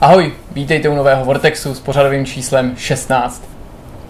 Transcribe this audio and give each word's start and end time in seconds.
Ahoj, 0.00 0.32
vítejte 0.52 0.88
u 0.88 0.94
nového 0.94 1.24
Vortexu 1.24 1.74
s 1.74 1.80
pořadovým 1.80 2.26
číslem 2.26 2.74
16. 2.76 3.42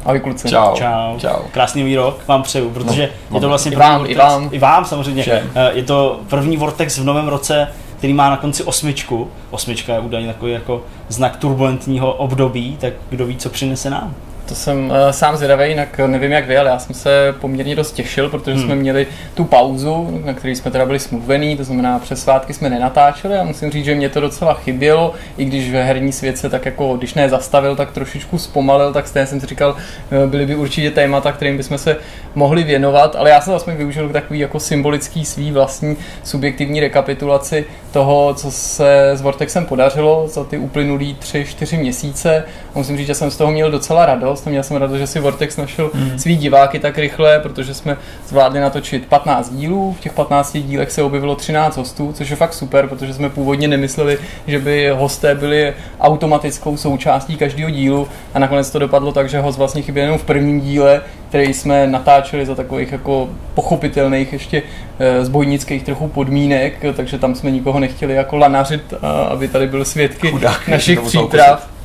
Ahoj 0.05 0.21
kluci. 0.21 0.49
Čau. 0.49 0.75
Čau. 0.77 1.19
Čau. 1.19 1.43
Krásný 1.53 1.83
výrok 1.83 2.21
vám 2.29 2.43
přeju, 2.43 2.71
protože 2.71 3.11
No, 3.31 3.37
je 3.37 3.41
to 3.41 3.49
vlastně 3.49 3.73
i 3.73 3.75
první 3.75 3.89
vám, 3.89 3.99
Vortex, 3.99 4.15
i 4.17 4.19
vám. 4.19 4.49
i 4.53 4.59
vám 4.59 4.85
samozřejmě. 4.85 5.23
Všem. 5.23 5.51
Eh, 5.55 5.71
Je 5.75 5.83
to 5.83 6.21
první 6.29 6.57
Vortex 6.57 6.99
v 6.99 7.05
novém 7.05 7.29
roce, 7.29 7.69
který 7.99 8.13
má 8.13 8.31
na 8.31 8.37
konci 8.37 8.65
osmičku. 8.65 9.29
Osmička 9.51 9.95
je 9.95 10.01
údajně 10.01 10.29
takový 10.29 10.53
jako 10.53 10.83
znak 11.09 11.37
turbulentního 11.37 12.13
období, 12.13 12.77
tak 12.81 12.93
kdo 13.11 13.27
ví, 13.27 13.37
co 13.37 13.49
přinese 13.51 13.91
nám. 13.91 14.15
To 14.49 14.55
jsem 14.55 14.87
uh, 14.87 14.97
sám 15.11 15.37
zvědavý, 15.37 15.69
jinak 15.69 15.99
nevím 16.07 16.33
jak 16.33 16.47
vy, 16.47 16.59
ale 16.59 16.71
já 16.71 16.79
jsem 16.79 16.95
se 16.95 17.35
poměrně 17.41 17.77
dost 17.77 17.93
těšil, 17.93 18.29
protože 18.29 18.53
Hmm. 18.57 18.65
jsme 18.65 18.75
měli 18.75 19.07
tu 19.35 19.45
pauzu, 19.45 20.21
na 20.25 20.33
který 20.33 20.57
jsme 20.57 20.71
teda 20.71 20.87
byli 20.87 20.99
smluvený, 20.99 21.57
to 21.57 21.65
znamená 21.65 21.99
přes 21.99 22.23
svátky 22.23 22.55
jsme 22.55 22.71
nenatáčeli 22.71 23.37
a 23.39 23.45
musím 23.45 23.71
říct, 23.71 23.85
že 23.85 23.95
mě 23.95 24.09
to 24.09 24.21
docela 24.21 24.55
chybělo, 24.55 25.15
i 25.37 25.45
když 25.45 25.71
ve 25.73 25.85
herní 25.85 26.13
svět 26.13 26.39
se 26.39 26.51
tak 26.51 26.67
jako, 26.67 26.97
když 26.97 27.15
ne 27.15 27.29
zastavil, 27.29 27.77
tak 27.77 27.93
trošičku 27.93 28.39
zpomalil, 28.39 28.93
tak 28.93 29.09
stejně 29.09 29.27
jsem 29.27 29.41
si 29.41 29.47
říkal, 29.47 29.77
eh, 30.25 30.27
byly 30.27 30.47
by 30.47 30.55
určitě 30.55 30.91
témata, 30.91 31.33
kterým 31.33 31.57
bychom 31.57 31.79
se 31.79 31.97
mohli 32.35 32.63
věnovat, 32.63 33.17
ale 33.17 33.31
já 33.31 33.41
jsem 33.41 33.55
aspoň 33.55 33.75
využil 33.75 34.09
k 34.09 34.13
takový 34.13 34.39
jako 34.39 34.61
symbolický 34.61 35.25
svý 35.25 35.53
vlastní 35.53 35.97
subjektivní 36.25 36.81
rekapitulaci 36.81 37.65
toho, 37.93 38.35
co 38.35 38.51
se 38.51 39.11
s 39.11 39.21
Vortexem 39.23 39.67
podařilo 39.67 40.29
za 40.29 40.45
ty 40.45 40.59
uplynulý 40.59 41.17
3-4 41.21 41.79
měsíce. 41.79 42.45
Musím 42.79 42.97
říct, 42.97 43.07
že 43.07 43.15
jsem 43.15 43.31
z 43.31 43.37
toho 43.37 43.53
měl 43.53 43.71
docela 43.71 44.07
radost. 44.07 44.47
Měl 44.47 44.63
jsem 44.63 44.77
radost, 44.77 44.99
že 44.99 45.07
si 45.07 45.21
Vortex 45.21 45.57
našel 45.57 45.91
mm. 45.95 46.19
svý 46.19 46.37
diváky 46.37 46.79
tak 46.79 46.99
rychle, 46.99 47.41
protože 47.41 47.75
jsme 47.75 47.97
zvládli 48.29 48.61
natočit 48.61 49.07
15 49.07 49.55
dílů. 49.55 49.97
V 49.99 50.01
těch 50.01 50.13
15 50.13 50.57
dílech 50.59 50.91
se 50.91 51.03
objevilo 51.03 51.35
13 51.35 51.77
hostů, 51.77 52.13
což 52.13 52.31
je 52.31 52.37
fakt 52.37 52.55
super, 52.55 52.87
protože 52.87 53.15
jsme 53.15 53.31
původně 53.31 53.69
nemysleli, 53.69 54.19
že 54.47 54.59
by 54.59 54.91
hosté 54.91 55.35
byli 55.35 55.75
automatickou 56.01 56.77
součástí 56.77 57.37
každého 57.37 57.71
dílu. 57.71 58.09
A 58.35 58.39
nakonec 58.39 58.71
to 58.71 58.79
dopadlo 58.79 59.13
tak, 59.13 59.29
že 59.29 59.41
host 59.41 59.59
vlastně 59.59 59.83
chyběl 59.83 60.05
jenom 60.05 60.19
v 60.19 60.25
prvním 60.25 60.61
díle, 60.61 61.03
který 61.29 61.55
jsme 61.55 61.87
natáčeli 61.87 62.47
za 62.47 62.55
takových 62.55 62.93
jako 62.93 63.29
pochopitelných 63.55 64.33
ještě 64.33 64.63
eh, 64.99 65.25
zbojnických 65.25 65.83
trochu 65.83 66.09
podmínek, 66.09 66.85
takže 66.97 67.19
tam 67.19 67.35
jsme 67.35 67.51
nikoho 67.51 67.81
nechtěli 67.81 68.15
jako 68.15 68.37
lanařit, 68.37 68.95
aby 69.29 69.49
tady 69.49 69.67
byl 69.67 69.85
svědky 69.85 70.31
Chudák, 70.31 70.69
našich 70.69 71.01
příprav. 71.01 71.78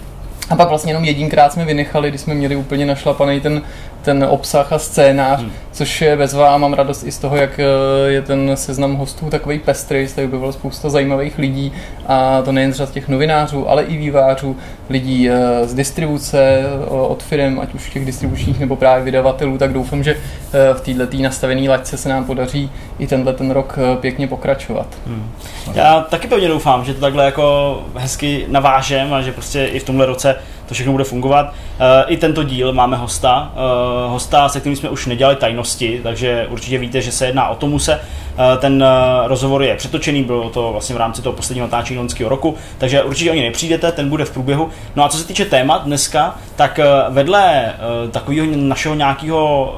A 0.50 0.56
pak 0.56 0.70
vlastně 0.70 0.90
jenom 0.90 1.04
jedinkrát 1.04 1.54
jsme 1.54 1.66
vynechali, 1.66 2.10
když 2.10 2.22
jsme 2.22 2.34
měli 2.34 2.56
úplně 2.56 2.86
našlapaný 2.86 3.42
ten, 3.42 3.62
ten 4.04 4.28
obsah 4.30 4.74
a 4.74 4.80
scénář, 4.80 5.40
hmm. 5.40 5.52
což 5.72 6.02
je 6.02 6.18
bezvá 6.18 6.54
a 6.54 6.58
mám 6.58 6.74
radost 6.74 7.04
i 7.04 7.12
z 7.12 7.18
toho, 7.18 7.36
jak 7.36 7.60
eh, 7.60 7.64
je 8.12 8.22
ten 8.22 8.52
seznam 8.56 8.96
hostů 8.96 9.30
takový 9.30 9.60
pestrý, 9.60 10.08
tady 10.16 10.28
by 10.28 10.38
bylo 10.38 10.54
spousta 10.54 10.90
zajímavých 10.90 11.38
lidí 11.38 11.74
a 12.08 12.42
to 12.42 12.52
nejen 12.52 12.74
z 12.74 12.76
řad 12.76 12.92
těch 12.92 13.10
novinářů, 13.10 13.70
ale 13.70 13.84
i 13.84 13.98
vývářů, 13.98 14.58
lidí 14.90 15.30
eh, 15.30 15.68
z 15.68 15.74
distribuce, 15.74 16.64
od 16.88 17.24
firm, 17.24 17.60
ať 17.60 17.74
už 17.74 17.90
těch 17.90 18.06
distribučních 18.06 18.60
nebo 18.60 18.76
právě 18.76 19.04
vydavatelů, 19.04 19.58
tak 19.58 19.74
doufám, 19.74 20.04
že 20.04 20.16
eh, 20.16 20.74
v 20.74 20.82
této 20.82 21.18
nastavené 21.18 21.70
laťce 21.70 21.98
se 21.98 22.10
nám 22.10 22.26
podaří 22.26 22.72
i 23.00 23.08
tenhle 23.08 23.34
ten 23.34 23.52
rok 23.52 23.80
pěkně 24.02 24.28
pokračovat. 24.28 24.88
Hmm. 25.08 25.32
Já 25.74 26.02
taky 26.02 26.28
pevně 26.28 26.48
doufám, 26.48 26.86
že 26.86 26.94
to 26.94 27.02
takhle 27.02 27.26
jako 27.26 27.80
hezky 27.96 28.46
navážem 28.48 29.14
a 29.14 29.22
že 29.22 29.32
prostě 29.32 29.66
i 29.66 29.80
v 29.80 29.84
tomhle 29.84 30.06
roce 30.06 30.36
to 30.68 30.74
všechno 30.74 30.92
bude 30.92 31.04
fungovat. 31.04 31.54
Eh, 31.80 32.04
I 32.08 32.18
tento 32.18 32.44
díl 32.44 32.74
máme 32.74 32.98
hosta, 32.98 33.52
eh, 33.56 34.10
hosta, 34.10 34.50
se 34.50 34.60
kterým 34.60 34.76
jsme 34.76 34.90
už 34.90 35.06
nedělali 35.06 35.36
tajnosti, 35.36 36.00
takže 36.04 36.48
určitě 36.50 36.78
víte, 36.78 37.02
že 37.02 37.12
se 37.12 37.26
jedná 37.26 37.48
o 37.48 37.56
Tomuse. 37.56 38.00
Eh, 38.00 38.58
Ten 38.58 38.86
rozhovor 39.26 39.64
je 39.64 39.76
přetočený, 39.76 40.24
bylo 40.24 40.50
to 40.50 40.72
vlastně 40.72 40.96
v 40.96 40.98
rámci 40.98 41.22
toho 41.22 41.34
posledního 41.34 41.68
natáčení 41.68 42.00
loňského 42.00 42.30
roku, 42.30 42.56
takže 42.78 43.04
určitě 43.04 43.32
o 43.32 43.34
něj 43.34 43.44
nepřijdete, 43.44 43.92
ten 43.92 44.10
bude 44.10 44.26
v 44.26 44.32
průběhu. 44.32 44.70
No 44.96 45.06
a 45.06 45.10
co 45.10 45.18
se 45.18 45.28
týče 45.28 45.46
témat 45.46 45.84
dneska, 45.84 46.36
tak 46.56 46.80
vedle 47.10 47.74
takového 48.12 48.48
našeho 48.56 48.96
nějakého 48.96 49.74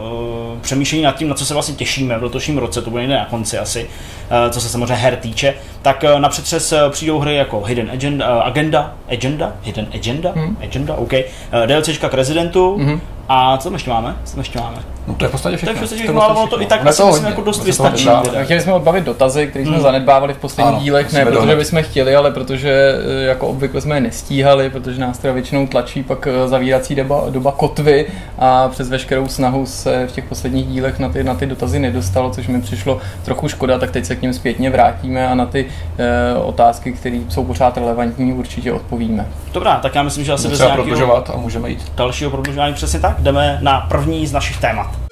přemýšlení 0.62 1.03
nad 1.03 1.16
tím, 1.16 1.29
na 1.29 1.35
co 1.35 1.45
se 1.45 1.53
vlastně 1.53 1.75
těšíme 1.75 2.18
v 2.18 2.24
letošním 2.24 2.57
roce, 2.57 2.81
to 2.81 2.90
bude 2.90 3.03
někde 3.03 3.18
na 3.18 3.25
konci 3.25 3.57
asi, 3.57 3.90
co 4.50 4.62
se 4.62 4.69
samozřejmě 4.69 4.96
her 4.96 5.16
týče, 5.16 5.53
tak 5.81 6.03
eh, 6.03 6.19
na 6.19 6.30
přetřes 6.30 6.72
eh, 6.72 6.80
přijdou 6.90 7.19
hry 7.19 7.36
jako 7.36 7.62
Hidden 7.63 7.90
Agenda, 7.91 8.25
eh, 8.25 8.44
Agenda, 8.44 8.94
Agenda, 9.12 9.53
Hidden 9.63 9.88
Agenda, 9.94 10.31
Hmm. 10.36 10.58
Agenda, 10.63 10.96
OK, 10.96 11.13
eh, 11.13 11.28
DLCčka 11.66 12.09
k 12.09 12.13
Residentu. 12.13 12.78
Mhm. 12.78 13.02
A 13.30 13.58
co 13.58 13.63
tam 13.63 13.74
ještě 13.74 13.90
máme? 13.90 14.16
Co 14.24 14.31
tam 14.31 14.40
ještě 14.40 14.59
máme? 14.59 14.78
No 15.08 15.13
to 15.13 15.25
je 15.25 15.30
v 15.30 15.31
podstatě 15.31 15.58
To 15.58 15.58
všechno. 15.58 15.81
je 15.81 15.88
To 15.88 15.94
je 15.96 16.00
všechno, 16.02 16.22
ale 16.24 16.34
ono 16.36 16.47
to 16.47 16.62
i 16.62 16.66
tak 16.66 16.81
Ono 16.81 16.90
asi 16.90 17.03
myslím 17.03 17.13
hodně. 17.24 17.30
jako 17.30 17.41
dost 17.41 17.63
vystačí. 17.63 18.09
chtěli 18.44 18.62
jsme 18.62 18.74
odbavit 18.74 19.03
dotazy, 19.03 19.47
které 19.47 19.66
jsme 19.66 19.74
Hmm. 19.74 19.84
zanedbávali 19.84 20.34
v 20.34 20.38
posledních 20.38 20.74
Ano, 20.75 20.84
dílech, 20.84 21.13
ne 21.13 21.25
protože 21.25 21.36
dohnat. 21.40 21.58
bychom 21.58 21.84
chtěli, 21.84 22.16
ale 22.16 22.31
protože 22.31 22.96
eh, 23.22 23.25
jako 23.25 23.47
obvykle 23.47 23.81
jsme 23.81 23.96
je 23.96 24.02
nestíhali, 24.02 24.69
protože 24.69 25.02
nás 25.02 25.18
teda 25.18 25.34
většinou 25.34 25.68
tlačí 25.68 26.03
pak 26.03 26.28
eh, 26.28 26.47
zavírací 26.47 26.96
doba, 26.96 27.24
doba 27.30 27.52
kotvy 27.52 28.06
a 28.40 28.68
přes 28.68 28.90
veškerou 28.90 29.28
snahu 29.28 29.66
se 29.66 30.07
v 30.07 30.12
těch 30.12 30.24
posledních 30.25 30.68
dílech 30.68 31.00
na 31.00 31.09
ty, 31.09 31.24
na 31.24 31.34
ty 31.36 31.46
dotazy 31.46 31.80
nedostalo, 31.80 32.30
což 32.30 32.47
mi 32.47 32.62
přišlo 32.62 33.00
trochu 33.25 33.47
škoda, 33.47 33.80
tak 33.80 33.92
teď 33.92 34.06
se 34.06 34.16
k 34.16 34.22
ním 34.22 34.34
zpětně 34.34 34.69
vrátíme 34.69 35.28
a 35.28 35.36
na 35.36 35.46
ty 35.46 35.66
eh, 35.97 36.38
otázky, 36.40 36.92
které 36.94 37.19
jsou 37.30 37.44
pořád 37.44 37.78
relevantní, 37.78 38.34
určitě 38.34 38.72
odpovíme. 38.74 39.28
Dobrá, 39.53 39.75
tak 39.80 39.96
já 39.96 40.03
myslím, 40.03 40.25
že 40.25 40.34
asi 40.34 40.47
bez 40.47 40.59
nějakého 40.59 40.84
prodlužovat 40.84 41.31
a 41.34 41.38
můžeme 41.38 41.69
jít. 41.69 41.92
dalšího 41.96 42.30
prodlužování 42.31 42.74
přesně 42.74 43.00
tak. 43.00 43.14
Jdeme 43.19 43.57
na 43.61 43.81
první 43.81 44.27
z 44.27 44.31
našich 44.31 44.57
témat. 44.57 45.04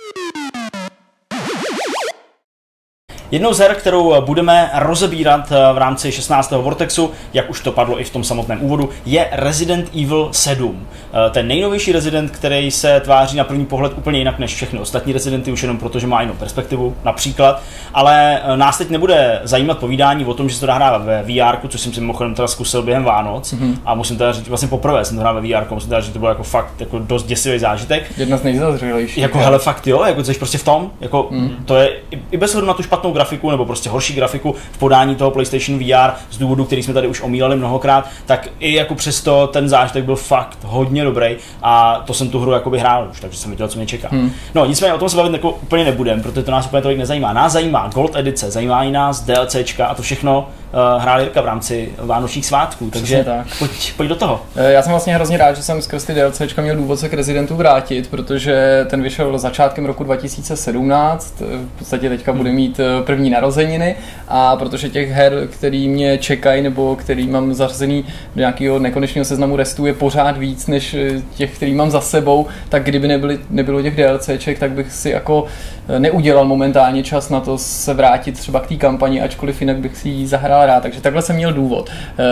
Jednou 3.34 3.54
z 3.54 3.60
her, 3.60 3.76
kterou 3.76 4.22
budeme 4.22 4.72
rozebírat 4.74 5.52
eh, 5.52 5.74
v 5.74 5.78
rámci 5.78 6.12
16. 6.12 6.52
Vortexu, 6.52 7.12
jak 7.34 7.50
už 7.50 7.62
to 7.62 7.72
padlo 7.72 8.00
i 8.02 8.04
v 8.04 8.10
tom 8.10 8.24
samotném 8.24 8.64
úvodu, 8.64 8.90
je 9.06 9.28
Resident 9.32 9.90
Evil 10.04 10.30
7. 10.32 10.88
Eh, 11.14 11.30
Ten 11.30 11.48
nejnovější 11.48 11.92
Resident, 11.92 12.32
který 12.32 12.72
se 12.72 13.00
tváří 13.00 13.38
na 13.38 13.44
první 13.44 13.66
pohled 13.66 13.94
úplně 13.98 14.20
jinak 14.20 14.40
než 14.40 14.56
všechny 14.56 14.80
ostatní 14.80 15.14
Residenty, 15.14 15.52
už 15.52 15.62
jenom 15.62 15.78
proto, 15.78 16.00
že 16.00 16.08
má 16.08 16.22
jinou 16.22 16.34
perspektivu, 16.34 16.96
například. 17.04 17.62
Ale 17.94 18.42
eh, 18.44 18.58
nás 18.58 18.78
teď 18.78 18.90
nebude 18.90 19.40
zajímat 19.44 19.78
povídání 19.78 20.26
o 20.26 20.34
tom, 20.34 20.50
že 20.50 20.56
se 20.56 20.62
to 20.62 20.68
dá 20.68 20.74
hrát 20.74 20.98
ve 20.98 21.24
VR, 21.24 21.68
což 21.68 21.82
jsem 21.82 21.94
si 21.94 22.00
mimochodem 22.02 22.36
teda 22.36 22.48
zkusil 22.48 22.82
během 22.82 23.04
Vánoc. 23.04 23.54
Mm-hmm. 23.54 23.78
A 23.86 23.96
musím 23.96 24.18
teda 24.18 24.32
říct, 24.32 24.48
vlastně 24.48 24.68
poprvé 24.68 25.06
jsem 25.06 25.18
to 25.18 25.22
hrál 25.22 25.42
ve 25.42 25.42
VR, 25.42 25.74
musím 25.74 25.90
teda 25.90 26.02
říct, 26.02 26.08
že 26.08 26.14
to 26.14 26.20
bylo 26.20 26.32
jako 26.32 26.44
fakt 26.44 26.74
jako 26.80 27.00
dost 27.00 27.24
děsivý 27.24 27.60
zážitek. 27.60 28.12
Jedna 28.18 28.38
z 28.38 28.44
nejzazřelejších. 28.44 29.18
Jako 29.18 29.38
hele 29.38 29.60
fakt 29.60 29.88
jo, 29.88 30.04
jako 30.04 30.24
jsi 30.24 30.34
prostě 30.34 30.58
v 30.58 30.64
tom, 30.64 30.92
jako 31.02 31.28
mm. 31.32 31.50
to 31.66 31.76
je 31.76 31.92
i- 32.32 32.38
bez 32.38 32.56
na 32.56 32.74
tu 32.74 32.84
špatnou 32.84 33.12
grafiku 33.12 33.23
nebo 33.52 33.66
prostě 33.66 33.90
horší 33.90 34.14
grafiku 34.14 34.56
v 34.72 34.78
podání 34.78 35.16
toho 35.16 35.32
PlayStation 35.32 35.80
VR 35.80 36.12
z 36.32 36.38
důvodu, 36.38 36.66
který 36.66 36.84
jsme 36.84 36.94
tady 36.94 37.08
už 37.08 37.22
omílali 37.22 37.56
mnohokrát, 37.56 38.10
tak 38.26 38.48
i 38.60 38.74
jako 38.74 38.96
přesto 38.96 39.48
ten 39.48 39.70
zážitek 39.70 40.06
byl 40.06 40.16
fakt 40.16 40.58
hodně 40.64 41.04
dobrý 41.04 41.36
a 41.62 42.04
to 42.06 42.14
jsem 42.14 42.30
tu 42.30 42.40
hru 42.40 42.52
jakoby 42.52 42.80
hrál 42.80 43.08
už, 43.12 43.20
takže 43.20 43.38
jsem 43.38 43.52
viděl, 43.52 43.68
co 43.68 43.78
mě 43.78 43.88
čeká. 43.88 44.08
Hmm. 44.12 44.32
No 44.56 44.66
nicméně 44.66 44.94
o 44.94 44.98
tom 44.98 45.10
se 45.10 45.18
bavit 45.18 45.34
jako 45.34 45.52
úplně 45.52 45.84
nebudem, 45.84 46.22
protože 46.22 46.44
to 46.44 46.52
nás 46.52 46.66
úplně 46.66 46.82
tolik 46.82 46.98
nezajímá. 46.98 47.34
Nás 47.34 47.54
zajímá 47.54 47.90
Gold 47.94 48.16
edice, 48.16 48.52
zajímá 48.52 48.84
i 48.84 48.92
nás 48.92 49.22
DLCčka 49.22 49.86
a 49.86 49.96
to 49.96 50.02
všechno 50.02 50.50
hrál 50.98 51.20
Jirka 51.20 51.42
v 51.42 51.46
rámci 51.46 51.90
vánočních 51.98 52.46
svátků, 52.46 52.90
takže 52.90 53.24
tak. 53.24 53.48
pojď, 53.60 53.94
pojď 53.98 54.10
do 54.10 54.16
toho. 54.16 54.42
Eh, 54.56 54.72
Já 54.74 54.82
jsem 54.82 54.92
vlastně 54.92 55.16
hrozně 55.16 55.38
rád, 55.38 55.56
že 55.56 55.64
jsem 55.64 55.82
skrz 55.82 56.04
ty 56.04 56.14
DLCčka 56.14 56.62
měl 56.62 56.76
důvod 56.76 57.00
se 57.00 57.10
k 57.10 57.14
Residentu 57.14 57.56
vrátit, 57.56 58.10
protože 58.10 58.86
ten 58.90 59.02
vyšel 59.02 59.38
začátkem 59.38 59.86
roku 59.86 60.04
2017, 60.04 61.42
eh, 61.42 61.46
v 61.76 61.80
podstatě 61.80 62.10
teďka 62.10 62.34
bude 62.34 62.52
mít 62.52 62.80
eh, 62.80 63.04
první 63.04 63.30
narozeniny 63.30 63.96
a 64.28 64.56
protože 64.56 64.90
těch 64.90 65.12
her, 65.12 65.48
který 65.52 65.90
mě 65.90 66.18
čekají 66.18 66.62
nebo 66.62 66.96
který 66.96 67.28
mám 67.28 67.54
zařazený 67.54 68.06
do 68.36 68.40
nějakého 68.40 68.80
nekonečného 68.80 69.26
seznamu 69.26 69.56
restů 69.56 69.86
je 69.86 69.94
pořád 69.94 70.38
víc 70.38 70.68
než 70.68 70.94
eh, 70.94 71.22
těch, 71.36 71.56
který 71.56 71.74
mám 71.74 71.92
za 71.92 72.02
sebou, 72.02 72.48
tak 72.70 72.84
kdyby 72.84 73.08
nebyly, 73.08 73.40
nebylo 73.50 73.82
těch 73.82 73.96
DLCček, 73.96 74.60
tak 74.60 74.72
bych 74.72 74.92
si 74.92 75.10
jako 75.10 75.46
eh, 75.90 76.00
neudělal 76.00 76.46
momentálně 76.46 77.04
čas 77.04 77.30
na 77.30 77.40
to 77.40 77.58
se 77.58 77.94
vrátit 77.94 78.32
třeba 78.40 78.60
k 78.60 78.68
té 78.68 78.76
kampani, 78.76 79.22
ačkoliv 79.22 79.62
jinak 79.62 79.78
bych 79.78 79.98
si 79.98 80.10
ji 80.10 80.28
zahrál 80.28 80.63
rád. 80.66 80.84
Takže 80.84 81.02
takhle 81.02 81.22
jsem 81.22 81.36
měl 81.36 81.54
důvod. 81.54 81.90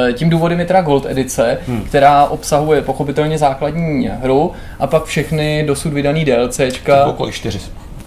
Eh, 0.09 0.13
Tím 0.13 0.29
důvodem 0.29 0.59
je 0.59 0.65
teda 0.65 0.81
Gold 0.81 1.05
edice, 1.09 1.57
hmm. 1.67 1.81
která 1.83 2.25
obsahuje 2.25 2.81
pochopitelně 2.81 3.37
základní 3.37 4.09
hru 4.21 4.51
a 4.79 4.87
pak 4.87 5.05
všechny 5.05 5.63
dosud 5.67 5.93
vydaný 5.93 6.25
DLCčka. 6.25 7.13
Kolik 7.17 7.33
čtyři. 7.35 7.59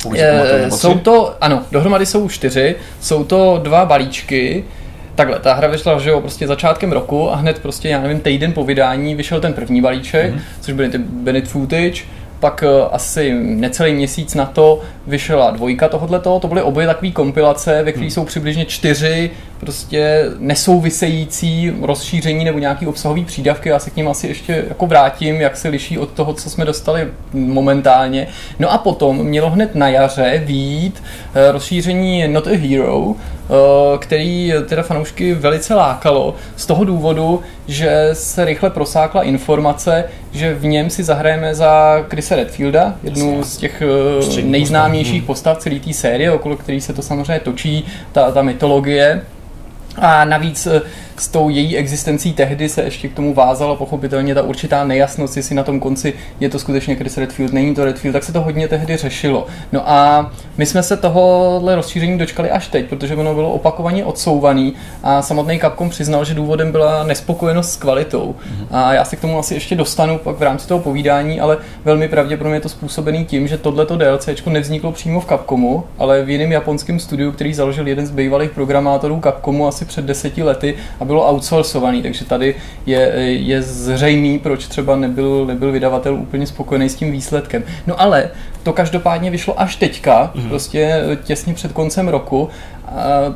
Pamatuju, 0.02 0.24
Eh, 0.66 0.70
jsou 0.70 0.98
to, 0.98 1.34
ano, 1.40 1.62
dohromady 1.72 2.06
jsou 2.06 2.28
čtyři, 2.28 2.74
jsou 3.00 3.24
to 3.24 3.60
dva 3.62 3.84
balíčky, 3.84 4.64
Takhle, 5.14 5.38
ta 5.38 5.54
hra 5.54 5.68
vyšla 5.68 5.98
že 5.98 6.10
jo, 6.10 6.20
prostě 6.20 6.46
začátkem 6.46 6.92
roku 6.92 7.32
a 7.32 7.36
hned 7.36 7.58
prostě, 7.58 7.88
já 7.88 8.00
nevím, 8.00 8.20
týden 8.20 8.52
po 8.52 8.64
vydání 8.64 9.14
vyšel 9.14 9.40
ten 9.40 9.52
první 9.52 9.80
balíček, 9.80 10.26
Mhm. 10.26 10.34
mm. 10.34 10.40
což 10.60 10.74
byly 10.74 10.88
ty 10.88 10.98
Bennett 10.98 11.48
Footage, 11.48 12.02
pak 12.40 12.64
eh, 12.66 12.88
asi 12.92 13.32
necelý 13.34 13.92
měsíc 13.94 14.34
na 14.34 14.44
to 14.44 14.80
vyšla 15.06 15.50
dvojka 15.50 15.88
tohoto, 15.88 16.38
to 16.40 16.48
byly 16.48 16.62
oboje 16.62 16.86
takové 16.86 17.10
kompilace, 17.10 17.82
ve 17.82 17.92
kterých 17.92 18.12
jsou 18.12 18.24
přibližně 18.24 18.64
čtyři 18.64 19.30
prostě 19.60 20.24
nesouvisející 20.38 21.72
rozšíření 21.82 22.44
nebo 22.44 22.58
nějaký 22.58 22.86
obsahový 22.86 23.24
přídavky, 23.24 23.68
já 23.68 23.78
se 23.78 23.90
k 23.90 23.96
ním 23.96 24.08
asi 24.08 24.26
ještě 24.26 24.64
jako 24.68 24.86
vrátím, 24.86 25.40
jak 25.40 25.56
se 25.56 25.68
liší 25.68 25.98
od 25.98 26.10
toho, 26.10 26.34
co 26.34 26.50
jsme 26.50 26.64
dostali 26.64 27.08
momentálně. 27.32 28.26
No 28.58 28.72
a 28.72 28.78
potom 28.78 29.16
mělo 29.16 29.50
hned 29.50 29.74
na 29.74 29.88
jaře 29.88 30.42
výjít 30.44 31.02
eh, 31.34 31.52
rozšíření 31.52 32.28
Not 32.28 32.46
a 32.46 32.56
Hero, 32.56 33.14
eh, 33.14 33.54
který 33.98 34.52
teda 34.68 34.82
fanoušky 34.82 35.34
velice 35.34 35.74
lákalo 35.74 36.34
z 36.56 36.66
toho 36.66 36.84
důvodu, 36.84 37.40
že 37.68 38.10
se 38.12 38.44
rychle 38.44 38.70
prosákla 38.70 39.22
informace, 39.22 40.04
že 40.32 40.54
v 40.54 40.64
něm 40.64 40.90
si 40.90 41.04
zahrajeme 41.04 41.54
za 41.54 42.04
Chrisa 42.08 42.36
Redfielda, 42.36 42.94
jednu 43.02 43.44
z 43.44 43.56
těch 43.56 43.82
eh, 44.38 44.42
nejznámějších 44.42 45.18
hmm. 45.18 45.26
postav 45.26 45.58
celé 45.58 45.80
té 45.80 45.92
série, 45.92 46.32
okolo 46.32 46.56
který 46.56 46.80
se 46.80 46.92
to 46.92 47.02
samozřejmě 47.02 47.40
točí, 47.40 47.86
ta, 48.12 48.30
ta 48.30 48.42
mytologie. 48.42 49.22
A 49.96 50.24
navíc 50.24 50.68
s 51.16 51.28
tou 51.28 51.48
její 51.48 51.76
existencí 51.76 52.32
tehdy 52.32 52.68
se 52.68 52.82
ještě 52.82 53.08
k 53.08 53.14
tomu 53.14 53.34
vázala 53.34 53.76
pochopitelně 53.76 54.34
ta 54.34 54.42
určitá 54.42 54.84
nejasnost, 54.84 55.36
jestli 55.36 55.54
na 55.54 55.62
tom 55.62 55.80
konci 55.80 56.14
je 56.40 56.48
to 56.48 56.58
skutečně 56.58 56.96
Chris 56.96 57.16
Redfield, 57.16 57.52
není 57.52 57.74
to 57.74 57.84
Redfield, 57.84 58.12
tak 58.12 58.24
se 58.24 58.32
to 58.32 58.40
hodně 58.40 58.68
tehdy 58.68 58.96
řešilo. 58.96 59.46
No 59.72 59.90
a 59.90 60.30
my 60.56 60.66
jsme 60.66 60.82
se 60.82 60.96
tohohle 60.96 61.74
rozšíření 61.76 62.18
dočkali 62.18 62.50
až 62.50 62.68
teď, 62.68 62.86
protože 62.88 63.16
ono 63.16 63.34
bylo 63.34 63.52
opakovaně 63.52 64.04
odsouvaný 64.04 64.74
a 65.02 65.22
samotný 65.22 65.60
Capcom 65.60 65.90
přiznal, 65.90 66.24
že 66.24 66.34
důvodem 66.34 66.72
byla 66.72 67.04
nespokojenost 67.04 67.72
s 67.72 67.76
kvalitou. 67.76 68.34
A 68.70 68.94
já 68.94 69.04
se 69.04 69.16
k 69.16 69.20
tomu 69.20 69.38
asi 69.38 69.54
ještě 69.54 69.76
dostanu 69.76 70.18
pak 70.18 70.36
v 70.36 70.42
rámci 70.42 70.68
toho 70.68 70.80
povídání, 70.80 71.40
ale 71.40 71.58
velmi 71.84 72.08
pravděpodobně 72.08 72.56
je 72.56 72.60
to 72.60 72.68
způsobený 72.68 73.24
tím, 73.24 73.48
že 73.48 73.58
tohleto 73.58 73.96
DLC 73.96 74.28
nevzniklo 74.46 74.92
přímo 74.92 75.20
v 75.20 75.26
Capcomu, 75.26 75.84
ale 75.98 76.22
v 76.22 76.30
jiném 76.30 76.52
japonském 76.52 76.98
studiu, 76.98 77.32
který 77.32 77.54
založil 77.54 77.88
jeden 77.88 78.06
z 78.06 78.10
bývalých 78.10 78.50
programátorů 78.50 79.20
Capcomu 79.24 79.68
asi 79.68 79.84
před 79.84 80.04
deseti 80.04 80.42
lety 80.42 80.74
a 81.00 81.03
bylo 81.04 81.30
outsourcovaný, 81.30 82.02
takže 82.02 82.24
tady 82.24 82.54
je, 82.86 82.98
je 83.26 83.62
zřejmý, 83.62 84.38
proč 84.38 84.66
třeba 84.66 84.96
nebyl, 84.96 85.46
nebyl 85.46 85.72
vydavatel 85.72 86.14
úplně 86.14 86.46
spokojený 86.46 86.88
s 86.88 86.94
tím 86.94 87.12
výsledkem. 87.12 87.62
No 87.86 88.00
ale 88.00 88.30
to 88.62 88.72
každopádně 88.72 89.30
vyšlo 89.30 89.60
až 89.60 89.76
teďka, 89.76 90.32
mm-hmm. 90.34 90.48
prostě 90.48 91.02
těsně 91.24 91.54
před 91.54 91.72
koncem 91.72 92.08
roku. 92.08 92.48
A 92.86 93.34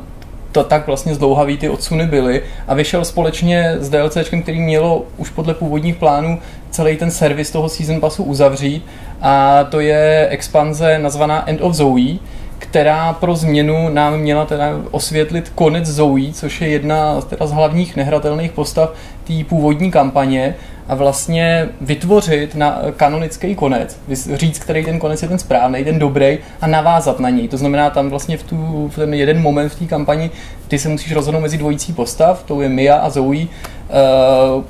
to 0.51 0.63
tak 0.63 0.87
vlastně 0.87 1.15
zdlouhavý 1.15 1.57
ty 1.57 1.69
odsuny 1.69 2.05
byly 2.05 2.43
a 2.67 2.73
vyšel 2.73 3.05
společně 3.05 3.75
s 3.79 3.89
DLCčkem, 3.89 4.41
který 4.41 4.59
mělo 4.59 5.05
už 5.17 5.29
podle 5.29 5.53
původních 5.53 5.95
plánů 5.95 6.39
celý 6.69 6.97
ten 6.97 7.11
servis 7.11 7.51
toho 7.51 7.69
Season 7.69 7.99
Passu 7.99 8.23
uzavřít 8.23 8.85
a 9.21 9.63
to 9.63 9.79
je 9.79 10.27
expanze 10.29 10.99
nazvaná 10.99 11.49
End 11.49 11.61
of 11.61 11.73
Zoe, 11.73 12.17
která 12.59 13.13
pro 13.13 13.35
změnu 13.35 13.89
nám 13.89 14.17
měla 14.17 14.45
teda 14.45 14.69
osvětlit 14.91 15.51
konec 15.55 15.85
Zoe, 15.85 16.33
což 16.33 16.61
je 16.61 16.67
jedna 16.67 17.21
teda 17.21 17.47
z 17.47 17.51
hlavních 17.51 17.95
nehratelných 17.95 18.51
postav 18.51 18.93
té 19.27 19.33
původní 19.49 19.91
kampaně 19.91 20.55
a 20.87 20.95
vlastně 20.95 21.69
vytvořit 21.81 22.55
na 22.55 22.81
kanonický 22.97 23.55
konec, 23.55 23.99
říct, 24.33 24.59
který 24.59 24.85
ten 24.85 24.99
konec 24.99 25.21
je 25.21 25.27
ten 25.27 25.39
správný, 25.39 25.83
ten 25.83 25.99
dobrý 25.99 26.37
a 26.61 26.67
navázat 26.67 27.19
na 27.19 27.29
něj. 27.29 27.47
To 27.47 27.57
znamená, 27.57 27.89
tam 27.89 28.09
vlastně 28.09 28.37
v, 28.37 28.43
tu, 28.43 28.89
v 28.93 28.95
ten 28.95 29.13
jeden 29.13 29.41
moment 29.41 29.69
v 29.69 29.79
té 29.79 29.85
kampani 29.85 30.31
ty 30.67 30.79
se 30.79 30.89
musíš 30.89 31.11
rozhodnout 31.11 31.41
mezi 31.41 31.57
dvojící 31.57 31.93
postav, 31.93 32.43
to 32.43 32.61
je 32.61 32.69
Mia 32.69 32.97
a 32.97 33.09
Zoe. 33.09 33.47
Uh, 34.55 34.63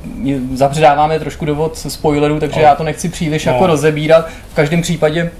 zabředáváme 0.53 1.19
trošku 1.19 1.45
dovod 1.45 1.77
spoilerů, 1.77 2.39
takže 2.39 2.59
no. 2.59 2.65
já 2.65 2.75
to 2.75 2.83
nechci 2.83 3.09
příliš 3.09 3.45
no. 3.45 3.51
jako 3.51 3.67
rozebírat. 3.67 4.29
V 4.51 4.55
každém 4.55 4.81
případě 4.81 5.31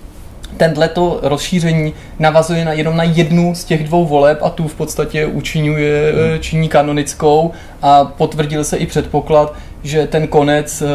tenhleto 0.60 1.20
rozšíření 1.22 1.94
navazuje 2.20 2.66
na, 2.66 2.74
jenom 2.74 2.98
na 2.98 3.04
jednu 3.04 3.56
z 3.56 3.64
těch 3.64 3.84
dvou 3.84 4.06
voleb 4.06 4.40
a 4.42 4.50
tu 4.50 4.68
v 4.68 4.76
podstatě 4.76 5.26
učinuje, 5.26 6.14
hmm. 6.14 6.40
činí 6.40 6.70
kanonickou 6.70 7.52
a 7.82 8.06
potvrdil 8.06 8.64
se 8.64 8.78
i 8.78 8.86
předpoklad, 8.86 9.56
že 9.84 10.08
ten 10.08 10.28
konec 10.28 10.82
eh, 10.82 10.86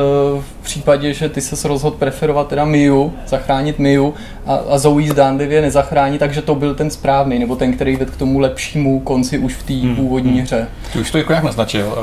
v 0.40 0.64
případě, 0.64 1.14
že 1.14 1.28
ty 1.28 1.40
se 1.40 1.68
rozhodl 1.68 1.96
preferovat 1.96 2.48
teda 2.48 2.64
Miu, 2.64 3.12
zachránit 3.26 3.78
Miu 3.78 4.14
a, 4.46 4.54
a 4.54 4.78
Zoe 4.78 5.08
zdánlivě 5.10 5.62
nezachrání, 5.62 6.18
takže 6.18 6.42
to 6.42 6.54
byl 6.54 6.74
ten 6.74 6.90
správný, 6.90 7.38
nebo 7.38 7.56
ten, 7.56 7.72
který 7.72 7.96
vedl 7.96 8.12
k 8.12 8.16
tomu 8.16 8.38
lepšímu 8.38 9.00
konci 9.00 9.38
už 9.38 9.54
v 9.54 9.62
té 9.62 9.74
hmm. 9.74 9.96
původní 9.96 10.32
hmm. 10.32 10.40
hře. 10.40 10.66
Ty 10.92 10.98
už 10.98 11.10
to 11.10 11.18
jako 11.18 11.32
nějak 11.32 11.44
naznačil. 11.44 11.94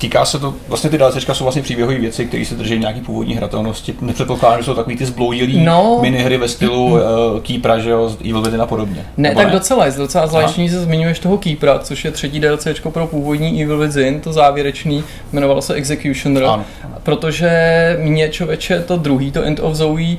Týká 0.00 0.24
se 0.24 0.38
to, 0.38 0.54
vlastně 0.68 0.90
ty 0.90 0.98
DLCčka 0.98 1.34
jsou 1.34 1.44
vlastně 1.44 1.62
příběhové 1.62 1.98
věci, 1.98 2.26
které 2.26 2.44
se 2.44 2.54
drží 2.54 2.78
nějaký 2.78 3.00
původní 3.00 3.34
hratelnosti. 3.34 3.94
Nepředpokládám, 4.00 4.58
že 4.58 4.64
jsou 4.64 4.74
takový 4.74 4.96
ty 4.96 5.06
zbloudilý 5.06 5.64
no. 5.64 5.98
minihry 6.02 6.38
ve 6.38 6.48
stylu 6.48 6.86
uh, 6.86 7.00
Keepera, 7.42 7.78
že 7.78 7.90
jo, 7.90 8.10
Evil 8.20 8.42
Within 8.42 8.62
a 8.62 8.66
podobně. 8.66 9.04
Ne, 9.16 9.28
Nebo 9.28 9.40
tak 9.40 9.46
ne? 9.46 9.52
docela 9.52 9.86
je, 9.86 9.92
docela 9.92 10.26
zvláštní, 10.26 10.68
že 10.68 10.80
zmiňuješ 10.80 11.18
toho 11.18 11.38
Keepera, 11.38 11.78
což 11.78 12.04
je 12.04 12.10
třetí 12.10 12.40
DLCčko 12.40 12.90
pro 12.90 13.06
původní 13.06 13.62
Evil 13.62 13.78
Within, 13.78 14.20
to 14.20 14.32
závěrečný, 14.32 15.04
jmenovalo 15.32 15.62
se 15.62 15.74
Executioner, 15.74 16.44
ano. 16.44 16.64
protože 17.02 17.50
mě 18.00 18.28
člověče 18.28 18.80
to 18.80 18.96
druhý, 18.96 19.32
to 19.32 19.42
End 19.42 19.60
of 19.60 19.74
Zoe, 19.74 20.16
uh, 20.16 20.18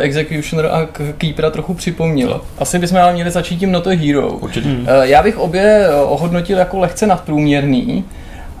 Executioner 0.00 0.66
a 0.66 0.88
Keepera 1.18 1.50
trochu 1.50 1.74
připomnělo. 1.74 2.40
Asi 2.58 2.78
bychom 2.78 2.98
ale 2.98 3.12
měli 3.12 3.30
začít 3.30 3.58
tím 3.58 3.72
Not 3.72 3.86
a 3.86 3.90
Hero. 3.90 4.28
Určitě. 4.28 4.68
Uh, 4.68 4.86
já 5.02 5.22
bych 5.22 5.38
obě 5.38 5.88
ohodnotil 6.04 6.58
jako 6.58 6.78
lehce 6.78 7.06
nadprůměrný, 7.06 8.04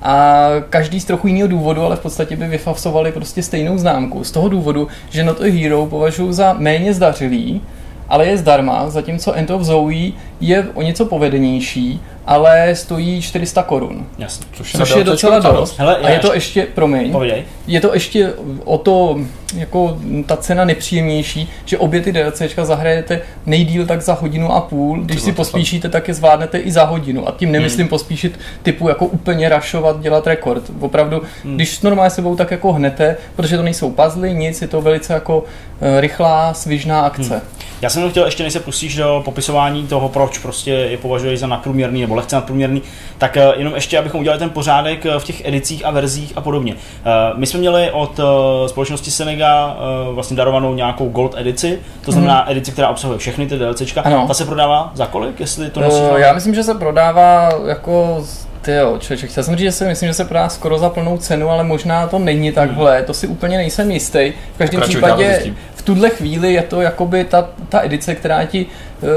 a 0.02 0.48
každý 0.70 1.00
z 1.00 1.04
trochu 1.04 1.26
jiného 1.26 1.48
důvodu, 1.48 1.82
ale 1.82 1.96
v 1.96 2.00
podstatě 2.00 2.36
by 2.36 2.48
vyfasovali 2.48 3.12
prostě 3.12 3.42
stejnou 3.42 3.78
známku. 3.78 4.24
Z 4.24 4.30
toho 4.30 4.48
důvodu, 4.48 4.88
že 5.10 5.24
Not 5.24 5.40
a 5.40 5.52
Hero 5.52 5.86
považuji 5.86 6.32
za 6.32 6.52
méně 6.52 6.94
zdařilý, 6.94 7.60
ale 8.08 8.26
je 8.26 8.36
zdarma, 8.36 8.90
zatímco 8.90 9.32
End 9.32 9.50
of 9.50 9.62
Zoe 9.62 10.12
je 10.40 10.68
o 10.74 10.82
něco 10.82 11.04
povedenější 11.06 12.00
ale 12.26 12.74
stojí 12.74 13.22
400 13.22 13.62
korun. 13.62 14.06
Jasně. 14.18 14.46
Což, 14.52 14.72
což 14.72 14.96
je 14.96 15.04
docela 15.04 15.38
dost. 15.38 15.78
Hele, 15.78 15.96
a 15.96 16.10
je 16.10 16.18
to 16.18 16.34
ještě, 16.34 16.66
promiň, 16.74 17.14
je 17.66 17.80
to 17.80 17.94
ještě 17.94 18.32
o 18.64 18.78
to, 18.78 19.18
jako 19.54 19.98
ta 20.26 20.36
cena 20.36 20.64
nepříjemnější, 20.64 21.48
že 21.64 21.78
obě 21.78 22.00
ty 22.00 22.12
DLCčka 22.12 22.64
zahrajete 22.64 23.20
nejdíl 23.46 23.86
tak 23.86 24.02
za 24.02 24.14
hodinu 24.14 24.52
a 24.52 24.60
půl, 24.60 25.00
když 25.02 25.20
si 25.20 25.32
pospíšíte, 25.32 25.88
tak 25.88 26.08
je 26.08 26.14
zvládnete 26.14 26.58
i 26.58 26.72
za 26.72 26.84
hodinu. 26.84 27.28
A 27.28 27.32
tím 27.32 27.52
nemyslím 27.52 27.84
hmm. 27.84 27.88
pospíšit 27.88 28.40
typu 28.62 28.88
jako 28.88 29.06
úplně 29.06 29.48
rašovat, 29.48 30.00
dělat 30.00 30.26
rekord. 30.26 30.62
Opravdu, 30.80 31.22
hmm. 31.44 31.54
když 31.54 31.80
normálně 31.80 32.10
sebou 32.10 32.36
tak 32.36 32.50
jako 32.50 32.72
hnete, 32.72 33.16
protože 33.36 33.56
to 33.56 33.62
nejsou 33.62 33.90
puzzle, 33.90 34.32
nic, 34.32 34.62
je 34.62 34.68
to 34.68 34.80
velice 34.80 35.12
jako 35.12 35.38
uh, 35.38 35.44
rychlá, 36.00 36.54
svižná 36.54 37.00
akce. 37.00 37.34
Hmm. 37.34 37.62
Já 37.82 37.90
jsem 37.90 38.10
chtěl 38.10 38.24
ještě, 38.24 38.42
než 38.42 38.52
se 38.52 38.60
pustíš 38.60 38.96
do 38.96 39.22
popisování 39.24 39.86
toho, 39.86 40.08
proč 40.08 40.38
prostě 40.38 40.70
je 40.70 40.96
považuješ 40.96 41.40
za 41.40 41.46
nadprůměrný 41.46 42.00
nebo 42.00 42.11
lehce 42.14 42.36
nadprůměrný, 42.36 42.82
tak 43.18 43.36
eh, 43.36 43.52
jenom 43.56 43.74
ještě, 43.74 43.98
abychom 43.98 44.20
udělali 44.20 44.38
ten 44.38 44.50
pořádek 44.50 45.06
eh, 45.06 45.18
v 45.18 45.24
těch 45.24 45.44
edicích 45.44 45.86
a 45.86 45.90
verzích 45.90 46.32
a 46.36 46.40
podobně. 46.40 46.74
Eh, 46.74 47.10
my 47.36 47.46
jsme 47.46 47.60
měli 47.60 47.90
od 47.90 48.20
společnosti 48.66 49.10
Senega 49.10 49.76
vlastně 50.10 50.36
darovanou 50.36 50.74
nějakou 50.74 51.08
gold 51.08 51.34
edici, 51.38 51.78
to 52.04 52.12
znamená 52.12 52.44
mm. 52.44 52.52
edici, 52.52 52.72
která 52.72 52.88
obsahuje 52.88 53.18
všechny 53.18 53.46
ty 53.46 53.58
DLCčka. 53.58 54.00
Ano. 54.00 54.24
Ta 54.28 54.34
se 54.34 54.44
prodává 54.44 54.90
za 54.94 55.06
kolik, 55.06 55.40
jestli 55.40 55.70
to 55.70 55.80
nosí? 55.80 56.00
Uh, 56.00 56.16
já 56.16 56.32
myslím, 56.32 56.54
že 56.54 56.62
se 56.62 56.74
prodává 56.74 57.50
jako 57.66 58.24
ty 58.62 58.72
jo, 58.72 58.98
člověče, 58.98 59.26
chtěl 59.26 59.44
jsem 59.44 59.56
říct, 59.56 59.64
že 59.64 59.72
si 59.72 59.84
myslím, 59.84 60.08
že 60.08 60.14
se 60.14 60.24
prodá 60.24 60.48
skoro 60.48 60.78
za 60.78 60.90
plnou 60.90 61.18
cenu, 61.18 61.50
ale 61.50 61.64
možná 61.64 62.06
to 62.06 62.18
není 62.18 62.52
takhle, 62.52 62.96
hmm. 62.96 63.04
to 63.04 63.14
si 63.14 63.26
úplně 63.26 63.56
nejsem 63.56 63.90
jistý. 63.90 64.32
V 64.54 64.58
každém 64.58 64.80
případě 64.80 65.54
v 65.74 65.82
tuhle 65.82 66.10
chvíli 66.10 66.52
je 66.52 66.62
to 66.62 66.80
jakoby 66.80 67.24
ta, 67.24 67.48
ta 67.68 67.84
edice, 67.84 68.14
která 68.14 68.44
ti 68.44 68.66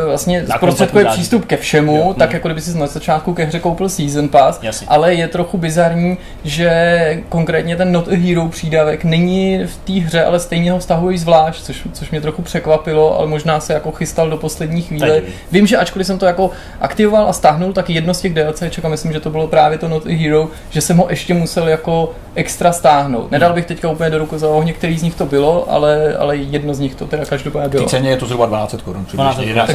vlastně 0.05 0.45
zprostředkuje 0.55 1.05
přístup 1.05 1.45
ke 1.45 1.57
všemu, 1.57 1.95
jo, 1.95 2.15
tak 2.19 2.33
jako 2.33 2.47
kdyby 2.47 2.61
si 2.61 2.77
na 2.77 2.87
začátku 2.87 3.33
ke 3.33 3.45
hře 3.45 3.59
koupil 3.59 3.89
Season 3.89 4.29
Pass, 4.29 4.59
Jasně. 4.63 4.87
ale 4.89 5.13
je 5.13 5.27
trochu 5.27 5.57
bizarní, 5.57 6.17
že 6.43 7.23
konkrétně 7.29 7.75
ten 7.75 7.91
Not 7.91 8.07
a 8.07 8.15
Hero 8.15 8.47
přídavek 8.47 9.03
není 9.03 9.63
v 9.65 9.77
té 9.77 9.93
hře, 9.93 10.23
ale 10.23 10.39
stejně 10.39 10.71
ho 10.71 10.79
vztahují 10.79 11.17
zvlášť, 11.17 11.63
což, 11.63 11.83
což 11.93 12.11
mě 12.11 12.21
trochu 12.21 12.41
překvapilo, 12.41 13.19
ale 13.19 13.27
možná 13.27 13.59
se 13.59 13.73
jako 13.73 13.91
chystal 13.91 14.29
do 14.29 14.37
poslední 14.37 14.81
chvíle. 14.81 15.21
Vím, 15.51 15.67
že 15.67 15.77
ačkoliv 15.77 16.07
jsem 16.07 16.19
to 16.19 16.25
jako 16.25 16.51
aktivoval 16.81 17.29
a 17.29 17.33
stáhnul, 17.33 17.73
tak 17.73 17.89
jedno 17.89 18.13
z 18.13 18.21
těch 18.21 18.33
DLCček 18.33 18.85
a 18.85 18.89
myslím, 18.89 19.13
že 19.13 19.19
to 19.19 19.29
bylo 19.29 19.47
právě 19.47 19.77
to 19.77 19.87
Not 19.87 20.05
a 20.05 20.17
Hero, 20.17 20.47
že 20.69 20.81
jsem 20.81 20.97
ho 20.97 21.07
ještě 21.09 21.33
musel 21.33 21.67
jako 21.67 22.11
extra 22.35 22.71
stáhnout. 22.71 23.31
Nedal 23.31 23.53
bych 23.53 23.65
teďka 23.65 23.89
úplně 23.89 24.09
do 24.09 24.17
ruku 24.17 24.37
za 24.37 24.49
ohně, 24.49 24.73
který 24.73 24.99
z 24.99 25.03
nich 25.03 25.15
to 25.15 25.25
bylo, 25.25 25.71
ale, 25.71 26.17
ale 26.17 26.37
jedno 26.37 26.73
z 26.73 26.79
nich 26.79 26.95
to 26.95 27.05
teda 27.05 27.25
každopádně 27.25 27.69
bylo. 27.69 27.87
V 27.87 27.89
ceně 27.89 28.09
je 28.09 28.17
to 28.17 28.25
zhruba 28.25 28.45
12 28.45 28.81
korun. 28.81 29.05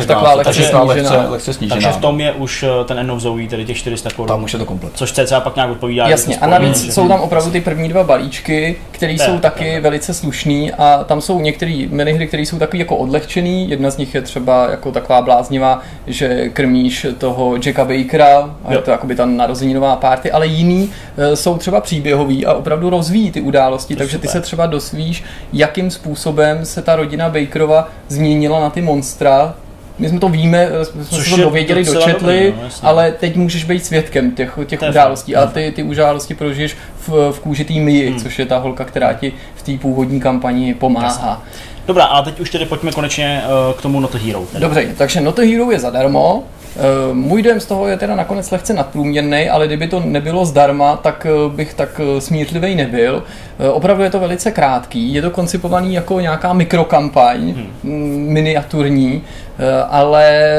Takže 0.01 0.15
taková 0.15 0.35
lehce 0.35 0.63
snížená. 0.63 1.29
Lehce 1.31 1.53
snížená. 1.53 1.81
Takže 1.81 1.99
v 1.99 2.01
tom 2.01 2.21
je 2.21 2.33
už 2.33 2.63
eh, 2.63 2.85
ten 2.85 2.99
End 2.99 3.11
of 3.11 3.21
Zoe, 3.21 3.49
tedy 3.49 3.65
těch 3.65 3.77
400 3.77 4.11
korun. 4.11 4.29
Tam 4.29 4.45
už 4.45 4.53
je 4.53 4.59
to 4.59 4.65
komplet. 4.65 4.93
Což 4.95 5.13
cca 5.13 5.41
pak 5.41 5.57
nějak 5.57 5.71
odpovídá. 5.71 6.09
Jasně, 6.09 6.37
a 6.37 6.47
navíc 6.47 6.95
jsou 6.95 7.09
tam 7.09 7.21
opravdu 7.21 7.51
ty 7.51 7.61
první 7.61 7.89
dva 7.89 8.05
balíčky, 8.05 8.77
které 8.91 9.13
jsou 9.13 9.39
taky 9.39 9.81
velice 9.81 10.15
slušný 10.15 10.73
a 10.73 11.05
tam 11.05 11.21
jsou 11.21 11.41
některé 11.41 11.87
minihry, 11.91 12.27
které 12.27 12.43
jsou 12.43 12.59
takový 12.59 12.79
jako 12.79 12.97
odlehčený. 12.97 13.71
Jedna 13.71 13.91
z 13.91 13.97
nich 13.97 14.15
je 14.15 14.23
třeba 14.23 14.71
jako 14.71 14.93
taková 14.93 15.23
bláznivá, 15.23 15.83
že 16.07 16.49
krmíš 16.49 17.07
toho 17.19 17.57
Jacka 17.65 17.85
Bakera 17.85 18.57
a 18.65 18.73
je 18.73 18.79
to 18.79 18.91
jakoby 18.91 19.15
ta 19.15 19.27
narozeninová 19.27 19.97
party, 19.97 20.31
ale 20.31 20.47
jiný 20.47 20.91
eh, 21.17 21.37
jsou 21.37 21.59
třeba 21.59 21.81
příběhový 21.81 22.47
a 22.47 22.55
opravdu 22.55 22.91
rozvíjí 22.91 23.31
ty 23.31 23.41
události, 23.41 23.97
takže 23.97 24.19
ty 24.19 24.29
se 24.29 24.41
třeba 24.41 24.67
dosvíš, 24.67 25.25
jakým 25.53 25.91
způsobem 25.91 26.65
se 26.65 26.83
ta 26.83 26.97
rodina 26.97 27.29
Bakerova 27.29 27.89
změnila 28.09 28.61
na 28.61 28.71
ty 28.71 28.83
monstra, 28.83 29.55
my 30.01 30.09
jsme 30.09 30.21
to 30.21 30.29
víme, 30.29 30.69
jsme 30.83 31.05
Což 31.05 31.31
se 31.31 31.37
to 31.37 31.43
dověděli, 31.43 31.85
dočetli, 31.85 32.53
dobrý, 32.53 32.63
no, 32.63 32.69
ale 32.83 33.13
teď 33.13 33.37
můžeš 33.37 33.65
být 33.65 33.87
svědkem 33.87 34.31
těch, 34.31 34.59
těch 34.67 34.83
událostí 34.89 35.37
a 35.37 35.47
ty, 35.47 35.73
ty 35.77 35.83
události 35.83 36.35
prožiješ 36.35 36.77
v, 37.07 37.33
v 37.33 37.41
kůži 37.41 37.65
té 37.65 37.75
Mii, 37.75 38.11
hmm. 38.11 38.21
což 38.21 38.39
je 38.39 38.47
ta 38.47 38.59
holka, 38.59 38.85
která 38.85 39.13
ti 39.13 39.33
v 39.55 39.63
té 39.63 39.79
původní 39.79 40.21
kampani 40.21 40.75
pomáhá. 40.75 41.07
Jasně. 41.07 41.61
Dobrá, 41.87 42.05
a 42.05 42.23
teď 42.23 42.41
už 42.41 42.51
tedy 42.51 42.67
pojďme 42.67 42.93
konečně 42.93 43.43
uh, 43.45 43.79
k 43.79 43.83
tomu 43.83 44.01
Not 44.01 44.15
Hero. 44.15 44.41
Tedy. 44.41 44.61
Dobře, 44.61 44.89
takže 44.99 45.21
Not 45.21 45.39
Hero 45.39 45.71
je 45.71 45.79
zadarmo, 45.79 46.45
můj 47.13 47.43
dojem 47.43 47.61
z 47.61 47.67
toho 47.67 47.89
je 47.89 47.97
teda 47.97 48.17
nakonec 48.17 48.51
lehce 48.51 48.75
nadprůměrný, 48.75 49.49
ale 49.49 49.67
kdyby 49.67 49.89
to 49.89 50.01
nebylo 50.01 50.47
zdarma, 50.47 50.97
tak 50.97 51.27
uh, 51.47 51.53
bych 51.53 51.75
tak 51.75 52.01
uh, 52.01 52.19
smířlivý 52.19 52.75
nebyl. 52.75 53.23
Opravdu 53.73 54.03
je 54.03 54.11
to 54.11 54.21
velice 54.21 54.51
krátký, 54.51 55.15
je 55.15 55.23
to 55.23 55.31
koncipovaný 55.31 55.95
jako 55.95 56.21
nějaká 56.21 56.53
mikrokampaň, 56.53 57.41
hmm. 57.41 57.67
miniaturní, 58.33 59.23
ale 59.89 60.53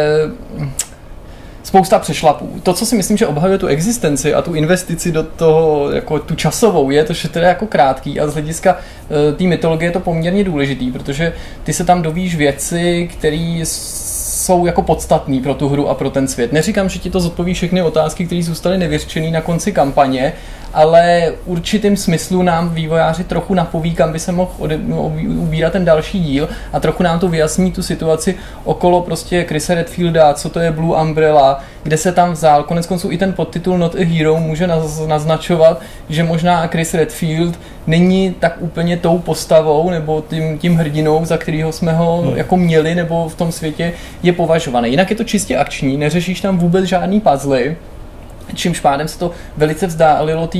spousta 1.63 1.99
přešlapů. 1.99 2.59
To, 2.63 2.73
co 2.73 2.85
si 2.85 2.95
myslím, 2.95 3.17
že 3.17 3.27
obhajuje 3.27 3.57
tu 3.57 3.67
existenci 3.67 4.33
a 4.33 4.41
tu 4.41 4.53
investici 4.53 5.11
do 5.11 5.23
toho, 5.23 5.91
jako 5.91 6.19
tu 6.19 6.35
časovou, 6.35 6.91
je 6.91 7.03
to, 7.03 7.13
že 7.13 7.29
to 7.29 7.39
je 7.39 7.45
jako 7.45 7.67
krátký 7.67 8.19
a 8.19 8.27
z 8.27 8.33
hlediska 8.33 8.73
uh, 8.75 9.37
té 9.37 9.43
mytologie 9.43 9.87
je 9.87 9.93
to 9.93 9.99
poměrně 9.99 10.43
důležitý, 10.43 10.91
protože 10.91 11.33
ty 11.63 11.73
se 11.73 11.83
tam 11.83 12.01
dovíš 12.01 12.35
věci, 12.35 13.09
které 13.13 13.63
jsou 14.41 14.65
jako 14.65 14.81
podstatný 14.81 15.41
pro 15.41 15.53
tu 15.53 15.69
hru 15.69 15.89
a 15.89 15.93
pro 15.93 16.09
ten 16.09 16.27
svět. 16.27 16.53
Neříkám, 16.53 16.89
že 16.89 16.99
ti 16.99 17.09
to 17.09 17.19
zodpoví 17.19 17.53
všechny 17.53 17.81
otázky, 17.81 18.25
které 18.25 18.43
zůstaly 18.43 18.77
nevyřčené 18.77 19.31
na 19.31 19.41
konci 19.41 19.71
kampaně, 19.71 20.33
ale 20.73 21.33
určitým 21.45 21.97
smyslu 21.97 22.41
nám 22.41 22.69
vývojáři 22.69 23.23
trochu 23.23 23.53
napoví, 23.53 23.95
kam 23.95 24.13
by 24.13 24.19
se 24.19 24.31
mohl 24.31 24.51
ode, 24.59 24.77
ubírat 25.37 25.73
ten 25.73 25.85
další 25.85 26.19
díl 26.19 26.49
a 26.73 26.79
trochu 26.79 27.03
nám 27.03 27.19
to 27.19 27.27
vyjasní 27.27 27.71
tu 27.71 27.83
situaci 27.83 28.35
okolo 28.63 29.01
prostě 29.01 29.43
Chrisa 29.43 29.73
Redfielda, 29.73 30.33
co 30.33 30.49
to 30.49 30.59
je 30.59 30.71
Blue 30.71 31.01
Umbrella, 31.01 31.63
kde 31.83 31.97
se 31.97 32.11
tam 32.11 32.31
vzal. 32.31 32.63
Konec 32.63 32.87
konců 32.87 33.11
i 33.11 33.17
ten 33.17 33.33
podtitul 33.33 33.77
Not 33.77 33.95
a 33.95 34.05
Hero 34.05 34.37
může 34.37 34.67
naznačovat, 35.07 35.81
že 36.09 36.23
možná 36.23 36.67
Chris 36.67 36.93
Redfield 36.93 37.59
není 37.87 38.35
tak 38.39 38.55
úplně 38.59 38.97
tou 38.97 39.19
postavou 39.19 39.89
nebo 39.89 40.23
tím, 40.29 40.57
tím 40.57 40.75
hrdinou, 40.75 41.25
za 41.25 41.37
kterého 41.37 41.71
jsme 41.71 41.93
ho 41.93 42.21
hmm. 42.21 42.37
jako 42.37 42.57
měli 42.57 42.95
nebo 42.95 43.29
v 43.29 43.35
tom 43.35 43.51
světě 43.51 43.93
je 44.23 44.33
považovaný. 44.33 44.89
Jinak 44.89 45.09
je 45.09 45.15
to 45.15 45.23
čistě 45.23 45.57
akční, 45.57 45.97
neřešíš 45.97 46.41
tam 46.41 46.57
vůbec 46.57 46.85
žádný 46.85 47.21
puzzle, 47.21 47.75
čímž 48.55 48.79
pádem 48.79 49.07
se 49.07 49.19
to 49.19 49.31
velice 49.57 49.87
vzdálilo 49.87 50.47
té 50.47 50.59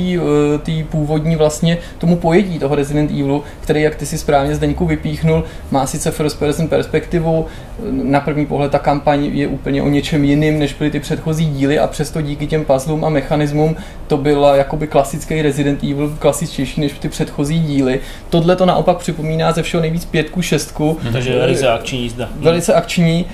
eh, 0.80 0.84
původní 0.90 1.36
vlastně 1.36 1.78
tomu 1.98 2.16
pojetí 2.16 2.58
toho 2.58 2.74
Resident 2.74 3.10
Evilu, 3.10 3.44
který, 3.60 3.82
jak 3.82 3.94
ty 3.94 4.06
si 4.06 4.18
správně 4.18 4.54
Zdeňku 4.54 4.86
vypíchnul, 4.86 5.44
má 5.70 5.86
sice 5.86 6.10
first 6.10 6.38
person 6.38 6.68
perspektivu, 6.68 7.46
na 7.90 8.20
první 8.20 8.46
pohled 8.46 8.72
ta 8.72 8.78
kampaň 8.78 9.24
je 9.24 9.46
úplně 9.46 9.82
o 9.82 9.88
něčem 9.88 10.24
jiným, 10.24 10.58
než 10.58 10.72
byly 10.74 10.90
ty 10.90 11.00
předchozí 11.00 11.46
díly 11.46 11.78
a 11.78 11.86
přesto 11.86 12.20
díky 12.20 12.46
těm 12.46 12.64
puzzlům 12.64 13.04
a 13.04 13.08
mechanismům 13.08 13.76
to 14.06 14.16
byla 14.16 14.56
jakoby 14.56 14.86
klasický 14.86 15.42
Resident 15.42 15.84
Evil, 15.84 16.16
klasičtější 16.18 16.80
než 16.80 16.92
ty 16.92 17.08
předchozí 17.08 17.60
díly. 17.60 18.00
Tohle 18.30 18.56
to 18.56 18.66
naopak 18.66 18.96
připomíná 18.96 19.52
ze 19.52 19.62
všeho 19.62 19.80
nejvíc 19.80 20.04
pětku, 20.04 20.42
šestku. 20.42 20.98
Takže 21.12 21.38
velice 21.38 21.68
akční 21.68 22.02
jízda. 22.02 22.28
Velice 22.36 22.74
akční, 22.74 23.26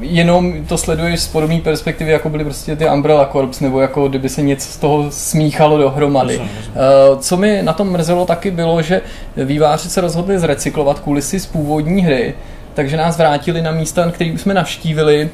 jenom 0.00 0.64
to 0.64 0.78
sleduješ 0.78 1.20
z 1.20 1.28
podobné 1.28 1.60
perspektivy, 1.60 2.10
jako 2.10 2.28
byly 2.28 2.44
prostě 2.44 2.76
ty 2.76 2.90
Umbrella 2.90 3.28
Corps, 3.32 3.60
nebo 3.60 3.80
jako 3.82 4.08
kdyby 4.08 4.28
se 4.28 4.42
něco 4.42 4.72
z 4.72 4.76
toho 4.76 5.10
smíchalo 5.10 5.78
dohromady. 5.78 6.40
Eh, 6.40 6.78
co 7.20 7.36
mi 7.36 7.62
na 7.62 7.72
tom 7.72 7.90
mrzelo 7.90 8.26
taky 8.26 8.50
bylo, 8.50 8.82
že 8.82 9.00
výváři 9.36 9.88
se 9.88 10.00
rozhodli 10.00 10.38
zrecyklovat 10.38 11.00
kulisy 11.00 11.40
z 11.40 11.46
původní 11.46 12.02
hry, 12.02 12.34
takže 12.74 12.96
nás 12.96 13.18
vrátili 13.18 13.62
na 13.62 13.72
místa, 13.72 14.10
který 14.10 14.32
už 14.32 14.40
jsme 14.40 14.54
navštívili, 14.54 15.30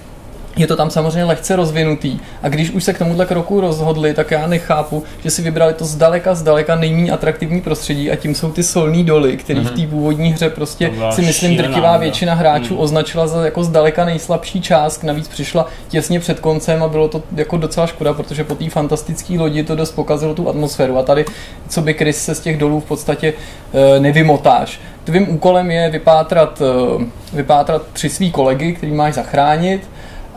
je 0.58 0.66
to 0.66 0.76
tam 0.76 0.90
samozřejmě 0.90 1.24
lehce 1.24 1.56
rozvinutý. 1.56 2.18
A 2.42 2.48
když 2.48 2.70
už 2.70 2.84
se 2.84 2.92
k 2.92 2.98
tomuhle 2.98 3.26
kroku 3.26 3.60
rozhodli, 3.60 4.14
tak 4.14 4.30
já 4.30 4.46
nechápu, 4.46 5.02
že 5.24 5.30
si 5.30 5.42
vybrali 5.42 5.74
to 5.74 5.84
zdaleka, 5.84 6.34
zdaleka 6.34 6.76
nejméně 6.76 7.12
atraktivní 7.12 7.60
prostředí 7.60 8.10
a 8.10 8.16
tím 8.16 8.34
jsou 8.34 8.52
ty 8.52 8.62
solní 8.62 9.04
doly, 9.04 9.36
které 9.36 9.60
mm-hmm. 9.60 9.68
v 9.68 9.70
mhm. 9.70 9.80
té 9.80 9.86
původní 9.86 10.32
hře 10.32 10.50
prostě 10.50 10.92
si 11.10 11.22
myslím 11.22 11.56
drtivá 11.56 11.96
většina 11.96 12.34
hráčů 12.34 12.74
mm. 12.74 12.80
označila 12.80 13.26
za 13.26 13.44
jako 13.44 13.64
zdaleka 13.64 14.04
nejslabší 14.04 14.60
část. 14.60 15.04
Navíc 15.04 15.28
přišla 15.28 15.66
těsně 15.88 16.20
před 16.20 16.40
koncem 16.40 16.82
a 16.82 16.88
bylo 16.88 17.08
to 17.08 17.22
jako 17.36 17.56
docela 17.56 17.86
škoda, 17.86 18.12
protože 18.12 18.44
po 18.44 18.54
té 18.54 18.70
fantastické 18.70 19.38
lodi 19.38 19.62
to 19.62 19.76
dost 19.76 19.92
pokazilo 19.92 20.34
tu 20.34 20.48
atmosféru. 20.48 20.98
A 20.98 21.02
tady, 21.02 21.24
co 21.68 21.82
by 21.82 21.94
Chris 21.94 22.24
se 22.24 22.34
z 22.34 22.40
těch 22.40 22.58
dolů 22.58 22.80
v 22.80 22.84
podstatě 22.84 23.32
e, 23.72 24.00
nevymotáš. 24.00 24.80
Tvým 25.04 25.34
úkolem 25.34 25.70
je 25.70 25.90
vypátrat, 25.90 26.62
e, 26.62 27.04
vypátrat 27.36 27.82
tři 27.92 28.08
svý 28.08 28.30
kolegy, 28.30 28.72
který 28.72 28.92
máš 28.92 29.14
zachránit 29.14 29.88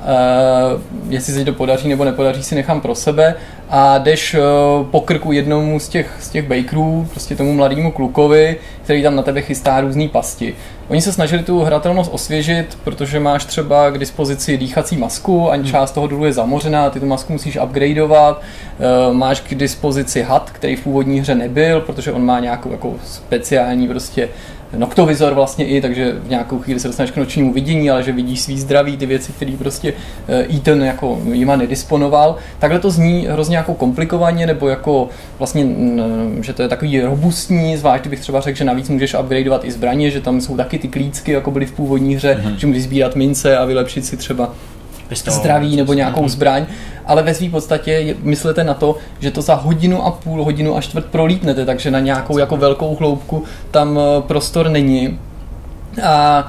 Uh, 0.01 0.81
jestli 1.10 1.34
se 1.34 1.46
to 1.46 1.53
podaří 1.53 1.89
nebo 1.89 2.05
nepodaří, 2.05 2.43
si 2.43 2.55
nechám 2.55 2.81
pro 2.81 2.96
sebe 2.96 3.36
a 3.70 3.98
jdeš 3.98 4.34
uh, 4.34 4.86
po 4.86 5.01
krku 5.01 5.31
jednomu 5.31 5.79
z 5.79 5.89
těch, 5.89 6.17
z 6.20 6.29
těch 6.29 6.48
bakerů, 6.48 7.08
prostě 7.12 7.36
tomu 7.36 7.53
mladému 7.53 7.91
klukovi, 7.91 8.58
který 8.84 9.03
tam 9.03 9.15
na 9.15 9.22
tebe 9.24 9.41
chystá 9.41 9.81
různé 9.81 10.08
pasti. 10.08 10.55
Oni 10.88 11.01
se 11.01 11.13
snažili 11.13 11.43
tu 11.43 11.60
hratelnost 11.60 12.13
osvěžit, 12.13 12.77
protože 12.84 13.20
máš 13.20 13.46
třeba 13.46 13.89
k 13.89 13.98
dispozici 13.98 14.58
dýchací 14.58 14.98
masku 14.98 15.51
a 15.51 15.55
hmm. 15.55 15.65
část 15.65 15.91
toho 15.91 16.08
důlu 16.08 16.25
je 16.25 16.34
zamořená, 16.34 16.89
ty 16.89 17.00
tu 17.00 17.05
masku 17.05 17.34
musíš 17.34 17.58
upgradeovat, 17.63 18.41
uh, 19.08 19.13
máš 19.13 19.41
k 19.41 19.55
dispozici 19.55 20.22
had, 20.22 20.50
který 20.51 20.75
v 20.75 20.84
původní 20.84 21.20
hře 21.20 21.36
nebyl, 21.36 21.81
protože 21.81 22.12
on 22.12 22.25
má 22.25 22.39
nějakou 22.39 22.72
jako 22.72 22.93
speciální 23.03 23.88
prostě 23.88 24.29
noktovizor 24.78 25.34
vlastně 25.34 25.66
i, 25.66 25.82
takže 25.82 26.12
v 26.24 26.30
nějakou 26.30 26.60
chvíli 26.60 26.80
se 26.80 26.88
dostaneš 26.88 27.12
k 27.12 27.18
nočnímu 27.18 27.54
vidění, 27.54 27.90
ale 27.90 28.04
že 28.04 28.12
vidíš 28.12 28.42
svý 28.42 28.60
zdraví, 28.60 28.98
ty 28.98 29.06
věci, 29.06 29.32
které 29.32 29.51
prostě 29.58 29.94
uh, 29.94 30.56
Ethan 30.58 30.82
jako 30.82 31.22
jima 31.32 31.56
nedisponoval. 31.56 32.36
Takhle 32.60 32.80
to 32.80 32.92
zní 32.92 33.28
hrozně 33.30 33.58
jako 33.58 33.74
komplikovaně, 33.74 34.48
nebo 34.48 34.70
jako 34.70 35.10
vlastně, 35.40 35.66
že 36.42 36.54
to 36.54 36.62
je 36.62 36.68
takový 36.68 37.01
robustní, 37.01 37.78
zvlášť 37.78 38.08
bych 38.08 38.20
třeba 38.20 38.42
řekl, 38.42 38.58
že 38.58 38.63
navíc 38.63 38.90
můžeš 38.90 39.16
upgradeovat 39.16 39.66
i 39.66 39.72
zbraně, 39.72 40.12
že 40.12 40.22
tam 40.22 40.42
jsou 40.42 40.58
taky 40.58 40.80
ty 40.80 40.88
klícky, 40.88 41.32
jako 41.32 41.51
byly 41.51 41.66
v 41.66 41.72
původní 41.72 42.16
hře, 42.16 42.42
mm-hmm. 42.44 42.56
že 42.56 42.68
můžeš 42.68 42.84
sbírat 42.84 43.16
mince 43.16 43.58
a 43.58 43.66
vylepšit 43.66 44.06
si 44.06 44.18
třeba 44.18 44.54
Pistol, 45.12 45.34
zdraví 45.34 45.75
nebo 45.75 45.94
nějakou 45.94 46.22
mm-hmm. 46.22 46.30
zbraň, 46.30 46.65
ale 47.06 47.24
ve 47.24 47.34
své 47.34 47.50
podstatě 47.50 48.15
myslete 48.24 48.63
na 48.63 48.74
to, 48.74 48.96
že 49.20 49.32
to 49.32 49.41
za 49.41 49.56
hodinu 49.56 50.06
a 50.06 50.12
půl, 50.12 50.44
hodinu 50.44 50.77
a 50.77 50.82
čtvrt 50.82 51.06
prolítnete, 51.06 51.65
takže 51.65 51.91
na 51.91 52.00
nějakou 52.00 52.38
jako 52.38 52.58
velkou 52.58 52.96
hloubku 52.96 53.44
tam 53.72 54.00
eh, 54.00 54.22
prostor 54.22 54.70
není. 54.70 55.20
A 56.03 56.48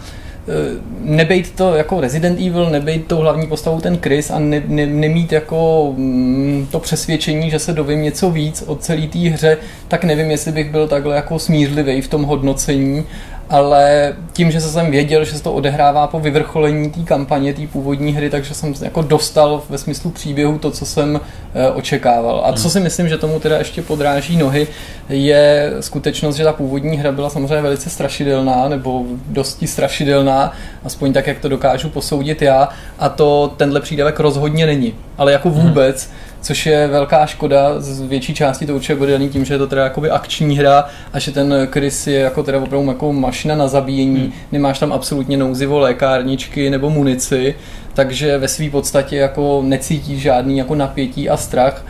Eh, 0.48 0.80
nebejt 1.00 1.50
to 1.50 1.74
jako 1.74 2.00
Resident 2.00 2.40
Evil, 2.40 2.70
nebejt 2.70 3.06
tou 3.06 3.16
hlavní 3.16 3.46
postavou 3.46 3.80
ten 3.80 3.98
Chris 4.02 4.30
a 4.30 4.38
ne, 4.38 4.62
ne, 4.66 4.86
nemít 4.86 5.32
jako 5.32 5.92
mm, 5.96 6.68
to 6.70 6.80
přesvědčení, 6.80 7.50
že 7.50 7.58
se 7.58 7.72
dovím 7.72 8.02
něco 8.02 8.30
víc 8.30 8.64
o 8.66 8.76
celé 8.76 9.06
té 9.06 9.18
hře, 9.18 9.58
tak 9.88 10.04
nevím, 10.04 10.30
jestli 10.30 10.52
bych 10.52 10.70
byl 10.70 10.88
takhle 10.88 11.16
jako 11.16 11.38
smířlivý 11.38 12.00
v 12.00 12.08
tom 12.08 12.22
hodnocení 12.22 13.04
ale 13.50 14.14
tím, 14.32 14.50
že 14.50 14.60
jsem 14.60 14.90
věděl, 14.90 15.24
že 15.24 15.32
se 15.32 15.42
to 15.42 15.52
odehrává 15.52 16.06
po 16.06 16.20
vyvrcholení 16.20 16.90
té 16.90 17.00
kampaně, 17.00 17.54
té 17.54 17.66
původní 17.66 18.12
hry, 18.12 18.30
takže 18.30 18.54
jsem 18.54 18.74
jako 18.80 19.02
dostal 19.02 19.62
ve 19.68 19.78
smyslu 19.78 20.10
příběhu 20.10 20.58
to, 20.58 20.70
co 20.70 20.86
jsem 20.86 21.20
e, 21.54 21.70
očekával. 21.70 22.42
A 22.44 22.52
co 22.52 22.62
hmm. 22.62 22.70
si 22.70 22.80
myslím, 22.80 23.08
že 23.08 23.18
tomu 23.18 23.40
teda 23.40 23.58
ještě 23.58 23.82
podráží 23.82 24.36
nohy, 24.36 24.66
je 25.08 25.72
skutečnost, 25.80 26.36
že 26.36 26.44
ta 26.44 26.52
původní 26.52 26.96
hra 26.96 27.12
byla 27.12 27.30
samozřejmě 27.30 27.62
velice 27.62 27.90
strašidelná, 27.90 28.68
nebo 28.68 29.04
dosti 29.28 29.66
strašidelná, 29.66 30.52
aspoň 30.84 31.12
tak, 31.12 31.26
jak 31.26 31.38
to 31.38 31.48
dokážu 31.48 31.88
posoudit 31.88 32.42
já, 32.42 32.68
a 32.98 33.08
to 33.08 33.54
tenhle 33.56 33.80
přídavek 33.80 34.20
rozhodně 34.20 34.66
není. 34.66 34.94
Ale 35.18 35.32
jako 35.32 35.50
hmm. 35.50 35.68
vůbec, 35.68 36.06
hmm 36.06 36.31
což 36.42 36.66
je 36.66 36.88
velká 36.88 37.26
škoda, 37.26 37.80
z 37.80 38.00
větší 38.00 38.34
části 38.34 38.66
to 38.66 38.74
určitě 38.74 38.94
bude 38.94 39.12
daný 39.12 39.28
tím, 39.28 39.44
že 39.44 39.54
je 39.54 39.58
to 39.58 39.66
teda 39.66 39.84
jakoby 39.84 40.10
akční 40.10 40.58
hra 40.58 40.84
a 41.12 41.18
že 41.18 41.32
ten 41.32 41.68
Chris 41.70 42.06
je 42.06 42.20
jako 42.20 42.42
teda 42.42 42.58
opravdu 42.58 42.88
jako 42.88 43.12
mašina 43.12 43.54
na 43.54 43.68
zabíjení, 43.68 44.20
hmm. 44.20 44.32
nemáš 44.52 44.78
tam 44.78 44.92
absolutně 44.92 45.36
nouzivo 45.36 45.78
lékárničky 45.78 46.70
nebo 46.70 46.90
munici, 46.90 47.54
takže 47.94 48.38
ve 48.38 48.48
své 48.48 48.70
podstatě 48.70 49.16
jako 49.16 49.62
necítí 49.64 50.20
žádný 50.20 50.58
jako 50.58 50.74
napětí 50.74 51.28
a 51.28 51.36
strach, 51.36 51.84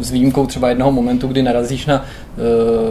s 0.00 0.10
výjimkou 0.10 0.46
třeba 0.46 0.68
jednoho 0.68 0.92
momentu, 0.92 1.28
kdy 1.28 1.42
narazíš 1.42 1.86
na 1.86 1.94
e, 1.94 2.02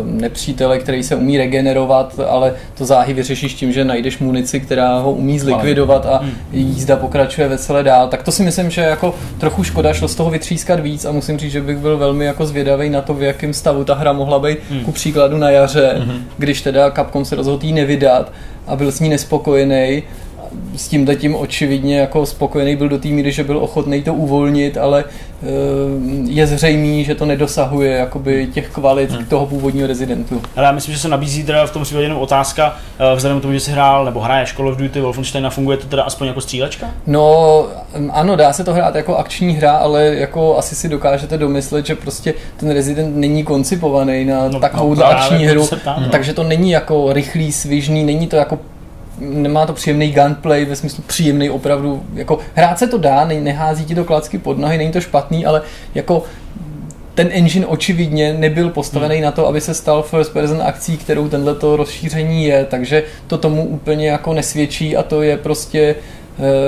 nepřítele, 0.03 0.79
který 0.79 1.03
se 1.03 1.15
umí 1.15 1.37
regenerovat, 1.37 2.19
ale 2.27 2.53
to 2.77 2.85
záhy 2.85 3.13
vyřešíš 3.13 3.53
tím, 3.53 3.71
že 3.71 3.85
najdeš 3.85 4.19
munici, 4.19 4.59
která 4.59 4.99
ho 4.99 5.11
umí 5.11 5.39
zlikvidovat 5.39 6.05
a 6.05 6.17
hmm. 6.17 6.31
jízda 6.51 6.95
pokračuje 6.95 7.47
veselé 7.47 7.83
dál. 7.83 8.07
Tak 8.07 8.23
to 8.23 8.31
si 8.31 8.43
myslím, 8.43 8.69
že 8.69 8.81
jako 8.81 9.15
trochu 9.37 9.63
škoda 9.63 9.93
šlo 9.93 10.07
z 10.07 10.15
toho 10.15 10.29
vytřískat 10.29 10.79
víc 10.79 11.05
a 11.05 11.11
musím 11.11 11.37
říct, 11.37 11.51
že 11.51 11.61
bych 11.61 11.77
byl 11.77 11.97
velmi 11.97 12.25
jako 12.25 12.45
zvědavý 12.45 12.89
na 12.89 13.01
to, 13.01 13.13
v 13.13 13.23
jakém 13.23 13.53
stavu 13.53 13.83
ta 13.83 13.93
hra 13.95 14.13
mohla 14.13 14.39
být 14.39 14.57
hmm. 14.69 14.83
ku 14.83 14.91
příkladu 14.91 15.37
na 15.37 15.49
jaře, 15.49 15.95
hmm. 15.97 16.23
když 16.37 16.61
teda 16.61 16.91
Capcom 16.91 17.25
se 17.25 17.35
rozhodl 17.35 17.67
nevydat 17.73 18.31
a 18.67 18.75
byl 18.75 18.91
s 18.91 18.99
ní 18.99 19.09
nespokojený 19.09 20.03
s 20.75 20.87
tím 20.87 21.07
tím 21.15 21.35
očividně 21.35 21.99
jako 21.99 22.25
spokojený 22.25 22.75
byl 22.75 22.89
do 22.89 22.97
té 22.97 23.07
míry, 23.07 23.31
že 23.31 23.43
byl 23.43 23.57
ochotný 23.57 24.03
to 24.03 24.13
uvolnit, 24.13 24.77
ale 24.77 25.03
eh, 25.07 25.45
je 26.25 26.47
zřejmý, 26.47 27.03
že 27.03 27.15
to 27.15 27.25
nedosahuje 27.25 27.91
jakoby 27.91 28.47
těch 28.53 28.69
kvalit 28.69 29.11
hmm. 29.11 29.25
toho 29.25 29.45
původního 29.45 29.87
rezidentu. 29.87 30.41
Ale 30.55 30.65
já 30.65 30.71
myslím, 30.71 30.93
že 30.93 30.99
se 30.99 31.07
nabízí 31.07 31.43
teda 31.43 31.65
v 31.65 31.71
tom 31.71 31.83
případě 31.83 32.05
jenom 32.05 32.17
otázka, 32.17 32.75
eh, 32.99 33.15
vzhledem 33.15 33.39
k 33.39 33.41
tomu, 33.41 33.53
že 33.53 33.59
si 33.59 33.71
hrál 33.71 34.05
nebo 34.05 34.19
hraješ 34.19 34.53
Call 34.53 34.67
of 34.67 34.77
Duty 34.77 35.01
Wolfenstein 35.01 35.45
a 35.45 35.49
funguje 35.49 35.77
to 35.77 35.87
teda 35.87 36.03
aspoň 36.03 36.27
jako 36.27 36.41
střílečka? 36.41 36.87
No, 37.07 37.65
ano, 38.11 38.35
dá 38.35 38.53
se 38.53 38.63
to 38.63 38.73
hrát 38.73 38.95
jako 38.95 39.17
akční 39.17 39.53
hra, 39.53 39.71
ale 39.71 40.05
jako 40.05 40.57
asi 40.57 40.75
si 40.75 40.89
dokážete 40.89 41.37
domyslet, 41.37 41.85
že 41.85 41.95
prostě 41.95 42.33
ten 42.57 42.71
Resident 42.71 43.15
není 43.15 43.43
koncipovaný 43.43 44.25
na 44.25 44.47
no, 44.47 44.59
takovou 44.59 44.95
no, 44.95 45.05
akční 45.05 45.45
hru, 45.45 45.67
ptám, 45.67 46.03
no. 46.03 46.09
takže 46.09 46.33
to 46.33 46.43
není 46.43 46.71
jako 46.71 47.13
rychlý, 47.13 47.51
svižný, 47.51 48.03
není 48.03 48.27
to 48.27 48.35
jako 48.35 48.59
nemá 49.19 49.65
to 49.65 49.73
příjemný 49.73 50.11
gunplay, 50.11 50.65
ve 50.65 50.75
smyslu 50.75 51.03
příjemný 51.07 51.49
opravdu, 51.49 52.03
jako 52.13 52.39
hrát 52.55 52.79
se 52.79 52.87
to 52.87 52.97
dá, 52.97 53.25
ne, 53.25 53.41
nehází 53.41 53.85
ti 53.85 53.95
to 53.95 54.03
klacky 54.03 54.37
pod 54.37 54.57
nohy, 54.57 54.77
není 54.77 54.91
to 54.91 55.01
špatný, 55.01 55.45
ale 55.45 55.61
jako 55.95 56.23
ten 57.15 57.29
engine 57.31 57.65
očividně 57.65 58.33
nebyl 58.33 58.69
postavený 58.69 59.15
hmm. 59.15 59.23
na 59.23 59.31
to, 59.31 59.47
aby 59.47 59.61
se 59.61 59.73
stal 59.73 60.03
first 60.03 60.33
person 60.33 60.61
akcí, 60.61 60.97
kterou 60.97 61.29
tenhle 61.29 61.55
rozšíření 61.61 62.45
je, 62.45 62.65
takže 62.65 63.03
to 63.27 63.37
tomu 63.37 63.65
úplně 63.65 64.07
jako 64.07 64.33
nesvědčí 64.33 64.97
a 64.97 65.03
to 65.03 65.21
je 65.21 65.37
prostě 65.37 65.95
Eh, 65.95 66.18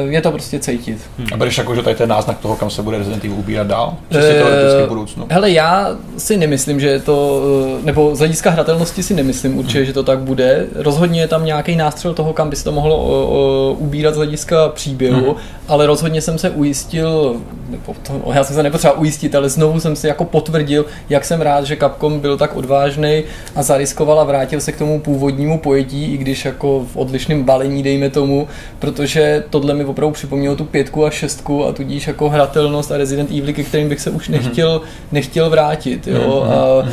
je 0.10 0.22
to 0.22 0.32
prostě 0.32 0.60
cítit. 0.60 0.98
Hmm. 1.18 1.28
A 1.34 1.38
bereš 1.38 1.58
jako, 1.58 1.75
že 1.75 1.82
tady 1.82 1.96
ten 1.96 2.10
náznak 2.10 2.40
toho, 2.40 2.56
kam 2.56 2.70
se 2.70 2.82
bude 2.82 2.98
Resident 2.98 3.25
Evil 3.25 3.38
ubírat 3.38 3.68
dál? 3.68 3.98
Čistě 4.12 4.34
teoreticky 4.34 4.84
v 4.86 4.88
budoucnu? 4.88 5.25
Hele, 5.30 5.51
já 5.51 5.98
si 6.18 6.38
nemyslím, 6.38 6.80
že 6.80 6.88
je 6.88 7.00
to, 7.00 7.42
eh, 7.80 7.86
nebo 7.86 8.16
z 8.16 8.20
hlediska 8.20 8.50
hratelnosti 8.50 9.04
si 9.04 9.13
nemyslím 9.13 9.58
určitě, 9.58 9.78
hmm. 9.78 9.86
že 9.86 9.94
to 9.94 10.04
tak 10.04 10.20
bude. 10.20 10.66
Rozhodně 10.75 11.22
je 11.22 11.28
tam 11.28 11.46
nějaký 11.46 11.75
nástřel 11.75 12.13
toho, 12.13 12.34
kam 12.34 12.50
by 12.50 12.56
se 12.56 12.63
to 12.63 12.72
mohlo 12.72 12.98
o, 12.98 13.28
o, 13.28 13.74
ubírat 13.74 14.13
z 14.13 14.18
hlediska 14.18 14.70
příběhu, 14.70 15.25
hmm. 15.25 15.36
ale 15.68 15.88
rozhodně 15.88 16.22
jsem 16.22 16.38
se 16.38 16.50
ujistil, 16.50 17.36
nebo 17.70 17.96
to, 18.08 18.32
já 18.34 18.44
jsem 18.44 18.56
se 18.56 18.63
nepotřeboval 18.63 19.01
ujistit, 19.01 19.36
ale 19.36 19.50
znovu 19.50 19.80
jsem 19.80 19.96
si 19.96 20.08
jako 20.08 20.25
potvrdil, 20.25 20.86
jak 21.10 21.25
jsem 21.25 21.42
rád, 21.42 21.66
že 21.66 21.78
Capcom 21.78 22.20
byl 22.20 22.38
tak 22.38 22.56
odvážný 22.56 23.24
a 23.56 23.63
zariskoval 23.63 24.20
a 24.20 24.24
vrátil 24.24 24.62
se 24.62 24.72
k 24.72 24.78
tomu 24.78 25.00
původnímu 25.00 25.60
pojetí, 25.60 26.13
i 26.13 26.18
když 26.18 26.46
jako 26.46 26.86
v 26.94 26.98
odlišném 26.98 27.44
balení, 27.44 27.84
dejme 27.84 28.10
tomu, 28.10 28.48
protože 28.80 29.44
to 29.50 29.61
tohle 29.62 29.74
mi 29.74 29.86
opravdu 29.86 30.13
připomnělo 30.13 30.56
tu 30.56 30.65
pětku 30.65 31.06
a 31.06 31.10
šestku 31.10 31.65
a 31.65 31.74
tudíž 31.74 32.08
jako 32.08 32.30
hratelnost 32.30 32.91
a 32.91 32.98
Resident 32.98 33.32
Evil, 33.32 33.53
ke 33.53 33.63
kterým 33.63 33.89
bych 33.89 34.01
se 34.01 34.10
už 34.10 34.30
mhm. 34.30 34.38
nechtěl, 34.38 34.82
nechtěl 35.12 35.50
vrátit. 35.50 36.08
Jo? 36.08 36.20
Mm-hmm. 36.20 36.51
A, 36.51 36.88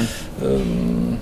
um, 0.57 1.18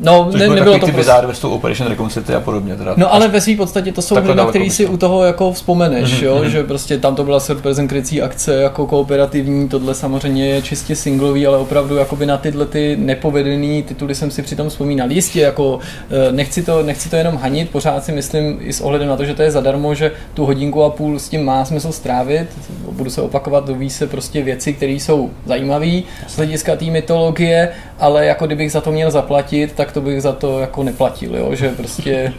No, 0.00 0.28
Což 0.30 0.40
ne, 0.40 0.48
nebylo 0.48 0.78
to 0.78 0.86
ty 0.86 0.92
prostě... 0.92 0.96
Bizarre 0.96 1.34
s 1.34 1.38
tou 1.38 1.50
Operation 1.50 1.88
Recon 1.88 2.10
City 2.10 2.34
a 2.34 2.40
podobně. 2.40 2.76
Teda. 2.76 2.94
No 2.96 3.14
ale 3.14 3.28
ve 3.28 3.40
své 3.40 3.56
podstatě 3.56 3.92
to 3.92 4.02
jsou 4.02 4.14
hry, 4.14 4.34
na 4.34 4.46
který 4.46 4.70
si 4.70 4.86
u 4.86 4.96
toho 4.96 5.24
jako 5.24 5.52
vzpomeneš, 5.52 6.12
mm-hmm. 6.12 6.24
jo? 6.24 6.38
Mhm. 6.40 6.50
že 6.50 6.64
prostě 6.64 6.98
tam 6.98 7.14
to 7.14 7.24
byla 7.24 7.40
surprise 7.40 7.86
krycí 7.86 8.22
akce 8.22 8.54
jako 8.54 8.86
kooperativní, 8.86 9.68
tohle 9.68 9.94
samozřejmě 9.94 10.48
je 10.48 10.62
čistě 10.62 10.96
singlový, 10.96 11.46
ale 11.46 11.58
opravdu 11.58 11.96
jakoby 11.96 12.26
na 12.26 12.36
tyhle 12.36 12.66
ty 12.66 12.96
nepovedený 12.96 13.82
tituly 13.82 14.14
jsem 14.14 14.30
si 14.30 14.42
přitom 14.42 14.68
vzpomínal. 14.68 15.10
Jistě, 15.10 15.40
jako 15.40 15.78
eh, 16.10 16.32
nechci 16.32 16.62
to, 16.62 16.82
nechci 16.82 17.10
to 17.10 17.16
jenom 17.16 17.36
hanit, 17.36 17.70
pořád 17.70 18.04
si 18.04 18.12
myslím 18.12 18.58
i 18.60 18.72
s 18.72 18.80
ohledem 18.80 19.08
na 19.08 19.16
to, 19.16 19.24
že 19.24 19.34
to 19.34 19.42
je 19.42 19.50
zadarmo, 19.50 19.94
že 19.94 20.12
tu 20.34 20.46
hodinku 20.46 20.82
a 20.82 20.90
půl 20.90 21.18
s 21.18 21.28
tím 21.28 21.44
má 21.44 21.64
smysl 21.64 21.92
strávit, 21.92 22.46
budu 22.92 23.10
se 23.10 23.22
opakovat, 23.22 23.66
doví 23.66 23.90
se 23.90 24.06
prostě 24.06 24.42
věci, 24.42 24.72
které 24.72 24.92
jsou 24.92 25.30
zajímavé 25.46 26.02
z 26.28 26.36
hlediska 26.36 26.76
té 26.76 26.84
mytologie, 26.84 27.68
ale 27.98 28.26
jako 28.26 28.46
kdybych 28.46 28.72
za 28.72 28.80
to 28.80 28.92
měl 28.92 29.10
zaplatit, 29.10 29.72
tak 29.72 29.89
to 29.92 30.00
bych 30.00 30.22
za 30.22 30.32
to 30.32 30.60
jako 30.60 30.82
neplatil, 30.82 31.36
jo? 31.36 31.54
že 31.54 31.68
prostě... 31.68 32.32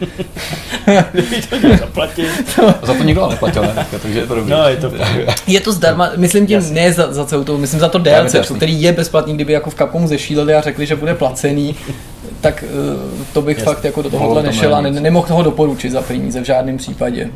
Kdyby 1.11 1.41
to 1.41 1.59
měl 1.59 1.77
zaplatit. 1.77 2.27
za 2.83 2.93
to 2.93 3.03
nikdo 3.03 3.27
neplatil, 3.29 3.61
ne? 3.61 3.85
takže 4.01 4.19
je 4.19 4.27
to 4.27 4.35
dobrý. 4.35 4.51
No, 4.51 4.67
je 4.67 4.77
to 4.77 4.91
Je 5.47 5.59
to 5.59 5.73
zdarma, 5.73 6.11
myslím 6.15 6.47
tím 6.47 6.55
Jasně. 6.55 6.81
ne 6.81 6.93
za, 6.93 7.13
za 7.13 7.25
celou 7.25 7.43
to, 7.43 7.57
myslím 7.57 7.79
za 7.79 7.89
to 7.89 7.97
DLC, 7.97 8.35
který 8.55 8.81
je 8.81 8.91
bezplatný, 8.91 9.33
kdyby 9.33 9.53
jako 9.53 9.69
v 9.69 9.75
Capcomu 9.75 10.07
zešíleli 10.07 10.53
a 10.55 10.61
řekli, 10.61 10.85
že 10.85 10.95
bude 10.95 11.15
placený, 11.15 11.75
tak 12.41 12.63
uh, 12.63 13.25
to 13.33 13.41
bych 13.41 13.57
Jasně. 13.57 13.73
fakt 13.73 13.85
jako 13.85 14.01
do 14.01 14.09
tohohle 14.09 14.43
nešel 14.43 14.75
a 14.75 14.81
ne, 14.81 14.91
nemohl 14.91 15.27
toho 15.27 15.43
doporučit 15.43 15.91
za 15.91 16.01
peníze 16.01 16.41
v 16.41 16.45
žádném 16.45 16.77
případě. 16.77 17.29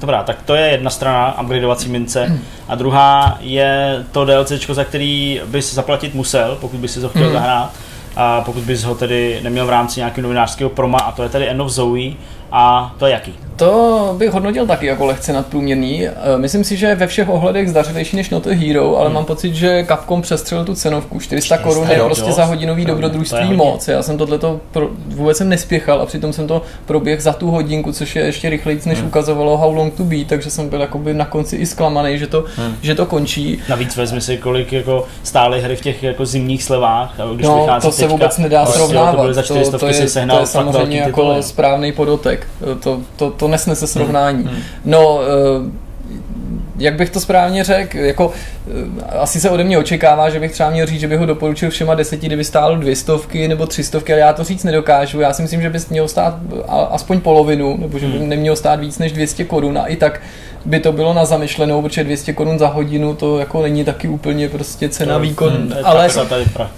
Dobrá, 0.00 0.22
tak 0.22 0.42
to 0.42 0.54
je 0.54 0.66
jedna 0.70 0.90
strana 0.90 1.40
upgradeovací 1.40 1.88
mince. 1.88 2.40
A 2.68 2.74
druhá 2.74 3.38
je 3.40 4.04
to 4.12 4.24
DLC, 4.24 4.52
za 4.68 4.84
který 4.84 5.40
bys 5.46 5.74
zaplatit 5.74 6.14
musel, 6.14 6.58
pokud 6.60 6.80
bys 6.80 6.92
si 6.92 7.00
to 7.00 7.08
chtěl 7.08 7.26
mm. 7.26 7.32
zahrát 7.32 7.72
a 8.16 8.40
pokud 8.40 8.62
bys 8.64 8.82
ho 8.84 8.94
tedy 8.94 9.40
neměl 9.42 9.66
v 9.66 9.70
rámci 9.70 10.00
nějakého 10.00 10.22
novinářského 10.22 10.70
proma, 10.70 10.98
a 10.98 11.12
to 11.12 11.22
je 11.22 11.28
tedy 11.28 11.48
End 11.48 11.60
of 11.60 11.68
Zoe, 11.70 12.12
a 12.52 12.94
to 12.98 13.06
jaký? 13.06 13.34
To 13.56 14.14
bych 14.18 14.30
hodnotil 14.30 14.66
taky 14.66 14.86
jako 14.86 15.06
lehce 15.06 15.32
nadprůměrný. 15.32 16.06
E, 16.06 16.12
myslím 16.36 16.64
si, 16.64 16.76
že 16.76 16.94
ve 16.94 17.06
všech 17.06 17.28
ohledech 17.28 17.68
zdařilejší 17.68 18.16
než 18.16 18.30
Not 18.30 18.46
a 18.46 18.54
Hero, 18.54 18.96
ale 18.96 19.06
hmm. 19.06 19.14
mám 19.14 19.24
pocit, 19.24 19.54
že 19.54 19.84
Capcom 19.88 20.22
přestřelil 20.22 20.64
tu 20.64 20.74
cenovku. 20.74 21.20
400 21.20 21.58
korun 21.58 21.90
je 21.90 21.98
prostě 22.04 22.26
dost. 22.26 22.36
za 22.36 22.44
hodinový 22.44 22.84
dobrodružství 22.84 23.56
moc. 23.56 23.88
Já 23.88 24.02
jsem 24.02 24.18
tohleto 24.18 24.60
pro, 24.72 24.88
vůbec 25.06 25.36
jsem 25.36 25.48
nespěchal 25.48 26.02
a 26.02 26.06
přitom 26.06 26.32
jsem 26.32 26.46
to 26.46 26.62
proběh 26.86 27.22
za 27.22 27.32
tu 27.32 27.50
hodinku, 27.50 27.92
což 27.92 28.16
je 28.16 28.22
ještě 28.22 28.50
rychleji, 28.50 28.80
než 28.86 28.98
hmm. 28.98 29.08
ukazovalo 29.08 29.56
How 29.56 29.74
Long 29.74 29.94
to 29.94 30.04
Be, 30.04 30.24
takže 30.26 30.50
jsem 30.50 30.68
byl 30.68 30.80
jakoby 30.80 31.14
na 31.14 31.24
konci 31.24 31.56
i 31.56 31.66
zklamaný, 31.66 32.18
že 32.18 32.26
to, 32.26 32.44
hmm. 32.56 32.74
že 32.82 32.94
to 32.94 33.06
končí. 33.06 33.58
Navíc 33.68 33.96
vezmi 33.96 34.20
si, 34.20 34.36
kolik 34.36 34.72
jako 34.72 35.06
stály 35.22 35.60
hry 35.60 35.76
v 35.76 35.80
těch 35.80 36.02
jako 36.02 36.26
zimních 36.26 36.62
slevách, 36.62 37.14
když 37.34 37.46
no, 37.46 37.66
to 37.82 37.92
se 37.92 38.00
teďka, 38.00 38.12
vůbec 38.12 38.38
nedá 38.38 38.66
srovnávat. 38.66 39.12
To, 39.26 39.42
to, 39.42 39.70
to, 39.70 39.78
to, 39.78 39.86
je, 39.86 40.06
to 40.06 40.38
je 40.40 40.46
samozřejmě 40.46 41.00
jako 41.00 41.42
správný 41.42 41.92
podotek. 41.92 42.41
To, 42.80 43.00
to, 43.16 43.30
to 43.30 43.48
nesnese 43.48 43.86
srovnání. 43.86 44.44
Hmm. 44.44 44.62
No, 44.84 45.20
eh, 45.22 45.70
jak 46.78 46.94
bych 46.94 47.10
to 47.10 47.20
správně 47.20 47.64
řekl, 47.64 47.98
jako 47.98 48.32
eh, 49.02 49.18
asi 49.18 49.40
se 49.40 49.50
ode 49.50 49.64
mě 49.64 49.78
očekává, 49.78 50.30
že 50.30 50.40
bych 50.40 50.52
třeba 50.52 50.70
měl 50.70 50.86
říct, 50.86 51.00
že 51.00 51.08
bych 51.08 51.18
ho 51.18 51.26
doporučil 51.26 51.70
všema 51.70 51.94
deseti, 51.94 52.26
kdyby 52.26 52.44
stálo 52.44 52.76
dvě 52.76 52.96
stovky 52.96 53.48
nebo 53.48 53.66
tři 53.66 53.84
stovky, 53.84 54.12
ale 54.12 54.20
já 54.20 54.32
to 54.32 54.44
říct 54.44 54.64
nedokážu. 54.64 55.20
Já 55.20 55.32
si 55.32 55.42
myslím, 55.42 55.62
že 55.62 55.70
bys 55.70 55.88
měl 55.88 56.08
stát 56.08 56.38
aspoň 56.90 57.20
polovinu, 57.20 57.76
nebo 57.80 57.98
že 57.98 58.06
by 58.06 58.18
hmm. 58.18 58.28
neměl 58.28 58.56
stát 58.56 58.80
víc 58.80 58.98
než 58.98 59.12
200 59.12 59.44
korun 59.44 59.78
a 59.78 59.86
i 59.86 59.96
tak 59.96 60.20
by 60.64 60.80
to 60.80 60.92
bylo 60.92 61.14
na 61.14 61.24
zamyšlenou, 61.24 61.82
protože 61.82 62.04
200 62.04 62.32
korun 62.32 62.58
za 62.58 62.68
hodinu 62.68 63.14
to 63.14 63.38
jako 63.38 63.62
není 63.62 63.84
taky 63.84 64.08
úplně 64.08 64.48
prostě 64.48 64.88
cena 64.88 65.14
to, 65.14 65.20
výkon, 65.20 65.52
hmm, 65.52 65.72
ale 65.84 66.08
tady 66.28 66.44
pra, 66.44 66.70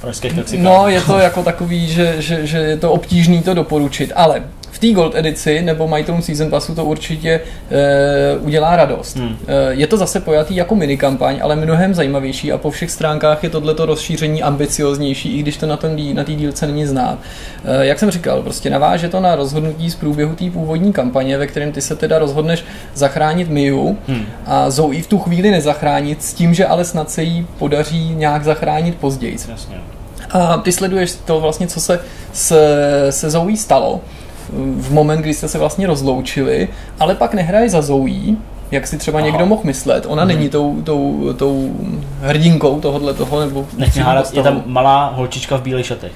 no 0.56 0.88
je 0.88 1.00
to 1.00 1.18
jako 1.18 1.42
takový, 1.42 1.88
že, 1.88 2.14
že, 2.18 2.46
že 2.46 2.58
je 2.58 2.76
to 2.76 2.92
obtížný 2.92 3.42
to 3.42 3.54
doporučit, 3.54 4.12
ale 4.14 4.42
té 4.84 4.92
Gold 4.92 5.14
edici 5.14 5.62
nebo 5.62 5.88
majitelům 5.88 6.22
Season 6.22 6.50
Passu 6.50 6.74
to 6.74 6.84
určitě 6.84 7.40
e, 7.70 8.38
udělá 8.38 8.76
radost. 8.76 9.16
Hmm. 9.16 9.36
E, 9.46 9.74
je 9.74 9.86
to 9.86 9.96
zase 9.96 10.20
pojatý 10.20 10.56
jako 10.56 10.74
minikampaň, 10.74 11.38
ale 11.42 11.56
mnohem 11.56 11.94
zajímavější 11.94 12.52
a 12.52 12.58
po 12.58 12.70
všech 12.70 12.90
stránkách 12.90 13.44
je 13.44 13.50
tohleto 13.50 13.86
rozšíření 13.86 14.42
ambicioznější, 14.42 15.38
i 15.38 15.42
když 15.42 15.56
to 15.56 15.66
na 15.66 15.76
té 15.76 15.88
na 16.14 16.22
dílce 16.22 16.66
není 16.66 16.86
znát. 16.86 17.18
E, 17.64 17.86
jak 17.86 17.98
jsem 17.98 18.10
říkal, 18.10 18.42
prostě 18.42 18.70
naváže 18.70 19.08
to 19.08 19.20
na 19.20 19.36
rozhodnutí 19.36 19.90
z 19.90 19.94
průběhu 19.94 20.34
té 20.34 20.50
původní 20.50 20.92
kampaně, 20.92 21.38
ve 21.38 21.46
kterém 21.46 21.72
ty 21.72 21.80
se 21.80 21.96
teda 21.96 22.18
rozhodneš 22.18 22.64
zachránit 22.94 23.48
Miu 23.48 23.98
hmm. 24.08 24.26
a 24.46 24.70
Zoe 24.70 25.02
v 25.02 25.06
tu 25.06 25.18
chvíli 25.18 25.50
nezachránit 25.50 26.22
s 26.22 26.34
tím, 26.34 26.54
že 26.54 26.66
ale 26.66 26.84
snad 26.84 27.10
se 27.10 27.22
jí 27.22 27.46
podaří 27.58 28.14
nějak 28.14 28.44
zachránit 28.44 28.94
později. 28.94 29.36
Jasně. 29.48 29.76
A 30.30 30.56
ty 30.56 30.72
sleduješ 30.72 31.12
to 31.24 31.40
vlastně, 31.40 31.66
co 31.66 31.80
se 31.80 32.00
se, 32.32 33.06
se 33.10 33.30
Zoe 33.30 33.56
stalo 33.56 34.00
v 34.76 34.92
moment, 34.92 35.20
kdy 35.20 35.34
jste 35.34 35.48
se 35.48 35.58
vlastně 35.58 35.86
rozloučili, 35.86 36.68
ale 37.00 37.14
pak 37.14 37.34
nehraje 37.34 37.70
za 37.70 37.82
Zoe, 37.82 38.36
jak 38.70 38.86
si 38.86 38.98
třeba 38.98 39.18
Aha. 39.18 39.26
někdo 39.26 39.46
mohl 39.46 39.62
myslet. 39.64 40.06
Ona 40.08 40.22
hmm. 40.22 40.28
není 40.28 40.48
tou, 40.48 40.82
tou, 40.82 41.32
tou 41.32 41.72
hrdinkou 42.20 42.80
tohohle 42.80 43.14
toho, 43.14 43.40
nebo... 43.40 43.66
Nechci 43.78 44.00
hádat, 44.00 44.34
je 44.34 44.42
tam 44.42 44.62
malá 44.66 45.12
holčička 45.14 45.56
v 45.56 45.62
bílé 45.62 45.84
šatech. 45.84 46.12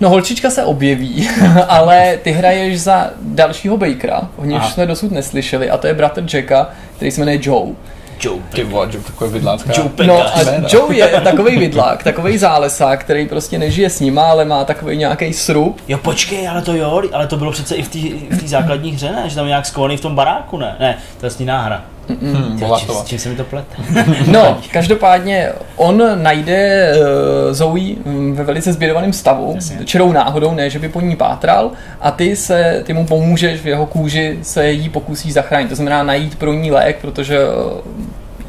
No 0.00 0.08
holčička 0.08 0.50
se 0.50 0.64
objeví, 0.64 1.28
ale 1.68 2.18
ty 2.22 2.32
hraješ 2.32 2.80
za 2.80 3.10
dalšího 3.20 3.76
Bakera, 3.76 4.28
o 4.36 4.44
něž 4.44 4.64
jsme 4.64 4.86
dosud 4.86 5.12
neslyšeli, 5.12 5.70
a 5.70 5.76
to 5.76 5.86
je 5.86 5.94
bratr 5.94 6.24
Jacka, 6.34 6.70
který 6.96 7.10
se 7.10 7.20
jmenuje 7.20 7.38
Joe. 7.42 7.72
Joe. 8.24 8.40
Ty 8.50 8.64
vole, 8.64 8.88
Joe 8.92 9.04
takový 9.04 9.32
vidlácká. 9.32 9.72
Joe 9.76 10.06
no 10.06 10.36
a 10.36 10.40
Joe 10.72 10.96
je 10.96 11.20
takový 11.20 11.56
vidlák, 11.56 12.02
takový 12.02 12.38
zálesák, 12.38 13.00
který 13.00 13.28
prostě 13.28 13.58
nežije 13.58 13.90
s 13.90 14.00
nima, 14.00 14.22
ale 14.22 14.44
má 14.44 14.64
takový 14.64 14.96
nějaký 14.96 15.32
srub. 15.32 15.80
Jo 15.88 15.98
počkej, 15.98 16.48
ale 16.48 16.62
to 16.62 16.76
jo, 16.76 17.02
ale 17.12 17.26
to 17.26 17.36
bylo 17.36 17.52
přece 17.52 17.74
i 17.74 17.82
v 17.82 17.88
té 18.40 18.48
základní 18.48 18.92
hře, 18.92 19.12
ne? 19.12 19.24
Že 19.28 19.34
tam 19.34 19.46
nějak 19.46 19.66
skloný 19.66 19.96
v 19.96 20.00
tom 20.00 20.14
baráku, 20.14 20.58
ne? 20.58 20.76
Ne, 20.80 20.98
to 21.20 21.26
je 21.26 21.30
sníná 21.30 21.62
hra. 21.62 21.82
Hmm, 22.08 22.60
čím, 22.78 22.94
čím 23.04 23.18
se 23.18 23.28
mi 23.28 23.36
to 23.36 23.44
plete? 23.44 23.76
no, 24.26 24.58
každopádně 24.72 25.52
on 25.76 26.02
najde 26.22 26.92
uh, 26.96 27.52
Zoe 27.52 27.94
ve 28.32 28.44
velice 28.44 28.72
zbědovaném 28.72 29.12
stavu, 29.12 29.52
Jasně. 29.54 29.78
čirou 29.84 30.12
náhodou, 30.12 30.54
ne, 30.54 30.70
že 30.70 30.78
by 30.78 30.88
po 30.88 31.00
ní 31.00 31.16
pátral, 31.16 31.70
a 32.00 32.10
ty 32.10 32.36
se, 32.36 32.82
ty 32.86 32.92
mu 32.92 33.06
pomůžeš 33.06 33.60
v 33.60 33.66
jeho 33.66 33.86
kůži 33.86 34.38
se 34.42 34.70
jí 34.70 34.88
pokusí 34.88 35.32
zachránit. 35.32 35.68
To 35.68 35.74
znamená 35.74 36.02
najít 36.02 36.34
pro 36.34 36.52
ní 36.52 36.70
lék, 36.70 36.98
protože 37.00 37.38
uh, 37.48 37.80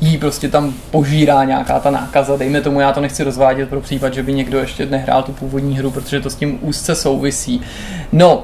jí 0.01 0.17
prostě 0.17 0.49
tam 0.49 0.73
požírá 0.91 1.43
nějaká 1.43 1.79
ta 1.79 1.91
nákaza. 1.91 2.37
Dejme 2.37 2.61
tomu, 2.61 2.79
já 2.79 2.91
to 2.93 3.01
nechci 3.01 3.23
rozvádět 3.23 3.69
pro 3.69 3.81
případ, 3.81 4.13
že 4.13 4.23
by 4.23 4.33
někdo 4.33 4.59
ještě 4.59 4.85
nehrál 4.85 5.23
tu 5.23 5.31
původní 5.31 5.77
hru, 5.77 5.91
protože 5.91 6.21
to 6.21 6.29
s 6.29 6.35
tím 6.35 6.59
úzce 6.61 6.95
souvisí. 6.95 7.61
No, 8.11 8.43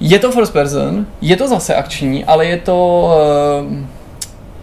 Je 0.00 0.18
to 0.18 0.32
first 0.32 0.52
person, 0.52 1.06
je 1.20 1.36
to 1.36 1.48
zase 1.48 1.74
akční, 1.74 2.24
ale 2.24 2.46
je 2.46 2.56
to... 2.56 3.10
Uh, 3.70 3.76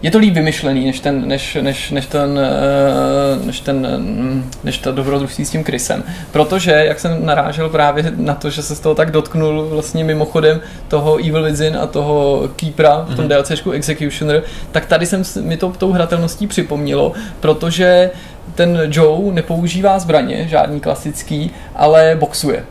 je 0.02 0.10
to 0.10 0.18
líp 0.18 0.34
vymyšlený, 0.34 0.86
než 0.86 1.00
ten, 1.00 1.28
než, 1.28 1.58
než, 1.60 1.90
než 1.90 2.06
ten, 2.06 2.38
eh, 2.38 3.46
než 3.46 3.60
ten, 3.60 3.96
mm, 3.96 4.50
než 4.64 4.78
to 4.78 4.92
dobrodružství 4.92 5.44
s 5.44 5.50
tím 5.50 5.64
Chrisem. 5.64 6.04
Protože, 6.32 6.70
jak 6.70 7.00
jsem 7.00 7.26
narážel 7.26 7.68
právě 7.68 8.12
na 8.16 8.34
to, 8.34 8.50
že 8.50 8.62
se 8.62 8.76
z 8.76 8.80
toho 8.80 8.94
tak 8.94 9.10
dotknul 9.10 9.68
vlastně 9.68 10.04
mimochodem 10.04 10.60
toho 10.88 11.18
Evil 11.18 11.42
Within 11.42 11.76
a 11.76 11.86
toho 11.86 12.48
Keepera 12.56 13.06
v 13.08 13.16
tom 13.16 13.24
mm-hmm. 13.24 13.42
DLCčku 13.42 13.70
Executioner, 13.70 14.42
tak 14.72 14.86
tady 14.86 15.06
jsem 15.06 15.22
mi 15.40 15.56
to 15.56 15.72
tou 15.78 15.92
hratelností 15.92 16.46
připomnělo, 16.46 17.12
protože 17.40 18.10
ten 18.54 18.80
Joe 18.90 19.32
nepoužívá 19.32 19.98
zbraně, 19.98 20.48
žádný 20.48 20.80
klasický, 20.80 21.50
ale 21.74 22.16
boxuje. 22.20 22.64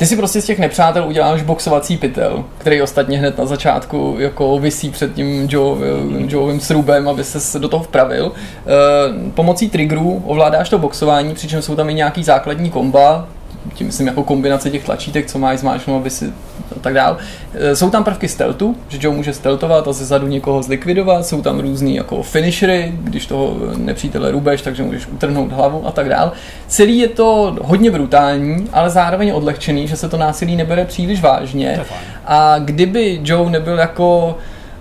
Ty 0.00 0.06
si 0.06 0.16
prostě 0.16 0.42
z 0.42 0.44
těch 0.44 0.58
nepřátel 0.58 1.08
uděláš 1.08 1.42
boxovací 1.42 1.96
pytel, 1.96 2.44
který 2.58 2.82
ostatně 2.82 3.18
hned 3.18 3.38
na 3.38 3.46
začátku 3.46 4.16
jako 4.18 4.58
visí 4.58 4.90
před 4.90 5.14
tím 5.14 5.48
Joe, 5.50 5.86
Joeovým 6.26 6.60
srubem, 6.60 7.08
aby 7.08 7.24
se 7.24 7.58
do 7.58 7.68
toho 7.68 7.82
vpravil. 7.82 8.32
E, 8.32 9.30
pomocí 9.30 9.68
triggerů 9.70 10.22
ovládáš 10.26 10.68
to 10.68 10.78
boxování, 10.78 11.34
přičemž 11.34 11.64
jsou 11.64 11.76
tam 11.76 11.90
i 11.90 11.94
nějaký 11.94 12.24
základní 12.24 12.70
komba, 12.70 13.28
tím 13.74 13.86
myslím 13.86 14.06
jako 14.06 14.24
kombinace 14.24 14.70
těch 14.70 14.84
tlačítek, 14.84 15.26
co 15.26 15.38
máš 15.38 15.58
zmáčknout, 15.58 16.00
aby 16.00 16.10
si 16.10 16.32
a 16.76 16.80
tak 16.80 16.94
dál. 16.94 17.16
E, 17.54 17.76
jsou 17.76 17.90
tam 17.90 18.04
prvky 18.04 18.28
stealthu, 18.28 18.76
že 18.88 18.98
Joe 19.00 19.16
může 19.16 19.32
stealthovat 19.32 19.88
a 19.88 19.92
ze 19.92 20.04
zadu 20.04 20.26
někoho 20.26 20.62
zlikvidovat, 20.62 21.26
jsou 21.26 21.42
tam 21.42 21.60
různý 21.60 21.96
jako 21.96 22.22
finishery, 22.22 22.92
když 22.94 23.26
toho 23.26 23.56
nepřítele 23.76 24.30
rubeš, 24.30 24.62
takže 24.62 24.82
můžeš 24.82 25.06
utrhnout 25.06 25.52
hlavu 25.52 25.86
a 25.86 25.92
tak 25.92 26.08
dál. 26.08 26.32
Celý 26.66 26.98
je 26.98 27.08
to 27.08 27.56
hodně 27.62 27.90
brutální, 27.90 28.68
ale 28.72 28.90
zároveň 28.90 29.32
odlehčený, 29.34 29.88
že 29.88 29.96
se 29.96 30.08
to 30.08 30.16
násilí 30.16 30.56
nebere 30.56 30.84
příliš 30.84 31.20
vážně. 31.20 31.80
A 32.26 32.58
kdyby 32.58 33.20
Joe 33.22 33.50
nebyl 33.50 33.78
jako 33.78 34.38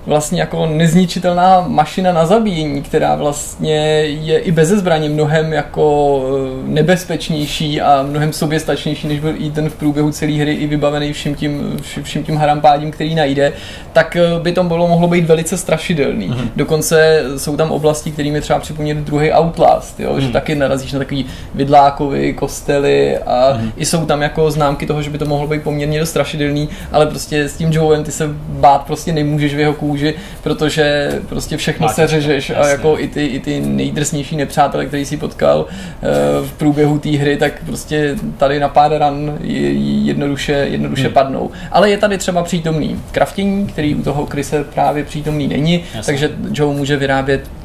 vlastně 0.10 0.42
jako 0.42 0.66
nezničitelná 0.66 1.66
mašina 1.68 2.14
na 2.14 2.26
zabíjení, 2.26 2.82
která 2.82 3.16
vlastně 3.16 3.76
je 4.02 4.40
i 4.40 4.52
bez 4.52 4.70
zbraně 4.70 5.10
mnohem 5.10 5.54
jako 5.54 6.22
eh, 6.26 6.70
nebezpečnější 6.70 7.82
a 7.82 8.04
mnohem 8.04 8.34
soběstačnější, 8.34 9.08
než 9.08 9.20
byl 9.20 9.34
ten 9.54 9.70
v 9.70 9.76
průběhu 9.76 10.12
celé 10.12 10.32
hry 10.32 10.54
i 10.54 10.68
vybavený 10.68 11.14
vším 11.14 11.36
tím, 11.36 11.80
vším 12.02 12.24
tím 12.24 12.38
harampádím, 12.38 12.92
který 12.92 13.16
najde, 13.16 13.54
tak 13.94 14.16
eh, 14.16 14.40
by 14.42 14.52
to 14.52 14.64
bylo 14.64 14.88
mohlo 14.88 15.08
být 15.08 15.26
velice 15.26 15.58
strašidelný. 15.58 16.30
Mm-hmm. 16.30 16.50
Dokonce 16.56 17.24
jsou 17.38 17.58
tam 17.58 17.72
oblasti, 17.72 18.12
kterými 18.12 18.42
třeba 18.42 18.60
připomnět 18.60 18.98
druhý 18.98 19.32
Outlast, 19.34 20.00
jo? 20.00 20.14
Mm-hmm. 20.14 20.20
že 20.20 20.26
mhm. 20.26 20.34
taky 20.34 20.56
narazíš 20.56 20.94
na 20.94 21.00
takový 21.00 21.26
vidlákovy, 21.56 22.34
kostely 22.34 23.18
a 23.18 23.54
mm-hmm. 23.54 23.72
i 23.78 23.86
jsou 23.86 24.06
tam 24.06 24.22
jako 24.22 24.52
známky 24.52 24.86
toho, 24.86 25.02
že 25.02 25.10
by 25.10 25.18
to 25.18 25.26
mohlo 25.26 25.48
být 25.48 25.64
poměrně 25.64 26.00
dost 26.00 26.10
strašidelný, 26.10 26.70
ale 26.92 27.06
prostě 27.06 27.44
s 27.44 27.58
tím 27.58 27.74
Joeem 27.74 28.04
ty 28.04 28.12
se 28.12 28.30
bát 28.50 28.86
prostě 28.86 29.14
nemůžeš 29.14 29.56
v 29.56 29.60
jeho 29.60 29.74
kůži 29.74 29.99
kůži, 30.00 30.14
protože 30.44 31.12
prostě 31.30 31.58
všechno 31.58 31.88
Máte 31.88 31.96
se 31.96 32.08
řežeš 32.08 32.50
a 32.50 32.68
jako 32.68 33.00
i 33.00 33.08
ty, 33.08 33.26
i 33.26 33.40
ty 33.40 33.62
nejdrsnější 33.62 34.36
nepřátelé, 34.36 34.86
který 34.86 35.06
si 35.06 35.18
potkal 35.18 35.60
uh, 35.60 36.48
v 36.48 36.54
průběhu 36.54 37.00
té 37.00 37.10
hry, 37.10 37.38
tak 37.38 37.66
prostě 37.66 38.16
tady 38.38 38.60
na 38.60 38.70
pár 38.70 38.92
ran 38.92 39.38
jednoduše, 39.42 40.54
jednoduše 40.54 41.04
hmm. 41.04 41.14
padnou. 41.14 41.52
Ale 41.72 41.90
je 41.90 41.98
tady 41.98 42.18
třeba 42.18 42.44
přítomný 42.44 43.02
kraftění, 43.12 43.68
který 43.68 43.96
u 43.96 44.02
toho 44.02 44.26
Krise 44.26 44.64
právě 44.64 45.04
přítomný 45.04 45.48
není, 45.48 45.84
Jasně. 45.94 46.14
takže 46.14 46.32
Joe 46.52 46.78
může 46.78 46.98
vyrábět 46.98 47.59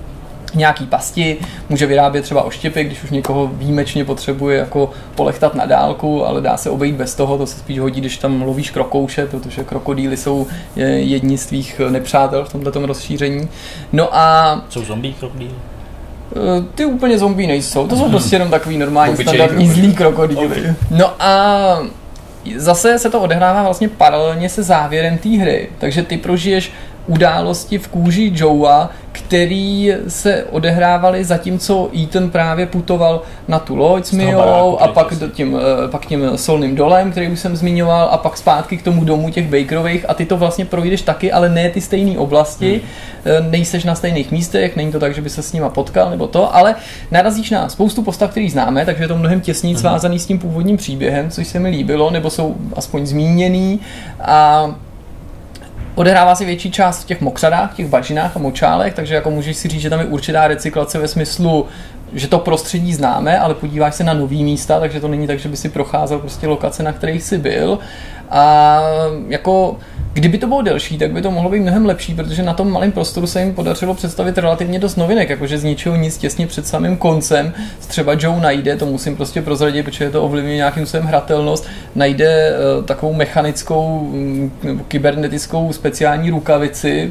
nějaký 0.55 0.87
pasti, 0.87 1.37
může 1.69 1.87
vyrábět 1.87 2.23
třeba 2.23 2.43
oštěpy, 2.43 2.85
když 2.85 3.05
už 3.05 3.11
někoho 3.11 3.47
výjimečně 3.47 4.05
potřebuje 4.05 4.59
jako 4.59 4.91
polechtat 5.15 5.55
na 5.55 5.67
dálku, 5.67 6.27
ale 6.27 6.41
dá 6.41 6.57
se 6.57 6.71
obejít 6.71 6.97
bez 6.97 7.15
toho, 7.15 7.39
to 7.39 7.47
se 7.47 7.59
spíš 7.59 7.79
hodí, 7.79 8.01
když 8.01 8.19
tam 8.19 8.43
lovíš 8.43 8.71
krokouše, 8.71 9.27
protože 9.27 9.65
krokodýly 9.65 10.17
jsou 10.17 10.47
jedni 10.97 11.39
z 11.39 11.47
tvých 11.47 11.81
nepřátel 11.91 12.45
v 12.45 12.53
tomto 12.53 12.87
rozšíření. 12.87 13.49
No 13.93 14.17
a... 14.17 14.61
Jsou 14.69 14.85
zombie 14.85 15.15
krokodýly? 15.15 15.55
Eh, 16.37 16.65
ty 16.75 16.85
úplně 16.85 17.19
zombie 17.19 17.49
nejsou, 17.49 17.87
to 17.87 17.97
jsou 17.97 18.11
prostě 18.11 18.37
jenom 18.37 18.51
takový 18.51 18.79
normální 18.79 19.17
standardní 19.17 19.69
zlý 19.69 19.95
krokodýly. 19.95 20.75
No 20.91 21.23
a 21.23 21.79
zase 22.57 22.99
se 22.99 23.11
to 23.11 23.21
odehrává 23.21 23.63
vlastně 23.63 23.89
paralelně 23.89 24.49
se 24.49 24.63
závěrem 24.63 25.19
té 25.19 25.29
hry, 25.29 25.69
takže 25.79 26.03
ty 26.03 26.17
prožiješ 26.17 26.73
události 27.07 27.79
v 27.79 27.89
kůži 27.89 28.33
Joea, 28.35 28.91
který 29.13 29.93
se 30.09 30.45
odehrávaly 30.45 31.25
zatímco 31.25 31.91
Ethan 32.03 32.31
právě 32.31 32.67
putoval 32.67 33.23
na 33.49 33.59
tu 33.59 33.77
loď 33.77 34.05
s 34.05 34.13
Mijou 34.13 34.79
a 34.81 34.89
pak 34.89 35.15
tím, 35.33 35.59
eh, 35.59 35.89
pak 35.89 36.07
tím 36.07 36.31
solným 36.37 36.77
dolem, 36.77 37.11
který 37.11 37.29
už 37.29 37.41
jsem 37.41 37.57
zmiňoval 37.57 38.09
a 38.13 38.19
pak 38.19 38.37
zpátky 38.37 38.77
k 38.77 38.83
tomu 38.83 39.05
domu 39.05 39.31
těch 39.31 39.49
Bakerových 39.49 40.11
a 40.11 40.15
ty 40.15 40.27
to 40.27 40.37
vlastně 40.37 40.65
projdeš 40.65 41.03
taky, 41.03 41.33
ale 41.33 41.49
ne 41.49 41.71
ty 41.71 41.81
stejné 41.81 42.19
oblasti, 42.19 42.81
hmm. 43.25 43.51
nejseš 43.51 43.85
na 43.85 43.95
stejných 43.95 44.33
místech, 44.33 44.77
není 44.77 44.93
to 44.93 45.01
tak, 45.01 45.15
že 45.15 45.21
by 45.21 45.31
se 45.31 45.43
s 45.43 45.53
nima 45.53 45.69
potkal 45.69 46.11
nebo 46.11 46.27
to, 46.27 46.57
ale 46.57 46.75
narazíš 47.11 47.51
na 47.51 47.69
spoustu 47.69 48.03
postav, 48.03 48.31
který 48.31 48.51
známe, 48.51 48.87
takže 48.87 49.05
je 49.05 49.09
to 49.09 49.17
mnohem 49.17 49.41
těsněji 49.41 49.75
hmm. 49.75 49.81
svázaný 49.81 50.19
s 50.19 50.27
tím 50.27 50.39
původním 50.39 50.77
příběhem, 50.77 51.31
což 51.31 51.47
se 51.47 51.59
mi 51.59 51.69
líbilo, 51.69 52.11
nebo 52.11 52.31
jsou 52.31 52.55
aspoň 52.77 53.07
zmíněný 53.07 53.81
a 54.21 54.75
Odehrává 55.95 56.35
se 56.35 56.45
větší 56.45 56.71
část 56.71 57.03
v 57.03 57.07
těch 57.07 57.21
mokřadách, 57.21 57.75
těch 57.75 57.87
bažinách 57.87 58.37
a 58.37 58.39
močálech, 58.39 58.95
takže 58.95 59.15
jako 59.15 59.31
můžeš 59.31 59.57
si 59.57 59.69
říct, 59.69 59.81
že 59.81 59.91
tam 59.91 60.01
je 60.01 60.07
určitá 60.07 60.49
recyklace 60.49 60.99
ve 60.99 61.09
smyslu, 61.09 61.67
že 62.13 62.29
to 62.29 62.39
prostředí 62.39 62.95
známe, 62.95 63.39
ale 63.39 63.55
podíváš 63.55 63.95
se 63.95 64.05
na 64.05 64.15
nový 64.15 64.45
místa, 64.45 64.81
takže 64.81 65.01
to 65.01 65.09
není 65.09 65.27
tak, 65.27 65.39
že 65.39 65.49
by 65.49 65.57
si 65.57 65.69
procházel 65.69 66.19
prostě 66.19 66.47
lokace, 66.47 66.83
na 66.83 66.93
kterých 66.93 67.23
jsi 67.23 67.39
byl. 67.39 67.79
A 68.31 68.81
jako 69.29 69.77
Kdyby 70.15 70.39
to 70.39 70.47
bylo 70.47 70.63
delší, 70.63 70.99
tak 70.99 71.13
by 71.13 71.23
to 71.23 71.31
mohlo 71.31 71.51
být 71.51 71.61
mnohem 71.61 71.87
lepší, 71.87 72.15
protože 72.15 72.43
na 72.43 72.55
tom 72.55 72.73
malém 72.73 72.93
prostoru 72.93 73.27
se 73.27 73.41
jim 73.41 73.55
podařilo 73.55 73.95
představit 73.95 74.39
relativně 74.39 74.79
dost 74.79 74.97
novinek, 74.97 75.31
jakože 75.31 75.59
z 75.59 75.65
ničeho 75.65 75.97
nic 75.97 76.19
těsně 76.19 76.47
před 76.47 76.67
samým 76.67 76.97
koncem. 76.97 77.53
Třeba 77.87 78.13
Joe 78.19 78.41
najde, 78.41 78.77
to 78.77 78.87
musím 78.87 79.17
prostě 79.17 79.43
prozradit, 79.43 79.85
protože 79.85 80.11
to 80.11 80.25
ovlivňuje 80.25 80.57
nějakým 80.57 80.87
způsobem 80.87 81.07
hratelnost, 81.07 81.67
najde 81.95 82.53
uh, 82.79 82.85
takovou 82.85 83.15
mechanickou 83.15 83.99
um, 83.99 84.53
nebo 84.63 84.85
kybernetickou 84.85 85.73
speciální 85.73 86.31
rukavici, 86.31 87.11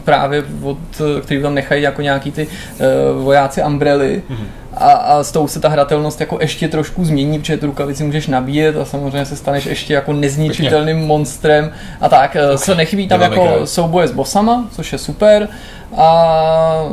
právě 0.00 0.44
od, 0.62 0.78
který 1.22 1.42
tam 1.42 1.54
nechají 1.54 1.82
jako 1.82 2.02
nějaký 2.02 2.32
ty 2.32 2.46
uh, 2.46 3.22
vojáci 3.24 3.62
Umbrelly. 3.62 4.22
Mm-hmm 4.30 4.46
a, 4.78 4.92
a 4.92 5.22
s 5.22 5.32
tou 5.32 5.48
se 5.48 5.60
ta 5.60 5.68
hratelnost 5.68 6.20
jako 6.20 6.38
ještě 6.40 6.68
trošku 6.68 7.04
změní, 7.04 7.38
protože 7.38 7.56
tu 7.56 7.66
rukavici 7.66 8.04
můžeš 8.04 8.26
nabíjet 8.26 8.76
a 8.76 8.84
samozřejmě 8.84 9.24
se 9.24 9.36
staneš 9.36 9.66
ještě 9.66 9.94
jako 9.94 10.12
nezničitelným 10.12 10.96
Pěkně. 10.96 11.06
monstrem 11.06 11.72
a 12.00 12.08
tak. 12.08 12.36
Eh, 12.36 12.44
okay. 12.44 12.58
Se 12.58 12.74
nechybí 12.74 13.08
tam 13.08 13.20
jako 13.20 13.46
krát. 13.46 13.68
souboje 13.68 14.08
s 14.08 14.12
bosama, 14.12 14.68
což 14.72 14.92
je 14.92 14.98
super 14.98 15.48
a 15.96 16.88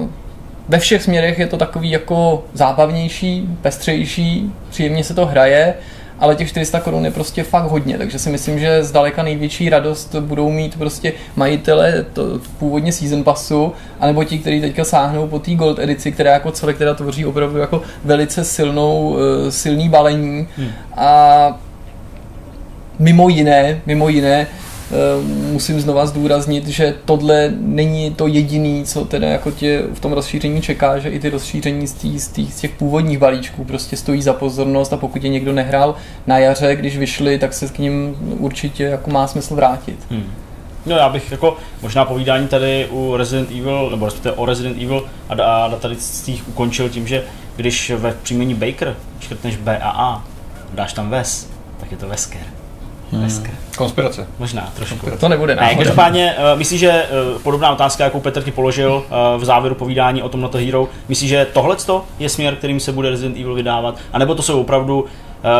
ve 0.69 0.79
všech 0.79 1.03
směrech 1.03 1.39
je 1.39 1.47
to 1.47 1.57
takový 1.57 1.89
jako 1.89 2.43
zábavnější, 2.53 3.49
pestřejší, 3.61 4.53
příjemně 4.69 5.03
se 5.03 5.13
to 5.13 5.25
hraje 5.25 5.73
ale 6.19 6.35
těch 6.35 6.49
400 6.49 6.79
korun 6.79 7.05
je 7.05 7.11
prostě 7.11 7.43
fakt 7.43 7.63
hodně, 7.63 7.97
takže 7.97 8.19
si 8.19 8.29
myslím, 8.29 8.59
že 8.59 8.83
zdaleka 8.83 9.23
největší 9.23 9.69
radost 9.69 10.15
budou 10.15 10.49
mít 10.51 10.77
prostě 10.77 11.13
majitele 11.35 12.05
to, 12.13 12.39
původně 12.59 12.91
season 12.91 13.23
passu, 13.23 13.73
anebo 13.99 14.23
ti, 14.23 14.39
kteří 14.39 14.61
teďka 14.61 14.83
sáhnou 14.83 15.27
po 15.27 15.39
té 15.39 15.55
gold 15.55 15.79
edici, 15.79 16.11
která 16.11 16.31
jako 16.31 16.51
celek 16.51 16.77
teda 16.77 16.93
tvoří 16.93 17.25
opravdu 17.25 17.57
jako 17.57 17.81
velice 18.03 18.43
silnou, 18.43 19.17
eh, 19.17 19.51
silný 19.51 19.89
balení 19.89 20.47
hmm. 20.57 20.69
a 20.97 21.59
mimo 22.99 23.29
jiné, 23.29 23.81
mimo 23.85 24.09
jiné, 24.09 24.47
musím 25.51 25.81
znova 25.81 26.05
zdůraznit, 26.05 26.67
že 26.67 26.95
tohle 27.05 27.53
není 27.59 28.13
to 28.13 28.27
jediný, 28.27 28.83
co 28.85 29.05
teda 29.05 29.27
jako 29.27 29.51
tě 29.51 29.83
v 29.93 29.99
tom 29.99 30.11
rozšíření 30.13 30.61
čeká, 30.61 30.99
že 30.99 31.09
i 31.09 31.19
ty 31.19 31.29
rozšíření 31.29 31.87
z, 31.87 31.93
tý, 31.93 32.19
z, 32.19 32.27
tý, 32.27 32.51
z 32.51 32.59
těch 32.59 32.71
původních 32.71 33.17
balíčků 33.17 33.63
prostě 33.63 33.97
stojí 33.97 34.21
za 34.21 34.33
pozornost 34.33 34.93
a 34.93 34.97
pokud 34.97 35.23
je 35.23 35.29
někdo 35.29 35.53
nehrál 35.53 35.95
na 36.27 36.37
jaře, 36.37 36.75
když 36.75 36.97
vyšli, 36.97 37.39
tak 37.39 37.53
se 37.53 37.67
k 37.67 37.77
ním 37.77 38.15
určitě 38.39 38.83
jako 38.83 39.11
má 39.11 39.27
smysl 39.27 39.55
vrátit. 39.55 39.99
Hmm. 40.09 40.31
No 40.85 40.95
já 40.95 41.09
bych 41.09 41.31
jako 41.31 41.57
možná 41.81 42.05
povídání 42.05 42.47
tady 42.47 42.87
u 42.91 43.17
Resident 43.17 43.51
Evil, 43.51 43.89
nebo 43.91 44.05
respektive 44.05 44.35
o 44.35 44.45
Resident 44.45 44.81
Evil 44.83 45.05
a, 45.29 45.33
a 45.33 45.75
tady 45.75 45.95
z 45.95 46.21
těch 46.21 46.47
ukončil 46.47 46.89
tím, 46.89 47.07
že 47.07 47.23
když 47.55 47.91
ve 47.91 48.13
příjmení 48.13 48.53
Baker 48.53 48.95
škrtneš 49.19 49.55
B 49.55 49.77
a 49.77 49.89
A, 49.89 50.23
dáš 50.73 50.93
tam 50.93 51.09
Ves, 51.09 51.49
tak 51.79 51.91
je 51.91 51.97
to 51.97 52.07
Vesker. 52.07 52.54
Hmm. 53.15 53.57
Konspirace. 53.77 54.27
Možná, 54.39 54.71
trošku. 54.75 54.95
Konspirace. 54.95 55.19
To 55.21 55.29
nebude 55.29 55.55
náhoda. 55.55 55.71
Ne, 55.71 55.77
každopádně, 55.77 56.35
uh, 56.37 56.59
myslíš, 56.59 56.79
že 56.79 57.03
uh, 57.33 57.41
podobná 57.41 57.71
otázka, 57.71 58.03
jakou 58.03 58.19
Petr 58.19 58.43
ti 58.43 58.51
položil 58.51 58.91
uh, 58.93 59.41
v 59.41 59.45
závěru 59.45 59.75
povídání 59.75 60.23
o 60.23 60.29
tom 60.29 60.41
Not 60.41 60.55
Hero, 60.55 60.87
myslíš, 61.09 61.29
že 61.29 61.47
tohle 61.53 61.77
je 62.19 62.29
směr, 62.29 62.55
kterým 62.55 62.79
se 62.79 62.91
bude 62.91 63.09
Resident 63.09 63.37
Evil 63.37 63.55
vydávat? 63.55 63.95
A 64.13 64.19
nebo 64.19 64.35
to 64.35 64.41
jsou 64.41 64.61
opravdu 64.61 65.05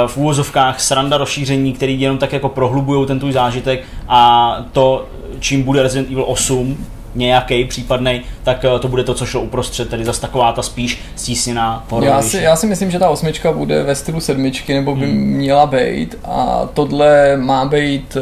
v 0.08 0.18
úvozovkách 0.18 0.82
sranda 0.82 1.18
rozšíření, 1.18 1.74
který 1.74 2.02
jenom 2.02 2.18
tak 2.18 2.34
jako 2.34 2.50
prohlubují 2.50 3.08
ten 3.08 3.20
tvůj 3.20 3.32
zážitek 3.32 3.84
a 4.08 4.58
to, 4.72 5.06
čím 5.40 5.64
bude 5.64 5.84
Resident 5.84 6.12
Evil 6.12 6.24
8, 6.28 6.86
nějaký 7.16 7.66
případný, 7.66 8.22
tak 8.44 8.66
to 8.82 8.88
bude 8.88 9.04
to, 9.04 9.14
co 9.14 9.26
šlo 9.26 9.42
uprostřed, 9.42 9.90
tedy 9.90 10.06
zase 10.06 10.22
taková 10.22 10.52
ta 10.52 10.62
spíš 10.62 11.02
stísněná 11.16 11.86
já 12.02 12.22
si, 12.22 12.38
já 12.38 12.56
si 12.56 12.68
myslím, 12.68 12.92
že 12.92 13.00
ta 13.00 13.10
osmička 13.10 13.52
bude 13.52 13.84
ve 13.84 13.96
stylu 13.96 14.20
sedmičky, 14.20 14.74
nebo 14.74 14.96
by 14.96 15.06
hmm. 15.06 15.16
měla 15.16 15.66
být 15.66 16.18
a 16.24 16.70
tohle 16.74 17.38
má 17.38 17.66
být 17.66 18.18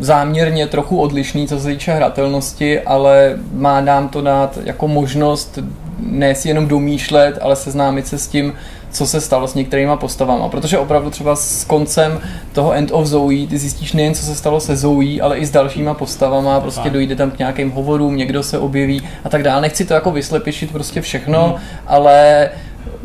záměrně 0.00 0.66
trochu 0.66 1.00
odlišný, 1.00 1.48
co 1.48 1.60
se 1.60 1.68
týče 1.68 1.92
hratelnosti, 1.92 2.80
ale 2.80 3.38
má 3.52 3.80
nám 3.80 4.08
to 4.08 4.20
dát 4.20 4.58
jako 4.64 4.88
možnost 4.88 5.58
ne 5.98 6.34
si 6.34 6.48
jenom 6.48 6.68
domýšlet, 6.68 7.38
ale 7.40 7.56
seznámit 7.56 8.06
se 8.06 8.18
s 8.18 8.28
tím, 8.28 8.52
co 8.90 9.06
se 9.06 9.20
stalo 9.20 9.48
s 9.48 9.54
některýma 9.54 9.96
postavama. 9.96 10.48
Protože 10.48 10.78
opravdu 10.78 11.10
třeba 11.10 11.36
s 11.36 11.64
koncem 11.64 12.20
toho 12.52 12.72
End 12.72 12.90
of 12.92 13.06
Zoe 13.06 13.46
ty 13.46 13.58
zjistíš 13.58 13.92
nejen, 13.92 14.14
co 14.14 14.22
se 14.22 14.34
stalo 14.34 14.60
se 14.60 14.76
Zoe, 14.76 15.20
ale 15.20 15.38
i 15.38 15.46
s 15.46 15.50
dalšíma 15.50 15.94
postavama, 15.94 16.60
prostě 16.60 16.80
Aha. 16.80 16.90
dojde 16.90 17.16
tam 17.16 17.30
k 17.30 17.38
nějakým 17.38 17.70
hovorům, 17.70 18.16
někdo 18.16 18.42
se 18.42 18.58
objeví 18.58 19.02
a 19.24 19.28
tak 19.28 19.42
dále. 19.42 19.60
Nechci 19.60 19.84
to 19.84 19.94
jako 19.94 20.10
vyslepišit 20.10 20.72
prostě 20.72 21.00
všechno, 21.00 21.44
hmm. 21.48 21.54
ale 21.86 22.48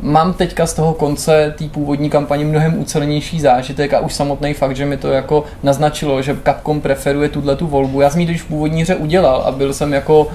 mám 0.01 0.33
teďka 0.33 0.65
z 0.65 0.73
toho 0.73 0.93
konce 0.93 1.53
té 1.57 1.65
původní 1.65 2.09
kampaně 2.09 2.45
mnohem 2.45 2.79
ucelenější 2.79 3.41
zážitek 3.41 3.93
a 3.93 3.99
už 3.99 4.13
samotný 4.13 4.53
fakt, 4.53 4.75
že 4.75 4.85
mi 4.85 4.97
to 4.97 5.07
jako 5.07 5.43
naznačilo, 5.63 6.21
že 6.21 6.37
Capcom 6.45 6.81
preferuje 6.81 7.29
tuhle 7.29 7.55
tu 7.55 7.67
volbu. 7.67 8.01
Já 8.01 8.09
jsem 8.09 8.19
ji 8.19 8.25
když 8.25 8.41
v 8.41 8.45
původní 8.47 8.81
hře 8.81 8.95
udělal 8.95 9.41
a 9.41 9.51
byl 9.51 9.73
jsem 9.73 9.93
jako 9.93 10.27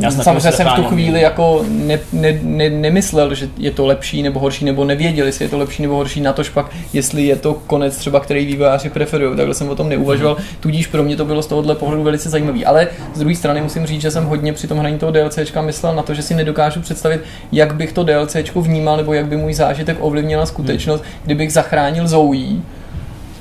já 0.00 0.10
Samozřejmě 0.10 0.52
jsem 0.52 0.66
v 0.66 0.74
tu 0.74 0.84
chvíli 0.84 1.20
jako 1.20 1.64
ne, 1.68 2.00
ne, 2.12 2.38
ne, 2.42 2.70
nemyslel, 2.70 3.34
že 3.34 3.48
je 3.56 3.70
to 3.70 3.86
lepší 3.86 4.22
nebo 4.22 4.40
horší, 4.40 4.64
nebo 4.64 4.84
nevěděl, 4.84 5.26
jestli 5.26 5.44
je 5.44 5.48
to 5.48 5.58
lepší 5.58 5.82
nebo 5.82 5.96
horší, 5.96 6.20
na 6.20 6.32
tož 6.32 6.48
pak, 6.48 6.70
jestli 6.92 7.22
je 7.22 7.36
to 7.36 7.54
konec 7.54 7.96
třeba, 7.96 8.20
který 8.20 8.46
vývojáři 8.46 8.90
preferují. 8.90 9.36
Takhle 9.36 9.54
jsem 9.54 9.68
o 9.68 9.74
tom 9.74 9.88
neuvažoval, 9.88 10.36
mm. 10.38 10.44
tudíž 10.60 10.86
pro 10.86 11.02
mě 11.02 11.16
to 11.16 11.24
bylo 11.24 11.42
z 11.42 11.46
tohohle 11.46 11.74
pohledu 11.74 12.02
velice 12.02 12.30
zajímavý. 12.30 12.64
Ale 12.64 12.88
z 13.14 13.18
druhé 13.18 13.34
strany 13.34 13.62
musím 13.62 13.86
říct, 13.86 14.00
že 14.00 14.10
jsem 14.10 14.24
hodně 14.24 14.52
při 14.52 14.66
tom 14.66 14.78
hraní 14.78 14.98
toho 14.98 15.12
DLCčka 15.12 15.62
myslel 15.62 15.96
na 15.96 16.02
to, 16.02 16.14
že 16.14 16.22
si 16.22 16.34
nedokážu 16.34 16.80
představit, 16.80 17.20
jak 17.52 17.74
bych 17.74 17.92
to 17.92 18.04
DLCčko 18.04 18.62
vnímal, 18.62 18.96
nebo 18.96 19.12
jak 19.12 19.26
by 19.26 19.36
můj 19.36 19.54
zážitek 19.54 19.96
ovlivnila 20.00 20.46
skutečnost, 20.46 21.00
mm. 21.00 21.08
kdybych 21.24 21.52
zachránil 21.52 22.08
Zoe 22.08 22.58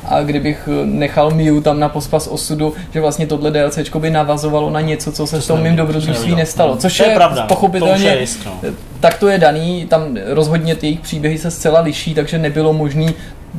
a 0.08 0.24
kdybych 0.24 0.70
nechal 0.86 1.32
Miu 1.32 1.62
tam 1.62 1.80
na 1.80 1.90
pospas 1.90 2.28
osudu, 2.28 2.74
že 2.94 3.02
vlastně 3.02 3.28
tohle 3.28 3.52
DLC 3.52 3.80
by 4.00 4.10
navazovalo 4.10 4.70
na 4.70 4.82
něco, 4.82 5.12
co 5.12 5.28
se 5.28 5.42
s 5.42 5.48
tom 5.48 5.62
mým 5.62 5.76
dobrodružství 5.76 6.36
nestalo. 6.36 6.78
Což 6.78 7.00
je, 7.00 7.08
je 7.08 7.16
pravda, 7.16 7.46
pochopitelně, 7.46 8.14
to 8.14 8.20
jist, 8.20 8.40
no. 8.46 8.72
tak 9.00 9.18
to 9.18 9.28
je 9.28 9.38
daný, 9.38 9.86
tam 9.90 10.18
rozhodně 10.26 10.76
ty 10.76 10.88
jejich 10.88 11.00
příběhy 11.00 11.38
se 11.38 11.52
zcela 11.52 11.82
liší, 11.82 12.14
takže 12.14 12.38
nebylo 12.38 12.74
možné 12.74 13.14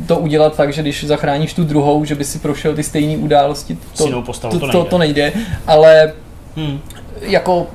to 0.07 0.19
udělat 0.19 0.57
tak, 0.57 0.73
že 0.73 0.83
když 0.83 1.05
zachráníš 1.05 1.55
tu 1.55 1.65
druhou, 1.65 2.05
že 2.05 2.15
by 2.15 2.25
si 2.25 2.39
prošel 2.39 2.75
ty 2.75 2.83
stejné 2.83 3.17
události, 3.17 3.79
to, 3.97 4.23
to, 4.23 4.59
to, 4.59 4.69
to, 4.69 4.85
to 4.85 4.99
nejde, 4.99 5.33
ale 5.67 6.13
hmm 6.57 6.81
jako 7.21 7.67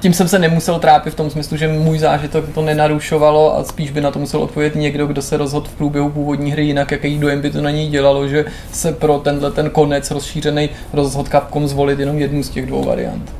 tím 0.00 0.14
jsem 0.14 0.28
se 0.28 0.38
nemusel 0.38 0.78
trápit 0.78 1.10
v 1.10 1.16
tom 1.16 1.30
smyslu, 1.30 1.56
že 1.56 1.68
můj 1.68 1.98
zážitek 1.98 2.44
to 2.54 2.62
nenarušovalo 2.62 3.56
a 3.56 3.64
spíš 3.64 3.90
by 3.90 4.00
na 4.00 4.10
to 4.10 4.18
musel 4.18 4.42
odpovědět 4.42 4.78
někdo, 4.78 5.06
kdo 5.06 5.22
se 5.22 5.36
rozhodl 5.36 5.68
v 5.68 5.74
průběhu 5.74 6.10
původní 6.10 6.52
hry 6.52 6.64
jinak, 6.64 6.90
jaký 6.90 7.18
dojem 7.18 7.40
by 7.40 7.50
to 7.50 7.60
na 7.60 7.70
něj 7.70 7.88
dělalo, 7.88 8.28
že 8.28 8.44
se 8.72 8.92
pro 8.92 9.18
tenhle 9.18 9.50
ten 9.50 9.70
konec 9.70 10.10
rozšířený 10.10 10.68
rozhodl 10.92 11.30
Capcom 11.30 11.68
zvolit 11.68 11.98
jenom 11.98 12.18
jednu 12.18 12.42
z 12.42 12.48
těch 12.48 12.66
dvou 12.66 12.84
variant. 12.84 13.32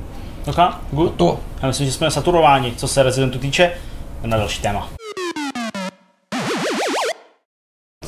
Ok, 0.47 0.59
good. 0.93 1.15
To. 1.15 1.41
Já 1.63 1.69
myslím, 1.69 1.87
že 1.87 1.93
jsme 1.93 2.11
saturováni, 2.11 2.73
co 2.77 2.89
se 2.89 3.03
Residentu 3.03 3.39
týče, 3.39 3.73
na 4.25 4.37
další 4.37 4.63
téma. 4.63 4.89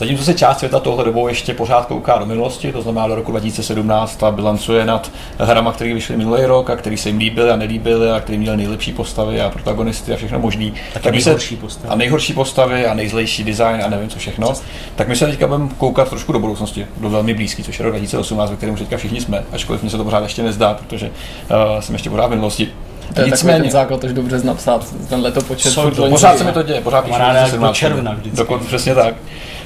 Zatímco 0.03 0.25
se 0.25 0.35
část 0.35 0.59
světa 0.59 0.81
tohle 0.81 1.05
dobou 1.05 1.29
ještě 1.29 1.55
pořád 1.55 1.87
kouká 1.87 2.19
do 2.19 2.27
minulosti, 2.27 2.73
to 2.73 2.83
znamená 2.83 3.09
do 3.09 3.15
roku 3.15 3.31
2017 3.31 4.23
a 4.23 4.31
bilancuje 4.31 4.85
nad 4.85 5.13
hrama, 5.39 5.73
které 5.73 5.95
vyšly 5.95 6.17
minulý 6.17 6.45
rok 6.45 6.71
a 6.71 6.77
které 6.77 6.97
se 6.97 7.09
jim 7.09 7.19
líbily 7.19 7.51
a 7.51 7.57
nelíbily 7.57 8.11
a 8.11 8.21
které 8.21 8.39
měly 8.39 8.57
nejlepší 8.57 8.93
postavy 8.93 9.41
a 9.41 9.51
protagonisty 9.51 10.13
a 10.13 10.17
všechno 10.17 10.39
možný. 10.39 10.75
Tak, 10.93 11.03
tak 11.03 11.13
nejhorší 11.13 11.55
se, 11.55 11.61
postavy. 11.61 11.89
A 11.89 11.97
nejhorší 11.97 12.33
postavy 12.33 12.87
a 12.87 12.95
nejzlejší 12.95 13.45
design 13.45 13.83
a 13.85 13.89
nevím 13.89 14.09
co 14.09 14.19
všechno. 14.19 14.47
Přesně. 14.47 14.69
Tak 14.97 15.09
my 15.09 15.17
se 15.17 15.27
teďka 15.27 15.47
budeme 15.47 15.69
koukat 15.79 16.09
trošku 16.09 16.33
do 16.33 16.39
budoucnosti, 16.39 16.87
do 16.97 17.11
velmi 17.11 17.35
blízký, 17.35 17.63
což 17.63 17.79
je 17.79 17.85
rok 17.85 17.93
2018, 17.93 18.51
ve 18.51 18.57
kterém 18.57 18.77
teďka 18.77 18.97
všichni 18.97 19.21
jsme, 19.21 19.45
ačkoliv 19.53 19.83
mi 19.83 19.91
se 19.91 19.97
to 19.97 20.05
pořád 20.05 20.23
ještě 20.23 20.43
nezdá, 20.43 20.75
protože 20.75 21.07
uh, 21.11 21.81
jsem 21.81 21.95
ještě 21.95 22.11
pořád 22.11 22.27
v 22.27 22.31
minulosti. 22.31 22.69
To 23.15 23.21
je 23.21 23.27
Nicméně, 23.27 23.61
ten 23.61 23.71
základ 23.71 24.05
už 24.05 24.13
dobře 24.13 24.41
napsat, 24.45 24.95
tenhle 25.09 25.33
to 25.33 25.41
počet. 25.41 25.75
pořád 26.11 26.39
se 26.39 26.45
mi 26.45 26.53
to 26.53 26.63
děje, 26.63 26.81
pořád 26.81 27.05
píšu 27.05 27.57
do 27.59 27.73
června 27.73 28.13
vždycky. 28.13 28.37
Dokon, 28.37 28.61
přesně 28.67 28.95
tak. 28.95 29.15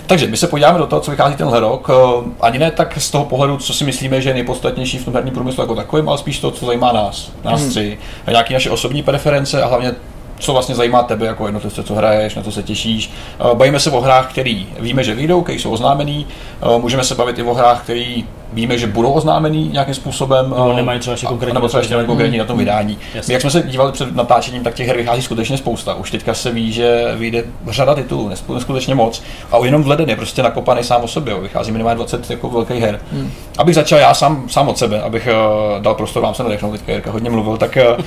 Takže 0.07 0.27
my 0.27 0.37
se 0.37 0.47
podíváme 0.47 0.79
do 0.79 0.87
toho, 0.87 1.01
co 1.01 1.11
vychází 1.11 1.37
tenhle 1.37 1.61
rok. 1.61 1.91
Eh, 1.91 2.31
ani 2.41 2.59
ne 2.59 2.71
tak 2.71 3.01
z 3.01 3.11
toho 3.11 3.25
pohledu, 3.25 3.57
co 3.57 3.75
si 3.75 3.85
myslíme, 3.85 4.21
že 4.21 4.31
je 4.31 4.35
nejpodstatnější 4.35 4.99
v 4.99 5.05
tom 5.05 5.15
herním 5.15 5.35
průmyslu 5.35 5.63
jako 5.63 5.75
takovým, 5.75 6.09
ale 6.09 6.19
spíš 6.19 6.39
to, 6.39 6.51
co 6.51 6.67
zajímá 6.67 6.93
nás, 6.93 7.33
nás 7.45 7.61
hmm. 7.61 7.71
tři. 7.71 7.99
A 8.27 8.31
nějaké 8.31 8.55
naše 8.55 8.71
osobní 8.71 9.03
preference 9.03 9.63
a 9.63 9.67
hlavně 9.67 9.95
co 10.39 10.53
vlastně 10.53 10.75
zajímá 10.75 11.03
tebe 11.03 11.27
jako 11.27 11.47
jednotlivce, 11.47 11.83
co 11.83 11.95
hraješ, 11.95 12.35
na 12.35 12.43
co 12.43 12.53
se 12.53 12.63
těšíš. 12.63 13.11
Eh, 13.41 13.55
bavíme 13.55 13.81
se 13.81 13.91
o 13.91 14.01
hrách, 14.01 14.31
které 14.31 14.63
víme, 14.81 15.05
že 15.05 15.15
vyjdou, 15.15 15.43
které 15.43 15.59
jsou 15.59 15.71
oznámený. 15.71 16.27
Eh, 16.63 16.79
můžeme 16.79 17.05
se 17.05 17.15
bavit 17.15 17.39
i 17.39 17.43
o 17.43 17.55
hrách, 17.55 17.83
které 17.83 18.15
víme, 18.53 18.79
že 18.79 18.87
budou 18.87 19.13
oznámený 19.13 19.69
nějakým 19.69 19.95
způsobem. 19.95 20.51
Nebo 20.51 20.71
eh, 20.73 20.77
nemají 20.77 21.01
třeba 21.01 21.13
ještě 21.13 21.27
konkrétní. 21.27 21.55
Nebo 21.55 21.69
třeba 21.69 21.81
ještě 21.81 21.95
nemají 21.95 22.07
konkrétní 22.07 22.39
na 22.39 22.45
tom 22.45 22.59
vydání. 22.59 22.99
My, 23.29 23.35
jak 23.35 23.41
jsme 23.41 23.51
se 23.51 23.63
dívali 23.63 23.93
před 23.93 24.17
natáčením, 24.17 24.63
tak 24.63 24.75
těch 24.75 24.87
her 24.87 24.97
vychází 24.97 25.23
skutečně 25.23 25.59
spousta. 25.59 25.95
Už 25.95 26.11
teďka 26.11 26.35
se 26.35 26.51
ví, 26.51 26.73
že 26.73 27.15
vyjde 27.17 27.45
řada 27.69 27.95
titulů, 27.95 28.29
neskutečně 28.29 28.95
moc. 28.95 29.23
A 29.53 29.65
jenom 29.65 29.83
v 29.83 29.89
leden 29.89 30.11
je 30.11 30.17
prostě 30.17 30.43
nakopaný 30.43 30.85
sám 30.85 31.03
o 31.03 31.09
sobě. 31.09 31.41
Vychází 31.41 31.73
minimálně 31.73 31.97
20 31.97 32.31
jako 32.31 32.51
velkých 32.51 32.81
her. 32.81 33.01
Hmm. 33.13 33.33
Abych 33.59 33.75
začal 33.75 33.99
já 33.99 34.15
sám, 34.15 34.49
sám 34.49 34.69
od 34.69 34.79
sebe, 34.79 35.03
abych 35.03 35.29
uh, 35.77 35.83
dal 35.83 35.95
prostor 35.95 36.23
vám 36.23 36.35
se 36.35 36.43
nadechnout, 36.43 36.73
teďka 36.73 36.93
Jirka 36.93 37.11
hodně 37.11 37.31
mluvil, 37.31 37.57
tak 37.57 37.79
uh, 37.99 38.05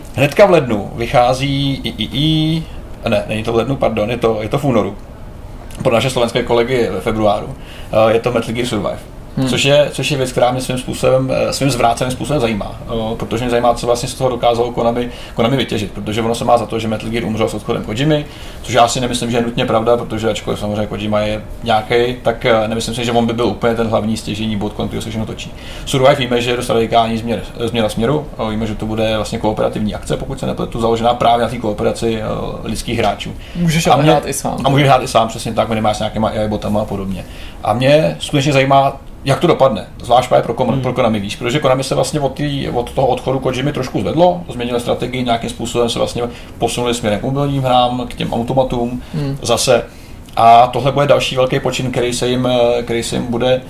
hnedka 0.14 0.46
v 0.46 0.50
lednu 0.50 0.90
vychází 0.94 1.80
i, 1.84 1.88
i, 1.88 2.08
i 2.12 2.62
ne, 3.08 3.24
není 3.28 3.42
to 3.42 3.52
v 3.52 3.56
lednu, 3.56 3.76
pardon, 3.76 4.10
je 4.10 4.16
to, 4.16 4.38
je 4.42 4.48
to 4.48 4.58
v 4.58 4.64
únoru 4.64 4.96
pro 5.82 5.94
naše 5.94 6.10
slovenské 6.10 6.42
kolegy 6.42 6.88
ve 6.90 7.00
februáru. 7.00 7.46
Uh, 7.46 8.08
je 8.08 8.20
to 8.20 8.32
Metal 8.32 8.54
Gear 8.54 8.66
Survive. 8.66 9.17
Hmm. 9.36 9.48
Což, 9.48 9.64
je, 9.64 9.88
což 9.92 10.10
je 10.10 10.16
věc, 10.16 10.32
která 10.32 10.50
mě 10.50 10.60
svým 10.60 10.78
způsobem, 10.78 11.32
eh, 11.34 11.52
svým 11.52 11.70
zvráceným 11.70 12.12
způsobem 12.12 12.40
zajímá. 12.40 12.80
Protože 13.16 13.44
mě 13.44 13.50
zajímá, 13.50 13.74
co 13.74 13.86
vlastně 13.86 14.08
z 14.08 14.14
toho 14.14 14.30
dokázalo 14.30 14.72
Konami, 14.72 15.10
Konami 15.34 15.56
vytěžit. 15.56 15.92
Protože 15.92 16.22
ono 16.22 16.34
se 16.34 16.44
má 16.44 16.58
za 16.58 16.66
to, 16.66 16.78
že 16.78 16.88
Metal 16.88 17.10
Gear 17.10 17.24
umřel 17.24 17.48
s 17.48 17.54
odchodem 17.54 17.84
Kojimy, 17.84 18.26
což 18.62 18.74
já 18.74 18.88
si 18.88 19.00
nemyslím, 19.00 19.30
že 19.30 19.36
je 19.36 19.42
nutně 19.42 19.66
pravda, 19.66 19.96
protože 19.96 20.30
ačkoliv 20.30 20.58
samozřejmě 20.58 20.86
Kojima 20.86 21.20
je 21.20 21.42
nějaký, 21.62 22.16
tak 22.22 22.46
eh, 22.46 22.68
nemyslím 22.68 22.94
si, 22.94 23.04
že 23.04 23.12
on 23.12 23.26
by 23.26 23.32
byl 23.32 23.46
úplně 23.46 23.74
ten 23.74 23.86
hlavní 23.86 24.16
stěžení 24.16 24.56
bod, 24.56 24.72
kolem 24.72 24.88
kterého 24.88 25.02
se 25.02 25.08
všechno 25.08 25.26
točí. 25.26 25.52
Survive 25.86 26.14
víme, 26.14 26.42
že 26.42 26.50
je 26.50 26.56
dost 26.56 26.70
radikální 26.70 27.18
změr, 27.18 27.42
změna 27.60 27.88
směru, 27.88 28.26
o, 28.36 28.48
víme, 28.48 28.66
že 28.66 28.74
to 28.74 28.86
bude 28.86 29.16
vlastně 29.16 29.38
kooperativní 29.38 29.94
akce, 29.94 30.16
pokud 30.16 30.40
se 30.40 30.46
nepletu, 30.46 30.80
založená 30.80 31.14
právě 31.14 31.42
na 31.42 31.50
té 31.50 31.58
kooperaci 31.58 32.20
lidských 32.64 32.98
hráčů. 32.98 33.32
Můžeš 33.56 33.86
a 33.86 33.96
mě, 33.96 34.10
hrát 34.10 34.26
i 34.26 34.32
sám. 34.32 34.58
A 34.64 34.68
můžeš 34.68 34.86
hrát 34.86 35.02
i 35.02 35.08
sám, 35.08 35.28
přesně 35.28 35.52
tak, 35.52 35.68
minimálně 35.68 35.94
s 35.94 35.98
nějakýma 35.98 36.28
AI 36.28 36.48
botama 36.48 36.80
a 36.80 36.84
podobně. 36.84 37.24
A 37.64 37.72
mě 37.72 38.16
skutečně 38.20 38.52
zajímá 38.52 39.00
jak 39.28 39.40
to 39.40 39.46
dopadne, 39.46 39.86
zvlášť 40.02 40.28
pro, 40.42 40.54
Konami, 40.54 40.74
hmm. 40.74 40.82
pro 40.82 40.92
Konami, 40.92 41.20
víš, 41.20 41.36
protože 41.36 41.58
Konami 41.58 41.84
se 41.84 41.94
vlastně 41.94 42.20
od, 42.20 42.34
tý, 42.34 42.68
od 42.68 42.90
toho 42.90 43.06
odchodu 43.06 43.38
Kojimy 43.38 43.72
trošku 43.72 44.00
zvedlo, 44.00 44.40
změnili 44.48 44.80
strategii, 44.80 45.24
nějakým 45.24 45.50
způsobem 45.50 45.88
se 45.88 45.98
vlastně 45.98 46.22
posunuli 46.58 46.94
směrem 46.94 47.20
k 47.20 47.22
mobilním 47.22 47.62
hrám, 47.62 48.06
k 48.08 48.14
těm 48.14 48.32
automatům 48.32 49.02
hmm. 49.14 49.38
zase. 49.42 49.84
A 50.36 50.66
tohle 50.66 50.92
bude 50.92 51.06
další 51.06 51.36
velký 51.36 51.60
počin, 51.60 51.90
který 51.90 52.12
se 52.12 52.28
jim, 52.28 52.48
který 52.84 53.02
se 53.02 53.16
jim 53.16 53.26
bude 53.26 53.62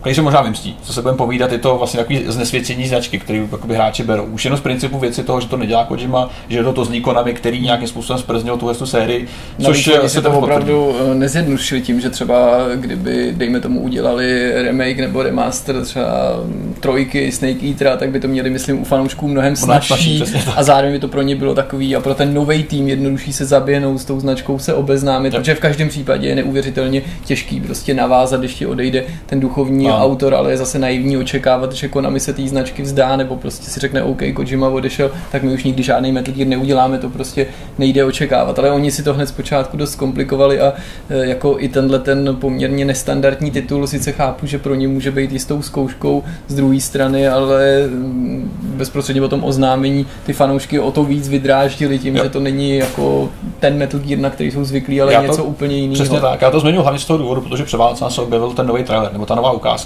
který 0.00 0.14
se 0.14 0.22
možná 0.22 0.42
vymstí. 0.42 0.76
Co 0.82 0.92
se 0.92 1.02
budeme 1.02 1.18
povídat, 1.18 1.52
je 1.52 1.58
to 1.58 1.78
vlastně 1.78 1.98
takový 1.98 2.24
znesvěcení 2.26 2.88
značky, 2.88 3.18
který 3.18 3.48
hráči 3.74 4.02
berou. 4.02 4.24
Už 4.24 4.44
jenom 4.44 4.58
z 4.58 4.62
principu 4.62 4.98
věci 4.98 5.22
toho, 5.22 5.40
že 5.40 5.48
to 5.48 5.56
nedělá 5.56 5.84
Kojima, 5.84 6.30
že 6.48 6.62
to 6.62 6.72
to 6.72 6.84
zní 6.84 7.00
Konami, 7.00 7.32
který 7.34 7.60
nějakým 7.60 7.88
způsobem 7.88 8.22
sprznil 8.22 8.56
tuhle 8.56 8.74
tu 8.74 8.86
sérii. 8.86 9.28
Což 9.64 9.86
Navíc 9.86 10.12
se 10.12 10.22
to 10.22 10.30
opravdu 10.30 10.94
eh, 11.10 11.14
nezjednodušili 11.14 11.80
tím, 11.80 12.00
že 12.00 12.10
třeba 12.10 12.58
kdyby, 12.74 13.32
dejme 13.36 13.60
tomu, 13.60 13.80
udělali 13.80 14.52
remake 14.62 14.98
nebo 14.98 15.22
remaster 15.22 15.82
třeba 15.84 16.40
mm, 16.44 16.74
trojky 16.80 17.32
Snake 17.32 17.62
Eatera, 17.62 17.96
tak 17.96 18.10
by 18.10 18.20
to 18.20 18.28
měli, 18.28 18.50
myslím, 18.50 18.82
u 18.82 18.84
fanoušků 18.84 19.28
mnohem 19.28 19.56
snažší 19.56 20.22
a 20.56 20.62
zároveň 20.62 20.92
by 20.92 20.98
to 20.98 21.08
pro 21.08 21.22
ně 21.22 21.36
bylo 21.36 21.54
takový 21.54 21.96
a 21.96 22.00
pro 22.00 22.14
ten 22.14 22.34
nový 22.34 22.62
tým 22.62 22.88
jednodušší 22.88 23.32
se 23.32 23.44
zaběhnout 23.44 24.00
s 24.00 24.04
tou 24.04 24.20
značkou, 24.20 24.58
se 24.58 24.74
obeznámit, 24.74 25.34
protože 25.34 25.54
v 25.54 25.60
každém 25.60 25.88
případě 25.88 26.28
je 26.28 26.34
neuvěřitelně 26.34 27.02
těžký 27.24 27.60
prostě 27.60 27.94
navázat, 27.94 28.40
když 28.40 28.54
ti 28.54 28.66
odejde 28.66 29.04
ten 29.26 29.40
duchovní 29.40 29.89
no. 29.90 30.04
autor, 30.04 30.34
ale 30.34 30.50
je 30.50 30.56
zase 30.56 30.78
naivní 30.78 31.16
očekávat, 31.16 31.72
že 31.72 31.88
Konami 31.88 32.20
se 32.20 32.32
té 32.32 32.48
značky 32.48 32.82
vzdá, 32.82 33.16
nebo 33.16 33.36
prostě 33.36 33.70
si 33.70 33.80
řekne 33.80 34.02
OK, 34.02 34.22
Kojima 34.34 34.68
odešel, 34.68 35.10
tak 35.32 35.42
my 35.42 35.54
už 35.54 35.64
nikdy 35.64 35.82
žádný 35.82 36.12
Metal 36.12 36.34
Gear 36.34 36.48
neuděláme, 36.48 36.98
to 36.98 37.10
prostě 37.10 37.46
nejde 37.78 38.04
očekávat. 38.04 38.58
Ale 38.58 38.70
oni 38.70 38.90
si 38.90 39.02
to 39.02 39.14
hned 39.14 39.26
zpočátku 39.26 39.76
dost 39.76 39.94
komplikovali 39.94 40.60
a 40.60 40.72
e, 41.10 41.26
jako 41.26 41.56
i 41.58 41.68
tenhle 41.68 41.98
ten 41.98 42.36
poměrně 42.40 42.84
nestandardní 42.84 43.50
titul 43.50 43.86
sice 43.86 44.12
chápu, 44.12 44.46
že 44.46 44.58
pro 44.58 44.74
ně 44.74 44.88
může 44.88 45.10
být 45.10 45.32
jistou 45.32 45.62
zkouškou 45.62 46.24
z 46.48 46.54
druhé 46.54 46.80
strany, 46.80 47.28
ale 47.28 47.86
mm, 47.86 48.52
bezprostředně 48.62 49.22
o 49.22 49.28
tom 49.28 49.44
oznámení 49.44 50.06
ty 50.26 50.32
fanoušky 50.32 50.80
o 50.80 50.92
to 50.92 51.04
víc 51.04 51.28
vydráždili 51.28 51.98
tím, 51.98 52.16
jo. 52.16 52.24
že 52.24 52.30
to 52.30 52.40
není 52.40 52.76
jako 52.76 53.28
ten 53.58 53.78
Metal 53.78 54.00
Gear, 54.00 54.18
na 54.18 54.30
který 54.30 54.50
jsou 54.50 54.64
zvyklí, 54.64 55.02
ale 55.02 55.12
já 55.12 55.22
něco 55.22 55.36
to, 55.36 55.44
úplně 55.44 55.76
jiného. 55.76 55.94
Přesně 55.94 56.20
tak, 56.20 56.42
já 56.42 56.50
to 56.50 56.60
zmiňuji 56.60 56.82
hlavně 56.82 57.00
z 57.00 57.04
toho 57.04 57.18
důvodu, 57.18 57.40
protože 57.40 57.64
před 57.64 57.80
se 58.08 58.20
objevil 58.20 58.50
ten 58.50 58.66
nový 58.66 58.84
trailer, 58.84 59.12
nebo 59.12 59.26
ta 59.26 59.34
nová 59.34 59.52
ukázka, 59.52 59.79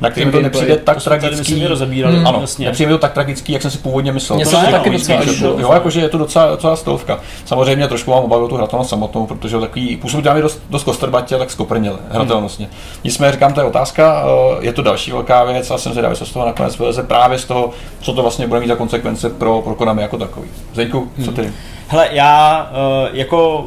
na 0.00 0.10
kterým 0.10 0.32
to 0.32 0.42
nepřijde 0.42 0.76
tak 0.76 1.04
tragický. 1.04 1.66
Hmm. 2.04 2.26
Ano, 2.26 2.44
nepřijde 2.58 2.92
to 2.92 2.98
tak 2.98 3.12
tragický, 3.12 3.52
jak 3.52 3.62
jsem 3.62 3.70
si 3.70 3.78
původně 3.78 4.12
myslel. 4.12 4.44
Se 4.44 4.56
to 4.56 4.70
taky 4.70 4.90
docela 4.90 5.20
Jo, 5.58 5.72
jakože 5.72 6.00
je 6.00 6.08
to 6.08 6.18
docela, 6.18 6.50
docela 6.50 6.76
stovka. 6.76 7.20
Samozřejmě 7.44 7.88
trošku 7.88 8.10
mám 8.10 8.24
obavu 8.24 8.48
tu 8.48 8.56
hratelnost 8.56 8.90
samotnou, 8.90 9.26
protože 9.26 9.60
takový 9.60 9.96
působí 9.96 10.22
tam 10.22 10.40
dost, 10.40 10.62
dost 10.70 10.84
kostrbatě, 10.84 11.38
tak 11.38 11.50
skoprněle, 11.50 11.98
hratelnostně. 12.10 12.68
Nicméně 13.04 13.32
říkám, 13.32 13.52
to 13.52 13.60
je 13.60 13.66
otázka, 13.66 14.24
eh, 14.24 14.66
je 14.66 14.72
to 14.72 14.82
další 14.82 15.12
velká 15.12 15.44
věc 15.44 15.70
a 15.70 15.78
jsem 15.78 15.92
zvědavý, 15.92 16.16
co 16.16 16.26
z 16.26 16.32
toho 16.32 16.46
nakonec 16.46 16.78
vyleze 16.78 17.02
právě 17.02 17.38
z 17.38 17.44
toho, 17.44 17.70
co 18.00 18.12
to 18.12 18.22
vlastně 18.22 18.46
bude 18.46 18.60
mít 18.60 18.68
za 18.68 18.76
konsekvence 18.76 19.30
pro, 19.30 19.62
pro 19.62 19.74
Konami 19.74 20.02
jako 20.02 20.18
takový. 20.18 20.48
Zdeňku, 20.74 21.08
co 21.24 21.32
ty? 21.32 21.42
Hmm. 21.42 21.52
Hele, 21.88 22.08
já 22.10 22.70
uh, 22.70 23.16
jako 23.16 23.66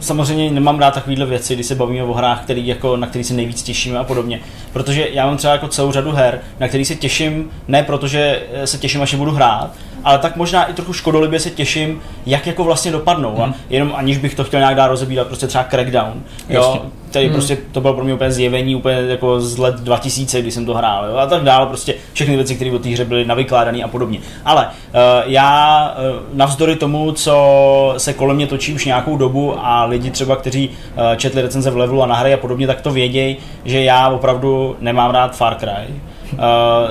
samozřejmě 0.00 0.50
nemám 0.50 0.78
rád 0.78 0.94
takovéhle 0.94 1.26
věci, 1.26 1.54
kdy 1.54 1.64
se 1.64 1.74
bavíme 1.74 2.02
o 2.02 2.12
hrách, 2.12 2.42
který, 2.42 2.66
jako, 2.66 2.96
na 2.96 3.06
který 3.06 3.24
se 3.24 3.34
nejvíc 3.34 3.62
těšíme 3.62 3.98
a 3.98 4.04
podobně. 4.04 4.40
Protože 4.72 5.08
já 5.12 5.26
mám 5.26 5.36
třeba 5.36 5.52
jako 5.52 5.68
celou 5.68 5.92
řadu 5.92 6.12
her, 6.12 6.40
na 6.60 6.68
který 6.68 6.84
se 6.84 6.94
těším, 6.94 7.50
ne 7.68 7.82
protože 7.82 8.42
se 8.64 8.78
těším, 8.78 9.02
až 9.02 9.12
je 9.12 9.18
budu 9.18 9.32
hrát, 9.32 9.70
ale 10.04 10.18
tak 10.18 10.36
možná 10.36 10.64
i 10.64 10.72
trochu 10.72 10.92
škodolibě 10.92 11.40
se 11.40 11.50
těším, 11.50 12.00
jak 12.26 12.46
jako 12.46 12.64
vlastně 12.64 12.92
dopadnou. 12.92 13.34
Hmm. 13.34 13.44
A 13.44 13.54
jenom 13.70 13.92
aniž 13.96 14.18
bych 14.18 14.34
to 14.34 14.44
chtěl 14.44 14.60
nějak 14.60 14.76
dál 14.76 14.88
rozebírat, 14.88 15.26
prostě 15.26 15.46
třeba 15.46 15.64
Crackdown. 15.64 16.22
Jo, 16.48 16.82
který 17.16 17.28
hmm. 17.28 17.34
prostě 17.34 17.58
to 17.72 17.80
bylo 17.80 17.94
pro 17.94 18.04
mě 18.04 18.14
úplně 18.14 18.32
zjevení 18.32 18.74
úplně 18.74 18.96
jako 18.96 19.40
z 19.40 19.58
let 19.58 19.74
2000, 19.74 20.42
kdy 20.42 20.50
jsem 20.50 20.66
to 20.66 20.74
hrál. 20.74 21.06
Jo, 21.08 21.16
a 21.16 21.26
tak 21.26 21.42
dále, 21.42 21.66
prostě 21.66 21.94
všechny 22.12 22.36
věci, 22.36 22.54
které 22.54 22.70
o 22.72 22.78
té 22.78 22.88
hře 22.88 23.04
byly 23.04 23.24
navykládané 23.24 23.82
a 23.82 23.88
podobně. 23.88 24.18
Ale 24.44 24.66
uh, 24.66 25.00
já 25.24 25.94
uh, 25.98 26.36
navzdory 26.36 26.76
tomu, 26.76 27.12
co 27.12 27.94
se 27.96 28.12
kolem 28.12 28.36
mě 28.36 28.46
točí 28.46 28.74
už 28.74 28.84
nějakou 28.84 29.16
dobu 29.16 29.54
a 29.58 29.84
lidi 29.84 30.10
třeba, 30.10 30.36
kteří 30.36 30.68
uh, 30.68 31.16
četli 31.16 31.42
recenze 31.42 31.70
v 31.70 31.76
levelu 31.76 32.02
a 32.02 32.06
na 32.06 32.14
hry 32.14 32.34
a 32.34 32.36
podobně, 32.36 32.66
tak 32.66 32.80
to 32.80 32.90
vědějí, 32.90 33.36
že 33.64 33.82
já 33.82 34.08
opravdu 34.08 34.76
nemám 34.80 35.10
rád 35.10 35.36
Far 35.36 35.54
Cry 35.54 35.86
uh, 35.88 36.15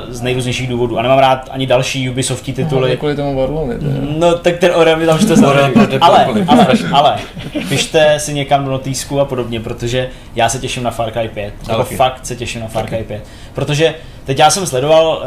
z 0.10 0.22
nejrůznějších 0.22 0.70
důvodů. 0.70 1.00
A 1.00 1.02
nemám 1.02 1.20
rád 1.20 1.50
ani 1.52 1.66
další 1.66 2.10
Ubisofti 2.10 2.54
tituly. 2.54 2.90
No, 2.90 2.98
kvůli 2.98 3.16
tomu 3.16 3.40
Warlovi. 3.40 3.76
No, 4.18 4.36
tak 4.36 4.58
ten 4.58 4.72
Orem 4.76 5.00
mi 5.00 5.06
tam 5.06 5.18
to 5.18 5.48
ale, 5.48 5.74
ale, 6.02 6.46
ale, 6.48 6.68
ale, 6.92 7.16
pište 7.70 8.20
si 8.20 8.34
někam 8.34 8.66
do 8.66 8.72
notýsku 8.72 9.20
a 9.20 9.26
podobně, 9.26 9.60
protože 9.60 10.10
já 10.36 10.50
se 10.50 10.60
těším 10.60 10.84
na 10.84 10.92
Far 10.92 11.12
Cry 11.12 11.30
5. 11.34 11.54
Jako 11.70 11.84
fakt 11.84 12.26
se 12.26 12.36
těším 12.36 12.62
na 12.62 12.68
Far 12.68 12.88
Cry 12.88 13.04
5. 13.08 13.24
Protože 13.54 13.94
teď 14.26 14.40
já 14.40 14.50
jsem 14.50 14.66
sledoval 14.66 15.24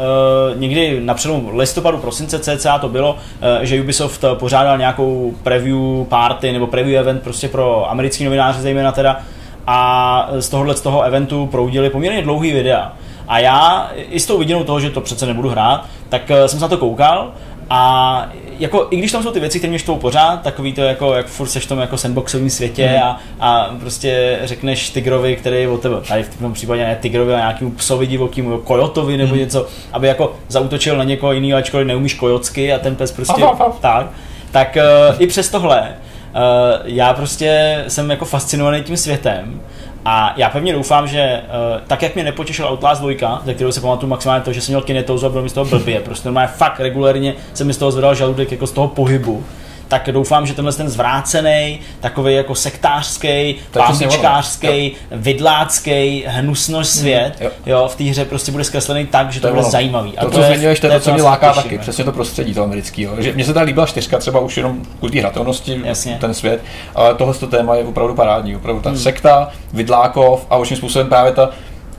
uh, 0.53 0.59
někdy 0.59 0.99
na 1.01 1.13
přelomu 1.13 1.57
listopadu, 1.57 1.97
prosince 1.97 2.39
cca 2.39 2.77
to 2.77 2.89
bylo, 2.89 3.13
uh, 3.13 3.17
že 3.61 3.81
Ubisoft 3.81 4.25
pořádal 4.33 4.77
nějakou 4.77 5.33
preview 5.43 6.05
party 6.09 6.51
nebo 6.51 6.67
preview 6.67 6.99
event 6.99 7.23
prostě 7.23 7.47
pro 7.47 7.91
americký 7.91 8.23
novináře 8.23 8.61
zejména 8.61 8.91
teda 8.91 9.19
a 9.67 10.29
z 10.39 10.49
tohohle 10.49 10.75
z 10.75 10.81
toho 10.81 11.01
eventu 11.01 11.47
proudili 11.47 11.89
poměrně 11.89 12.21
dlouhý 12.21 12.51
videa. 12.51 12.93
A 13.29 13.39
já 13.39 13.91
i 13.95 14.19
s 14.19 14.25
tou 14.25 14.37
vidinou 14.37 14.63
toho, 14.63 14.79
že 14.79 14.89
to 14.89 15.01
přece 15.01 15.25
nebudu 15.25 15.49
hrát, 15.49 15.85
tak 16.09 16.31
eh, 16.31 16.47
jsem 16.47 16.59
se 16.59 16.65
na 16.65 16.69
to 16.69 16.77
koukal 16.77 17.31
a 17.69 18.29
jako, 18.59 18.87
i 18.89 18.97
když 18.97 19.11
tam 19.11 19.23
jsou 19.23 19.31
ty 19.31 19.39
věci, 19.39 19.59
které 19.59 19.69
mě 19.69 19.79
štvou 19.79 19.95
pořád, 19.95 20.41
takový 20.41 20.73
to 20.73 20.81
jako, 20.81 21.13
jak 21.13 21.27
furt 21.27 21.47
seš 21.47 21.65
v 21.65 21.67
tom 21.67 21.79
jako 21.79 21.97
sandboxovém 21.97 22.49
světě 22.49 22.89
mm. 22.97 23.03
a, 23.03 23.19
a, 23.39 23.75
prostě 23.79 24.39
řekneš 24.43 24.89
tigrovi, 24.89 25.35
který 25.35 25.57
je 25.57 25.69
od 25.69 25.81
tebe, 25.81 25.95
tady 26.07 26.23
v 26.23 26.39
tom 26.39 26.53
případě 26.53 26.85
ne 26.85 26.97
tigrovi, 27.01 27.31
ale 27.31 27.41
nějakým 27.41 27.71
psovi 27.71 28.07
divokým, 28.07 28.53
kojotovi 28.63 29.17
nebo 29.17 29.33
mm. 29.33 29.39
něco, 29.39 29.67
aby 29.93 30.07
jako 30.07 30.35
zautočil 30.47 30.97
na 30.97 31.03
někoho 31.03 31.33
jiného, 31.33 31.57
ačkoliv 31.59 31.87
neumíš 31.87 32.13
kojocky 32.13 32.73
a 32.73 32.79
ten 32.79 32.95
pes 32.95 33.11
prostě 33.11 33.43
aha, 33.43 33.77
tak, 33.81 34.07
tak 34.51 34.77
uh, 35.09 35.15
i 35.21 35.27
přes 35.27 35.49
tohle 35.49 35.81
uh, 35.81 36.81
já 36.83 37.13
prostě 37.13 37.83
jsem 37.87 38.09
jako 38.09 38.25
fascinovaný 38.25 38.83
tím 38.83 38.97
světem 38.97 39.61
a 40.05 40.33
já 40.37 40.49
pevně 40.49 40.73
doufám, 40.73 41.07
že 41.07 41.41
uh, 41.43 41.81
tak, 41.87 42.01
jak 42.01 42.15
mě 42.15 42.23
nepotěšil 42.23 42.67
Outlast 42.67 43.01
2, 43.01 43.41
ze 43.45 43.53
kterého 43.53 43.71
se 43.71 43.81
pamatuju 43.81 44.09
maximálně 44.09 44.43
to, 44.43 44.53
že 44.53 44.61
jsem 44.61 44.71
měl 44.71 44.81
kinetózu 44.81 45.25
a 45.25 45.29
bylo 45.29 45.43
mi 45.43 45.49
z 45.49 45.53
toho 45.53 45.65
blbě, 45.65 45.99
prostě 45.99 46.27
normálně 46.27 46.47
fakt 46.47 46.79
regulérně 46.79 47.33
se 47.53 47.63
mi 47.63 47.73
z 47.73 47.77
toho 47.77 47.91
zvedal 47.91 48.15
žaludek 48.15 48.51
jako 48.51 48.67
z 48.67 48.71
toho 48.71 48.87
pohybu, 48.87 49.43
tak 49.89 50.09
doufám, 50.11 50.45
že 50.45 50.53
tenhle 50.53 50.73
ten 50.73 50.89
zvrácený, 50.89 51.79
takový 51.99 52.35
jako 52.35 52.55
sektářský, 52.55 53.55
pambičkářský, 53.71 54.95
vidlácký, 55.11 56.23
hnusnož 56.27 56.87
svět, 56.87 57.33
mm, 57.39 57.45
jo. 57.45 57.51
jo. 57.65 57.87
v 57.91 57.95
té 57.95 58.03
hře 58.03 58.25
prostě 58.25 58.51
bude 58.51 58.63
zkreslený 58.63 59.05
tak, 59.05 59.31
že 59.31 59.41
to, 59.41 59.47
to 59.47 59.53
bude 59.53 59.65
zajímavý. 59.65 60.17
A 60.17 60.25
to, 60.25 60.31
co 60.31 60.43
zmiňuješ, 60.43 60.79
to 60.79 60.87
je 60.87 60.93
to, 60.93 60.99
co 60.99 61.13
mě 61.13 61.21
láká 61.21 61.53
taky, 61.53 61.77
přesně 61.77 62.03
to 62.03 62.11
prostředí 62.11 62.53
toho 62.53 62.63
amerického. 62.63 63.21
Že 63.21 63.33
mně 63.33 63.45
se 63.45 63.53
ta 63.53 63.61
líbila 63.61 63.85
čtyřka 63.85 64.17
třeba 64.17 64.39
už 64.39 64.57
jenom 64.57 64.81
kvůli 64.97 65.11
té 65.11 65.19
hratelnosti, 65.19 65.81
Jasně. 65.83 66.17
ten 66.21 66.33
svět, 66.33 66.63
ale 66.95 67.15
tohle 67.15 67.33
téma 67.33 67.75
je 67.75 67.83
opravdu 67.83 68.15
parádní, 68.15 68.55
opravdu 68.55 68.81
ta 68.81 68.89
hmm. 68.89 68.99
sekta, 68.99 69.49
vidlákov 69.73 70.45
a 70.49 70.57
určitým 70.57 70.77
způsobem 70.77 71.07
právě 71.07 71.31
ta 71.31 71.49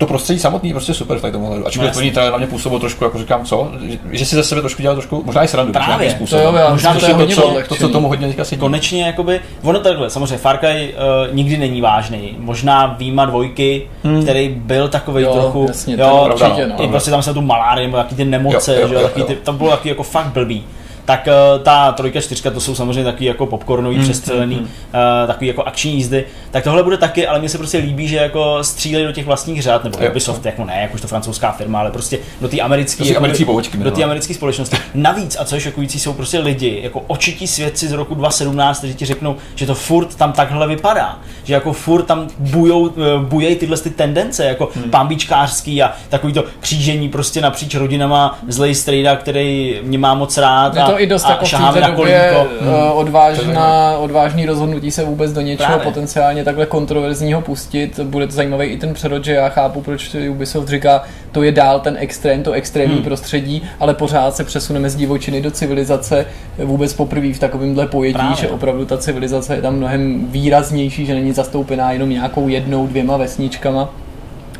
to 0.00 0.06
prostředí 0.06 0.40
samotný 0.40 0.68
je 0.68 0.74
prostě 0.74 0.94
super 0.94 1.18
v 1.18 1.20
tomhle 1.20 1.40
ohledu. 1.48 1.66
Ačkoliv 1.66 1.96
no, 1.96 2.10
to 2.10 2.30
na 2.30 2.38
mě 2.38 2.46
působilo 2.46 2.80
trošku, 2.80 3.04
jako 3.04 3.18
říkám, 3.18 3.44
co, 3.44 3.72
že 4.10 4.26
si 4.26 4.36
ze 4.36 4.44
sebe 4.44 4.60
trošku 4.60 4.82
dělal 4.82 4.96
trošku, 4.96 5.22
možná 5.26 5.44
i 5.44 5.48
srandu. 5.48 5.72
Právě, 5.72 6.18
to 6.30 6.38
jo, 6.38 6.52
já, 6.56 6.70
možná 6.70 6.94
to, 6.94 7.00
to, 7.00 7.06
je 7.06 7.14
to, 7.14 7.26
co, 7.26 7.62
to, 7.68 7.74
co 7.74 7.88
tomu 7.88 8.08
hodně 8.08 8.26
teďka 8.26 8.44
si 8.44 8.56
Konečně, 8.56 9.06
jakoby, 9.06 9.40
ono 9.62 9.80
takhle, 9.80 10.10
samozřejmě 10.10 10.36
Far 10.36 10.58
Cry 10.58 10.94
uh, 11.28 11.34
nikdy 11.34 11.56
není 11.56 11.80
vážný. 11.80 12.36
Možná 12.38 12.86
výjima 12.86 13.24
dvojky, 13.24 13.88
hmm. 14.04 14.22
který 14.22 14.48
byl 14.48 14.88
takový 14.88 15.24
trochu, 15.24 15.64
jasně, 15.68 15.96
jo, 15.98 16.28
určitě, 16.32 16.66
no. 16.66 16.84
i 16.84 16.88
prostě 16.88 17.10
tam 17.10 17.22
se 17.22 17.34
tu 17.34 17.40
malárie, 17.40 17.86
nebo 17.86 17.96
jaký 17.96 18.14
ty 18.14 18.24
nemoce, 18.24 18.74
jo, 18.74 18.80
jo, 18.80 18.88
že, 18.88 18.94
jo, 18.94 19.10
jo. 19.16 19.24
Ty, 19.24 19.36
tam 19.36 19.56
bylo 19.56 19.70
taky 19.70 19.88
jako 19.88 20.02
fakt 20.02 20.26
blbý 20.26 20.64
tak 21.10 21.28
uh, 21.28 21.62
ta 21.62 21.92
trojka, 21.92 22.20
čtyřka, 22.20 22.50
to 22.50 22.60
jsou 22.60 22.74
samozřejmě 22.74 23.04
taky 23.04 23.24
jako 23.24 23.46
popcornový, 23.46 23.96
mm, 23.96 24.02
přestřelený, 24.02 24.54
mm, 24.54 24.60
mm. 24.60 24.66
Uh, 24.66 25.26
takový 25.26 25.46
jako 25.46 25.62
akční 25.62 25.94
jízdy. 25.94 26.24
Tak 26.50 26.64
tohle 26.64 26.82
bude 26.82 26.96
taky, 26.96 27.26
ale 27.26 27.38
mně 27.38 27.48
se 27.48 27.58
prostě 27.58 27.78
líbí, 27.78 28.08
že 28.08 28.16
jako 28.16 28.64
střílejí 28.64 29.06
do 29.06 29.12
těch 29.12 29.26
vlastních 29.26 29.62
řád, 29.62 29.84
nebo 29.84 29.98
Ubisoft, 30.10 30.46
jako 30.46 30.64
ne, 30.64 30.78
jako 30.82 30.98
to 30.98 31.08
francouzská 31.08 31.52
firma, 31.52 31.78
ale 31.78 31.90
prostě 31.90 32.18
do 32.40 32.48
té 32.48 32.60
americké 32.60 33.06
jako, 33.06 33.18
americký 33.18 33.44
pobočky, 33.44 33.78
do 33.78 33.90
té 33.90 34.04
americké 34.04 34.34
společnosti. 34.34 34.76
Navíc, 34.94 35.36
a 35.40 35.44
co 35.44 35.54
je 35.54 35.60
šokující, 35.60 36.00
jsou 36.00 36.12
prostě 36.12 36.38
lidi, 36.38 36.80
jako 36.82 37.00
očití 37.06 37.46
svědci 37.46 37.88
z 37.88 37.92
roku 37.92 38.14
2017, 38.14 38.78
kteří 38.78 38.94
ti 38.94 39.06
řeknou, 39.06 39.36
že 39.54 39.66
to 39.66 39.74
furt 39.74 40.14
tam 40.14 40.32
takhle 40.32 40.66
vypadá, 40.66 41.18
že 41.44 41.54
jako 41.54 41.72
furt 41.72 42.02
tam 42.02 42.28
bujou, 42.38 42.90
eh, 42.90 43.24
bujej 43.24 43.56
tyhle 43.56 43.76
ty 43.76 43.90
tendence, 43.90 44.44
jako 44.44 44.68
hmm. 44.74 44.90
pambičkářský 44.90 45.82
a 45.82 45.92
takový 46.08 46.32
to 46.32 46.44
křížení 46.60 47.08
prostě 47.08 47.40
napříč 47.40 47.74
rodinama, 47.74 48.38
zlej 48.48 48.74
strejda, 48.74 49.16
který 49.16 49.78
mě 49.82 49.98
má 49.98 50.14
moc 50.14 50.38
rád. 50.38 50.76
A, 50.76 50.99
i 51.00 51.06
dost 51.06 51.28
jako 51.28 51.44
v 51.44 51.74
té 51.74 51.80
době 51.80 52.32
hmm. 52.60 52.70
odvážná, 52.92 53.98
odvážný 53.98 54.46
rozhodnutí 54.46 54.90
se 54.90 55.04
vůbec 55.04 55.32
do 55.32 55.40
něčeho 55.40 55.66
Právě. 55.66 55.84
potenciálně 55.84 56.44
takhle 56.44 56.66
kontroverzního 56.66 57.40
pustit. 57.40 58.00
Bude 58.00 58.26
to 58.26 58.32
zajímavý 58.32 58.66
i 58.66 58.76
ten 58.76 58.94
přerod, 58.94 59.24
že 59.24 59.32
já 59.32 59.48
chápu, 59.48 59.80
proč 59.80 60.16
Ubisoft 60.30 60.68
říká, 60.68 61.02
to 61.32 61.42
je 61.42 61.52
dál 61.52 61.80
ten 61.80 61.96
extrém, 62.00 62.42
to 62.42 62.52
extrémní 62.52 62.94
hmm. 62.94 63.04
prostředí, 63.04 63.62
ale 63.80 63.94
pořád 63.94 64.36
se 64.36 64.44
přesuneme 64.44 64.90
z 64.90 64.96
divočiny 64.96 65.42
do 65.42 65.50
civilizace 65.50 66.26
vůbec 66.58 66.92
poprvé 66.92 67.32
v 67.32 67.38
takovémhle 67.38 67.86
pojetí, 67.86 68.14
Právě. 68.14 68.36
že 68.36 68.48
opravdu 68.48 68.84
ta 68.84 68.98
civilizace 68.98 69.54
je 69.54 69.62
tam 69.62 69.76
mnohem 69.76 70.26
výraznější, 70.30 71.06
že 71.06 71.14
není 71.14 71.32
zastoupená 71.32 71.92
jenom 71.92 72.10
nějakou 72.10 72.48
jednou, 72.48 72.86
dvěma 72.86 73.16
vesničkama. 73.16 73.88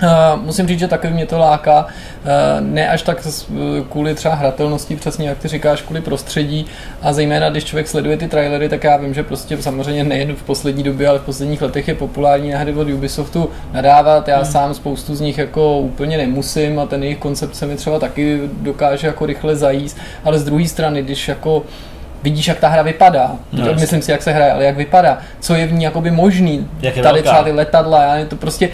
Uh, 0.03 0.43
musím 0.43 0.69
říct, 0.69 0.79
že 0.79 0.89
taky 0.89 1.11
mě 1.11 1.27
to 1.27 1.39
láká, 1.39 1.85
uh, 1.85 1.91
ne 2.61 2.89
až 2.89 3.03
tak 3.03 3.27
kvůli 3.91 4.15
třeba 4.15 4.35
hratelnosti, 4.35 4.97
přesně 4.97 5.29
jak 5.29 5.39
ty 5.39 5.49
říkáš, 5.49 5.83
kvůli 5.83 6.01
prostředí 6.01 6.67
a 7.03 7.13
zejména 7.13 7.51
když 7.51 7.65
člověk 7.65 7.89
sleduje 7.89 8.17
ty 8.17 8.29
trailery, 8.29 8.69
tak 8.69 8.85
já 8.85 8.97
vím, 8.97 9.15
že 9.15 9.23
prostě 9.23 9.63
samozřejmě 9.63 10.05
nejen 10.05 10.35
v 10.37 10.43
poslední 10.43 10.83
době, 10.83 11.09
ale 11.09 11.19
v 11.19 11.23
posledních 11.23 11.63
letech 11.63 11.89
je 11.89 11.95
populární 11.95 12.51
na 12.51 12.59
hry 12.59 12.73
od 12.73 12.89
Ubisoftu 12.89 13.51
nadávat, 13.73 14.29
já 14.29 14.37
hmm. 14.37 14.45
sám 14.45 14.75
spoustu 14.75 15.15
z 15.15 15.21
nich 15.21 15.39
jako 15.39 15.79
úplně 15.79 16.19
nemusím 16.19 16.79
a 16.79 16.87
ten 16.87 17.03
jejich 17.03 17.19
koncept 17.19 17.55
se 17.55 17.67
mi 17.67 17.77
třeba 17.77 17.99
taky 17.99 18.41
dokáže 18.61 19.07
jako 19.07 19.27
rychle 19.27 19.57
zajíst, 19.57 19.99
ale 20.25 20.39
z 20.39 20.45
druhé 20.45 20.69
strany, 20.69 21.03
když 21.03 21.29
jako 21.29 21.63
vidíš, 22.23 22.49
jak 22.49 22.61
ta 22.61 22.69
hra 22.69 22.83
vypadá. 22.83 23.37
No, 23.53 23.75
Myslím 23.75 24.03
si, 24.03 24.11
jak 24.11 24.23
se 24.23 24.33
hraje, 24.33 24.53
ale 24.53 24.65
jak 24.65 24.77
vypadá, 24.77 25.19
co 25.41 25.55
je 25.55 25.67
v 25.67 25.73
ní 25.73 25.85
jakoby 25.85 26.11
možný. 26.11 26.69
Jak 26.81 26.95
Tady 26.95 27.05
velká. 27.05 27.23
třeba 27.23 27.43
ty 27.43 27.53
letadla, 27.53 28.03
já 28.03 28.27
to 28.27 28.37
prostě 28.37 28.69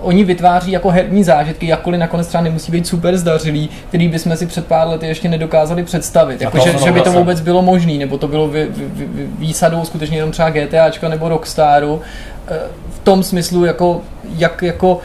oni 0.00 0.24
vytváří 0.24 0.72
jako 0.72 0.90
herní 0.90 1.24
zážitky, 1.24 1.66
jakkoliv 1.66 2.00
nakonec 2.00 2.26
třeba 2.26 2.42
nemusí 2.42 2.72
být 2.72 2.86
super 2.86 3.16
zdařilý, 3.16 3.70
který 3.88 4.08
bychom 4.08 4.36
si 4.36 4.46
před 4.46 4.66
pár 4.66 4.88
lety 4.88 5.06
ještě 5.06 5.28
nedokázali 5.28 5.84
představit. 5.84 6.40
Jako, 6.40 6.58
že, 6.58 6.78
že 6.84 6.92
by 6.92 7.00
to 7.00 7.12
vůbec 7.12 7.40
bylo 7.40 7.62
možné, 7.62 7.92
nebo 7.92 8.18
to 8.18 8.28
bylo 8.28 8.48
vy, 8.48 8.68
vy, 8.70 9.06
vy, 9.06 9.26
výsadou 9.38 9.84
skutečně 9.84 10.16
jenom 10.16 10.30
třeba 10.30 10.50
GTAčka 10.50 11.08
nebo 11.08 11.28
Rockstaru. 11.28 12.00
Eh, 12.48 12.58
v 12.90 12.98
tom 12.98 13.22
smyslu, 13.22 13.64
jako, 13.64 14.00
jak 14.36 14.62
jako 14.62 15.00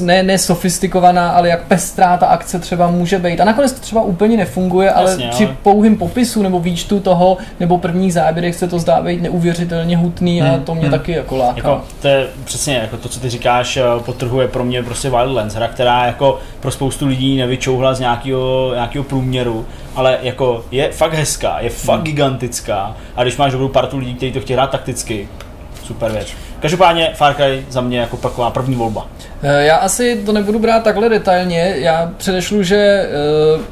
ne, 0.00 0.22
ne 0.22 0.38
sofistikovaná, 0.38 1.30
ale 1.30 1.48
jak 1.48 1.62
pestrá 1.62 2.16
ta 2.16 2.26
akce 2.26 2.58
třeba 2.58 2.90
může 2.90 3.18
být. 3.18 3.40
A 3.40 3.44
nakonec 3.44 3.72
to 3.72 3.80
třeba 3.80 4.02
úplně 4.02 4.36
nefunguje, 4.36 4.90
ale 4.90 5.10
Jasně, 5.10 5.28
při 5.28 5.46
ale... 5.46 5.56
pouhým 5.62 5.96
popisu 5.96 6.42
nebo 6.42 6.60
výčtu 6.60 7.00
toho, 7.00 7.36
nebo 7.60 7.78
prvních 7.78 8.12
záběrech 8.12 8.54
se 8.54 8.68
to 8.68 8.78
zdá 8.78 9.02
být 9.02 9.22
neuvěřitelně 9.22 9.96
hutný 9.96 10.40
hmm. 10.40 10.50
a 10.50 10.58
to 10.58 10.74
mě 10.74 10.82
hmm. 10.82 10.90
taky 10.90 11.12
jako 11.12 11.36
láká. 11.36 11.56
Jako, 11.56 11.82
to 12.02 12.08
je 12.08 12.26
přesně 12.44 12.74
jako 12.74 12.96
to, 12.96 13.08
co 13.08 13.20
ty 13.20 13.28
říkáš, 13.28 13.76
eh, 13.76 13.82
potrhuje 14.04 14.48
pro 14.48 14.64
mě 14.64 14.82
prostě 14.82 15.10
Wildlands, 15.10 15.54
hra, 15.54 15.68
která 15.68 16.06
jako 16.06 16.38
pro 16.60 16.70
spoustu 16.70 17.06
lidí 17.06 17.36
nevyčouhla 17.36 17.94
z 17.94 18.00
nějakého, 18.00 18.70
nějakého 18.74 19.04
průměru, 19.04 19.66
ale 19.94 20.18
jako 20.22 20.64
je 20.70 20.92
fakt 20.92 21.14
hezká, 21.14 21.60
je 21.60 21.70
fakt 21.70 21.96
hmm. 21.96 22.04
gigantická 22.04 22.96
a 23.16 23.22
když 23.22 23.36
máš 23.36 23.52
dobrou 23.52 23.68
partu 23.68 23.98
lidí, 23.98 24.14
kteří 24.14 24.32
to 24.32 24.40
chtějí 24.40 24.54
hrát 24.54 24.70
takticky, 24.70 25.28
super 25.84 26.12
věc. 26.12 26.28
Každopádně 26.60 27.10
Far 27.14 27.34
Cry 27.34 27.66
za 27.68 27.80
mě 27.80 27.98
jako 27.98 28.16
taková 28.16 28.50
první 28.50 28.74
volba. 28.76 29.06
Eh, 29.42 29.64
já 29.64 29.76
asi 29.76 30.16
to 30.26 30.32
nebudu 30.32 30.58
brát 30.58 30.82
takhle 30.82 31.08
detailně, 31.08 31.74
já 31.76 32.12
předešlu, 32.16 32.62
že 32.62 33.08
uh, 33.56 33.62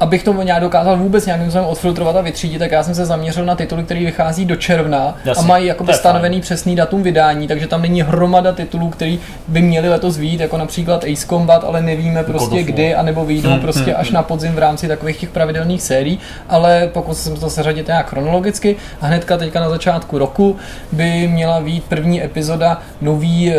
abych 0.00 0.22
to 0.22 0.42
nějak 0.42 0.60
dokázal 0.60 0.96
vůbec 0.96 1.26
nějakým 1.26 1.46
způsobem 1.46 1.66
odfiltrovat 1.66 2.16
a 2.16 2.20
vytřídit, 2.20 2.58
tak 2.58 2.70
já 2.70 2.82
jsem 2.82 2.94
se 2.94 3.06
zaměřil 3.06 3.44
na 3.44 3.54
tituly, 3.54 3.82
které 3.82 4.00
vychází 4.00 4.44
do 4.44 4.56
června 4.56 5.16
Jasně, 5.24 5.44
a 5.44 5.46
mají 5.46 5.66
jakoby 5.66 5.94
stanovený 5.94 6.34
fajn. 6.34 6.42
přesný 6.42 6.76
datum 6.76 7.02
vydání, 7.02 7.48
takže 7.48 7.66
tam 7.66 7.82
není 7.82 8.02
hromada 8.02 8.52
titulů, 8.52 8.88
který 8.88 9.18
by 9.48 9.62
měly 9.62 9.88
letos 9.88 10.16
vít, 10.16 10.40
jako 10.40 10.58
například 10.58 11.04
Ace 11.04 11.26
Combat, 11.26 11.64
ale 11.64 11.82
nevíme 11.82 12.24
prostě 12.24 12.62
kdy, 12.62 12.94
anebo 12.94 13.24
vyjdou 13.24 13.50
hmm, 13.50 13.60
prostě 13.60 13.90
hmm, 13.90 14.00
až 14.00 14.06
hmm. 14.06 14.14
na 14.14 14.22
podzim 14.22 14.52
v 14.52 14.58
rámci 14.58 14.88
takových 14.88 15.16
těch 15.16 15.30
pravidelných 15.30 15.82
sérií, 15.82 16.18
ale 16.48 16.90
pokud 16.92 17.14
jsem 17.14 17.36
to 17.36 17.50
seřadit 17.50 17.86
nějak 17.86 18.10
chronologicky 18.10 18.76
a 19.00 19.06
hnedka 19.06 19.36
teďka 19.36 19.60
na 19.60 19.70
začátku 19.70 20.18
roku 20.18 20.56
by 20.92 21.28
měla 21.28 21.60
vít 21.60 21.84
první 21.88 22.24
epizoda 22.24 22.80
nový 23.00 23.48
uh, 23.48 23.54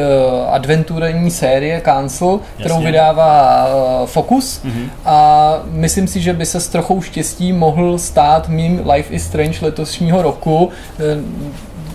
adventurní 0.50 1.32
série 1.32 1.55
Cancel, 1.82 2.40
kterou 2.60 2.82
vydává 2.82 3.68
uh, 3.68 4.08
Focus 4.08 4.62
mm-hmm. 4.66 4.90
a 5.06 5.60
myslím 5.68 6.08
si, 6.08 6.22
že 6.22 6.34
by 6.34 6.46
se 6.46 6.60
s 6.60 6.68
trochou 6.68 7.02
štěstí 7.02 7.54
mohl 7.54 7.98
stát 7.98 8.50
mým 8.50 8.82
Life 8.92 9.14
is 9.14 9.26
Strange 9.26 9.60
letošního 9.62 10.22
roku. 10.22 10.70
Eh, 11.00 11.02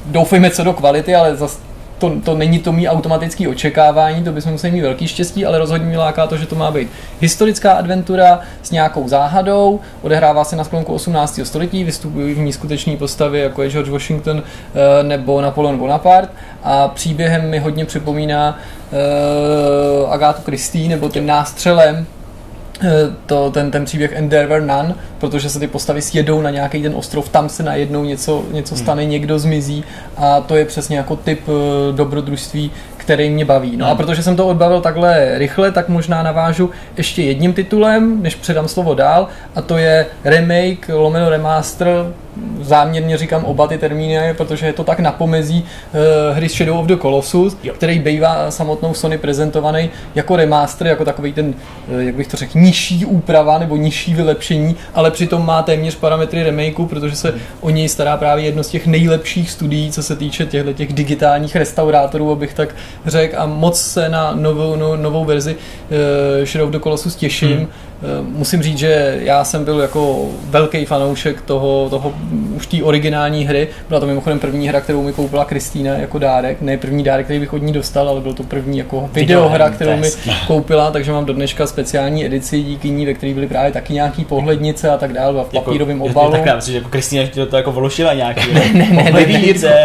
doufejme 0.07 0.51
co 0.51 0.65
do 0.65 0.73
kvality, 0.73 1.15
ale 1.15 1.37
zase 1.37 1.70
to, 2.01 2.20
to 2.24 2.34
není 2.34 2.59
to 2.59 2.72
mý 2.72 2.88
automatický 2.88 3.48
očekávání, 3.48 4.24
to 4.24 4.32
bychom 4.32 4.53
museli 4.53 4.72
mít 4.72 4.80
velký 4.80 5.09
štěstí, 5.09 5.46
ale 5.46 5.59
rozhodně 5.59 5.86
mi 5.86 5.96
láká 5.96 6.26
to, 6.26 6.36
že 6.36 6.46
to 6.46 6.55
má 6.55 6.70
být 6.70 6.88
historická 7.20 7.72
adventura 7.72 8.40
s 8.62 8.70
nějakou 8.70 9.09
záhadou, 9.09 9.80
odehrává 10.03 10.44
se 10.44 10.57
na 10.57 10.64
sklonku 10.64 10.94
18. 10.94 11.40
století, 11.42 11.84
vystupují 11.84 12.34
v 12.34 12.38
ní 12.38 12.53
skuteční 12.53 12.96
postavy, 12.96 13.40
jako 13.40 13.62
je 13.62 13.70
George 13.70 13.90
Washington 13.90 14.42
eh, 14.42 15.03
nebo 15.03 15.40
Napoleon 15.40 15.78
Bonaparte 15.78 16.32
a 16.62 16.88
příběhem 16.88 17.51
mi 17.51 17.59
hodně 17.59 17.84
připomíná 17.84 18.59
uh, 18.92 20.12
Agátu 20.12 20.42
Christie 20.42 20.88
nebo 20.88 21.09
tím 21.09 21.26
nástřelem 21.26 22.07
to, 23.26 23.51
ten, 23.51 23.70
ten 23.70 23.85
příběh 23.85 24.12
Endeavor 24.12 24.62
None, 24.62 24.95
protože 25.18 25.51
se 25.51 25.59
ty 25.59 25.66
postavy 25.66 26.03
sjedou 26.03 26.43
na 26.43 26.51
nějaký 26.51 26.83
ten 26.83 26.93
ostrov, 26.97 27.28
tam 27.28 27.49
se 27.49 27.62
najednou 27.62 28.05
něco, 28.05 28.45
něco 28.53 28.74
hmm. 28.74 28.85
stane, 28.85 29.03
hmm. 29.03 29.11
někdo 29.11 29.39
zmizí 29.39 29.85
a 30.16 30.41
to 30.41 30.57
je 30.57 30.64
přesně 30.64 30.97
jako 30.97 31.16
typ 31.16 31.41
eh, 31.49 31.93
dobrodružství, 31.93 32.70
který 33.11 33.31
mě 33.31 33.45
baví. 33.45 33.77
No 33.77 33.85
hmm. 33.85 33.93
a 33.93 33.97
protože 33.97 34.23
jsem 34.23 34.37
to 34.37 34.47
odbavil 34.47 34.81
takhle 34.81 35.39
rychle, 35.39 35.73
tak 35.73 35.89
možná 35.89 36.23
navážu 36.23 36.71
ještě 36.97 37.23
jedním 37.23 37.53
titulem, 37.53 38.23
než 38.23 38.35
předám 38.35 38.69
slovo 38.69 38.95
dál, 38.95 39.29
a 39.55 39.63
to 39.63 39.79
je 39.79 40.07
remake, 40.25 40.89
lomeno 40.89 41.31
remaster, 41.31 41.89
záměrně 42.61 43.17
říkám 43.17 43.45
oba 43.45 43.67
ty 43.67 43.79
termíny, 43.79 44.35
protože 44.35 44.67
je 44.67 44.73
to 44.73 44.85
tak 44.85 45.01
na 45.01 45.13
pomezí 45.13 45.65
uh, 45.65 46.37
hry 46.37 46.49
Shadow 46.49 46.79
of 46.79 46.87
the 46.87 46.97
Colossus, 46.97 47.57
jo. 47.63 47.75
který 47.75 47.99
bývá 47.99 48.51
samotnou 48.51 48.95
Sony 48.95 49.19
prezentovaný 49.19 49.91
jako 50.15 50.37
remaster, 50.37 50.87
jako 50.87 51.05
takový 51.05 51.33
ten, 51.33 51.55
uh, 51.89 52.01
jak 52.01 52.15
bych 52.15 52.27
to 52.27 52.37
řekl, 52.37 52.59
nižší 52.59 53.05
úprava 53.05 53.59
nebo 53.59 53.77
nižší 53.77 54.15
vylepšení, 54.15 54.77
ale 54.95 55.11
přitom 55.11 55.47
má 55.47 55.63
téměř 55.63 55.97
parametry 55.97 56.43
remakeu, 56.43 56.87
protože 56.87 57.17
se 57.17 57.31
hmm. 57.31 57.41
o 57.61 57.71
něj 57.71 57.89
stará 57.89 58.17
právě 58.17 58.45
jedno 58.45 58.63
z 58.63 58.69
těch 58.69 58.87
nejlepších 58.87 59.51
studií, 59.51 59.91
co 59.91 60.03
se 60.03 60.17
týče 60.17 60.47
těchto 60.47 60.73
těch 60.73 60.93
digitálních 60.93 61.57
restaurátorů, 61.57 62.33
abych 62.33 62.55
tak 62.55 62.75
řekl, 63.07 63.36
a 63.38 63.46
moc 63.46 63.80
se 63.80 64.09
na 64.09 64.34
novou, 64.34 64.76
no, 64.76 64.96
novou 64.96 65.24
verzi 65.24 65.57
uh, 65.57 66.44
Shadow 66.44 66.68
of 66.68 66.72
the 66.72 66.80
Colossus 66.80 67.16
těším. 67.16 67.57
Hmm 67.57 67.68
musím 68.22 68.62
říct, 68.62 68.78
že 68.78 69.18
já 69.20 69.44
jsem 69.44 69.64
byl 69.64 69.80
jako 69.80 70.28
velký 70.44 70.84
fanoušek 70.84 71.40
toho, 71.40 71.86
toho 71.90 72.12
už 72.57 72.66
té 72.66 72.82
originální 72.82 73.44
hry. 73.44 73.68
Byla 73.88 74.01
to 74.01 74.07
mimochodem 74.07 74.38
první 74.38 74.68
hra, 74.68 74.80
kterou 74.80 75.03
mi 75.03 75.12
koupila 75.12 75.44
Kristýna 75.44 75.94
jako 75.94 76.18
dárek. 76.18 76.61
Ne 76.61 76.78
první 76.78 77.05
dárek, 77.05 77.26
který 77.26 77.40
bych 77.40 77.53
od 77.53 77.62
ní 77.62 77.72
dostal, 77.72 78.09
ale 78.09 78.20
byl 78.20 78.32
to 78.32 78.42
první 78.42 78.78
jako 78.78 79.11
videohra, 79.12 79.70
kterou 79.70 79.96
mi 79.96 80.09
koupila, 80.46 80.90
takže 80.90 81.12
mám 81.12 81.24
do 81.24 81.32
dneška 81.32 81.66
speciální 81.66 82.26
edici 82.26 82.62
díky 82.62 82.90
ní, 82.90 83.07
ve 83.07 83.14
které 83.14 83.34
byly 83.34 83.46
právě 83.46 83.72
taky 83.72 83.92
nějaký 83.92 84.24
pohlednice 84.24 84.90
a 84.90 84.96
tak 84.96 85.12
dále 85.12 85.32
v 85.32 85.36
jako- 85.36 85.51
papírovém 85.64 86.03
obalu. 86.03 86.32
Tak 86.32 86.46
já 86.46 86.57
myslím, 86.57 86.72
že 86.72 86.78
jako 86.78 86.88
Kristýna 86.88 87.24
to 87.51 87.57
jako 87.57 87.72
vološila 87.72 88.14
nějaký 88.14 88.53
ne, 88.53 88.61
ne, 88.72 88.88
ne, 88.90 89.12
ne, 89.12 89.26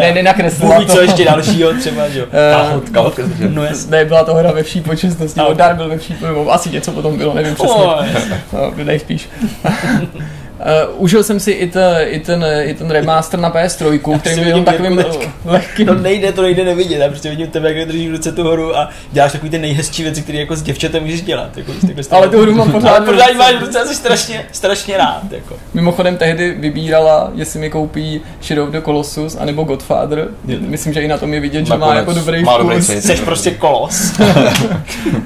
ne, 0.00 0.12
ne, 0.14 0.22
nakreslila 0.22 0.80
to. 0.80 0.84
co 0.84 1.00
ještě 1.00 1.24
dalšího 1.24 1.72
třeba, 1.74 2.08
že 2.08 2.18
jo. 2.20 2.26
Uh, 2.26 3.50
no, 3.50 3.62
ne, 3.88 4.04
byla 4.04 4.24
to 4.24 4.34
hra 4.34 4.52
ve 4.52 4.62
vší 4.62 4.80
počestnosti, 4.80 5.40
no. 5.40 5.54
dár 5.54 5.76
byl 5.76 5.88
ve 5.88 5.98
vší, 5.98 6.14
asi 6.50 6.70
něco 6.70 6.92
potom 6.92 7.18
bylo, 7.18 7.34
nevím 7.34 7.54
přesně. 7.54 8.05
vielleicht 8.76 9.08
nicht. 9.08 9.28
Uh, 10.58 11.02
užil 11.02 11.24
jsem 11.24 11.40
si 11.40 11.50
i, 11.50 11.70
ta, 11.70 12.00
i, 12.00 12.20
ten, 12.20 12.44
i 12.64 12.74
ten 12.74 12.90
remaster 12.90 13.40
na 13.40 13.50
PS3, 13.50 14.18
který 14.18 14.44
byl 14.44 14.64
takovým 14.64 15.04
lehkým... 15.44 15.86
No 15.86 15.94
nejde, 15.94 16.32
to 16.32 16.42
nejde 16.42 16.64
nevidět, 16.64 16.98
já 16.98 17.08
prostě 17.08 17.30
vidím 17.30 17.46
tebe, 17.46 17.72
jak 17.72 17.88
držíš 17.88 18.08
v 18.08 18.12
ruce 18.12 18.32
tu 18.32 18.42
horu 18.42 18.76
a 18.76 18.90
děláš 19.12 19.32
takový 19.32 19.50
ty 19.50 19.58
nejhezčí 19.58 20.02
věci, 20.02 20.22
které 20.22 20.38
jako 20.38 20.56
s 20.56 20.62
děvčatem 20.62 21.02
můžeš 21.02 21.22
dělat. 21.22 21.56
Jako, 21.56 21.72
Ale 22.10 22.28
tu 22.28 22.42
hru 22.42 22.54
mám 22.54 22.72
pořád. 22.72 22.88
Ale 22.88 23.06
pořád 23.06 23.32
máš 23.36 23.54
v 23.54 23.60
ruce 23.60 23.80
a 23.80 23.84
jsi 23.84 23.94
strašně, 23.94 24.46
strašně 24.52 24.96
rád. 24.96 25.22
Jako. 25.30 25.56
Mimochodem 25.74 26.16
tehdy 26.16 26.54
vybírala, 26.58 27.30
jestli 27.34 27.60
mi 27.60 27.70
koupí 27.70 28.20
Shadow 28.42 28.68
of 28.68 28.72
the 28.72 28.80
Colossus 28.80 29.36
anebo 29.40 29.64
Godfather. 29.64 30.28
Myslím, 30.44 30.92
že 30.92 31.00
i 31.00 31.08
na 31.08 31.18
tom 31.18 31.34
je 31.34 31.40
vidět, 31.40 31.66
že 31.66 31.76
má 31.76 31.94
jako 31.94 32.12
dobrý 32.12 32.44
vkus. 32.44 32.88
Jsi 32.88 33.16
prostě 33.16 33.50
kolos. 33.50 34.12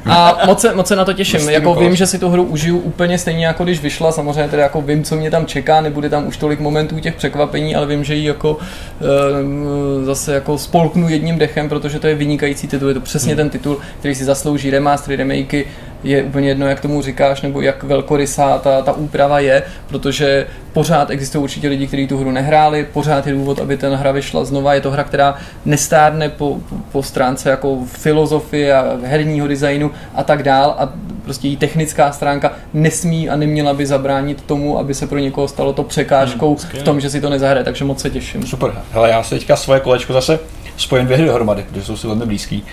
a 0.06 0.38
moc 0.46 0.60
se, 0.60 0.74
moc 0.74 0.88
se 0.88 0.96
na 0.96 1.04
to 1.04 1.12
těším. 1.12 1.50
Jako 1.50 1.74
vím, 1.74 1.96
že 1.96 2.06
si 2.06 2.18
tu 2.18 2.28
hru 2.28 2.42
užiju 2.42 2.78
úplně 2.78 3.18
stejně 3.18 3.46
jako 3.46 3.64
když 3.64 3.80
vyšla, 3.80 4.12
samozřejmě 4.12 4.48
tedy 4.48 4.62
jako 4.62 4.82
vím, 4.82 5.04
co 5.04 5.16
mě 5.20 5.30
tam 5.30 5.46
čeká, 5.46 5.80
nebude 5.80 6.08
tam 6.08 6.26
už 6.26 6.36
tolik 6.36 6.60
momentů 6.60 7.00
těch 7.00 7.14
překvapení, 7.14 7.76
ale 7.76 7.86
vím, 7.86 8.04
že 8.04 8.14
ji 8.14 8.24
jako 8.24 8.58
e, 8.60 10.04
zase 10.04 10.34
jako 10.34 10.58
spolknu 10.58 11.08
jedním 11.08 11.38
dechem, 11.38 11.68
protože 11.68 11.98
to 11.98 12.06
je 12.06 12.14
vynikající 12.14 12.68
titul, 12.68 12.88
je 12.88 12.94
to 12.94 13.00
přesně 13.00 13.32
hmm. 13.32 13.36
ten 13.36 13.50
titul, 13.50 13.78
který 13.98 14.14
si 14.14 14.24
zaslouží 14.24 14.70
remastery, 14.70 15.16
remakey, 15.16 15.64
je 16.04 16.22
úplně 16.22 16.48
jedno, 16.48 16.68
jak 16.68 16.80
tomu 16.80 17.02
říkáš, 17.02 17.42
nebo 17.42 17.60
jak 17.60 17.82
velkorysá 17.82 18.58
ta, 18.58 18.82
ta 18.82 18.92
úprava 18.92 19.40
je, 19.40 19.62
protože 19.86 20.46
pořád 20.72 21.10
existují 21.10 21.44
určitě 21.44 21.68
lidi, 21.68 21.86
kteří 21.86 22.06
tu 22.06 22.18
hru 22.18 22.30
nehráli, 22.30 22.86
pořád 22.92 23.26
je 23.26 23.32
důvod, 23.32 23.58
aby 23.58 23.76
ten 23.76 23.94
hra 23.94 24.12
vyšla 24.12 24.44
znova. 24.44 24.74
Je 24.74 24.80
to 24.80 24.90
hra, 24.90 25.04
která 25.04 25.34
nestárne 25.64 26.28
po, 26.28 26.58
po 26.92 27.02
stránce 27.02 27.50
jako 27.50 27.78
filozofie 27.84 28.74
a 28.74 28.98
herního 29.04 29.48
designu 29.48 29.90
a 30.14 30.22
tak 30.22 30.42
dál 30.42 30.74
a 30.78 30.92
prostě 31.24 31.48
její 31.48 31.56
technická 31.56 32.12
stránka 32.12 32.52
nesmí 32.74 33.28
a 33.28 33.36
neměla 33.36 33.74
by 33.74 33.86
zabránit 33.86 34.42
tomu, 34.42 34.78
aby 34.78 34.94
se 34.94 35.06
pro 35.06 35.18
někoho 35.18 35.48
stalo 35.48 35.72
to 35.72 35.82
překážkou 35.82 36.48
hmm, 36.48 36.80
v 36.80 36.82
tom, 36.82 37.00
že 37.00 37.10
si 37.10 37.20
to 37.20 37.30
nezahraje, 37.30 37.64
takže 37.64 37.84
moc 37.84 38.00
se 38.00 38.10
těším. 38.10 38.46
Super. 38.46 38.72
Hele, 38.92 39.10
já 39.10 39.22
se 39.22 39.34
teďka 39.34 39.56
svoje 39.56 39.80
kolečko 39.80 40.12
zase 40.12 40.38
spojím 40.76 41.06
dvě 41.06 41.16
hry 41.16 41.26
dohromady, 41.26 41.62
protože 41.62 41.84
jsou 41.84 41.96
si 41.96 42.06
velmi 42.06 42.26
blízký. 42.26 42.64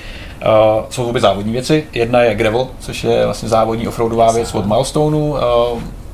Uh, 0.45 0.85
jsou 0.89 1.05
vůbec 1.05 1.21
závodní 1.21 1.51
věci. 1.51 1.85
Jedna 1.93 2.21
je 2.21 2.35
Gravel, 2.35 2.67
což 2.79 3.03
je 3.03 3.25
vlastně 3.25 3.49
závodní 3.49 3.87
offroadová 3.87 4.31
věc 4.31 4.55
od 4.55 4.65
Milestoneu. 4.65 5.29
Uh, 5.29 5.37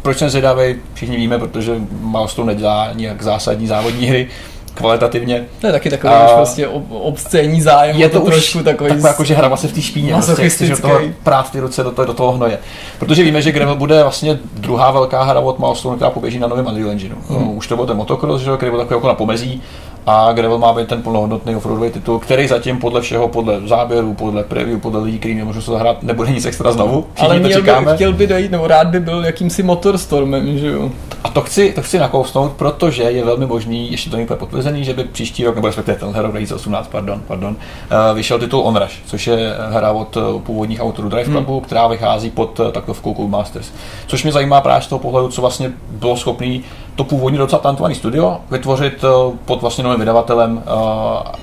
proč 0.02 0.18
jsem 0.18 0.30
zvědavý, 0.30 0.76
všichni 0.94 1.18
víme, 1.18 1.40
protože 1.40 1.76
Milestone 1.92 2.54
nedělá 2.54 2.90
nějak 2.94 3.22
zásadní 3.22 3.68
závodní 3.68 4.06
hry 4.06 4.28
kvalitativně. 4.74 5.46
To 5.62 5.68
je 5.68 5.74
taky 5.74 5.90
takový 5.90 6.14
uh, 6.14 6.26
už 6.26 6.32
prostě 6.36 6.68
ob, 6.68 6.84
obscénní 6.90 7.62
zájem. 7.62 7.96
Je 7.98 8.10
to, 8.10 8.20
to 8.20 8.26
už 8.26 8.34
trošku 8.34 8.64
takový 8.64 8.90
takový 8.90 9.04
jako, 9.08 9.24
že 9.24 9.34
hra 9.34 9.58
se 9.58 9.68
v 9.68 9.74
té 9.74 9.82
špíně, 9.82 10.14
prostě, 10.36 10.66
že 10.66 10.76
toho 10.76 11.00
prát 11.24 11.52
ty 11.52 11.60
ruce 11.60 11.84
do 11.84 11.92
toho, 11.92 12.06
do 12.06 12.14
toho 12.14 12.32
hnoje. 12.32 12.60
Protože 13.00 13.24
víme, 13.24 13.42
že 13.42 13.52
Gravel 13.52 13.76
bude 13.76 14.02
vlastně 14.02 14.40
druhá 14.54 14.92
velká 14.92 15.24
hra 15.24 15.40
od 15.40 15.60
Milestone, 15.60 15.96
která 15.96 16.12
poběží 16.12 16.40
na 16.40 16.48
novém 16.48 16.66
Unreal 16.66 16.90
Engineu. 16.90 17.16
Hmm. 17.30 17.58
Už 17.58 17.68
to 17.68 17.76
byl 17.76 17.86
ten 17.86 17.98
motocross, 17.98 18.42
že, 18.42 18.52
který 18.58 18.72
byl 18.72 18.80
takový 18.80 18.98
jako 18.98 19.08
na 19.08 19.14
pomezí 19.14 19.62
a 20.08 20.34
Gravel 20.34 20.58
má 20.58 20.74
být 20.74 20.88
ten 20.88 21.02
plnohodnotný 21.02 21.56
offroadový 21.56 21.90
titul, 21.90 22.20
který 22.20 22.48
zatím 22.48 22.80
podle 22.80 23.02
všeho, 23.02 23.28
podle 23.28 23.62
záběru, 23.68 24.14
podle 24.14 24.44
preview, 24.44 24.80
podle 24.80 25.02
lidí, 25.02 25.20
kteří 25.20 25.36
nemůžou 25.36 25.62
se 25.62 25.72
zahrát, 25.72 26.04
nebude 26.04 26.32
nic 26.32 26.46
extra 26.46 26.72
znovu. 26.72 27.06
Ale 27.18 27.40
měl 27.40 27.62
by, 27.62 27.72
chtěl 27.96 28.14
by 28.14 28.28
dojít, 28.28 28.52
nebo 28.52 28.68
rád 28.68 28.88
by 28.88 29.00
byl 29.00 29.26
jakýmsi 29.26 29.64
motorstormem, 29.64 30.58
že 30.58 30.68
jo? 30.68 30.92
To 31.34 31.42
chci, 31.42 31.74
to 31.74 31.82
chci 31.82 32.00
nakousnout, 32.00 32.52
protože 32.52 33.04
je 33.04 33.26
velmi 33.26 33.46
možný, 33.46 33.92
ještě 33.92 34.10
to 34.10 34.16
není 34.16 34.28
potvrzený, 34.28 34.84
že 34.84 34.94
by 34.94 35.04
příští 35.04 35.46
rok, 35.46 35.56
nebo 35.56 35.68
respektive 35.68 35.98
ten 35.98 36.16
rok 36.16 36.32
2018, 36.32 36.88
pardon, 36.88 37.22
pardon, 37.28 37.56
uh, 37.56 38.16
vyšel 38.16 38.40
titul 38.40 38.62
Onrush, 38.62 38.94
což 39.06 39.28
je 39.28 39.56
hra 39.70 39.92
od 39.92 40.18
uh, 40.18 40.42
původních 40.42 40.82
autorů 40.82 41.10
Drive 41.10 41.24
hmm. 41.24 41.34
Clubu, 41.34 41.54
hmm. 41.54 41.62
která 41.62 41.88
vychází 41.88 42.30
pod 42.30 42.60
uh, 42.60 42.72
takovou 42.72 43.14
Cool 43.14 43.28
Masters. 43.28 43.72
Což 44.08 44.24
mě 44.24 44.32
zajímá 44.32 44.62
právě 44.62 44.82
z 44.82 44.88
toho 44.88 45.00
pohledu, 45.00 45.28
co 45.28 45.42
vlastně 45.42 45.72
bylo 45.90 46.18
schopný 46.18 46.64
to 46.96 47.04
původní 47.04 47.38
docela 47.38 47.62
talentovaný 47.62 47.96
studio 47.96 48.38
vytvořit 48.52 49.06
pod 49.46 49.62
vlastně 49.62 49.84
novým 49.84 50.00
vydavatelem 50.00 50.64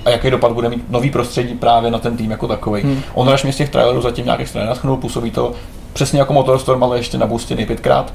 a 0.03 0.09
jaký 0.09 0.29
dopad 0.29 0.51
bude 0.51 0.69
mít 0.69 0.89
nový 0.89 1.09
prostředí 1.11 1.53
právě 1.53 1.91
na 1.91 1.99
ten 1.99 2.17
tým 2.17 2.31
jako 2.31 2.47
takový. 2.47 2.81
Hmm. 2.81 3.01
Onrush 3.13 3.43
mě 3.43 3.53
z 3.53 3.57
těch 3.57 3.69
trailerů 3.69 4.01
zatím 4.01 4.25
nějak 4.25 4.39
extra 4.39 4.61
nenaschnul, 4.61 4.97
působí 4.97 5.31
to 5.31 5.53
přesně 5.93 6.19
jako 6.19 6.33
Motorstorm, 6.33 6.83
ale 6.83 6.97
ještě 6.97 7.17
nabustěný 7.17 7.65
pětkrát. 7.65 8.13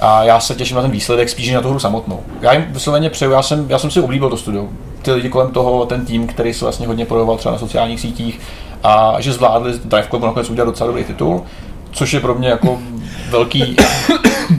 A 0.00 0.24
já 0.24 0.40
se 0.40 0.54
těším 0.54 0.76
na 0.76 0.82
ten 0.82 0.90
výsledek 0.90 1.28
spíš 1.28 1.52
na 1.52 1.62
tu 1.62 1.68
hru 1.68 1.78
samotnou. 1.78 2.20
Já 2.40 2.52
jim 2.52 2.64
vysloveně 2.68 3.10
přeju, 3.10 3.30
já 3.30 3.42
jsem, 3.42 3.66
já 3.68 3.78
jsem 3.78 3.90
si 3.90 4.00
oblíbil 4.00 4.30
to 4.30 4.36
studio. 4.36 4.68
Ty 5.02 5.12
lidi 5.12 5.28
kolem 5.28 5.50
toho, 5.50 5.86
ten 5.86 6.06
tým, 6.06 6.26
který 6.26 6.54
se 6.54 6.64
vlastně 6.64 6.86
hodně 6.86 7.06
projevoval 7.06 7.36
třeba 7.36 7.52
na 7.52 7.58
sociálních 7.58 8.00
sítích 8.00 8.40
a 8.82 9.16
že 9.20 9.32
zvládli 9.32 9.72
Drive 9.84 10.08
Club 10.08 10.22
nakonec 10.22 10.50
udělat 10.50 10.66
docela 10.66 10.86
dobrý 10.86 11.04
titul, 11.04 11.42
což 11.90 12.14
je 12.14 12.20
pro 12.20 12.34
mě 12.34 12.48
jako 12.48 12.78
velký, 13.30 13.76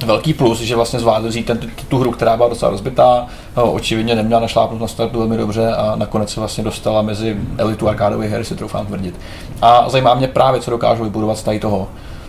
velký 0.05 0.33
plus, 0.33 0.59
že 0.59 0.75
vlastně 0.75 0.99
zvládli 0.99 1.29
vzít 1.29 1.45
ten, 1.45 1.59
tu 1.87 1.97
hru, 1.97 2.11
která 2.11 2.37
byla 2.37 2.49
docela 2.49 2.71
rozbitá, 2.71 3.27
no, 3.57 3.71
očividně 3.71 4.15
neměla 4.15 4.41
našlápnout 4.41 4.81
na 4.81 4.87
startu 4.87 5.19
velmi 5.19 5.37
dobře 5.37 5.75
a 5.75 5.95
nakonec 5.95 6.33
se 6.33 6.39
vlastně 6.39 6.63
dostala 6.63 7.01
mezi 7.01 7.37
elitu 7.57 7.89
arkádových 7.89 8.31
her, 8.31 8.43
si 8.43 8.55
troufám 8.55 8.85
tvrdit. 8.85 9.15
A 9.61 9.89
zajímá 9.89 10.13
mě 10.13 10.27
právě, 10.27 10.61
co 10.61 10.71
dokážou 10.71 11.03
vybudovat 11.03 11.37
z 11.37 11.43
tady 11.43 11.59
toho 11.59 11.87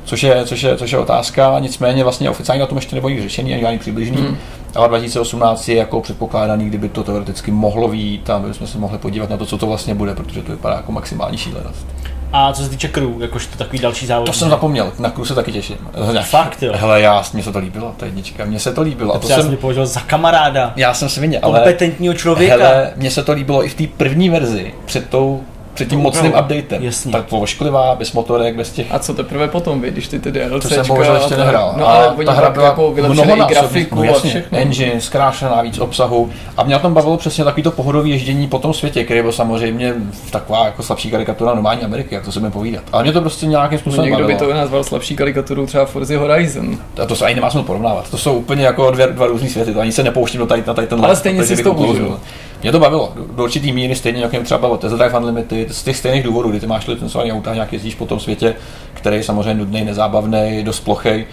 což 0.09 0.22
je, 0.22 0.44
což 0.44 0.62
je, 0.62 0.76
což 0.76 0.92
je 0.92 0.98
otázka, 0.98 1.59
nicméně 1.59 2.02
vlastně 2.02 2.30
oficiálně 2.30 2.61
na 2.61 2.66
tom 2.66 2.78
ještě 2.78 2.94
nebo 2.94 3.09
řešení, 3.09 3.52
ani 3.52 3.62
žádný 3.62 3.78
přibližný, 3.78 4.16
hmm. 4.16 4.36
ale 4.74 4.88
2018 4.88 5.68
je 5.68 5.76
jako 5.76 6.00
předpokládaný, 6.00 6.66
kdyby 6.66 6.88
to 6.88 7.04
teoreticky 7.04 7.50
mohlo 7.50 7.88
být 7.88 8.30
a 8.30 8.38
my 8.38 8.54
jsme 8.54 8.66
se 8.66 8.78
mohli 8.78 8.98
podívat 8.98 9.30
na 9.30 9.36
to, 9.36 9.46
co 9.46 9.59
to 9.59 9.66
vlastně 9.66 9.94
bude, 9.94 10.14
protože 10.14 10.42
to 10.42 10.52
vypadá 10.52 10.76
jako 10.76 10.92
maximální 10.92 11.38
šílenost. 11.38 11.86
A 12.32 12.52
co 12.52 12.62
se 12.62 12.68
týče 12.68 12.88
crew, 12.88 13.22
jakož 13.22 13.46
to 13.46 13.59
takový 13.59 13.78
další 13.78 14.06
závod. 14.06 14.26
To 14.26 14.32
jsem 14.32 14.50
zapomněl, 14.50 14.92
na 14.98 15.11
crew 15.11 15.26
se 15.26 15.34
taky 15.34 15.52
těším. 15.52 15.76
Fakt 16.22 16.62
jo. 16.62 16.72
Hele, 16.76 17.00
já, 17.00 17.24
mně 17.32 17.42
se 17.42 17.52
to 17.52 17.59
líbilo, 17.59 17.94
ta 17.96 18.06
jednička, 18.06 18.44
mně 18.44 18.59
se 18.59 18.72
to 18.72 18.82
líbilo. 18.82 19.14
A 19.14 19.18
to 19.18 19.28
já 19.28 19.42
jsem 19.42 19.56
považoval 19.56 19.86
za 19.86 20.00
kamaráda. 20.00 20.72
Já 20.76 20.94
jsem 20.94 21.09
svině, 21.09 21.40
ale... 21.40 21.59
Kompetentního 21.59 22.14
člověka. 22.14 22.54
Hele, 22.54 22.92
mně 22.96 23.11
se 23.11 23.22
to 23.22 23.32
líbilo 23.32 23.64
i 23.64 23.68
v 23.68 23.74
té 23.74 23.84
první 23.96 24.30
verzi, 24.30 24.74
před 24.84 25.09
tou 25.09 25.42
před 25.79 25.89
tím 25.89 26.01
mocným 26.01 26.33
updatem. 26.33 26.83
Jasně. 26.83 27.12
Tak 27.12 27.24
ošklivá, 27.31 27.95
bez 27.95 28.12
motorek, 28.12 28.57
bez 28.57 28.72
těch... 28.72 28.87
A 28.91 28.99
co 28.99 29.14
teprve 29.14 29.49
potom, 29.49 29.81
vy, 29.81 29.91
když 29.91 30.09
ty 30.09 30.18
ty 30.18 30.33
DLCčka... 30.33 30.68
To 30.68 30.74
jsem 30.74 30.87
bohužel 30.87 31.16
ještě 31.16 31.37
nehrál. 31.37 31.74
No 31.76 31.89
ale 31.89 32.24
ta 32.24 32.33
hra 32.33 32.51
byla 32.51 32.66
jako 32.66 32.95
i 32.97 33.45
grafiku 33.49 33.95
no, 33.95 34.03
jasně, 34.03 34.31
a 34.31 34.33
všechno. 34.33 34.59
Engine, 34.59 35.01
zkrášená 35.01 35.62
víc 35.62 35.79
obsahu. 35.79 36.31
A 36.57 36.64
mě 36.64 36.72
na 36.72 36.79
tom 36.79 36.95
bavilo 36.95 37.16
přesně 37.16 37.45
takový 37.45 37.62
to 37.62 37.70
pohodový 37.70 38.11
ježdění 38.11 38.49
po 38.49 38.59
tom 38.59 38.74
světě, 38.74 39.05
který 39.05 39.22
byl 39.22 39.33
samozřejmě 39.33 39.95
taková 40.31 40.64
jako 40.64 40.83
slabší 40.83 41.11
karikatura 41.11 41.55
normální 41.55 41.83
Ameriky, 41.83 42.14
jak 42.14 42.24
to 42.24 42.33
se 42.33 42.41
mi 42.41 42.51
povídat. 42.51 42.85
Ale 42.93 43.03
mě 43.03 43.12
to 43.12 43.20
prostě 43.20 43.47
nějakým 43.47 43.79
způsobem 43.79 44.05
no, 44.05 44.05
někdo 44.05 44.22
bavilo. 44.22 44.41
by 44.41 44.47
to 44.47 44.55
nazval 44.55 44.85
slabší 44.85 45.16
karikaturu 45.16 45.66
třeba 45.66 45.87
Forza 45.87 46.18
Horizon. 46.18 46.79
A 47.03 47.07
to 47.07 47.16
se 47.16 47.24
ani 47.24 47.35
nemá 47.35 47.51
smysl 47.51 47.66
porovnávat. 47.66 48.11
To 48.11 48.18
jsou 48.18 48.35
úplně 48.35 48.64
jako 48.64 48.91
dvě, 48.91 49.07
dva 49.07 49.26
různý 49.26 49.49
světy, 49.49 49.74
to 49.74 49.81
ani 49.81 49.93
se 49.93 50.03
nepouštím 50.03 50.41
do 50.41 50.47
tady, 50.47 50.62
na 50.66 50.74
tady 50.74 50.87
ten 50.87 51.05
Ale 51.05 51.16
stejně 51.16 51.45
si 51.45 51.62
to 51.62 51.72
užil. 51.72 52.20
Mě 52.62 52.72
to 52.72 52.78
bavilo, 52.80 53.12
do 53.36 53.44
určitý 53.44 53.72
míry 53.72 53.96
stejně, 53.96 54.22
jak 54.22 54.42
třeba 54.44 54.59
bavilo 54.59 54.78
Tesla 54.78 54.98
Drive 54.98 55.18
Unlimited, 55.18 55.74
z 55.74 55.82
těch 55.82 55.96
stejných 55.96 56.22
důvodů, 56.22 56.50
kdy 56.50 56.61
ty 56.61 56.66
máš 56.66 56.86
licencovaný 56.86 57.32
auta, 57.32 57.54
nějak 57.54 57.72
jezdíš 57.72 57.94
po 57.94 58.06
tom 58.06 58.20
světě, 58.20 58.54
který 58.94 59.16
je 59.16 59.22
samozřejmě 59.22 59.54
nudný, 59.54 59.84
nezábavný, 59.84 60.62
dost 60.64 60.80
plochý 60.80 61.24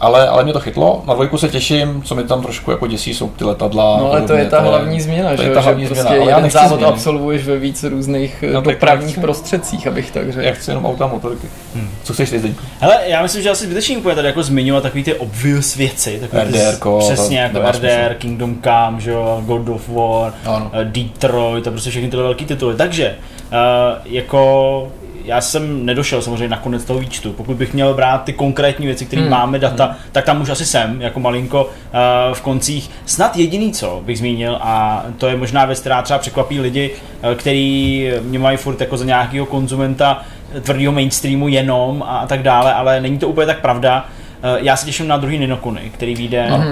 ale, 0.00 0.28
ale 0.28 0.44
mě 0.44 0.52
to 0.52 0.60
chytlo. 0.60 1.02
Na 1.06 1.14
dvojku 1.14 1.38
se 1.38 1.48
těším, 1.48 2.02
co 2.02 2.14
mi 2.14 2.24
tam 2.24 2.42
trošku 2.42 2.70
jako 2.70 2.86
děsí, 2.86 3.14
jsou 3.14 3.28
ty 3.28 3.44
letadla. 3.44 3.98
No 3.98 4.12
ale 4.12 4.22
to 4.22 4.32
je 4.32 4.46
ta 4.46 4.60
hlavní 4.60 5.00
změna, 5.00 5.30
to 5.30 5.42
že, 5.42 5.48
je 5.48 5.54
ta 5.54 5.60
hlavní 5.60 5.82
že 5.82 5.88
změna. 5.88 6.10
prostě 6.10 6.30
jeden 6.30 6.50
závod 6.50 6.78
změny. 6.78 6.92
absolvuješ 6.92 7.46
ve 7.46 7.58
více 7.58 7.88
různých 7.88 8.44
no, 8.52 8.60
dopravních 8.60 9.12
chci, 9.12 9.20
prostředcích, 9.20 9.86
abych 9.86 10.10
tak 10.10 10.32
řekl. 10.32 10.46
Já 10.46 10.52
chci 10.52 10.70
jenom 10.70 10.86
auta 10.86 11.04
a 11.04 11.08
motorky. 11.08 11.46
Hmm. 11.74 11.90
Co 12.04 12.12
chceš 12.12 12.30
ty 12.30 12.54
Hele, 12.80 12.98
já 13.06 13.22
myslím, 13.22 13.42
že 13.42 13.50
asi 13.50 13.64
zbytečně 13.64 13.98
úplně 13.98 14.14
tady 14.14 14.28
jako 14.28 14.42
zmiňovat 14.42 14.82
takový 14.82 15.04
ty 15.04 15.14
obvious 15.14 15.76
věci. 15.76 16.20
RDR, 16.32 16.78
přesně 16.98 17.38
jako 17.38 17.60
RDR, 17.70 18.14
Kingdom 18.18 18.56
Come, 18.62 19.00
že 19.00 19.10
jo, 19.10 19.42
God 19.46 19.68
of 19.68 19.88
War, 19.88 20.34
ano. 20.46 20.70
Eh, 20.72 20.84
Detroit 20.84 21.66
a 21.66 21.70
prostě 21.70 21.90
všechny 21.90 22.08
tyhle 22.10 22.22
velké 22.22 22.44
tituly. 22.44 22.76
Takže 22.76 23.16
uh, 23.52 23.58
jako 24.04 24.92
já 25.28 25.40
jsem 25.40 25.86
nedošel 25.86 26.22
samozřejmě 26.22 26.48
na 26.48 26.56
konec 26.56 26.84
toho 26.84 26.98
výčtu. 26.98 27.32
Pokud 27.32 27.56
bych 27.56 27.74
měl 27.74 27.94
brát 27.94 28.24
ty 28.24 28.32
konkrétní 28.32 28.86
věci, 28.86 29.06
které 29.06 29.22
hmm. 29.22 29.30
máme 29.30 29.58
data, 29.58 29.84
hmm. 29.84 29.96
tak 30.12 30.24
tam 30.24 30.40
už 30.40 30.48
asi 30.48 30.66
jsem, 30.66 31.00
jako 31.02 31.20
malinko 31.20 31.64
uh, 31.64 32.34
v 32.34 32.40
koncích. 32.40 32.90
Snad 33.06 33.36
jediný, 33.36 33.72
co 33.72 34.02
bych 34.04 34.18
zmínil, 34.18 34.58
a 34.60 35.04
to 35.18 35.26
je 35.26 35.36
možná 35.36 35.64
věc, 35.64 35.80
která 35.80 36.02
třeba 36.02 36.18
překvapí 36.18 36.60
lidi, 36.60 36.90
uh, 36.90 37.34
který 37.34 38.10
mě 38.22 38.38
mají 38.38 38.56
furt 38.56 38.80
jako 38.80 38.96
za 38.96 39.04
nějakého 39.04 39.46
konzumenta 39.46 40.22
tvrdého 40.62 40.92
mainstreamu 40.92 41.48
jenom 41.48 42.04
a, 42.06 42.18
a 42.18 42.26
tak 42.26 42.42
dále, 42.42 42.74
ale 42.74 43.00
není 43.00 43.18
to 43.18 43.28
úplně 43.28 43.46
tak 43.46 43.60
pravda. 43.60 44.04
Uh, 44.04 44.64
já 44.64 44.76
se 44.76 44.86
těším 44.86 45.08
na 45.08 45.16
druhý 45.16 45.38
Ninokuni, 45.38 45.90
který 45.94 46.14
vyjde 46.14 46.48
uh, 46.50 46.62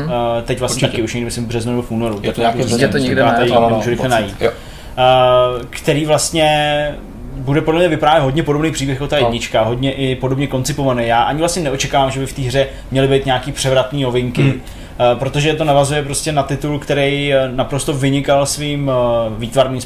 teď 0.45 0.61
vlastně 0.61 0.77
Určitě. 0.77 0.87
taky, 0.87 1.03
už 1.03 1.15
někdy 1.15 1.25
myslím 1.25 1.45
v 1.45 1.49
březnu 1.49 1.73
nebo 1.73 1.83
v 1.83 1.91
únoru. 1.91 2.21
Je 2.23 2.33
to, 2.33 2.41
nějaký 2.41 2.59
je 2.79 2.89
to 2.89 2.99
někde 2.99 3.25
to, 3.49 3.71
můžu 3.71 3.91
rychle 3.91 4.09
najít. 4.09 4.37
Jo. 4.41 4.51
Uh, 4.51 5.63
který 5.71 6.07
vlastně 6.07 6.95
bude 7.37 7.61
podle 7.61 7.80
mě 7.80 7.89
vyprávět 7.89 8.24
hodně 8.24 8.43
podobný 8.43 8.70
příběh 8.70 8.97
jako 8.97 9.07
ta 9.09 9.16
no. 9.16 9.26
jednička, 9.26 9.62
hodně 9.62 9.93
i 9.93 10.14
podobně 10.14 10.47
koncipovaný. 10.47 11.07
Já 11.07 11.22
ani 11.22 11.39
vlastně 11.39 11.62
neočekávám, 11.62 12.11
že 12.11 12.20
by 12.20 12.26
v 12.26 12.32
té 12.32 12.43
hře 12.43 12.66
měly 12.91 13.09
být 13.09 13.26
nějaký 13.26 13.53
převratný 13.53 14.03
novinky, 14.03 14.43
hmm. 14.43 14.61
Uh, 15.12 15.18
protože 15.18 15.55
to 15.55 15.64
navazuje 15.64 16.03
prostě 16.03 16.32
na 16.32 16.43
titul, 16.43 16.78
který 16.78 17.34
eh, 17.34 17.49
naprosto 17.55 17.93
vynikal 17.93 18.47
svým 18.47 18.89
uh, 18.89 18.95
výtvarným 19.39 19.80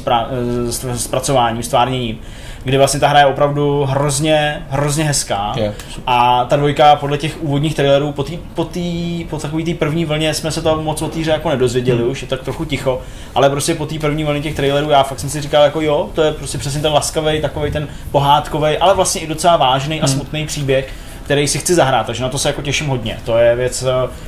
zpracováním, 0.95 1.63
stvárněním 1.63 2.19
kdy 2.63 2.77
vlastně 2.77 2.99
ta 2.99 3.07
hra 3.07 3.19
je 3.19 3.25
opravdu 3.25 3.85
hrozně, 3.85 4.61
hrozně 4.69 5.03
hezká. 5.03 5.53
Yeah. 5.55 5.73
A 6.07 6.45
ta 6.45 6.55
dvojka 6.55 6.95
podle 6.95 7.17
těch 7.17 7.43
úvodních 7.43 7.75
trailerů 7.75 8.11
po, 8.11 8.23
tý, 8.23 8.39
po, 8.53 8.65
tý, 8.65 9.23
po 9.29 9.37
takový 9.37 9.63
té 9.63 9.73
první 9.73 10.05
vlně 10.05 10.33
jsme 10.33 10.51
se 10.51 10.61
to 10.61 10.81
moc 10.81 11.01
o 11.01 11.07
té 11.07 11.19
hře 11.19 11.31
jako 11.31 11.49
nedozvěděli, 11.49 12.01
hmm. 12.01 12.11
už 12.11 12.21
je 12.21 12.27
tak 12.27 12.43
trochu 12.43 12.65
ticho, 12.65 13.01
ale 13.35 13.49
prostě 13.49 13.75
po 13.75 13.85
té 13.85 13.99
první 13.99 14.23
vlně 14.23 14.41
těch 14.41 14.55
trailerů 14.55 14.89
já 14.89 15.03
fakt 15.03 15.19
jsem 15.19 15.29
si 15.29 15.41
říkal 15.41 15.63
jako 15.63 15.81
jo, 15.81 16.09
to 16.13 16.21
je 16.21 16.31
prostě 16.31 16.57
přesně 16.57 16.81
ten 16.81 16.93
laskavý, 16.93 17.41
takový 17.41 17.71
ten 17.71 17.87
pohádkový, 18.11 18.77
ale 18.77 18.93
vlastně 18.93 19.21
i 19.21 19.27
docela 19.27 19.57
vážný 19.57 19.95
hmm. 19.95 20.05
a 20.05 20.07
smutný 20.07 20.45
příběh, 20.45 20.93
který 21.23 21.47
si 21.47 21.59
chci 21.59 21.75
zahrát, 21.75 22.05
takže 22.05 22.23
na 22.23 22.29
to 22.29 22.37
se 22.37 22.49
jako 22.49 22.61
těším 22.61 22.87
hodně. 22.87 23.19
To 23.25 23.37
je 23.37 23.55
věc, 23.55 23.83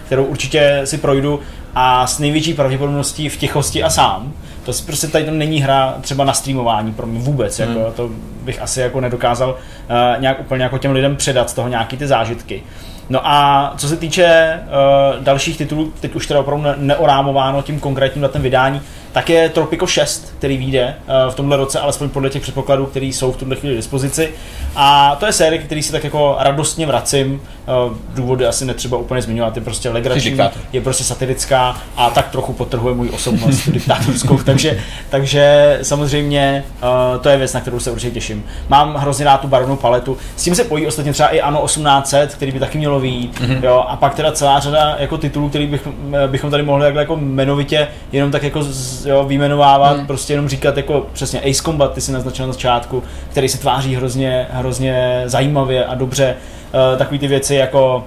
kterou 0.06 0.24
určitě 0.24 0.82
si 0.86 0.98
projdu 0.98 1.40
a 1.76 2.08
s 2.08 2.20
největší 2.20 2.54
pravděpodobností 2.54 3.30
v 3.30 3.38
tichosti 3.38 3.84
a 3.84 3.90
sám. 3.90 4.34
To 4.66 4.72
prostě 4.86 5.08
tady 5.08 5.26
to 5.26 5.32
není 5.32 5.62
hra 5.62 5.96
třeba 6.02 6.24
na 6.24 6.34
streamování 6.34 6.94
pro 6.94 7.08
mě 7.08 7.20
vůbec, 7.20 7.60
jako, 7.60 7.80
hmm. 7.80 7.94
to 7.96 8.10
bych 8.44 8.62
asi 8.62 8.82
jako 8.82 9.02
nedokázal 9.02 9.50
uh, 9.50 10.22
nějak 10.22 10.40
úplně 10.40 10.64
jako 10.64 10.78
těm 10.78 10.92
lidem 10.92 11.16
předat 11.16 11.50
z 11.50 11.54
toho 11.54 11.68
nějaký 11.68 11.98
ty 11.98 12.08
zážitky. 12.08 12.64
No 13.10 13.28
a 13.28 13.74
co 13.78 13.88
se 13.88 13.98
týče 13.98 14.60
uh, 14.64 15.24
dalších 15.24 15.58
titulů, 15.58 15.94
teď 16.00 16.16
už 16.16 16.28
teda 16.28 16.40
opravdu 16.40 16.64
ne- 16.64 16.76
neorámováno 16.78 17.62
tím 17.62 17.80
konkrétním 17.80 18.22
datem 18.22 18.42
vydání, 18.42 18.82
tak 19.14 19.30
je 19.30 19.50
Tropico 19.50 19.88
6, 19.88 20.34
který 20.38 20.58
vyjde 20.58 20.96
uh, 21.26 21.32
v 21.32 21.36
tomhle 21.36 21.58
roce, 21.58 21.80
alespoň 21.80 22.10
podle 22.10 22.30
těch 22.30 22.42
předpokladů, 22.42 22.86
které 22.86 23.06
jsou 23.06 23.32
v 23.32 23.38
tuhle 23.38 23.56
chvíli 23.56 23.76
dispozici. 23.76 24.30
A 24.76 25.16
to 25.20 25.26
je 25.26 25.34
série, 25.34 25.62
který 25.62 25.84
si 25.84 25.92
tak 25.92 26.04
jako 26.04 26.38
radostně 26.40 26.86
vracím. 26.86 27.42
Uh, 27.88 27.98
důvody 28.16 28.46
asi 28.46 28.66
netřeba 28.66 28.98
úplně 28.98 29.22
zmiňovat, 29.22 29.56
je 29.56 29.62
prostě 29.62 29.90
legrační, 29.90 30.38
je 30.74 30.82
prostě 30.82 31.04
satirická 31.04 31.78
a 31.98 32.10
tak 32.10 32.30
trochu 32.30 32.54
potrhuje 32.54 32.96
můj 32.96 33.10
osobnost 33.14 33.70
diktátorskou, 33.72 34.38
takže, 34.38 34.80
takže 35.10 35.80
samozřejmě 35.82 36.64
uh, 36.82 37.22
to 37.22 37.30
je 37.30 37.38
věc, 37.38 37.54
na 37.54 37.62
kterou 37.62 37.80
se 37.80 37.92
určitě 37.92 38.12
těším. 38.12 38.44
Mám 38.70 38.96
hrozně 38.96 39.26
rád 39.26 39.42
tu 39.42 39.48
barevnou 39.48 39.76
paletu, 39.76 40.18
s 40.36 40.44
tím 40.44 40.56
se 40.56 40.64
pojí 40.64 40.88
ostatně 40.88 41.14
třeba 41.14 41.30
i 41.30 41.42
Ano 41.42 41.64
1800, 41.66 42.36
který 42.36 42.52
by 42.52 42.60
taky 42.60 42.78
mělo 42.78 43.00
vyjít, 43.00 43.42
mm-hmm. 43.42 43.64
jo, 43.64 43.86
a 43.88 43.96
pak 43.96 44.16
teda 44.16 44.32
celá 44.32 44.60
řada 44.60 44.96
jako 45.00 45.18
titulů, 45.18 45.50
který 45.50 45.68
bych, 45.68 45.88
bychom 46.28 46.52
tady 46.52 46.64
mohli 46.64 46.84
takhle 46.84 47.02
jako 47.02 47.14
jmenovitě 47.14 47.88
jenom 48.12 48.32
tak 48.32 48.44
jako 48.44 48.64
z, 48.64 49.03
jo, 49.06 49.24
vyjmenovávat, 49.24 49.98
mm. 49.98 50.08
prostě 50.08 50.34
jenom 50.34 50.50
říkat 50.50 50.78
jako 50.78 51.08
přesně 51.14 51.42
Ace 51.42 51.64
Combat, 51.64 51.94
ty 51.94 52.02
si 52.02 52.12
naznačil 52.12 52.48
na 52.48 52.54
začátku, 52.54 53.04
který 53.32 53.50
se 53.50 53.58
tváří 53.58 53.96
hrozně, 53.96 54.48
hrozně 54.52 55.24
zajímavě 55.26 55.86
a 55.86 55.96
dobře, 55.96 56.36
uh, 56.74 56.98
takový 56.98 57.20
ty 57.20 57.28
věci 57.28 57.56
jako 57.56 58.04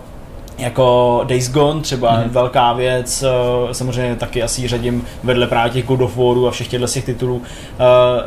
jako 0.59 1.20
Days 1.24 1.51
Gone 1.51 1.80
třeba 1.80 2.16
mm. 2.16 2.30
velká 2.30 2.72
věc, 2.72 3.22
uh, 3.22 3.72
samozřejmě 3.72 4.16
taky 4.16 4.42
asi 4.42 4.68
řadím 4.68 5.05
vedle 5.22 5.47
právě 5.47 5.72
těch 5.72 5.84
God 5.84 6.01
of 6.01 6.16
Warů 6.16 6.49
a 6.49 6.51
všech 6.51 6.68
těchto 6.68 6.86
těch 6.86 7.05
titulů. 7.05 7.36
Uh, 7.36 7.42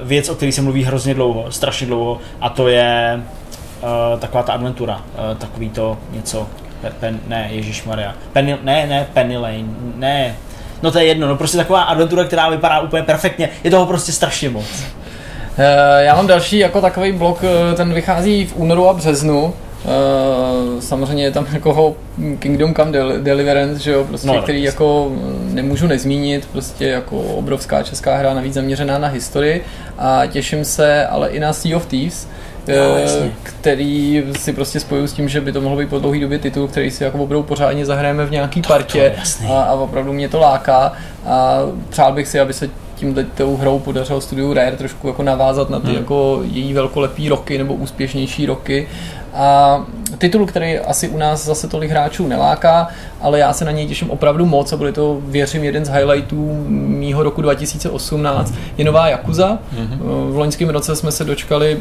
věc, 0.07 0.29
o 0.29 0.35
které 0.35 0.51
se 0.51 0.61
mluví 0.61 0.83
hrozně 0.83 1.13
dlouho, 1.13 1.51
strašně 1.51 1.87
dlouho 1.87 2.17
a 2.41 2.49
to 2.49 2.67
je 2.67 3.21
uh, 3.81 4.19
taková 4.19 4.43
ta 4.43 4.53
adventura, 4.53 4.95
uh, 4.95 5.37
takový 5.37 5.69
to 5.69 5.97
něco, 6.11 6.47
pen, 6.99 7.19
ne, 7.27 7.47
Ježíš 7.51 7.83
Maria, 7.83 8.15
Penny, 8.33 8.57
ne, 8.63 8.87
ne, 8.87 9.07
Penny 9.13 9.37
Lane, 9.37 9.65
ne, 9.95 10.35
no 10.83 10.91
to 10.91 10.99
je 10.99 11.05
jedno, 11.05 11.27
no 11.27 11.35
prostě 11.35 11.57
taková 11.57 11.81
adventura, 11.81 12.23
která 12.23 12.49
vypadá 12.49 12.79
úplně 12.79 13.03
perfektně, 13.03 13.49
je 13.63 13.71
toho 13.71 13.85
prostě 13.85 14.11
strašně 14.11 14.49
moc. 14.49 14.65
Já 15.99 16.15
mám 16.15 16.27
další 16.27 16.57
jako 16.57 16.81
takový 16.81 17.11
blok, 17.11 17.41
ten 17.75 17.93
vychází 17.93 18.45
v 18.45 18.53
únoru 18.55 18.89
a 18.89 18.93
březnu. 18.93 19.53
Uh, 19.83 20.79
samozřejmě 20.79 21.23
je 21.23 21.31
tam 21.31 21.47
jako 21.53 21.95
Kingdom 22.39 22.75
Come 22.75 22.91
Del- 22.91 23.23
Deliverance, 23.23 23.83
že 23.83 23.91
jo, 23.91 24.03
prostě, 24.03 24.27
no, 24.27 24.41
který 24.41 24.63
jako 24.63 25.11
nemůžu 25.43 25.87
nezmínit, 25.87 26.47
prostě 26.51 26.87
jako 26.87 27.19
obrovská 27.21 27.83
česká 27.83 28.17
hra, 28.17 28.33
navíc 28.33 28.53
zaměřená 28.53 28.97
na 28.97 29.07
historii. 29.07 29.63
A 29.97 30.21
těším 30.25 30.65
se 30.65 31.07
ale 31.07 31.29
i 31.29 31.39
na 31.39 31.53
Sea 31.53 31.77
of 31.77 31.85
Thieves, 31.85 32.27
no, 32.67 33.29
který 33.43 34.23
si 34.37 34.53
prostě 34.53 34.79
spojuju 34.79 35.07
s 35.07 35.13
tím, 35.13 35.29
že 35.29 35.41
by 35.41 35.51
to 35.51 35.61
mohlo 35.61 35.77
být 35.77 35.89
po 35.89 35.99
dlouhé 35.99 36.19
době 36.19 36.39
titul, 36.39 36.67
který 36.67 36.91
si 36.91 37.03
jako 37.03 37.17
opravdu 37.17 37.43
pořádně 37.43 37.85
zahrajeme 37.85 38.25
v 38.25 38.31
nějaký 38.31 38.61
partě 38.61 39.15
a, 39.49 39.61
a 39.61 39.73
opravdu 39.73 40.13
mě 40.13 40.29
to 40.29 40.39
láká 40.39 40.93
a 41.25 41.59
přál 41.89 42.13
bych 42.13 42.27
si, 42.27 42.39
aby 42.39 42.53
se 42.53 42.69
tímhle 42.99 43.23
tou 43.23 43.57
hrou 43.57 43.79
podařilo 43.79 44.21
studiu 44.21 44.53
Rare 44.53 44.77
trošku 44.77 45.07
jako 45.07 45.23
navázat 45.23 45.69
na 45.69 45.79
ty 45.79 45.87
hmm. 45.87 45.95
jako 45.95 46.39
její 46.43 46.73
velkolepý 46.73 47.29
roky 47.29 47.57
nebo 47.57 47.73
úspěšnější 47.73 48.45
roky. 48.45 48.87
A 49.33 49.79
titul, 50.17 50.45
který 50.45 50.79
asi 50.79 51.09
u 51.09 51.17
nás 51.17 51.45
zase 51.45 51.67
tolik 51.67 51.91
hráčů 51.91 52.27
neláká, 52.27 52.87
ale 53.21 53.39
já 53.39 53.53
se 53.53 53.65
na 53.65 53.71
něj 53.71 53.87
těším 53.87 54.11
opravdu 54.11 54.45
moc 54.45 54.73
a 54.73 54.77
bude 54.77 54.91
to, 54.91 55.21
věřím, 55.23 55.63
jeden 55.63 55.85
z 55.85 55.89
highlightů 55.89 56.65
mýho 56.67 57.23
roku 57.23 57.41
2018, 57.41 58.53
je 58.77 58.85
nová 58.85 59.07
Yakuza. 59.07 59.59
Hmm. 59.71 59.99
V 60.31 60.37
loňském 60.37 60.69
roce 60.69 60.95
jsme 60.95 61.11
se 61.11 61.23
dočkali 61.23 61.77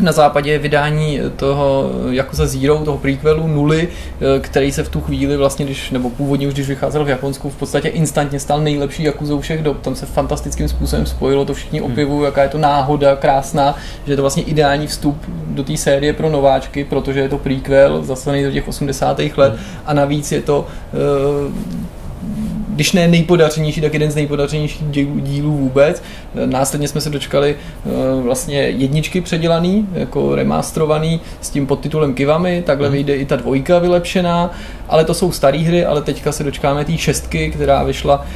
na 0.00 0.12
západě 0.12 0.58
vydání 0.58 1.20
toho 1.36 1.90
jako 2.10 2.36
za 2.36 2.46
Zero, 2.46 2.78
toho 2.84 2.98
prequelu 2.98 3.46
nuly, 3.46 3.88
eh, 3.88 4.40
který 4.40 4.72
se 4.72 4.84
v 4.84 4.88
tu 4.88 5.00
chvíli 5.00 5.36
vlastně, 5.36 5.64
když, 5.64 5.90
nebo 5.90 6.10
původně 6.10 6.48
už 6.48 6.54
když 6.54 6.68
vycházel 6.68 7.04
v 7.04 7.08
Japonsku, 7.08 7.50
v 7.50 7.56
podstatě 7.56 7.88
instantně 7.88 8.40
stal 8.40 8.60
nejlepší 8.60 9.02
Jakuzou 9.02 9.40
všech 9.40 9.62
dob. 9.62 9.80
Tam 9.80 9.94
se 9.94 10.06
fantastickým 10.06 10.68
způsobem 10.68 11.06
spojilo, 11.06 11.44
to 11.44 11.54
všichni 11.54 11.80
hmm. 11.80 11.92
opěvují, 11.92 12.24
jaká 12.24 12.42
je 12.42 12.48
to 12.48 12.58
náhoda 12.58 13.16
krásná, 13.16 13.74
že 14.06 14.12
je 14.12 14.16
to 14.16 14.22
vlastně 14.22 14.42
ideální 14.42 14.86
vstup 14.86 15.16
do 15.46 15.64
té 15.64 15.76
série 15.76 16.12
pro 16.12 16.30
nováčky, 16.30 16.84
protože 16.84 17.20
je 17.20 17.28
to 17.28 17.38
prequel 17.38 18.04
zasazený 18.04 18.44
do 18.44 18.50
těch 18.50 18.68
80. 18.68 19.18
let 19.36 19.52
hmm. 19.52 19.62
a 19.86 19.94
navíc 19.94 20.32
je 20.32 20.42
to 20.42 20.66
uh, 21.46 21.52
když 22.74 22.92
ne 22.92 23.08
nejpodařenější, 23.08 23.80
tak 23.80 23.92
jeden 23.92 24.10
z 24.10 24.14
nejpodařenějších 24.14 24.82
dílů 25.16 25.56
vůbec. 25.56 26.02
Následně 26.46 26.88
jsme 26.88 27.00
se 27.00 27.10
dočkali 27.10 27.56
eh, 27.56 27.90
vlastně 28.22 28.58
jedničky 28.58 29.20
předělaný, 29.20 29.88
jako 29.92 30.34
remasterovaný 30.34 31.20
s 31.40 31.50
tím 31.50 31.66
podtitulem 31.66 32.14
Kivami, 32.14 32.62
takhle 32.66 32.88
mhm. 32.88 32.92
vyjde 32.96 33.16
i 33.16 33.26
ta 33.26 33.36
dvojka 33.36 33.78
vylepšená, 33.78 34.50
ale 34.88 35.04
to 35.04 35.14
jsou 35.14 35.32
staré 35.32 35.58
hry, 35.58 35.84
ale 35.84 36.02
teďka 36.02 36.32
se 36.32 36.44
dočkáme 36.44 36.84
té 36.84 36.98
šestky, 36.98 37.50
která 37.50 37.82
vyšla 37.82 38.26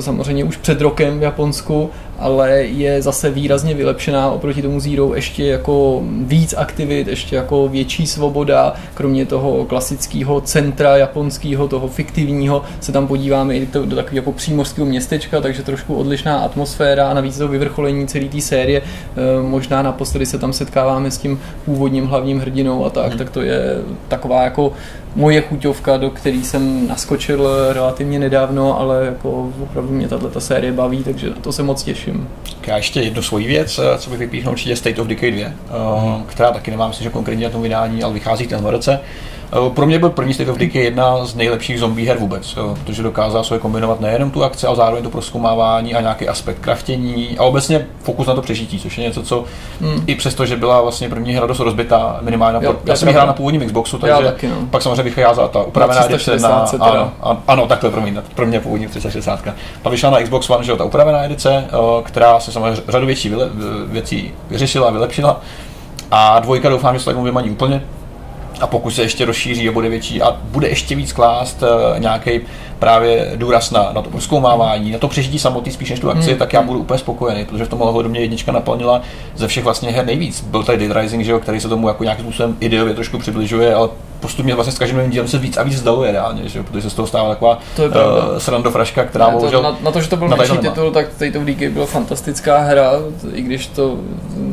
samozřejmě 0.00 0.44
už 0.44 0.56
před 0.56 0.80
rokem 0.80 1.18
v 1.18 1.22
Japonsku 1.22 1.90
ale 2.24 2.52
je 2.52 3.02
zase 3.02 3.30
výrazně 3.30 3.74
vylepšená 3.74 4.30
oproti 4.30 4.62
tomu 4.62 4.80
Zero, 4.80 5.14
ještě 5.14 5.46
jako 5.46 6.02
víc 6.04 6.54
aktivit, 6.56 7.08
ještě 7.08 7.36
jako 7.36 7.68
větší 7.68 8.06
svoboda, 8.06 8.74
kromě 8.94 9.26
toho 9.26 9.64
klasického 9.64 10.40
centra 10.40 10.96
japonského, 10.96 11.68
toho 11.68 11.88
fiktivního, 11.88 12.62
se 12.80 12.92
tam 12.92 13.06
podíváme 13.06 13.56
i 13.56 13.66
do, 13.66 13.86
do 13.86 13.96
takového 13.96 14.16
jako 14.16 14.32
přímořského 14.32 14.86
městečka, 14.86 15.40
takže 15.40 15.62
trošku 15.62 15.94
odlišná 15.94 16.38
atmosféra 16.38 17.08
a 17.08 17.14
navíc 17.14 17.38
to 17.38 17.48
vyvrcholení 17.48 18.06
celé 18.06 18.24
té 18.24 18.40
série, 18.40 18.80
e, 18.80 19.42
možná 19.42 19.82
naposledy 19.82 20.26
se 20.26 20.38
tam 20.38 20.52
setkáváme 20.52 21.10
s 21.10 21.18
tím 21.18 21.40
původním 21.64 22.06
hlavním 22.06 22.40
hrdinou 22.40 22.84
a 22.84 22.90
tak, 22.90 23.08
hmm. 23.08 23.18
tak 23.18 23.30
to 23.30 23.42
je 23.42 23.60
taková 24.08 24.42
jako 24.42 24.72
moje 25.14 25.40
chuťovka, 25.40 25.96
do 25.96 26.10
který 26.10 26.44
jsem 26.44 26.88
naskočil 26.88 27.48
relativně 27.72 28.18
nedávno, 28.18 28.80
ale 28.80 29.06
jako 29.06 29.52
opravdu 29.62 29.92
mě 29.92 30.08
tato 30.08 30.40
série 30.40 30.72
baví, 30.72 31.04
takže 31.04 31.30
na 31.30 31.36
to 31.40 31.52
se 31.52 31.62
moc 31.62 31.82
těším. 31.82 32.28
Já 32.66 32.76
ještě 32.76 33.00
jednu 33.00 33.22
svoji 33.22 33.46
věc, 33.46 33.78
eh, 33.78 33.98
co 33.98 34.10
bych 34.10 34.18
vypíchnul 34.18 34.52
určitě 34.52 34.76
State 34.76 34.98
of 34.98 35.06
Decay 35.06 35.30
2, 35.30 35.48
hmm. 35.48 36.24
která 36.26 36.52
taky 36.52 36.70
nemám 36.70 36.92
si, 36.92 37.04
že 37.04 37.10
konkrétně 37.10 37.44
na 37.44 37.50
tom 37.50 37.62
vydání, 37.62 38.02
ale 38.02 38.14
vychází 38.14 38.46
ten 38.46 38.64
roce. 38.64 39.00
Eh, 39.54 39.70
pro 39.70 39.86
mě 39.86 39.98
byl 39.98 40.10
první 40.10 40.34
State 40.34 40.48
of 40.48 40.58
Decay 40.58 40.82
jedna 40.82 41.24
z 41.24 41.34
nejlepších 41.34 41.78
zombie 41.78 42.08
her 42.08 42.18
vůbec, 42.18 42.56
eh, 42.56 42.74
protože 42.84 43.02
dokázal 43.02 43.44
se 43.44 43.58
kombinovat 43.58 44.00
nejenom 44.00 44.30
tu 44.30 44.44
akci, 44.44 44.66
ale 44.66 44.76
zároveň 44.76 45.04
to 45.04 45.10
proskoumávání 45.10 45.94
a 45.94 46.00
nějaký 46.00 46.28
aspekt 46.28 46.58
kraftění 46.58 47.36
a 47.38 47.42
obecně 47.42 47.86
fokus 48.02 48.26
na 48.26 48.34
to 48.34 48.42
přežití, 48.42 48.80
což 48.80 48.98
je 48.98 49.04
něco, 49.04 49.22
co 49.22 49.44
hmm. 49.80 50.04
i 50.06 50.14
přesto, 50.14 50.46
že 50.46 50.56
byla 50.56 50.80
vlastně 50.80 51.08
první 51.08 51.34
hra 51.34 51.46
dost 51.46 51.58
rozbitá, 51.58 52.18
minimálně 52.20 52.58
na, 52.58 52.64
jo, 52.64 52.76
já 52.84 52.96
jsem 52.96 53.08
hrál 53.08 53.26
na 53.26 53.32
původním 53.32 53.66
Xboxu, 53.66 53.98
takže 53.98 54.24
taky, 54.24 54.48
no. 54.48 54.56
pak 54.70 54.82
samozřejmě 54.82 55.02
vycházela 55.02 55.48
ta 55.48 55.62
upravená 55.62 56.04
edice 56.04 56.38
na, 56.38 56.48
ano, 56.80 57.12
ano, 57.20 57.42
ano, 57.46 57.66
takhle, 57.66 57.90
promiň, 57.90 58.20
pro 58.34 58.46
mě 58.46 58.60
původní 58.60 58.86
360. 58.86 59.40
Pak 59.82 59.92
vyšla 59.92 60.10
na 60.10 60.22
Xbox 60.22 60.50
One, 60.50 60.64
že 60.64 60.70
jo, 60.70 60.76
ta 60.76 60.84
upravená 60.84 61.24
edice, 61.24 61.64
eh, 61.68 62.02
která 62.02 62.40
se 62.40 62.52
samozřejmě 62.52 62.82
řadu 62.88 63.06
věcí, 63.06 63.32
věcí 63.86 64.32
vyřešila, 64.50 64.90
vylepšila. 64.90 65.40
A 66.10 66.38
dvojka 66.38 66.68
doufám, 66.68 66.94
že 66.94 67.00
se 67.00 67.06
tak 67.06 67.16
vymaní 67.16 67.50
úplně, 67.50 67.82
a 68.64 68.66
pokud 68.66 68.90
se 68.90 69.02
ještě 69.02 69.24
rozšíří 69.24 69.68
a 69.68 69.72
bude 69.72 69.88
větší 69.88 70.22
a 70.22 70.40
bude 70.42 70.68
ještě 70.68 70.94
víc 70.94 71.12
klást 71.12 71.62
eh, 71.62 72.00
nějaký 72.00 72.40
právě 72.78 73.32
důraz 73.36 73.70
na, 73.70 73.90
na 73.92 74.02
to 74.02 74.10
proskoumávání, 74.10 74.92
na 74.92 74.98
to 74.98 75.08
přežití 75.08 75.38
samotný 75.38 75.72
spíš 75.72 75.90
než 75.90 76.00
tu 76.00 76.10
akci, 76.10 76.30
hmm. 76.30 76.38
tak 76.38 76.52
já 76.52 76.62
budu 76.62 76.80
úplně 76.80 76.98
spokojený, 76.98 77.44
protože 77.44 77.64
v 77.64 77.68
tom 77.68 77.82
ohledu 77.82 78.08
mě 78.08 78.20
jednička 78.20 78.52
naplnila 78.52 79.02
ze 79.36 79.48
všech 79.48 79.64
vlastně 79.64 79.90
her 79.90 80.06
nejvíc. 80.06 80.40
Byl 80.40 80.62
tady 80.62 80.78
Dead 80.78 81.02
Rising, 81.02 81.24
že 81.24 81.32
jo, 81.32 81.40
který 81.40 81.60
se 81.60 81.68
tomu 81.68 81.88
jako 81.88 82.04
nějakým 82.04 82.24
způsobem 82.24 82.56
ideově 82.60 82.94
trošku 82.94 83.18
přibližuje, 83.18 83.74
ale 83.74 83.88
postupně 84.24 84.54
vlastně 84.54 84.72
s 84.72 84.78
každým 84.78 85.10
dílem 85.10 85.28
se 85.28 85.38
víc 85.38 85.56
a 85.56 85.62
víc 85.62 85.78
zdaluje 85.78 86.12
reálně, 86.12 86.48
že? 86.48 86.62
protože 86.62 86.82
se 86.82 86.90
z 86.90 86.94
toho 86.94 87.08
stává 87.08 87.28
taková 87.28 87.58
to 87.76 87.82
je 87.82 87.88
uh, 87.88 87.94
srandofraška, 88.38 89.04
která 89.04 89.30
ne, 89.30 89.50
to, 89.50 89.62
na, 89.62 89.76
na, 89.80 89.90
to, 89.90 90.00
že 90.00 90.08
to 90.08 90.16
byl 90.16 90.28
menší 90.28 90.58
titul, 90.58 90.90
tak 90.90 91.06
State 91.16 91.36
of 91.36 91.42
Decay 91.42 91.68
byla 91.68 91.86
fantastická 91.86 92.58
hra, 92.58 92.90
i 93.32 93.42
když 93.42 93.66
to 93.66 93.96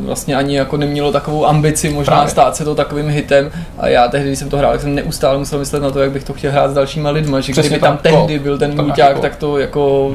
vlastně 0.06 0.36
ani 0.36 0.56
jako 0.56 0.78
nemělo 0.78 1.12
takovou 1.12 1.46
ambici 1.46 1.90
možná 1.90 2.12
Právě. 2.16 2.32
stát 2.32 2.56
se 2.56 2.66
to 2.66 2.76
takovým 2.76 3.10
hitem 3.10 3.52
a 3.78 3.88
já 3.88 4.08
tehdy, 4.08 4.28
když 4.28 4.40
jsem 4.40 4.50
to 4.50 4.58
hrál, 4.58 4.72
tak 4.72 4.82
jsem 4.82 4.96
neustále 4.96 5.38
musel 5.38 5.60
myslet 5.60 5.84
na 5.84 5.92
to, 5.92 6.00
jak 6.00 6.12
bych 6.12 6.24
to 6.24 6.34
chtěl 6.34 6.52
hrát 6.52 6.72
s 6.72 6.74
dalšíma 6.74 7.10
lidma, 7.10 7.40
že 7.40 7.52
Přesně 7.52 7.70
kdyby 7.70 7.82
tam 7.82 7.98
tehdy 8.12 8.40
byl 8.40 8.58
ten 8.58 8.78
nuťák, 8.78 9.20
tak 9.20 9.36
to 9.36 9.58
jako 9.58 10.12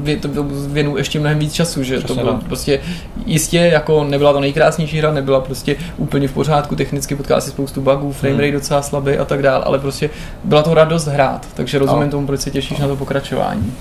vě, 0.00 0.16
to 0.16 0.28
věnu 0.68 0.96
ještě 0.96 1.20
mnohem 1.20 1.38
víc 1.38 1.52
času, 1.52 1.82
že 1.82 1.98
Přesně 1.98 2.16
to 2.16 2.22
bylo 2.22 2.38
prostě 2.46 2.80
jistě 3.26 3.58
jako 3.58 4.04
nebyla 4.04 4.32
to 4.32 4.40
nejkrásnější 4.40 4.98
hra, 4.98 5.12
nebyla 5.12 5.40
prostě 5.40 5.76
úplně 5.96 6.28
v 6.28 6.32
pořádku, 6.32 6.76
technicky 6.76 7.14
potkala 7.14 7.40
si 7.40 7.50
spoustu 7.50 7.80
bugů, 7.80 8.12
frame 8.12 8.34
rate 8.34 8.44
hmm. 8.44 8.52
docela 8.52 8.82
slabý 8.82 9.18
a 9.18 9.24
tak 9.24 9.42
dál, 9.42 9.62
ale 9.66 9.78
prostě 9.78 10.10
byla 10.44 10.62
to 10.62 10.74
radost 10.74 11.06
hrát, 11.06 11.46
takže 11.54 11.78
rozumím 11.78 12.04
no. 12.04 12.10
tomu, 12.10 12.26
proč 12.26 12.40
se 12.40 12.50
těšíš 12.50 12.78
no. 12.78 12.82
na 12.82 12.88
to 12.88 12.96
pokračování. 12.96 13.72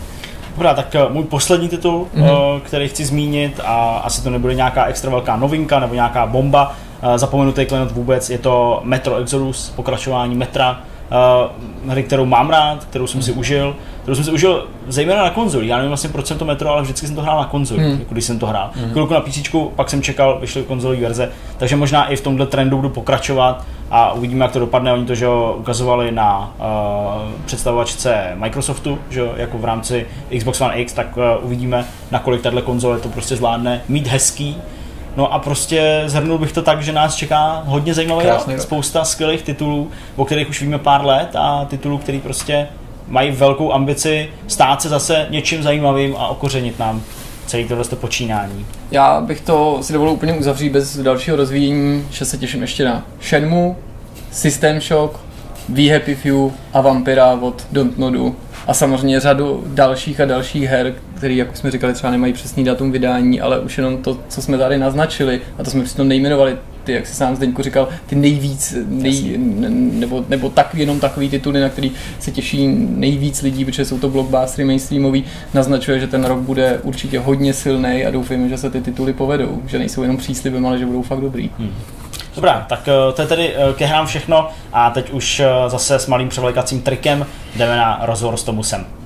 Dobrá, 0.53 0.73
tak 0.73 0.95
uh, 1.07 1.13
můj 1.13 1.23
poslední 1.23 1.69
titul, 1.69 2.07
mm-hmm. 2.15 2.61
který 2.61 2.87
chci 2.87 3.05
zmínit 3.05 3.59
a 3.65 4.01
asi 4.03 4.23
to 4.23 4.29
nebude 4.29 4.55
nějaká 4.55 4.85
extra 4.85 5.11
velká 5.11 5.35
novinka 5.35 5.79
nebo 5.79 5.93
nějaká 5.93 6.25
bomba, 6.25 6.75
uh, 7.03 7.17
zapomenutý 7.17 7.65
klenot 7.65 7.91
vůbec, 7.91 8.29
je 8.29 8.37
to 8.37 8.81
Metro 8.83 9.15
Exodus, 9.15 9.73
pokračování 9.75 10.35
Metra, 10.35 10.81
hry, 11.87 12.03
kterou 12.03 12.25
mám 12.25 12.49
rád, 12.49 12.83
kterou 12.83 13.07
jsem 13.07 13.21
si 13.21 13.31
užil, 13.31 13.75
kterou 14.01 14.15
jsem 14.15 14.23
si 14.23 14.31
užil 14.31 14.67
zejména 14.87 15.23
na 15.23 15.29
konzoli. 15.29 15.67
Já 15.67 15.77
nevím 15.77 15.89
vlastně 15.89 16.09
proč 16.09 16.25
jsem 16.25 16.37
to 16.37 16.45
Metro, 16.45 16.69
ale 16.69 16.81
vždycky 16.81 17.07
jsem 17.07 17.15
to 17.15 17.21
hrál 17.21 17.37
na 17.37 17.45
konzoli, 17.45 17.83
mm. 17.83 17.99
jako 17.99 18.13
když 18.13 18.25
jsem 18.25 18.39
to 18.39 18.45
hrál. 18.45 18.71
Mm. 18.75 18.91
Chvilku 18.91 19.13
na 19.13 19.21
PC, 19.21 19.55
pak 19.75 19.89
jsem 19.89 20.01
čekal, 20.01 20.39
vyšly 20.39 20.63
konzolové 20.63 21.01
verze, 21.01 21.31
takže 21.57 21.75
možná 21.75 22.07
i 22.07 22.15
v 22.15 22.21
tomhle 22.21 22.45
trendu 22.45 22.75
budu 22.75 22.89
pokračovat 22.89 23.65
a 23.91 24.13
uvidíme, 24.13 24.45
jak 24.45 24.51
to 24.51 24.59
dopadne. 24.59 24.93
Oni 24.93 25.05
to 25.05 25.15
že 25.15 25.25
jo, 25.25 25.55
ukazovali 25.59 26.11
na 26.11 26.53
uh, 26.59 27.31
představovačce 27.45 28.31
Microsoftu, 28.35 28.99
že 29.09 29.19
jo, 29.19 29.33
jako 29.35 29.57
v 29.57 29.65
rámci 29.65 30.07
Xbox 30.37 30.61
One 30.61 30.75
X, 30.75 30.93
tak 30.93 31.17
uh, 31.17 31.23
uvidíme, 31.45 31.85
nakolik 32.11 32.41
tahle 32.41 32.61
konzole 32.61 32.99
to 32.99 33.09
prostě 33.09 33.35
zvládne 33.35 33.81
mít 33.87 34.07
hezký 34.07 34.57
No 35.15 35.33
a 35.33 35.39
prostě 35.39 36.03
zhrnul 36.05 36.37
bych 36.37 36.51
to 36.51 36.61
tak, 36.61 36.83
že 36.83 36.91
nás 36.91 37.15
čeká 37.15 37.63
hodně 37.65 37.93
zajímavý 37.93 38.25
rok, 38.25 38.61
spousta 38.61 39.05
skvělých 39.05 39.41
titulů, 39.41 39.91
o 40.15 40.25
kterých 40.25 40.49
už 40.49 40.61
víme 40.61 40.79
pár 40.79 41.05
let 41.05 41.35
a 41.35 41.65
titulů, 41.65 41.97
který 41.97 42.19
prostě 42.19 42.67
mají 43.07 43.31
velkou 43.31 43.73
ambici 43.73 44.29
stát 44.47 44.81
se 44.81 44.89
zase 44.89 45.27
něčím 45.29 45.63
zajímavým 45.63 46.15
a 46.17 46.27
okořenit 46.27 46.79
nám 46.79 47.01
celý 47.45 47.67
tohle 47.67 47.85
počínání. 47.85 48.65
Já 48.91 49.21
bych 49.21 49.41
to 49.41 49.79
si 49.81 49.93
dovolil 49.93 50.13
úplně 50.13 50.33
uzavřít 50.33 50.69
bez 50.69 50.97
dalšího 50.97 51.37
rozvíjení, 51.37 52.07
že 52.11 52.25
se 52.25 52.37
těším 52.37 52.61
ještě 52.61 52.85
na 52.85 53.05
Shenmue, 53.21 53.75
System 54.31 54.81
Shock, 54.81 55.19
We 55.69 55.83
Happy 55.83 56.15
Few 56.15 56.51
a 56.73 56.81
Vampira 56.81 57.31
od 57.31 57.67
Don't 57.71 57.97
Nodu 57.97 58.35
a 58.67 58.73
samozřejmě 58.73 59.19
řadu 59.19 59.63
dalších 59.67 60.21
a 60.21 60.25
dalších 60.25 60.63
her, 60.63 60.93
které, 61.15 61.33
jak 61.33 61.57
jsme 61.57 61.71
říkali, 61.71 61.93
třeba 61.93 62.11
nemají 62.11 62.33
přesný 62.33 62.63
datum 62.63 62.91
vydání, 62.91 63.41
ale 63.41 63.59
už 63.59 63.77
jenom 63.77 63.97
to, 63.97 64.19
co 64.27 64.41
jsme 64.41 64.57
tady 64.57 64.77
naznačili, 64.77 65.41
a 65.57 65.63
to 65.63 65.71
jsme 65.71 65.83
přitom 65.83 66.07
nejmenovali, 66.07 66.57
ty, 66.83 66.91
jak 66.91 67.07
si 67.07 67.15
sám 67.15 67.35
Zdeňku 67.35 67.61
říkal, 67.61 67.89
ty 68.05 68.15
nejvíc, 68.15 68.75
nej, 68.87 69.37
nebo, 69.71 70.25
nebo 70.29 70.49
tak, 70.49 70.75
jenom 70.75 70.99
takový 70.99 71.29
tituly, 71.29 71.59
na 71.61 71.69
který 71.69 71.91
se 72.19 72.31
těší 72.31 72.67
nejvíc 72.77 73.41
lidí, 73.41 73.65
protože 73.65 73.85
jsou 73.85 73.99
to 73.99 74.09
blockbustery 74.09 74.65
mainstreamový, 74.65 75.23
naznačuje, 75.53 75.99
že 75.99 76.07
ten 76.07 76.25
rok 76.25 76.39
bude 76.39 76.79
určitě 76.83 77.19
hodně 77.19 77.53
silný 77.53 78.05
a 78.05 78.11
doufejme, 78.11 78.49
že 78.49 78.57
se 78.57 78.69
ty 78.69 78.81
tituly 78.81 79.13
povedou, 79.13 79.61
že 79.67 79.79
nejsou 79.79 80.01
jenom 80.01 80.17
příslibem, 80.17 80.65
ale 80.65 80.79
že 80.79 80.85
budou 80.85 81.01
fakt 81.01 81.21
dobrý. 81.21 81.49
Hmm. 81.59 81.73
Dobrá, 82.35 82.65
tak 82.69 82.87
eh, 82.87 83.13
to 83.13 83.21
je 83.21 83.27
tedy 83.27 83.55
eh, 83.55 83.73
ke 83.73 83.85
hrám 83.85 84.05
všechno 84.05 84.49
a 84.73 84.89
teď 84.89 85.11
už 85.11 85.39
eh, 85.39 85.47
zase 85.67 85.99
s 85.99 86.07
malým 86.07 86.29
převlékacím 86.29 86.81
trikem 86.81 87.25
jdeme 87.55 87.77
na 87.77 87.99
rozhovor 88.01 88.37
s 88.37 88.43
Tomusem. 88.43 89.02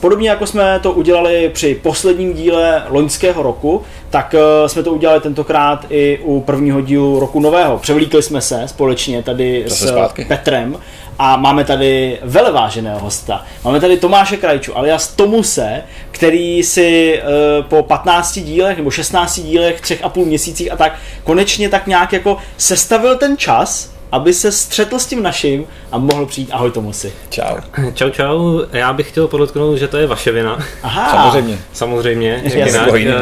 Podobně 0.00 0.30
jako 0.30 0.46
jsme 0.46 0.80
to 0.82 0.92
udělali 0.92 1.50
při 1.54 1.74
posledním 1.74 2.34
díle 2.34 2.82
loňského 2.88 3.42
roku, 3.42 3.82
tak 4.10 4.34
eh, 4.34 4.68
jsme 4.68 4.82
to 4.82 4.92
udělali 4.92 5.20
tentokrát 5.20 5.86
i 5.90 6.18
u 6.22 6.40
prvního 6.40 6.80
dílu 6.80 7.20
roku 7.20 7.40
nového. 7.40 7.78
Převlíkli 7.78 8.22
jsme 8.22 8.40
se 8.40 8.62
společně 8.66 9.22
tady 9.22 9.64
Zase 9.66 9.86
s 9.86 9.88
zpátky. 9.88 10.24
Petrem 10.24 10.78
a 11.18 11.36
máme 11.36 11.64
tady 11.64 12.18
veleváženého 12.22 12.98
hosta. 12.98 13.44
Máme 13.64 13.80
tady 13.80 13.96
Tomáše 13.96 14.36
Krajču, 14.36 14.78
alias 14.78 15.08
Tomuse, 15.08 15.82
který 16.10 16.62
si 16.62 17.20
uh, 17.22 17.64
po 17.64 17.82
15 17.82 18.38
dílech 18.38 18.76
nebo 18.76 18.90
16 18.90 19.40
dílech, 19.40 19.80
třech 19.80 20.04
a 20.04 20.08
půl 20.08 20.24
měsících 20.24 20.72
a 20.72 20.76
tak 20.76 20.98
konečně 21.24 21.68
tak 21.68 21.86
nějak 21.86 22.12
jako 22.12 22.36
sestavil 22.56 23.16
ten 23.16 23.36
čas, 23.36 23.97
aby 24.12 24.34
se 24.34 24.52
střetl 24.52 24.98
s 24.98 25.06
tím 25.06 25.22
naším 25.22 25.66
a 25.92 25.98
mohl 25.98 26.26
přijít. 26.26 26.50
Ahoj 26.52 26.70
Tomusi. 26.70 27.12
Čau. 27.30 27.56
Čau, 27.94 28.10
čau. 28.10 28.60
Já 28.72 28.92
bych 28.92 29.08
chtěl 29.08 29.28
podotknout, 29.28 29.76
že 29.76 29.88
to 29.88 29.96
je 29.96 30.06
vaše 30.06 30.32
vina. 30.32 30.58
Aha. 30.82 31.10
Samozřejmě. 31.10 31.58
Samozřejmě. 31.72 32.40
Jasně. 32.44 32.98
jinak, 32.98 33.18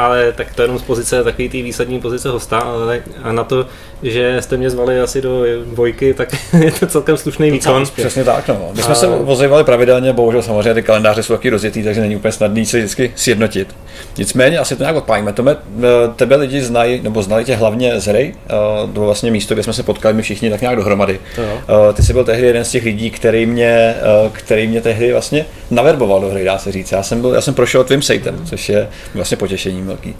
ale 0.00 0.32
tak 0.32 0.54
to 0.54 0.62
jenom 0.62 0.78
z 0.78 0.82
pozice 0.82 1.24
takový 1.24 1.48
té 1.48 1.56
výsadní 1.62 2.00
pozice 2.00 2.28
hosta, 2.28 2.58
ale 2.58 3.02
a 3.22 3.32
na 3.32 3.44
to, 3.44 3.66
že 4.02 4.36
jste 4.40 4.56
mě 4.56 4.70
zvali 4.70 5.00
asi 5.00 5.22
do 5.22 5.42
dvojky, 5.64 6.14
tak 6.14 6.28
je 6.64 6.70
to 6.70 6.86
celkem 6.86 7.16
slušný 7.16 7.50
výkon. 7.50 7.84
Přesně 7.96 8.24
tak, 8.24 8.48
no. 8.48 8.70
My 8.76 8.82
jsme 8.82 8.94
se 8.94 9.06
ozývali 9.06 9.64
pravidelně, 9.64 10.12
bohužel 10.12 10.42
samozřejmě 10.42 10.74
ty 10.74 10.82
kalendáře 10.82 11.22
jsou 11.22 11.34
taky 11.34 11.50
rozjetý, 11.50 11.82
takže 11.82 12.00
není 12.00 12.16
úplně 12.16 12.32
snadný 12.32 12.66
se 12.66 12.78
vždycky 12.78 13.12
sjednotit. 13.16 13.74
Nicméně 14.18 14.58
asi 14.58 14.76
to 14.76 14.82
nějak 14.82 14.96
odpálíme. 14.96 15.32
Tome, 15.32 15.56
eh, 15.78 15.84
tebe 16.16 16.36
lidi 16.36 16.62
znají, 16.62 17.00
nebo 17.02 17.22
znali 17.22 17.44
tě 17.44 17.56
hlavně 17.56 18.00
z 18.00 18.06
hry, 18.06 18.34
eh, 18.46 18.52
to 18.94 19.00
vlastně 19.00 19.30
místo, 19.30 19.54
kde 19.54 19.62
jsme 19.62 19.72
se 19.72 19.82
potkali 19.82 20.14
my 20.14 20.22
všichni 20.22 20.50
tak 20.50 20.60
nějak 20.60 20.76
dohromady. 20.76 21.20
To 21.36 21.42
jo. 21.42 21.60
Eh, 21.90 21.92
Ty 21.92 22.02
jsi 22.02 22.12
byl 22.12 22.24
tehdy 22.24 22.46
jeden 22.46 22.64
z 22.64 22.70
těch 22.70 22.84
lidí, 22.84 23.10
který 23.10 23.46
mě, 23.46 23.94
který 24.32 24.66
mě 24.66 24.80
tehdy 24.80 25.12
vlastně 25.12 25.46
naverboval 25.70 26.20
do 26.20 26.28
hry, 26.28 26.44
dá 26.44 26.58
se 26.58 26.72
říct. 26.72 26.92
Já 26.92 27.02
jsem, 27.02 27.20
byl, 27.20 27.34
já 27.34 27.40
jsem 27.40 27.54
prošel 27.54 27.84
tvým 27.84 28.02
sejtem, 28.02 28.40
což 28.44 28.68
je 28.68 28.88
vlastně 29.14 29.36
potěšením 29.36 29.89
velký. 29.90 30.14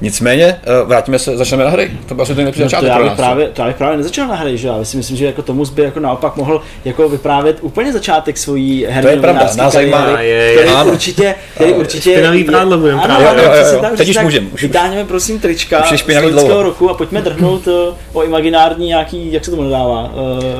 Nicméně, 0.00 0.44
eh, 0.62 0.84
vrátíme 0.84 1.18
se, 1.18 1.36
začneme 1.36 1.64
na 1.64 1.70
hry. 1.70 1.90
To 2.08 2.14
byl 2.14 2.22
asi 2.22 2.28
ten 2.34 2.36
nejlepší 2.36 2.60
No 2.60 2.64
to, 2.66 2.70
začátek 2.70 2.88
já 2.88 2.94
pro 2.94 3.02
bych 3.04 3.10
nás. 3.10 3.16
právě, 3.16 3.48
to 3.48 3.60
já 3.62 3.66
bych 3.68 3.76
právě 3.76 3.96
nezačal 3.96 4.28
na 4.28 4.34
hry, 4.34 4.58
že? 4.58 4.68
Já 4.68 4.84
si 4.84 4.96
myslím, 4.96 5.16
že 5.16 5.26
jako 5.26 5.42
Tomus 5.42 5.70
by 5.70 5.82
jako 5.82 6.00
naopak 6.00 6.36
mohl 6.36 6.60
jako 6.84 7.08
vyprávět 7.08 7.58
úplně 7.60 7.92
začátek 7.92 8.38
svojí 8.38 8.84
herní 8.88 9.02
To 9.02 9.08
je 9.08 9.16
pravda, 9.20 9.40
nás 9.56 9.72
zajímá- 9.72 10.06
který 10.52 10.68
Ano. 10.76 10.92
určitě, 10.92 11.34
který 11.54 11.72
určitě 11.72 12.10
Špinavý 12.12 12.44
prádlo 12.44 12.78
budem 12.78 12.98
ano, 13.00 13.06
právě. 13.06 13.28
ano, 13.28 13.42
Jo, 13.42 13.44
jo, 13.48 13.54
jo. 13.56 13.62
přesně 13.62 13.78
tak, 13.78 13.92
Teď 13.96 14.08
už 14.08 14.14
tak. 14.14 14.24
můžem, 14.24 14.46
už- 14.46 14.52
už. 14.52 14.62
Vytáhneme 14.62 15.04
prosím 15.04 15.40
trička 15.40 15.82
z 15.96 16.06
loňského 16.22 16.62
roku 16.62 16.90
a 16.90 16.94
pojďme 16.94 17.22
drhnout 17.22 17.66
uh, 17.66 17.72
o 18.12 18.22
imaginární 18.24 18.86
nějaký, 18.86 19.32
jak 19.32 19.44
se 19.44 19.50
tomu 19.50 19.62
dodává? 19.62 20.10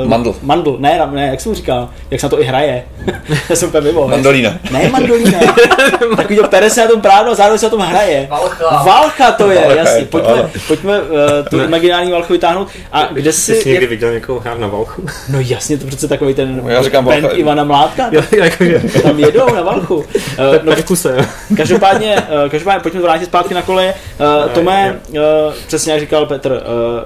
Uh, 0.03 0.09
Mandl. 0.09 0.35
Mandl, 0.43 0.77
ne, 0.81 1.01
ne, 1.12 1.27
jak 1.27 1.41
se 1.41 1.49
mu 1.49 1.55
říká, 1.55 1.89
jak 2.11 2.20
se 2.20 2.27
na 2.27 2.31
to 2.31 2.41
i 2.41 2.45
hraje. 2.45 2.83
Já 3.51 3.57
jsem 3.57 3.68
úplně 3.68 3.81
mimo. 3.81 4.09
Mandolína. 4.09 4.53
Ne, 4.70 4.89
mandolína. 4.89 5.39
Takový 6.16 6.37
to 6.37 6.49
pere 6.49 6.70
se 6.70 6.81
na 6.81 6.87
tom 6.91 7.01
prádlo 7.01 7.33
a 7.33 7.35
zároveň 7.35 7.59
se 7.59 7.66
na 7.66 7.70
tom 7.70 7.81
hraje. 7.81 8.27
Valcha. 8.31 8.83
Valcha 8.85 9.15
to 9.36 9.50
je, 9.50 9.56
Valcha 9.56 9.72
je 9.72 9.78
jasně. 9.78 10.00
to, 10.06 10.06
Pojďme, 10.18 10.50
pojďme 10.68 11.00
uh, 11.00 11.08
tu 11.50 11.60
imaginární 11.60 12.12
valchu 12.12 12.32
vytáhnout. 12.32 12.68
A 12.92 13.08
kde 13.12 13.32
Jsi 13.32 13.54
si... 13.54 13.68
někdy 13.68 13.84
Jak, 13.84 13.90
viděl 13.90 14.12
někoho 14.12 14.40
hrát 14.40 14.58
na 14.58 14.66
valchu? 14.66 15.06
no 15.28 15.38
jasně, 15.40 15.78
to 15.78 15.86
přece 15.86 16.08
takový 16.08 16.34
ten 16.34 16.62
Já 16.66 16.82
říkám 16.82 17.04
band 17.04 17.22
Valcha. 17.22 17.36
Ivana 17.36 17.64
Mládka. 17.64 18.08
Jo, 18.12 18.22
jakože, 18.36 18.82
Tam 19.02 19.18
jedou 19.20 19.54
na 19.54 19.62
valchu. 19.62 19.96
Uh, 19.96 20.04
no, 20.62 20.72
tak 20.72 20.84
v 20.84 20.84
kuse. 20.84 21.16
Každopádně, 21.56 22.16
uh, 22.44 22.50
každopádně 22.50 22.80
pojďme 22.80 23.00
vrátit 23.00 23.26
zpátky 23.26 23.54
na 23.54 23.62
koleje. 23.62 23.94
Uh, 24.44 24.52
Tome, 24.52 25.00
uh, 25.10 25.18
přesně 25.66 25.92
jak 25.92 26.00
říkal 26.00 26.26
Petr, 26.26 26.50
uh, 26.50 26.58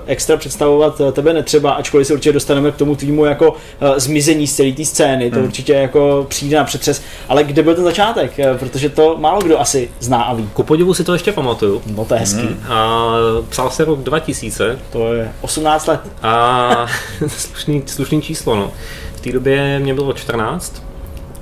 extra 0.06 0.36
představovat 0.36 1.00
tebe 1.12 1.32
netřeba, 1.32 1.70
ačkoliv 1.70 2.06
se 2.06 2.12
určitě 2.12 2.32
dostaneme 2.32 2.70
k 2.70 2.76
tomu 2.76 2.96
tvýmu 2.96 3.24
jako 3.24 3.50
uh, 3.50 3.56
zmizení 3.96 4.46
z 4.46 4.54
celé 4.56 4.72
té 4.72 4.84
scény, 4.84 5.30
to 5.30 5.36
Hmm. 5.36 5.44
určitě 5.44 5.72
jako 5.72 6.26
přijde 6.28 6.56
na 6.56 6.64
přetřes. 6.64 7.02
Ale 7.28 7.44
kde 7.44 7.62
byl 7.62 7.74
ten 7.74 7.84
začátek? 7.84 8.32
Uh, 8.38 8.56
protože 8.56 8.88
to 8.88 9.16
málo 9.18 9.40
kdo 9.40 9.60
asi 9.60 9.90
zná 10.00 10.22
a 10.22 10.34
ví. 10.34 10.48
Ku 10.52 10.62
podivu 10.62 10.94
si 10.94 11.04
to 11.04 11.12
ještě 11.12 11.32
pamatuju. 11.32 11.82
No 11.96 11.99
to 12.04 12.14
je 12.14 12.20
hezký. 12.20 12.40
Hmm. 12.42 12.72
A 12.72 13.06
psal 13.48 13.70
se 13.70 13.84
rok 13.84 13.98
2000 13.98 14.78
To 14.92 15.14
je 15.14 15.32
18 15.40 15.86
let. 15.86 16.00
a 16.22 16.86
slušný, 17.28 17.82
slušný 17.86 18.22
číslo, 18.22 18.56
no. 18.56 18.70
V 19.16 19.20
té 19.20 19.32
době 19.32 19.78
mě 19.78 19.94
bylo 19.94 20.12
14 20.12 20.82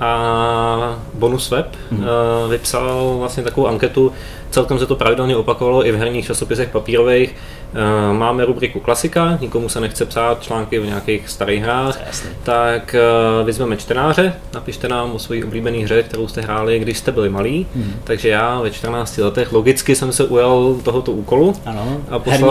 a 0.00 0.98
Bonus 1.14 1.50
Web 1.50 1.66
Mhm. 1.90 2.00
mm. 2.00 2.06
vypsal 2.50 3.16
vlastně 3.18 3.42
takovou 3.42 3.66
anketu, 3.66 4.12
celkem 4.50 4.78
se 4.78 4.86
to 4.86 4.96
pravidelně 4.96 5.36
opakovalo 5.36 5.86
i 5.86 5.92
v 5.92 5.96
herních 5.96 6.26
časopisech 6.26 6.68
papírových. 6.68 7.34
Eh, 7.74 8.12
Máme 8.14 8.44
rubriku 8.44 8.80
klasika, 8.80 9.38
nikomu 9.40 9.68
se 9.68 9.80
nechce 9.80 10.04
psát 10.06 10.42
články 10.42 10.78
o 10.80 10.84
nějakých 10.84 11.28
starých 11.28 11.62
hrách, 11.62 11.98
tak 12.42 12.94
eh, 12.94 13.44
vyzveme 13.44 13.76
čtenáře, 13.76 14.32
napište 14.54 14.88
nám 14.88 15.12
o 15.12 15.18
své 15.18 15.44
oblíbené 15.44 15.78
hře, 15.78 16.02
kterou 16.02 16.28
jste 16.28 16.40
hráli, 16.40 16.78
když 16.78 16.98
jste 16.98 17.12
byli 17.12 17.28
malí. 17.28 17.66
Mhm. 17.74 17.94
Takže 18.04 18.28
já 18.28 18.60
ve 18.60 18.70
14 18.70 19.18
letech 19.18 19.52
logicky 19.52 19.94
jsem 19.96 20.12
se 20.12 20.24
ujal 20.24 20.76
tohoto 20.82 21.12
úkolu. 21.12 21.54
Ano, 21.66 21.96
A 22.10 22.18
poslal, 22.18 22.50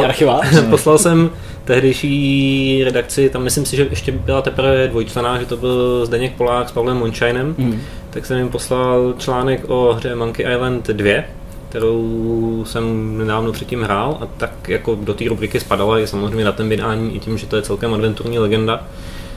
poslal 0.70 0.98
jsem 0.98 1.30
tehdejší 1.66 2.82
redakci, 2.84 3.30
tam 3.30 3.44
myslím 3.44 3.66
si, 3.66 3.76
že 3.76 3.88
ještě 3.90 4.12
byla 4.12 4.42
teprve 4.42 4.88
dvojčlená, 4.88 5.40
že 5.40 5.46
to 5.46 5.58
byl 5.58 6.06
Zdeněk 6.06 6.34
Polák 6.36 6.70
s 6.70 6.72
Pavlem 6.72 6.98
Mončajnem, 6.98 7.56
Mhm. 7.58 7.82
tak 8.10 8.26
jsem 8.26 8.38
jim 8.38 8.50
poslal 8.50 9.14
článek 9.18 9.64
o 9.68 9.94
hře 9.94 10.16
Monkey 10.16 10.46
Island 10.56 10.88
2, 10.88 11.24
kterou 11.70 12.64
jsem 12.68 13.18
nedávno 13.18 13.52
předtím 13.52 13.82
hrál 13.82 14.18
a 14.22 14.26
tak 14.38 14.70
jako 14.70 14.98
do 15.02 15.14
té 15.14 15.26
rubriky 15.30 15.60
spadala 15.60 15.98
je 15.98 16.08
samozřejmě 16.08 16.46
na 16.46 16.52
ten 16.52 16.70
vydání 16.70 17.16
i 17.16 17.20
tím, 17.20 17.38
že 17.38 17.48
to 17.48 17.56
je 17.56 17.62
celkem 17.62 17.94
adventurní 17.94 18.40
legenda. 18.40 18.84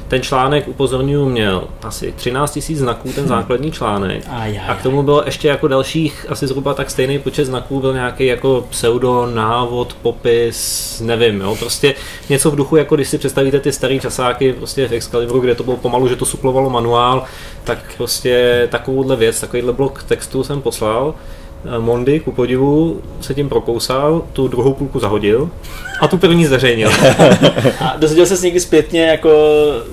Ten 0.08 0.22
článek 0.22 0.68
upozorňuji 0.68 1.28
měl 1.28 1.64
asi 1.82 2.12
13 2.12 2.58
000 2.68 2.80
znaků, 2.80 3.12
ten 3.12 3.28
základní 3.28 3.72
článek. 3.72 4.24
A 4.68 4.74
k 4.74 4.82
tomu 4.82 5.02
bylo 5.02 5.22
ještě 5.26 5.48
jako 5.48 5.68
dalších 5.68 6.26
asi 6.28 6.46
zhruba 6.46 6.74
tak 6.74 6.90
stejný 6.90 7.18
počet 7.18 7.44
znaků, 7.44 7.80
byl 7.80 7.92
nějaký 7.92 8.26
jako 8.26 8.66
pseudo, 8.70 9.26
návod, 9.34 9.96
popis, 10.02 11.00
nevím, 11.04 11.40
jo, 11.40 11.56
prostě 11.58 11.94
něco 12.28 12.50
v 12.50 12.56
duchu, 12.56 12.76
jako 12.76 12.94
když 12.94 13.08
si 13.08 13.18
představíte 13.18 13.60
ty 13.60 13.72
staré 13.72 13.98
časáky 13.98 14.52
prostě 14.52 14.88
v 14.88 14.92
Excaliburu, 14.92 15.40
kde 15.40 15.54
to 15.54 15.64
bylo 15.64 15.76
pomalu, 15.76 16.08
že 16.08 16.16
to 16.16 16.26
suplovalo 16.26 16.70
manuál, 16.70 17.24
tak 17.64 17.78
prostě 17.96 18.66
takovouhle 18.70 19.16
věc, 19.16 19.40
takovýhle 19.40 19.72
blok 19.72 20.02
textu 20.02 20.44
jsem 20.44 20.62
poslal. 20.62 21.14
Mondy, 21.78 22.20
ku 22.20 22.32
podivu, 22.32 23.00
se 23.20 23.34
tím 23.34 23.48
prokousal, 23.48 24.22
tu 24.32 24.48
druhou 24.48 24.74
půlku 24.74 24.98
zahodil 24.98 25.50
a 26.00 26.08
tu 26.08 26.18
první 26.18 26.46
zveřejnil. 26.46 26.90
A 27.80 27.94
dozvěděl 27.98 28.26
se 28.26 28.44
někdy 28.44 28.60
zpětně, 28.60 29.02
jako, 29.02 29.30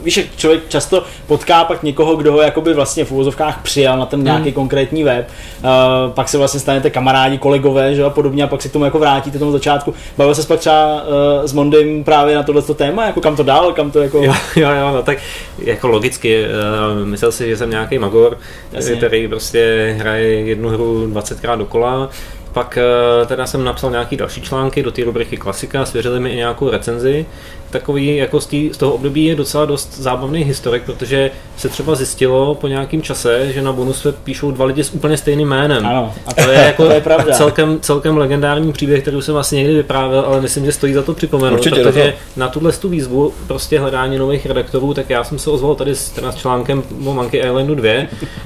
víš, 0.03 0.18
jak 0.18 0.26
člověk 0.38 0.70
často 0.70 1.03
potká 1.28 1.63
pak 1.63 1.84
někoho, 1.84 2.15
kdo 2.15 2.32
ho 2.32 2.41
jakoby 2.41 2.74
vlastně 2.74 3.05
v 3.05 3.11
úvozovkách 3.11 3.61
přijal 3.61 3.99
na 3.99 4.05
ten 4.05 4.24
nějaký 4.24 4.51
konkrétní 4.51 5.03
web, 5.03 5.30
uh, 5.63 5.70
pak 6.13 6.30
se 6.30 6.38
vlastně 6.38 6.59
stanete 6.59 6.89
kamarádi, 6.89 7.38
kolegové, 7.38 7.95
že 7.95 8.03
a 8.03 8.09
podobně, 8.09 8.43
a 8.43 8.47
pak 8.47 8.61
si 8.61 8.70
k 8.70 8.74
tomu 8.74 8.86
jako 8.86 8.99
vrátíte 8.99 9.39
tomu 9.39 9.51
začátku. 9.51 9.93
Bavil 10.18 10.36
se 10.36 10.47
pak 10.47 10.59
třeba 10.59 11.03
uh, 11.03 11.45
s 11.45 11.53
Mondym 11.53 12.03
právě 12.03 12.36
na 12.36 12.43
tohleto 12.43 12.74
téma, 12.74 13.05
jako 13.05 13.22
kam 13.22 13.36
to 13.36 13.43
dál, 13.43 13.74
kam 13.74 13.91
to 13.91 13.99
jako... 13.99 14.24
Jo, 14.24 14.34
jo, 14.55 14.70
jo, 14.70 14.91
no 14.93 15.03
tak 15.03 15.18
jako 15.57 15.88
logicky, 15.88 16.45
uh, 16.45 17.07
myslel 17.07 17.32
si, 17.32 17.49
že 17.49 17.57
jsem 17.57 17.70
nějaký 17.70 17.99
magor, 17.99 18.38
Jasně. 18.72 18.95
který 18.95 19.28
prostě 19.28 19.95
hraje 19.99 20.28
jednu 20.28 20.70
hru 20.70 21.07
20krát 21.07 21.57
dokola, 21.58 22.10
pak 22.53 22.78
uh, 23.22 23.28
teda 23.28 23.45
jsem 23.47 23.64
napsal 23.64 23.91
nějaký 23.91 24.18
další 24.18 24.41
články 24.41 24.84
do 24.84 24.91
té 24.91 25.03
rubriky 25.03 25.38
klasika, 25.38 25.86
svěřili 25.86 26.20
mi 26.20 26.30
i 26.30 26.36
nějakou 26.36 26.70
recenzi. 26.70 27.26
Takový 27.70 28.16
jako 28.16 28.41
z, 28.41 28.45
tý, 28.45 28.70
z 28.74 28.78
toho 28.78 28.93
období 28.93 29.26
je 29.26 29.36
docela 29.36 29.66
dost 29.66 29.97
zábavný 29.97 30.43
historik, 30.43 30.84
protože 30.84 31.32
se 31.58 31.70
třeba 31.70 31.95
zjistilo 31.95 32.55
po 32.55 32.68
nějakém 32.68 33.01
čase, 33.01 33.53
že 33.53 33.62
na 33.62 33.72
bonus 33.72 34.03
web 34.03 34.16
píšou 34.24 34.51
dva 34.51 34.66
lidi 34.66 34.84
s 34.84 34.91
úplně 34.93 35.18
stejným 35.18 35.47
jménem. 35.49 35.86
Ano, 35.86 36.14
a 36.28 36.34
To 36.34 36.49
je 36.49 36.60
jako 36.60 36.86
to 36.86 36.91
je 36.91 37.01
pravda. 37.01 37.34
celkem, 37.34 37.80
celkem 37.82 38.18
legendární 38.18 38.74
příběh, 38.74 39.01
který 39.01 39.18
už 39.18 39.26
jsem 39.26 39.38
asi 39.38 39.55
někdy 39.55 39.74
vyprávěl, 39.74 40.20
ale 40.28 40.41
myslím, 40.41 40.66
že 40.66 40.72
stojí 40.72 40.93
za 40.93 41.01
to 41.03 41.14
připomenout, 41.14 41.55
Určitě, 41.58 41.84
protože 41.84 42.01
toho. 42.01 42.14
na 42.38 42.47
tuhle 42.47 42.72
tu 42.72 42.89
výzvu 42.89 43.34
prostě 43.47 43.80
hledání 43.80 44.18
nových 44.18 44.45
redaktorů, 44.45 44.93
tak 44.93 45.10
já 45.10 45.24
jsem 45.24 45.39
se 45.39 45.49
ozval 45.49 45.76
tady 45.76 45.95
s, 45.95 46.10
teda 46.10 46.32
s 46.32 46.36
článkem 46.36 46.84
o 47.05 47.14
Monkey 47.14 47.39
Islandu 47.39 47.76
2 47.76 47.91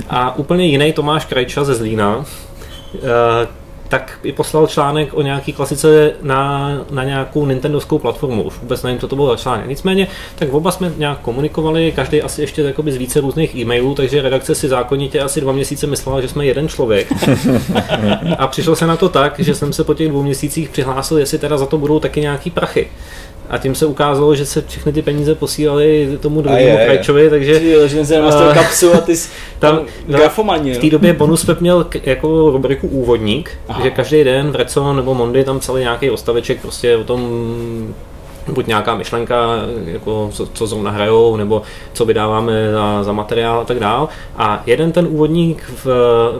a 0.09 0.38
úplně 0.38 0.66
jiný 0.66 0.93
Tomáš 0.93 1.26
Krajča 1.26 1.64
ze 1.64 1.76
Zlína, 1.76 2.26
eh, 2.26 2.51
tak 3.91 4.19
i 4.23 4.31
poslal 4.31 4.67
článek 4.67 5.13
o 5.13 5.21
nějaký 5.21 5.53
klasice 5.53 6.11
na, 6.21 6.71
na 6.91 7.03
nějakou 7.03 7.45
Nintendovskou 7.45 7.99
platformu. 7.99 8.43
Už 8.43 8.57
vůbec 8.57 8.83
nevím, 8.83 8.99
co 8.99 9.07
to 9.07 9.15
bylo 9.15 9.27
za 9.29 9.35
článek. 9.35 9.67
Nicméně, 9.67 10.07
tak 10.35 10.53
oba 10.53 10.71
jsme 10.71 10.91
nějak 10.97 11.19
komunikovali, 11.19 11.93
každý 11.95 12.21
asi 12.21 12.41
ještě 12.41 12.61
jakoby 12.61 12.91
z 12.91 12.97
více 12.97 13.21
různých 13.21 13.55
e-mailů, 13.55 13.95
takže 13.95 14.21
redakce 14.21 14.55
si 14.55 14.69
zákonitě 14.69 15.21
asi 15.21 15.41
dva 15.41 15.51
měsíce 15.51 15.87
myslela, 15.87 16.21
že 16.21 16.27
jsme 16.27 16.45
jeden 16.45 16.67
člověk. 16.67 17.07
A 18.37 18.47
přišlo 18.47 18.75
se 18.75 18.87
na 18.87 18.97
to 18.97 19.09
tak, 19.09 19.39
že 19.39 19.55
jsem 19.55 19.73
se 19.73 19.83
po 19.83 19.93
těch 19.93 20.09
dvou 20.09 20.23
měsících 20.23 20.69
přihlásil, 20.69 21.17
jestli 21.17 21.37
teda 21.37 21.57
za 21.57 21.65
to 21.65 21.77
budou 21.77 21.99
taky 21.99 22.21
nějaký 22.21 22.49
prachy. 22.49 22.87
A 23.52 23.58
tím 23.58 23.76
se 23.76 23.86
ukázalo, 23.86 24.36
že 24.36 24.45
se 24.45 24.64
všechny 24.68 24.91
ty 24.93 25.02
peníze 25.02 25.36
posílaly 25.36 26.18
tomu 26.22 26.39
A 26.39 26.43
druhému. 26.43 26.78
Krajčovi, 26.86 27.30
takže 27.30 27.60
Ty, 27.60 27.76
že 27.86 28.06
se 28.06 28.18
namastil 28.18 28.49
Eh, 28.52 28.54
kapsu 28.54 28.93
a 28.93 28.97
ty 28.97 29.16
jsi 29.16 29.30
tam, 29.60 29.76
tam- 29.78 29.86
grafomaně. 30.08 30.74
v 30.74 30.78
té 30.78 30.89
době 30.89 31.14
Bonus 31.14 31.43
Web 31.43 31.62
měl 31.62 31.84
k, 31.84 32.08
jako 32.08 32.49
rubriku 32.52 32.88
Úvodník, 32.88 33.52
Aha. 33.70 33.84
Že 33.84 33.89
každý 33.91 34.24
den 34.24 34.52
v 34.52 34.56
Reco 34.56 34.93
nebo 34.93 35.14
Mondy 35.14 35.43
tam 35.43 35.60
psali 35.60 35.82
nějaký 35.82 36.10
ostaveček 36.10 36.62
prostě 36.62 36.97
o 36.97 37.04
tom, 37.04 37.30
buď 38.47 38.68
nějaká 38.68 38.95
myšlenka, 38.95 39.47
jako 39.86 40.30
co, 40.34 40.45
co 40.54 40.68
zrovna 40.68 40.91
hrajou, 40.91 41.36
nebo 41.38 41.62
co 41.93 42.06
vydáváme 42.06 42.72
za, 42.72 43.04
za 43.04 43.12
materiál 43.12 43.60
a 43.60 43.64
tak 43.64 43.80
dál. 43.80 44.10
A 44.38 44.64
jeden 44.66 44.91
ten 44.91 45.08
úvodník 45.10 45.64
v, 45.86 45.88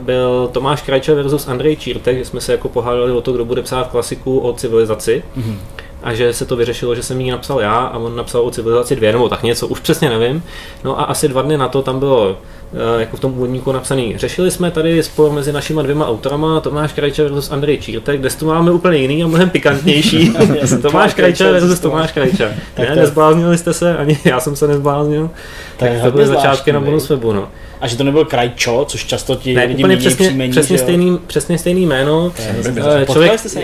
byl 0.00 0.48
Tomáš 0.52 0.82
Krajča 0.82 1.14
versus 1.14 1.48
Andrej 1.48 1.76
Čírtek, 1.76 2.18
že 2.18 2.24
jsme 2.24 2.40
se 2.40 2.52
jako 2.52 2.68
pohádali 2.68 3.12
o 3.12 3.20
to, 3.20 3.32
kdo 3.32 3.44
bude 3.44 3.62
psát 3.62 3.86
klasiku 3.88 4.38
o 4.38 4.52
civilizaci. 4.52 5.22
Mm-hmm 5.38 5.56
a 6.02 6.14
že 6.14 6.32
se 6.32 6.46
to 6.46 6.56
vyřešilo, 6.56 6.94
že 6.94 7.02
jsem 7.02 7.20
ji 7.20 7.30
napsal 7.30 7.60
já 7.60 7.78
a 7.78 7.98
on 7.98 8.16
napsal 8.16 8.42
o 8.42 8.50
civilizaci 8.50 8.96
dvě 8.96 9.12
nebo 9.12 9.28
tak 9.28 9.42
něco, 9.42 9.66
už 9.66 9.80
přesně 9.80 10.10
nevím. 10.10 10.42
No 10.84 11.00
a 11.00 11.04
asi 11.04 11.28
dva 11.28 11.42
dny 11.42 11.58
na 11.58 11.68
to 11.68 11.82
tam 11.82 11.98
bylo 11.98 12.36
Eh, 12.74 13.00
jako 13.00 13.16
v 13.16 13.20
tom 13.20 13.32
úvodníku 13.32 13.72
napsaný. 13.72 14.18
Řešili 14.18 14.50
jsme 14.50 14.70
tady 14.70 15.02
spor 15.02 15.32
mezi 15.32 15.52
našimi 15.52 15.82
dvěma 15.82 16.08
autorama, 16.08 16.60
Tomáš 16.60 16.92
Krajčer 16.92 17.24
versus 17.24 17.50
Andrej 17.50 17.78
Čírtek, 17.78 18.20
kde 18.20 18.30
tu 18.30 18.46
máme 18.46 18.70
úplně 18.70 18.98
jiný 18.98 19.24
a 19.24 19.26
mnohem 19.26 19.50
pikantnější. 19.50 20.32
Tomáš 20.82 21.14
Krajčer 21.14 21.52
versus 21.52 21.80
Tomáš 21.80 22.12
Krajčer. 22.12 22.54
Ne, 22.78 22.96
nezbláznili 22.96 23.58
jste 23.58 23.72
se, 23.72 23.96
ani 23.96 24.18
já 24.24 24.40
jsem 24.40 24.56
se 24.56 24.68
nezbláznil. 24.68 25.30
Tak, 25.76 25.90
tak 25.92 26.02
to 26.02 26.10
byly 26.10 26.26
začátky 26.26 26.72
na 26.72 26.80
bonus 26.80 27.08
webu. 27.08 27.32
No. 27.32 27.48
A 27.82 27.86
že 27.86 27.96
to 27.96 28.04
nebyl 28.04 28.24
Krajčo, 28.24 28.84
což 28.88 29.04
často 29.04 29.34
ti 29.34 29.54
ne, 29.54 29.64
lidi 29.64 29.82
úplně 29.82 29.96
přesně, 29.96 30.26
příjmení, 30.26 30.50
přesně, 30.50 30.78
stejný, 30.78 31.18
přesně 31.26 31.58
stejný 31.58 31.86
jméno. 31.86 32.32
Uh, 32.78 33.04
člověk, 33.12 33.40
uh, 33.56 33.62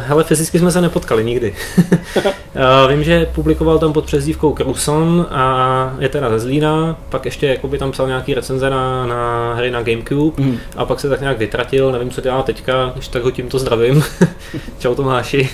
hele, 0.00 0.24
fyzicky 0.24 0.58
jsme 0.58 0.70
se 0.70 0.80
nepotkali 0.80 1.24
nikdy. 1.24 1.54
uh, 1.78 2.90
vím, 2.90 3.04
že 3.04 3.26
publikoval 3.34 3.78
tam 3.78 3.92
pod 3.92 4.04
přezdívkou 4.04 4.54
Cruson 4.54 5.26
a 5.30 5.96
je 5.98 6.08
teda 6.08 6.30
ze 6.30 6.38
Zlína, 6.38 6.98
pak 7.08 7.24
ještě 7.24 7.46
jakoby 7.46 7.78
tam 7.78 7.92
psal 7.92 8.06
nějaký 8.06 8.34
recenze 8.34 8.70
na, 8.70 9.06
na 9.06 9.54
hry 9.54 9.70
na 9.70 9.82
Gamecube 9.82 10.42
mm. 10.42 10.58
a 10.76 10.84
pak 10.84 11.00
se 11.00 11.08
tak 11.08 11.20
nějak 11.20 11.38
vytratil, 11.38 11.92
nevím, 11.92 12.10
co 12.10 12.20
dělá 12.20 12.42
teďka, 12.42 12.90
když 12.94 13.08
tak 13.08 13.22
ho 13.22 13.30
tímto 13.30 13.58
zdravím. 13.58 14.04
Čau 14.78 14.94
Tomáši. 14.94 15.48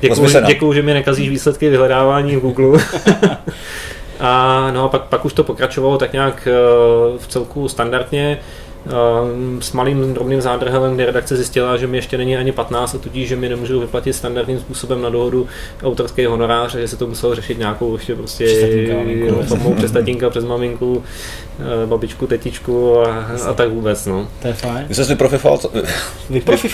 Děkuju, 0.00 0.28
děkuju, 0.46 0.72
že 0.72 0.82
mi 0.82 0.94
nekazíš 0.94 1.28
výsledky 1.28 1.68
vyhledávání 1.68 2.36
v 2.36 2.40
Google. 2.40 2.80
A 4.20 4.70
no 4.70 4.84
a 4.84 4.88
pak, 4.88 5.02
pak 5.02 5.24
už 5.24 5.32
to 5.32 5.44
pokračovalo 5.44 5.98
tak 5.98 6.12
nějak 6.12 6.48
uh, 7.12 7.18
v 7.18 7.26
celku 7.26 7.68
standardně. 7.68 8.38
Ehm, 8.86 9.62
s 9.62 9.72
malým 9.72 10.14
drobným 10.14 10.40
zádrhelem, 10.40 10.94
kde 10.94 11.06
redakce 11.06 11.36
zjistila, 11.36 11.76
že 11.76 11.86
mi 11.86 11.96
ještě 11.96 12.18
není 12.18 12.36
ani 12.36 12.52
15 12.52 12.94
a 12.94 12.98
tudíž, 12.98 13.28
že 13.28 13.36
mi 13.36 13.48
nemůžou 13.48 13.80
vyplatit 13.80 14.12
standardním 14.12 14.58
způsobem 14.58 15.02
na 15.02 15.10
dohodu 15.10 15.46
autorský 15.82 16.26
honorář, 16.26 16.74
že 16.74 16.88
se 16.88 16.96
to 16.96 17.06
muselo 17.06 17.34
řešit 17.34 17.58
nějakou 17.58 17.94
ještě 17.94 18.14
prostě 18.14 18.46
formou 19.48 19.74
přes 19.74 19.90
tatínka, 19.90 20.30
přes 20.30 20.44
maminku, 20.44 21.02
eh, 21.60 21.86
babičku, 21.86 22.26
tetičku 22.26 23.00
a, 23.00 23.26
a 23.48 23.52
tak 23.52 23.70
vůbec. 23.70 24.06
No. 24.06 24.28
To 24.42 24.48
je 24.48 24.54
fajn. 24.54 24.84
Vy 24.88 24.94
jste 24.94 25.04
si 25.04 25.12
vyprofifoval. 25.12 25.58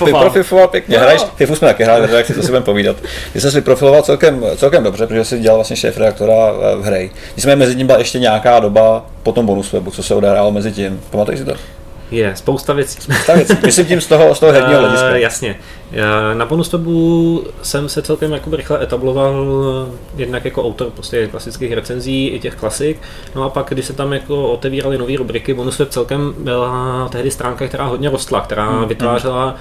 vyprofifoval 0.05 0.68
pěkně, 0.68 0.98
hraješ, 0.98 1.22
FIFU 1.36 1.57
jsme 1.57 1.68
taky 1.68 1.84
hráli, 1.84 2.07
redakci, 2.07 2.34
to 2.34 2.42
si 2.42 2.48
budeme 2.48 2.64
povídat. 2.64 2.96
Vy 3.34 3.40
jste 3.40 3.50
si 3.50 3.61
profiloval 3.61 4.02
celkem, 4.02 4.44
celkem 4.57 4.84
dobře, 4.84 5.07
protože 5.07 5.24
jsi 5.24 5.38
dělal 5.38 5.57
vlastně 5.59 5.76
šéf 5.76 5.98
redaktora 5.98 6.34
eh, 6.34 6.76
v 6.76 6.82
hry. 6.82 7.11
Nicméně 7.36 7.57
mezi 7.57 7.76
tím 7.76 7.86
byla 7.86 7.98
ještě 7.98 8.18
nějaká 8.18 8.61
doba 8.61 9.07
po 9.22 9.32
tom 9.32 9.46
bonus 9.46 9.72
webu, 9.72 9.90
co 9.90 10.02
se 10.02 10.14
odehrálo 10.14 10.52
mezi 10.52 10.72
tím. 10.72 11.00
Pamatuješ 11.11 11.40
si 11.40 11.46
to? 11.46 11.55
Je, 12.14 12.36
spousta 12.36 12.72
věcí. 12.72 13.00
Spousta 13.00 13.34
věcí. 13.34 13.56
Myslím 13.64 13.86
tím 13.86 14.00
z 14.00 14.06
toho, 14.06 14.34
z 14.34 14.40
toho 14.40 14.52
herního 14.52 14.74
eh, 14.74 14.80
hlediska. 14.80 15.08
Uh, 15.08 15.14
jasně. 15.14 15.56
Na 16.34 16.47
bonus 16.47 16.72
webu 16.72 17.45
jsem 17.62 17.88
se 17.88 18.03
celkem 18.03 18.32
jako 18.32 18.57
rychle 18.57 18.82
etabloval 18.82 19.47
jednak 20.16 20.45
jako 20.45 20.64
autor 20.64 20.90
prostě 20.90 21.26
klasických 21.26 21.72
recenzí 21.72 22.28
i 22.28 22.40
těch 22.40 22.55
klasik. 22.55 23.01
No 23.34 23.42
a 23.42 23.49
pak, 23.49 23.66
když 23.70 23.84
se 23.84 23.92
tam 23.92 24.12
jako 24.12 24.49
otevíraly 24.49 24.99
nové 24.99 25.16
rubriky, 25.16 25.55
bonus 25.55 25.78
web 25.78 25.88
celkem 25.90 26.34
byla 26.38 27.09
tehdy 27.12 27.30
stránka, 27.30 27.68
která 27.68 27.84
hodně 27.84 28.11
rostla, 28.11 28.40
která 28.40 28.70
hmm. 28.70 28.88
vytvářela 28.88 29.57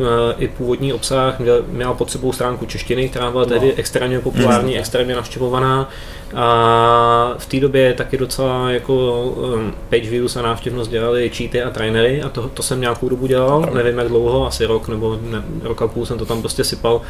Eh, 0.00 0.34
i 0.38 0.48
původní 0.48 0.92
obsah, 0.92 1.36
měla 1.68 1.94
pod 1.94 2.10
sebou 2.10 2.32
stránku 2.32 2.66
češtiny, 2.66 3.08
která 3.08 3.30
byla 3.30 3.44
tehdy 3.44 3.66
no. 3.66 3.72
extrémně 3.76 4.18
populární, 4.18 4.72
mm. 4.72 4.78
extrémně 4.78 5.14
navštěvovaná 5.14 5.90
a 6.34 7.34
v 7.38 7.46
té 7.46 7.60
době 7.60 7.92
taky 7.92 8.16
docela 8.16 8.70
jako 8.70 9.22
um, 9.22 9.74
page 9.90 10.10
views 10.10 10.36
a 10.36 10.42
návštěvnost 10.42 10.90
dělali 10.90 11.30
cheaty 11.30 11.62
a 11.62 11.70
trainery 11.70 12.22
a 12.22 12.28
to, 12.28 12.48
to 12.48 12.62
jsem 12.62 12.80
nějakou 12.80 13.08
dobu 13.08 13.26
dělal, 13.26 13.70
nevím 13.74 13.98
jak 13.98 14.08
dlouho, 14.08 14.46
asi 14.46 14.66
rok 14.66 14.88
nebo 14.88 15.18
ne, 15.30 15.42
rok 15.62 15.73
a 15.82 15.88
půl 15.88 16.06
jsem 16.06 16.18
to 16.18 16.26
tam 16.26 16.40
prostě 16.40 16.64
sypal 16.64 17.00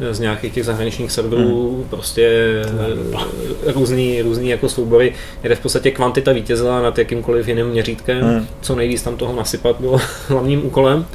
eh, 0.00 0.14
z 0.14 0.20
nějakých 0.20 0.52
těch 0.52 0.64
zahraničních 0.64 1.12
serverů, 1.12 1.76
mm. 1.76 1.88
prostě 1.88 2.28
eh, 3.66 3.72
různý, 3.72 4.22
různý 4.22 4.48
jako 4.48 4.68
soubory, 4.68 5.14
kde 5.42 5.54
v 5.54 5.60
podstatě 5.60 5.90
kvantita 5.90 6.32
vítězila 6.32 6.82
nad 6.82 6.98
jakýmkoliv 6.98 7.48
jiným 7.48 7.66
měřítkem, 7.66 8.26
mm. 8.26 8.46
co 8.60 8.74
nejvíc 8.74 9.02
tam 9.02 9.16
toho 9.16 9.36
nasypat 9.36 9.80
bylo 9.80 10.00
hlavním 10.28 10.66
úkolem. 10.66 11.06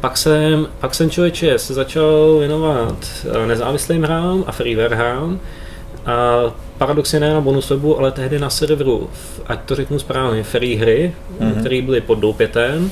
Pak 0.00 0.16
jsem, 0.16 0.68
pak 0.80 0.94
jsem 0.94 1.10
člověče 1.10 1.58
se 1.58 1.74
začal 1.74 2.36
věnovat 2.38 2.96
eh, 3.24 3.46
nezávislým 3.46 4.02
hrám 4.02 4.44
a 4.46 4.52
freeware 4.52 4.96
hrám. 4.96 5.40
A 6.06 6.42
paradoxně 6.78 7.20
ne 7.20 7.34
na 7.34 7.40
bonus 7.40 7.70
webu, 7.70 7.98
ale 7.98 8.12
tehdy 8.12 8.38
na 8.38 8.50
serveru, 8.50 9.10
ať 9.46 9.60
to 9.64 9.74
řeknu 9.74 9.98
správně, 9.98 10.42
free 10.42 10.76
hry, 10.76 11.14
mm-hmm. 11.40 11.60
které 11.60 11.82
byly 11.82 12.00
pod 12.00 12.18
doupětem. 12.18 12.90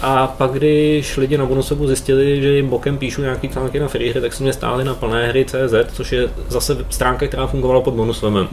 A 0.00 0.26
pak, 0.26 0.52
když 0.52 1.16
lidi 1.16 1.38
na 1.38 1.46
bonusovu 1.46 1.86
zjistili, 1.86 2.42
že 2.42 2.48
jim 2.56 2.68
bokem 2.68 2.98
píšu 2.98 3.20
nějaký 3.22 3.48
články 3.48 3.80
na 3.80 3.88
free 3.88 4.10
hry, 4.10 4.20
tak 4.20 4.32
se 4.32 4.42
mě 4.42 4.52
stáli 4.52 4.84
na 4.84 4.94
plné 4.94 5.28
hry 5.28 5.44
CZ, 5.44 5.74
což 5.92 6.12
je 6.12 6.28
zase 6.48 6.76
stránka, 6.90 7.26
která 7.26 7.46
fungovala 7.46 7.80
pod 7.80 7.94
bonusovem. 7.94 8.48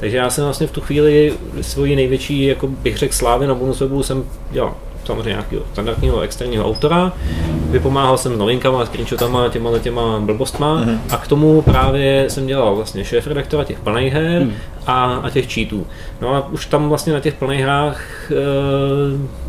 Takže 0.00 0.16
já 0.16 0.30
jsem 0.30 0.44
vlastně 0.44 0.66
v 0.66 0.70
tu 0.70 0.80
chvíli 0.80 1.32
svoji 1.60 1.96
největší, 1.96 2.46
jako 2.46 2.66
bych 2.66 2.98
řekl, 2.98 3.14
slávy 3.14 3.46
na 3.46 3.54
bonusovu 3.54 4.02
jsem 4.02 4.24
dělal 4.50 4.74
samozřejmě 5.08 5.28
nějakého 5.28 5.62
standardního 5.72 6.20
externího 6.20 6.66
autora, 6.66 7.12
vypomáhal 7.70 8.18
jsem 8.18 8.38
novinkama, 8.38 8.86
screenshotama, 8.86 9.48
těma 9.48 9.78
těma 9.78 10.20
blbostma 10.20 10.84
mm-hmm. 10.84 10.98
a 11.10 11.16
k 11.16 11.26
tomu 11.26 11.62
právě 11.62 12.24
jsem 12.28 12.46
dělal 12.46 12.76
vlastně 12.76 13.04
šéf 13.04 13.26
redaktora 13.26 13.64
těch 13.64 13.80
plných 13.80 14.12
her 14.12 14.42
mm. 14.44 14.52
a, 14.86 15.14
a 15.14 15.30
těch 15.30 15.52
cheatů. 15.54 15.86
No 16.20 16.34
a 16.34 16.48
už 16.48 16.66
tam 16.66 16.88
vlastně 16.88 17.12
na 17.12 17.20
těch 17.20 17.34
plných 17.34 17.60
hrách 17.60 18.30
e, 18.30 18.34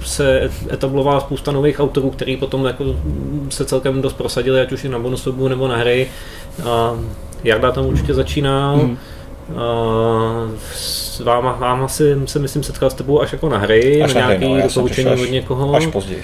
se 0.06 0.50
etablovala 0.72 1.20
spousta 1.20 1.52
nových 1.52 1.80
autorů, 1.80 2.10
který 2.10 2.38
potom 2.38 2.66
jako 2.66 2.84
se 3.50 3.66
celkem 3.66 4.02
dost 4.02 4.14
prosadili, 4.14 4.62
ať 4.62 4.72
už 4.72 4.84
i 4.84 4.90
na 4.90 5.00
bonusobu 5.00 5.48
nebo 5.48 5.68
na 5.68 5.78
hry. 5.78 6.08
A 6.70 6.94
Jarda 7.44 7.72
tam 7.72 7.86
určitě 7.86 8.14
začínal. 8.14 8.78
Mm. 8.78 8.98
Uh, 9.50 10.52
s 10.74 11.20
váma, 11.20 11.52
váma 11.60 11.88
si, 11.88 12.18
se 12.26 12.40
myslím 12.40 12.64
setkal 12.64 12.90
s 12.90 12.94
tebou 12.94 13.22
až 13.22 13.32
jako 13.32 13.50
na 13.50 13.58
hry, 13.58 14.04
až 14.04 14.14
na 14.14 14.20
nějaký 14.28 14.54
no, 14.54 14.62
doporučení 14.62 15.22
od 15.22 15.32
někoho. 15.32 15.76
Až 15.76 15.88
později. 15.88 16.24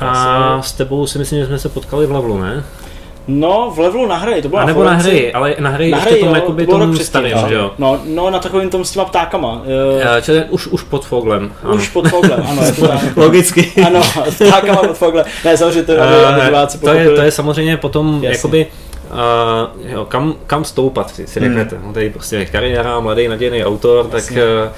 A 0.00 0.62
s 0.62 0.72
tebou 0.72 1.06
si 1.06 1.18
myslím, 1.18 1.40
že 1.40 1.46
jsme 1.46 1.58
se 1.58 1.68
potkali 1.68 2.06
v 2.06 2.12
levelu, 2.12 2.38
ne? 2.38 2.64
No, 3.28 3.72
v 3.74 3.78
levelu 3.78 4.06
na 4.06 4.16
hry, 4.16 4.42
to 4.42 4.48
bylo 4.48 4.60
a 4.60 4.64
nebo 4.64 4.84
na 4.84 4.92
hry, 4.92 5.32
ale 5.32 5.54
na 5.58 5.70
hry 5.70 5.90
na 5.90 5.98
ještě 5.98 6.10
hry, 6.10 6.20
tom, 6.20 6.28
jo, 6.28 6.34
jakoby 6.34 6.66
to 6.66 6.78
tom 6.78 6.96
starým, 6.96 7.36
že 7.48 7.54
jo? 7.54 7.72
No, 7.78 8.00
no, 8.04 8.30
na 8.30 8.38
takovým 8.38 8.70
tom 8.70 8.84
s 8.84 8.90
těma 8.90 9.04
ptákama. 9.04 9.52
Uh, 9.52 9.62
čili 10.22 10.44
už, 10.44 10.66
už 10.66 10.82
pod 10.82 11.04
foglem. 11.04 11.52
Ano. 11.62 11.74
Už 11.74 11.88
pod 11.88 12.08
foglem, 12.08 12.46
ano. 12.50 12.62
Je 12.64 12.72
to 12.72 12.90
Logicky. 13.20 13.72
ano, 13.86 14.02
s 14.28 14.34
ptákama 14.34 14.82
pod 14.82 14.96
foglem. 14.96 15.24
Ne, 15.44 15.56
samozřejmě 15.56 15.82
to, 15.82 15.92
uh, 15.92 16.80
to, 16.80 16.92
je, 16.92 17.10
to 17.10 17.22
je 17.22 17.30
samozřejmě 17.30 17.76
potom, 17.76 18.14
Jasně. 18.14 18.28
jakoby, 18.28 18.66
Uh, 19.10 19.90
jo, 19.90 20.04
kam, 20.04 20.34
kam 20.46 20.64
stoupat, 20.64 21.10
si, 21.10 21.26
si 21.26 21.40
řeknete. 21.40 21.76
Hmm. 21.76 21.86
No, 21.86 21.92
tady 21.92 22.10
prostě 22.10 22.44
kariéra, 22.44 23.00
mladý, 23.00 23.28
nadějný 23.28 23.64
autor, 23.64 24.08
Jasně. 24.12 24.36
tak 24.36 24.44
uh, 24.66 24.72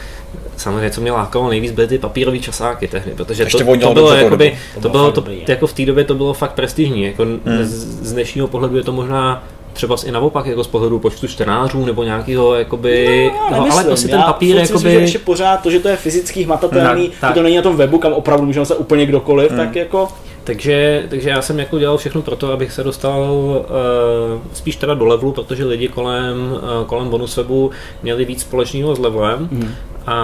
samozřejmě, 0.57 0.91
co 0.91 1.01
mě 1.01 1.13
lákalo 1.13 1.49
nejvíc, 1.49 1.73
byly 1.73 1.89
ty 1.89 1.99
papírové 1.99 2.39
časáky 2.39 2.89
tehdy, 2.89 3.11
protože 3.17 3.47
to, 3.47 3.59
to, 3.81 3.95
bylo, 3.95 4.15
jakoby, 4.15 4.59
to, 4.75 4.81
to 4.81 4.89
bylo, 4.89 5.13
to, 5.13 5.25
jako 5.49 5.67
v 5.67 5.73
té 5.73 5.87
době 5.87 6.05
to 6.05 6.15
bylo 6.15 6.35
fakt 6.35 6.53
prestižní, 6.53 7.03
jako 7.03 7.23
hmm. 7.23 7.41
z, 7.63 8.07
z 8.09 8.13
dnešního 8.13 8.49
pohledu 8.49 8.77
je 8.77 8.83
to 8.83 8.93
možná 8.93 9.45
třeba 9.73 9.97
i 10.07 10.11
naopak 10.11 10.47
jako 10.47 10.65
z 10.65 10.67
pohledu 10.67 10.99
počtu 10.99 11.27
čtenářů 11.27 11.87
nebo 11.87 12.03
nějakého 12.03 12.55
jakoby, 12.55 13.31
no, 13.51 13.57
no 13.57 13.73
ale 13.73 13.85
prostě 13.85 14.09
ten 14.09 14.23
papír 14.23 14.57
já 14.57 14.63
jakoby... 14.63 14.89
Myslím, 14.89 15.07
že 15.07 15.19
pořád 15.19 15.63
to, 15.63 15.71
že 15.71 15.81
to 15.81 15.89
je 15.89 15.97
fyzicky 15.97 16.43
hmatatelný, 16.43 17.11
tak, 17.21 17.31
že 17.31 17.35
to 17.35 17.43
není 17.43 17.57
na 17.57 17.63
tom 17.63 17.77
webu, 17.77 17.99
kam 17.99 18.13
opravdu 18.13 18.47
může 18.47 18.65
se 18.65 18.75
úplně 18.75 19.07
kdokoliv, 19.07 19.51
hmm. 19.51 19.59
tak 19.59 19.77
jako 19.77 20.09
takže, 20.49 21.05
takže 21.09 21.31
já 21.31 21.43
jsem 21.43 21.59
jako 21.59 21.79
dělal 21.79 21.97
všechno 21.97 22.23
pro 22.23 22.37
to, 22.37 22.53
abych 22.53 22.73
se 22.73 22.85
dostal 22.85 23.33
uh, 23.33 24.41
spíš 24.53 24.77
teda 24.77 24.95
do 24.95 25.07
levelu, 25.07 25.33
protože 25.33 25.65
lidi 25.65 25.89
kolem, 25.89 26.53
uh, 26.53 26.87
kolem 26.87 27.09
bonus 27.09 27.37
webu 27.37 27.71
měli 28.03 28.25
víc 28.25 28.41
společného 28.41 28.95
s 28.95 28.99
levelem. 28.99 29.49
Mm. 29.51 29.75
A 30.07 30.17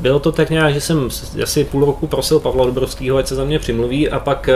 bylo 0.00 0.18
to 0.18 0.32
tak 0.32 0.50
nějak, 0.50 0.74
že 0.74 0.80
jsem 0.80 1.08
asi 1.42 1.64
půl 1.64 1.84
roku 1.84 2.06
prosil 2.06 2.40
Pavla 2.40 2.66
Dobrovského, 2.66 3.16
ať 3.16 3.26
se 3.26 3.34
za 3.34 3.44
mě 3.44 3.58
přimluví 3.58 4.10
a 4.10 4.20
pak 4.20 4.48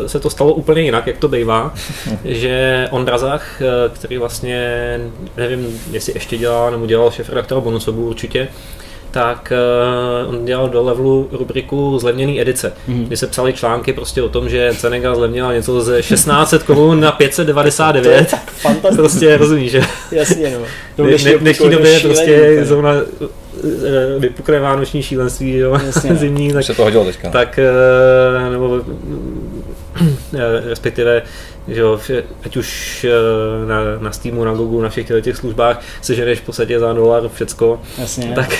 uh, 0.00 0.06
se 0.06 0.20
to 0.20 0.30
stalo 0.30 0.54
úplně 0.54 0.82
jinak, 0.82 1.06
jak 1.06 1.18
to 1.18 1.28
bývá, 1.28 1.74
že 2.24 2.88
Ondra 2.90 3.18
Zach, 3.18 3.62
který 3.92 4.18
vlastně, 4.18 5.00
nevím, 5.36 5.80
jestli 5.90 6.12
ještě 6.16 6.38
dělá, 6.38 6.70
nebo 6.70 6.86
dělal 6.86 7.10
šéf 7.10 7.28
redaktora 7.28 7.60
Bonusobu 7.60 8.08
určitě, 8.08 8.48
tak 9.10 9.52
uh, 10.26 10.34
on 10.34 10.44
dělal 10.44 10.68
do 10.68 10.82
levelu 10.82 11.28
rubriku 11.32 11.98
zlevněný 11.98 12.40
edice, 12.40 12.72
mm. 12.88 13.04
kdy 13.04 13.16
se 13.16 13.26
psali 13.26 13.52
články 13.52 13.92
prostě 13.92 14.22
o 14.22 14.28
tom, 14.28 14.48
že 14.48 14.72
Cenega 14.78 15.14
zlevnila 15.14 15.52
něco 15.52 15.80
ze 15.80 16.02
1600 16.02 16.62
korun 16.62 17.00
na 17.00 17.12
599. 17.12 18.34
Fantastické. 18.46 18.96
Prostě 18.96 19.36
rozumíš, 19.36 19.70
že? 19.72 19.82
Jasně, 20.12 20.50
no. 20.50 20.64
V 21.04 21.38
dnešní 21.38 21.70
době 21.70 22.00
prostě 22.00 22.58
zrovna 22.64 22.92
vypukne 24.18 24.60
vánoční 24.60 25.02
šílenství, 25.02 25.56
jo, 25.56 25.78
Jasně, 25.86 26.14
zimní, 26.16 26.52
tak, 26.52 26.64
se 26.64 26.74
to 26.74 26.82
hodilo 26.82 27.04
teďka. 27.04 27.30
Tak, 27.30 27.58
nebo 28.50 28.80
respektive 30.64 31.22
že 31.68 31.80
jo, 31.80 32.00
ať 32.44 32.56
už 32.56 33.06
na, 33.66 33.98
na 33.98 34.12
Steamu, 34.12 34.44
na 34.44 34.54
Google, 34.54 34.82
na 34.82 34.88
všech 34.88 35.06
těch 35.20 35.36
službách 35.36 35.80
seženeš 36.02 36.38
v 36.38 36.42
podstatě 36.42 36.78
za 36.78 36.92
dolar 36.92 37.28
všecko, 37.34 37.80
Jasně. 37.98 38.32
tak 38.34 38.58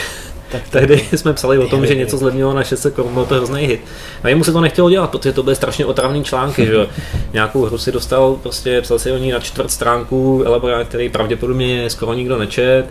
tak 0.52 0.68
tehdy 0.68 1.04
jsme 1.16 1.32
psali 1.32 1.58
o 1.58 1.68
tom, 1.68 1.86
že 1.86 1.94
něco 1.94 2.16
zlevnilo 2.16 2.54
na 2.54 2.64
600 2.64 2.94
korun, 2.94 3.14
byl 3.14 3.26
to 3.26 3.34
hrozný 3.34 3.66
hit. 3.66 3.80
A 4.22 4.28
jemu 4.28 4.44
se 4.44 4.52
to 4.52 4.60
nechtělo 4.60 4.90
dělat, 4.90 5.10
protože 5.10 5.32
to 5.32 5.42
byly 5.42 5.56
strašně 5.56 5.86
otravný 5.86 6.24
články, 6.24 6.66
že 6.66 6.86
Nějakou 7.32 7.64
hru 7.64 7.78
si 7.78 7.92
dostal, 7.92 8.36
prostě 8.42 8.80
psal 8.80 8.98
si 8.98 9.12
o 9.12 9.16
ní 9.16 9.30
na 9.30 9.40
čtvrt 9.40 9.70
stránku, 9.70 10.42
elaborát, 10.46 10.88
který 10.88 11.08
pravděpodobně 11.08 11.90
skoro 11.90 12.14
nikdo 12.14 12.38
nečet. 12.38 12.84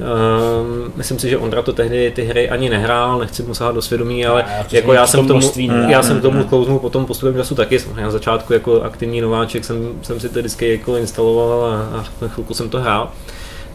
Um, 0.00 0.92
myslím 0.96 1.18
si, 1.18 1.30
že 1.30 1.38
Ondra 1.38 1.62
to 1.62 1.72
tehdy 1.72 2.10
ty 2.10 2.24
hry 2.24 2.50
ani 2.50 2.70
nehrál, 2.70 3.18
nechci 3.18 3.42
mu 3.42 3.54
sahat 3.54 3.74
do 3.74 3.82
svědomí, 3.82 4.26
ale 4.26 4.44
já, 4.48 4.64
jako 4.70 4.92
já 4.92 5.06
jsem, 5.06 5.26
tomu, 5.26 5.52
já 5.88 6.02
jsem 6.02 6.20
tomu 6.20 6.44
klouznul 6.44 6.78
potom 6.78 7.06
postupem 7.06 7.36
času 7.36 7.54
taky. 7.54 7.78
Na 7.96 8.10
začátku 8.10 8.52
jako 8.52 8.82
aktivní 8.82 9.20
nováček 9.20 9.64
jsem, 9.64 9.92
jsem 10.02 10.20
si 10.20 10.28
to 10.28 10.38
vždycky 10.38 10.72
jako 10.72 10.96
instaloval 10.96 11.64
a, 11.64 12.00
a 12.24 12.28
chvilku 12.28 12.54
jsem 12.54 12.70
to 12.70 12.80
hrál. 12.80 13.10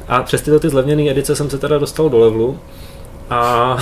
A 0.08 0.24
přes 0.24 0.42
tyhle 0.42 0.60
ty 0.60 0.70
zlevněné 0.70 1.12
edice 1.12 1.36
jsem 1.36 1.50
se 1.50 1.58
teda 1.58 1.78
dostal 1.78 2.10
do 2.10 2.20
levelu 2.20 2.60
a 3.30 3.78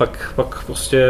pak, 0.00 0.32
pak 0.36 0.64
prostě, 0.64 1.06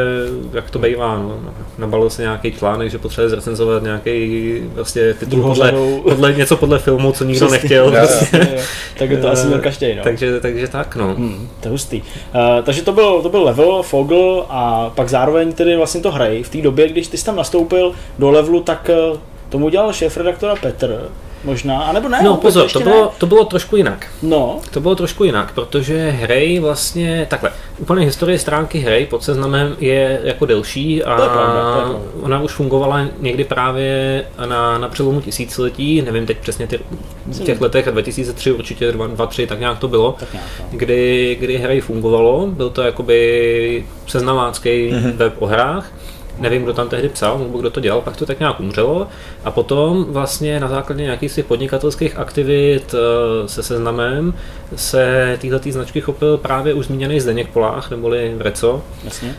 jak 0.53 0.71
to 0.71 0.79
bývá, 0.79 1.19
no, 1.19 1.41
nabalil 1.79 2.11
se 2.11 2.23
nějaký 2.23 2.53
článek, 2.53 2.91
že 2.91 2.99
potřebuje 2.99 3.29
zrecenzovat 3.29 3.83
nějaký 3.83 4.61
vlastně 4.75 5.15
titul 5.15 5.43
podle, 5.43 5.73
podle, 6.03 6.33
něco 6.33 6.57
podle 6.57 6.79
filmu, 6.79 7.13
co 7.13 7.25
nikdo 7.25 7.47
Přesný. 7.47 7.53
nechtěl. 7.53 7.93
Já, 7.93 8.07
prostě. 8.07 8.37
já, 8.37 8.57
já. 8.57 8.63
tak 8.99 9.11
to 9.21 9.31
asi 9.31 9.47
měl 9.47 9.59
každý, 9.59 9.95
no. 9.95 10.03
Takže, 10.03 10.41
takže 10.41 10.69
tak, 10.69 10.97
no. 10.97 11.15
Hmm, 11.15 11.49
to 11.61 11.69
je 11.69 11.71
hustý. 11.71 12.03
Uh, 12.03 12.65
takže 12.65 12.83
to 12.83 12.93
byl, 12.93 13.23
to 13.23 13.29
byl 13.29 13.43
level, 13.43 13.83
Fogl 13.83 14.47
a 14.49 14.91
pak 14.95 15.09
zároveň 15.09 15.53
tedy 15.53 15.77
vlastně 15.77 16.01
to 16.01 16.11
hrej. 16.11 16.43
V 16.43 16.49
té 16.49 16.59
době, 16.59 16.89
když 16.89 17.09
ty 17.09 17.17
jsi 17.17 17.25
tam 17.25 17.37
nastoupil 17.37 17.93
do 18.19 18.31
levelu, 18.31 18.61
tak 18.61 18.91
uh, 19.13 19.19
tomu 19.49 19.69
dělal 19.69 19.93
šéf 19.93 20.17
redaktora 20.17 20.57
Petr 20.57 21.09
možná, 21.45 21.83
anebo 21.83 22.09
ne? 22.09 22.21
No 22.23 22.37
pozor, 22.37 22.71
to 22.71 22.81
bylo, 22.81 23.05
ne. 23.05 23.11
to 23.19 23.27
bylo 23.27 23.45
trošku 23.45 23.77
jinak. 23.77 24.07
No. 24.23 24.61
To 24.71 24.81
bylo 24.81 24.95
trošku 24.95 25.25
jinak, 25.25 25.53
protože 25.55 26.11
hry 26.11 26.59
vlastně, 26.61 27.27
takhle, 27.31 27.51
úplně 27.79 28.07
historie 28.07 28.39
stránky 28.39 28.79
hry 28.79 29.07
pod 29.11 29.25
seznamem 29.25 29.77
je 29.81 30.21
jako 30.25 30.47
delší 30.47 31.05
a 31.05 31.17
to 31.17 31.23
je 31.23 31.29
pravda, 31.29 31.63
to 31.63 31.79
je 31.79 31.85
pravda. 31.85 31.99
ona 32.21 32.41
už 32.41 32.53
fungovala 32.53 33.07
někdy 33.21 33.45
právě 33.45 34.25
na, 34.47 34.79
na 34.79 34.89
přelomu 34.89 35.21
tisíciletí, 35.21 36.03
nevím 36.03 36.27
teď 36.27 36.39
přesně 36.39 36.67
ty, 36.67 36.81
v 37.27 37.41
těch 37.43 37.61
letech, 37.61 37.87
2003 37.87 38.53
určitě, 38.53 38.93
2003, 38.93 39.47
tak 39.47 39.61
nějak 39.61 39.79
to 39.79 39.89
bylo, 39.89 40.17
tak 40.21 40.33
nějak, 40.33 40.49
no. 40.61 40.79
kdy, 40.79 41.37
kdy 41.41 41.59
hry 41.59 41.81
fungovalo, 41.81 42.47
byl 42.47 42.71
to 42.71 42.83
jakoby 42.83 43.85
seznamácký 44.07 44.69
mm-hmm. 44.69 45.17
web 45.17 45.43
o 45.43 45.47
hrách, 45.47 45.93
nevím, 46.41 46.63
kdo 46.63 46.73
tam 46.73 46.89
tehdy 46.89 47.09
psal, 47.09 47.39
nebo 47.39 47.59
kdo 47.59 47.71
to 47.71 47.81
dělal, 47.81 48.01
pak 48.01 48.17
to 48.17 48.27
tak 48.27 48.39
nějak 48.39 48.61
umřelo. 48.61 49.07
A 49.45 49.51
potom 49.51 50.05
vlastně 50.09 50.61
na 50.61 50.69
základě 50.69 51.03
nějakých 51.03 51.45
podnikatelských 51.45 52.17
aktivit 52.17 52.95
eh, 52.95 53.49
se 53.49 53.63
seznamem 53.63 54.35
se 54.77 55.37
tyhle 55.41 55.61
značky 55.71 56.01
chopil 56.01 56.39
právě 56.39 56.75
už 56.75 56.87
zmíněný 56.87 57.21
Zdeněk 57.21 57.49
Polách, 57.49 57.91
neboli 57.91 58.35
Vreco. 58.37 58.83
Jasně. 59.05 59.35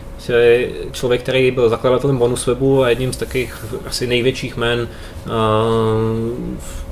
Člověk, 0.92 1.22
který 1.22 1.50
byl 1.50 1.68
zakladatelem 1.68 2.18
Bonuswebu 2.18 2.82
a 2.82 2.88
jedním 2.88 3.12
z 3.12 3.16
takových 3.16 3.64
asi 3.86 4.06
největších 4.06 4.56
men 4.56 4.88
uh, 5.26 5.32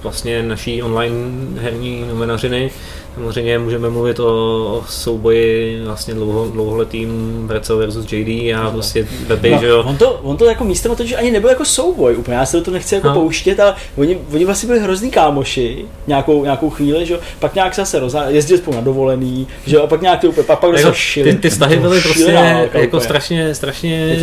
vlastně 0.03 0.43
naší 0.43 0.82
online 0.82 1.14
herní 1.61 2.05
novenařiny. 2.09 2.70
Samozřejmě 3.14 3.59
můžeme 3.59 3.91
mluvit 3.91 4.20
o 4.20 4.84
souboji 4.88 5.82
vlastně 5.84 6.14
dlouho, 6.14 6.49
dlouholetým 6.49 7.43
Breco 7.47 7.76
versus 7.76 8.12
JD 8.12 8.55
a 8.57 8.70
prostě 8.70 9.07
weby, 9.26 9.51
no, 9.51 9.59
že 9.61 9.66
jo. 9.66 9.84
On 9.86 9.97
to, 9.97 10.12
on 10.22 10.36
to 10.36 10.45
jako 10.45 10.64
místem 10.64 10.97
totiž 10.97 11.12
ani 11.12 11.30
nebyl 11.30 11.51
jako 11.51 11.64
souboj 11.64 12.16
úplně, 12.16 12.36
já 12.36 12.47
se 12.47 12.57
do 12.57 12.62
toho 12.62 12.74
nechci 12.74 12.95
jako 12.95 13.09
no. 13.09 13.14
pouštět, 13.14 13.61
ale 13.61 13.74
oni, 13.97 14.18
oni 14.32 14.45
vlastně 14.45 14.66
byli 14.66 14.80
hrozný 14.80 15.11
kámoši 15.11 15.84
nějakou, 16.07 16.45
nějakou 16.45 16.70
chvíli, 16.70 17.07
že 17.07 17.14
jo. 17.14 17.20
Pak 17.38 17.55
nějak 17.55 17.74
se 17.74 17.99
rozhá, 17.99 18.30
jezdili 18.31 18.59
spolu 18.59 18.76
na 18.76 18.83
dovolený, 18.83 19.47
že 19.66 19.78
a 19.78 19.87
pak 19.87 20.01
nějak 20.01 20.20
ty 20.20 20.28
úplně, 20.28 20.45
pak, 20.45 20.59
pak 20.59 20.76
jako, 20.76 20.93
ty, 21.14 21.35
ty 21.35 21.51
vztahy 21.51 21.76
byly 21.76 22.01
prostě 22.01 22.33
jako, 22.33 22.78
jako 22.78 23.01
strašně, 23.01 23.55
strašně 23.55 24.18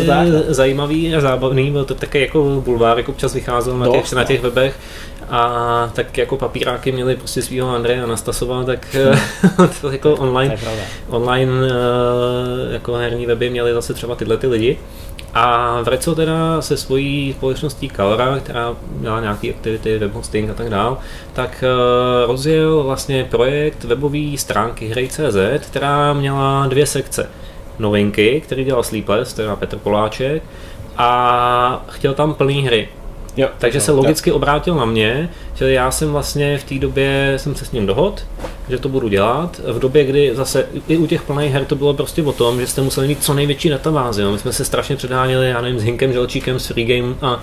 zajímavý 0.48 1.14
a 1.14 1.20
zábavný, 1.20 1.70
byl 1.70 1.84
to 1.84 1.94
taky 1.94 2.20
jako 2.20 2.62
bulvár, 2.64 2.98
jako 2.98 3.12
občas 3.12 3.34
vycházel 3.34 3.78
na 3.78 3.88
těch, 3.88 4.12
na 4.12 4.24
těch 4.24 4.40
webech. 4.40 4.74
A 5.30 5.90
tak 5.94 6.18
jako 6.18 6.36
papíráky 6.36 6.92
měli 6.92 7.16
prostě 7.16 7.42
svého 7.42 7.70
Andreje 7.74 8.02
Anastasova, 8.02 8.64
tak 8.64 8.96
to 9.80 9.90
jako 9.92 10.14
online, 10.14 10.56
online 11.08 11.52
eh, 11.66 12.72
jako 12.72 12.92
herní 12.92 13.26
weby 13.26 13.50
měli 13.50 13.72
zase 13.72 13.94
třeba 13.94 14.14
tyhle 14.14 14.36
ty 14.36 14.46
lidi. 14.46 14.78
A 15.34 15.80
Vreco 15.82 16.14
teda 16.14 16.62
se 16.62 16.76
svojí 16.76 17.32
společností 17.32 17.88
Kalra, 17.88 18.38
která 18.38 18.76
měla 18.90 19.20
nějaké 19.20 19.50
aktivity, 19.50 19.98
web 19.98 20.14
hosting 20.14 20.50
a 20.50 20.54
tak 20.54 20.70
dál, 20.70 20.98
tak 21.32 21.64
eh, 21.64 22.26
rozjel 22.26 22.82
vlastně 22.82 23.24
projekt 23.24 23.84
webové 23.84 24.36
stránky 24.36 24.88
hry.cz, 24.88 25.66
která 25.70 26.12
měla 26.12 26.66
dvě 26.66 26.86
sekce. 26.86 27.30
Novinky, 27.78 28.40
který 28.40 28.64
dělal 28.64 28.82
Sleepless, 28.82 29.32
teda 29.32 29.56
Petr 29.56 29.78
Poláček, 29.78 30.42
a 30.96 31.84
chtěl 31.88 32.14
tam 32.14 32.34
plný 32.34 32.66
hry. 32.66 32.88
Jo, 33.38 33.48
Takže 33.58 33.80
se 33.80 33.92
logicky 33.92 34.32
obrátil 34.32 34.74
na 34.74 34.84
mě, 34.84 35.30
že 35.54 35.72
já 35.72 35.90
jsem 35.90 36.12
vlastně 36.12 36.58
v 36.58 36.64
té 36.64 36.74
době 36.74 37.34
jsem 37.36 37.54
se 37.54 37.64
s 37.64 37.72
ním 37.72 37.86
dohod, 37.86 38.24
že 38.68 38.78
to 38.78 38.88
budu 38.88 39.08
dělat. 39.08 39.60
V 39.72 39.78
době, 39.78 40.04
kdy 40.04 40.30
zase 40.34 40.66
i 40.88 40.96
u 40.96 41.06
těch 41.06 41.22
plných 41.22 41.52
her 41.52 41.64
to 41.64 41.74
bylo 41.74 41.94
prostě 41.94 42.22
o 42.22 42.32
tom, 42.32 42.60
že 42.60 42.66
jste 42.66 42.82
museli 42.82 43.08
mít 43.08 43.24
co 43.24 43.34
největší 43.34 43.68
databázi. 43.68 44.24
My 44.24 44.38
jsme 44.38 44.52
se 44.52 44.64
strašně 44.64 44.96
předháněli, 44.96 45.48
já 45.48 45.60
nevím, 45.60 45.78
s 45.78 45.82
Hinkem 45.82 46.12
Želčíkem, 46.12 46.58
s 46.58 46.66
Free 46.66 46.84
Game 46.84 47.14
a 47.22 47.42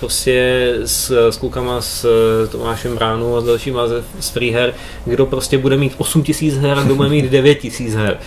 prostě 0.00 0.74
s, 0.84 1.30
s 1.30 1.36
klukama, 1.36 1.80
s 1.80 2.06
Tomášem 2.50 2.94
Bránu 2.94 3.36
a 3.36 3.40
s 3.40 3.44
dalšíma 3.44 3.82
z 4.20 4.28
Free 4.28 4.50
her, 4.50 4.74
kdo 5.04 5.26
prostě 5.26 5.58
bude 5.58 5.76
mít 5.76 5.94
8000 5.98 6.58
her 6.58 6.78
a 6.78 6.82
kdo 6.82 6.94
bude 6.94 7.08
mít 7.08 7.30
9000 7.30 7.94
her. 7.94 8.18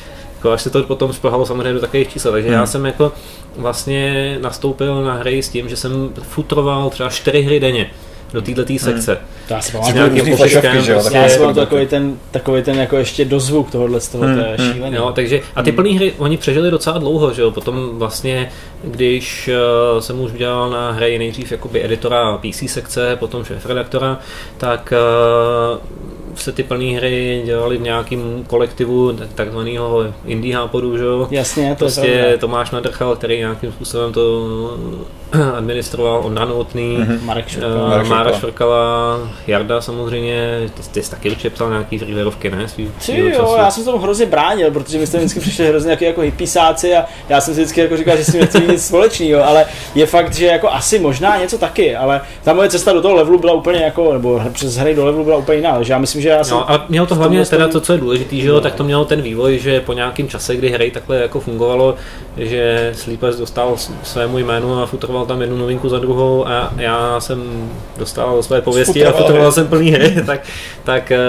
Jako 0.46 0.54
až 0.54 0.62
se 0.62 0.70
to 0.70 0.84
potom 0.84 1.14
splohalo 1.14 1.46
samozřejmě 1.46 1.74
do 1.74 1.80
takových 1.80 2.10
čísel. 2.10 2.32
Takže 2.32 2.50
hmm. 2.50 2.58
já 2.58 2.66
jsem 2.66 2.86
jako 2.86 3.12
vlastně 3.58 4.38
nastoupil 4.41 5.04
na 5.04 5.14
hry 5.14 5.43
s 5.43 5.50
tím, 5.50 5.70
že 5.70 5.76
jsem 5.76 6.10
futroval 6.22 6.89
třeba 6.89 7.10
čtyři 7.10 7.41
hry 7.41 7.60
denně 7.60 7.91
do 8.34 8.41
této 8.41 8.62
hmm. 8.70 8.80
sekce. 8.80 9.12
Hmm. 9.12 9.22
To 9.48 9.54
já 9.54 9.62
si 9.62 9.72
pamatuju, 9.72 10.38
prostě, 10.38 10.62
já 11.14 11.30
si 11.30 11.39
takový 11.56 11.88
ten, 11.88 12.18
takový 12.32 12.64
ten 12.64 12.76
jako 12.76 12.98
ještě 12.98 13.26
dozvuk 13.26 13.72
tohohle 13.72 14.00
z 14.02 14.08
toho, 14.08 14.24
hmm. 14.24 14.36
to 14.36 14.41
je 14.41 14.56
hmm. 14.58 14.74
šílený. 14.74 14.96
Jo, 14.96 15.12
takže, 15.16 15.41
a 15.56 15.64
ty 15.64 15.70
hmm. 15.70 15.76
plný 15.76 15.98
hry, 15.98 16.14
oni 16.18 16.38
přežili 16.38 16.72
docela 16.72 16.98
dlouho, 16.98 17.34
že 17.34 17.41
jo, 17.41 17.52
potom 17.52 17.89
vlastně, 17.93 18.52
když 18.84 19.50
uh, 19.93 20.00
jsem 20.00 20.20
už 20.22 20.32
dělal 20.32 20.70
na 20.70 20.91
hry 20.91 21.18
nejdřív 21.18 21.52
jakoby 21.52 21.86
editora 21.86 22.38
PC 22.38 22.72
sekce, 22.72 23.16
potom 23.16 23.43
šéf 23.43 23.66
redaktora, 23.66 24.20
tak 24.58 24.93
uh, 25.74 25.80
se 26.36 26.52
ty 26.52 26.64
plné 26.64 26.86
hry 26.86 27.42
dělali 27.46 27.78
v 27.78 27.82
nějakém 27.82 28.44
kolektivu 28.48 29.14
takzvaného 29.36 30.14
indie 30.26 30.56
hápodu, 30.56 30.98
že 30.98 31.04
jo? 31.04 31.28
Jasně, 31.32 31.70
to 31.70 31.76
prostě 31.76 32.08
je 32.08 32.38
Tomáš 32.38 32.72
Nadrchal, 32.72 33.16
který 33.16 33.38
nějakým 33.38 33.72
způsobem 33.72 34.14
to 34.14 34.78
administroval, 35.57 36.21
Ondra 36.26 36.45
Novotný, 36.45 36.97
mm-hmm. 36.97 37.21
Marek 37.23 37.47
Švrkala, 37.47 38.32
uh, 38.32 38.39
Švrkala, 38.39 39.19
Jarda 39.47 39.82
samozřejmě, 39.82 40.69
ty, 40.73 40.82
ty 40.91 41.03
jsi 41.03 41.11
taky 41.11 41.30
určitě 41.30 41.49
psal 41.49 41.69
nějaký 41.69 41.97
freelerovky, 41.97 42.51
ne? 42.51 42.67
Svý, 42.67 42.91
Ty 43.05 43.19
jo, 43.19 43.55
já 43.57 43.71
jsem 43.71 43.86
tomu 43.86 43.97
hrozně 43.97 44.26
bránil, 44.26 44.71
protože 44.71 44.97
my 44.97 45.07
jsme 45.07 45.19
vždycky 45.19 45.39
přišli 45.39 45.67
hrozně 45.67 45.88
nějaký 45.88 46.05
jako 46.05 46.21
hippiesáci 46.21 46.95
a 46.95 47.05
já 47.30 47.41
jsem 47.41 47.53
si 47.53 47.61
vždycky 47.61 47.82
jako 47.82 47.97
říkal, 47.97 48.17
že 48.17 48.23
s 48.23 48.32
tím 48.32 48.41
nechci 48.41 48.67
nic 48.67 48.86
společného, 48.86 49.43
ale 49.43 49.65
je 49.95 50.05
fakt, 50.05 50.34
že 50.34 50.45
jako 50.45 50.69
asi 50.69 50.99
možná 50.99 51.38
něco 51.38 51.57
taky, 51.57 51.95
ale 51.95 52.21
ta 52.43 52.53
moje 52.53 52.69
cesta 52.69 52.93
do 52.93 53.01
toho 53.01 53.15
levelu 53.15 53.39
byla 53.39 53.53
úplně 53.53 53.80
jako, 53.80 54.13
nebo 54.13 54.41
přes 54.51 54.76
hry 54.76 54.95
do 54.95 55.05
levelu 55.05 55.23
byla 55.23 55.38
úplně 55.38 55.57
jiná, 55.57 55.84
že 55.84 55.93
já 55.93 55.99
myslím, 55.99 56.21
že 56.21 56.30
já 56.30 56.43
jsem... 56.43 56.57
No, 56.57 56.71
a 56.71 56.86
mělo 56.89 57.07
to 57.07 57.15
hlavně 57.15 57.45
teda 57.45 57.67
to, 57.67 57.82
co 57.82 57.93
je 57.93 57.99
důležité, 57.99 58.36
že 58.36 58.47
jo, 58.47 58.61
tak 58.61 58.76
to 58.76 58.84
mělo 58.84 59.05
ten 59.05 59.21
vývoj, 59.21 59.59
že 59.59 59.82
po 59.82 59.93
nějakém 59.93 60.28
čase, 60.28 60.55
kdy 60.55 60.69
hry 60.69 60.91
takhle 60.91 61.17
jako 61.17 61.39
fungovalo, 61.39 61.95
že 62.38 62.91
Sleepers 62.95 63.36
dostal 63.36 63.76
svému 64.03 64.38
jménu 64.38 64.82
a 64.82 64.86
futroval 64.86 65.24
tam 65.26 65.41
jednu 65.41 65.57
novinku 65.57 65.89
za 65.89 65.99
druhou 65.99 66.47
a 66.47 66.73
já 66.78 67.19
jsem 67.19 67.69
dostal 67.97 68.43
své 68.43 68.61
pověsti 68.61 69.05
a 69.05 69.11
futroval 69.11 69.51
jsem 69.51 69.67
plný 69.67 69.91
hry, 69.91 70.15
tak, 70.26 70.41
tak 70.84 71.11
eh, 71.11 71.19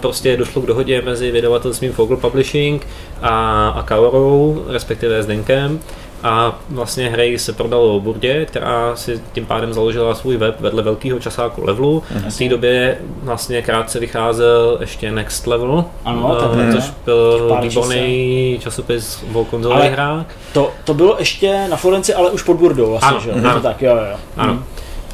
prostě 0.00 0.36
došlo 0.36 0.62
k 0.62 0.66
dohodě 0.66 1.02
mezi 1.02 1.30
vydavatelstvím 1.30 1.92
Fogel 1.92 2.16
Publishing 2.16 2.86
a, 3.22 3.68
a 3.68 3.82
Kaorou, 3.82 4.64
respektive 4.68 5.22
s 5.22 5.26
Denkem 5.26 5.80
a 6.22 6.58
vlastně 6.68 7.08
hry 7.08 7.38
se 7.38 7.52
prodalo 7.52 8.00
Burdě, 8.00 8.44
která 8.44 8.96
si 8.96 9.20
tím 9.32 9.46
pádem 9.46 9.72
založila 9.72 10.14
svůj 10.14 10.36
web 10.36 10.60
vedle 10.60 10.82
velkého 10.82 11.18
časáku 11.18 11.64
Levelu. 11.64 12.02
Mhm. 12.14 12.30
V 12.30 12.38
té 12.38 12.48
době 12.48 12.98
vlastně 13.22 13.62
krátce 13.62 14.00
vycházel 14.00 14.76
ještě 14.80 15.10
Next 15.10 15.46
Level, 15.46 15.84
ano, 16.04 16.38
uh, 16.52 16.74
což 16.74 16.92
byl 17.04 17.58
výborný 17.62 18.58
časopis 18.62 19.24
o 19.32 19.44
konzolových 19.44 19.92
hrách. 19.92 20.26
To, 20.52 20.70
to 20.84 20.94
bylo 20.94 21.16
ještě 21.18 21.68
na 21.68 21.76
Florenci, 21.76 22.14
ale 22.14 22.30
už 22.30 22.42
pod 22.42 22.56
Burdou 22.56 22.90
vlastně, 22.90 23.08
ano, 23.08 23.20
že? 23.20 23.32
Ano. 23.32 23.54
To 23.54 23.60
tak, 23.60 23.82
jo, 23.82 23.96
jo. 23.96 24.16
Ano. 24.36 24.52
Hmm. 24.52 24.64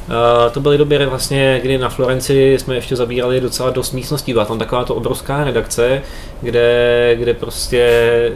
Uh, 0.07 0.51
to 0.51 0.59
byly 0.59 0.77
doby 0.77 1.05
vlastně, 1.05 1.59
kdy 1.63 1.77
na 1.77 1.89
Florenci 1.89 2.57
jsme 2.59 2.75
ještě 2.75 2.95
zabírali 2.95 3.41
docela 3.41 3.69
dost 3.69 3.91
místností. 3.91 4.33
Byla 4.33 4.45
tam 4.45 4.59
taková 4.59 4.83
to 4.83 4.95
obrovská 4.95 5.43
redakce, 5.43 6.01
kde, 6.41 7.15
kde 7.19 7.33
prostě 7.33 8.31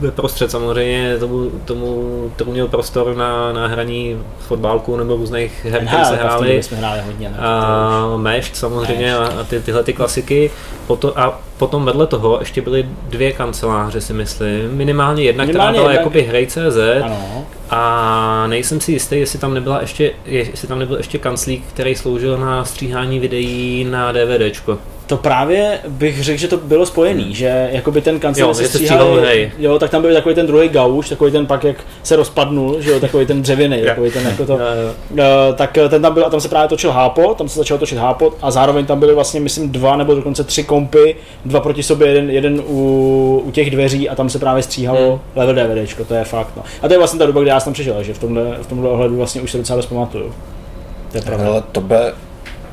ve 0.00 0.10
prostřed 0.10 0.50
samozřejmě 0.50 1.18
tomu, 1.18 1.50
tomu, 1.64 2.32
tomu 2.36 2.52
měl 2.52 2.68
prostor 2.68 3.16
na, 3.16 3.52
na 3.52 3.66
hraní 3.66 4.18
fotbálku 4.38 4.96
nebo 4.96 5.16
různých 5.16 5.64
her, 5.64 5.86
které 5.86 6.04
se 6.04 6.16
hrály. 6.16 6.62
jsme 6.62 6.76
hráli 6.76 7.00
hodně. 7.00 7.34
A 7.38 8.16
Mešt 8.16 8.56
samozřejmě 8.56 9.16
a, 9.16 9.24
a 9.40 9.44
ty, 9.44 9.60
tyhle 9.60 9.84
ty 9.84 9.92
klasiky. 9.92 10.50
Poto, 10.86 11.18
a 11.18 11.40
potom 11.58 11.84
vedle 11.84 12.06
toho 12.06 12.38
ještě 12.40 12.62
byly 12.62 12.86
dvě 13.08 13.32
kanceláře, 13.32 14.00
si 14.00 14.12
myslím. 14.12 14.70
Minimálně 14.72 15.22
jedna, 15.22 15.44
Minimálně 15.44 15.72
která 15.72 15.82
byla 15.82 15.92
jedna... 15.92 16.00
jakoby 16.00 16.22
hrej.cz 16.22 16.78
a 17.74 18.46
nejsem 18.46 18.80
si 18.80 18.92
jistý, 18.92 19.16
jestli 19.16 19.38
tam 19.38 19.54
nebyla 19.54 19.80
ještě, 19.80 20.12
jestli 20.24 20.68
tam 20.68 20.78
nebyl 20.78 20.96
ještě 20.96 21.18
kanclík, 21.18 21.64
který 21.66 21.94
sloužil 21.94 22.38
na 22.38 22.64
stříhání 22.64 23.20
videí 23.20 23.84
na 23.84 24.12
DVDčko. 24.12 24.78
To 25.12 25.16
právě 25.16 25.78
bych 25.88 26.22
řekl, 26.22 26.40
že 26.40 26.48
to 26.48 26.56
bylo 26.56 26.86
spojený, 26.86 27.24
hmm. 27.24 27.32
že 27.32 27.68
jakoby 27.72 28.00
ten 28.00 28.18
kancel 28.18 28.54
se 28.54 28.68
stříhal, 28.68 29.18
jo, 29.58 29.78
tak 29.78 29.90
tam 29.90 30.02
byl 30.02 30.14
takový 30.14 30.34
ten 30.34 30.46
druhý 30.46 30.68
gauš, 30.68 31.08
takový 31.08 31.32
ten 31.32 31.46
pak, 31.46 31.64
jak 31.64 31.76
se 32.02 32.16
rozpadnul, 32.16 32.80
že 32.80 32.90
jo, 32.90 33.00
takový 33.00 33.26
ten 33.26 33.42
dřevěný, 33.42 33.82
takový 33.82 34.10
ten 34.10 34.26
jako 34.26 34.46
to, 34.46 34.54
uh, 35.10 35.20
tak 35.54 35.78
eh, 35.78 35.88
ten 35.88 36.02
tam 36.02 36.14
byl 36.14 36.26
a 36.26 36.30
tam 36.30 36.40
se 36.40 36.48
právě 36.48 36.68
točil 36.68 36.90
hápo, 36.90 37.34
tam 37.34 37.48
se 37.48 37.58
začal 37.58 37.78
točit 37.78 37.98
hápo 37.98 38.32
a 38.42 38.50
zároveň 38.50 38.86
tam 38.86 39.00
byly 39.00 39.14
vlastně, 39.14 39.40
myslím, 39.40 39.70
dva 39.70 39.96
nebo 39.96 40.14
dokonce 40.14 40.44
tři 40.44 40.64
kompy, 40.64 41.16
dva 41.44 41.60
proti 41.60 41.82
sobě, 41.82 42.08
jeden, 42.08 42.30
jeden 42.30 42.62
u, 42.66 43.42
u 43.44 43.50
těch 43.50 43.70
dveří 43.70 44.08
a 44.08 44.14
tam 44.14 44.28
se 44.28 44.38
právě 44.38 44.62
stříhalo 44.62 45.10
hmm. 45.10 45.20
level 45.36 45.54
DVDčko, 45.54 46.04
to 46.04 46.14
je 46.14 46.24
fakt, 46.24 46.52
no. 46.56 46.62
A 46.82 46.88
to 46.88 46.94
je 46.94 46.98
vlastně 46.98 47.18
ta 47.18 47.26
doba, 47.26 47.40
kdy 47.40 47.50
já 47.50 47.60
jsem 47.60 47.64
tam 47.64 47.74
přišel, 47.74 48.02
že 48.02 48.14
v 48.14 48.18
tomhle, 48.18 48.44
v 48.62 48.66
tomhle 48.66 48.90
ohledu 48.90 49.16
vlastně 49.16 49.42
už 49.42 49.50
se 49.50 49.58
docela 49.58 49.76
dost 49.76 49.86
pamatuju. 49.86 50.34
To 51.12 51.18
je 51.18 51.22
pravda. 51.22 51.46
Ale 51.46 51.62
to 51.72 51.80
by, 51.80 51.96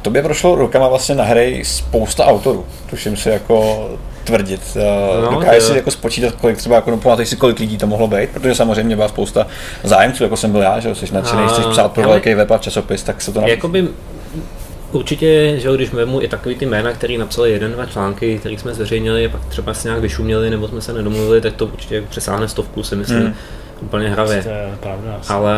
Tobě 0.02 0.24
prošlo 0.24 0.56
rukama 0.56 0.88
vlastně 0.88 1.16
na 1.16 1.24
hry 1.24 1.62
spousta 1.66 2.26
autorů, 2.26 2.66
tuším 2.90 3.18
si 3.18 3.30
jako 3.30 3.90
tvrdit. 4.24 4.62
Eh, 4.76 5.22
no, 5.22 5.32
Dokážeš 5.32 5.64
si 5.64 5.76
jako 5.76 5.92
spočítat, 5.92 6.36
kolik 6.42 6.58
třeba, 6.58 6.76
jako, 6.76 6.92
no, 6.92 6.98
pamatuješ 6.98 7.30
si, 7.30 7.36
kolik 7.36 7.60
lidí 7.60 7.78
to 7.78 7.88
mohlo 7.88 8.08
být, 8.08 8.30
protože 8.30 8.56
samozřejmě 8.56 8.96
byla 8.96 9.08
spousta 9.08 9.48
zájemců, 9.84 10.24
jako 10.24 10.38
jsem 10.38 10.52
byl 10.52 10.62
já, 10.62 10.80
že 10.80 10.96
jsi 10.96 11.14
nadšený, 11.14 11.42
chceš 11.48 11.66
psát 11.66 11.92
pro 11.92 12.10
velký 12.10 12.34
web 12.34 12.52
a 12.52 12.58
časopis, 12.58 13.04
tak 13.04 13.22
se 13.22 13.32
to 13.32 13.42
nabízí. 13.42 13.58
Jakoby 13.58 13.88
Určitě, 14.92 15.60
že 15.60 15.70
když 15.76 15.92
vezmu 15.94 16.22
i 16.22 16.28
takový 16.28 16.56
ty 16.56 16.66
jména, 16.66 16.94
který 16.94 17.18
napsali 17.18 17.52
jeden, 17.52 17.72
dva 17.72 17.86
články, 17.86 18.38
který 18.40 18.58
jsme 18.58 18.74
zveřejnili, 18.74 19.30
pak 19.30 19.46
třeba 19.46 19.74
si 19.74 19.88
nějak 19.88 20.02
vyšuměli 20.02 20.50
nebo 20.50 20.68
jsme 20.68 20.82
se 20.82 20.94
nedomluvili, 20.94 21.42
tak 21.42 21.54
to 21.54 21.66
určitě 21.66 22.04
přesáhne 22.10 22.48
stovku, 22.48 22.84
si 22.84 22.96
myslím. 22.96 23.22
Hmm 23.22 23.34
úplně 23.82 24.10
hravě. 24.10 24.44
To 24.44 24.50
je 24.50 24.78
pravda. 24.80 25.20
Ale 25.30 25.58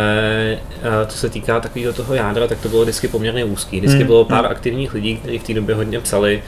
eh, 0.84 1.06
co 1.08 1.18
se 1.18 1.30
týká 1.30 1.60
takového 1.60 1.94
toho 1.94 2.14
jádra, 2.14 2.48
tak 2.48 2.60
to 2.60 2.70
bylo 2.70 2.82
vždycky 2.82 3.08
poměrně 3.08 3.46
úzký. 3.46 3.80
Vždycky 3.80 3.98
hmm. 3.98 4.08
bylo 4.08 4.26
pár 4.26 4.44
hmm. 4.44 4.52
aktivních 4.52 4.94
lidí, 4.94 5.18
kteří 5.18 5.40
v 5.40 5.44
té 5.44 5.54
době 5.54 5.76
hodně 5.76 6.00
psali 6.00 6.44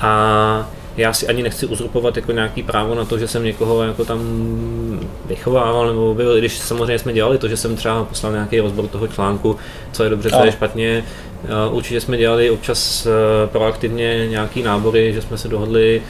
a 0.00 0.70
já 0.96 1.12
si 1.12 1.28
ani 1.28 1.42
nechci 1.42 1.66
uzurpovat 1.66 2.16
jako 2.16 2.32
nějaký 2.32 2.62
právo 2.62 2.94
na 2.94 3.04
to, 3.04 3.18
že 3.18 3.28
jsem 3.28 3.44
někoho 3.44 3.82
jako 3.82 4.04
tam 4.04 4.20
vychovával 5.26 5.86
nebo 5.86 6.14
byl, 6.14 6.38
když 6.38 6.58
samozřejmě 6.58 6.98
jsme 6.98 7.12
dělali 7.12 7.38
to, 7.38 7.48
že 7.48 7.56
jsem 7.56 7.76
třeba 7.76 8.04
poslal 8.04 8.32
nějaký 8.32 8.60
rozbor 8.60 8.86
toho 8.86 9.08
článku, 9.08 9.56
co 9.92 10.04
je 10.04 10.10
dobře, 10.10 10.30
co 10.30 10.44
je 10.44 10.52
špatně. 10.52 11.04
Určitě 11.70 12.00
jsme 12.00 12.16
dělali 12.16 12.50
občas 12.50 13.06
eh, 13.06 13.10
proaktivně 13.46 14.28
nějaký 14.28 14.62
nábory, 14.62 15.12
že 15.12 15.22
jsme 15.22 15.38
se 15.38 15.48
dohodli 15.48 16.02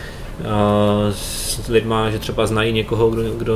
s 1.11 1.69
lidma, 1.69 2.11
že 2.11 2.19
třeba 2.19 2.47
znají 2.47 2.73
někoho, 2.73 3.11
kdo, 3.11 3.23
kdo, 3.23 3.55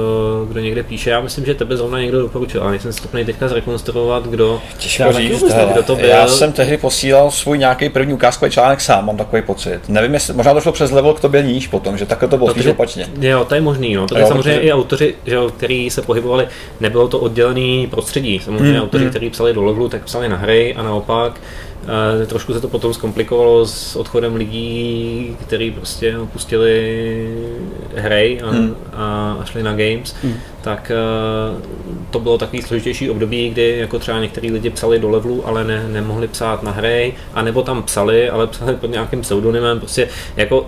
kdo 0.49 0.61
někde 0.61 0.83
píše. 0.83 1.11
Já 1.11 1.21
myslím, 1.21 1.45
že 1.45 1.55
tebe 1.55 1.77
zrovna 1.77 2.01
někdo 2.01 2.21
doporučil, 2.21 2.63
ale 2.63 2.71
nejsem 2.71 2.93
schopný 2.93 3.25
teďka 3.25 3.49
zrekonstruovat, 3.49 4.27
kdo, 4.27 4.61
Těžko 4.79 5.13
říct, 5.13 5.45
kdo 5.73 5.83
to 5.83 5.97
byl. 5.97 6.07
Já 6.07 6.29
jsem 6.29 6.53
tehdy 6.53 6.77
posílal 6.77 7.31
svůj 7.31 7.59
nějaký 7.59 7.89
první 7.89 8.15
ukázkový 8.15 8.51
článek 8.51 8.81
sám, 8.81 9.07
mám 9.07 9.17
takový 9.17 9.43
pocit. 9.43 9.81
Nevím, 9.89 10.15
jestli 10.15 10.35
možná 10.35 10.55
to 10.55 10.61
šlo 10.61 10.73
přes 10.73 10.91
level 10.91 11.15
k 11.15 11.21
tobě 11.21 11.43
níž 11.43 11.69
potom, 11.69 11.99
že 11.99 12.07
takhle 12.07 12.29
to 12.29 12.37
bylo 12.37 12.51
spíš 12.51 12.67
opačně. 12.67 13.07
Jo, 13.21 13.45
to 13.45 13.55
je 13.55 13.61
možný, 13.61 13.95
no. 13.95 14.07
To 14.07 14.19
je 14.19 14.27
samozřejmě 14.27 14.43
protože... 14.43 14.69
i 14.69 14.73
autoři, 14.73 15.15
že, 15.27 15.37
kteří 15.57 15.91
se 15.91 16.03
pohybovali, 16.03 16.49
nebylo 16.81 17.09
to 17.09 17.19
oddělený 17.19 17.87
prostředí. 17.87 18.39
Samozřejmě 18.39 18.73
hmm, 18.73 18.83
autoři, 18.83 19.05
hmm. 19.05 19.11
kteří 19.11 19.31
psali 19.31 19.55
do 19.55 19.63
levelu, 19.63 19.89
tak 19.89 20.05
psali 20.05 20.29
na 20.29 20.37
hry 20.37 20.75
a 20.75 20.83
naopak 20.83 21.41
a 21.89 22.27
trošku 22.27 22.53
se 22.53 22.61
to 22.61 22.69
potom 22.69 22.95
zkomplikovalo 22.95 23.67
s 23.67 23.97
odchodem 23.97 24.35
lidí, 24.35 25.37
kteří 25.41 25.71
prostě 25.71 26.19
opustili 26.19 27.39
hry 27.95 28.41
a, 28.41 28.51
hmm. 28.51 28.77
a 28.93 29.39
šli 29.45 29.63
na 29.63 29.71
games, 29.71 30.15
hmm. 30.23 30.35
tak 30.61 30.93
uh, 31.55 31.63
to 32.11 32.21
bylo 32.21 32.39
takový 32.39 32.63
složitější 32.63 33.11
období, 33.11 33.51
kdy 33.51 33.79
jako 33.79 33.99
třeba 33.99 34.21
některý 34.21 34.51
lidi 34.51 34.71
psali 34.71 34.99
do 34.99 35.11
levelu, 35.11 35.47
ale 35.47 35.65
ne, 35.65 35.89
nemohli 35.89 36.29
psát 36.29 36.63
na 36.63 36.71
hry, 36.71 37.15
anebo 37.35 37.63
tam 37.63 37.83
psali, 37.83 38.31
ale 38.31 38.47
psali 38.47 38.75
pod 38.75 38.91
nějakým 38.91 39.21
pseudonymem, 39.21 39.79
prostě 39.79 40.09
jako 40.37 40.67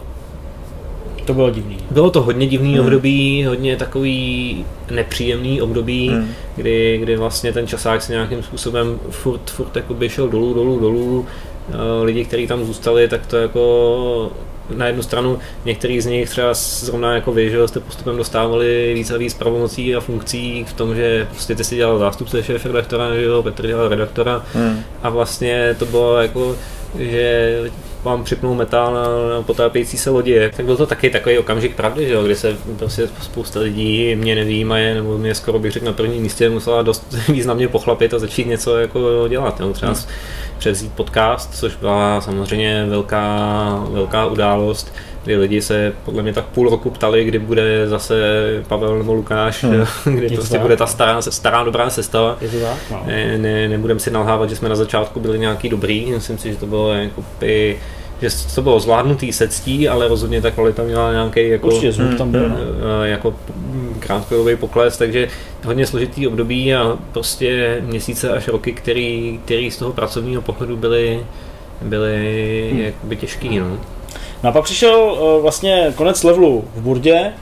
to 1.29 1.35
bylo 1.35 1.51
divný. 1.51 1.77
Bylo 1.91 2.11
to 2.11 2.23
hodně 2.23 2.47
divný 2.47 2.73
hmm. 2.73 2.81
období, 2.81 3.45
hodně 3.45 3.77
takový 3.77 4.65
nepříjemný 4.91 5.63
období, 5.63 6.09
hmm. 6.09 6.29
kdy, 6.57 6.99
kdy 6.99 7.17
vlastně 7.17 7.53
ten 7.53 7.67
časák 7.67 8.03
se 8.03 8.13
nějakým 8.13 8.43
způsobem 8.43 9.01
furt, 9.11 9.51
furt 9.51 9.77
jakoby 9.77 10.09
šel 10.09 10.29
dolů, 10.29 10.55
dolů, 10.55 10.81
dolů. 10.81 11.27
Eh, 11.69 12.05
lidi, 12.05 12.25
kteří 12.25 12.47
tam 12.47 12.65
zůstali, 12.65 13.09
tak 13.09 13.27
to 13.27 13.37
jako 13.37 14.33
na 14.77 14.87
jednu 14.87 15.03
stranu 15.03 15.39
některý 15.65 16.01
z 16.01 16.07
nich 16.07 16.31
třeba 16.31 16.55
zrovna 16.55 17.15
jako 17.15 17.33
vy, 17.33 17.51
že 17.51 17.69
jste 17.69 17.81
postupem 17.81 18.17
dostávali 18.17 18.93
víc 18.95 19.11
a 19.11 19.17
víc 19.17 19.35
pravomocí 19.35 19.97
a 19.97 20.01
funkcí 20.01 20.65
v 20.65 20.73
tom, 20.73 20.95
že 20.95 21.27
prostě 21.31 21.55
ty 21.55 21.65
si 21.65 21.77
dělal 21.77 21.99
zástupce 21.99 22.43
šéf 22.43 22.67
redaktora, 22.67 23.15
že 23.15 23.23
jo, 23.23 23.43
Petr 23.43 23.67
dělal 23.67 23.89
redaktora 23.89 24.45
hmm. 24.55 24.81
a 25.03 25.11
vlastně 25.11 25.77
to 25.79 25.87
bylo 25.87 26.17
jako, 26.17 26.57
že 26.99 27.71
vám 28.05 28.25
připnul 28.25 28.55
metal 28.55 28.95
na, 28.95 29.35
na 29.37 29.43
potápějící 29.43 29.99
se 29.99 30.11
lodi, 30.11 30.51
tak 30.57 30.65
byl 30.65 30.77
to 30.77 30.87
taky 30.87 31.11
takový 31.11 31.39
okamžik 31.39 31.75
pravdy, 31.75 32.07
že 32.07 32.15
jo, 32.15 32.25
kdy 32.25 32.37
se 32.37 32.57
prostě 32.79 33.09
spousta 33.23 33.61
lidí 33.61 34.17
mě 34.17 34.35
nevýmaje, 34.35 34.95
nebo 34.95 35.19
mě 35.19 35.35
skoro 35.35 35.59
bych 35.59 35.73
řekl 35.73 35.87
na 35.87 35.93
prvním 35.93 36.23
místě 36.23 36.51
musela 36.51 36.83
dost 36.83 37.17
významně 37.29 37.69
pochlapit 37.69 38.15
a 38.15 38.19
začít 38.19 38.47
něco 38.47 38.79
jako 38.79 39.29
dělat. 39.29 39.61
Jo. 39.61 39.73
Třeba 39.73 39.93
hmm. 39.93 40.03
převzít 40.59 40.93
podcast, 40.93 41.55
což 41.55 41.77
byla 41.77 42.21
samozřejmě 42.21 42.87
velká, 42.89 43.85
velká 43.91 44.27
událost, 44.27 44.95
kdy 45.25 45.37
lidi 45.37 45.63
se 45.63 45.93
podle 46.05 46.23
mě 46.23 46.33
tak 46.33 46.45
půl 46.45 46.71
roku 46.71 46.91
ptali, 46.91 47.25
kdy 47.25 47.39
bude 47.39 47.89
zase 47.89 48.15
Pavel 48.69 48.99
nebo 48.99 49.15
Lukáš, 49.15 49.65
hmm. 49.65 49.85
kdy 50.17 50.27
je 50.27 50.31
prostě 50.31 50.53
tak? 50.53 50.63
bude 50.63 50.77
ta 50.77 50.87
stará, 50.87 51.23
stará 51.23 51.65
dobrá 51.65 51.91
sestava. 51.91 52.39
Je 52.41 52.49
to 52.49 52.61
tak? 52.61 52.79
No. 52.91 53.03
Ne, 53.07 53.39
ne, 53.39 53.69
nebudeme 53.69 54.01
si 54.01 54.11
nalhávat, 54.11 54.51
že 54.51 54.57
jsme 54.57 54.69
na 54.69 54.77
začátku 54.77 55.21
byli 55.21 55.39
nějaký 55.39 55.69
dobrý, 55.69 56.13
myslím 56.13 56.39
si, 56.39 56.53
že 56.53 56.57
to 56.57 56.67
bylo 56.67 56.93
jako 56.93 57.25
by 57.41 57.79
že 58.23 58.29
to 58.55 58.63
bylo 58.63 58.81
zvládnutý 58.81 59.33
se 59.33 59.49
ctí, 59.49 59.89
ale 59.89 60.09
rozhodně 60.09 60.43
ta 60.43 60.51
kvalita 60.51 60.83
měla 60.83 61.13
nějaký 61.13 61.49
jako, 61.49 61.67
Určitě, 61.67 61.93
zvuk 61.93 62.15
tam 62.15 62.31
byl. 62.31 62.53
Eh, 62.57 63.09
jako 63.09 63.35
krátkodobý 63.99 64.57
pokles, 64.57 64.97
takže 64.97 65.29
hodně 65.65 65.87
složitý 65.87 66.27
období 66.27 66.75
a 66.75 66.99
prostě 67.13 67.79
měsíce 67.87 68.31
až 68.31 68.49
roky, 68.49 68.73
který, 68.73 69.41
který 69.45 69.71
z 69.71 69.77
toho 69.77 69.93
pracovního 69.93 70.43
pohledu 70.43 70.77
byly, 70.77 71.21
byly 71.83 72.69
hmm. 72.73 72.81
jakoby 72.81 73.17
těžký. 73.17 73.59
No. 73.59 73.79
No 74.43 74.51
a 74.51 74.53
pak 74.53 74.65
přišel 74.65 74.97
uh, 74.97 75.43
vlastně 75.43 75.93
konec 75.97 76.25
levelu 76.25 76.65
v 76.77 76.81
Burdě, 76.81 77.33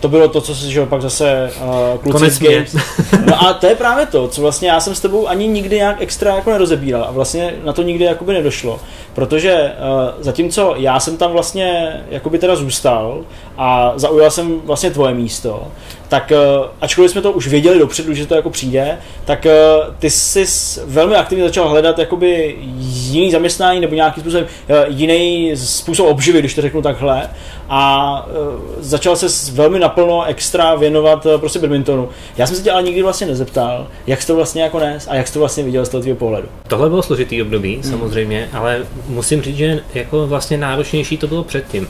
to 0.00 0.08
bylo 0.08 0.28
to, 0.28 0.40
co 0.40 0.54
si 0.54 0.72
že 0.72 0.86
pak 0.86 1.02
zase 1.02 1.50
uh, 1.62 1.98
kluci 1.98 2.18
Konec 2.18 2.38
Games. 2.38 2.76
No 3.26 3.42
a 3.42 3.54
to 3.54 3.66
je 3.66 3.74
právě 3.74 4.06
to, 4.06 4.28
co 4.28 4.42
vlastně 4.42 4.68
já 4.68 4.80
jsem 4.80 4.94
s 4.94 5.00
tebou 5.00 5.28
ani 5.28 5.46
nikdy 5.48 5.76
nějak 5.76 5.96
extra 6.00 6.36
jako 6.36 6.50
nerozebíral 6.50 7.04
a 7.04 7.10
vlastně 7.10 7.54
na 7.64 7.72
to 7.72 7.82
nikdy 7.82 8.04
jakoby 8.04 8.32
nedošlo. 8.32 8.80
Protože 9.14 9.54
uh, 9.54 10.22
zatímco 10.22 10.74
já 10.76 11.00
jsem 11.00 11.16
tam 11.16 11.32
vlastně 11.32 12.00
jakoby 12.10 12.38
teda 12.38 12.56
zůstal 12.56 13.20
a 13.58 13.92
zaujal 13.96 14.30
jsem 14.30 14.60
vlastně 14.60 14.90
tvoje 14.90 15.14
místo, 15.14 15.66
tak 16.08 16.32
uh, 16.58 16.66
ačkoliv 16.80 17.10
jsme 17.10 17.20
to 17.20 17.32
už 17.32 17.48
věděli 17.48 17.78
dopředu, 17.78 18.14
že 18.14 18.26
to 18.26 18.34
jako 18.34 18.50
přijde, 18.50 18.98
tak 19.24 19.44
uh, 19.44 19.94
ty 19.98 20.10
jsi 20.10 20.44
velmi 20.84 21.16
aktivně 21.16 21.44
začal 21.44 21.68
hledat 21.68 21.98
jakoby 21.98 22.56
jiný 22.78 23.30
zaměstnání 23.30 23.80
nebo 23.80 23.94
nějaký 23.94 24.20
způsob, 24.20 24.42
uh, 24.42 24.76
jiný 24.86 25.52
způsob 25.54 26.06
obživy, 26.06 26.38
když 26.38 26.54
to 26.54 26.62
řeknu 26.62 26.82
takhle 26.82 27.28
a 27.68 28.28
začal 28.78 29.16
se 29.16 29.52
velmi 29.52 29.78
naplno 29.78 30.24
extra 30.24 30.74
věnovat 30.74 31.26
prostě 31.36 31.58
badmintonu. 31.58 32.08
Já 32.36 32.46
jsem 32.46 32.56
se 32.56 32.62
tě 32.62 32.70
ale 32.70 32.82
nikdy 32.82 33.02
vlastně 33.02 33.26
nezeptal, 33.26 33.86
jak 34.06 34.20
jsi 34.20 34.26
to 34.26 34.36
vlastně 34.36 34.62
jako 34.62 34.78
nes 34.78 35.08
a 35.10 35.14
jak 35.14 35.26
jsi 35.26 35.32
to 35.32 35.38
vlastně 35.38 35.64
viděl 35.64 35.84
z 35.84 35.88
toho 35.88 36.00
tvého 36.00 36.16
pohledu. 36.16 36.48
Tohle 36.68 36.88
bylo 36.88 37.02
složitý 37.02 37.42
období, 37.42 37.74
hmm. 37.74 37.82
samozřejmě, 37.82 38.48
ale 38.52 38.86
musím 39.08 39.42
říct, 39.42 39.56
že 39.56 39.80
jako 39.94 40.26
vlastně 40.26 40.58
náročnější 40.58 41.16
to 41.16 41.26
bylo 41.26 41.44
předtím 41.44 41.88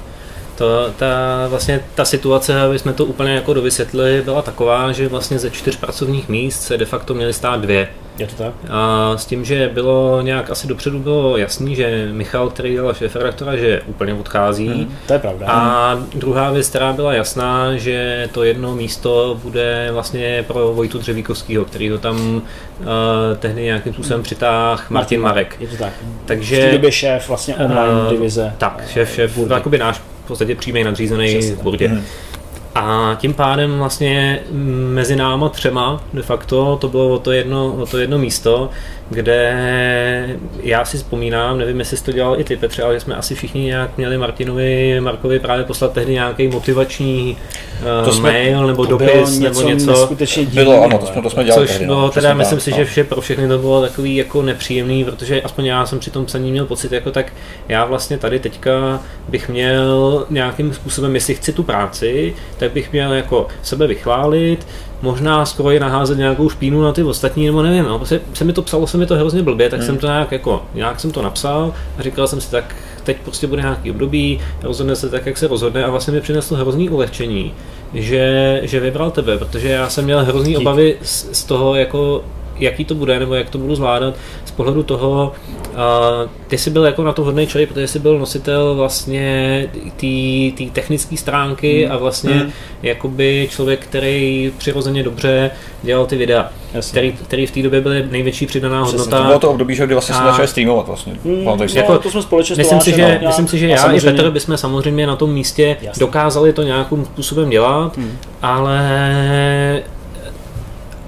To, 0.56 0.90
ta, 0.96 1.06
vlastně 1.48 1.80
ta 1.94 2.04
situace, 2.04 2.60
aby 2.60 2.78
jsme 2.78 2.92
to 2.92 3.04
úplně 3.04 3.34
jako 3.34 3.54
dovysvětlili, 3.54 4.22
byla 4.24 4.42
taková, 4.42 4.92
že 4.92 5.08
vlastně 5.08 5.38
ze 5.38 5.50
čtyř 5.50 5.76
pracovních 5.76 6.28
míst 6.28 6.62
se 6.62 6.76
de 6.78 6.84
facto 6.84 7.14
měly 7.14 7.32
stát 7.32 7.60
dvě. 7.60 7.88
Je 8.18 8.26
to 8.26 8.34
tak? 8.34 8.52
A 8.70 9.12
s 9.16 9.26
tím, 9.26 9.44
že 9.44 9.70
bylo 9.74 10.22
nějak 10.22 10.50
asi 10.50 10.66
dopředu 10.66 10.98
bylo 10.98 11.36
jasný, 11.36 11.74
že 11.74 12.08
Michal, 12.12 12.50
který 12.50 12.72
dělal 12.72 12.94
šéf 12.94 13.16
redaktora, 13.16 13.56
že 13.56 13.80
úplně 13.86 14.14
odchází. 14.14 14.68
Hmm, 14.68 14.96
to 15.06 15.12
je 15.12 15.18
pravda. 15.18 15.46
A 15.48 15.94
druhá 16.14 16.50
věc, 16.50 16.68
která 16.68 16.92
byla 16.92 17.12
jasná, 17.12 17.76
že 17.76 18.28
to 18.32 18.44
jedno 18.44 18.74
místo 18.74 19.40
bude 19.42 19.88
vlastně 19.92 20.44
pro 20.46 20.72
Vojtu 20.74 20.98
Dřevíkovského, 20.98 21.64
který 21.64 21.90
ho 21.90 21.98
tam 21.98 22.36
uh, 22.36 22.84
tehdy 23.38 23.62
nějakým 23.62 23.92
způsobem 23.92 24.22
přitáhl 24.22 24.82
Martin 24.90 25.20
Marek. 25.20 25.56
Je 25.60 25.68
to 25.68 25.76
tak. 25.76 25.92
Takže, 26.24 26.56
v 26.56 26.64
té 26.64 26.72
době 26.72 26.92
šéf 26.92 27.28
vlastně 27.28 27.56
online 27.56 28.02
uh, 28.02 28.10
divize. 28.10 28.52
Tak, 28.58 28.82
šéf, 28.88 29.14
šéf, 29.14 29.38
jakoby 29.50 29.78
náš 29.78 30.00
v 30.26 30.28
podstatě 30.28 30.54
přímý 30.54 30.84
nadřízený 30.84 31.40
v 31.40 31.62
Burdě. 31.62 31.88
Hmm. 31.88 32.02
A 32.74 33.16
tím 33.20 33.34
pádem 33.34 33.78
vlastně 33.78 34.40
mezi 34.92 35.16
náma 35.16 35.48
třema 35.48 36.02
de 36.12 36.22
facto 36.22 36.78
to 36.80 36.88
bylo 36.88 37.08
o 37.08 37.18
to 37.18 37.32
jedno, 37.32 37.72
o 37.72 37.86
to 37.86 37.98
jedno 37.98 38.18
místo, 38.18 38.70
kde 39.10 39.56
já 40.62 40.84
si 40.84 40.96
vzpomínám, 40.96 41.58
nevím, 41.58 41.78
jestli 41.78 41.96
jsi 41.96 42.04
to 42.04 42.12
dělal 42.12 42.40
i 42.40 42.44
ty 42.44 42.56
Petře, 42.56 42.82
ale 42.82 43.00
jsme 43.00 43.14
asi 43.14 43.34
všichni 43.34 43.60
nějak 43.60 43.96
měli 43.96 44.18
Martinovi, 44.18 45.00
Markovi 45.00 45.38
právě 45.38 45.64
poslat 45.64 45.92
tehdy 45.92 46.12
nějaký 46.12 46.48
motivační 46.48 47.36
to 48.04 48.12
jsme, 48.12 48.32
mail 48.32 48.66
nebo 48.66 48.84
dopis 48.84 49.38
nebo 49.38 49.62
něco. 49.62 50.16
Bylo, 50.52 50.84
ano, 50.84 50.98
to 50.98 51.06
jsme, 51.06 51.22
to 51.22 51.30
jsme 51.30 51.44
dělali. 51.44 51.66
Což 51.66 51.70
tehdy, 51.70 51.86
bylo, 51.86 52.00
no, 52.00 52.10
teda 52.10 52.34
myslím 52.34 52.60
si, 52.60 52.70
no. 52.70 52.76
že 52.76 52.84
vše 52.84 53.04
pro 53.04 53.20
všechny 53.20 53.48
to 53.48 53.58
bylo 53.58 53.82
takový 53.82 54.16
jako 54.16 54.42
nepříjemný, 54.42 55.04
protože 55.04 55.42
aspoň 55.42 55.64
já 55.64 55.86
jsem 55.86 55.98
při 55.98 56.10
tom 56.10 56.26
psaní 56.26 56.50
měl 56.50 56.66
pocit, 56.66 56.92
jako 56.92 57.10
tak 57.10 57.32
já 57.68 57.84
vlastně 57.84 58.18
tady 58.18 58.38
teďka 58.38 59.00
bych 59.28 59.48
měl 59.48 60.26
nějakým 60.30 60.72
způsobem, 60.72 61.14
jestli 61.14 61.34
chci 61.34 61.52
tu 61.52 61.62
práci, 61.62 62.34
tak 62.58 62.72
bych 62.72 62.92
měl 62.92 63.12
jako 63.12 63.46
sebe 63.62 63.86
vychválit, 63.86 64.66
možná 65.02 65.46
skoro 65.46 65.70
i 65.70 65.80
naházet 65.80 66.18
nějakou 66.18 66.50
špínu 66.50 66.82
na 66.82 66.92
ty 66.92 67.02
ostatní, 67.02 67.46
nebo 67.46 67.62
nevím, 67.62 67.84
no, 67.84 67.98
prostě 67.98 68.20
se 68.34 68.44
mi 68.44 68.52
to 68.52 68.62
psalo, 68.62 68.86
se 68.86 68.98
mi 68.98 69.06
to 69.06 69.14
hrozně 69.14 69.42
blbě, 69.42 69.70
tak 69.70 69.80
hmm. 69.80 69.86
jsem 69.86 69.98
to 69.98 70.06
nějak 70.06 70.32
jako, 70.32 70.62
nějak 70.74 71.00
jsem 71.00 71.10
to 71.10 71.22
napsal 71.22 71.74
a 71.98 72.02
říkal 72.02 72.26
jsem 72.26 72.40
si 72.40 72.50
tak, 72.50 72.74
teď 73.06 73.16
prostě 73.24 73.46
bude 73.46 73.62
nějaký 73.62 73.90
období, 73.90 74.40
rozhodne 74.62 74.96
se 74.96 75.08
tak, 75.08 75.26
jak 75.26 75.38
se 75.38 75.48
rozhodne 75.48 75.84
a 75.84 75.90
vlastně 75.90 76.12
mi 76.12 76.20
přineslo 76.20 76.56
hrozný 76.56 76.90
ulehčení, 76.90 77.54
že, 77.94 78.60
že 78.64 78.80
vybral 78.80 79.10
tebe, 79.10 79.38
protože 79.38 79.68
já 79.68 79.88
jsem 79.88 80.04
měl 80.04 80.24
hrozný 80.24 80.56
obavy 80.56 80.96
z, 81.02 81.38
z 81.38 81.44
toho, 81.44 81.74
jako 81.74 82.24
jaký 82.58 82.84
to 82.84 82.94
bude, 82.94 83.18
nebo 83.18 83.34
jak 83.34 83.50
to 83.50 83.58
budu 83.58 83.74
zvládat 83.74 84.14
z 84.44 84.50
pohledu 84.50 84.82
toho, 84.82 85.32
uh, 85.68 86.30
ty 86.48 86.58
jsi 86.58 86.70
byl 86.70 86.84
jako 86.84 87.04
na 87.04 87.12
to 87.12 87.24
hodný 87.24 87.46
člověk, 87.46 87.68
protože 87.68 87.88
jsi 87.88 87.98
byl 87.98 88.18
nositel 88.18 88.74
vlastně 88.74 89.68
té 90.56 90.64
technické 90.72 91.16
stránky 91.16 91.84
hmm. 91.84 91.92
a 91.92 91.96
vlastně 91.96 92.34
hmm. 92.34 92.52
jakoby 92.82 93.48
člověk, 93.50 93.80
který 93.80 94.52
přirozeně 94.58 95.02
dobře 95.02 95.50
dělal 95.82 96.06
ty 96.06 96.16
videa, 96.16 96.50
který, 96.90 97.12
který 97.12 97.46
v 97.46 97.50
té 97.50 97.62
době 97.62 97.80
byly 97.80 98.06
největší 98.10 98.46
přidaná 98.46 98.82
Přesně, 98.82 98.98
hodnota. 98.98 99.18
To 99.18 99.24
bylo 99.24 99.38
to 99.38 99.50
období, 99.50 99.74
že 99.74 99.86
kdy 99.86 99.94
vlastně 99.94 100.14
a... 100.14 100.18
jsme 100.18 100.26
začali 100.26 100.48
streamovat 100.48 100.86
vlastně. 100.86 101.12
Hmm, 101.24 101.44
no, 101.44 101.58
jako, 101.74 101.98
to 101.98 102.10
jsme 102.10 102.22
společně 102.22 102.56
myslím 102.56 102.80
si, 102.80 102.92
že, 102.92 103.20
no, 103.22 103.28
myslím 103.28 103.48
si, 103.48 103.58
že 103.58 103.68
já 103.68 103.76
samozřejmě. 103.76 104.10
i 104.10 104.12
Petr 104.12 104.30
bychom 104.30 104.56
samozřejmě 104.56 105.06
na 105.06 105.16
tom 105.16 105.32
místě 105.32 105.76
Jasně. 105.82 106.00
dokázali 106.00 106.52
to 106.52 106.62
nějakým 106.62 107.04
způsobem 107.04 107.50
dělat, 107.50 107.96
hmm. 107.96 108.18
ale 108.42 109.82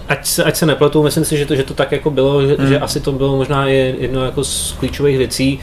ať 0.09 0.27
se, 0.27 0.45
ať 0.45 0.57
se 0.57 0.67
nepletu, 0.67 1.03
myslím 1.03 1.25
si, 1.25 1.37
že 1.37 1.47
to, 1.47 1.57
že 1.57 1.63
to 1.63 1.75
tak 1.75 1.93
jako 1.93 2.11
bylo, 2.11 2.47
že, 2.47 2.57
hmm. 2.59 2.69
že 2.69 2.79
asi 2.79 3.01
to 3.01 3.13
bylo 3.13 3.37
možná 3.37 3.67
jedno 3.67 4.25
jako 4.25 4.45
z 4.45 4.73
klíčových 4.79 5.19
věcí 5.19 5.61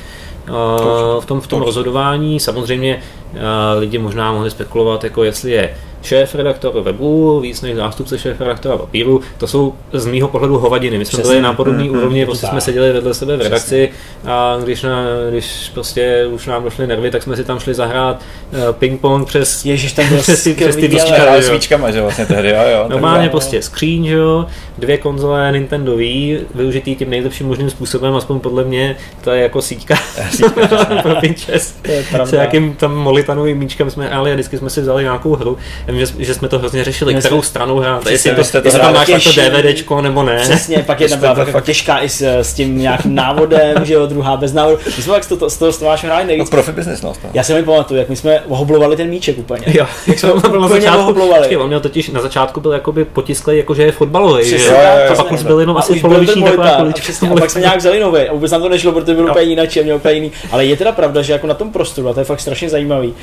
uh, 0.49 1.21
v 1.21 1.25
tom, 1.25 1.41
v 1.41 1.47
tom 1.47 1.61
rozhodování. 1.61 2.39
Samozřejmě 2.39 3.01
uh, 3.33 3.39
lidi 3.79 3.97
možná 3.97 4.31
mohli 4.31 4.51
spekulovat, 4.51 5.03
jako 5.03 5.23
jestli 5.23 5.51
je 5.51 5.73
šéf 6.05 6.35
redaktor 6.35 6.81
webu, 6.81 7.39
víc 7.39 7.61
než 7.61 7.75
zástupce 7.75 8.19
šéf 8.19 8.41
redaktora 8.41 8.77
papíru, 8.77 9.21
to 9.37 9.47
jsou 9.47 9.73
z 9.93 10.05
mého 10.05 10.27
pohledu 10.27 10.57
hovadiny. 10.57 10.97
My 10.97 11.05
jsme 11.05 11.23
byli 11.23 11.41
na 11.41 11.53
podobné 11.53 11.83
mm, 11.83 11.89
úrovni, 11.89 12.19
mm, 12.19 12.25
prostě 12.25 12.47
jsme 12.47 12.61
seděli 12.61 12.93
vedle 12.93 13.13
sebe 13.13 13.37
v 13.37 13.41
redakci 13.41 13.89
a 14.25 14.57
když, 14.63 14.83
na, 14.83 15.03
když 15.29 15.71
prostě 15.73 16.27
už 16.31 16.47
nám 16.47 16.63
došly 16.63 16.87
nervy, 16.87 17.11
tak 17.11 17.23
jsme 17.23 17.35
si 17.35 17.43
tam 17.43 17.59
šli 17.59 17.73
zahrát 17.73 18.21
uh, 18.51 18.59
ping-pong 18.59 19.25
přes, 19.25 19.65
Ježiš, 19.65 19.93
tam 19.93 20.09
byl 20.09 20.17
přes, 20.21 20.43
ty, 20.43 20.53
přes 20.53 20.75
ty 20.75 20.87
víčka, 20.87 21.29
ale 21.29 21.43
s 21.43 21.49
víčkama, 21.49 21.91
že 21.91 22.01
vlastně 22.01 22.25
tehdy, 22.25 22.49
jo, 22.49 22.61
jo. 22.71 22.85
Normálně 22.87 23.29
prostě 23.29 23.61
screen, 23.61 24.05
že 24.05 24.13
jo, 24.13 24.45
dvě 24.77 24.97
konzole 24.97 25.51
Nintendo 25.51 25.95
Wii, 25.95 26.45
využitý 26.55 26.95
tím 26.95 27.09
nejlepším 27.09 27.47
možným 27.47 27.69
způsobem, 27.69 28.15
aspoň 28.15 28.39
podle 28.39 28.63
mě, 28.63 28.95
to 29.23 29.31
je 29.31 29.41
jako 29.41 29.61
síťka, 29.61 29.95
pro 31.01 31.15
Pinchess. 31.15 31.75
S 32.23 32.33
jakým 32.33 32.75
tam 32.75 32.95
molitanovým 32.95 33.57
míčkem 33.57 33.91
jsme 33.91 34.09
ale 34.09 34.33
vždycky 34.33 34.57
jsme 34.57 34.69
si 34.69 34.81
vzali 34.81 35.03
nějakou 35.03 35.35
hru 35.35 35.57
že, 35.99 36.05
že 36.19 36.33
jsme 36.33 36.47
to 36.47 36.59
hrozně 36.59 36.83
řešili, 36.83 37.13
Mě 37.13 37.21
kterou 37.21 37.41
stranu 37.41 37.79
hrát, 37.79 38.07
jestli, 38.07 38.31
to, 38.31 38.41
jestli 38.41 38.79
tam 38.79 38.93
máš 38.93 39.07
to 39.07 39.41
DVDčko 39.41 40.01
nebo 40.01 40.23
ne. 40.23 40.39
Přesně, 40.41 40.77
pak 40.77 41.01
jedna 41.01 41.17
byla 41.17 41.45
fakt 41.45 41.65
těžká 41.65 41.99
i 41.99 42.09
s, 42.09 42.21
s, 42.21 42.53
tím 42.53 42.77
nějakým 42.77 43.15
návodem, 43.15 43.85
že 43.85 43.93
jo, 43.93 44.05
druhá 44.05 44.37
bez 44.37 44.53
návodu. 44.53 44.77
My 44.85 45.03
jsme 45.03 45.13
pak 45.13 45.23
z 45.23 45.27
toho, 45.27 45.49
z 45.49 45.57
toho, 45.57 45.71
z 45.71 45.77
toho 45.77 45.97
hráli 45.97 46.25
nejvíc. 46.25 46.45
No, 46.45 46.51
profi 46.51 46.71
business, 46.71 47.01
no. 47.01 47.13
Já 47.33 47.43
si 47.43 47.53
mi 47.53 47.63
pamatuju, 47.63 47.99
jak 47.99 48.09
my 48.09 48.15
jsme 48.15 48.39
ohoblovali 48.47 48.95
ten 48.95 49.09
míček 49.09 49.37
úplně. 49.37 49.63
Jo, 49.67 49.85
jak 50.07 50.19
jsme 50.19 50.29
ho 50.29 50.59
na 50.61 50.67
začátku, 50.67 51.21
on 51.57 51.67
měl 51.67 51.79
totiž 51.79 52.09
na 52.09 52.21
začátku 52.21 52.61
byl 52.61 52.71
jakoby 52.71 53.05
potisklý, 53.05 53.57
jako 53.57 53.73
že 53.73 53.83
je 53.83 53.91
fotbalový. 53.91 54.51
Jo, 54.51 54.77
a 55.11 55.15
pak 55.15 55.31
už 55.31 55.43
byl 55.43 55.59
jenom 55.59 55.77
asi 55.77 55.99
poloviční 55.99 56.43
taková 56.43 56.71
kulička. 56.71 57.13
A 57.31 57.39
pak 57.39 57.51
jsme 57.51 57.61
nějak 57.61 57.77
vzali 57.77 57.99
nový 57.99 58.21
a 58.21 58.33
vůbec 58.33 58.51
nám 58.51 58.61
to 58.61 58.69
nešlo, 58.69 58.91
protože 58.91 59.13
byl 59.13 59.25
úplně 59.25 59.45
jinak, 59.45 59.75
měl 59.83 59.95
úplně 59.95 60.13
jiný. 60.13 60.31
Ale 60.51 60.65
je 60.65 60.77
teda 60.77 60.91
pravda, 60.91 61.21
že 61.21 61.33
jako 61.33 61.47
na 61.47 61.53
tom 61.53 61.71
prostoru, 61.71 62.09
a 62.09 62.13
to 62.13 62.19
je 62.19 62.23
fakt 62.23 62.39
strašně 62.39 62.69
zajímavý, 62.69 63.13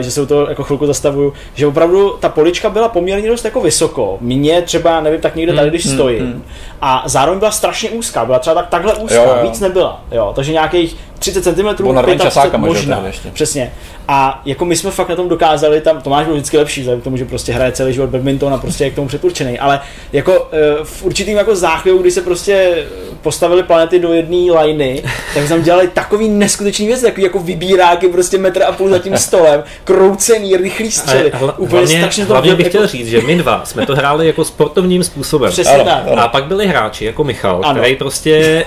že 0.00 0.10
se 0.10 0.26
to 0.26 0.46
jako 0.48 0.62
chvilku 0.64 0.86
zastavuju, 0.86 1.32
že 1.54 1.66
opravdu 1.66 2.09
ta 2.20 2.28
polička 2.28 2.70
byla 2.70 2.88
poměrně 2.88 3.28
dost 3.28 3.44
jako 3.44 3.60
vysoko. 3.60 4.18
Mně 4.20 4.62
třeba, 4.62 5.00
nevím, 5.00 5.20
tak 5.20 5.36
někde 5.36 5.52
tady, 5.52 5.62
hmm, 5.62 5.70
když 5.70 5.86
hmm, 5.86 5.94
stojím. 5.94 6.22
Hmm. 6.22 6.44
A 6.80 7.02
zároveň 7.06 7.38
byla 7.38 7.50
strašně 7.50 7.90
úzká, 7.90 8.24
byla 8.24 8.38
třeba 8.38 8.54
tak 8.54 8.68
takhle 8.68 8.94
úzká, 8.94 9.14
jo, 9.14 9.34
jo. 9.36 9.42
víc 9.42 9.60
nebyla. 9.60 10.04
Jo, 10.12 10.32
takže 10.36 10.52
nějakých 10.52 10.96
30 11.20 11.42
cm, 11.42 11.84
35 12.18 12.58
možná. 12.58 13.04
Přesně. 13.32 13.72
A 14.08 14.42
jako 14.44 14.64
my 14.64 14.76
jsme 14.76 14.90
fakt 14.90 15.08
na 15.08 15.16
tom 15.16 15.28
dokázali, 15.28 15.80
tam 15.80 16.00
Tomáš 16.02 16.26
byl 16.26 16.34
vždycky 16.34 16.58
lepší, 16.58 16.80
vzhledem 16.80 17.00
k 17.00 17.04
tomu, 17.04 17.16
že 17.16 17.24
prostě 17.24 17.52
hraje 17.52 17.72
celý 17.72 17.92
život 17.92 18.10
badminton 18.10 18.54
a 18.54 18.58
prostě 18.58 18.84
je 18.84 18.90
k 18.90 18.94
tomu 18.94 19.08
předurčený. 19.08 19.58
Ale 19.58 19.80
jako 20.12 20.48
eh, 20.52 20.84
v 20.84 21.02
určitým 21.02 21.36
jako 21.36 21.56
záchvěvu, 21.56 21.98
kdy 21.98 22.10
se 22.10 22.22
prostě 22.22 22.84
postavili 23.22 23.62
planety 23.62 23.98
do 23.98 24.12
jedné 24.12 24.52
lajny, 24.52 25.02
tak 25.34 25.46
jsme 25.46 25.60
dělali 25.60 25.88
takový 25.88 26.28
neskutečný 26.28 26.86
věc, 26.86 27.00
takový 27.00 27.22
jako 27.22 27.38
vybíráky 27.38 28.08
prostě 28.08 28.38
metr 28.38 28.62
a 28.62 28.72
půl 28.72 28.88
za 28.90 28.98
tím 28.98 29.18
stolem, 29.18 29.62
kroucený, 29.84 30.56
rychlý 30.56 30.90
střely. 30.90 31.32
Hla, 31.34 31.58
úplně 31.58 31.80
hlavně, 31.80 31.98
strašně 31.98 32.26
to 32.26 32.32
hlavně 32.32 32.54
bych 32.54 32.68
chtěl 32.68 32.82
jako... 32.82 32.92
říct, 32.92 33.08
že 33.08 33.20
my 33.20 33.36
dva 33.36 33.64
jsme 33.64 33.86
to 33.86 33.96
hráli 33.96 34.26
jako 34.26 34.44
sportovním 34.44 35.04
způsobem. 35.04 35.50
Přesně 35.50 35.74
ano, 35.74 35.84
tak. 35.84 36.18
A 36.18 36.28
pak 36.28 36.44
byli 36.44 36.66
hráči 36.66 37.04
jako 37.04 37.24
Michal, 37.24 37.60
ano. 37.64 37.80
který 37.80 37.96
prostě 37.96 38.64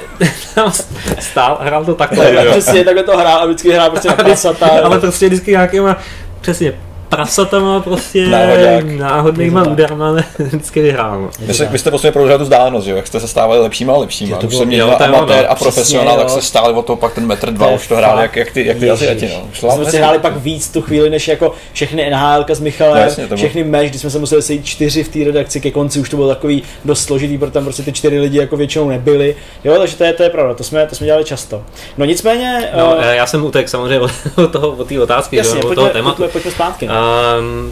stál 1.19 1.57
a 1.59 1.63
hrál 1.63 1.85
to 1.85 1.95
takhle. 1.95 2.42
Přesně, 2.51 2.83
takhle 2.83 3.03
to 3.03 3.17
hrál 3.17 3.39
a 3.39 3.45
vždycky 3.45 3.71
hrál 3.71 3.89
prostě 3.89 4.09
na 4.09 4.15
Ale 4.83 4.99
prostě 4.99 5.25
vždycky 5.25 5.51
nějakýma 5.51 5.97
přesně 6.41 6.73
prasatama 7.15 7.79
prostě 7.79 8.27
Náhodák. 8.27 8.85
náhodnýma 8.85 9.63
úderama 9.63 10.15
vždycky 10.39 10.81
vyhrál. 10.81 11.29
Vy, 11.39 11.53
se, 11.53 11.65
vy 11.65 11.79
jste 11.79 11.89
prostě 11.89 12.11
prodloužili 12.11 12.37
tu 12.37 12.43
vzdálenost, 12.43 12.87
jo? 12.87 12.95
jak 12.95 13.07
jste 13.07 13.19
se 13.19 13.27
stávali 13.27 13.59
lepšíma 13.59 13.93
a 13.93 13.97
lepšíma. 13.97 14.37
Když 14.37 14.55
se 14.55 14.65
měl 14.65 14.97
amatér 14.99 15.45
a 15.49 15.55
profesionál, 15.55 16.17
tak 16.17 16.29
se 16.29 16.41
stáli 16.41 16.73
o 16.73 16.81
to 16.81 16.95
pak 16.95 17.13
ten 17.13 17.25
metr 17.25 17.51
dva, 17.51 17.67
už 17.67 17.87
to 17.87 17.95
hráli 17.95 18.21
jak, 18.21 18.35
jak 18.35 18.51
ty, 18.51 18.67
jak 18.67 18.77
ty 18.77 18.89
Aziati. 18.89 19.29
No. 19.63 19.73
Jsme 19.75 19.85
si 19.85 19.97
hráli 19.97 20.19
pak 20.19 20.37
víc 20.37 20.69
tu 20.69 20.81
chvíli, 20.81 21.09
než 21.09 21.27
jako 21.27 21.53
všechny 21.73 22.09
NHL 22.09 22.45
s 22.49 22.59
Michalem, 22.59 23.09
no, 23.29 23.37
všechny 23.37 23.63
meč, 23.63 23.89
kdy 23.89 23.99
jsme 23.99 24.09
se 24.09 24.19
museli 24.19 24.41
sejít 24.41 24.65
čtyři 24.65 25.03
v 25.03 25.09
té 25.09 25.19
redakci, 25.23 25.61
ke 25.61 25.71
konci 25.71 25.99
už 25.99 26.09
to 26.09 26.15
bylo 26.15 26.29
takový 26.29 26.63
dost 26.85 27.03
složitý, 27.03 27.37
protože 27.37 27.51
tam 27.51 27.63
prostě 27.63 27.83
ty 27.83 27.91
čtyři 27.91 28.19
lidi 28.19 28.37
jako 28.37 28.57
většinou 28.57 28.89
nebyli. 28.89 29.35
Jo, 29.63 29.75
takže 29.77 29.95
to 29.95 30.03
je, 30.03 30.13
to 30.13 30.23
je 30.23 30.29
pravda, 30.29 30.53
to 30.53 30.63
jsme, 30.63 30.87
to 30.87 30.95
jsme 30.95 31.05
dělali 31.05 31.25
často. 31.25 31.63
No 31.97 32.05
nicméně... 32.05 32.69
No, 32.77 32.95
uh, 32.95 33.03
já 33.03 33.27
jsem 33.27 33.45
utek 33.45 33.69
samozřejmě 33.69 33.99
od 34.35 34.51
toho, 34.51 34.69
od 34.69 34.87
té 34.87 34.99
otázky, 34.99 35.35
jasně, 35.35 35.63
od 35.63 35.75
toho 35.75 35.89
tématu. 35.89 36.15
Pojďme, 36.15 36.31
pojďme 36.31 36.51
zpátky. 36.51 36.85
Uh, 36.85 36.93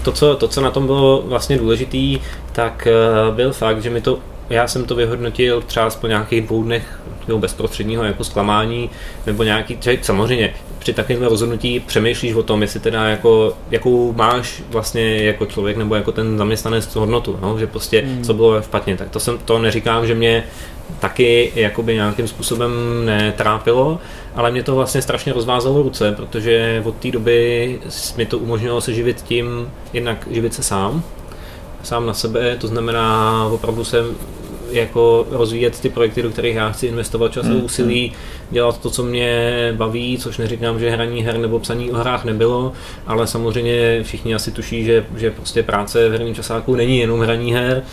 to, 0.03 0.11
co, 0.11 0.35
to, 0.35 0.47
co 0.47 0.61
na 0.61 0.71
tom 0.71 0.85
bylo 0.85 1.23
vlastně 1.25 1.57
důležitý, 1.57 2.19
tak 2.51 2.87
uh, 3.27 3.35
byl 3.35 3.53
fakt, 3.53 3.81
že 3.81 3.89
mi 3.89 4.01
to 4.01 4.19
já 4.51 4.67
jsem 4.67 4.85
to 4.85 4.95
vyhodnotil 4.95 5.61
třeba 5.61 5.89
po 5.89 6.07
nějakých 6.07 6.41
dvou 6.41 6.63
dnech 6.63 6.99
nebo 7.27 7.39
bezprostředního 7.39 8.03
jako 8.03 8.23
zklamání, 8.23 8.89
nebo 9.25 9.43
nějaký, 9.43 9.77
samozřejmě 10.01 10.53
při 10.79 10.93
takovém 10.93 11.23
rozhodnutí 11.23 11.79
přemýšlíš 11.79 12.33
o 12.33 12.43
tom, 12.43 12.61
jestli 12.61 12.79
teda 12.79 13.03
jako, 13.03 13.53
jakou 13.71 14.13
máš 14.13 14.63
vlastně 14.69 15.23
jako 15.23 15.45
člověk 15.45 15.77
nebo 15.77 15.95
jako 15.95 16.11
ten 16.11 16.37
zaměstnanec 16.37 16.95
hodnotu, 16.95 17.39
no? 17.41 17.59
že 17.59 17.67
prostě 17.67 18.01
mm. 18.01 18.23
co 18.23 18.33
bylo 18.33 18.61
špatně, 18.61 18.97
tak 18.97 19.09
to 19.09 19.19
jsem 19.19 19.37
to 19.37 19.59
neříkám, 19.59 20.07
že 20.07 20.15
mě 20.15 20.43
taky 20.99 21.51
jakoby 21.55 21.95
nějakým 21.95 22.27
způsobem 22.27 22.71
netrápilo, 23.05 23.99
ale 24.35 24.51
mě 24.51 24.63
to 24.63 24.75
vlastně 24.75 25.01
strašně 25.01 25.33
rozvázalo 25.33 25.83
ruce, 25.83 26.11
protože 26.11 26.81
od 26.85 26.95
té 26.95 27.11
doby 27.11 27.79
mi 28.17 28.25
to 28.25 28.37
umožnilo 28.37 28.81
se 28.81 28.93
živit 28.93 29.21
tím, 29.21 29.69
jednak 29.93 30.27
živit 30.31 30.53
se 30.53 30.63
sám, 30.63 31.03
sám 31.83 32.05
na 32.05 32.13
sebe, 32.13 32.55
to 32.55 32.67
znamená 32.67 33.45
opravdu 33.51 33.83
jsem 33.83 34.05
jako 34.71 35.27
rozvíjet 35.31 35.79
ty 35.79 35.89
projekty, 35.89 36.21
do 36.21 36.29
kterých 36.29 36.55
já 36.55 36.71
chci 36.71 36.87
investovat 36.87 37.31
čas 37.31 37.45
a 37.45 37.49
hmm, 37.49 37.63
úsilí, 37.63 38.07
hmm. 38.07 38.17
Dělat 38.51 38.81
to, 38.81 38.89
co 38.89 39.03
mě 39.03 39.51
baví, 39.75 40.17
což 40.17 40.37
neříkám, 40.37 40.79
že 40.79 40.89
hraní 40.89 41.23
her 41.23 41.37
nebo 41.37 41.59
psaní 41.59 41.91
o 41.91 41.97
hrách 41.97 42.25
nebylo, 42.25 42.73
ale 43.07 43.27
samozřejmě 43.27 44.03
všichni 44.03 44.35
asi 44.35 44.51
tuší, 44.51 44.83
že, 44.83 45.05
že 45.15 45.31
prostě 45.31 45.63
práce 45.63 46.09
v 46.09 46.11
herním 46.11 46.35
časáku 46.35 46.75
není 46.75 46.99
jenom 46.99 47.19
hraní 47.19 47.53
her. 47.53 47.83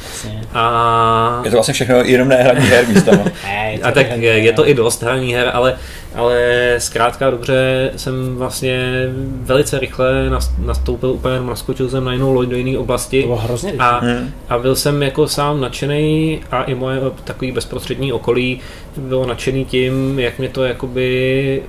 A... 0.55 1.41
Je 1.45 1.51
to 1.51 1.57
vlastně 1.57 1.75
všechno 1.75 1.97
jenom 1.97 2.29
ne 2.29 2.37
hraní 2.37 2.67
her 2.67 2.89
místama. 2.89 3.25
a 3.83 3.93
tak 3.93 4.07
je, 4.17 4.39
je 4.39 4.53
to 4.53 4.69
i 4.69 4.75
dost 4.75 5.03
hraní 5.03 5.35
her, 5.35 5.51
ale, 5.55 5.77
ale 6.15 6.75
zkrátka 6.79 7.31
dobře 7.31 7.91
jsem 7.97 8.37
vlastně 8.37 9.07
velice 9.43 9.79
rychle 9.79 10.31
nastoupil 10.59 11.11
úplně, 11.11 11.41
naskočil 11.41 11.89
jsem 11.89 12.05
na 12.05 12.13
jinou 12.13 12.33
loď 12.33 12.49
do 12.49 12.57
jiné 12.57 12.79
oblasti. 12.79 13.21
To 13.23 13.27
bylo 13.27 13.39
hrozně 13.39 13.73
a, 13.79 14.01
a 14.49 14.59
byl 14.59 14.77
jsem 14.77 15.03
jako 15.03 15.29
sám 15.29 15.61
nadšený 15.61 16.41
a 16.51 16.63
i 16.63 16.75
moje 16.75 17.01
takový 17.25 17.53
bezprostřední 17.53 18.13
okolí 18.13 18.61
bylo 18.97 19.27
nadšený 19.27 19.65
tím, 19.65 20.19
jak 20.19 20.39
mě 20.39 20.48
to 20.49 20.65
jakoby 20.65 21.63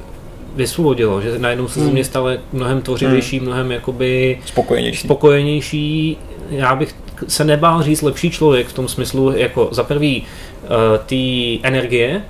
vysvobodilo, 0.56 1.22
že 1.22 1.40
najednou 1.40 1.68
se 1.68 1.80
hmm. 1.80 1.90
ze 1.90 1.94
mě 1.94 2.04
stalo 2.04 2.30
mnohem 2.54 2.82
tvořivější, 2.82 3.38
hmm. 3.38 3.48
mnohem 3.48 3.72
jakoby 3.72 4.40
spokojenější. 4.46 5.08
spokojenější. 5.08 6.18
Já 6.50 6.76
bych 6.76 6.96
se 7.28 7.44
nebál 7.44 7.84
říct 7.84 8.02
lepší 8.02 8.32
člověk 8.32 8.68
v 8.68 8.74
tom 8.74 8.88
smyslu, 8.88 9.32
jako 9.32 9.70
za 9.72 9.84
prvý 9.84 10.22
uh, 10.22 10.68
té 11.06 11.68
energie, 11.68 12.22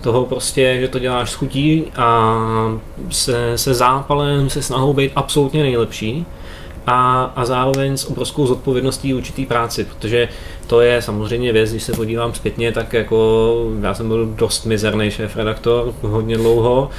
toho 0.00 0.24
prostě, 0.24 0.78
že 0.80 0.88
to 0.88 0.98
děláš 0.98 1.30
s 1.30 1.34
chutí 1.34 1.84
a 1.96 2.38
se, 3.10 3.58
se 3.58 3.74
zápalem, 3.74 4.50
se 4.50 4.62
snahou 4.62 4.92
být 4.92 5.12
absolutně 5.16 5.62
nejlepší 5.62 6.26
a, 6.86 7.24
a 7.36 7.44
zároveň 7.44 7.96
s 7.96 8.04
obrovskou 8.04 8.46
zodpovědností 8.46 9.14
určitý 9.14 9.46
práci, 9.46 9.84
protože 9.84 10.28
to 10.72 10.80
je 10.80 11.02
samozřejmě 11.02 11.52
věc, 11.52 11.70
když 11.70 11.82
se 11.82 11.92
podívám 11.92 12.34
zpětně, 12.34 12.72
tak 12.72 12.92
jako 12.92 13.56
já 13.82 13.94
jsem 13.94 14.08
byl 14.08 14.26
dost 14.26 14.66
mizerný 14.66 15.10
šéf-redaktor 15.10 15.94
hodně 16.00 16.36
dlouho 16.36 16.90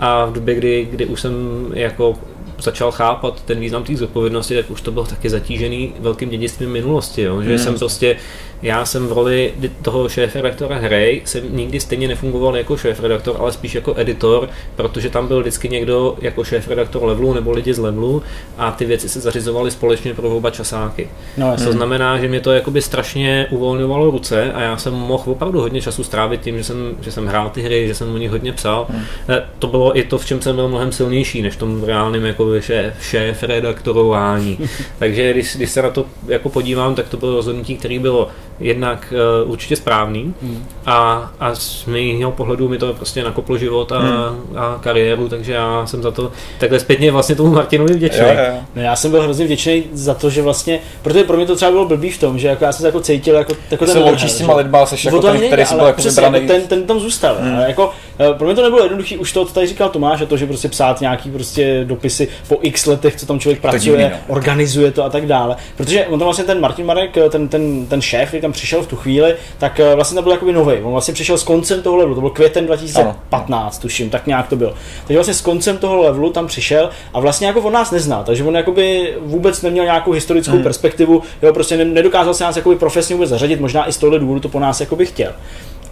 a 0.00 0.24
v 0.24 0.32
době, 0.32 0.54
kdy, 0.54 0.88
kdy 0.90 1.06
už 1.06 1.20
jsem 1.20 1.32
jako 1.74 2.14
začal 2.62 2.92
chápat 2.92 3.42
ten 3.44 3.60
význam 3.60 3.84
té 3.84 3.96
zodpovědnosti, 3.96 4.54
tak 4.54 4.70
už 4.70 4.80
to 4.80 4.90
bylo 4.90 5.04
taky 5.04 5.30
zatížený 5.30 5.92
velkým 6.00 6.28
dědictvím 6.28 6.70
minulosti, 6.70 7.22
jo? 7.22 7.42
že 7.42 7.48
hmm. 7.48 7.58
jsem 7.58 7.78
prostě 7.78 8.16
já 8.62 8.84
jsem 8.84 9.06
v 9.06 9.12
roli 9.12 9.54
toho 9.82 10.08
šéf-redaktora 10.08 10.76
hry 10.76 11.22
jsem 11.24 11.56
nikdy 11.56 11.80
stejně 11.80 12.08
nefungoval 12.08 12.56
jako 12.56 12.76
šéf-redaktor, 12.76 13.36
ale 13.38 13.52
spíš 13.52 13.74
jako 13.74 13.94
editor, 13.96 14.48
protože 14.76 15.10
tam 15.10 15.28
byl 15.28 15.40
vždycky 15.40 15.68
někdo 15.68 16.16
jako 16.20 16.42
šéf-redaktor 16.42 17.04
levelu 17.04 17.34
nebo 17.34 17.50
lidi 17.50 17.74
z 17.74 17.78
levelu 17.78 18.22
a 18.58 18.70
ty 18.70 18.84
věci 18.84 19.08
se 19.08 19.20
zařizovaly 19.20 19.70
společně 19.70 20.14
pro 20.14 20.36
oba 20.36 20.50
časáky. 20.50 21.08
No, 21.36 21.56
to 21.64 21.72
znamená, 21.72 22.18
že 22.18 22.28
mě 22.28 22.40
to 22.40 22.52
jakoby 22.52 22.82
strašně 22.82 23.46
uvolňovalo 23.50 24.10
ruce 24.10 24.52
a 24.52 24.60
já 24.60 24.76
jsem 24.76 24.94
mohl 24.94 25.32
opravdu 25.32 25.60
hodně 25.60 25.82
času 25.82 26.04
strávit 26.04 26.40
tím, 26.40 26.58
že 26.58 26.64
jsem, 26.64 26.96
že 27.00 27.12
jsem 27.12 27.26
hrál 27.26 27.50
ty 27.50 27.62
hry, 27.62 27.86
že 27.88 27.94
jsem 27.94 28.14
o 28.14 28.18
nich 28.18 28.30
hodně 28.30 28.52
psal. 28.52 28.86
Hmm. 28.90 29.02
Eh, 29.28 29.42
to 29.58 29.66
bylo 29.66 29.98
i 29.98 30.04
to, 30.04 30.18
v 30.18 30.26
čem 30.26 30.42
jsem 30.42 30.56
byl 30.56 30.68
mnohem 30.68 30.92
silnější, 30.92 31.42
než 31.42 31.54
v 31.54 31.58
tom 31.58 31.84
reálném 31.84 32.24
jako 32.24 32.60
šéf, 32.60 32.94
šéf-redaktorování. 33.00 34.58
Takže 34.98 35.32
když, 35.32 35.56
když 35.56 35.70
se 35.70 35.82
na 35.82 35.90
to 35.90 36.04
jako 36.28 36.48
podívám, 36.48 36.94
tak 36.94 37.08
to 37.08 37.16
bylo 37.16 37.36
rozhodnutí, 37.36 37.76
které 37.76 37.98
bylo 37.98 38.28
jednak 38.60 39.14
uh, 39.44 39.50
určitě 39.50 39.76
správný 39.76 40.34
hmm. 40.42 40.64
a, 40.86 41.30
a 41.40 41.54
z 41.54 41.86
mého 41.86 42.32
pohledu 42.32 42.68
mi 42.68 42.78
to 42.78 42.92
prostě 42.92 43.24
nakoplo 43.24 43.58
život 43.58 43.92
a, 43.92 43.98
hmm. 43.98 44.56
a 44.56 44.78
kariéru, 44.80 45.28
takže 45.28 45.52
já 45.52 45.86
jsem 45.86 46.02
za 46.02 46.10
to 46.10 46.32
takhle 46.58 46.80
zpětně 46.80 47.12
vlastně 47.12 47.34
tomu 47.34 47.52
Martinovi 47.52 47.94
vděčný. 47.94 48.20
Jo, 48.20 48.34
jo. 48.48 48.54
No, 48.74 48.82
já 48.82 48.96
jsem 48.96 49.10
byl 49.10 49.22
hrozně 49.22 49.44
vděčný 49.44 49.84
za 49.92 50.14
to, 50.14 50.30
že 50.30 50.42
vlastně, 50.42 50.80
protože 51.02 51.24
pro 51.24 51.36
mě 51.36 51.46
to 51.46 51.56
třeba 51.56 51.70
bylo 51.70 51.84
blbý 51.84 52.10
v 52.10 52.18
tom, 52.18 52.38
že 52.38 52.48
jako 52.48 52.64
já 52.64 52.72
jsem 52.72 52.80
se 52.80 52.88
jako 52.88 53.00
cítil 53.00 53.34
jako, 53.34 53.52
jako 53.70 53.86
ten 53.86 54.18
se 54.18 54.28
s 54.28 54.38
těma 54.38 54.54
lidma, 54.54 54.86
jsi 54.86 55.06
jako 55.06 55.18
ten, 55.18 55.40
který 55.46 55.64
jsem 55.64 55.78
byl 55.78 55.86
jako 55.86 56.02
vybraný. 56.02 56.46
Ten, 56.46 56.62
ten 56.62 56.86
tam 56.86 57.00
zůstal. 57.00 57.36
Hmm. 57.40 57.58
A 57.58 57.60
jako, 57.60 57.90
eh, 58.18 58.34
pro 58.34 58.46
mě 58.46 58.54
to 58.54 58.62
nebylo 58.62 58.82
jednoduché, 58.82 59.18
už 59.18 59.32
to, 59.32 59.44
co 59.44 59.54
tady 59.54 59.66
říkal 59.66 59.88
Tomáš, 59.88 60.20
a 60.20 60.26
to, 60.26 60.36
že 60.36 60.46
prostě 60.46 60.68
psát 60.68 61.00
nějaký 61.00 61.30
prostě 61.30 61.84
dopisy 61.84 62.28
po 62.48 62.58
x 62.62 62.86
letech, 62.86 63.16
co 63.16 63.26
tam 63.26 63.40
člověk 63.40 63.60
pracuje, 63.60 63.82
divný, 63.82 64.04
no. 64.04 64.34
organizuje 64.34 64.90
to 64.90 65.04
a 65.04 65.10
tak 65.10 65.26
dále. 65.26 65.56
Protože 65.76 66.06
on 66.06 66.18
tam 66.18 66.26
vlastně 66.26 66.44
ten 66.44 66.60
Martin 66.60 66.86
Marek, 66.86 67.16
ten, 67.30 67.48
ten, 67.48 67.86
ten 67.86 68.00
šéf, 68.00 68.28
který 68.28 68.40
tam 68.40 68.49
přišel 68.52 68.82
v 68.82 68.86
tu 68.86 68.96
chvíli, 68.96 69.34
tak 69.58 69.80
eh, 69.80 69.94
vlastně 69.94 70.16
to 70.16 70.22
byl 70.22 70.32
jakoby 70.32 70.52
nový. 70.52 70.74
On 70.82 70.92
vlastně 70.92 71.14
přišel 71.14 71.38
s 71.38 71.42
koncem 71.42 71.82
toho 71.82 71.96
levelu, 71.96 72.14
to 72.14 72.20
byl 72.20 72.30
květen 72.30 72.66
2015, 72.66 73.74
ano. 73.76 73.82
tuším, 73.82 74.10
tak 74.10 74.26
nějak 74.26 74.48
to 74.48 74.56
bylo. 74.56 74.74
Takže 75.06 75.14
vlastně 75.14 75.34
s 75.34 75.40
koncem 75.40 75.78
toho 75.78 76.02
levelu 76.02 76.32
tam 76.32 76.46
přišel 76.46 76.90
a 77.14 77.20
vlastně 77.20 77.46
jako 77.46 77.60
on 77.60 77.72
nás 77.72 77.90
nezná, 77.90 78.22
takže 78.22 78.44
on 78.44 78.56
jakoby 78.56 79.14
vůbec 79.20 79.62
neměl 79.62 79.84
nějakou 79.84 80.12
historickou 80.12 80.54
hmm. 80.54 80.62
perspektivu, 80.62 81.22
jo, 81.42 81.52
prostě 81.52 81.84
nedokázal 81.84 82.34
se 82.34 82.44
nás 82.44 82.56
jakoby 82.56 82.76
profesně 82.76 83.14
vůbec 83.14 83.30
zařadit, 83.30 83.60
možná 83.60 83.88
i 83.88 83.92
z 83.92 83.98
tohle 83.98 84.18
důvodu 84.18 84.40
to 84.40 84.48
po 84.48 84.60
nás 84.60 84.80
jakoby 84.80 85.06
chtěl. 85.06 85.32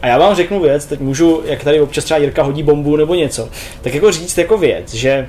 A 0.03 0.07
já 0.07 0.19
vám 0.19 0.35
řeknu 0.35 0.61
věc, 0.61 0.87
teď 0.87 1.01
můžu, 1.01 1.43
jak 1.45 1.65
tady 1.65 1.81
občas 1.81 2.05
třeba 2.05 2.19
Jirka 2.19 2.43
hodí 2.43 2.63
bombu 2.63 2.97
nebo 2.97 3.15
něco, 3.15 3.49
tak 3.83 3.95
jako 3.95 4.13
říct 4.13 4.39
jako 4.39 4.59
věc, 4.59 4.95
že 4.95 5.29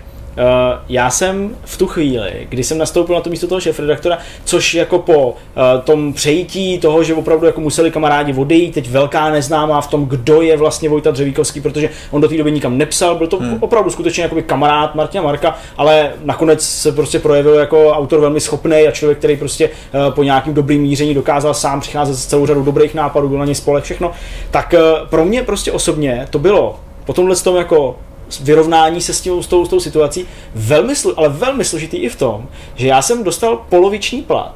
já 0.89 1.09
jsem 1.09 1.55
v 1.65 1.77
tu 1.77 1.87
chvíli, 1.87 2.47
kdy 2.49 2.63
jsem 2.63 2.77
nastoupil 2.77 3.15
na 3.15 3.21
to 3.21 3.29
místo 3.29 3.47
toho 3.47 3.61
šéfredaktora, 3.61 4.17
což 4.43 4.73
jako 4.73 4.99
po 4.99 5.27
uh, 5.29 5.35
tom 5.83 6.13
přejítí 6.13 6.79
toho, 6.79 7.03
že 7.03 7.13
opravdu 7.13 7.45
jako 7.45 7.61
museli 7.61 7.91
kamarádi 7.91 8.33
odejít, 8.33 8.73
teď 8.73 8.89
velká 8.89 9.29
neznámá 9.29 9.81
v 9.81 9.87
tom, 9.87 10.05
kdo 10.05 10.41
je 10.41 10.57
vlastně 10.57 10.89
Vojta 10.89 11.11
Dřevíkovský, 11.11 11.61
protože 11.61 11.89
on 12.11 12.21
do 12.21 12.27
té 12.27 12.37
doby 12.37 12.51
nikam 12.51 12.77
nepsal, 12.77 13.15
byl 13.15 13.27
to 13.27 13.37
hmm. 13.37 13.57
opravdu 13.59 13.89
skutečně 13.89 14.23
jakoby 14.23 14.43
kamarád 14.43 14.95
Martina 14.95 15.23
Marka, 15.23 15.57
ale 15.77 16.11
nakonec 16.23 16.69
se 16.69 16.91
prostě 16.91 17.19
projevil 17.19 17.53
jako 17.53 17.91
autor 17.91 18.19
velmi 18.19 18.41
schopný 18.41 18.87
a 18.87 18.91
člověk, 18.91 19.17
který 19.17 19.37
prostě 19.37 19.69
uh, 19.69 20.13
po 20.13 20.23
nějakým 20.23 20.53
dobrým 20.53 20.81
míření 20.81 21.13
dokázal 21.13 21.53
sám 21.53 21.81
přicházet 21.81 22.15
s 22.15 22.25
celou 22.25 22.45
řadou 22.45 22.63
dobrých 22.63 22.93
nápadů, 22.93 23.29
byl 23.29 23.37
na 23.39 23.45
ně 23.45 23.55
spolek, 23.55 23.83
všechno. 23.83 24.11
Tak 24.51 24.73
uh, 24.73 25.07
pro 25.09 25.25
mě 25.25 25.43
prostě 25.43 25.71
osobně 25.71 26.27
to 26.29 26.39
bylo 26.39 26.79
po 27.05 27.13
tomhle 27.13 27.35
tom 27.35 27.55
jako 27.55 27.95
vyrovnání 28.41 29.01
se 29.01 29.13
s, 29.13 29.21
tím, 29.21 29.43
s, 29.43 29.47
tou, 29.47 29.65
s 29.65 29.69
tou 29.69 29.79
situací 29.79 30.25
velmi, 30.55 30.93
ale 31.17 31.29
velmi 31.29 31.65
složitý 31.65 31.97
i 31.97 32.09
v 32.09 32.15
tom, 32.15 32.47
že 32.75 32.87
já 32.87 33.01
jsem 33.01 33.23
dostal 33.23 33.65
poloviční 33.69 34.21
plat 34.21 34.55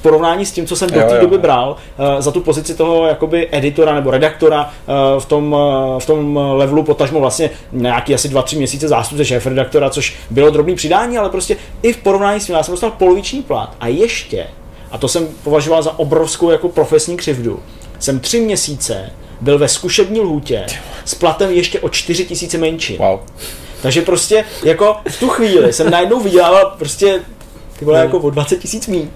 v 0.00 0.02
porovnání 0.02 0.46
s 0.46 0.52
tím, 0.52 0.66
co 0.66 0.76
jsem 0.76 0.90
do 0.90 1.00
té 1.00 1.20
doby 1.20 1.38
bral 1.38 1.76
uh, 1.98 2.20
za 2.20 2.30
tu 2.30 2.40
pozici 2.40 2.74
toho 2.74 3.06
jakoby 3.06 3.48
editora 3.52 3.94
nebo 3.94 4.10
redaktora 4.10 4.64
uh, 4.64 5.20
v, 5.20 5.26
tom, 5.26 5.52
uh, 5.52 6.00
v 6.00 6.06
tom 6.06 6.36
levelu 6.36 6.82
potažmo 6.82 7.20
vlastně 7.20 7.50
nějaký 7.72 8.14
asi 8.14 8.28
2-3 8.28 8.56
měsíce 8.56 8.88
zástupce 8.88 9.24
šéf 9.24 9.46
redaktora, 9.46 9.90
což 9.90 10.16
bylo 10.30 10.50
drobný 10.50 10.74
přidání, 10.74 11.18
ale 11.18 11.30
prostě 11.30 11.56
i 11.82 11.92
v 11.92 11.96
porovnání 11.96 12.40
s 12.40 12.46
tím 12.46 12.54
já 12.54 12.62
jsem 12.62 12.72
dostal 12.72 12.90
poloviční 12.90 13.42
plat. 13.42 13.76
A 13.80 13.86
ještě, 13.86 14.46
a 14.90 14.98
to 14.98 15.08
jsem 15.08 15.28
považoval 15.44 15.82
za 15.82 15.98
obrovskou 15.98 16.50
jako 16.50 16.68
profesní 16.68 17.16
křivdu, 17.16 17.60
jsem 18.00 18.20
tři 18.20 18.40
měsíce 18.40 19.10
byl 19.40 19.58
ve 19.58 19.68
zkušební 19.68 20.20
lhůtě 20.20 20.66
s 21.04 21.14
platem 21.14 21.50
ještě 21.50 21.80
o 21.80 21.88
4 21.88 22.24
tisíce 22.24 22.58
menší. 22.58 22.96
Wow. 22.96 23.20
Takže 23.82 24.02
prostě 24.02 24.44
jako 24.64 24.96
v 25.08 25.20
tu 25.20 25.28
chvíli 25.28 25.72
jsem 25.72 25.90
najednou 25.90 26.20
vydělával 26.20 26.74
prostě 26.78 27.20
ty 27.78 27.84
vole, 27.84 27.98
jako 27.98 28.18
o 28.18 28.30
20 28.30 28.56
tisíc 28.56 28.86
míň. 28.86 29.08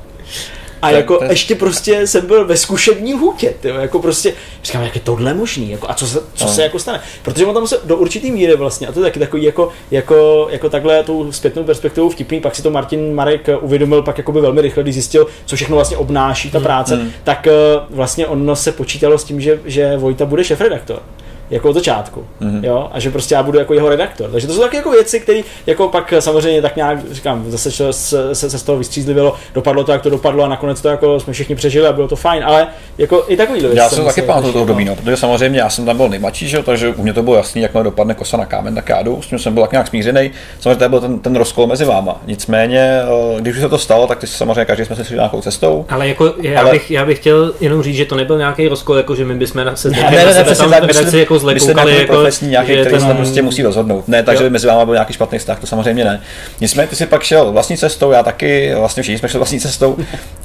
A 0.85 0.90
tak, 0.90 0.97
jako 0.97 1.16
tak. 1.16 1.31
ještě 1.31 1.55
prostě 1.55 2.06
jsem 2.06 2.27
byl 2.27 2.47
ve 2.47 2.56
zkušební 2.56 3.12
hůtě, 3.12 3.55
tyjo, 3.61 3.77
jako 3.77 3.98
prostě, 3.98 4.35
říkám, 4.65 4.82
jak 4.82 4.94
je 4.94 5.01
tohle 5.01 5.35
možný, 5.35 5.70
jako, 5.70 5.90
a 5.90 5.94
co, 5.94 6.06
se, 6.06 6.20
co 6.35 6.44
no. 6.44 6.51
se 6.51 6.62
jako 6.62 6.78
stane. 6.78 7.01
Protože 7.23 7.47
on 7.47 7.55
tam 7.55 7.66
se 7.66 7.81
do 7.85 7.97
určitý 7.97 8.31
míry 8.31 8.56
vlastně, 8.56 8.86
a 8.86 8.93
to 8.93 9.01
je 9.01 9.05
taky 9.05 9.20
takový 9.20 9.43
jako, 9.43 9.69
jako, 9.90 10.48
jako 10.51 10.70
takhle 10.70 11.02
tu 11.02 11.32
zpětnou 11.32 11.65
perspektivu 11.65 12.11
vtipný, 12.11 12.40
pak 12.40 12.56
si 12.56 12.62
to 12.62 12.70
Martin 12.70 13.15
Marek 13.15 13.48
uvědomil 13.61 14.02
pak 14.02 14.19
jakoby 14.19 14.40
velmi 14.40 14.61
rychle, 14.61 14.82
když 14.82 14.94
zjistil, 14.94 15.27
co 15.47 15.56
všechno 15.56 15.77
vlastně 15.77 15.97
obnáší 15.97 16.51
ta 16.51 16.59
hmm, 16.59 16.65
práce, 16.65 16.97
mm. 16.97 17.11
tak 17.24 17.47
uh, 17.47 17.97
vlastně 17.97 18.27
ono 18.27 18.56
se 18.56 18.73
počítalo 18.73 19.19
s 19.19 19.24
tím, 19.24 19.40
že, 19.40 19.61
že 19.65 19.97
Vojta 19.97 20.27
bude 20.27 20.44
šefredaktor 20.44 21.02
jako 21.50 21.70
od 21.70 21.72
začátku, 21.72 22.26
mm-hmm. 22.40 22.64
jo, 22.64 22.88
a 22.92 23.00
že 23.00 23.10
prostě 23.10 23.34
já 23.34 23.42
budu 23.42 23.58
jako 23.58 23.74
jeho 23.74 23.88
redaktor. 23.88 24.30
Takže 24.30 24.46
to 24.46 24.52
jsou 24.52 24.60
taky 24.60 24.76
jako 24.76 24.90
věci, 24.90 25.20
které 25.20 25.40
jako 25.66 25.88
pak 25.88 26.14
samozřejmě 26.18 26.62
tak 26.62 26.76
nějak, 26.76 27.12
říkám, 27.12 27.44
zase 27.50 27.70
se, 27.70 27.92
se, 28.34 28.50
se 28.50 28.58
z 28.58 28.62
toho 28.62 28.78
vystřízlivilo, 28.78 29.34
dopadlo 29.54 29.84
to, 29.84 29.92
jak 29.92 30.02
to 30.02 30.10
dopadlo 30.10 30.44
a 30.44 30.48
nakonec 30.48 30.80
to 30.80 30.88
jako 30.88 31.20
jsme 31.20 31.32
všichni 31.32 31.54
přežili 31.54 31.86
a 31.86 31.92
bylo 31.92 32.08
to 32.08 32.16
fajn, 32.16 32.44
ale 32.44 32.66
jako 32.98 33.24
i 33.28 33.36
takový 33.36 33.60
věci. 33.60 33.76
Já 33.76 33.88
jsem 33.88 34.04
taky 34.04 34.22
pamatuju 34.22 34.52
toho 34.52 34.62
období, 34.62 34.84
no, 34.84 34.96
protože 34.96 35.16
samozřejmě 35.16 35.58
já 35.58 35.70
jsem 35.70 35.84
tam 35.84 35.96
byl 35.96 36.08
nejmladší, 36.08 36.48
že, 36.48 36.62
takže 36.62 36.88
u 36.88 37.02
mě 37.02 37.12
to 37.12 37.22
bylo 37.22 37.36
jasný, 37.36 37.62
jak 37.62 37.72
dopadne 37.82 38.14
kosa 38.14 38.36
na 38.36 38.46
kámen, 38.46 38.74
tak 38.74 38.88
já 38.88 39.02
jdu, 39.02 39.22
s 39.22 39.26
tím 39.26 39.38
jsem 39.38 39.54
byl 39.54 39.62
tak 39.62 39.72
nějak 39.72 39.88
smířený. 39.88 40.30
Samozřejmě 40.60 40.78
to 40.78 40.88
byl 40.88 41.00
ten, 41.00 41.18
ten 41.18 41.36
rozkol 41.36 41.66
mezi 41.66 41.84
váma. 41.84 42.20
Nicméně, 42.26 43.00
eh, 43.02 43.40
když 43.40 43.54
už 43.54 43.60
se 43.60 43.68
to 43.68 43.78
stalo, 43.78 44.06
tak 44.06 44.18
ty 44.18 44.26
samozřejmě 44.26 44.64
každý 44.64 44.84
jsme 44.84 44.96
se 44.96 45.04
šli 45.04 45.14
nějakou 45.14 45.40
cestou. 45.40 45.86
Ale 45.88 46.08
jako 46.08 46.34
já, 46.42 46.60
ale... 46.60 46.70
bych, 46.70 46.90
já 46.90 47.04
bych 47.06 47.18
chtěl 47.18 47.54
jenom 47.60 47.82
říct, 47.82 47.96
že 47.96 48.04
to 48.04 48.16
nebyl 48.16 48.38
nějaký 48.38 48.68
rozkol, 48.68 48.96
jako 48.96 49.14
že 49.14 49.24
my 49.24 49.34
bychom 49.34 49.62
se 49.74 49.90
ne, 49.90 49.96
ne, 49.96 50.10
ne, 50.10 50.10
ne, 50.10 50.24
ne, 50.24 50.32
ne, 50.34 50.80
ne, 50.80 50.86
ne, 50.86 51.10
ne, 51.10 51.10
jako 51.35 51.51
jako 51.51 51.65
zle 51.65 51.74
koukali, 51.74 51.97
jako, 51.97 52.12
profesní 52.12 52.48
nějaký, 52.48 52.73
který 52.73 52.90
ten... 52.90 53.01
se 53.01 53.15
prostě 53.15 53.43
musí 53.43 53.62
rozhodnout. 53.62 54.09
Ne, 54.09 54.23
takže 54.23 54.51
mezi 54.51 54.66
vámi 54.66 54.85
byl 54.85 54.94
nějaký 54.94 55.12
špatný 55.12 55.39
vztah, 55.39 55.61
to 55.61 55.66
samozřejmě 55.66 56.05
ne. 56.05 56.20
Nicméně 56.61 56.89
ty 56.89 56.97
si 56.97 57.06
pak 57.06 57.23
šel 57.23 57.52
vlastní 57.52 57.77
cestou, 57.77 58.11
já 58.11 58.23
taky, 58.23 58.74
vlastně 58.74 59.02
všichni 59.02 59.19
jsme 59.19 59.28
šli 59.28 59.39
vlastní 59.39 59.61
cestou. 59.61 59.97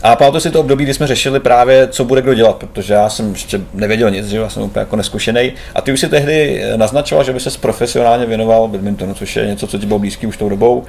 A 0.04 0.16
pamatuju 0.16 0.42
si 0.42 0.52
to 0.52 0.60
období, 0.60 0.84
kdy 0.84 0.94
jsme 0.94 1.08
řešili 1.08 1.40
právě, 1.40 1.88
co 1.88 2.06
bude 2.06 2.22
kdo 2.22 2.34
dělat, 2.34 2.56
protože 2.56 2.94
já 2.94 3.10
jsem 3.10 3.32
ještě 3.32 3.62
nevěděl 3.74 4.12
nic, 4.12 4.28
že 4.28 4.38
já 4.38 4.50
jsem 4.50 4.64
úplně 4.64 4.82
jako 4.82 4.96
neskušený. 4.96 5.52
A 5.76 5.82
ty 5.82 5.94
už 5.94 6.00
si 6.00 6.10
tehdy 6.10 6.64
naznačoval, 6.76 7.24
že 7.24 7.34
by 7.34 7.40
se 7.40 7.50
profesionálně 7.60 8.26
věnoval 8.26 8.68
badmintonu, 8.68 9.14
což 9.14 9.36
je 9.36 9.46
něco, 9.46 9.68
co 9.68 9.78
ti 9.78 9.86
bylo 9.86 10.00
blízký 10.00 10.28
už 10.28 10.38
tou 10.38 10.50
dobou. 10.50 10.84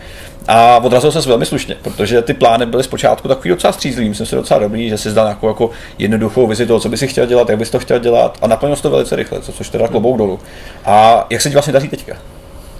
A 0.48 0.78
odrazil 0.78 1.12
se 1.12 1.28
velmi 1.28 1.46
slušně, 1.46 1.76
protože 1.82 2.22
ty 2.22 2.34
plány 2.34 2.66
byly 2.66 2.82
zpočátku 2.82 3.28
takový 3.28 3.50
docela 3.50 3.72
střízlivý, 3.72 4.08
myslím 4.08 4.26
si 4.26 4.34
docela 4.34 4.60
dobrý, 4.60 4.88
že 4.88 4.98
si 4.98 5.10
zdal 5.10 5.24
nějakou 5.24 5.48
jako 5.48 5.70
jednoduchou 5.98 6.46
vizi 6.46 6.66
toho, 6.66 6.80
co 6.80 6.88
bys 6.88 7.00
chtěl 7.00 7.26
dělat, 7.26 7.48
jak 7.48 7.58
bys 7.58 7.70
to 7.70 7.78
chtěl 7.78 7.98
dělat 7.98 8.38
a 8.42 8.46
naplnil 8.46 8.76
to 8.76 8.90
velice 8.90 9.16
rychle, 9.16 9.40
což 9.40 9.68
teda 9.68 9.88
klobouk 9.90 10.18
dolů. 10.18 10.38
A 10.84 11.26
jak 11.30 11.40
se 11.40 11.48
ti 11.48 11.54
vlastně 11.54 11.72
daří 11.72 11.88
teďka? 11.88 12.16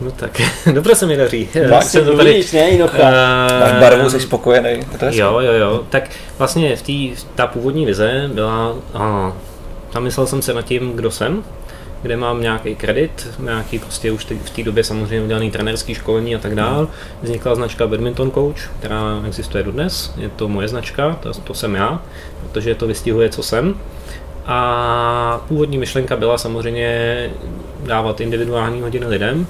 No 0.01 0.11
tak, 0.11 0.41
dobře 0.73 0.95
se 0.95 1.07
mi 1.07 1.17
daří. 1.17 1.49
Tak 1.71 1.83
se 1.83 2.05
to 2.05 2.17
tady... 2.17 2.45
Ne, 2.53 2.71
Inocha. 2.71 2.99
Uh, 2.99 3.61
Máš 3.61 3.81
barvu, 3.81 4.11
jsi 4.11 4.21
spokojený. 4.21 4.81
Jo, 5.11 5.41
jo, 5.41 5.53
jo. 5.53 5.85
Tak 5.91 6.11
vlastně 6.39 6.77
v 6.77 6.83
té, 6.83 7.23
ta 7.35 7.47
původní 7.47 7.87
vize 7.87 8.31
byla, 8.35 8.73
uh, 8.95 9.33
zamyslel 9.93 10.27
jsem 10.27 10.43
se 10.43 10.55
nad 10.55 10.63
tím, 10.63 10.93
kdo 10.93 11.11
jsem, 11.11 11.45
kde 12.03 12.17
mám 12.17 12.43
nějaký 12.43 12.75
kredit, 12.75 13.29
nějaký 13.39 13.79
prostě 13.79 14.13
už 14.13 14.27
v 14.45 14.51
té 14.51 14.63
době 14.63 14.85
samozřejmě 14.85 15.25
udělaný 15.25 15.51
trenerský 15.51 15.95
školení 15.95 16.37
a 16.37 16.39
tak 16.39 16.55
dál. 16.55 16.89
Vznikla 17.23 17.55
značka 17.55 17.87
Badminton 17.87 18.31
Coach, 18.31 18.71
která 18.79 19.23
existuje 19.27 19.65
dodnes, 19.65 20.13
je 20.17 20.29
to 20.29 20.49
moje 20.49 20.69
značka, 20.69 21.19
to, 21.23 21.35
to 21.35 21.55
jsem 21.55 21.75
já, 21.75 22.03
protože 22.43 22.75
to 22.75 22.87
vystihuje, 22.87 23.29
co 23.29 23.43
jsem. 23.43 23.75
A 24.47 25.41
původní 25.49 25.79
myšlenka 25.79 26.17
byla 26.17 26.39
samozřejmě 26.39 27.31
dávat 27.87 28.21
individuální 28.21 28.81
hodiny 28.81 29.07
lidem, 29.07 29.47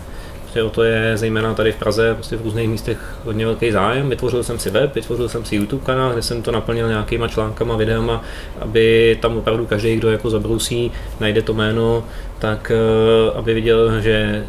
Prostě 0.50 0.62
o 0.62 0.70
to 0.70 0.82
je 0.82 1.16
zejména 1.16 1.54
tady 1.54 1.72
v 1.72 1.76
Praze, 1.76 2.14
prostě 2.14 2.36
v 2.36 2.42
různých 2.42 2.68
místech 2.68 2.98
hodně 3.24 3.46
velký 3.46 3.72
zájem. 3.72 4.08
Vytvořil 4.08 4.44
jsem 4.44 4.58
si 4.58 4.70
web, 4.70 4.94
vytvořil 4.94 5.28
jsem 5.28 5.44
si 5.44 5.56
YouTube 5.56 5.84
kanál, 5.84 6.12
kde 6.12 6.22
jsem 6.22 6.42
to 6.42 6.52
naplnil 6.52 6.88
nějakýma 6.88 7.28
článkama, 7.28 7.76
videama, 7.76 8.22
aby 8.60 9.18
tam 9.22 9.36
opravdu 9.36 9.66
každý, 9.66 9.96
kdo 9.96 10.10
jako 10.10 10.30
zabrousí, 10.30 10.92
najde 11.20 11.42
to 11.42 11.54
jméno, 11.54 12.04
tak 12.38 12.72
eh, 12.74 13.38
aby 13.38 13.54
viděl, 13.54 14.00
že 14.00 14.46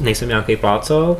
nejsem 0.00 0.28
nějaký 0.28 0.56
plácal. 0.56 1.16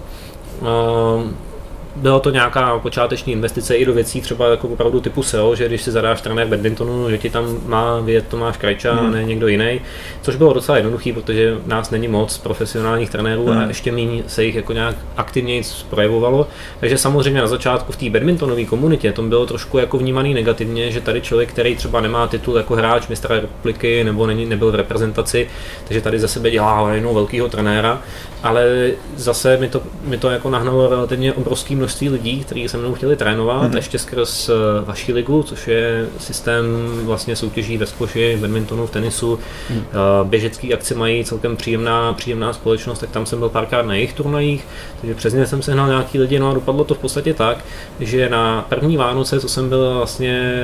Bylo 1.97 2.21
to 2.21 2.31
nějaká 2.31 2.79
počáteční 2.79 3.33
investice 3.33 3.77
i 3.77 3.85
do 3.85 3.93
věcí 3.93 4.21
třeba 4.21 4.47
jako 4.47 4.69
opravdu 4.69 5.01
typu 5.01 5.23
SEO, 5.23 5.55
že 5.55 5.69
když 5.69 5.83
si 5.83 5.91
zadáš 5.91 6.21
trenér 6.21 6.47
badmintonu, 6.47 7.11
že 7.11 7.19
ti 7.19 7.31
tam 7.31 7.59
má 7.67 8.01
vědět 8.01 8.29
Tomáš 8.29 8.57
Krajča 8.57 8.95
hmm. 8.95 9.07
a 9.07 9.11
ne 9.11 9.25
někdo 9.25 9.49
jiný, 9.49 9.81
což 10.23 10.37
bylo 10.37 10.53
docela 10.53 10.77
jednoduchý, 10.77 11.13
protože 11.13 11.57
nás 11.67 11.91
není 11.91 12.09
moc 12.09 12.39
profesionálních 12.39 13.11
trenérů 13.11 13.47
hmm. 13.47 13.59
a 13.59 13.67
ještě 13.67 13.93
méně 13.93 14.23
se 14.27 14.45
jich 14.45 14.55
jako 14.55 14.73
nějak 14.73 14.97
aktivně 15.17 15.63
projevovalo. 15.91 16.47
Takže 16.81 16.99
samozřejmě 16.99 17.41
na 17.41 17.47
začátku 17.47 17.93
v 17.93 17.97
té 17.97 18.11
badmintonové 18.11 18.65
komunitě 18.65 19.13
to 19.13 19.23
bylo 19.23 19.47
trošku 19.47 19.79
jako 19.79 19.99
vnímaný 19.99 20.35
negativně, 20.35 20.91
že 20.91 21.01
tady 21.01 21.21
člověk, 21.21 21.53
který 21.53 21.77
třeba 21.77 22.01
nemá 22.01 22.27
titul 22.27 22.57
jako 22.57 22.75
hráč 22.75 23.09
mistra 23.09 23.41
republiky 23.41 24.05
nebo 24.05 24.27
není, 24.27 24.47
nebyl 24.47 24.73
v 24.73 24.75
reprezentaci, 24.75 25.49
takže 25.89 26.01
tady 26.01 26.21
za 26.21 26.29
sebe 26.29 26.51
dělá 26.51 26.93
jenom 26.93 27.15
velkého 27.15 27.49
trenéra, 27.49 28.03
ale 28.43 28.91
zase 29.17 29.57
mi 29.57 29.69
to, 29.69 29.83
mi 30.05 30.19
to 30.19 30.31
jako 30.31 30.51
nahnalo 30.51 30.89
relativně 30.89 31.33
obrovský 31.33 31.77
množství 31.81 32.09
lidí, 32.09 32.41
kteří 32.41 32.69
se 32.69 32.77
mnou 32.77 32.95
chtěli 32.95 33.17
trénovat, 33.17 33.73
mm-hmm. 33.73 33.77
ještě 33.77 33.99
skrz 33.99 34.49
eh, 34.49 34.53
vaší 34.85 35.13
ligu, 35.13 35.43
což 35.43 35.69
je 35.69 36.07
systém 36.19 36.65
vlastně 37.05 37.37
soutěží 37.37 37.79
ve 37.79 37.87
skoši, 37.87 38.37
v 38.37 38.41
badmintonu, 38.41 38.87
v 38.87 38.91
tenisu. 38.91 39.39
Mm. 39.71 39.85
Běžecký 40.25 40.75
akci 40.75 40.95
mají 40.95 41.25
celkem 41.25 41.57
příjemná, 41.57 42.13
příjemná 42.13 42.53
společnost, 42.53 42.99
tak 42.99 43.11
tam 43.11 43.27
jsem 43.27 43.39
byl 43.39 43.49
párkrát 43.49 43.83
na 43.83 43.95
jejich 43.95 44.13
turnajích, 44.13 44.65
takže 45.01 45.15
přes 45.15 45.35
ně 45.35 45.47
jsem 45.47 45.63
sehnal 45.63 45.89
nějaký 45.89 46.19
lidi, 46.19 46.39
no 46.39 46.51
a 46.51 46.55
dopadlo 46.55 46.85
to 46.85 46.95
v 46.95 46.99
podstatě 46.99 47.35
tak, 47.35 47.65
že 48.01 48.29
na 48.29 48.67
první 48.69 48.97
Vánoce, 48.97 49.41
co 49.41 49.49
jsem 49.49 49.69
byl 49.69 49.95
vlastně, 49.95 50.63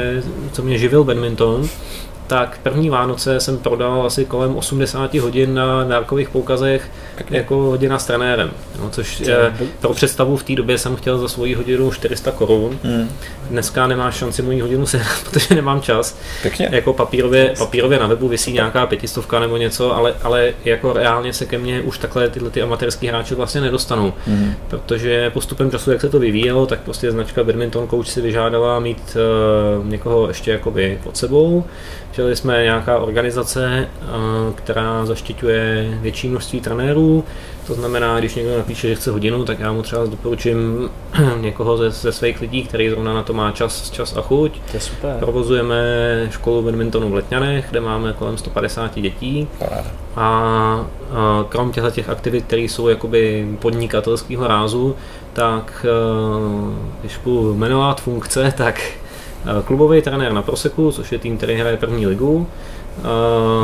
co 0.52 0.62
mě 0.62 0.78
živil 0.78 1.04
badminton, 1.04 1.68
tak 2.26 2.58
první 2.62 2.90
Vánoce 2.90 3.40
jsem 3.40 3.58
prodal 3.58 4.06
asi 4.06 4.24
kolem 4.24 4.56
80 4.56 5.14
hodin 5.14 5.54
na 5.54 5.84
dárkových 5.84 6.28
poukazech 6.28 6.90
Pěkně. 7.16 7.38
jako 7.38 7.56
hodina 7.56 7.98
s 7.98 8.06
trenérem. 8.06 8.50
No, 8.80 8.90
což 8.90 9.20
je, 9.20 9.54
pro 9.80 9.94
představu 9.94 10.36
v 10.36 10.42
té 10.42 10.54
době 10.54 10.78
jsem 10.78 10.96
chtěl 10.96 11.18
za 11.18 11.28
svoji 11.28 11.54
hodinu 11.54 11.90
400 11.90 12.30
korun. 12.30 12.78
Hmm. 12.82 13.10
Dneska 13.50 13.86
nemáš 13.86 14.16
šanci 14.16 14.42
moji 14.42 14.60
hodinu 14.60 14.86
sehnat, 14.86 15.24
protože 15.30 15.54
nemám 15.54 15.80
čas. 15.80 16.18
Pěkně. 16.42 16.68
Jako 16.72 16.92
papírově, 16.92 17.54
papírově 17.58 17.98
na 17.98 18.06
webu 18.06 18.28
vysí 18.28 18.52
nějaká 18.52 18.86
pětistovka 18.86 19.40
nebo 19.40 19.56
něco, 19.56 19.96
ale, 19.96 20.14
ale 20.22 20.52
jako 20.64 20.92
reálně 20.92 21.32
se 21.32 21.46
ke 21.46 21.58
mně 21.58 21.80
už 21.80 21.98
takhle 21.98 22.30
tyhle 22.30 22.50
ty 22.50 22.62
amatérský 22.62 23.06
hráči 23.06 23.34
vlastně 23.34 23.60
nedostanou. 23.60 24.12
Hmm. 24.26 24.54
Protože 24.68 25.30
postupem 25.30 25.70
času, 25.70 25.90
jak 25.90 26.00
se 26.00 26.08
to 26.08 26.18
vyvíjelo, 26.18 26.66
tak 26.66 26.80
prostě 26.80 27.10
značka 27.10 27.44
Badminton 27.44 27.88
Coach 27.88 28.08
si 28.08 28.20
vyžádala 28.20 28.80
mít 28.80 29.16
uh, 29.78 29.86
někoho 29.86 30.28
ještě 30.28 30.50
jakoby 30.50 30.98
pod 31.04 31.16
sebou 31.16 31.64
Chtěli 32.16 32.36
jsme 32.36 32.62
nějaká 32.62 32.98
organizace, 32.98 33.88
eh, 34.02 34.06
která 34.54 35.06
zaštiťuje 35.06 35.98
větší 36.00 36.28
množství 36.28 36.60
trenérů, 36.60 37.24
to 37.66 37.74
znamená, 37.74 38.18
když 38.18 38.34
někdo 38.34 38.56
napíše, 38.56 38.88
že 38.88 38.94
chce 38.94 39.10
hodinu, 39.10 39.44
tak 39.44 39.58
já 39.58 39.72
mu 39.72 39.82
třeba 39.82 40.06
doporučím 40.06 40.90
někoho 41.40 41.76
ze, 41.76 41.90
ze 41.90 42.12
svých 42.12 42.40
lidí, 42.40 42.64
který 42.64 42.90
zrovna 42.90 43.14
na 43.14 43.22
to 43.22 43.32
má 43.32 43.52
čas, 43.52 43.90
čas 43.90 44.16
a 44.16 44.22
chuť. 44.22 44.60
To 44.70 44.76
je 44.76 44.80
super. 44.80 45.16
Provozujeme 45.18 45.76
školu 46.30 46.62
badmintonu 46.62 47.10
v 47.10 47.14
Letňanech, 47.14 47.66
kde 47.70 47.80
máme 47.80 48.12
kolem 48.12 48.38
150 48.38 48.94
dětí. 48.94 49.48
A, 50.16 50.26
a 51.12 51.44
krom 51.48 51.72
těchto 51.72 51.90
těch 51.90 52.08
aktivit, 52.08 52.44
které 52.44 52.62
jsou 52.62 52.88
jakoby 52.88 53.48
podnikatelského 53.58 54.46
rázu, 54.46 54.96
tak 55.32 55.86
eh, 55.88 56.74
když 57.00 57.16
budu 57.16 57.54
jmenovat 57.54 58.00
funkce, 58.00 58.54
tak 58.56 58.80
Eh, 58.80 59.05
klubový 59.64 60.02
trenér 60.02 60.32
na 60.32 60.42
Proseku, 60.42 60.92
což 60.92 61.12
je 61.12 61.18
tým, 61.18 61.36
který 61.36 61.54
hraje 61.54 61.76
první 61.76 62.06
ligu. 62.06 62.46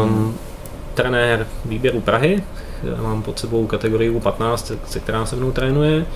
Um, 0.05 0.35
trenér 0.95 1.47
výběru 1.65 2.01
Prahy, 2.01 2.43
mám 3.03 3.23
pod 3.23 3.39
sebou 3.39 3.67
kategorii 3.67 4.21
15, 4.21 4.73
se 4.87 5.01
která 5.01 5.27
se 5.27 5.37
mnou 5.37 5.53
trénuje 5.53 6.07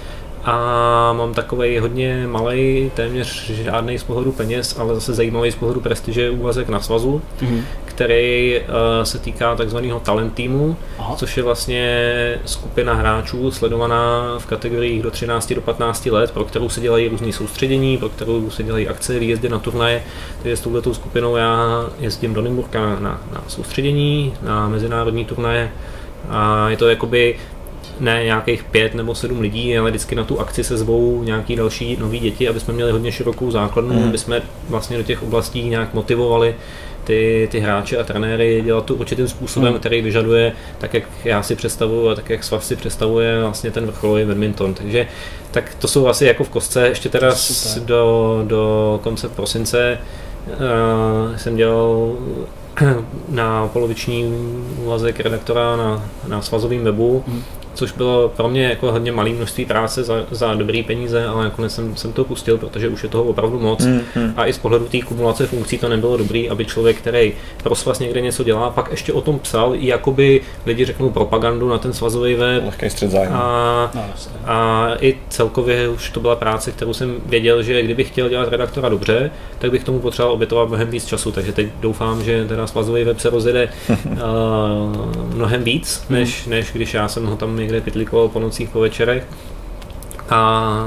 a 0.45 1.13
mám 1.13 1.35
takový 1.35 1.79
hodně 1.79 2.27
malý, 2.27 2.91
téměř 2.95 3.51
žádný 3.51 3.99
z 3.99 4.05
pohledu 4.05 4.33
peněz, 4.33 4.79
ale 4.79 4.95
zase 4.95 5.15
zajímavý 5.15 5.53
z 5.53 5.55
pohledu 5.55 5.81
prestiže 5.81 6.31
úvazek 6.31 6.69
na 6.69 6.81
svazu, 6.81 7.23
mm-hmm. 7.41 7.63
Který 7.97 8.61
uh, 8.61 9.05
se 9.05 9.19
týká 9.19 9.57
takzvaného 9.57 10.01
talent 10.01 10.35
týmu, 10.35 10.77
Aha. 10.99 11.17
což 11.17 11.37
je 11.37 11.43
vlastně 11.43 12.39
skupina 12.45 12.95
hráčů 12.95 13.51
sledovaná 13.51 14.35
v 14.39 14.47
kategoriích 14.47 15.03
do 15.03 15.11
13 15.11 15.53
do 15.53 15.61
15 15.61 16.07
let, 16.07 16.31
pro 16.31 16.45
kterou 16.45 16.69
se 16.69 16.81
dělají 16.81 17.09
různé 17.09 17.33
soustředění, 17.33 17.99
pro 17.99 18.09
kterou 18.09 18.51
se 18.51 18.63
dělají 18.63 18.89
akce, 18.89 19.19
výjezdy 19.19 19.49
na 19.49 19.59
turnaje. 19.59 20.03
Takže 20.43 20.57
s 20.57 20.61
touto 20.61 20.95
skupinou 20.95 21.37
já 21.37 21.85
jezdím 22.01 22.35
do 22.35 22.43
Nymburka 22.43 22.81
na, 22.81 23.01
na, 23.01 23.21
na 23.33 23.45
soustředění, 23.49 24.35
na 24.43 24.69
mezinárodní 24.69 25.25
turnaje 25.25 25.71
a 26.29 26.69
je 26.71 26.77
to 26.77 26.89
jakoby 26.89 27.37
ne 28.01 28.25
nějakých 28.25 28.65
pět 28.65 28.95
nebo 28.95 29.15
sedm 29.15 29.41
lidí, 29.41 29.79
ale 29.79 29.91
vždycky 29.91 30.15
na 30.15 30.25
tu 30.25 30.41
akci 30.41 30.65
se 30.65 30.77
zvou 30.77 31.23
nějaký 31.23 31.57
další 31.57 31.97
noví 32.01 32.19
děti, 32.19 32.49
aby 32.49 32.61
jsme 32.61 32.75
měli 32.75 32.93
hodně 32.93 33.13
širokou 33.13 33.51
základnu, 33.51 34.01
mm. 34.01 34.09
aby 34.09 34.19
jsme 34.19 34.43
vlastně 34.69 34.97
do 34.97 35.03
těch 35.03 35.23
oblastí 35.23 35.69
nějak 35.69 35.95
motivovali 35.95 36.55
ty, 37.07 37.49
ty 37.51 37.61
hráče 37.61 37.99
a 37.99 38.05
trenéry 38.05 38.63
dělat 38.65 38.85
to 38.85 38.95
určitým 38.95 39.29
způsobem, 39.29 39.73
mm. 39.73 39.79
který 39.79 40.03
vyžaduje, 40.03 40.53
tak 40.79 40.95
jak 40.95 41.05
já 41.25 41.43
si 41.43 41.57
představuju 41.57 42.09
a 42.09 42.15
tak 42.15 42.31
jak 42.31 42.45
Svaz 42.45 42.67
si 42.67 42.77
představuje 42.77 43.41
vlastně 43.41 43.71
ten 43.71 43.87
vrcholový 43.87 44.25
badminton. 44.25 44.75
Takže 44.75 45.07
tak 45.51 45.75
to 45.75 45.89
jsou 45.89 46.07
asi 46.07 46.27
jako 46.27 46.45
v 46.45 46.49
kostce, 46.49 46.89
ještě 46.89 47.09
teda 47.09 47.35
do, 47.85 48.43
do 48.47 49.01
konce 49.03 49.29
prosince 49.29 49.99
uh, 50.47 51.37
jsem 51.37 51.57
dělal 51.57 52.17
na 53.29 53.69
poloviční 53.69 54.25
úvazek 54.85 55.21
redaktora 55.21 55.77
na, 55.77 56.11
na 56.29 56.43
svazovém 56.43 56.85
webu, 56.85 57.25
mm 57.27 57.43
což 57.77 57.93
bylo 57.93 58.29
pro 58.29 58.49
mě 58.49 58.65
jako 58.65 58.93
hodně 58.93 59.13
malé 59.13 59.31
množství 59.31 59.65
práce 59.65 60.05
za, 60.05 60.27
za 60.31 60.55
dobrý 60.55 60.83
peníze, 60.83 61.27
ale 61.27 61.45
nakonec 61.45 61.75
jsem, 61.75 61.97
jsem 61.97 62.13
to 62.13 62.25
pustil, 62.25 62.59
protože 62.59 62.89
už 62.89 63.03
je 63.03 63.09
toho 63.09 63.25
opravdu 63.25 63.61
moc. 63.61 63.85
Mm, 63.85 64.01
mm. 64.15 64.33
A 64.37 64.47
i 64.47 64.53
z 64.53 64.59
pohledu 64.59 64.85
té 64.85 65.01
kumulace 65.01 65.47
funkcí 65.47 65.79
to 65.79 65.89
nebylo 65.89 66.17
dobrý, 66.17 66.51
aby 66.51 66.65
člověk, 66.65 66.97
který 66.97 67.33
pro 67.63 67.75
svaz 67.75 67.99
někde 67.99 68.21
něco 68.21 68.45
dělá, 68.45 68.71
pak 68.71 68.91
ještě 68.91 69.13
o 69.13 69.21
tom 69.21 69.39
psal, 69.39 69.75
i 69.75 69.87
jakoby 69.87 70.41
lidi 70.67 70.85
řeknou 70.85 71.11
propagandu 71.11 71.69
na 71.69 71.79
ten 71.79 71.93
svazový 71.93 72.35
web. 72.35 72.65
Lehký 72.65 72.91
střed 72.91 73.11
zájmu. 73.11 73.35
A, 73.35 73.91
no, 73.95 74.05
a 74.45 74.89
i 75.01 75.19
celkově 75.29 75.89
už 75.89 76.11
to 76.11 76.21
byla 76.21 76.37
práce, 76.37 76.73
kterou 76.73 76.95
jsem 76.95 77.17
věděl, 77.27 77.63
že 77.63 77.83
kdybych 77.83 78.09
chtěl 78.09 78.29
dělat 78.29 78.49
redaktora 78.49 78.89
dobře, 78.89 79.31
tak 79.59 79.71
bych 79.71 79.85
tomu 79.85 80.01
potřeboval 80.01 80.35
obětovat 80.35 80.69
mnohem 80.69 80.91
víc 80.91 81.07
času. 81.07 81.33
Takže 81.33 81.53
teď 81.53 81.67
doufám, 81.81 82.25
že 82.25 82.45
teda 82.45 82.67
svazový 82.67 83.05
web 83.05 83.21
se 83.21 83.31
rozjede 83.31 83.69
uh, 83.89 84.17
mnohem 85.35 85.65
víc, 85.65 86.05
než, 86.11 86.47
než 86.47 86.73
když 86.73 86.95
já 86.95 87.09
jsem 87.09 87.27
ho 87.27 87.37
tam 87.37 87.57
někde 87.67 87.81
pitlikoval 87.81 88.29
po 88.29 88.41
nocích, 88.41 88.69
po 88.69 88.81
večerech. 88.81 89.27
A, 90.31 90.39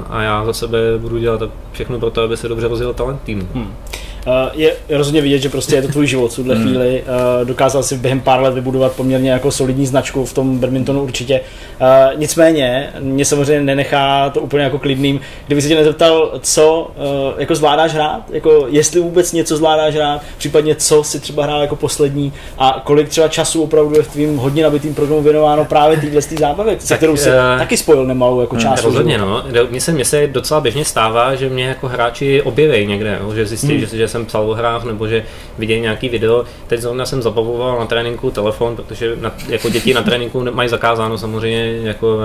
a 0.09 0.21
já 0.21 0.45
za 0.45 0.53
sebe 0.53 0.77
budu 0.97 1.17
dělat 1.17 1.41
všechno 1.71 1.99
pro 1.99 2.11
to, 2.11 2.21
aby 2.21 2.37
se 2.37 2.47
dobře 2.47 2.67
rozjel 2.67 2.93
talent 2.93 3.21
tým. 3.21 3.49
Hmm. 3.53 3.75
Je 4.53 4.73
rozhodně 4.89 5.21
vidět, 5.21 5.39
že 5.39 5.49
prostě 5.49 5.75
je 5.75 5.81
to 5.81 5.87
tvůj 5.87 6.07
život 6.07 6.31
v 6.31 6.35
tuhle 6.35 6.55
mm. 6.55 6.63
chvíli. 6.63 7.03
Uh, 7.03 7.47
dokázal 7.47 7.83
si 7.83 7.97
během 7.97 8.21
pár 8.21 8.41
let 8.41 8.53
vybudovat 8.53 8.91
poměrně 8.91 9.31
jako 9.31 9.51
solidní 9.51 9.85
značku 9.85 10.25
v 10.25 10.33
tom 10.33 10.59
badmintonu 10.59 11.03
určitě. 11.03 11.41
Uh, 11.81 12.19
nicméně, 12.19 12.89
mě 12.99 13.25
samozřejmě 13.25 13.61
nenechá 13.61 14.29
to 14.29 14.39
úplně 14.39 14.63
jako 14.63 14.79
klidným. 14.79 15.19
Kdyby 15.47 15.61
se 15.61 15.67
tě 15.67 15.75
nezeptal, 15.75 16.31
co 16.41 16.91
jako 17.37 17.55
zvládáš 17.55 17.93
hrát, 17.93 18.21
jako 18.29 18.67
jestli 18.69 18.99
vůbec 18.99 19.33
něco 19.33 19.57
zvládáš 19.57 19.95
hrát, 19.95 20.21
případně 20.37 20.75
co 20.75 21.03
si 21.03 21.19
třeba 21.19 21.43
hrál 21.43 21.61
jako 21.61 21.75
poslední 21.75 22.33
a 22.57 22.81
kolik 22.85 23.09
třeba 23.09 23.27
času 23.27 23.63
opravdu 23.63 23.95
je 23.95 24.03
v 24.03 24.07
tvým 24.07 24.37
hodně 24.37 24.63
nabitým 24.63 24.95
programu 24.95 25.21
věnováno 25.21 25.65
právě 25.65 25.97
téhle 25.97 26.21
zábavy, 26.21 26.77
se 26.79 26.97
kterou 26.97 27.17
se 27.17 27.29
uh, 27.29 27.59
taky 27.59 27.77
spojil 27.77 28.05
nemalou 28.05 28.41
jako 28.41 28.57
část. 28.57 28.83
Rozhodně, 28.83 29.17
no. 29.17 29.43
Mně 29.69 29.81
se, 29.81 29.91
mně 29.91 30.05
se 30.05 30.27
docela 30.27 30.61
běžně 30.61 30.85
stává, 30.85 31.35
že 31.35 31.49
mě 31.49 31.65
jako 31.65 31.87
hráči 31.87 32.41
objeví 32.41 32.87
někde, 32.87 33.19
že 33.35 33.45
zjistí, 33.45 33.67
hmm. 33.67 33.79
že, 33.79 33.97
že 33.97 34.07
jsem 34.09 34.25
psal 34.25 34.51
o 34.51 34.53
hrách 34.53 34.83
nebo 34.83 35.07
že 35.07 35.25
vidějí 35.57 35.81
nějaký 35.81 36.09
video. 36.09 36.45
Teď 36.67 36.79
zrovna 36.79 37.05
jsem 37.05 37.21
zabavoval 37.21 37.79
na 37.79 37.85
tréninku 37.85 38.31
telefon, 38.31 38.75
protože 38.75 39.15
na, 39.15 39.31
jako 39.47 39.69
děti 39.69 39.93
na 39.93 40.01
tréninku 40.01 40.45
mají 40.51 40.69
zakázáno 40.69 41.17
samozřejmě 41.17 41.79
jako 41.83 42.17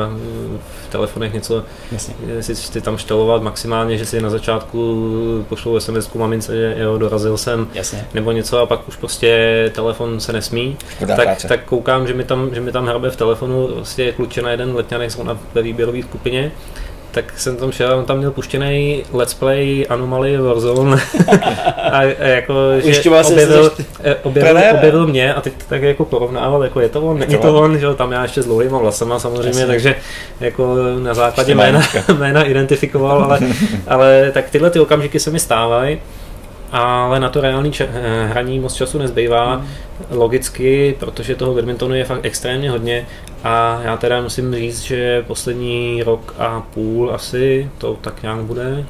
v 0.89 0.93
telefonech 0.93 1.33
něco 1.33 1.65
Jasně. 1.93 2.15
si, 2.41 2.57
si 2.57 2.81
tam 2.81 2.99
štelovat 2.99 3.43
maximálně, 3.43 3.99
že 3.99 4.07
si 4.07 4.21
na 4.21 4.31
začátku 4.31 5.05
pošlou 5.49 5.81
SMS 5.81 6.13
mamince, 6.15 6.57
že 6.57 6.77
jo, 6.79 6.99
dorazil 6.99 7.37
jsem, 7.37 7.69
Jasně. 7.75 8.07
nebo 8.15 8.33
něco 8.33 8.59
a 8.59 8.67
pak 8.67 8.89
už 8.89 8.97
prostě 8.97 9.71
telefon 9.75 10.21
se 10.21 10.33
nesmí. 10.33 10.77
tak, 11.17 11.43
tak 11.49 11.65
koukám, 11.65 12.07
že 12.07 12.15
mi 12.15 12.25
tam, 12.25 12.55
že 12.55 12.61
mi 12.61 12.73
tam 12.73 12.87
hrabe 12.87 13.11
v 13.11 13.17
telefonu 13.17 13.69
vlastně 13.75 14.13
kluče 14.13 14.43
na 14.43 14.51
jeden 14.51 14.75
letňanek 14.75 15.11
ve 15.55 15.63
výběrové 15.63 16.03
skupině 16.03 16.53
tak 17.15 17.39
jsem 17.39 17.57
tam 17.57 17.73
šel, 17.73 17.99
on 17.99 18.05
tam 18.05 18.19
měl 18.19 18.31
puštěný 18.31 19.05
let's 19.13 19.35
play 19.35 19.87
Anomaly 19.89 20.37
Warzone 20.37 20.97
a, 21.93 21.99
a 21.99 22.27
jako, 22.27 22.55
že 22.81 23.11
objevil, 23.11 23.73
eh, 24.05 24.17
objevil, 24.23 24.59
objevil, 24.75 25.07
mě 25.07 25.35
a 25.35 25.41
teď 25.41 25.53
tak 25.69 25.83
jako 25.83 26.05
porovnával, 26.05 26.65
jako 26.65 26.81
je 26.81 26.89
to 26.89 27.01
on, 27.03 27.19
není 27.19 27.39
to 27.39 27.55
on, 27.55 27.79
že 27.79 27.95
tam 27.95 28.13
já 28.13 28.23
ještě 28.23 28.43
s 28.43 28.47
dlouhýma 28.47 28.79
vlasama 28.79 29.19
samozřejmě, 29.19 29.49
Jasně. 29.49 29.67
takže 29.67 29.95
jako 30.41 30.77
na 31.03 31.15
základě 31.15 31.55
jména, 31.55 31.83
jména 32.19 32.43
identifikoval, 32.45 33.25
ale, 33.25 33.41
ale 33.89 34.31
tak 34.35 34.51
tyhle 34.51 34.71
ty 34.71 34.81
okamžiky 34.81 35.21
se 35.21 35.31
mi 35.31 35.41
stávají. 35.41 35.99
Ale 36.73 37.21
na 37.21 37.29
to 37.29 37.41
reální 37.41 37.73
če- 37.73 37.89
eh, 37.93 38.27
hraní 38.27 38.61
moc 38.61 38.75
času 38.75 38.99
nezbývá, 38.99 39.57
mm. 39.57 39.67
logicky, 40.11 40.97
protože 40.99 41.35
toho 41.35 41.55
badmintonu 41.55 41.95
je 41.95 42.05
fakt 42.05 42.21
extrémně 42.23 42.71
hodně 42.71 43.07
a 43.45 43.81
já 43.83 43.97
teda 43.97 44.21
musím 44.21 44.55
říct, 44.55 44.81
že 44.81 45.23
poslední 45.27 46.03
rok 46.03 46.35
a 46.39 46.61
půl 46.61 47.11
asi, 47.15 47.71
to 47.79 47.99
tak 48.01 48.23
nějak 48.23 48.39
bude, 48.39 48.85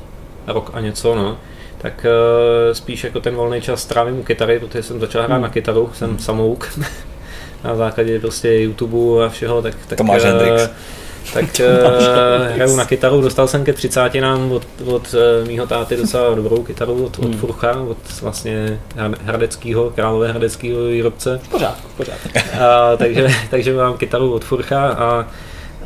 rok 0.46 0.70
a 0.74 0.80
něco, 0.80 1.14
no, 1.14 1.38
tak 1.78 2.06
uh, 2.06 2.72
spíš 2.72 3.04
jako 3.04 3.20
ten 3.20 3.34
volný 3.34 3.60
čas 3.60 3.82
strávím 3.82 4.18
u 4.18 4.22
kytary, 4.22 4.58
protože 4.58 4.82
jsem 4.82 5.00
začal 5.00 5.22
hrát 5.22 5.36
mm. 5.36 5.42
na 5.42 5.48
kytaru, 5.48 5.90
jsem 5.94 6.18
samouk, 6.18 6.78
na 7.64 7.76
základě 7.76 8.20
prostě 8.20 8.48
YouTube 8.48 9.26
a 9.26 9.28
všeho, 9.28 9.62
tak, 9.62 9.74
tak 9.88 9.98
Tomáš 9.98 10.22
uh, 10.22 10.28
Hendrix 10.28 10.70
tak 11.32 11.44
uh, 11.60 12.54
hraju 12.54 12.76
na 12.76 12.84
kytaru, 12.84 13.20
dostal 13.20 13.48
jsem 13.48 13.64
ke 13.64 13.72
30 13.72 14.14
nám 14.14 14.52
od, 14.52 14.66
od 14.84 15.14
uh, 15.14 15.48
mýho 15.48 15.66
táty 15.66 15.96
docela 15.96 16.34
dobrou 16.34 16.62
kytaru 16.62 17.04
od, 17.04 17.18
od 17.18 17.24
hmm. 17.24 17.38
Furcha, 17.38 17.80
od 17.80 17.98
vlastně 18.22 18.80
hradeckého, 19.24 19.90
králové 19.90 20.28
hradeckého 20.28 20.84
výrobce. 20.84 21.40
Pořád, 21.50 21.78
pořád. 21.96 22.18
A, 22.60 22.96
takže, 22.96 23.28
takže 23.50 23.74
mám 23.74 23.96
kytaru 23.96 24.32
od 24.32 24.44
Furcha 24.44 24.88
a 24.88 25.26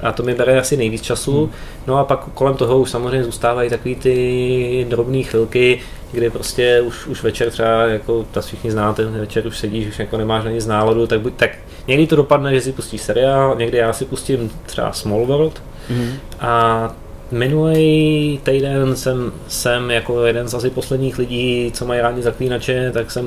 a 0.03 0.13
to 0.13 0.23
mi 0.23 0.35
bere 0.35 0.61
asi 0.61 0.77
nejvíc 0.77 1.03
času. 1.03 1.41
Hmm. 1.41 1.53
No 1.87 1.99
a 1.99 2.05
pak 2.05 2.25
kolem 2.35 2.55
toho 2.55 2.79
už 2.79 2.91
samozřejmě 2.91 3.25
zůstávají 3.25 3.71
takový 3.71 3.95
ty 3.95 4.87
drobné 4.89 5.23
chvilky, 5.23 5.81
kdy 6.13 6.31
prostě 6.31 6.81
už, 6.81 7.07
už 7.07 7.23
večer 7.23 7.51
třeba, 7.51 7.83
jako 7.83 8.27
ta 8.33 8.41
všichni 8.41 8.71
znáte, 8.71 9.05
večer 9.05 9.47
už 9.47 9.59
sedíš, 9.59 9.89
už 9.89 9.99
jako 9.99 10.17
nemáš 10.17 10.45
na 10.45 10.51
nic 10.51 10.67
náladu, 10.67 11.07
tak, 11.07 11.21
buď, 11.21 11.35
tak 11.37 11.51
někdy 11.87 12.07
to 12.07 12.17
dopadne, 12.17 12.55
že 12.55 12.61
si 12.61 12.73
pustíš 12.73 13.01
seriál, 13.01 13.57
někdy 13.59 13.79
já 13.79 13.93
si 13.93 14.05
pustím 14.05 14.51
třeba 14.67 14.93
Small 14.93 15.27
World 15.27 15.63
mm-hmm. 15.91 16.13
a 16.41 16.95
Minulý 17.31 18.41
týden 18.43 18.97
jsem, 18.97 19.33
jsem 19.49 19.91
jako 19.91 20.27
jeden 20.27 20.49
z 20.49 20.55
asi 20.55 20.71
posledních 20.71 21.19
lidí, 21.19 21.71
co 21.75 21.87
mají 21.87 22.01
rádi 22.01 22.23
zaklínače, 22.23 22.91
tak 22.95 23.11
jsem 23.11 23.27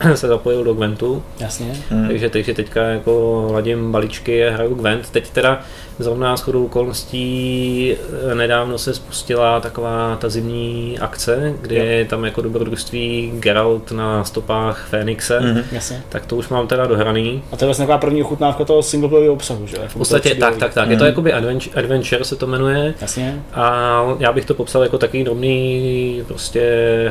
se 0.14 0.28
zapojil 0.28 0.64
do 0.64 0.74
Gwentu. 0.74 1.22
Jasně. 1.40 1.72
Mm. 1.90 2.08
Takže, 2.08 2.30
takže 2.30 2.54
teďka 2.54 2.82
jako 2.82 3.48
ladím 3.52 3.92
balíčky 3.92 4.46
a 4.46 4.54
hraju 4.54 4.74
Gwent. 4.74 5.10
Teď 5.10 5.30
teda 5.30 5.60
zrovna 5.98 6.36
s 6.36 6.40
chodou 6.40 6.64
okolností 6.64 7.96
eh, 8.30 8.34
nedávno 8.34 8.78
se 8.78 8.94
spustila 8.94 9.60
taková 9.60 10.16
ta 10.16 10.28
zimní 10.28 10.98
akce, 10.98 11.54
kde 11.60 11.76
jo. 11.76 11.84
je 11.84 12.04
tam 12.04 12.24
jako 12.24 12.42
dobrodružství 12.42 13.32
Geralt 13.34 13.92
na 13.92 14.24
stopách 14.24 14.86
Fénixe. 14.88 15.40
Mm-hmm. 15.40 15.64
Jasně. 15.72 16.02
Tak 16.08 16.26
to 16.26 16.36
už 16.36 16.48
mám 16.48 16.66
teda 16.66 16.86
dohraný. 16.86 17.42
A 17.52 17.56
to 17.56 17.64
je 17.64 17.66
vlastně 17.66 17.82
taková 17.82 17.98
první 17.98 18.22
ochutnávka 18.22 18.64
toho 18.64 18.82
singleplayerového 18.82 19.34
obsahu, 19.34 19.66
že? 19.66 19.76
V 19.88 19.94
podstatě 19.94 20.34
tak, 20.34 20.56
tak, 20.56 20.74
tak. 20.74 20.86
Mm. 20.86 20.92
Je 20.92 20.96
to 20.96 21.04
mhm. 21.04 21.10
jakoby 21.10 21.32
adventure, 21.32 21.82
adventure 21.82 22.24
se 22.24 22.36
to 22.36 22.46
jmenuje. 22.46 22.94
Jasně. 23.00 23.31
A 23.54 24.02
já 24.18 24.32
bych 24.32 24.44
to 24.44 24.54
popsal 24.54 24.82
jako 24.82 24.98
takový 24.98 25.24
drobný 25.24 26.22
prostě 26.26 26.62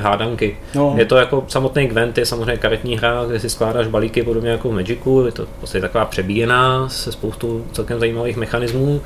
hádanky. 0.02 0.58
No. 0.76 0.94
Je 0.98 1.06
to 1.06 1.18
jako 1.18 1.46
samotný 1.48 1.88
Gwent, 1.88 2.18
je 2.18 2.26
samozřejmě 2.26 2.58
karetní 2.58 2.98
hra, 2.98 3.26
kde 3.28 3.40
si 3.40 3.50
skládáš 3.50 3.88
balíky 3.88 4.24
podobně 4.24 4.50
jako 4.50 4.70
v 4.70 4.74
Magicu, 4.74 5.26
je 5.26 5.32
to 5.32 5.46
prostě 5.58 5.82
taková 5.82 6.06
přebíjená 6.06 6.90
se 6.90 7.12
spoustou 7.12 7.66
celkem 7.72 8.00
zajímavých 8.00 8.38
mechanismů 8.38 9.02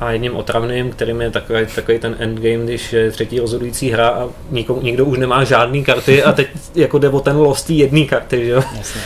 a 0.00 0.10
jedním 0.10 0.36
otravným, 0.36 0.90
kterým 0.90 1.20
je 1.20 1.30
takový, 1.30 1.66
takový 1.74 1.98
ten 1.98 2.16
endgame, 2.18 2.64
když 2.64 2.92
je 2.92 3.10
třetí 3.10 3.40
rozhodující 3.40 3.90
hra 3.90 4.08
a 4.08 4.28
nikdo, 4.50 4.78
nikdo 4.82 5.04
už 5.04 5.18
nemá 5.18 5.44
žádný 5.44 5.84
karty 5.84 6.22
a 6.22 6.32
teď 6.32 6.48
jako 6.74 6.98
jde 6.98 7.08
o 7.08 7.20
ten 7.20 7.36
lost 7.36 7.70
jedný 7.70 8.06
karty, 8.06 8.44
že 8.44 8.50
jo? 8.50 8.62
Jasně. 8.76 9.00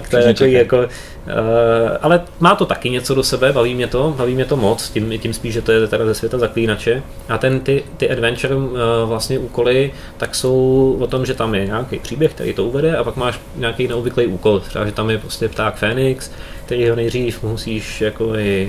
Které 0.00 0.24
jako, 0.24 0.44
jako, 0.44 0.88
Uh, 1.28 1.96
ale 2.02 2.20
má 2.40 2.54
to 2.54 2.66
taky 2.66 2.90
něco 2.90 3.14
do 3.14 3.22
sebe, 3.22 3.52
baví 3.52 3.74
mě 3.74 3.86
to, 3.86 4.14
baví 4.16 4.34
mě 4.34 4.44
to 4.44 4.56
moc, 4.56 4.90
tím, 4.90 5.18
tím 5.18 5.32
spíš, 5.32 5.54
že 5.54 5.62
to 5.62 5.72
je 5.72 5.86
teda 5.86 6.06
ze 6.06 6.14
světa 6.14 6.38
zaklínače. 6.38 7.02
A 7.28 7.38
ten, 7.38 7.60
ty, 7.60 7.84
ty 7.96 8.10
adventure 8.10 8.54
uh, 8.54 8.72
vlastně 9.04 9.38
úkoly, 9.38 9.92
tak 10.16 10.34
jsou 10.34 10.96
o 11.00 11.06
tom, 11.06 11.26
že 11.26 11.34
tam 11.34 11.54
je 11.54 11.66
nějaký 11.66 11.98
příběh, 11.98 12.32
který 12.32 12.54
to 12.54 12.64
uvede 12.64 12.96
a 12.96 13.04
pak 13.04 13.16
máš 13.16 13.40
nějaký 13.56 13.88
neobvyklý 13.88 14.26
úkol, 14.26 14.60
třeba, 14.60 14.86
že 14.86 14.92
tam 14.92 15.10
je 15.10 15.18
prostě 15.18 15.48
pták 15.48 15.74
Fénix, 15.74 16.30
který 16.68 16.88
ho 16.88 16.96
nejdřív 16.96 17.42
musíš 17.42 18.00
jako 18.00 18.34
i 18.34 18.68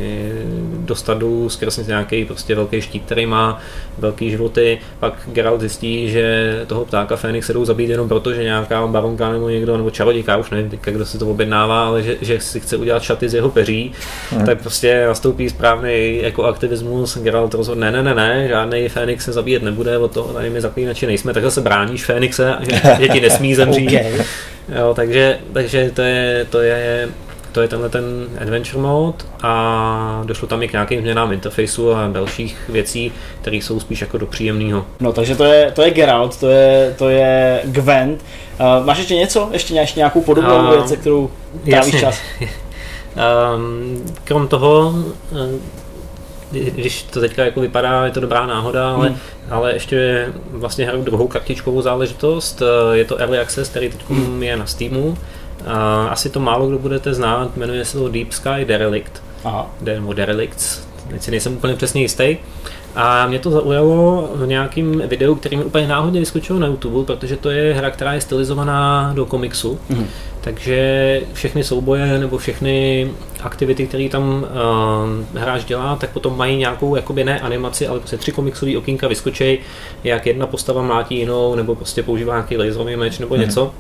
dostat 0.80 1.17
dolů 1.17 1.49
skrz 1.49 1.77
nějaký 1.88 2.26
prostě 2.26 2.55
velký 2.55 2.81
štít, 2.81 3.03
který 3.05 3.26
má 3.26 3.61
velký 3.97 4.31
životy, 4.31 4.80
pak 4.99 5.13
Geralt 5.26 5.59
zjistí, 5.59 6.11
že 6.11 6.55
toho 6.67 6.85
ptáka 6.85 7.15
Fénix 7.15 7.47
se 7.47 7.53
jdou 7.53 7.65
zabít 7.65 7.89
jenom 7.89 8.07
proto, 8.07 8.34
že 8.34 8.43
nějaká 8.43 8.88
baronka 8.88 9.31
nebo 9.31 9.49
někdo, 9.49 9.77
nebo 9.77 9.89
čarodějka, 9.89 10.38
už 10.38 10.49
nevím, 10.49 10.80
kdo 10.81 11.05
si 11.05 11.17
to 11.17 11.27
objednává, 11.27 11.88
ale 11.88 12.03
že, 12.03 12.17
že 12.21 12.39
si 12.39 12.59
chce 12.59 12.77
udělat 12.77 13.03
šaty 13.03 13.30
z 13.30 13.34
jeho 13.34 13.49
peří, 13.49 13.91
hmm. 14.30 14.45
tak 14.45 14.61
prostě 14.61 15.05
nastoupí 15.07 15.49
správný 15.49 16.19
jako 16.21 16.43
aktivismus, 16.43 17.17
Geralt 17.17 17.53
rozhodne, 17.53 17.91
ne, 17.91 18.03
ne, 18.03 18.15
ne, 18.15 18.27
ne, 18.27 18.47
žádný 18.47 18.89
Fénix 18.89 19.26
se 19.26 19.34
zabíjet 19.34 19.63
nebude, 19.63 19.97
od 19.97 20.11
toho 20.11 20.34
tady 20.34 20.49
my 20.49 20.61
zaklínači 20.61 21.07
nejsme, 21.07 21.34
takhle 21.34 21.51
se 21.51 21.61
bráníš 21.61 22.05
Fénixe, 22.05 22.55
že, 22.59 22.81
že 22.99 23.07
ti 23.07 23.21
nesmí 23.21 23.55
zemřít. 23.55 23.89
okay. 23.89 24.26
jo, 24.80 24.93
takže, 24.95 25.39
takže 25.53 25.91
to 25.95 26.01
je, 26.01 26.45
to 26.49 26.59
je 26.59 27.09
to 27.51 27.61
je 27.61 27.67
tenhle 27.67 27.89
ten 27.89 28.03
adventure 28.41 28.81
mode 28.81 29.17
a 29.43 30.21
došlo 30.26 30.47
tam 30.47 30.63
i 30.63 30.67
k 30.67 30.71
nějakým 30.71 31.01
změnám 31.01 31.31
interfejsu 31.31 31.93
a 31.93 32.07
dalších 32.07 32.69
věcí, 32.69 33.11
které 33.41 33.57
jsou 33.57 33.80
spíš 33.80 34.01
jako 34.01 34.17
do 34.17 34.26
příjemného. 34.26 34.85
No 34.99 35.13
takže 35.13 35.35
to 35.35 35.43
je, 35.43 35.71
to 35.71 35.81
je 35.81 35.91
Geralt, 35.91 36.39
to 36.39 36.49
je, 36.49 36.95
to 36.97 37.09
je 37.09 37.61
Gwent. 37.65 38.26
Uh, 38.59 38.85
máš 38.85 38.97
ještě 38.97 39.15
něco? 39.15 39.49
Ještě, 39.51 39.73
nějakou 39.95 40.21
podobnou 40.21 40.59
uh, 40.59 40.69
věc, 40.69 40.99
kterou 40.99 41.31
trávíš 41.65 41.99
čas? 41.99 42.19
um, 43.55 44.05
krom 44.23 44.47
toho, 44.47 44.93
když 46.51 47.03
to 47.03 47.19
teďka 47.19 47.45
jako 47.45 47.61
vypadá, 47.61 48.05
je 48.05 48.11
to 48.11 48.19
dobrá 48.19 48.45
náhoda, 48.45 48.91
ale, 48.91 49.07
hmm. 49.07 49.17
ale 49.49 49.73
ještě 49.73 50.27
vlastně 50.51 50.85
hraju 50.85 51.03
druhou 51.03 51.27
kartičkovou 51.27 51.81
záležitost. 51.81 52.61
Je 52.91 53.05
to 53.05 53.17
Early 53.17 53.39
Access, 53.39 53.69
který 53.69 53.89
teď 53.89 54.09
hmm. 54.09 54.43
je 54.43 54.57
na 54.57 54.65
Steamu 54.65 55.17
a 55.68 56.07
asi 56.07 56.30
to 56.30 56.40
málo 56.40 56.68
kdo 56.68 56.80
budete 56.80 57.14
znát, 57.14 57.57
jmenuje 57.57 57.86
se 57.86 57.98
to 57.98 58.10
Deep 58.10 58.31
Sky 58.31 58.65
Derelict. 58.65 59.23
Aha. 59.44 59.72
Nebo 59.81 60.14
Derelicts, 60.14 60.88
teď 61.10 61.22
si 61.22 61.31
nejsem 61.31 61.53
úplně 61.53 61.76
přesně 61.76 62.02
jistý. 62.02 62.38
A 62.95 63.27
mě 63.27 63.40
to 63.40 63.52
zaujalo 63.52 64.30
v 64.36 64.48
nějakém 64.48 65.03
videu, 65.07 65.36
který 65.36 65.57
mi 65.57 65.64
úplně 65.64 65.88
náhodně 65.88 66.19
vyskočilo 66.19 66.60
na 66.60 66.68
YouTube, 66.68 67.06
protože 67.06 67.38
to 67.38 67.49
je 67.49 67.73
hra, 67.73 67.91
která 67.91 68.14
je 68.14 68.22
stylizovaná 68.22 69.11
do 69.15 69.26
komiksu. 69.26 69.80
Mm-hmm. 69.90 70.06
Takže 70.41 71.22
všechny 71.34 71.64
souboje 71.64 72.19
nebo 72.19 72.38
všechny 72.38 73.07
aktivity, 73.44 73.88
které 73.88 74.10
tam 74.10 74.45
uh, 75.34 75.40
hráč 75.41 75.64
dělá, 75.64 75.95
tak 75.95 76.10
potom 76.10 76.38
mají 76.38 76.57
nějakou 76.57 76.95
jakoby 76.95 77.23
ne 77.23 77.40
animaci, 77.40 77.88
ale 77.88 77.99
prostě 77.99 78.18
tři 78.18 78.31
komiksové 78.31 78.77
okýnka 78.77 79.07
vyskočí, 79.07 79.57
jak 80.03 80.26
jedna 80.26 80.48
postava 80.48 80.81
mlátí 80.81 81.18
jinou, 81.18 81.56
nebo 81.56 81.76
prostě 81.76 82.03
používá 82.03 82.34
nějaký 82.34 82.57
laserový 82.57 82.95
meč 82.95 83.19
nebo 83.19 83.36
mm-hmm. 83.36 83.40
něco. 83.40 83.72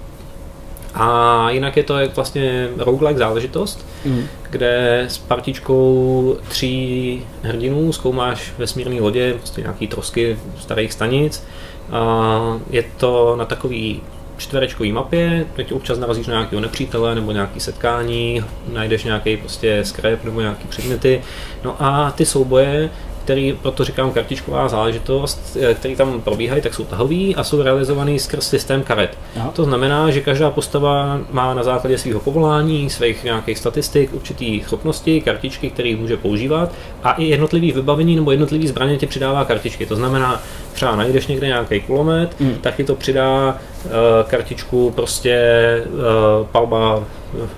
A 0.93 1.49
jinak 1.49 1.77
je 1.77 1.83
to 1.83 1.99
jak 1.99 2.15
vlastně 2.15 2.69
roguelike 2.77 3.19
záležitost, 3.19 3.85
mm. 4.05 4.23
kde 4.49 5.05
s 5.09 5.17
partičkou 5.17 6.37
tří 6.47 7.23
hrdinů 7.41 7.91
zkoumáš 7.93 8.53
vesmírné 8.57 9.01
lodě, 9.01 9.33
prostě 9.33 9.61
nějaký 9.61 9.87
trosky 9.87 10.37
starých 10.59 10.93
stanic. 10.93 11.43
A 11.91 12.59
je 12.69 12.83
to 12.97 13.35
na 13.35 13.45
takový 13.45 14.01
čtverečkový 14.37 14.91
mapě, 14.91 15.45
teď 15.55 15.71
občas 15.71 15.99
narazíš 15.99 16.27
na 16.27 16.33
nějakého 16.33 16.61
nepřítele 16.61 17.15
nebo 17.15 17.31
nějaký 17.31 17.59
setkání, 17.59 18.43
najdeš 18.73 19.03
nějaký 19.03 19.37
prostě 19.37 19.85
skrep 19.85 20.23
nebo 20.23 20.41
nějaký 20.41 20.67
předměty. 20.67 21.21
No 21.63 21.75
a 21.79 22.11
ty 22.11 22.25
souboje 22.25 22.89
který, 23.29 23.57
proto 23.61 23.83
říkám 23.83 24.11
kartičková 24.11 24.67
záležitost, 24.67 25.57
eh, 25.61 25.73
který 25.73 25.95
tam 25.95 26.21
probíhají, 26.21 26.61
tak 26.61 26.73
jsou 26.73 26.83
tahový 26.83 27.35
a 27.35 27.43
jsou 27.43 27.61
realizovaný 27.61 28.19
skrz 28.19 28.49
systém 28.49 28.83
karet. 28.83 29.17
Aha. 29.35 29.51
To 29.55 29.63
znamená, 29.63 30.09
že 30.11 30.21
každá 30.21 30.51
postava 30.51 31.19
má 31.31 31.53
na 31.53 31.63
základě 31.63 31.97
svého 31.97 32.19
povolání, 32.19 32.89
svých 32.89 33.23
nějakých 33.23 33.57
statistik, 33.57 34.13
určitý 34.13 34.61
schopnosti, 34.61 35.21
kartičky, 35.21 35.69
které 35.69 35.95
může 35.95 36.17
používat 36.17 36.71
a 37.03 37.13
i 37.13 37.23
jednotlivý 37.23 37.71
vybavení 37.71 38.15
nebo 38.15 38.31
jednotlivý 38.31 38.67
zbraně 38.67 38.97
ti 38.97 39.07
přidává 39.07 39.45
kartičky. 39.45 39.85
To 39.85 39.95
znamená, 39.95 40.41
třeba 40.73 40.95
najdeš 40.95 41.27
někde 41.27 41.47
nějaký 41.47 41.81
kulomet, 41.81 42.39
mm. 42.39 42.55
tak 42.61 42.75
ti 42.75 42.83
to 42.83 42.95
přidá 42.95 43.57
uh, 43.85 43.91
kartičku 44.27 44.91
prostě 44.95 45.37
uh, 45.85 46.47
palba 46.47 47.03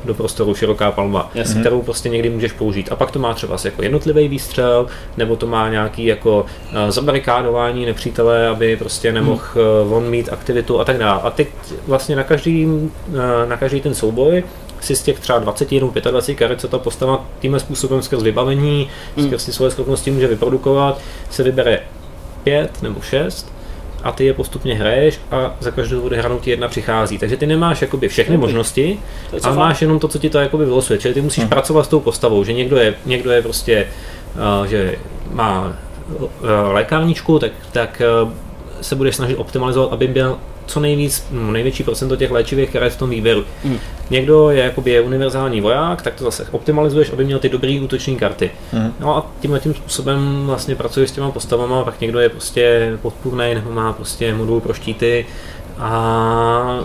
do 0.05 0.13
prostoru, 0.13 0.55
široká 0.55 0.91
palba, 0.91 1.29
Jasně. 1.35 1.61
kterou 1.61 1.81
prostě 1.81 2.09
někdy 2.09 2.29
můžeš 2.29 2.51
použít. 2.51 2.91
A 2.91 2.95
pak 2.95 3.11
to 3.11 3.19
má 3.19 3.33
třeba 3.33 3.57
jako 3.63 3.83
jednotlivý 3.83 4.27
výstřel, 4.27 4.87
nebo 5.17 5.35
to 5.35 5.47
má 5.47 5.69
nějaký 5.69 6.05
jako 6.05 6.45
uh, 6.71 6.89
zabarikádování 6.89 7.85
nepřítele, 7.85 8.47
aby 8.47 8.77
prostě 8.77 9.11
nemohl 9.11 9.41
hmm. 9.53 9.87
uh, 9.87 9.93
on 9.97 10.09
mít 10.09 10.29
aktivitu 10.31 10.79
a 10.79 10.85
tak 10.85 10.97
dále. 10.97 11.21
A 11.21 11.29
teď 11.29 11.47
vlastně 11.87 12.15
na 12.15 12.23
každý, 12.23 12.65
uh, 12.65 12.85
na 13.47 13.57
každý 13.57 13.81
ten 13.81 13.95
souboj 13.95 14.43
si 14.79 14.95
z 14.95 15.03
těch 15.03 15.19
třeba 15.19 15.39
20 15.39 15.71
nebo 15.71 15.93
25 16.11 16.35
karet, 16.35 16.61
co 16.61 16.67
ta 16.67 16.77
postava 16.77 17.25
tímhle 17.39 17.59
způsobem 17.59 18.01
skrz 18.01 18.23
vybavení, 18.23 18.89
hmm. 19.17 19.27
skrz 19.27 19.45
ty 19.45 19.53
svoje 19.53 19.71
schopnosti 19.71 20.11
může 20.11 20.27
vyprodukovat, 20.27 21.01
se 21.29 21.43
vybere 21.43 21.79
5 22.43 22.81
nebo 22.81 23.01
6 23.01 23.60
a 24.03 24.11
ty 24.11 24.25
je 24.25 24.33
postupně 24.33 24.75
hraješ 24.75 25.19
a 25.31 25.55
za 25.59 25.71
každou 25.71 26.01
odehranou 26.01 26.39
ti 26.39 26.49
jedna 26.49 26.67
přichází. 26.67 27.17
Takže 27.17 27.37
ty 27.37 27.45
nemáš 27.45 27.81
jakoby 27.81 28.07
všechny 28.07 28.37
možnosti, 28.37 28.99
ale 29.43 29.55
máš 29.55 29.81
jenom 29.81 29.99
to, 29.99 30.07
co 30.07 30.19
ti 30.19 30.29
to 30.29 30.39
jakoby 30.39 30.65
vylosuje. 30.65 30.99
Čili 30.99 31.13
ty 31.13 31.21
musíš 31.21 31.43
hmm. 31.43 31.49
pracovat 31.49 31.85
s 31.85 31.87
tou 31.87 31.99
postavou, 31.99 32.43
že 32.43 32.53
někdo 32.53 32.77
je, 32.77 32.95
někdo 33.05 33.31
je 33.31 33.41
prostě, 33.41 33.87
uh, 34.59 34.65
že 34.65 34.95
má 35.31 35.77
uh, 36.19 36.27
lékárničku, 36.71 37.39
tak, 37.39 37.51
tak 37.71 38.01
uh, 38.23 38.31
se 38.81 38.95
budeš 38.95 39.15
snažit 39.15 39.35
optimalizovat, 39.35 39.93
aby 39.93 40.07
byl 40.07 40.37
co 40.71 40.79
nejvíc, 40.79 41.25
no, 41.31 41.51
největší 41.51 41.83
procento 41.83 42.15
těch 42.15 42.31
léčivých 42.31 42.69
karet 42.69 42.93
v 42.93 42.97
tom 42.97 43.09
výběru. 43.09 43.43
Mm. 43.63 43.77
Někdo 44.09 44.49
je 44.49 44.63
jakoby 44.63 44.91
je 44.91 45.01
univerzální 45.01 45.61
voják, 45.61 46.01
tak 46.01 46.15
to 46.15 46.23
zase 46.23 46.47
optimalizuješ, 46.51 47.13
aby 47.13 47.25
měl 47.25 47.39
ty 47.39 47.49
dobré 47.49 47.79
útoční 47.83 48.15
karty. 48.15 48.51
Mm. 48.73 48.93
No 48.99 49.17
a 49.17 49.31
tímhle 49.39 49.59
tím 49.59 49.73
způsobem 49.73 50.43
vlastně 50.45 50.75
pracuješ 50.75 51.09
s 51.09 51.13
těma 51.13 51.31
postavama, 51.31 51.83
pak 51.83 52.01
někdo 52.01 52.19
je 52.19 52.29
prostě 52.29 52.93
podpůrný 53.01 53.55
nebo 53.55 53.71
má 53.71 53.93
prostě 53.93 54.33
modul 54.33 54.59
pro 54.59 54.73
štíty 54.73 55.25
a 55.77 56.79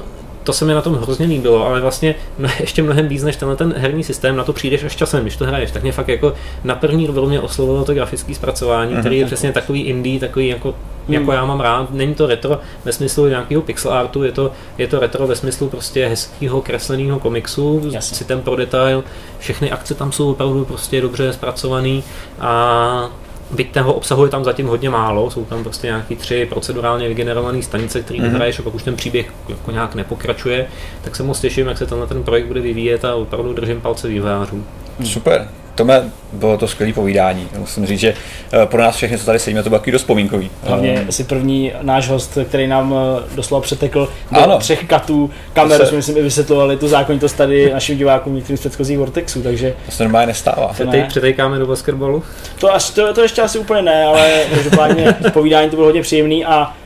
to 0.46 0.52
se 0.52 0.64
mi 0.64 0.74
na 0.74 0.82
tom 0.82 0.94
hrozně 0.94 1.26
líbilo, 1.26 1.66
ale 1.66 1.80
vlastně 1.80 2.14
no, 2.38 2.48
ještě 2.60 2.82
mnohem 2.82 3.08
víc 3.08 3.22
než 3.22 3.36
tenhle 3.36 3.56
ten 3.56 3.74
herní 3.76 4.04
systém, 4.04 4.36
na 4.36 4.44
to 4.44 4.52
přijdeš 4.52 4.84
až 4.84 4.96
časem, 4.96 5.22
když 5.22 5.36
to 5.36 5.44
hraješ, 5.44 5.70
tak 5.70 5.82
mě 5.82 5.92
fakt 5.92 6.08
jako 6.08 6.32
na 6.64 6.74
první 6.74 7.06
dobrou 7.06 7.28
mě 7.28 7.40
oslovilo 7.40 7.84
to 7.84 7.94
grafické 7.94 8.34
zpracování, 8.34 8.94
mm-hmm. 8.94 9.00
který 9.00 9.18
je 9.18 9.26
přesně 9.26 9.52
takový 9.52 9.80
indie, 9.82 10.20
takový 10.20 10.48
jako, 10.48 10.74
mm. 11.08 11.14
jako 11.14 11.32
já 11.32 11.44
mám 11.44 11.60
rád. 11.60 11.90
Není 11.90 12.14
to 12.14 12.26
retro 12.26 12.58
ve 12.84 12.92
smyslu 12.92 13.26
nějakého 13.26 13.62
pixel 13.62 13.92
artu, 13.92 14.22
je 14.22 14.32
to, 14.32 14.52
je 14.78 14.86
to 14.86 15.00
retro 15.00 15.26
ve 15.26 15.36
smyslu 15.36 15.68
prostě 15.68 16.06
hezkého 16.06 16.62
kresleného 16.62 17.18
komiksu, 17.20 17.82
Jasně. 17.90 18.16
citem 18.16 18.42
pro 18.42 18.56
detail, 18.56 19.04
všechny 19.38 19.70
akce 19.70 19.94
tam 19.94 20.12
jsou 20.12 20.30
opravdu 20.30 20.64
prostě 20.64 21.00
dobře 21.00 21.32
zpracovaný 21.32 22.04
a 22.40 23.10
byť 23.50 23.72
toho 23.72 23.92
obsahu 23.94 24.24
je 24.24 24.30
tam 24.30 24.44
zatím 24.44 24.66
hodně 24.66 24.90
málo, 24.90 25.30
jsou 25.30 25.44
tam 25.44 25.62
prostě 25.62 25.86
nějaký 25.86 26.16
tři 26.16 26.46
procedurálně 26.50 27.08
vygenerované 27.08 27.62
stanice, 27.62 28.02
které 28.02 28.20
mm-hmm. 28.20 28.30
vyhraješ 28.30 28.58
a 28.58 28.62
pak 28.62 28.74
už 28.74 28.82
ten 28.82 28.96
příběh 28.96 29.32
jako 29.48 29.70
nějak 29.70 29.94
nepokračuje, 29.94 30.66
tak 31.02 31.16
se 31.16 31.22
moc 31.22 31.40
těším, 31.40 31.66
jak 31.66 31.78
se 31.78 31.86
tenhle 31.86 32.06
ten 32.06 32.22
projekt 32.22 32.46
bude 32.46 32.60
vyvíjet 32.60 33.04
a 33.04 33.14
opravdu 33.14 33.52
držím 33.52 33.80
palce 33.80 34.08
vývojářům. 34.08 34.66
Super. 35.04 35.48
Tome, 35.76 36.10
bylo 36.32 36.58
to 36.58 36.68
skvělé 36.68 36.92
povídání. 36.92 37.48
Musím 37.58 37.86
říct, 37.86 38.00
že 38.00 38.14
eh, 38.52 38.66
pro 38.66 38.82
nás 38.82 38.96
všechny, 38.96 39.18
co 39.18 39.26
tady 39.26 39.38
sedíme, 39.38 39.62
to 39.62 39.68
bylo 39.68 39.78
takový 39.78 39.92
dost 39.92 40.02
vzpomínkový. 40.02 40.50
Hlavně 40.62 41.00
um, 41.00 41.12
si 41.12 41.24
první 41.24 41.72
náš 41.82 42.08
host, 42.08 42.38
který 42.44 42.66
nám 42.66 42.94
eh, 42.94 43.36
doslova 43.36 43.62
přetekl 43.62 44.08
do 44.32 44.40
ano, 44.40 44.58
třech 44.58 44.84
katů 44.84 45.30
kamer, 45.52 45.80
se... 45.80 45.86
jsme 45.86 45.96
myslím 45.96 46.16
i 46.16 46.22
vysvětlovali 46.22 46.76
tu 46.76 46.88
zákonitost 46.88 47.36
tady 47.36 47.72
našim 47.72 47.98
divákům 47.98 48.34
některým 48.34 48.56
z 48.56 48.60
předchozích 48.60 48.98
Vortexů, 48.98 49.42
takže... 49.42 49.74
To 49.86 49.92
se 49.92 50.02
normálně 50.02 50.26
nestává. 50.26 50.74
Ne. 50.84 51.06
Přetejkáme 51.08 51.58
do 51.58 51.66
basketbalu? 51.66 52.22
To, 52.60 52.74
až, 52.74 52.90
to, 52.90 53.14
to, 53.14 53.22
ještě 53.22 53.42
asi 53.42 53.58
úplně 53.58 53.82
ne, 53.82 54.04
ale 54.04 54.44
každopádně 54.54 55.14
povídání 55.32 55.70
to 55.70 55.76
bylo 55.76 55.88
hodně 55.88 56.02
příjemný 56.02 56.44
a 56.44 56.72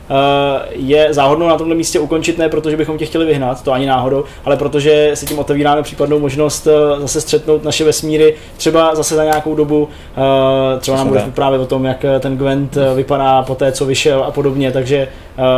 je 0.69 1.07
záhodnou 1.13 1.47
na 1.47 1.57
tomto 1.57 1.75
místě 1.75 1.99
ukončit, 1.99 2.37
ne 2.37 2.49
protože 2.49 2.77
bychom 2.77 2.97
tě 2.97 3.05
chtěli 3.05 3.25
vyhnat, 3.25 3.63
to 3.63 3.71
ani 3.71 3.85
náhodou, 3.85 4.23
ale 4.45 4.57
protože 4.57 5.11
si 5.13 5.25
tím 5.25 5.39
otevíráme 5.39 5.83
případnou 5.83 6.19
možnost 6.19 6.67
eh, 6.67 7.01
zase 7.01 7.21
střetnout 7.21 7.63
naše 7.63 7.83
vesmíry, 7.83 8.35
třeba 8.57 8.95
zase 8.95 9.15
za 9.15 9.23
nějakou 9.23 9.55
dobu, 9.55 9.89
eh, 10.17 10.79
třeba 10.79 10.97
nám 10.97 11.07
budeš 11.07 11.23
vyprávět 11.23 11.61
o 11.61 11.65
tom, 11.65 11.85
jak 11.85 12.05
ten 12.19 12.37
Gwent 12.37 12.77
vypadá 12.95 13.43
po 13.43 13.55
té, 13.55 13.71
co 13.71 13.85
vyšel 13.85 14.23
a 14.23 14.31
podobně, 14.31 14.71
takže 14.71 15.07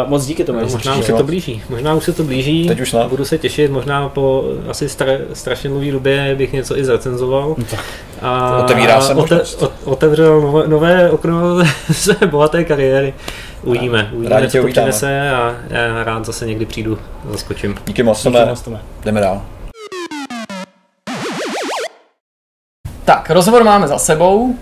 moc 0.07 0.25
díky 0.25 0.43
tomu. 0.43 0.59
No, 0.59 0.67
možná 0.71 0.95
už 0.95 1.05
se 1.05 1.13
to 1.13 1.23
blíží, 1.23 1.61
možná 1.69 1.93
už 1.93 2.03
se 2.03 2.13
to 2.13 2.23
blíží, 2.23 2.67
Teď 2.67 2.81
už 2.81 2.91
ne. 2.93 3.05
budu 3.09 3.25
se 3.25 3.37
těšit, 3.37 3.71
možná 3.71 4.09
po 4.09 4.43
asi 4.69 4.89
stra, 4.89 5.11
strašně 5.33 5.69
dlouhé 5.69 5.91
době 5.91 6.35
bych 6.35 6.53
něco 6.53 6.77
i 6.77 6.85
zrecenzoval. 6.85 7.55
No 7.57 7.77
a 8.21 8.57
Otevírá 8.63 9.01
se 9.01 9.13
ote, 9.15 9.41
otevřel 9.85 10.41
nové, 10.41 10.67
nové 10.67 11.11
okno 11.11 11.57
ze 11.89 12.15
bohaté 12.25 12.63
kariéry. 12.63 13.13
Uvidíme, 13.63 14.09
uvidíme, 14.13 14.29
Rádi 14.35 14.49
co 14.49 14.61
to 14.61 14.67
přinese 14.67 15.31
a 15.31 15.55
já 15.69 16.03
rád 16.03 16.25
zase 16.25 16.45
někdy 16.45 16.65
přijdu, 16.65 16.99
zaskočím. 17.29 17.75
Díky 17.85 18.03
moc, 18.03 18.23
Díky 18.23 18.45
moc 18.45 18.69
jdeme 19.05 19.21
dál. 19.21 19.41
Tak, 23.05 23.29
rozhovor 23.29 23.63
máme 23.63 23.87
za 23.87 23.97
sebou. 23.97 24.55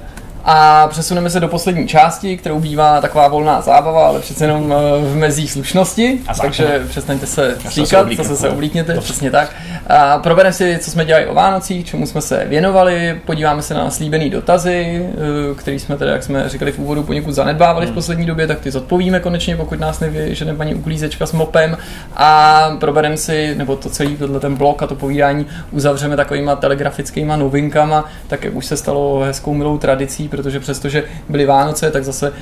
A 0.45 0.88
přesuneme 0.88 1.30
se 1.30 1.39
do 1.39 1.47
poslední 1.47 1.88
části, 1.88 2.38
kterou 2.38 2.59
bývá 2.59 3.01
taková 3.01 3.27
volná 3.27 3.61
zábava, 3.61 4.07
ale 4.07 4.19
přece 4.19 4.45
jenom 4.45 4.73
eh, 4.73 5.05
v 5.05 5.15
mezích 5.15 5.51
slušnosti. 5.51 6.19
A 6.27 6.34
takže 6.34 6.85
přestaňte 6.89 7.26
se 7.26 7.57
slíkat, 7.69 8.11
zase 8.11 8.35
se 8.35 8.49
oblíkněte, 8.49 8.99
přesně 8.99 9.31
tak. 9.31 9.55
A 9.88 10.18
probereme 10.18 10.53
si, 10.53 10.80
co 10.81 10.91
jsme 10.91 11.05
dělali 11.05 11.27
o 11.27 11.34
Vánocích, 11.34 11.85
čemu 11.85 12.07
jsme 12.07 12.22
se 12.22 12.45
věnovali, 12.45 13.22
podíváme 13.26 13.61
se 13.61 13.73
na 13.73 13.89
slíbený 13.89 14.30
dotazy, 14.30 15.09
eh, 15.11 15.55
který 15.55 15.80
jsme 15.80 15.97
tedy, 15.97 16.11
jak 16.11 16.23
jsme 16.23 16.49
říkali 16.49 16.72
v 16.72 16.80
úvodu, 16.80 17.03
poněkud 17.03 17.31
zanedbávali 17.31 17.85
v 17.85 17.89
hmm. 17.89 17.95
poslední 17.95 18.26
době, 18.26 18.47
tak 18.47 18.59
ty 18.59 18.72
zodpovíme 18.72 19.19
konečně, 19.19 19.55
pokud 19.55 19.80
nás 19.80 19.99
neví, 19.99 20.35
že 20.35 20.53
paní 20.53 20.76
uklízečka 20.76 21.26
s 21.26 21.31
mopem. 21.31 21.77
A 22.15 22.61
probereme 22.80 23.18
si, 23.18 23.55
nebo 23.55 23.76
to 23.76 23.89
celý 23.89 24.18
tenhle 24.18 24.39
ten 24.39 24.55
blok 24.55 24.84
a 24.84 24.88
to 24.88 24.95
povídání 24.95 25.45
uzavřeme 25.72 26.15
takovýma 26.15 26.55
telegrafickýma 26.55 27.35
novinkama, 27.35 28.09
tak 28.27 28.43
jak 28.43 28.55
už 28.55 28.65
se 28.65 28.77
stalo 28.77 29.19
hezkou 29.19 29.53
milou 29.53 29.77
tradicí 29.77 30.27
protože 30.32 30.60
přestože 30.60 31.03
byly 31.30 31.45
Vánoce, 31.45 31.91
tak 31.91 32.03
zase 32.03 32.28
e, 32.28 32.34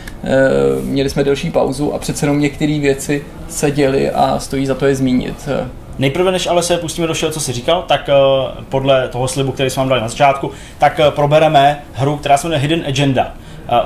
měli 0.82 1.10
jsme 1.10 1.24
delší 1.24 1.52
pauzu 1.52 1.94
a 1.94 2.00
přece 2.00 2.26
jenom 2.26 2.40
některé 2.40 2.80
věci 2.80 3.24
se 3.50 3.72
děly 3.72 4.12
a 4.12 4.40
stojí 4.40 4.66
za 4.66 4.76
to 4.76 4.86
je 4.86 4.96
zmínit. 4.96 5.50
Nejprve, 6.00 6.32
než 6.32 6.48
ale 6.48 6.64
se 6.64 6.78
pustíme 6.78 7.08
do 7.08 7.14
všeho, 7.14 7.32
co 7.32 7.40
jsi 7.40 7.54
říkal, 7.54 7.84
tak 7.88 8.10
uh, 8.10 8.64
podle 8.70 9.08
toho 9.08 9.28
slibu, 9.28 9.52
který 9.52 9.70
jsme 9.70 9.82
vám 9.82 9.90
dali 9.90 10.02
na 10.02 10.08
začátku, 10.08 10.52
tak 10.78 11.00
uh, 11.00 11.10
probereme 11.10 11.84
hru, 11.94 12.18
která 12.18 12.38
se 12.38 12.48
jmenuje 12.48 12.60
Hidden 12.62 12.84
Agenda. 12.88 13.34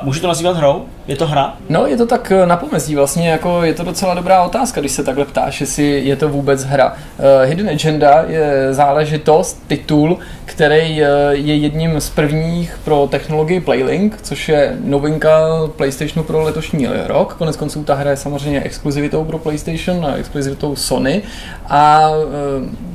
Můžu 0.04 0.22
to 0.22 0.28
nazývat 0.28 0.58
hrou? 0.58 0.86
Je 1.08 1.16
to 1.16 1.28
hra? 1.28 1.54
No, 1.70 1.88
je 1.88 1.98
to 1.98 2.06
tak 2.06 2.32
eh, 2.32 2.46
na 2.46 2.58
pomezí 2.58 2.96
vlastně, 2.96 3.30
jako 3.30 3.64
je 3.64 3.74
to 3.74 3.84
docela 3.84 4.14
dobrá 4.14 4.44
otázka, 4.44 4.82
když 4.82 4.92
se 4.92 5.04
takhle 5.04 5.26
ptáš, 5.26 5.62
jestli 5.62 6.02
je 6.06 6.16
to 6.16 6.30
vůbec 6.30 6.64
hra. 6.64 6.94
Uh, 6.94 7.50
Hidden 7.50 7.70
Agenda 7.70 8.24
je 8.28 8.74
záležitost, 8.74 9.64
titul, 9.68 10.18
který 10.46 11.02
uh, 11.02 11.08
je 11.32 11.56
jedním 11.56 12.02
z 12.02 12.10
prvních 12.10 12.80
pro 12.84 13.08
technologii 13.12 13.60
Playlink, 13.60 14.18
což 14.22 14.50
je 14.50 14.78
novinka 14.84 15.30
PlayStationu 15.76 16.24
pro 16.24 16.42
letošní 16.42 16.88
rok. 17.06 17.34
Konec 17.34 17.56
konců 17.56 17.84
ta 17.84 17.96
hra 17.96 18.10
je 18.10 18.18
samozřejmě 18.18 18.62
exkluzivitou 18.62 19.24
pro 19.24 19.38
PlayStation 19.38 20.06
a 20.06 20.16
exkluzivitou 20.16 20.76
Sony 20.76 21.22
a 21.70 22.10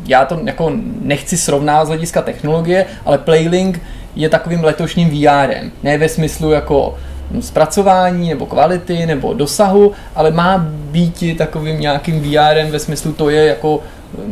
já 0.06 0.24
to 0.24 0.40
jako 0.44 0.72
nechci 1.00 1.36
srovnávat 1.36 1.84
z 1.84 1.88
hlediska 1.88 2.22
technologie, 2.22 2.86
ale 3.04 3.18
Playlink 3.18 3.80
je 4.18 4.28
takovým 4.28 4.64
letošním 4.64 5.08
VRem. 5.08 5.70
Ne 5.82 5.98
ve 5.98 6.08
smyslu 6.08 6.50
jako 6.50 6.94
zpracování 7.40 8.28
nebo 8.28 8.46
kvality 8.46 9.06
nebo 9.06 9.34
dosahu, 9.34 9.92
ale 10.14 10.30
má 10.30 10.58
být 10.68 11.38
takovým 11.38 11.80
nějakým 11.80 12.20
VRem 12.20 12.70
ve 12.70 12.78
smyslu 12.78 13.12
to 13.12 13.30
je 13.30 13.46
jako 13.46 13.80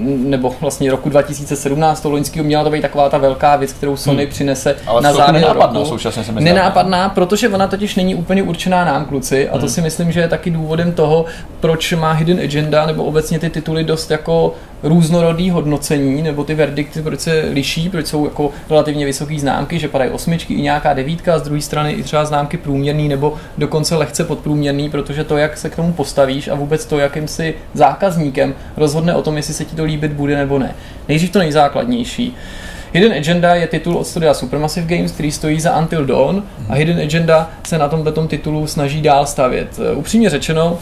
nebo 0.07 0.55
vlastně 0.61 0.91
roku 0.91 1.09
2017, 1.09 2.01
to 2.01 2.11
loňského 2.11 2.45
měla 2.45 2.65
to 2.65 2.71
být 2.71 2.81
taková 2.81 3.09
ta 3.09 3.19
velká 3.19 3.57
věc, 3.57 3.73
kterou 3.73 3.97
Sony 3.97 4.23
hmm. 4.23 4.31
přinese 4.31 4.77
Ale 4.87 5.03
na 5.03 5.13
závěr 5.13 5.43
nenápadná, 5.43 5.79
roku. 5.79 5.91
Současně 5.91 6.25
se 6.25 6.33
nenápadná, 6.33 7.09
protože 7.09 7.49
ona 7.49 7.67
totiž 7.67 7.95
není 7.95 8.15
úplně 8.15 8.43
určená 8.43 8.85
nám, 8.85 9.05
kluci, 9.05 9.49
a 9.49 9.53
to 9.53 9.59
hmm. 9.59 9.69
si 9.69 9.81
myslím, 9.81 10.13
že 10.13 10.21
je 10.21 10.29
taky 10.29 10.51
důvodem 10.51 10.93
toho, 10.93 11.25
proč 11.61 11.93
má 11.93 12.13
Hidden 12.13 12.41
Agenda 12.41 12.87
nebo 12.87 13.05
obecně 13.05 13.39
ty 13.39 13.51
tituly 13.51 13.85
dost 13.85 14.11
jako 14.11 14.55
různorodý 14.83 15.51
hodnocení, 15.51 16.23
nebo 16.23 16.45
ty 16.45 16.55
verdikty, 16.55 17.03
proč 17.03 17.21
se 17.21 17.45
liší, 17.53 17.89
proč 17.89 18.07
jsou 18.07 18.25
jako 18.25 18.51
relativně 18.71 19.07
vysoké 19.07 19.39
známky, 19.39 19.79
že 19.79 19.89
padají 19.89 20.11
osmičky 20.11 20.55
i 20.55 20.63
nějaká 20.63 20.95
devítka, 20.95 21.35
a 21.35 21.39
z 21.39 21.43
druhé 21.43 21.61
strany 21.61 21.93
i 21.93 22.03
třeba 22.03 22.25
známky 22.25 22.57
průměrný 22.57 23.09
nebo 23.09 23.35
dokonce 23.59 23.97
lehce 23.97 24.25
podprůměrný, 24.25 24.91
protože 24.91 25.25
to, 25.25 25.37
jak 25.37 25.57
se 25.57 25.71
k 25.71 25.77
tomu 25.77 25.93
postavíš 25.93 26.49
a 26.49 26.55
vůbec 26.55 26.85
to, 26.85 26.99
jakým 26.99 27.29
si 27.29 27.55
zákazníkem 27.75 28.55
rozhodne 28.77 29.15
o 29.15 29.23
tom, 29.23 29.37
jestli 29.37 29.55
se 29.55 29.65
ti 29.65 29.77
to 29.77 29.85
líbit 29.85 30.13
bude 30.13 30.37
nebo 30.37 30.59
ne. 30.59 30.75
Nejdřív 31.09 31.33
to 31.33 31.39
nejzákladnější. 31.39 32.35
Hidden 32.93 33.13
Agenda 33.13 33.55
je 33.55 33.67
titul 33.67 33.97
od 33.97 34.07
studia 34.07 34.35
Supermassive 34.35 34.97
Games, 34.97 35.13
který 35.13 35.33
stojí 35.33 35.61
za 35.61 35.79
Until 35.79 36.07
Dawn 36.07 36.43
a 36.69 36.75
Hidden 36.75 37.01
Agenda 37.01 37.51
se 37.67 37.79
na 37.79 37.89
tomto 37.89 38.27
titulu 38.27 38.67
snaží 38.67 39.03
dál 39.03 39.27
stavět. 39.27 39.81
Upřímně 39.95 40.31
řečeno, 40.31 40.79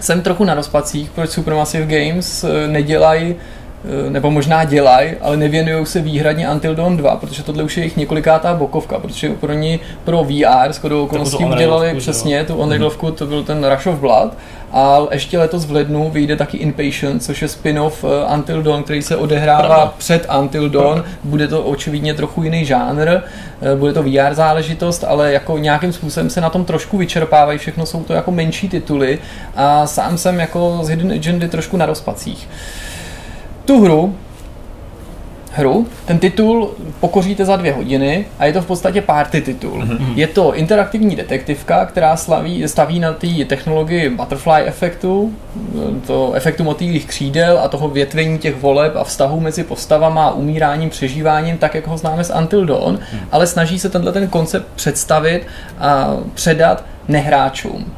jsem 0.00 0.22
trochu 0.22 0.44
na 0.44 0.54
rozpacích, 0.54 1.10
proč 1.10 1.30
Supermassive 1.30 1.86
Games 1.86 2.44
eh, 2.44 2.68
nedělají 2.68 3.36
nebo 4.08 4.30
možná 4.30 4.64
dělají, 4.64 5.10
ale 5.20 5.36
nevěnují 5.36 5.86
se 5.86 6.00
výhradně 6.00 6.50
Until 6.50 6.74
Dawn 6.74 6.96
2, 6.96 7.16
protože 7.16 7.42
tohle 7.42 7.62
už 7.62 7.76
je 7.76 7.82
jejich 7.82 7.96
několikátá 7.96 8.54
bokovka, 8.54 8.98
protože 8.98 9.28
pro 9.30 9.52
ní 9.52 9.80
pro 10.04 10.24
VR 10.24 10.72
s 10.72 10.78
kodou 10.78 11.04
okolností 11.04 11.44
udělali 11.44 11.94
přesně 11.94 12.44
tu 12.44 12.54
Unrealovku, 12.54 13.10
to 13.10 13.26
byl 13.26 13.44
ten 13.44 13.64
Rush 13.64 13.86
of 13.86 13.98
Blood 13.98 14.32
a 14.72 14.98
ještě 15.10 15.38
letos 15.38 15.64
v 15.64 15.72
lednu 15.72 16.10
vyjde 16.10 16.36
taky 16.36 16.56
Inpatient, 16.56 17.22
což 17.22 17.42
je 17.42 17.48
spin-off 17.48 18.04
eh, 18.04 18.34
Until 18.34 18.62
Dawn, 18.62 18.82
který 18.82 19.02
se 19.02 19.16
odehrává 19.16 19.66
Pravda. 19.66 19.94
před 19.98 20.26
Until 20.40 20.68
Dawn. 20.68 21.04
Bude 21.24 21.48
to 21.48 21.62
očividně 21.62 22.14
trochu 22.14 22.42
jiný 22.42 22.64
žánr, 22.64 23.08
eh, 23.08 23.22
bude 23.76 23.92
to 23.92 24.02
VR 24.02 24.34
záležitost, 24.34 25.04
ale 25.08 25.32
jako 25.32 25.58
nějakým 25.58 25.92
způsobem 25.92 26.30
se 26.30 26.40
na 26.40 26.50
tom 26.50 26.64
trošku 26.64 26.98
vyčerpávají, 26.98 27.58
všechno 27.58 27.86
jsou 27.86 28.02
to 28.02 28.12
jako 28.12 28.30
menší 28.30 28.68
tituly 28.68 29.18
a 29.56 29.86
sám 29.86 30.18
jsem 30.18 30.40
jako 30.40 30.78
z 30.82 30.88
Hidden 30.88 31.12
Agendy 31.12 31.48
trošku 31.48 31.76
na 31.76 31.86
rozpacích. 31.86 32.48
Tu 33.66 33.80
hru 33.80 34.14
hru. 35.56 35.86
Ten 36.04 36.18
titul 36.18 36.70
pokoříte 37.00 37.44
za 37.44 37.56
dvě 37.56 37.72
hodiny 37.72 38.26
a 38.38 38.46
je 38.46 38.52
to 38.52 38.62
v 38.62 38.66
podstatě 38.66 39.02
party 39.02 39.40
titul. 39.40 39.82
Mm-hmm. 39.82 40.12
Je 40.14 40.26
to 40.26 40.54
interaktivní 40.54 41.16
detektivka, 41.16 41.86
která 41.86 42.16
slaví, 42.16 42.68
staví 42.68 43.00
na 43.00 43.12
té 43.12 43.44
technologii 43.46 44.10
butterfly 44.10 44.62
efektu, 44.66 45.34
to 46.06 46.32
efektu 46.32 46.64
motýlých 46.64 47.06
křídel 47.06 47.58
a 47.58 47.68
toho 47.68 47.88
větvení 47.88 48.38
těch 48.38 48.60
voleb 48.60 48.96
a 48.96 49.04
vztahu 49.04 49.40
mezi 49.40 49.64
postavama 49.64 50.26
a 50.26 50.30
umíráním, 50.30 50.90
přežíváním, 50.90 51.58
tak 51.58 51.74
jak 51.74 51.86
ho 51.86 51.98
známe 51.98 52.24
z 52.24 52.32
Until 52.38 52.66
Dawn, 52.66 52.98
mm. 53.12 53.20
ale 53.32 53.46
snaží 53.46 53.78
se 53.78 53.88
tenhle 53.88 54.12
ten 54.12 54.28
koncept 54.28 54.66
představit 54.74 55.46
a 55.78 56.16
předat 56.34 56.84
nehráčům. 57.08 57.92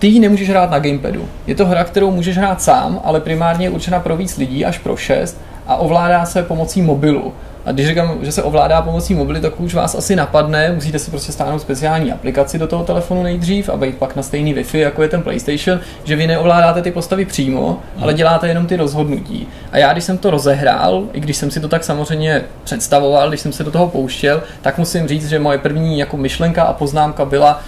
Ty 0.00 0.06
ji 0.06 0.20
nemůžeš 0.20 0.48
hrát 0.50 0.70
na 0.70 0.78
gamepadu. 0.78 1.28
Je 1.46 1.54
to 1.54 1.66
hra, 1.66 1.84
kterou 1.84 2.10
můžeš 2.10 2.36
hrát 2.36 2.62
sám, 2.62 3.00
ale 3.04 3.20
primárně 3.20 3.66
je 3.66 3.70
určena 3.70 4.00
pro 4.00 4.16
víc 4.16 4.36
lidí, 4.36 4.64
až 4.64 4.78
pro 4.78 4.96
šest 4.96 5.40
a 5.66 5.76
ovládá 5.76 6.26
se 6.26 6.42
pomocí 6.42 6.82
mobilu. 6.82 7.32
A 7.66 7.72
když 7.72 7.86
říkám, 7.86 8.18
že 8.22 8.32
se 8.32 8.42
ovládá 8.42 8.82
pomocí 8.82 9.14
mobilu, 9.14 9.40
tak 9.40 9.60
už 9.60 9.74
vás 9.74 9.94
asi 9.94 10.16
napadne, 10.16 10.72
musíte 10.72 10.98
si 10.98 11.10
prostě 11.10 11.32
stáhnout 11.32 11.58
speciální 11.58 12.12
aplikaci 12.12 12.58
do 12.58 12.66
toho 12.66 12.84
telefonu 12.84 13.22
nejdřív 13.22 13.68
a 13.68 13.76
být 13.76 13.96
pak 13.96 14.16
na 14.16 14.22
stejný 14.22 14.54
Wi-Fi, 14.54 14.78
jako 14.78 15.02
je 15.02 15.08
ten 15.08 15.22
PlayStation, 15.22 15.80
že 16.04 16.16
vy 16.16 16.26
neovládáte 16.26 16.82
ty 16.82 16.90
postavy 16.90 17.24
přímo, 17.24 17.78
ale 18.00 18.14
děláte 18.14 18.48
jenom 18.48 18.66
ty 18.66 18.76
rozhodnutí. 18.76 19.48
A 19.72 19.78
já, 19.78 19.92
když 19.92 20.04
jsem 20.04 20.18
to 20.18 20.30
rozehrál, 20.30 21.04
i 21.12 21.20
když 21.20 21.36
jsem 21.36 21.50
si 21.50 21.60
to 21.60 21.68
tak 21.68 21.84
samozřejmě 21.84 22.42
představoval, 22.64 23.28
když 23.28 23.40
jsem 23.40 23.52
se 23.52 23.64
do 23.64 23.70
toho 23.70 23.88
pouštěl, 23.88 24.42
tak 24.62 24.78
musím 24.78 25.08
říct, 25.08 25.28
že 25.28 25.38
moje 25.38 25.58
první 25.58 25.98
jako 25.98 26.16
myšlenka 26.16 26.62
a 26.62 26.72
poznámka 26.72 27.24
byla, 27.24 27.62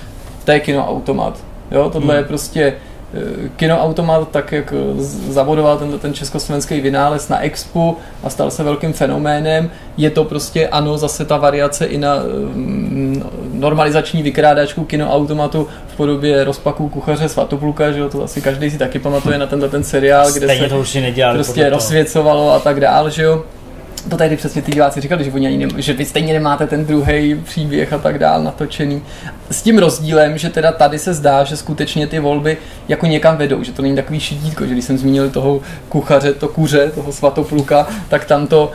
to 0.45 0.53
je 0.53 0.61
kinoautomat. 0.61 1.52
Jo, 1.73 1.91
tohle 1.91 2.15
hmm. 2.15 2.23
je 2.23 2.29
prostě 2.29 2.75
Eh, 3.15 3.49
kinoautomat 3.57 4.29
tak, 4.31 4.53
jak 4.53 4.75
zavodoval 5.29 5.79
ten, 5.79 5.99
ten 5.99 6.15
československý 6.15 6.81
vynález 6.81 7.29
na 7.29 7.41
Expo 7.41 7.97
a 8.23 8.31
stal 8.31 8.51
se 8.51 8.63
velkým 8.63 8.93
fenoménem. 8.93 9.71
Je 9.97 10.11
to 10.11 10.25
prostě, 10.25 10.69
ano, 10.69 10.99
zase 10.99 11.25
ta 11.25 11.37
variace 11.37 11.87
i 11.87 11.99
na 11.99 12.17
mm, 12.55 13.23
normalizační 13.53 14.23
vykrádačku 14.23 14.85
kinoautomatu 14.85 15.69
v 15.89 15.97
podobě 15.97 16.45
rozpaků 16.45 16.89
kuchaře 16.89 17.29
Svatopluka, 17.29 17.93
že 17.93 18.01
jo, 18.01 18.09
to 18.09 18.25
asi 18.25 18.41
každý 18.41 18.71
si 18.71 18.79
taky 18.79 18.99
pamatuje 18.99 19.39
na 19.39 19.47
tenhle 19.47 19.69
ten 19.69 19.85
seriál, 19.85 20.33
kde 20.33 20.47
Stejně 20.47 20.63
se 20.63 20.69
to 20.69 20.81
už 20.81 20.99
prostě 21.35 21.69
rozsvěcovalo 21.71 22.53
a 22.53 22.59
tak 22.59 22.81
dál, 22.81 23.11
že 23.11 23.23
jo 23.23 23.45
to 24.11 24.17
tady 24.17 24.37
přesně 24.37 24.63
ty 24.63 24.73
diváci 24.73 25.01
říkali, 25.01 25.25
že, 25.25 25.33
oni 25.33 25.47
ani 25.47 25.59
nem, 25.59 25.71
že 25.77 25.93
vy 25.93 26.05
stejně 26.05 26.33
nemáte 26.33 26.67
ten 26.67 26.85
druhý 26.85 27.35
příběh 27.35 27.93
a 27.93 27.99
tak 27.99 28.19
dál 28.19 28.43
natočený. 28.43 29.03
S 29.51 29.63
tím 29.63 29.79
rozdílem, 29.79 30.39
že 30.39 30.51
teda 30.51 30.73
tady 30.73 30.99
se 30.99 31.15
zdá, 31.15 31.45
že 31.45 31.57
skutečně 31.57 32.07
ty 32.07 32.19
volby 32.19 32.57
jako 32.89 33.07
někam 33.07 33.37
vedou, 33.37 33.63
že 33.63 33.73
to 33.73 33.83
není 33.83 33.97
takový 33.97 34.21
šidítko, 34.21 34.67
že 34.67 34.73
když 34.73 34.85
jsem 34.85 34.99
zmínil 34.99 35.31
toho 35.31 35.61
kuchaře, 35.89 36.33
to 36.33 36.49
kuře, 36.49 36.91
toho 36.95 37.13
svatopluka, 37.13 37.87
tak 38.09 38.25
tam 38.25 38.47
to 38.47 38.73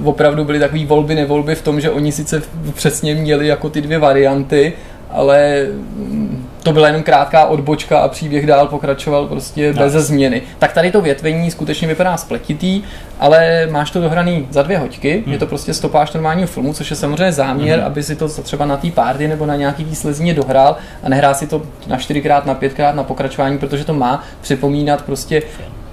uh, 0.00 0.08
opravdu 0.08 0.44
byly 0.44 0.58
takové 0.58 0.86
volby, 0.86 1.14
nevolby 1.14 1.54
v 1.54 1.62
tom, 1.62 1.80
že 1.80 1.90
oni 1.90 2.12
sice 2.12 2.42
přesně 2.74 3.14
měli 3.14 3.46
jako 3.46 3.70
ty 3.70 3.80
dvě 3.80 3.98
varianty, 3.98 4.72
ale 5.14 5.66
mm, 5.96 6.48
to 6.62 6.72
byla 6.72 6.86
jenom 6.86 7.02
krátká 7.02 7.46
odbočka 7.46 7.98
a 7.98 8.08
příběh 8.08 8.46
dál 8.46 8.68
pokračoval 8.68 9.26
prostě 9.26 9.72
no. 9.72 9.78
bez 9.78 9.92
změny. 9.92 10.42
Tak 10.58 10.72
tady 10.72 10.90
to 10.90 11.00
větvení 11.00 11.50
skutečně 11.50 11.88
vypadá 11.88 12.16
spletitý, 12.16 12.82
ale 13.20 13.68
máš 13.70 13.90
to 13.90 14.00
dohraný 14.00 14.46
za 14.50 14.62
dvě 14.62 14.78
hoďky, 14.78 15.22
hmm. 15.24 15.32
je 15.32 15.38
to 15.38 15.46
prostě 15.46 15.74
stopáž 15.74 16.12
normálního 16.12 16.48
filmu, 16.48 16.74
což 16.74 16.90
je 16.90 16.96
samozřejmě 16.96 17.32
záměr, 17.32 17.78
hmm. 17.78 17.86
aby 17.86 18.02
si 18.02 18.16
to 18.16 18.28
třeba 18.28 18.66
na 18.66 18.76
té 18.76 18.90
párty 18.90 19.28
nebo 19.28 19.46
na 19.46 19.56
nějaký 19.56 19.84
výslezině 19.84 20.34
dohrál 20.34 20.76
a 21.02 21.08
nehrál 21.08 21.34
si 21.34 21.46
to 21.46 21.62
na 21.86 21.96
čtyřikrát, 21.96 22.46
na 22.46 22.54
pětkrát 22.54 22.94
na 22.94 23.02
pokračování, 23.02 23.58
protože 23.58 23.84
to 23.84 23.94
má 23.94 24.24
připomínat 24.40 25.02
prostě 25.02 25.42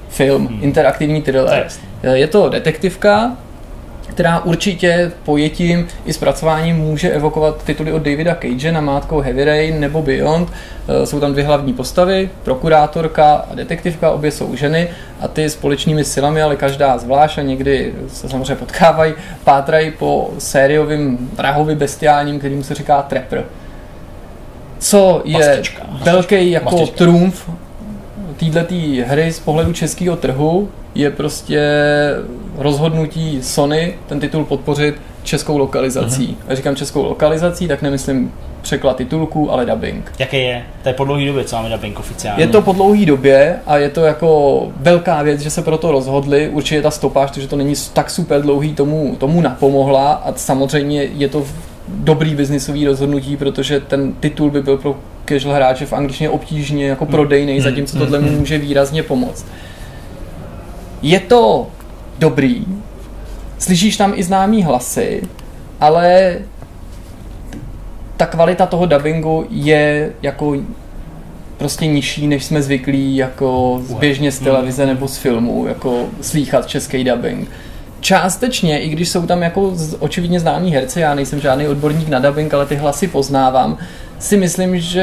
film, 0.10 0.48
hmm. 0.48 0.60
interaktivní 0.61 1.22
thriller. 1.22 1.68
Je 2.14 2.27
to 2.27 2.49
detektivka, 2.49 3.38
která 4.11 4.39
určitě 4.39 5.11
pojetím 5.23 5.88
i 6.05 6.13
zpracováním 6.13 6.75
může 6.75 7.09
evokovat 7.09 7.63
tituly 7.63 7.91
od 7.91 8.01
Davida 8.01 8.35
Cage 8.35 8.71
na 8.71 8.81
mátkou 8.81 9.19
Heavy 9.19 9.43
Rain 9.43 9.79
nebo 9.79 10.01
Beyond. 10.01 10.49
Eh, 10.88 11.05
jsou 11.05 11.19
tam 11.19 11.31
dvě 11.31 11.43
hlavní 11.43 11.73
postavy, 11.73 12.29
prokurátorka 12.43 13.45
a 13.51 13.55
detektivka, 13.55 14.11
obě 14.11 14.31
jsou 14.31 14.55
ženy 14.55 14.88
a 15.19 15.27
ty 15.27 15.49
společnými 15.49 16.03
silami, 16.03 16.41
ale 16.41 16.55
každá 16.55 16.97
zvlášť 16.97 17.38
a 17.38 17.41
někdy 17.41 17.93
se 18.07 18.29
samozřejmě 18.29 18.55
potkávají, 18.55 19.13
pátrají 19.43 19.91
po 19.91 20.29
sériovým 20.38 21.29
vrahovi 21.38 21.75
bestiálním, 21.75 22.39
kterým 22.39 22.63
se 22.63 22.75
říká 22.75 23.01
Trapper. 23.01 23.43
Co 24.79 25.21
je 25.25 25.47
Mastička. 25.47 25.83
velký 26.03 26.51
jako 26.51 26.65
Mastička. 26.77 26.97
trumf 26.97 27.49
této 28.49 28.76
hry 29.05 29.34
z 29.34 29.39
pohledu 29.39 29.73
českého 29.73 30.15
trhu, 30.15 30.69
je 30.95 31.11
prostě 31.11 31.61
rozhodnutí 32.57 33.39
Sony 33.41 33.93
ten 34.07 34.19
titul 34.19 34.45
podpořit 34.45 34.95
českou 35.23 35.57
lokalizací. 35.57 36.27
Mm-hmm. 36.27 36.51
A 36.51 36.55
říkám 36.55 36.76
českou 36.76 37.03
lokalizací, 37.03 37.68
tak 37.68 37.81
nemyslím 37.81 38.31
překlad 38.61 38.97
titulku, 38.97 39.51
ale 39.51 39.65
dubbing. 39.65 40.11
Jaký 40.19 40.38
je? 40.38 40.63
To 40.84 40.89
je 40.89 40.93
po 40.93 41.05
dlouhé 41.05 41.26
době, 41.26 41.43
co 41.43 41.55
máme 41.55 41.69
dubbing 41.69 41.99
oficiálně. 41.99 42.43
Je 42.43 42.47
to 42.47 42.61
po 42.61 42.73
dlouhé 42.73 43.05
době 43.05 43.59
a 43.65 43.77
je 43.77 43.89
to 43.89 44.03
jako 44.03 44.61
velká 44.76 45.23
věc, 45.23 45.41
že 45.41 45.49
se 45.49 45.61
pro 45.61 45.77
to 45.77 45.91
rozhodli. 45.91 46.49
Určitě 46.49 46.81
ta 46.81 46.91
stopáž, 46.91 47.31
protože 47.31 47.47
to 47.47 47.55
není 47.55 47.73
tak 47.93 48.09
super 48.09 48.41
dlouhý, 48.41 48.73
tomu, 48.73 49.15
tomu 49.15 49.41
napomohla 49.41 50.13
a 50.13 50.34
samozřejmě 50.35 51.03
je 51.03 51.30
to 51.30 51.43
dobrý 51.88 52.35
biznisový 52.35 52.85
rozhodnutí, 52.85 53.38
protože 53.38 53.80
ten 53.80 54.13
titul 54.13 54.51
by 54.51 54.61
byl 54.61 54.77
pro 54.77 54.95
casual 55.26 55.56
hráče 55.56 55.85
v 55.85 55.93
angličtině 55.93 56.30
obtížně 56.30 56.88
jako 56.88 57.06
prodejný, 57.06 57.53
mm. 57.53 57.61
zatímco 57.61 57.98
tohle 57.98 58.19
mu 58.19 58.27
mhm. 58.27 58.39
může 58.39 58.57
výrazně 58.57 59.03
pomoct. 59.03 59.45
Je 61.02 61.19
to 61.19 61.68
dobrý, 62.19 62.65
slyšíš 63.60 63.98
tam 63.98 64.14
i 64.15 64.23
známý 64.23 64.64
hlasy, 64.64 65.22
ale 65.80 66.38
ta 68.18 68.26
kvalita 68.26 68.65
toho 68.65 68.85
dubbingu 68.85 69.45
je 69.49 70.11
jako 70.22 70.56
prostě 71.57 71.88
nižší, 71.88 72.27
než 72.27 72.45
jsme 72.45 72.61
zvyklí 72.61 73.15
jako 73.15 73.81
běžně 73.99 74.31
z 74.31 74.39
televize 74.39 74.85
nebo 74.85 75.07
z 75.07 75.18
filmu, 75.18 75.68
jako 75.68 76.06
slýchat 76.22 76.68
český 76.68 77.03
dubbing. 77.03 77.49
Částečně, 77.99 78.80
i 78.80 78.89
když 78.89 79.10
jsou 79.10 79.26
tam 79.26 79.41
jako 79.41 79.73
očividně 79.99 80.39
známí 80.39 80.73
herci, 80.73 80.99
já 80.99 81.15
nejsem 81.15 81.39
žádný 81.39 81.68
odborník 81.68 82.10
na 82.10 82.19
dubbing, 82.19 82.53
ale 82.53 82.65
ty 82.65 82.76
hlasy 82.76 83.07
poznávám, 83.07 83.77
si 84.22 84.38
myslím, 84.38 84.80
že 84.80 85.02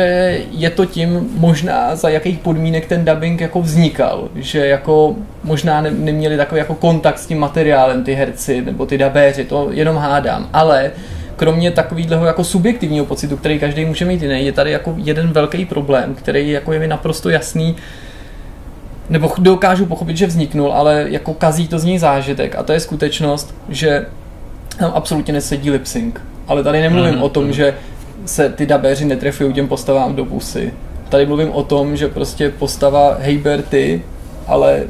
je 0.51 0.71
to 0.71 0.87
tím 0.87 1.29
možná 1.33 1.97
za 1.97 2.09
jakých 2.09 2.39
podmínek 2.39 2.87
ten 2.87 3.05
dubbing 3.05 3.41
jako 3.41 3.63
vznikal, 3.63 4.29
že 4.35 4.67
jako 4.67 5.17
možná 5.45 5.81
ne, 5.81 5.91
neměli 5.91 6.37
takový 6.37 6.59
jako 6.59 6.75
kontakt 6.75 7.19
s 7.19 7.27
tím 7.27 7.39
materiálem 7.39 8.05
ty 8.05 8.15
herci 8.15 8.63
nebo 8.63 8.87
ty 8.87 8.99
dabéři, 8.99 9.45
to 9.45 9.69
jenom 9.71 9.97
hádám, 9.97 10.49
ale 10.53 10.91
kromě 11.37 11.71
takového 11.71 12.27
jako 12.27 12.45
subjektivního 12.45 13.05
pocitu, 13.05 13.37
který 13.37 13.59
každý 13.59 13.85
může 13.85 14.05
mít 14.05 14.23
jiný, 14.23 14.47
je 14.47 14.53
tady 14.53 14.71
jako 14.71 14.95
jeden 14.97 15.33
velký 15.33 15.65
problém, 15.65 16.15
který 16.15 16.51
jako 16.51 16.73
je 16.73 16.79
mi 16.79 16.89
naprosto 16.89 17.31
jasný, 17.31 17.77
nebo 19.11 19.33
dokážu 19.39 19.87
pochopit, 19.87 20.17
že 20.17 20.27
vzniknul, 20.27 20.73
ale 20.73 21.07
jako 21.09 21.35
kazí 21.35 21.69
to 21.69 21.79
z 21.79 21.85
něj 21.85 21.99
zážitek 21.99 22.57
a 22.57 22.63
to 22.63 22.73
je 22.73 22.81
skutečnost, 22.81 23.55
že 23.69 24.07
tam 24.79 24.93
absolutně 24.95 25.33
nesedí 25.33 25.71
lip 25.71 25.87
sync. 25.87 26.15
Ale 26.49 26.65
tady 26.65 26.81
nemluvím 26.81 27.15
mm-hmm. 27.15 27.23
o 27.23 27.29
tom, 27.29 27.53
že 27.53 27.75
se 28.29 28.49
ty 28.49 28.67
dabéři 28.67 29.05
netrefují 29.05 29.53
těm 29.53 29.69
postavám 29.69 30.17
do 30.17 30.25
pusy. 30.25 30.75
Tady 31.09 31.27
mluvím 31.27 31.51
o 31.51 31.63
tom, 31.63 31.97
že 31.97 32.09
prostě 32.09 32.51
postava 32.51 33.17
hej 33.21 33.39
Berty, 33.39 34.03
ale 34.47 34.85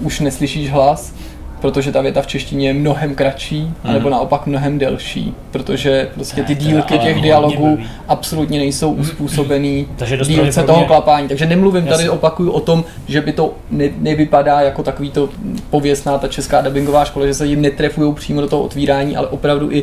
už 0.00 0.20
neslyšíš 0.20 0.70
hlas, 0.70 1.14
protože 1.60 1.92
ta 1.92 2.00
věta 2.00 2.22
v 2.22 2.26
češtině 2.26 2.68
je 2.68 2.74
mnohem 2.74 3.14
kratší, 3.14 3.60
mm. 3.60 3.74
anebo 3.84 4.10
naopak 4.10 4.46
mnohem 4.46 4.78
delší, 4.78 5.34
protože 5.50 6.08
prostě 6.14 6.42
ty 6.42 6.54
dílky 6.54 6.98
těch 6.98 7.20
dialogů 7.20 7.78
absolutně 8.08 8.58
nejsou 8.58 8.92
mhm. 8.92 9.00
uspůsobený 9.00 9.86
dílce 10.26 10.62
toho 10.62 10.84
klapání. 10.84 11.28
Takže 11.28 11.46
nemluvím 11.46 11.86
Jasně. 11.86 11.96
tady, 11.96 12.08
opakuju 12.08 12.50
o 12.50 12.60
tom, 12.60 12.84
že 13.08 13.20
by 13.20 13.32
to 13.32 13.54
ne, 13.70 13.88
nevypadá 13.98 14.60
jako 14.60 14.82
takový 14.82 15.10
to 15.10 15.28
pověstná 15.70 16.18
ta 16.18 16.28
česká 16.28 16.60
dubbingová 16.60 17.04
škola, 17.04 17.26
že 17.26 17.34
se 17.34 17.46
jim 17.46 17.62
netrefují 17.62 18.14
přímo 18.14 18.40
do 18.40 18.48
toho 18.48 18.62
otvírání, 18.62 19.16
ale 19.16 19.26
opravdu 19.26 19.72
i 19.72 19.82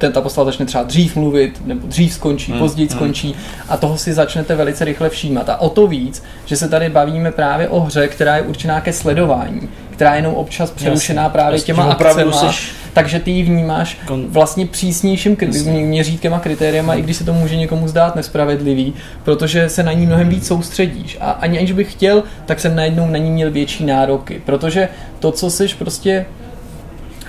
ten 0.00 0.12
ta 0.12 0.20
postava 0.20 0.44
začne 0.44 0.66
třeba 0.66 0.84
dřív 0.84 1.16
mluvit, 1.16 1.62
nebo 1.66 1.86
dřív 1.86 2.14
skončí, 2.14 2.52
hmm. 2.52 2.60
později 2.60 2.88
hmm. 2.88 2.96
skončí 2.96 3.34
a 3.68 3.76
toho 3.76 3.98
si 3.98 4.12
začnete 4.12 4.54
velice 4.54 4.84
rychle 4.84 5.10
všímat. 5.10 5.48
A 5.48 5.60
o 5.60 5.68
to 5.68 5.86
víc, 5.86 6.22
že 6.46 6.56
se 6.56 6.68
tady 6.68 6.88
bavíme 6.88 7.32
právě 7.32 7.68
o 7.68 7.80
hře, 7.80 8.08
která 8.08 8.36
je 8.36 8.42
určená 8.42 8.80
ke 8.80 8.92
sledování, 8.92 9.68
která 9.90 10.14
je 10.14 10.18
jenom 10.18 10.34
občas 10.34 10.70
přerušená 10.70 11.28
právě 11.28 11.56
Jasně, 11.56 11.66
těma 11.66 11.84
akcema, 11.84 12.32
seš... 12.32 12.72
takže 12.92 13.20
ty 13.20 13.30
ji 13.30 13.42
vnímáš 13.42 13.98
vlastně 14.28 14.66
přísnějším 14.66 15.36
měřítkem 15.66 16.34
a 16.34 16.40
kritériem, 16.40 16.90
i 16.90 17.02
když 17.02 17.16
se 17.16 17.24
to 17.24 17.32
může 17.32 17.56
někomu 17.56 17.88
zdát 17.88 18.16
nespravedlivý, 18.16 18.94
protože 19.24 19.68
se 19.68 19.82
na 19.82 19.92
ní 19.92 20.06
mnohem 20.06 20.28
víc 20.28 20.46
soustředíš. 20.46 21.18
A 21.20 21.30
ani 21.30 21.58
aniž 21.58 21.72
bych 21.72 21.92
chtěl, 21.92 22.22
tak 22.46 22.60
jsem 22.60 22.76
najednou 22.76 23.06
na 23.06 23.18
ní 23.18 23.30
měl 23.30 23.50
větší 23.50 23.84
nároky, 23.84 24.42
protože 24.46 24.88
to, 25.18 25.32
co 25.32 25.50
jsi 25.50 25.68
prostě 25.68 26.26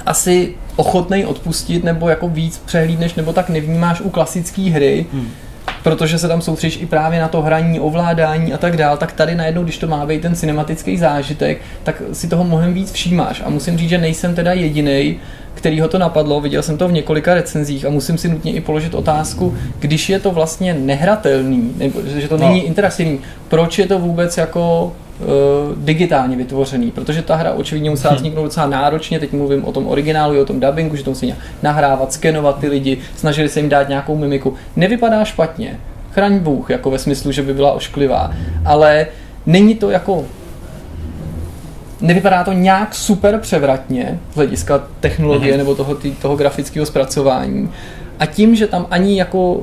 asi 0.06 0.56
ochotnej 0.76 1.26
odpustit 1.26 1.84
nebo 1.84 2.10
jako 2.10 2.27
víc 2.27 2.61
přehlídneš 2.65 3.15
nebo 3.15 3.34
tak 3.34 3.49
nevnímáš 3.49 4.02
u 4.02 4.10
klasické 4.10 4.61
hry, 4.61 5.06
hmm. 5.14 5.27
protože 5.84 6.19
se 6.19 6.27
tam 6.27 6.41
soustředíš 6.41 6.81
i 6.81 6.85
právě 6.85 7.22
na 7.22 7.27
to 7.27 7.41
hraní, 7.41 7.80
ovládání 7.80 8.53
a 8.53 8.57
tak 8.57 8.77
dál, 8.77 8.98
tak 8.98 9.11
tady 9.11 9.35
najednou, 9.35 9.64
když 9.64 9.77
to 9.77 9.88
má 9.88 10.06
být 10.06 10.22
ten 10.22 10.35
cinematický 10.35 10.98
zážitek, 10.98 11.61
tak 11.84 12.02
si 12.14 12.27
toho 12.27 12.43
mnohem 12.43 12.73
víc 12.73 12.91
všímáš. 12.91 13.41
A 13.45 13.49
musím 13.49 13.77
říct, 13.77 13.89
že 13.89 13.98
nejsem 13.98 14.35
teda 14.35 14.53
jediný, 14.53 15.19
který 15.53 15.80
ho 15.81 15.88
to 15.88 15.98
napadlo, 15.98 16.41
viděl 16.41 16.64
jsem 16.64 16.77
to 16.77 16.88
v 16.88 16.91
několika 16.91 17.34
recenzích 17.34 17.85
a 17.85 17.89
musím 17.89 18.18
si 18.18 18.30
nutně 18.30 18.53
i 18.53 18.61
položit 18.61 18.93
otázku, 18.93 19.57
když 19.80 20.10
je 20.10 20.19
to 20.19 20.31
vlastně 20.31 20.73
nehratelný, 20.73 21.72
nebo 21.77 22.02
že 22.19 22.27
to 22.27 22.38
no. 22.38 22.48
není 22.48 22.65
interaktivní, 22.65 23.19
proč 23.48 23.80
je 23.80 23.88
to 23.88 23.99
vůbec 23.99 24.38
jako 24.38 24.93
digitálně 25.77 26.35
vytvořený, 26.35 26.91
protože 26.91 27.22
ta 27.22 27.35
hra 27.35 27.53
očividně 27.53 27.89
musela 27.89 28.11
hmm. 28.11 28.18
vzniknout 28.18 28.43
docela 28.43 28.65
náročně, 28.65 29.19
teď 29.19 29.31
mluvím 29.31 29.65
o 29.65 29.72
tom 29.72 29.88
originálu, 29.88 30.41
o 30.41 30.45
tom 30.45 30.60
dubbingu, 30.60 30.95
že 30.95 31.03
to 31.03 31.10
musí 31.10 31.35
nahrávat, 31.64 32.14
skenovat 32.14 32.60
ty 32.60 32.68
lidi, 32.68 32.98
snažili 33.15 33.49
se 33.49 33.60
jim 33.60 33.69
dát 33.69 33.89
nějakou 33.89 34.18
mimiku. 34.18 34.53
Nevypadá 34.76 35.26
špatně, 35.26 35.80
chraň 36.11 36.39
Bůh, 36.39 36.69
jako 36.69 36.91
ve 36.91 36.99
smyslu, 36.99 37.31
že 37.31 37.41
by 37.41 37.53
byla 37.53 37.72
ošklivá, 37.72 38.31
ale 38.65 39.07
není 39.45 39.76
to 39.76 39.89
jako 39.89 40.26
nevypadá 42.02 42.43
to 42.43 42.53
nějak 42.53 42.95
super 42.95 43.39
převratně 43.39 44.19
z 44.34 44.35
hlediska 44.35 44.84
technologie 44.99 45.53
mm-hmm. 45.53 45.57
nebo 45.57 45.76
toho, 45.76 45.95
tý, 45.95 46.11
toho 46.11 46.35
grafického 46.35 46.85
zpracování. 46.85 47.69
A 48.19 48.26
tím, 48.26 48.56
že 48.56 48.68
tam 48.68 48.88
ani 48.89 49.19
jako 49.19 49.61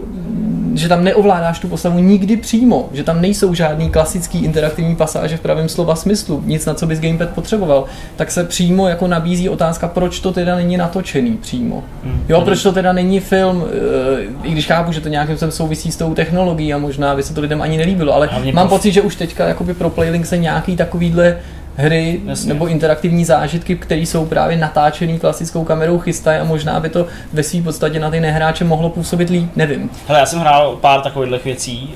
že 0.79 0.89
tam 0.89 1.05
neovládáš 1.05 1.59
tu 1.59 1.69
postavu 1.69 1.99
nikdy 1.99 2.37
přímo, 2.37 2.89
že 2.93 3.05
tam 3.05 3.21
nejsou 3.21 3.55
žádný 3.55 3.91
klasický 3.91 4.45
interaktivní 4.45 4.97
pasáže 4.97 5.37
v 5.37 5.41
pravém 5.41 5.69
slova 5.69 5.95
smyslu, 5.95 6.43
nic 6.47 6.67
na 6.67 6.75
co 6.75 6.87
bys 6.87 7.01
gamepad 7.01 7.31
potřeboval, 7.31 7.85
tak 8.17 8.31
se 8.31 8.45
přímo 8.45 8.89
jako 8.89 9.07
nabízí 9.07 9.49
otázka, 9.49 9.89
proč 9.89 10.21
to 10.21 10.33
teda 10.33 10.57
není 10.57 10.77
natočený 10.77 11.37
přímo. 11.37 11.85
Hmm. 12.05 12.25
Jo, 12.29 12.41
proč 12.41 12.63
to 12.63 12.73
teda 12.73 12.93
není 12.93 13.21
film, 13.21 13.65
eh, 13.67 14.49
i 14.49 14.51
když 14.51 14.67
chápu, 14.67 14.93
že 14.93 15.01
to 15.01 15.09
nějakým 15.09 15.37
způsobem 15.37 15.53
souvisí 15.53 15.93
s 15.93 15.97
tou 15.97 16.15
technologií 16.15 16.75
a 16.75 16.79
možná 16.79 17.17
by 17.17 17.23
se 17.23 17.35
to 17.35 17.41
lidem 17.41 17.63
ani 17.63 17.77
nelíbilo, 17.77 18.15
ale 18.15 18.29
mám 18.53 18.69
pocit, 18.69 18.93
že 18.93 19.03
už 19.03 19.17
teďka 19.17 19.49
jakoby 19.49 19.75
pro 19.75 19.91
Playlink 19.91 20.27
se 20.27 20.39
nějaký 20.39 20.77
takovýhle 20.77 21.37
hry 21.79 22.21
Jasně. 22.25 22.49
nebo 22.49 22.67
interaktivní 22.67 23.25
zážitky, 23.25 23.77
které 23.77 24.01
jsou 24.01 24.27
právě 24.27 24.57
natáčený 24.57 25.19
klasickou 25.19 25.65
kamerou, 25.65 25.99
chystají 25.99 26.39
a 26.39 26.45
možná 26.45 26.81
by 26.81 26.89
to 26.89 27.07
ve 27.33 27.43
své 27.43 27.63
podstatě 27.63 28.01
na 28.01 28.11
ty 28.11 28.21
nehráče 28.21 28.65
mohlo 28.65 28.91
působit 28.91 29.31
líp, 29.31 29.51
nevím. 29.57 29.91
Hele, 30.09 30.21
já 30.21 30.27
jsem 30.27 30.39
hrál 30.39 30.77
pár 30.77 31.01
takových 31.01 31.45
věcí, 31.45 31.95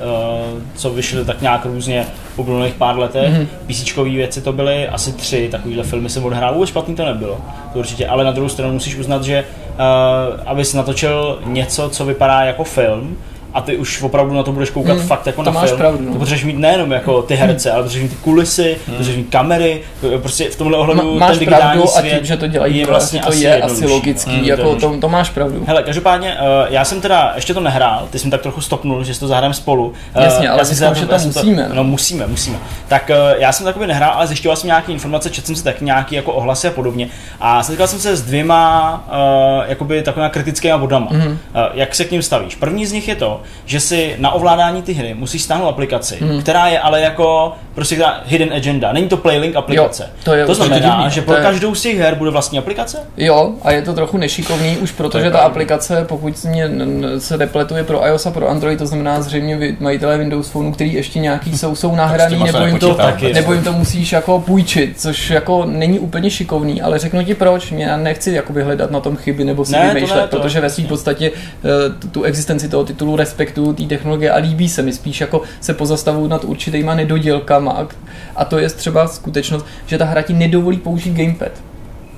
uh, 0.54 0.60
co 0.74 0.90
vyšly 0.90 1.24
tak 1.24 1.40
nějak 1.40 1.64
různě 1.64 2.06
v 2.34 2.38
uplynulých 2.38 2.74
pár 2.74 2.98
letech. 2.98 3.32
Mm-hmm. 3.32 3.46
PC 3.66 3.96
věci 3.96 4.40
to 4.40 4.52
byly 4.52 4.88
asi 4.88 5.12
tři, 5.12 5.48
takovýhle 5.50 5.84
filmy 5.84 6.08
jsem 6.08 6.24
odhrál, 6.24 6.54
vůbec 6.54 6.68
špatný 6.68 6.94
to 6.94 7.04
nebylo, 7.04 7.40
to 7.72 7.78
určitě, 7.78 8.06
ale 8.06 8.24
na 8.24 8.32
druhou 8.32 8.48
stranu 8.48 8.72
musíš 8.72 8.96
uznat, 8.96 9.24
že 9.24 9.44
uh, 9.44 10.40
abys 10.46 10.74
natočil 10.74 11.38
něco, 11.44 11.88
co 11.88 12.04
vypadá 12.04 12.40
jako 12.40 12.64
film, 12.64 13.16
a 13.54 13.60
ty 13.60 13.76
už 13.76 14.02
opravdu 14.02 14.34
na 14.34 14.42
to 14.42 14.52
budeš 14.52 14.70
koukat 14.70 14.96
hmm, 14.96 15.06
fakt 15.06 15.26
jako 15.26 15.44
to 15.44 15.50
na 15.50 15.60
máš 15.60 15.68
film. 15.68 15.78
Pravdu, 15.78 16.04
no. 16.04 16.12
To 16.12 16.18
potřebuješ 16.18 16.44
mít 16.44 16.58
nejenom 16.58 16.92
jako 16.92 17.22
ty 17.22 17.34
herce, 17.34 17.68
hmm. 17.68 17.76
ale 17.76 17.82
potřebuješ 17.82 18.10
mít 18.10 18.18
ty 18.18 18.24
kulisy, 18.24 18.62
hmm. 18.62 18.96
potřebuješ 18.96 19.16
mít 19.16 19.30
kamery, 19.30 19.80
prostě 20.22 20.50
v 20.50 20.56
tomhle 20.56 20.78
ohledu 20.78 21.18
Ma, 21.18 21.26
máš 21.26 21.38
ten 21.38 21.46
pravdu 21.46 21.86
svět 21.86 22.12
a 22.12 22.16
tím, 22.16 22.26
že 22.26 22.36
to 22.36 22.46
dělají 22.46 22.78
je 22.78 22.86
vlastně 22.86 23.20
to 23.20 23.28
asi 23.28 23.44
je 23.44 23.62
asi 23.62 23.86
logický, 23.86 24.30
hmm, 24.30 24.44
jako 24.44 24.76
to, 24.76 24.96
to, 25.00 25.08
máš 25.08 25.30
pravdu. 25.30 25.64
Hele, 25.66 25.82
každopádně, 25.82 26.34
uh, 26.34 26.72
já 26.72 26.84
jsem 26.84 27.00
teda 27.00 27.32
ještě 27.34 27.54
to 27.54 27.60
nehrál, 27.60 28.08
ty 28.10 28.18
jsem 28.18 28.30
tak 28.30 28.40
trochu 28.40 28.60
stopnul, 28.60 29.04
že 29.04 29.14
si 29.14 29.20
to 29.20 29.28
zahrajeme 29.28 29.54
spolu. 29.54 29.86
Uh, 30.16 30.22
Jasně, 30.22 30.50
ale 30.50 30.62
myslím, 30.68 30.94
že 30.94 31.06
to 31.06 31.18
musíme. 31.18 31.70
No 31.72 31.84
musíme, 31.84 32.26
musíme. 32.26 32.58
Tak 32.88 33.10
uh, 33.10 33.40
já 33.40 33.52
jsem 33.52 33.66
takový 33.66 33.86
nehrál, 33.86 34.12
ale 34.14 34.26
zjišťoval 34.26 34.56
jsem 34.56 34.66
nějaké 34.66 34.92
informace, 34.92 35.30
četl 35.30 35.46
jsem 35.46 35.56
si 35.56 35.64
tak 35.64 35.80
nějaký 35.80 36.14
jako 36.14 36.32
ohlasy 36.32 36.68
a 36.68 36.70
podobně. 36.70 37.08
A 37.40 37.62
setkal 37.62 37.86
jsem 37.86 37.98
se 37.98 38.16
s 38.16 38.22
dvěma 38.22 39.04
uh, 39.08 39.70
jakoby 39.70 40.02
takovými 40.02 40.30
kritickými 40.30 40.78
bodama. 40.78 41.10
Mm-hmm. 41.10 41.30
Uh, 41.30 41.36
jak 41.74 41.94
se 41.94 42.04
k 42.04 42.10
ním 42.10 42.22
stavíš? 42.22 42.54
První 42.54 42.86
z 42.86 42.92
nich 42.92 43.08
je 43.08 43.14
to, 43.14 43.41
že 43.66 43.80
si 43.80 44.14
na 44.18 44.32
ovládání 44.32 44.82
ty 44.82 44.92
hry 44.92 45.14
musíš 45.14 45.42
stáhnout 45.42 45.68
aplikaci, 45.68 46.16
hmm. 46.20 46.42
která 46.42 46.66
je 46.68 46.78
ale 46.78 47.00
jako 47.00 47.52
prostě 47.74 48.04
hidden 48.26 48.52
agenda. 48.52 48.92
Není 48.92 49.08
to 49.08 49.16
Playlink 49.16 49.56
aplikace. 49.56 50.02
Jo, 50.02 50.22
to, 50.24 50.34
je 50.34 50.46
to 50.46 50.54
znamená, 50.54 50.78
divný, 50.78 51.10
že 51.10 51.22
pro 51.22 51.34
je... 51.34 51.42
každou 51.42 51.74
z 51.74 51.82
těch 51.82 51.98
her 51.98 52.14
bude 52.14 52.30
vlastní 52.30 52.58
aplikace? 52.58 52.98
Jo, 53.16 53.52
a 53.62 53.72
je 53.72 53.82
to 53.82 53.92
trochu 53.92 54.16
nešikovný 54.16 54.76
už 54.76 54.92
protože 54.92 55.24
ta 55.24 55.30
pravda. 55.30 55.46
aplikace, 55.46 56.04
pokud 56.08 56.44
mě 56.44 56.70
se 57.18 57.36
repletuje 57.36 57.84
pro 57.84 58.06
iOS 58.06 58.26
a 58.26 58.30
pro 58.30 58.48
Android, 58.48 58.78
to 58.78 58.86
znamená 58.86 59.22
zřejmě 59.22 59.76
majitelé 59.80 60.18
Windows 60.18 60.48
Phone, 60.48 60.72
který 60.72 60.92
ještě 60.92 61.18
nějaký 61.18 61.58
jsou, 61.58 61.74
jsou 61.74 61.94
nahraný, 61.94 62.44
nebo 62.44 62.58
jim, 62.58 62.78
to, 62.78 62.98
nebo 63.32 63.52
jim 63.52 63.64
to 63.64 63.72
musíš 63.72 64.12
jako 64.12 64.40
půjčit, 64.40 65.00
což 65.00 65.30
jako 65.30 65.64
není 65.64 65.98
úplně 65.98 66.30
šikovný, 66.30 66.82
ale 66.82 66.98
řeknu 66.98 67.24
ti 67.24 67.34
proč, 67.34 67.70
mě 67.70 67.96
nechci 67.96 68.32
jakoby 68.32 68.62
hledat 68.62 68.90
na 68.90 69.00
tom 69.00 69.16
chyby 69.16 69.44
nebo 69.44 69.64
si 69.64 69.72
ne, 69.72 69.94
vymýšlet, 69.94 70.20
ne, 70.20 70.26
protože 70.26 70.60
ve 70.60 70.70
své 70.70 70.84
podstatě 70.84 71.30
uh, 71.30 72.10
tu 72.10 72.22
existenci 72.22 72.68
toho 72.68 72.84
titulu 72.84 73.16
respektu 73.32 73.72
té 73.72 73.82
technologie 73.82 74.30
a 74.30 74.38
líbí 74.38 74.68
se 74.68 74.82
mi 74.82 74.92
spíš 74.92 75.20
jako 75.20 75.42
se 75.60 75.74
pozastavují 75.74 76.28
nad 76.28 76.44
určitýma 76.44 76.94
nedodělkama 76.94 77.88
a 78.36 78.44
to 78.44 78.58
je 78.58 78.70
třeba 78.70 79.08
skutečnost, 79.08 79.66
že 79.86 79.98
ta 79.98 80.04
hra 80.04 80.22
ti 80.22 80.32
nedovolí 80.32 80.76
použít 80.76 81.14
gamepad 81.14 81.52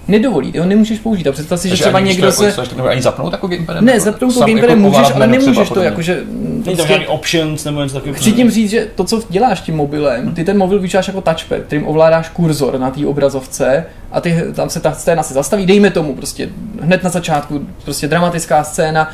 nedovolí, 0.09 0.53
ty 0.53 0.59
ho 0.59 0.67
nemůžeš 0.67 0.99
použít. 0.99 1.27
A 1.27 1.33
představ 1.33 1.61
si, 1.61 1.69
že 1.69 1.75
třeba 1.75 2.01
někdo 2.01 2.33
se... 2.33 2.47
Jako, 2.47 2.63
to 2.63 2.89
ani 2.89 3.03
zapnout 3.03 3.33
jako 3.33 3.49
gamepadem? 3.49 3.85
Ne, 3.85 3.93
jako 3.93 4.05
zapnout 4.05 4.35
to 4.35 4.41
gamepadem 4.41 4.85
jako 4.85 4.97
můžeš, 4.97 5.15
ale 5.15 5.27
nemůžeš 5.27 5.69
to, 5.69 5.83
jakože... 5.83 6.23
Není 6.31 6.59
to 6.59 6.71
prostě- 6.71 6.89
žádný 6.89 7.07
options 7.07 7.65
nebo 7.65 7.83
něco 7.83 7.95
takového. 7.95 8.17
Chci 8.17 8.33
tím 8.33 8.51
říct, 8.51 8.71
že 8.71 8.87
to, 8.95 9.05
co 9.05 9.23
děláš 9.29 9.61
tím 9.61 9.77
mobilem, 9.77 10.35
ty 10.35 10.45
ten 10.45 10.59
mobil 10.59 10.79
využíváš 10.79 11.09
jako 11.09 11.21
touchpad, 11.21 11.59
kterým 11.67 11.87
ovládáš 11.87 12.29
kurzor 12.29 12.79
na 12.79 12.91
té 12.91 13.07
obrazovce 13.07 13.87
a 14.13 14.21
ty, 14.21 14.43
tam 14.55 14.71
se 14.71 14.81
ta 14.81 14.93
scéna 14.93 15.23
se 15.23 15.35
zastaví, 15.35 15.67
dejme 15.67 15.91
tomu 15.91 16.15
prostě 16.15 16.49
hned 16.81 17.03
na 17.03 17.11
začátku, 17.11 17.67
prostě 17.85 18.09
dramatická 18.09 18.65
scéna, 18.65 19.11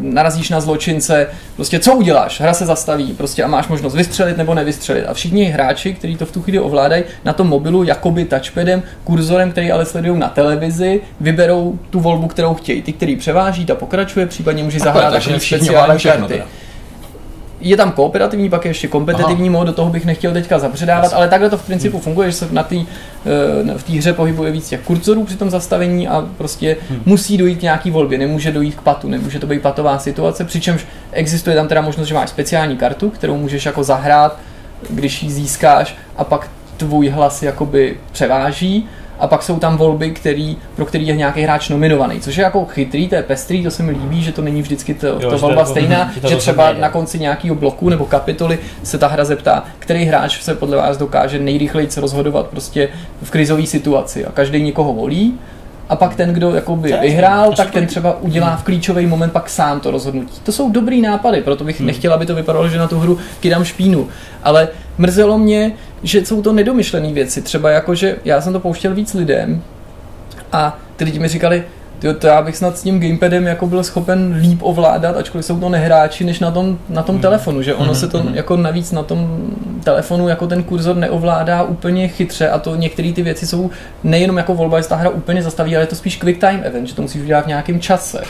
narazíš 0.00 0.50
na 0.50 0.60
zločince, 0.60 1.26
prostě 1.56 1.78
co 1.78 1.94
uděláš? 1.94 2.40
Hra 2.40 2.54
se 2.54 2.66
zastaví 2.66 3.12
prostě 3.12 3.44
a 3.44 3.46
máš 3.46 3.68
možnost 3.68 3.94
vystřelit 3.94 4.36
nebo 4.36 4.54
nevystřelit. 4.54 5.04
A 5.08 5.14
všichni 5.14 5.44
hráči, 5.44 5.94
kteří 5.94 6.16
to 6.16 6.26
v 6.26 6.32
tu 6.32 6.42
chvíli 6.42 6.58
ovládají, 6.58 7.04
na 7.24 7.32
tom 7.32 7.46
mobilu 7.46 7.84
jakoby 7.84 8.24
touchpadem, 8.24 8.82
kurzorem, 9.04 9.50
který 9.50 9.72
ale 9.72 9.86
sledují 9.86 10.18
na 10.18 10.28
televizi, 10.28 11.00
vyberou 11.20 11.78
tu 11.90 12.00
volbu, 12.00 12.26
kterou 12.26 12.54
chtějí. 12.54 12.82
Ty, 12.82 12.92
který 12.92 13.16
převáží, 13.16 13.66
ta 13.66 13.74
pokračuje, 13.74 14.26
případně 14.26 14.64
může 14.64 14.78
zahrát 14.78 15.12
takové 15.12 15.40
speciální 15.40 16.00
karty 16.00 16.42
je 17.64 17.76
tam 17.76 17.92
kooperativní, 17.92 18.50
pak 18.50 18.64
je 18.64 18.70
ještě 18.70 18.88
kompetitivní 18.88 19.50
mod, 19.50 19.64
do 19.64 19.72
toho 19.72 19.90
bych 19.90 20.04
nechtěl 20.04 20.32
teďka 20.32 20.58
zapředávat, 20.58 21.12
ale 21.12 21.28
takhle 21.28 21.50
to 21.50 21.58
v 21.58 21.66
principu 21.66 21.96
hmm. 21.96 22.04
funguje, 22.04 22.30
že 22.30 22.36
se 22.36 22.48
na 22.50 22.62
tý, 22.62 22.86
eh, 23.66 23.78
v 23.78 23.82
té 23.82 23.92
hře 23.92 24.12
pohybuje 24.12 24.52
víc 24.52 24.68
těch 24.68 24.80
kurzorů 24.80 25.24
při 25.24 25.36
tom 25.36 25.50
zastavení 25.50 26.08
a 26.08 26.28
prostě 26.38 26.76
hmm. 26.90 27.02
musí 27.04 27.36
dojít 27.36 27.58
k 27.58 27.62
nějaký 27.62 27.90
volbě, 27.90 28.18
nemůže 28.18 28.52
dojít 28.52 28.74
k 28.74 28.80
patu, 28.80 29.08
nemůže 29.08 29.38
to 29.38 29.46
být 29.46 29.62
patová 29.62 29.98
situace, 29.98 30.44
přičemž 30.44 30.86
existuje 31.12 31.56
tam 31.56 31.68
teda 31.68 31.80
možnost, 31.80 32.08
že 32.08 32.14
máš 32.14 32.30
speciální 32.30 32.76
kartu, 32.76 33.10
kterou 33.10 33.36
můžeš 33.36 33.66
jako 33.66 33.84
zahrát, 33.84 34.38
když 34.90 35.22
ji 35.22 35.30
získáš 35.30 35.96
a 36.16 36.24
pak 36.24 36.50
tvůj 36.76 37.08
hlas 37.08 37.42
jakoby 37.42 37.96
převáží 38.12 38.88
a 39.18 39.26
pak 39.26 39.42
jsou 39.42 39.58
tam 39.58 39.76
volby, 39.76 40.10
který, 40.10 40.56
pro 40.76 40.86
který 40.86 41.06
je 41.06 41.16
nějaký 41.16 41.42
hráč 41.42 41.68
nominovaný, 41.68 42.20
což 42.20 42.36
je 42.36 42.44
jako 42.44 42.64
chytrý, 42.64 43.08
to 43.08 43.14
je 43.14 43.22
pestrý, 43.22 43.62
to 43.62 43.70
se 43.70 43.82
mi 43.82 43.92
líbí, 43.92 44.22
že 44.22 44.32
to 44.32 44.42
není 44.42 44.62
vždycky 44.62 44.94
to, 44.94 45.06
jo, 45.06 45.30
to 45.30 45.38
volba 45.38 45.60
jako, 45.60 45.70
stejná, 45.70 46.12
to 46.20 46.28
že 46.28 46.36
třeba 46.36 46.72
na 46.72 46.88
konci 46.88 47.18
nějakého 47.18 47.54
bloku 47.54 47.88
nebo 47.88 48.04
kapitoly 48.04 48.58
se 48.82 48.98
ta 48.98 49.06
hra 49.08 49.24
zeptá, 49.24 49.64
který 49.78 50.04
hráč 50.04 50.42
se 50.42 50.54
podle 50.54 50.76
vás 50.76 50.96
dokáže 50.96 51.38
nejrychleji 51.38 51.88
rozhodovat 51.96 52.46
prostě 52.46 52.88
v 53.22 53.30
krizové 53.30 53.66
situaci 53.66 54.24
a 54.24 54.32
každý 54.32 54.62
někoho 54.62 54.92
volí 54.92 55.38
a 55.88 55.96
pak 55.96 56.14
ten, 56.14 56.32
kdo 56.32 56.54
jakoby 56.54 56.94
vyhrál, 57.00 57.52
tak 57.52 57.70
ten 57.70 57.86
třeba 57.86 58.20
udělá 58.20 58.56
v 58.56 58.62
klíčový 58.62 59.06
moment 59.06 59.32
pak 59.32 59.50
sám 59.50 59.80
to 59.80 59.90
rozhodnutí. 59.90 60.40
To 60.42 60.52
jsou 60.52 60.70
dobrý 60.70 61.00
nápady, 61.00 61.42
proto 61.42 61.64
bych 61.64 61.78
hmm. 61.78 61.86
nechtěl, 61.86 62.12
aby 62.12 62.26
to 62.26 62.34
vypadalo, 62.34 62.68
že 62.68 62.78
na 62.78 62.88
tu 62.88 62.98
hru 62.98 63.18
kydám 63.40 63.64
špínu. 63.64 64.08
Ale 64.42 64.68
mrzelo 64.98 65.38
mě, 65.38 65.72
že 66.04 66.26
jsou 66.26 66.42
to 66.42 66.52
nedomyšlené 66.52 67.12
věci. 67.12 67.42
Třeba 67.42 67.70
jako, 67.70 67.94
že 67.94 68.16
já 68.24 68.40
jsem 68.40 68.52
to 68.52 68.60
pouštěl 68.60 68.94
víc 68.94 69.14
lidem 69.14 69.62
a 70.52 70.78
ty 70.96 71.04
lidi 71.04 71.18
mi 71.18 71.28
říkali, 71.28 71.64
tyjo, 71.98 72.14
to 72.14 72.26
já 72.26 72.42
bych 72.42 72.56
snad 72.56 72.78
s 72.78 72.82
tím 72.82 73.00
gamepadem 73.00 73.46
jako 73.46 73.66
byl 73.66 73.84
schopen 73.84 74.36
líp 74.40 74.58
ovládat, 74.62 75.16
ačkoliv 75.16 75.46
jsou 75.46 75.60
to 75.60 75.68
nehráči, 75.68 76.24
než 76.24 76.40
na 76.40 76.50
tom, 76.50 76.78
na 76.88 77.02
tom 77.02 77.14
mm. 77.14 77.20
telefonu, 77.20 77.62
že 77.62 77.74
ono 77.74 77.88
mm. 77.88 77.94
se 77.94 78.08
to 78.08 78.22
mm. 78.22 78.34
jako 78.34 78.56
navíc 78.56 78.92
na 78.92 79.02
tom 79.02 79.50
telefonu 79.84 80.28
jako 80.28 80.46
ten 80.46 80.62
kurzor 80.62 80.96
neovládá 80.96 81.62
úplně 81.62 82.08
chytře 82.08 82.48
a 82.48 82.58
to 82.58 82.76
některé 82.76 83.12
ty 83.12 83.22
věci 83.22 83.46
jsou 83.46 83.70
nejenom 84.04 84.36
jako 84.36 84.54
volba, 84.54 84.76
jestli 84.76 84.90
ta 84.90 84.96
hra 84.96 85.10
úplně 85.10 85.42
zastaví, 85.42 85.76
ale 85.76 85.82
je 85.82 85.86
to 85.86 85.96
spíš 85.96 86.16
quick 86.16 86.40
time 86.40 86.60
event, 86.64 86.88
že 86.88 86.94
to 86.94 87.02
musíš 87.02 87.22
udělat 87.22 87.44
v 87.44 87.48
nějakém 87.48 87.80
čase. 87.80 88.22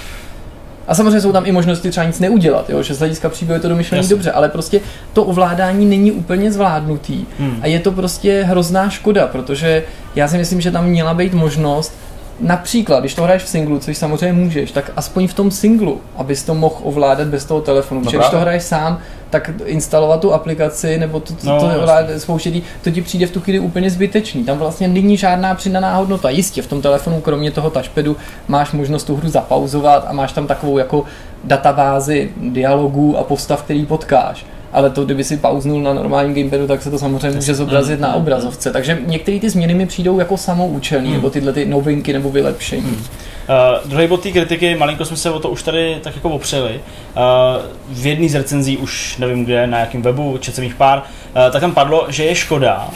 A 0.89 0.95
samozřejmě 0.95 1.21
jsou 1.21 1.33
tam 1.33 1.47
i 1.47 1.53
možnosti 1.53 1.91
třeba 1.91 2.07
nic 2.07 2.21
neudělat, 2.21 2.71
jo? 2.71 2.83
že 2.83 2.95
z 2.95 2.99
hlediska 2.99 3.29
příběhu 3.29 3.57
je 3.57 3.61
to 3.61 3.69
domyšlené 3.69 4.09
dobře, 4.09 4.33
ale 4.33 4.49
prostě 4.49 4.81
to 5.13 5.25
ovládání 5.25 5.87
není 5.87 6.13
úplně 6.13 6.53
zvládnutý. 6.53 7.25
Hmm. 7.39 7.59
A 7.63 7.67
je 7.67 7.79
to 7.81 7.93
prostě 7.93 8.43
hrozná 8.43 8.91
škoda, 8.91 9.27
protože 9.27 9.83
já 10.15 10.29
si 10.29 10.39
myslím, 10.39 10.61
že 10.61 10.71
tam 10.71 10.87
měla 10.87 11.15
být 11.15 11.35
možnost, 11.35 11.97
Například, 12.41 13.01
když 13.01 13.15
to 13.15 13.23
hraješ 13.23 13.43
v 13.43 13.49
singlu, 13.49 13.79
což 13.79 13.97
samozřejmě 13.97 14.33
můžeš, 14.33 14.73
tak 14.73 14.91
aspoň 14.97 15.29
v 15.29 15.35
tom 15.35 15.51
singlu, 15.51 16.01
abys 16.17 16.43
to 16.43 16.55
mohl 16.55 16.75
ovládat 16.83 17.29
bez 17.29 17.45
toho 17.45 17.61
telefonu. 17.61 18.01
No 18.05 18.11
když 18.11 18.29
to 18.29 18.41
hraješ 18.41 18.63
sám, 18.63 18.99
tak 19.31 19.51
instalovat 19.65 20.21
tu 20.21 20.33
aplikaci 20.33 20.99
nebo 20.99 21.21
to, 21.21 21.35
to, 21.35 21.47
no, 21.47 21.61
to, 21.61 22.13
to 22.13 22.21
spouštění, 22.21 22.63
to 22.83 22.91
ti 22.91 23.03
přijde 23.03 23.27
v 23.27 23.31
tu 23.31 23.41
chvíli 23.41 23.59
úplně 23.59 23.91
zbytečný. 23.91 24.45
Tam 24.45 24.59
vlastně 24.59 24.89
není 24.89 25.17
žádná 25.17 25.55
přidaná 25.55 25.97
hodnota. 25.97 26.31
Jistě 26.31 26.63
v 26.63 26.67
tom 26.67 26.83
telefonu, 26.83 27.21
kromě 27.21 27.51
toho 27.51 27.71
touchpadu, 27.71 28.17
máš 28.49 28.73
možnost 28.73 29.05
tu 29.05 29.17
hru 29.17 29.29
zapauzovat 29.29 30.05
a 30.09 30.13
máš 30.13 30.33
tam 30.33 30.47
takovou 30.47 30.79
jako 30.79 31.05
databázi 31.45 32.31
dialogů 32.37 33.19
a 33.19 33.25
postav, 33.25 33.63
který 33.63 33.87
potkáš 33.87 34.47
ale 34.75 34.91
to, 34.91 35.05
kdyby 35.05 35.25
si 35.25 35.37
pauznul 35.37 35.83
na 35.83 35.95
normálním 35.95 36.35
gamepadu, 36.35 36.67
tak 36.67 36.83
se 36.83 36.91
to 36.91 36.99
samozřejmě 36.99 37.31
může 37.31 37.55
zobrazit 37.55 38.01
na 38.01 38.15
obrazovce. 38.15 38.73
Takže 38.73 38.99
některé 39.07 39.41
ty 39.41 39.51
změny 39.51 39.75
mi 39.75 39.87
přijdou 39.87 40.19
jako 40.19 40.37
samoučelné, 40.37 41.07
hmm. 41.07 41.17
nebo 41.17 41.31
tyhle 41.31 41.53
ty 41.53 41.67
novinky 41.67 42.13
nebo 42.13 42.31
vylepšení. 42.31 42.83
Hmm. 42.83 42.95
Uh, 42.95 43.91
druhý 43.91 44.07
bod 44.07 44.23
té 44.23 44.33
kritiky, 44.33 44.75
malinko 44.75 45.05
jsme 45.05 45.17
se 45.17 45.31
o 45.31 45.41
to 45.41 45.49
už 45.49 45.63
tady 45.63 45.97
tak 46.03 46.15
jako 46.15 46.31
opřeli. 46.31 46.75
Uh, 46.75 47.97
v 47.97 48.07
jedné 48.07 48.29
z 48.29 48.35
recenzí, 48.35 48.77
už 48.77 49.19
nevím 49.19 49.45
kde, 49.45 49.67
na 49.67 49.79
jakém 49.79 50.03
webu, 50.03 50.39
četl 50.41 50.55
jsem 50.55 50.65
jich 50.65 50.75
pár, 50.75 50.99
uh, 50.99 51.53
tak 51.53 51.61
tam 51.61 51.73
padlo, 51.73 52.07
že 52.09 52.25
je 52.25 52.35
škoda, 52.35 52.89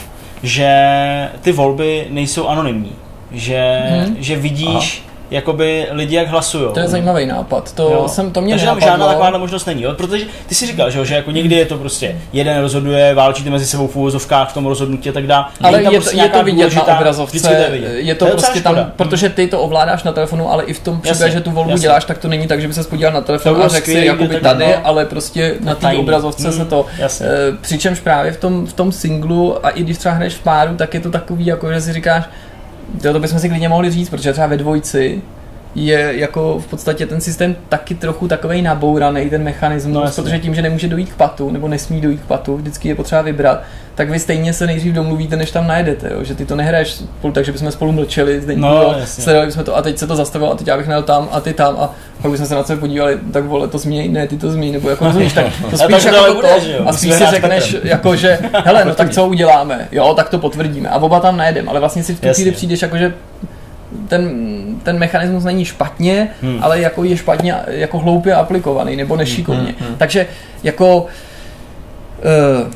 že 0.43 0.69
ty 1.41 1.53
volby 1.53 2.07
nejsou 2.11 2.49
anonymní. 2.49 2.93
Že, 3.33 3.81
hmm. 3.91 4.17
že 4.19 4.37
vidíš, 4.37 5.03
Aha 5.05 5.09
jakoby 5.31 5.87
lidi 5.91 6.17
jak 6.17 6.29
hlasují. 6.29 6.69
To 6.75 6.81
je 6.81 6.89
zajímavý 6.89 7.27
nápad. 7.27 7.73
To 7.73 7.83
jo. 7.83 8.09
jsem 8.09 8.31
to 8.31 8.41
mě 8.41 8.53
Takže 8.53 8.67
tam 8.67 8.81
žádná 8.81 9.07
taková 9.07 9.39
možnost 9.39 9.67
není, 9.67 9.83
jo? 9.83 9.95
protože 9.95 10.25
ty 10.47 10.55
si 10.55 10.67
říkal, 10.67 10.91
že, 10.91 11.05
že 11.05 11.15
jako 11.15 11.31
někdy 11.31 11.55
je 11.55 11.67
to 11.67 11.79
prostě 11.79 12.17
jeden 12.33 12.61
rozhoduje, 12.61 13.15
válčíte 13.15 13.51
mezi 13.51 13.67
sebou 13.67 13.87
v 13.87 13.97
úvozovkách 13.97 14.51
v 14.51 14.55
tom 14.55 14.67
rozhodnutí 14.67 15.09
a 15.09 15.13
tak 15.13 15.27
dále. 15.27 15.45
Ale 15.63 15.83
je, 15.83 15.91
prostě 15.91 16.17
to, 16.17 16.23
je 16.23 16.29
to 16.29 16.45
vidět 16.45 16.75
na 16.75 16.83
obrazovce, 16.83 17.53
je, 17.53 17.71
vidět. 17.71 17.93
je 17.95 18.15
to, 18.15 18.25
to 18.25 18.31
je 18.31 18.31
prostě 18.31 18.61
tam, 18.61 18.75
škoda. 18.75 18.93
protože 18.97 19.29
ty 19.29 19.47
to 19.47 19.61
ovládáš 19.61 20.03
na 20.03 20.13
telefonu, 20.13 20.53
ale 20.53 20.65
i 20.65 20.73
v 20.73 20.81
tom 20.81 21.01
případě, 21.01 21.31
že 21.31 21.41
tu 21.41 21.51
volbu 21.51 21.71
jasně. 21.71 21.83
děláš, 21.83 22.05
tak 22.05 22.19
to 22.19 22.29
není 22.29 22.47
tak, 22.47 22.61
že 22.61 22.69
by 22.69 22.75
se 22.75 22.85
podíval 22.85 23.13
na 23.13 23.21
telefon 23.21 23.63
a 23.63 23.69
řekl 23.69 23.87
si 23.87 24.05
jakoby 24.05 24.41
tady, 24.41 24.67
no, 24.67 24.87
ale 24.87 25.05
prostě 25.05 25.55
na 25.61 25.75
té 25.75 25.93
obrazovce 25.93 26.53
se 26.53 26.65
to. 26.65 26.87
Eh, 27.01 27.09
přičemž 27.61 28.01
právě 28.01 28.33
v 28.33 28.37
tom, 28.37 28.67
v 28.67 28.73
tom 28.73 28.93
singlu 28.93 29.67
a 29.67 29.71
i 29.71 29.83
když 29.83 29.99
třeba 29.99 30.15
hraješ 30.15 30.35
v 30.35 30.43
páru, 30.43 30.77
tak 30.77 30.95
je 30.95 31.01
to 31.01 31.11
takový, 31.11 31.47
jako 31.47 31.73
že 31.73 31.81
si 31.81 31.93
říkáš, 31.93 32.25
to, 33.03 33.21
bychom 33.21 33.39
si 33.39 33.49
klidně 33.49 33.69
mohli 33.69 33.91
říct, 33.91 34.11
protože 34.11 34.33
třeba 34.33 34.47
ve 34.47 34.57
dvojci 34.57 35.23
je 35.75 36.13
jako 36.17 36.59
v 36.59 36.67
podstatě 36.67 37.07
ten 37.07 37.21
systém 37.21 37.57
taky 37.69 37.95
trochu 37.95 38.29
takový 38.29 38.63
nabouraný, 38.63 39.31
ten 39.31 39.43
mechanismus, 39.43 39.95
no, 39.95 40.23
protože 40.23 40.39
tím, 40.39 40.55
že 40.55 40.63
nemůže 40.63 40.89
dojít 40.89 41.13
k 41.13 41.17
patu, 41.17 41.51
nebo 41.51 41.69
nesmí 41.69 42.01
dojít 42.01 42.21
k 42.21 42.27
patu, 42.27 42.57
vždycky 42.57 42.89
je 42.89 42.95
potřeba 42.95 43.23
vybrat, 43.23 43.63
tak 43.95 44.11
vy 44.11 44.19
stejně 44.19 44.53
se 44.53 44.67
nejdřív 44.67 44.93
domluvíte, 44.93 45.37
než 45.37 45.51
tam 45.51 45.67
najedete, 45.67 46.11
jo? 46.15 46.25
že 46.25 46.35
ty 46.35 46.47
to 46.47 46.57
nehraješ 46.57 46.91
spolu, 46.91 47.33
takže 47.33 47.53
bychom 47.53 47.71
spolu 47.71 47.93
mlčeli, 47.93 48.41
zde 48.41 48.57
no, 48.57 48.95
sledovali 49.05 49.47
bychom 49.47 49.65
to. 49.65 49.77
A 49.77 49.83
teď 49.83 49.99
se 49.99 50.07
to 50.07 50.17
zastavilo 50.17 50.53
a 50.53 50.55
teď 50.55 50.67
já 50.67 50.77
bych 50.77 50.87
najel 50.87 51.03
tam 51.03 51.29
a 51.33 51.41
ty 51.41 51.55
tam 51.55 51.77
a 51.79 51.95
pak 52.23 52.31
bychom 52.31 52.47
se 52.47 52.55
na 52.55 52.65
sebe 52.65 52.81
podívali, 52.81 53.19
tak 53.33 53.45
vole, 53.45 53.69
to 53.69 53.79
změní, 53.79 54.09
ne, 54.09 54.27
ty 54.27 54.37
to 54.37 54.51
změní, 54.51 54.73
nebo 54.73 54.91
jako 54.91 55.05
rozumíš, 55.05 55.33
tak 55.33 55.47
to 55.71 55.79
spíš 55.79 56.05
jako 56.05 56.27
to, 56.27 56.35
bude, 56.35 56.49
to 56.79 56.89
a 56.89 56.93
spíš 56.93 57.15
si 57.15 57.27
řekneš, 57.27 57.77
jako 57.83 58.17
že, 58.17 58.39
hele, 58.65 58.85
no 58.85 58.95
tak 58.95 59.11
co 59.11 59.27
uděláme, 59.27 59.89
jo, 59.93 60.15
tak 60.15 60.29
to 60.29 60.39
potvrdíme. 60.39 60.89
A 60.89 60.99
oba 60.99 61.21
tam 61.21 61.37
najedeme, 61.37 61.69
ale 61.71 61.81
vlastně 61.81 62.03
si 62.03 62.15
v 62.15 62.21
tu 62.21 62.29
chvíli 62.33 62.51
přijdeš 62.51 62.83
jako, 62.83 62.97
že 62.97 63.15
ten, 64.09 64.31
ten 64.83 64.99
mechanismus 64.99 65.45
není 65.45 65.65
špatně, 65.65 66.29
hmm. 66.43 66.59
ale 66.61 66.81
jako 66.81 67.05
je 67.05 67.17
špatně, 67.17 67.55
jako 67.67 67.99
hloupě 67.99 68.35
aplikovaný 68.35 68.97
nebo 68.97 69.17
nešikovně. 69.17 69.61
Hmm, 69.61 69.75
hmm, 69.79 69.89
hmm. 69.89 69.97
Takže 69.99 70.27
jako 70.63 70.97
uh, 71.03 72.73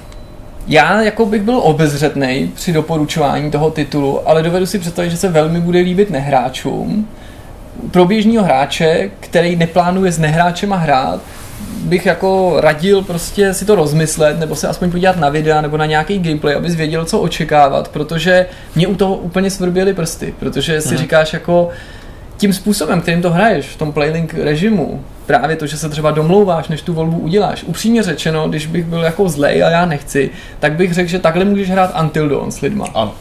já 0.66 1.02
jako 1.02 1.26
bych 1.26 1.42
byl 1.42 1.58
obezřetný 1.62 2.52
při 2.54 2.72
doporučování 2.72 3.50
toho 3.50 3.70
titulu, 3.70 4.28
ale 4.28 4.42
dovedu 4.42 4.66
si 4.66 4.78
představit, 4.78 5.10
že 5.10 5.16
se 5.16 5.28
velmi 5.28 5.60
bude 5.60 5.78
líbit 5.78 6.10
nehráčům. 6.10 7.08
Pro 7.90 8.04
běžního 8.04 8.44
hráče, 8.44 9.10
který 9.20 9.56
neplánuje 9.56 10.12
s 10.12 10.18
nehráčema 10.18 10.76
hrát, 10.76 11.20
bych 11.76 12.06
jako 12.06 12.56
radil 12.60 13.02
prostě 13.02 13.54
si 13.54 13.64
to 13.64 13.74
rozmyslet, 13.74 14.40
nebo 14.40 14.56
se 14.56 14.68
aspoň 14.68 14.90
podívat 14.90 15.16
na 15.16 15.28
videa, 15.28 15.60
nebo 15.60 15.76
na 15.76 15.86
nějaký 15.86 16.18
gameplay, 16.18 16.54
abys 16.54 16.74
věděl, 16.74 17.04
co 17.04 17.20
očekávat, 17.20 17.88
protože 17.88 18.46
mě 18.74 18.86
u 18.86 18.94
toho 18.94 19.16
úplně 19.16 19.50
svrběly 19.50 19.94
prsty, 19.94 20.34
protože 20.38 20.80
si 20.80 20.88
hmm. 20.88 20.98
říkáš 20.98 21.32
jako 21.32 21.68
tím 22.36 22.52
způsobem, 22.52 23.00
kterým 23.00 23.22
to 23.22 23.30
hraješ 23.30 23.66
v 23.66 23.76
tom 23.76 23.92
playlink 23.92 24.34
režimu, 24.34 25.04
právě 25.26 25.56
to, 25.56 25.66
že 25.66 25.76
se 25.76 25.88
třeba 25.88 26.10
domlouváš, 26.10 26.68
než 26.68 26.82
tu 26.82 26.92
volbu 26.92 27.18
uděláš. 27.18 27.64
Upřímně 27.64 28.02
řečeno, 28.02 28.48
když 28.48 28.66
bych 28.66 28.84
byl 28.84 29.00
jako 29.00 29.28
zlej 29.28 29.64
a 29.64 29.70
já 29.70 29.86
nechci, 29.86 30.30
tak 30.60 30.72
bych 30.72 30.94
řekl, 30.94 31.08
že 31.08 31.18
takhle 31.18 31.44
můžeš 31.44 31.70
hrát 31.70 32.00
Until 32.02 32.28
Dawn 32.28 32.52
s 32.52 32.60
lidma. 32.60 32.86
Ano. 32.94 33.14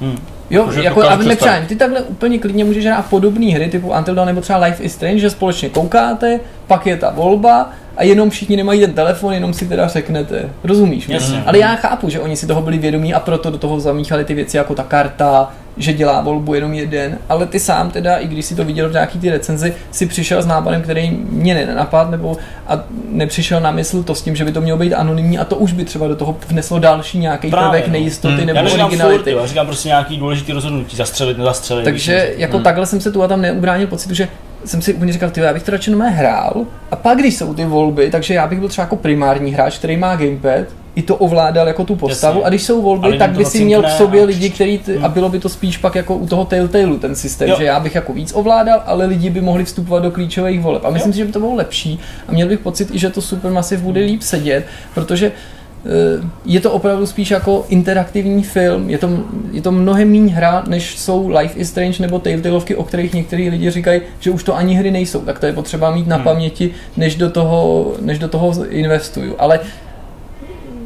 Hmm. 0.00 0.18
Jo, 0.50 0.66
Může 0.66 0.82
jako, 0.82 1.02
aby 1.02 1.24
nepřáním, 1.24 1.66
ty 1.66 1.76
takhle 1.76 2.02
úplně 2.02 2.38
klidně 2.38 2.64
můžeš 2.64 2.86
hrát 2.86 3.06
podobné 3.06 3.46
hry 3.46 3.68
typu 3.68 3.92
Until 3.98 4.14
Dawn 4.14 4.26
nebo 4.26 4.40
třeba 4.40 4.58
Life 4.58 4.82
is 4.82 4.92
Strange, 4.92 5.18
že 5.18 5.30
společně 5.30 5.68
koukáte, 5.68 6.40
pak 6.66 6.86
je 6.86 6.96
ta 6.96 7.10
volba 7.10 7.70
a 7.96 8.04
jenom 8.04 8.30
všichni 8.30 8.56
nemají 8.56 8.80
ten 8.80 8.92
telefon, 8.92 9.32
jenom 9.34 9.54
si 9.54 9.68
teda 9.68 9.88
řeknete. 9.88 10.50
Rozumíš? 10.64 11.08
Jasně. 11.08 11.42
Ale 11.46 11.58
já 11.58 11.76
chápu, 11.76 12.08
že 12.08 12.20
oni 12.20 12.36
si 12.36 12.46
toho 12.46 12.62
byli 12.62 12.78
vědomí 12.78 13.14
a 13.14 13.20
proto 13.20 13.50
do 13.50 13.58
toho 13.58 13.80
zamíchali 13.80 14.24
ty 14.24 14.34
věci 14.34 14.56
jako 14.56 14.74
ta 14.74 14.82
karta, 14.82 15.52
že 15.76 15.92
dělá 15.92 16.20
volbu 16.20 16.54
jenom 16.54 16.74
jeden, 16.74 17.18
ale 17.28 17.46
ty 17.46 17.60
sám 17.60 17.90
teda, 17.90 18.16
i 18.16 18.28
když 18.28 18.46
si 18.46 18.54
to 18.54 18.64
viděl 18.64 18.88
v 18.88 18.92
nějaký 18.92 19.18
ty 19.18 19.30
recenzi, 19.30 19.74
si 19.90 20.06
přišel 20.06 20.42
s 20.42 20.46
nápadem, 20.46 20.82
který 20.82 21.10
mě 21.30 21.54
nenapad, 21.54 22.10
nebo 22.10 22.36
a 22.66 22.84
nepřišel 23.08 23.60
na 23.60 23.70
mysl 23.70 24.02
to 24.02 24.14
s 24.14 24.22
tím, 24.22 24.36
že 24.36 24.44
by 24.44 24.52
to 24.52 24.60
mělo 24.60 24.78
být 24.78 24.94
anonymní 24.94 25.38
a 25.38 25.44
to 25.44 25.56
už 25.56 25.72
by 25.72 25.84
třeba 25.84 26.08
do 26.08 26.16
toho 26.16 26.36
vneslo 26.48 26.78
další 26.78 27.18
nějaký 27.18 27.50
prvek 27.50 27.86
no. 27.86 27.92
nejistoty 27.92 28.34
hmm. 28.34 28.46
nebo 28.46 28.58
já 28.58 28.86
originality. 28.86 29.30
Furt, 29.32 29.40
já 29.40 29.46
říkám 29.46 29.66
prostě 29.66 29.88
nějaký 29.88 30.16
důležitý 30.16 30.52
rozhodnutí, 30.52 30.96
zastřelit, 30.96 31.38
nezastřelit. 31.38 31.84
Takže 31.84 32.26
víš, 32.28 32.40
jako 32.40 32.56
hmm. 32.56 32.64
takhle 32.64 32.86
jsem 32.86 33.00
se 33.00 33.12
tu 33.12 33.22
a 33.22 33.28
tam 33.28 33.42
neubránil 33.42 33.86
pocitu, 33.86 34.14
že 34.14 34.28
jsem 34.64 34.82
si 34.82 34.94
úplně 34.94 35.12
říkal, 35.12 35.30
ty, 35.30 35.40
já 35.40 35.52
bych 35.52 35.62
to 35.62 35.70
radši 35.70 35.92
hrál 35.92 36.64
a 36.90 36.96
pak 36.96 37.18
když 37.18 37.36
jsou 37.36 37.54
ty 37.54 37.64
volby, 37.64 38.10
takže 38.10 38.34
já 38.34 38.46
bych 38.46 38.58
byl 38.58 38.68
třeba 38.68 38.82
jako 38.82 38.96
primární 38.96 39.52
hráč, 39.52 39.78
který 39.78 39.96
má 39.96 40.16
gamepad, 40.16 40.66
i 40.96 41.02
to 41.02 41.16
ovládal 41.16 41.66
jako 41.66 41.84
tu 41.84 41.96
postavu 41.96 42.38
Jasně. 42.38 42.46
a 42.46 42.48
když 42.48 42.62
jsou 42.62 42.82
volby, 42.82 43.18
tak 43.18 43.30
by 43.30 43.44
si 43.44 43.64
měl 43.64 43.82
k 43.82 43.88
sobě 43.88 44.24
lidi, 44.24 44.50
který 44.50 44.78
ty, 44.78 44.96
hmm. 44.96 45.04
a 45.04 45.08
bylo 45.08 45.28
by 45.28 45.38
to 45.38 45.48
spíš 45.48 45.78
pak 45.78 45.94
jako 45.94 46.16
u 46.16 46.26
toho 46.26 46.44
Telltaleu 46.44 46.98
ten 46.98 47.14
systém, 47.14 47.48
jo. 47.48 47.56
že 47.58 47.64
já 47.64 47.80
bych 47.80 47.94
jako 47.94 48.12
víc 48.12 48.32
ovládal, 48.34 48.82
ale 48.86 49.06
lidi 49.06 49.30
by 49.30 49.40
mohli 49.40 49.64
vstupovat 49.64 50.02
do 50.02 50.10
klíčových 50.10 50.60
voleb. 50.60 50.84
A 50.84 50.90
myslím 50.90 51.10
jo. 51.10 51.12
si, 51.12 51.18
že 51.18 51.24
by 51.24 51.32
to 51.32 51.40
bylo 51.40 51.54
lepší 51.54 51.98
a 52.28 52.32
měl 52.32 52.48
bych 52.48 52.58
pocit 52.58 52.94
i, 52.94 52.98
že 52.98 53.10
to 53.10 53.22
Supermassive 53.22 53.82
bude 53.82 54.00
líp 54.00 54.22
sedět, 54.22 54.66
protože 54.94 55.32
Eh, 55.86 56.28
je 56.44 56.60
to 56.60 56.72
opravdu 56.72 57.06
spíš 57.06 57.30
jako 57.30 57.66
interaktivní 57.68 58.42
film, 58.42 58.90
je 58.90 58.98
to, 58.98 59.10
je 59.52 59.62
to 59.62 59.72
mnohem 59.72 60.10
méně 60.10 60.34
hra, 60.34 60.64
než 60.66 60.98
jsou 60.98 61.28
Life 61.28 61.58
is 61.58 61.68
Strange 61.68 62.02
nebo 62.02 62.18
Telltaleovky, 62.18 62.76
o 62.76 62.84
kterých 62.84 63.14
některý 63.14 63.50
lidi 63.50 63.70
říkají, 63.70 64.00
že 64.20 64.30
už 64.30 64.44
to 64.44 64.56
ani 64.56 64.74
hry 64.74 64.90
nejsou, 64.90 65.20
tak 65.20 65.38
to 65.38 65.46
je 65.46 65.52
potřeba 65.52 65.90
mít 65.90 66.06
na 66.06 66.16
hmm. 66.16 66.24
paměti, 66.24 66.70
než 66.96 67.14
do 67.14 67.30
toho, 67.30 67.92
než 68.00 68.18
do 68.18 68.28
toho 68.28 68.64
investuju. 68.68 69.34
Ale 69.38 69.60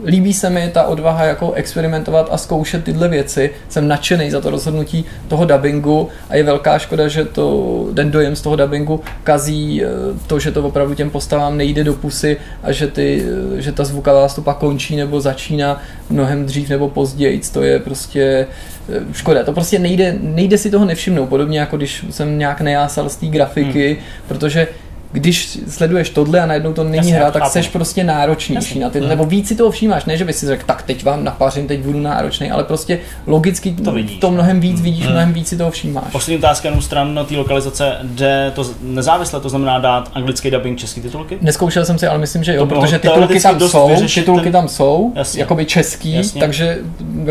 líbí 0.05 0.35
se 0.35 0.51
mi 0.51 0.71
ta 0.75 0.83
odvaha 0.83 1.25
jako 1.25 1.53
experimentovat 1.53 2.29
a 2.31 2.37
zkoušet 2.37 2.85
tyhle 2.85 3.09
věci. 3.09 3.51
Jsem 3.69 3.89
nadšený 3.89 4.31
za 4.31 4.41
to 4.41 4.51
rozhodnutí 4.51 5.05
toho 5.29 5.45
dubbingu 5.45 6.09
a 6.29 6.37
je 6.37 6.43
velká 6.43 6.79
škoda, 6.79 7.09
že 7.09 7.25
to, 7.25 7.87
ten 7.95 8.11
dojem 8.11 8.37
z 8.37 8.41
toho 8.41 8.57
dubbingu 8.57 9.01
kazí 9.25 9.85
eh, 9.85 9.89
to, 10.27 10.39
že 10.39 10.53
to 10.53 10.63
opravdu 10.63 10.95
těm 10.95 11.11
postavám 11.11 11.57
nejde 11.57 11.85
do 11.85 11.95
pusy 11.95 12.37
a 12.63 12.73
že, 12.73 12.87
ty, 12.87 13.25
eh, 13.59 13.61
že 13.61 13.73
ta 13.73 13.85
zvuková 13.85 14.29
stopa 14.29 14.55
končí 14.55 14.97
nebo 14.97 15.21
začíná 15.21 15.83
mnohem 16.11 16.47
dřív 16.47 16.69
nebo 16.69 16.89
později. 16.89 17.41
To 17.53 17.63
je 17.63 17.79
prostě 17.79 18.47
eh, 18.89 19.01
škoda. 19.13 19.45
To 19.45 19.53
prostě 19.53 19.79
nejde, 19.79 20.17
nejde 20.21 20.59
si 20.59 20.71
toho 20.71 20.85
nevšimnout. 20.85 21.29
Podobně 21.29 21.61
jako 21.61 21.77
když 21.77 22.05
jsem 22.11 22.39
nějak 22.39 22.61
nejásal 22.61 23.09
z 23.09 23.17
té 23.17 23.27
grafiky, 23.27 23.89
hmm. 23.89 24.29
protože 24.29 24.69
když 25.13 25.59
sleduješ 25.69 26.11
tohle 26.11 26.41
a 26.41 26.47
najednou 26.47 26.73
to 26.73 26.85
není 26.85 26.97
Jasně, 26.97 27.15
hra, 27.15 27.31
tak 27.31 27.47
jsi 27.47 27.63
prostě 27.63 28.05
náročnější 28.05 28.69
Jasně. 28.69 28.81
na 28.81 28.91
ty, 28.91 29.01
mm. 29.01 29.09
nebo 29.09 29.25
víc 29.25 29.49
si 29.49 29.57
toho 29.57 29.71
všímáš, 29.71 30.05
ne, 30.05 30.17
že 30.17 30.25
bys 30.25 30.39
si 30.39 30.47
řekl, 30.47 30.63
tak 30.67 30.83
teď 30.83 31.05
vám 31.05 31.25
napařím, 31.25 31.67
teď 31.67 31.81
budu 31.81 32.01
náročný, 32.01 32.51
ale 32.51 32.65
prostě 32.65 32.99
logicky 33.27 33.73
to, 33.73 33.93
vidíš. 33.93 34.19
to 34.19 34.31
mnohem 34.31 34.61
víc 34.61 34.81
vidíš, 34.81 35.05
mm. 35.05 35.11
mnohem 35.11 35.33
víc 35.33 35.49
si 35.49 35.57
toho 35.57 35.71
všímáš. 35.71 36.05
Poslední 36.13 36.39
otázka 36.39 36.69
jenom 36.69 36.83
stran 36.83 37.15
na 37.15 37.25
té 37.25 37.37
lokalizace, 37.37 37.97
jde 38.03 38.53
to 38.55 38.65
nezávisle, 38.83 39.41
to 39.41 39.49
znamená 39.49 39.79
dát 39.79 40.11
anglický 40.15 40.51
dubbing 40.51 40.79
český 40.79 41.01
titulky? 41.01 41.39
Neskoušel 41.41 41.85
jsem 41.85 41.99
si, 41.99 42.07
ale 42.07 42.19
myslím, 42.19 42.45
že 42.45 42.55
jo, 42.55 42.67
to 42.67 42.75
protože 42.75 42.99
titulky 42.99 43.41
tam 43.41 43.61
jsou, 43.61 43.91
titulky 44.15 44.43
ten... 44.43 44.53
tam 44.53 44.69
jsou, 44.69 45.13
Jasně. 45.15 45.41
jakoby 45.41 45.67
český, 45.67 46.13
Jasně. 46.13 46.41
takže 46.41 46.79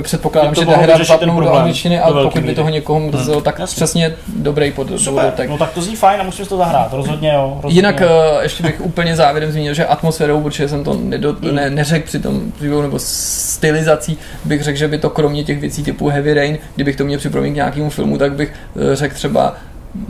předpokládám, 0.02 0.56
že 0.56 0.66
ta 0.66 0.78
hra 0.78 1.04
zapnou 1.04 1.42
do 1.42 1.54
angličtiny 1.54 2.00
a 2.00 2.24
pokud 2.24 2.44
by 2.44 2.56
toho 2.56 2.70
někoho 2.70 3.00
mrzelo, 3.00 3.38
hmm. 3.38 3.44
tak 3.44 3.62
přesně 3.66 4.16
dobrý 4.28 4.72
pod 4.72 5.00
Super, 5.00 5.34
no 5.50 5.58
tak 5.58 5.72
to 5.74 5.82
zní 5.82 5.96
fajn 5.96 6.22
a 6.22 6.24
musím 6.24 6.46
to 6.46 6.58
zahrát, 6.58 6.94
rozhodně 6.94 7.32
jo. 7.34 7.60
Jinak 7.70 8.02
uh, 8.02 8.44
ještě 8.44 8.64
bych 8.64 8.82
úplně 8.82 9.16
závěrem 9.16 9.52
zmínil, 9.52 9.74
že 9.74 9.86
atmosférou, 9.86 10.42
protože 10.42 10.70
jsem 10.70 10.84
to 10.84 10.94
nedo, 10.94 11.36
mm. 11.42 11.56
ne, 11.56 11.70
neřekl 11.70 12.06
při 12.06 12.20
tom 12.20 12.52
nebo 12.82 13.00
stylizací, 13.00 14.18
bych 14.46 14.64
řekl, 14.64 14.78
že 14.78 14.88
by 14.88 14.98
to 14.98 15.10
kromě 15.10 15.44
těch 15.44 15.60
věcí 15.60 15.84
typu 15.84 16.10
Heavy 16.10 16.34
Rain, 16.34 16.58
kdybych 16.76 16.96
to 16.96 17.04
měl 17.04 17.20
připomínat 17.20 17.54
k 17.54 17.56
nějakému 17.56 17.90
filmu, 17.90 18.18
tak 18.18 18.34
bych 18.34 18.54
uh, 18.76 18.94
řekl 18.94 19.16
třeba 19.16 19.56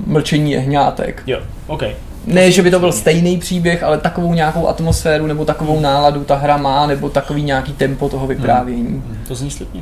Mlčení 0.06 0.52
jehňátek. 0.52 1.24
Jo, 1.28 1.40
OK. 1.68 1.84
Ne, 2.26 2.52
že 2.52 2.62
by 2.62 2.72
to 2.72 2.80
byl 2.80 2.92
stejný 2.92 3.38
příběh, 3.38 3.84
ale 3.84 3.98
takovou 3.98 4.34
nějakou 4.34 4.68
atmosféru 4.68 5.28
nebo 5.28 5.46
takovou 5.46 5.80
náladu 5.80 6.24
ta 6.24 6.36
hra 6.36 6.58
má, 6.58 6.88
nebo 6.88 7.10
takový 7.10 7.44
nějaký 7.44 7.74
tempo 7.74 8.10
toho 8.10 8.28
vyprávění. 8.28 8.88
Hmm. 8.88 9.18
To 9.28 9.36
zní 9.36 9.52
slibně. 9.52 9.82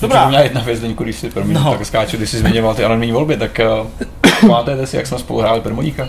Dobrá. 0.00 0.28
Mě 0.28 0.38
jedna 0.38 0.60
věc, 0.60 0.80
Deňku, 0.80 1.04
když 1.04 1.16
si 1.16 1.30
promiň, 1.30 1.54
no. 1.54 1.72
tak 1.78 1.86
skáču, 1.86 2.16
když 2.16 2.30
jsi 2.30 2.38
zmiňoval 2.38 2.74
ty 2.74 2.84
anonimní 2.84 3.12
volby, 3.12 3.36
tak 3.36 3.60
uh, 4.42 4.48
máte 4.48 4.86
si, 4.86 4.96
jak 4.96 5.06
jsme 5.06 5.18
spolu 5.18 5.40
hráli 5.40 5.60
Permoníka? 5.60 6.08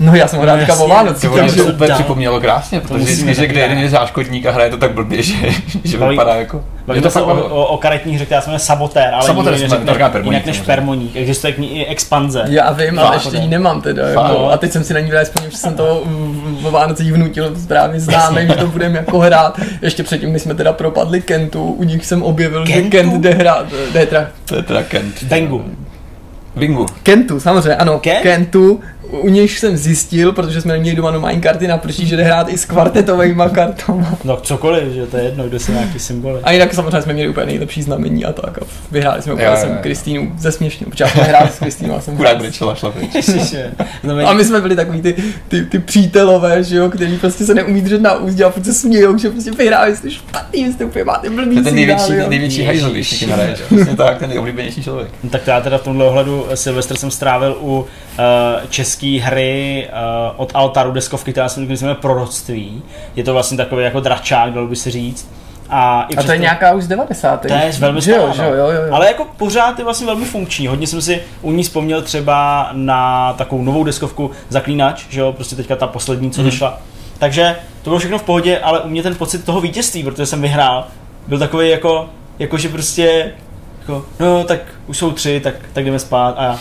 No 0.00 0.14
já 0.14 0.28
jsem 0.28 0.38
ho 0.38 0.44
rád 0.44 0.56
teďka 0.56 0.74
o 0.74 0.88
Vánoci. 0.88 1.28
To 1.28 1.48
se 1.48 1.62
úplně 1.62 1.94
připomnělo 1.94 2.40
krásně, 2.40 2.80
protože 2.80 3.04
vždycky, 3.04 3.34
že 3.34 3.46
kde 3.46 3.60
jeden 3.60 3.78
je 3.78 3.90
záškodník 3.90 4.46
a 4.46 4.50
hraje 4.50 4.70
to 4.70 4.76
tak 4.76 4.92
blbě, 4.92 5.22
že, 5.22 5.34
že 5.84 5.98
vypadá 5.98 6.34
jako... 6.34 6.64
Bavíme 6.86 7.10
se 7.10 7.22
o, 7.22 7.44
o, 7.44 7.66
o 7.66 7.78
karetních 7.78 8.16
hře, 8.16 8.26
já 8.30 8.40
jsem 8.40 8.58
sabotér, 8.58 9.14
ale 9.14 9.26
sabotér 9.26 9.54
jinak, 9.54 9.84
neřekne, 9.84 10.08
permoník, 10.10 10.32
jinak 10.32 10.46
než 10.46 10.60
permoník. 10.60 11.16
Existuje 11.16 11.52
k 11.52 11.58
ní 11.58 11.80
i 11.80 11.86
expanze. 11.86 12.44
Já 12.46 12.72
vím, 12.72 12.98
ale 12.98 13.16
ještě 13.16 13.36
ji 13.36 13.48
nemám 13.48 13.82
teda. 13.82 14.08
Jako, 14.08 14.50
a 14.50 14.56
teď 14.56 14.72
jsem 14.72 14.84
si 14.84 14.94
na 14.94 15.00
ní 15.00 15.10
vylez, 15.10 15.32
že 15.50 15.56
jsem 15.56 15.74
to 15.74 16.02
v 16.60 16.70
Vánocích 16.70 17.12
vnutil 17.12 17.56
správně 17.56 18.00
známý, 18.00 18.46
že 18.46 18.54
to 18.54 18.66
budeme 18.66 18.98
jako 18.98 19.18
hrát. 19.18 19.60
Ještě 19.82 20.02
předtím, 20.02 20.30
když 20.30 20.42
jsme 20.42 20.54
teda 20.54 20.72
propadli 20.72 21.22
Kentu, 21.22 21.64
u 21.64 21.84
nich 21.84 22.06
jsem 22.06 22.22
objevil, 22.22 22.66
Kentu? 22.66 22.82
že 22.82 22.90
Kent 22.90 23.12
jde 23.12 23.30
hrát. 23.30 23.66
To 24.44 24.56
je 24.56 24.62
teda 24.62 24.82
Kent. 24.82 25.22
Bengu. 25.22 25.64
Bingu. 26.56 26.86
Kentu, 27.02 27.40
samozřejmě, 27.40 27.76
ano. 27.76 27.98
Ken? 27.98 28.22
Kentu, 28.22 28.80
u 29.20 29.28
nějž 29.28 29.58
jsem 29.58 29.76
zjistil, 29.76 30.32
protože 30.32 30.60
jsme 30.60 30.72
neměli 30.72 30.96
doma 30.96 31.10
no 31.10 31.22
karty 31.40 31.68
na 31.68 31.78
prší, 31.78 32.06
že 32.06 32.16
jde 32.16 32.22
hrát 32.22 32.48
i 32.48 32.58
s 32.58 32.64
kvartetovými 32.64 33.42
kartama. 33.52 34.18
No 34.24 34.36
cokoliv, 34.36 34.92
že 34.92 35.06
to 35.06 35.16
je 35.16 35.24
jedno, 35.24 35.48
kde 35.48 35.58
se 35.58 35.72
nějaký 35.72 35.98
symboly. 35.98 36.40
A 36.42 36.52
jinak 36.52 36.74
samozřejmě 36.74 37.02
jsme 37.02 37.12
měli 37.12 37.28
úplně 37.28 37.46
nejlepší 37.46 37.82
znamení 37.82 38.24
a 38.24 38.32
tak. 38.32 38.58
A 38.58 38.60
vyhráli 38.90 39.22
jsme 39.22 39.32
úplně 39.32 39.56
jsem 39.56 39.78
Kristýnu 39.82 40.32
ze 40.38 40.52
směšně, 40.52 40.86
protože 40.86 41.04
já 41.04 41.10
jsem 41.10 41.24
hrál 41.24 41.48
s 41.48 41.58
Kristýnou 41.58 41.96
a 41.96 42.00
jsem 42.00 42.16
Chudák 42.16 42.38
brečela, 42.38 42.74
šla 42.74 42.92
A 44.26 44.32
my 44.32 44.44
jsme 44.44 44.60
byli 44.60 44.76
takový 44.76 45.02
ty, 45.02 45.14
ty, 45.48 45.64
ty 45.64 45.78
přítelové, 45.78 46.64
že 46.64 46.76
jo, 46.76 46.90
kteří 46.90 47.18
prostě 47.18 47.44
se 47.44 47.54
neumí 47.54 47.80
držet 47.80 48.00
na 48.00 48.14
úzdě 48.14 48.44
a 48.44 48.52
se 48.62 48.74
smějou, 48.74 49.18
že 49.18 49.30
prostě 49.30 49.50
vyhráli 49.50 49.96
jste 49.96 50.10
špatný, 50.10 50.72
jste 50.72 50.84
úplně 50.84 51.04
máte 51.04 51.30
blbý 51.30 51.62
ten 51.62 51.74
největší, 51.74 52.08
ten 52.08 52.30
největší 52.30 52.64
hajzl, 52.64 52.90
když 52.90 53.08
si 53.18 53.26
hraješ. 53.26 53.62
tak, 53.96 54.18
ten 54.18 54.28
nejoblíbenější 54.28 54.82
člověk. 54.82 55.08
Tak 55.30 55.46
já 55.46 55.60
teda 55.60 55.78
v 55.78 55.82
tomhle 55.82 56.04
ohledu 56.06 56.46
Silvestr 56.54 56.96
jsem 56.96 57.10
strávil 57.10 57.56
u 57.60 57.78
uh, 57.78 57.86
české 59.04 59.24
hry 59.24 59.88
uh, 59.88 60.40
od 60.40 60.50
Altaru 60.54 60.92
deskovky, 60.92 61.32
která 61.32 61.48
se 61.48 61.60
jmenuje 61.60 61.94
Proroctví. 61.94 62.82
Je 63.16 63.24
to 63.24 63.32
vlastně 63.32 63.56
takový 63.56 63.84
jako 63.84 64.00
dračák, 64.00 64.52
dalo 64.52 64.66
by 64.66 64.76
se 64.76 64.90
říct. 64.90 65.30
A, 65.70 66.06
i 66.10 66.16
a 66.16 66.22
to 66.22 66.32
je 66.32 66.38
nějaká 66.38 66.72
už 66.72 66.84
z 66.84 66.88
90. 66.88 67.40
To 67.40 67.54
je 67.54 67.72
velmi 67.78 68.02
stará, 68.02 68.16
jo, 68.16 68.32
no. 68.38 68.44
jo, 68.44 68.54
jo, 68.54 68.70
jo. 68.70 68.94
Ale 68.94 69.06
jako 69.06 69.26
pořád 69.36 69.78
je 69.78 69.84
vlastně 69.84 70.06
velmi 70.06 70.24
funkční. 70.24 70.66
Hodně 70.66 70.86
jsem 70.86 71.02
si 71.02 71.22
u 71.42 71.52
ní 71.52 71.62
vzpomněl 71.62 72.02
třeba 72.02 72.68
na 72.72 73.32
takovou 73.32 73.62
novou 73.62 73.84
deskovku 73.84 74.30
Zaklínač, 74.48 75.06
že 75.08 75.20
jo, 75.20 75.32
prostě 75.32 75.56
teďka 75.56 75.76
ta 75.76 75.86
poslední, 75.86 76.30
co 76.30 76.40
mm. 76.40 76.50
vyšla. 76.50 76.80
Takže 77.18 77.56
to 77.82 77.90
bylo 77.90 77.98
všechno 77.98 78.18
v 78.18 78.22
pohodě, 78.22 78.58
ale 78.58 78.80
u 78.80 78.88
mě 78.88 79.02
ten 79.02 79.14
pocit 79.14 79.44
toho 79.44 79.60
vítězství, 79.60 80.02
protože 80.02 80.26
jsem 80.26 80.42
vyhrál, 80.42 80.86
byl 81.28 81.38
takový 81.38 81.70
jako, 81.70 82.08
jako 82.38 82.58
že 82.58 82.68
prostě 82.68 83.32
jako, 83.80 84.04
no 84.20 84.44
tak 84.44 84.60
už 84.86 84.98
jsou 84.98 85.10
tři, 85.10 85.40
tak, 85.40 85.54
tak 85.72 85.84
jdeme 85.84 85.98
spát 85.98 86.34
a 86.38 86.44
já, 86.44 86.58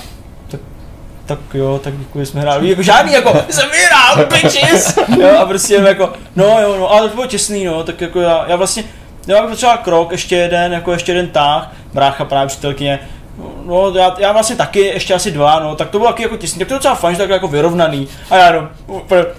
tak 1.25 1.39
jo, 1.53 1.79
tak 1.83 1.97
děkuji, 1.97 2.25
jsme 2.25 2.41
hráli. 2.41 2.69
Jako 2.69 2.81
žádný, 2.81 3.13
jako, 3.13 3.41
jsem 3.49 3.69
vyhrál, 3.69 4.25
bitches! 4.25 4.97
jo, 5.21 5.37
a 5.39 5.45
prostě 5.45 5.75
jako, 5.75 6.13
no 6.35 6.61
jo, 6.61 6.77
no, 6.79 6.91
ale 6.91 7.09
to 7.09 7.15
bylo 7.15 7.27
těsný, 7.27 7.65
no, 7.65 7.83
tak 7.83 8.01
jako 8.01 8.21
já, 8.21 8.45
já 8.47 8.55
vlastně, 8.55 8.83
já 9.27 9.41
bych 9.41 9.49
potřeboval 9.49 9.77
krok, 9.77 10.11
ještě 10.11 10.35
jeden, 10.35 10.73
jako 10.73 10.91
ještě 10.91 11.11
jeden 11.11 11.27
táh, 11.27 11.71
brácha 11.93 12.25
právě 12.25 12.47
přítelkyně, 12.47 12.99
No, 13.65 13.91
já, 13.95 14.15
já 14.17 14.31
vlastně 14.31 14.55
taky, 14.55 14.79
ještě 14.79 15.13
asi 15.13 15.31
dva, 15.31 15.59
no, 15.59 15.75
tak 15.75 15.89
to 15.89 15.99
bylo 15.99 16.09
taky 16.09 16.23
jako 16.23 16.37
těsný, 16.37 16.59
tak 16.59 16.67
to 16.67 16.73
je 16.73 16.77
docela 16.77 16.95
fajn, 16.95 17.15
že 17.15 17.21
tak 17.21 17.29
jako 17.29 17.47
vyrovnaný. 17.47 18.07
A 18.29 18.37
já 18.37 18.51
no, 18.51 18.69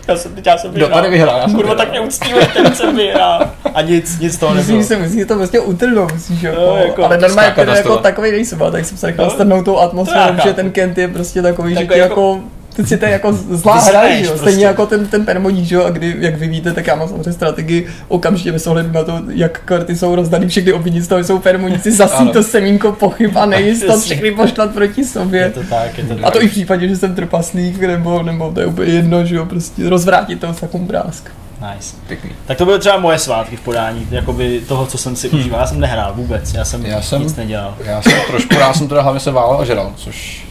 já 0.09 0.17
jsem, 0.17 0.35
teď 0.35 0.47
já 0.47 0.59
jsem 0.59 0.73
vyhrál. 0.73 1.01
Kdo 1.01 1.11
vyhrál? 1.11 1.39
Já 1.39 1.55
Kurva, 1.55 1.75
tak 1.75 1.91
mě 1.91 2.01
uctíle, 2.01 2.47
ten 2.47 2.75
jsem 2.75 2.97
vyhrál. 2.97 3.51
A 3.75 3.83
nic, 3.83 4.19
nic 4.19 4.39
toho 4.39 4.55
nebylo. 4.55 4.83
Se, 4.83 4.97
musíš 4.97 5.27
to 5.29 5.35
prostě 5.35 5.61
utrhnout, 5.61 6.13
musíš 6.13 6.43
jo. 6.43 6.53
No, 6.57 6.77
jako, 6.77 7.05
ale 7.05 7.19
normálně 7.19 7.53
jako, 7.57 7.71
jako 7.71 7.97
takový 7.97 8.31
nejsem, 8.31 8.59
tak 8.73 8.85
jsem 8.85 8.99
se 8.99 9.07
nechal 9.07 9.25
no, 9.25 9.31
strhnout 9.31 9.65
tou 9.65 9.79
atmosférou, 9.79 10.35
že 10.45 10.53
ten 10.53 10.71
Kent 10.71 10.99
je 10.99 11.09
prostě 11.09 11.43
takový, 11.43 11.75
že 11.75 11.81
jako, 11.81 11.95
jako 11.95 12.41
Teď 12.77 12.89
si 12.89 12.99
to 12.99 13.05
je 13.05 13.11
jako 13.11 13.33
zlá 13.33 13.81
hra, 13.81 14.09
jo? 14.09 14.27
Prostě. 14.27 14.39
Stejně 14.39 14.67
jako 14.67 14.87
ten, 14.87 15.07
ten 15.07 15.25
permoník, 15.25 15.65
že 15.65 15.75
jo? 15.75 15.85
A 15.85 15.91
kdy, 15.91 16.17
jak 16.19 16.37
vy 16.37 16.49
víte, 16.49 16.73
tak 16.73 16.87
já 16.87 16.95
mám 16.95 17.09
samozřejmě 17.09 17.33
strategii 17.33 17.87
okamžitě 18.09 18.53
bez 18.53 18.67
ohledu 18.67 18.93
na 18.93 19.05
to, 19.05 19.23
jak 19.29 19.61
karty 19.65 19.97
jsou 19.97 20.15
rozdaný, 20.15 20.49
všechny 20.49 20.73
obviní 20.73 21.01
z 21.01 21.09
toho 21.09 21.25
jsou 21.25 21.39
permoníci, 21.39 21.93
zasí 21.97 22.29
to 22.29 22.43
semínko 22.43 22.93
pochyb 22.93 23.37
a 23.37 23.47
nejistot, 23.47 24.01
všechny 24.03 24.31
pošlat 24.31 24.71
proti 24.71 25.05
sobě. 25.05 25.41
Je 25.41 25.51
to 25.51 25.63
tak, 25.63 25.99
je 25.99 26.05
to 26.05 26.15
tak. 26.15 26.25
A 26.25 26.31
to 26.31 26.43
i 26.43 26.49
v 26.49 26.51
případě, 26.51 26.89
že 26.89 26.97
jsem 26.97 27.15
trpaslík, 27.15 27.81
nebo, 27.81 28.23
nebo 28.23 28.51
to 28.51 28.61
je 28.61 28.67
úplně 28.67 28.93
jedno, 28.93 29.25
že 29.25 29.37
jo? 29.37 29.47
Prostě 29.47 29.89
rozvrátit 29.89 30.41
toho 30.41 30.53
takovou 30.53 30.85
brázk. 30.85 31.31
Nice. 31.73 31.97
Pěkný. 32.07 32.31
Tak 32.47 32.59
to 32.59 32.65
byly 32.65 32.79
třeba 32.79 32.99
moje 32.99 33.19
svátky 33.19 33.57
v 33.57 33.61
podání, 33.61 34.09
jakoby 34.11 34.61
toho, 34.69 34.87
co 34.87 34.99
jsem 34.99 35.17
si 35.17 35.29
hmm. 35.29 35.41
užíval. 35.41 35.61
Já 35.61 35.67
jsem 35.67 35.81
nehrál 35.81 36.13
vůbec, 36.15 36.55
já 36.55 36.65
jsem, 36.65 36.87
já 36.87 37.03
jsem 37.03 37.23
nic 37.23 37.37
nedělal. 37.37 37.75
Já 37.85 38.03
jsem 38.03 38.13
trošku, 38.27 38.55
já 38.55 38.75
jsem 38.75 38.89
teda 38.89 39.03
hlavně 39.03 39.21
se 39.21 39.31
válel 39.31 39.61
a 39.61 39.65
žral, 39.65 39.93
což 39.97 40.45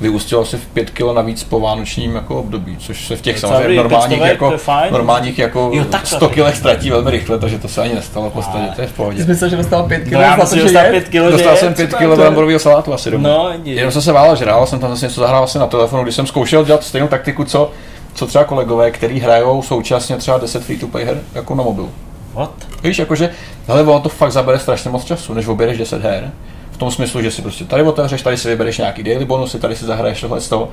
vyústilo 0.00 0.44
se 0.44 0.56
v 0.56 0.66
5 0.66 0.90
kg 0.90 1.12
navíc 1.14 1.44
po 1.44 1.60
vánočním 1.60 2.14
jako 2.14 2.40
období, 2.40 2.76
což 2.76 3.06
se 3.06 3.16
v 3.16 3.20
těch 3.20 3.38
samozřejmě 3.38 3.76
normálních, 3.76 4.20
jako, 4.20 4.56
normálních 4.90 5.38
jako 5.38 5.70
jo, 5.74 5.84
100 6.04 6.28
kg 6.28 6.54
ztratí 6.54 6.90
velmi 6.90 7.10
rychle, 7.10 7.38
takže 7.38 7.58
to 7.58 7.68
se 7.68 7.82
ani 7.82 7.94
nestalo 7.94 8.30
v 8.30 8.32
podstatě, 8.32 8.66
to 8.76 8.80
je 8.80 8.86
v 8.86 8.92
pohodě. 8.92 9.22
Jsi 9.22 9.28
myslel, 9.28 9.50
že 9.50 9.56
dostal 9.56 9.82
5 9.82 10.04
kg? 10.04 10.12
No, 10.12 10.20
já 10.20 10.36
myslím, 10.36 10.58
že 10.58 10.64
dostal 10.64 10.90
5 10.90 11.08
kg. 11.08 11.12
Dostal 11.14 11.56
jsem 11.56 11.74
5 11.74 11.94
kg 11.94 12.16
bramborového 12.16 12.58
salátu 12.58 12.92
asi 12.92 13.10
domů. 13.10 13.24
No, 13.24 13.50
Jenom 13.64 13.92
jsem 13.92 14.02
se 14.02 14.12
válel, 14.12 14.36
žrál, 14.36 14.66
jsem 14.66 14.78
tam 14.78 14.90
zase 14.90 15.06
něco 15.06 15.20
zahrál 15.20 15.44
asi 15.44 15.58
na 15.58 15.66
telefonu, 15.66 16.02
když 16.02 16.14
jsem 16.14 16.26
zkoušel 16.26 16.64
dělat 16.64 16.84
stejnou 16.84 17.08
taktiku, 17.08 17.44
co, 17.44 17.70
co 18.14 18.26
třeba 18.26 18.44
kolegové, 18.44 18.90
kteří 18.90 19.20
hrajou 19.20 19.62
současně 19.62 20.16
třeba 20.16 20.38
10 20.38 20.64
free 20.64 20.78
to 20.78 20.86
play 20.86 21.04
her 21.04 21.20
jako 21.34 21.54
na 21.54 21.62
mobil. 21.62 21.88
What? 22.34 22.50
Víš, 22.82 22.98
jakože, 22.98 23.30
hele, 23.66 23.82
ono 23.82 24.00
to 24.00 24.08
fakt 24.08 24.32
zabere 24.32 24.58
strašně 24.58 24.90
moc 24.90 25.04
času, 25.04 25.34
než 25.34 25.46
objedeš 25.46 25.78
10 25.78 26.02
her 26.02 26.30
v 26.76 26.78
tom 26.78 26.90
smyslu, 26.90 27.22
že 27.22 27.30
si 27.30 27.42
prostě 27.42 27.64
tady 27.64 27.82
otevřeš, 27.82 28.22
tady 28.22 28.36
si 28.36 28.48
vybereš 28.48 28.78
nějaký 28.78 29.02
daily 29.02 29.24
bonusy, 29.24 29.58
tady 29.58 29.76
si 29.76 29.84
zahraješ 29.84 30.20
tohle 30.20 30.40
z 30.40 30.48
toho. 30.48 30.68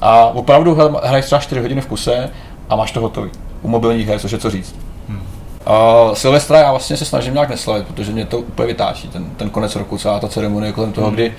A 0.00 0.26
opravdu 0.26 0.78
hraješ 1.02 1.24
třeba 1.24 1.40
4 1.40 1.60
hodiny 1.60 1.80
v 1.80 1.86
kuse 1.86 2.30
a 2.68 2.76
máš 2.76 2.92
to 2.92 3.00
hotový. 3.00 3.30
U 3.62 3.68
mobilních 3.68 4.08
her, 4.08 4.18
což 4.18 4.32
je 4.32 4.38
co 4.38 4.50
říct. 4.50 4.74
Hmm. 5.08 5.20
Uh, 5.20 6.14
Silvestra 6.14 6.58
já 6.58 6.70
vlastně 6.70 6.96
se 6.96 7.04
snažím 7.04 7.34
nějak 7.34 7.48
neslavit, 7.48 7.86
protože 7.86 8.12
mě 8.12 8.26
to 8.26 8.38
úplně 8.38 8.66
vytáčí, 8.66 9.08
ten, 9.08 9.24
ten 9.36 9.50
konec 9.50 9.76
roku, 9.76 9.98
celá 9.98 10.20
ta 10.20 10.28
ceremonie 10.28 10.72
kolem 10.72 10.92
toho, 10.92 11.06
hmm. 11.06 11.14
kdy 11.14 11.32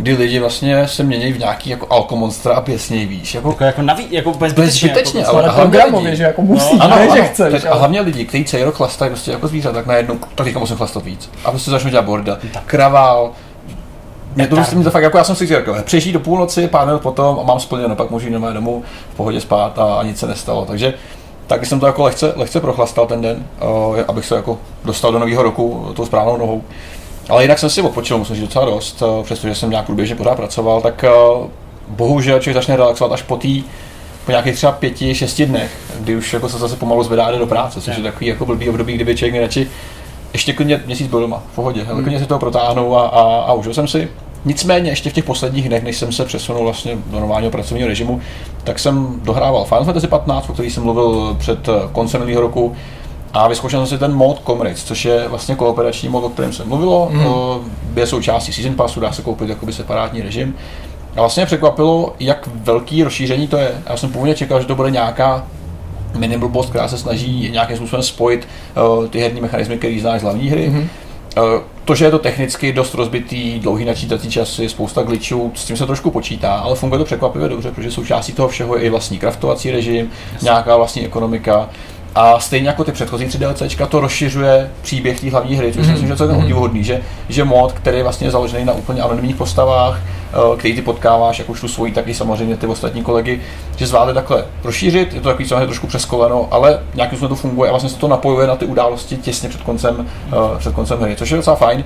kdy 0.00 0.14
lidi 0.14 0.38
vlastně 0.38 0.88
se 0.88 1.02
mění 1.02 1.32
v 1.32 1.38
nějaký 1.38 1.70
jako 1.70 1.86
alkomonstra 1.90 2.54
a 2.54 2.60
pěsně, 2.60 3.06
víš. 3.06 3.34
Jako, 3.34 3.48
jako, 3.48 3.64
jako, 3.64 3.82
naví, 3.82 4.06
jako 4.10 4.32
bez 4.32 4.52
zbytečně, 4.52 5.20
jako, 5.20 5.36
ale, 5.36 5.48
ale 5.48 5.60
programově, 5.60 6.16
že 6.16 6.22
jako 6.22 6.42
musí, 6.42 6.76
no, 6.76 6.84
ano, 6.84 6.96
ne, 6.96 7.02
ano, 7.02 7.16
že 7.16 7.22
chceš. 7.22 7.62
Tak, 7.62 7.72
a 7.72 7.74
hlavně 7.74 8.00
lidi, 8.00 8.24
kteří 8.24 8.44
celý 8.44 8.62
rok 8.62 8.74
chlastají 8.74 9.10
prostě 9.10 9.30
jako 9.30 9.48
zvířat, 9.48 9.74
tak 9.74 9.86
najednou, 9.86 10.18
tak 10.34 10.44
teďka 10.44 10.58
musím 10.58 10.76
chlastat 10.76 11.04
víc. 11.04 11.30
A 11.44 11.50
prostě 11.50 11.70
začnu 11.70 11.90
dělat 11.90 12.04
borda. 12.04 12.38
Kravál, 12.66 13.32
mě 14.36 14.46
to, 14.46 14.56
myslím, 14.56 14.84
to 14.84 14.90
fakt, 14.90 15.02
jako 15.02 15.18
já 15.18 15.24
jsem 15.24 15.36
si 15.36 15.46
řekl, 15.46 15.82
přežít 15.82 16.12
do 16.12 16.20
půlnoci, 16.20 16.68
pár 16.68 16.86
minut 16.86 17.02
potom 17.02 17.38
a 17.40 17.42
mám 17.42 17.60
splněno, 17.60 17.96
pak 17.96 18.10
můžu 18.10 18.28
jít 18.28 18.34
domů 18.52 18.82
v 19.12 19.16
pohodě 19.16 19.40
spát 19.40 19.78
a, 19.78 19.94
a 19.94 20.02
nic 20.02 20.18
se 20.18 20.26
nestalo. 20.26 20.64
Takže 20.64 20.94
tak 21.46 21.66
jsem 21.66 21.80
to 21.80 21.86
jako 21.86 22.02
lehce, 22.02 22.32
lehce 22.36 22.60
prochlastal 22.60 23.06
ten 23.06 23.20
den, 23.20 23.44
uh, 23.62 23.98
abych 24.08 24.24
se 24.24 24.34
jako 24.34 24.58
dostal 24.84 25.12
do 25.12 25.18
nového 25.18 25.42
roku 25.42 25.92
tou 25.96 26.06
správnou 26.06 26.36
nohou. 26.36 26.62
Ale 27.28 27.44
jinak 27.44 27.58
jsem 27.58 27.70
si 27.70 27.82
odpočil, 27.82 28.18
musím 28.18 28.36
říct 28.36 28.44
docela 28.44 28.64
dost, 28.64 29.02
uh, 29.02 29.24
přestože 29.24 29.54
jsem 29.54 29.70
nějak 29.70 29.86
průběžně 29.86 30.16
pořád 30.16 30.34
pracoval, 30.34 30.80
tak 30.80 31.04
uh, 31.38 31.46
bohužel 31.88 32.40
člověk 32.40 32.54
začne 32.54 32.76
relaxovat 32.76 33.12
až 33.12 33.22
po 33.22 33.36
té 33.36 33.48
po 34.24 34.30
nějakých 34.30 34.54
třeba 34.54 34.72
pěti, 34.72 35.14
šesti 35.14 35.46
dnech, 35.46 35.70
kdy 36.00 36.16
už 36.16 36.32
jako 36.32 36.48
se 36.48 36.58
zase 36.58 36.76
pomalu 36.76 37.02
zvedá 37.02 37.30
do 37.30 37.46
práce, 37.46 37.80
což 37.80 37.96
je 37.96 38.02
takový 38.02 38.26
jako 38.26 38.46
blbý 38.46 38.68
období, 38.68 38.94
kdyby 38.94 39.16
člověk 39.16 39.32
nejradši 39.32 39.70
ještě 40.32 40.52
klidně 40.52 40.82
měsíc 40.86 41.06
byl 41.06 41.20
doma, 41.20 41.42
v 41.52 41.54
pohodě, 41.54 41.82
hmm. 41.82 42.02
klidně 42.02 42.18
si 42.18 42.26
toho 42.26 42.40
protáhnu 42.40 42.96
a, 42.96 43.06
a, 43.08 43.22
a 43.22 43.52
užil 43.52 43.74
jsem 43.74 43.88
si. 43.88 44.08
Nicméně 44.44 44.90
ještě 44.90 45.10
v 45.10 45.12
těch 45.12 45.24
posledních 45.24 45.68
dnech, 45.68 45.82
než 45.82 45.96
jsem 45.96 46.12
se 46.12 46.24
přesunul 46.24 46.64
vlastně 46.64 46.98
do 47.06 47.20
normálního 47.20 47.50
pracovního 47.50 47.88
režimu, 47.88 48.20
tak 48.64 48.78
jsem 48.78 49.20
dohrával 49.22 49.64
Final 49.64 49.84
Fantasy 49.84 50.06
15, 50.06 50.50
o 50.50 50.52
který 50.52 50.70
jsem 50.70 50.82
mluvil 50.82 51.36
před 51.38 51.68
koncem 51.92 52.20
minulého 52.20 52.40
roku, 52.40 52.76
a 53.32 53.48
vyzkoušel 53.48 53.80
jsem 53.80 53.96
si 53.96 54.00
ten 54.00 54.14
mod 54.14 54.42
Comrades, 54.46 54.84
což 54.84 55.04
je 55.04 55.28
vlastně 55.28 55.54
kooperační 55.54 56.08
mod, 56.08 56.24
o 56.24 56.28
kterém 56.28 56.52
se 56.52 56.64
mluvilo. 56.64 57.08
Mm. 57.12 57.70
Je 57.96 58.06
součástí 58.06 58.52
Season 58.52 58.74
Passu, 58.74 59.00
dá 59.00 59.12
se 59.12 59.22
koupit 59.22 59.48
jakoby 59.48 59.72
separátní 59.72 60.22
režim. 60.22 60.54
A 61.16 61.20
vlastně 61.20 61.46
překvapilo, 61.46 62.14
jak 62.20 62.48
velký 62.54 63.02
rozšíření 63.02 63.48
to 63.48 63.56
je. 63.56 63.82
Já 63.86 63.96
jsem 63.96 64.12
původně 64.12 64.34
čekal, 64.34 64.60
že 64.60 64.66
to 64.66 64.74
bude 64.74 64.90
nějaká 64.90 65.46
mini 66.18 66.38
blbost, 66.38 66.70
která 66.70 66.88
se 66.88 66.98
snaží 66.98 67.50
nějakým 67.50 67.76
způsobem 67.76 68.02
spojit 68.02 68.48
uh, 68.98 69.06
ty 69.06 69.20
herní 69.20 69.40
mechanismy, 69.40 69.78
které 69.78 69.98
znáš 70.00 70.20
z 70.20 70.22
hlavní 70.24 70.48
hry. 70.48 70.68
Mm-hmm. 70.68 70.86
Uh, 71.38 71.62
to, 71.84 71.94
že 71.94 72.04
je 72.04 72.10
to 72.10 72.18
technicky 72.18 72.72
dost 72.72 72.94
rozbitý, 72.94 73.58
dlouhý 73.60 73.84
načítací 73.84 74.30
časy, 74.30 74.68
spousta 74.68 75.02
glitchů, 75.02 75.52
s 75.54 75.64
tím 75.64 75.76
se 75.76 75.86
trošku 75.86 76.10
počítá, 76.10 76.54
ale 76.54 76.76
funguje 76.76 76.98
to 76.98 77.04
překvapivě 77.04 77.48
dobře, 77.48 77.70
protože 77.70 77.90
součástí 77.90 78.32
toho 78.32 78.48
všeho 78.48 78.76
je 78.76 78.82
i 78.82 78.90
vlastní 78.90 79.18
kraftovací 79.18 79.70
režim, 79.70 80.10
yes. 80.32 80.42
nějaká 80.42 80.76
vlastní 80.76 81.06
ekonomika, 81.06 81.68
a 82.14 82.40
stejně 82.40 82.68
jako 82.68 82.84
ty 82.84 82.92
předchozí 82.92 83.26
3 83.26 83.38
DLCčka 83.38 83.86
to 83.86 84.00
rozšiřuje 84.00 84.70
příběh 84.82 85.20
té 85.20 85.30
hlavní 85.30 85.56
hry, 85.56 85.72
což 85.72 85.86
mm-hmm. 85.86 85.90
myslím, 85.90 86.06
že 86.06 86.12
je 86.12 86.16
celkem 86.16 86.40
mm-hmm. 86.40 86.80
že, 86.80 87.00
že 87.28 87.44
mod, 87.44 87.72
který 87.72 87.96
je 87.96 88.02
vlastně 88.02 88.30
založený 88.30 88.64
na 88.64 88.72
úplně 88.72 89.02
anonymních 89.02 89.36
postavách, 89.36 89.98
eh, 89.98 90.56
který 90.56 90.74
ty 90.74 90.82
potkáváš, 90.82 91.38
jak 91.38 91.50
už 91.50 91.60
tu 91.60 91.68
svojí, 91.68 91.92
tak 91.92 92.08
i 92.08 92.14
samozřejmě 92.14 92.56
ty 92.56 92.66
ostatní 92.66 93.02
kolegy, 93.02 93.40
že 93.76 93.86
zvládli 93.86 94.14
takhle 94.14 94.44
rozšířit, 94.64 95.14
je 95.14 95.20
to 95.20 95.28
takový 95.28 95.48
samozřejmě 95.48 95.66
trošku 95.66 95.86
přeskoleno, 95.86 96.48
ale 96.50 96.80
nějakým 96.94 97.18
způsobem 97.18 97.36
to 97.36 97.42
funguje 97.42 97.68
a 97.68 97.72
vlastně 97.72 97.90
se 97.90 97.96
to 97.96 98.08
napojuje 98.08 98.46
na 98.46 98.56
ty 98.56 98.66
události 98.66 99.16
těsně 99.16 99.48
před 99.48 99.62
koncem, 99.62 100.06
uh, 100.26 100.58
před 100.58 100.74
koncem 100.74 101.00
hry, 101.00 101.16
což 101.16 101.30
je 101.30 101.36
docela 101.36 101.56
fajn. 101.56 101.84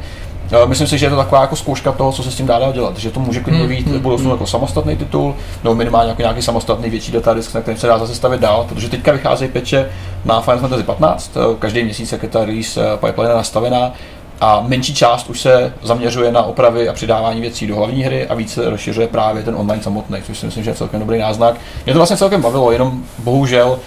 Myslím 0.67 0.87
si, 0.87 0.99
že 0.99 1.07
je 1.07 1.11
to 1.11 1.17
taková 1.17 1.41
jako 1.41 1.57
zkouška 1.57 1.93
toho, 1.93 2.13
co 2.13 2.23
se 2.23 2.31
s 2.31 2.35
tím 2.35 2.47
dá 2.47 2.73
dělat, 2.73 2.99
že 2.99 3.11
to 3.11 3.21
může 3.21 3.41
klidně 3.41 3.67
být 3.67 3.87
v 3.87 4.01
budoucnu 4.01 4.31
jako 4.31 4.47
samostatný 4.47 4.97
titul, 4.97 5.35
nebo 5.65 5.75
minimálně 5.75 6.11
jako 6.11 6.23
nějaký 6.23 6.43
samostatný 6.43 6.91
větší 6.91 7.13
datadisk, 7.13 7.55
na 7.55 7.61
kterém 7.61 7.79
se 7.79 7.87
dá 7.87 7.99
zase 7.99 8.15
stavit 8.15 8.41
dál, 8.41 8.67
protože 8.69 8.89
teďka 8.89 9.13
vycházejí 9.13 9.51
peče 9.51 9.89
na 10.25 10.41
Final 10.41 10.61
Fantasy 10.61 10.83
15, 10.83 11.37
každý 11.59 11.85
měsíc, 11.85 12.13
jak 12.13 12.23
je 12.23 12.29
ta 12.29 12.45
release 12.45 12.81
eh, 12.81 12.97
pipeline 13.07 13.35
nastavená, 13.35 13.93
a 14.41 14.65
menší 14.67 14.95
část 14.95 15.31
už 15.31 15.41
se 15.41 15.73
zaměřuje 15.83 16.33
na 16.33 16.43
opravy 16.43 16.89
a 16.89 16.93
přidávání 16.93 17.41
věcí 17.41 17.67
do 17.67 17.77
hlavní 17.77 18.03
hry 18.03 18.27
a 18.27 18.35
více 18.35 18.71
rozšiřuje 18.71 19.09
právě 19.09 19.43
ten 19.43 19.55
online 19.55 19.83
samotný, 19.83 20.23
což 20.27 20.39
si 20.39 20.47
myslím, 20.47 20.65
že 20.65 20.71
je 20.71 20.75
celkem 20.75 21.01
dobrý 21.01 21.19
náznak. 21.19 21.55
Mě 21.85 21.93
to 21.93 21.99
vlastně 21.99 22.17
celkem 22.17 22.43
bavilo, 22.43 22.73
jenom 22.73 23.03
bohužel 23.19 23.79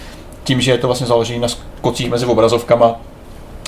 tím, 0.44 0.60
že 0.60 0.70
je 0.70 0.78
to 0.78 0.86
vlastně 0.86 1.06
založené 1.06 1.40
na 1.40 1.48
skocích 1.48 2.10
mezi 2.10 2.26
obrazovkama, 2.26 2.94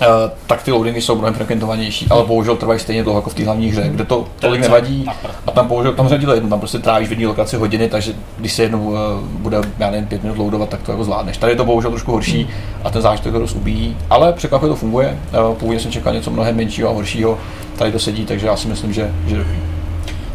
Uh, 0.01 0.07
tak 0.47 0.63
ty 0.63 0.73
loadingy 0.73 1.01
jsou 1.01 1.17
mnohem 1.17 1.35
frekventovanější, 1.35 2.07
ale 2.11 2.25
bohužel 2.25 2.57
trvají 2.57 2.81
stejně 2.81 3.03
dlouho 3.03 3.19
jako 3.19 3.31
v 3.31 3.35
té 3.35 3.45
hlavní 3.45 3.71
hře, 3.71 3.89
kde 3.89 4.05
to 4.05 4.27
tolik 4.39 4.61
nevadí. 4.61 5.07
A 5.47 5.51
tam 5.51 5.69
bohužel 5.69 5.93
tam 5.93 6.09
řadí 6.09 6.27
jedno, 6.35 6.49
tam 6.49 6.59
prostě 6.59 6.79
trávíš 6.79 7.09
v 7.09 7.13
jedné 7.13 7.27
lokaci 7.27 7.57
hodiny, 7.57 7.89
takže 7.89 8.13
když 8.39 8.53
se 8.53 8.63
jednou 8.63 8.85
uh, 8.85 8.97
bude, 9.23 9.59
já 9.79 9.91
nevím, 9.91 10.07
pět 10.07 10.23
minut 10.23 10.39
loadovat, 10.39 10.69
tak 10.69 10.83
to 10.83 10.93
jako 10.93 11.05
zvládneš. 11.05 11.37
Tady 11.37 11.53
je 11.53 11.57
to 11.57 11.65
bohužel 11.65 11.91
trošku 11.91 12.13
horší 12.13 12.49
a 12.85 12.91
ten 12.91 13.03
zážitek 13.03 13.33
to 13.33 13.39
dost 13.39 13.55
ubíjí, 13.55 13.97
ale 14.11 14.33
překvapivě 14.33 14.71
to 14.71 14.77
funguje. 14.77 15.19
Uh, 15.49 15.55
původně 15.55 15.81
jsem 15.81 15.93
čekal 15.93 16.15
něco 16.15 16.31
mnohem 16.31 16.57
menšího 16.57 16.91
a 16.91 16.93
horšího, 16.93 17.39
tady 17.79 17.93
to 17.93 17.99
sedí, 17.99 18.25
takže 18.25 18.47
já 18.47 18.57
si 18.57 18.69
myslím, 18.69 18.93
že, 18.93 19.11
že 19.27 19.37
dobrý. 19.37 19.59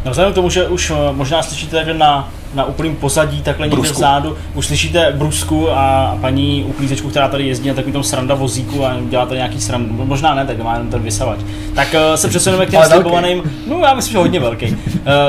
No 0.04 0.10
vzhledem 0.10 0.32
k 0.32 0.34
tomu, 0.34 0.50
že 0.50 0.68
už 0.68 0.92
možná 1.12 1.42
slyšíte 1.42 1.94
na 1.94 2.30
na 2.54 2.64
úplným 2.64 2.96
pozadí, 2.96 3.42
takhle 3.42 3.68
někde 3.68 3.90
vzadu, 3.90 4.36
už 4.54 4.66
slyšíte 4.66 5.12
brusku 5.16 5.70
a 5.70 6.18
paní 6.20 6.64
uklízečku, 6.68 7.08
která 7.08 7.28
tady 7.28 7.46
jezdí 7.46 7.68
na 7.68 7.74
takovém 7.74 7.92
tom 7.92 8.02
sranda 8.02 8.34
vozíku 8.34 8.84
a 8.84 8.96
dělá 9.08 9.26
tady 9.26 9.38
nějaký 9.38 9.60
srand, 9.60 9.90
možná 9.90 10.34
ne, 10.34 10.46
tak 10.46 10.62
má 10.62 10.72
jenom 10.72 10.88
ten 10.90 11.02
vysavač. 11.02 11.38
Tak 11.74 11.94
uh, 11.94 12.14
se 12.14 12.28
přesuneme 12.28 12.66
k 12.66 12.70
těm 12.70 12.82
slibovaným, 12.82 13.42
no 13.66 13.78
já 13.78 13.94
myslím, 13.94 14.12
že 14.12 14.18
hodně 14.18 14.40
velký, 14.40 14.66
uh, 14.66 14.76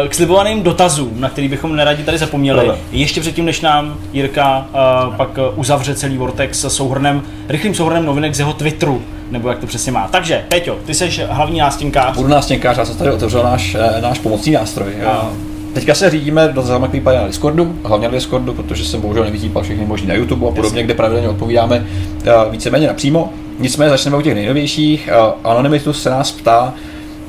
k 0.08 0.14
slibovaným 0.14 0.64
dotazům, 0.64 1.22
na 1.22 1.30
který 1.30 1.48
bychom 1.48 1.76
neradi 1.76 2.04
tady 2.04 2.18
zapomněli. 2.18 2.60
Dobre. 2.60 2.78
Ještě 2.92 3.22
předtím, 3.22 3.46
než 3.46 3.62
nám 3.62 3.96
Jirka 4.14 4.58
uh, 4.58 5.16
pak 5.16 5.30
uzavře 5.56 5.96
celý 5.96 6.18
Vortex 6.18 6.66
souhrnem, 6.68 7.22
rychlým 7.50 7.76
souhrnem 7.76 8.06
novinek 8.06 8.36
z 8.36 8.40
jeho 8.40 8.54
Twitteru, 8.54 9.02
nebo 9.32 9.50
jak 9.50 9.60
to 9.60 9.68
přesně 9.68 9.92
má. 9.92 10.08
Takže, 10.08 10.44
Peťo, 10.48 10.76
ty 10.86 10.94
jsi 10.94 11.10
hlavní 11.30 11.60
nástěnkář. 11.60 12.16
Budu 12.16 12.30
nástěnkář, 12.30 12.78
já 12.78 12.86
jsem 12.86 12.98
tady 12.98 13.12
otevřel 13.12 13.44
náš, 13.44 13.78
náš 14.02 14.20
pomocný 14.20 14.52
nástroj. 14.52 14.94
A 15.06 15.30
Teďka 15.78 15.96
se 15.96 16.10
řídíme 16.10 16.48
do 16.48 16.62
zajímavých 16.62 17.04
na 17.04 17.28
Discordu, 17.28 17.76
hlavně 17.84 18.08
na 18.08 18.14
Discordu, 18.14 18.54
protože 18.54 18.86
jsem 18.86 19.02
bohužel 19.02 19.24
nevytípal 19.24 19.64
všechny 19.64 19.86
možný 19.86 20.08
na 20.08 20.14
YouTube 20.14 20.48
a 20.48 20.52
podobně, 20.52 20.84
kde 20.84 20.94
pravidelně 20.94 21.30
odpovídáme 21.30 21.86
uh, 22.46 22.52
víceméně 22.52 22.88
napřímo. 22.88 23.34
Nicméně 23.60 23.90
začneme 23.90 24.18
u 24.18 24.22
těch 24.22 24.36
nejnovějších. 24.36 25.10
Uh, 25.44 25.52
Anonymous 25.52 26.02
se 26.02 26.10
nás 26.10 26.32
ptá, 26.32 26.74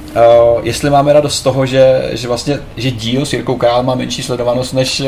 Uh, 0.09 0.61
jestli 0.63 0.91
máme 0.91 1.13
radost 1.13 1.35
z 1.35 1.43
toho, 1.43 1.67
že, 1.67 2.11
že 2.13 2.29
vlastně, 2.29 2.59
že 2.77 2.91
díl 2.91 3.27
s 3.27 3.33
Jirkou 3.33 3.57
Král 3.57 3.83
má 3.83 3.95
menší 3.95 4.23
sledovanost 4.23 4.75
než, 4.75 5.03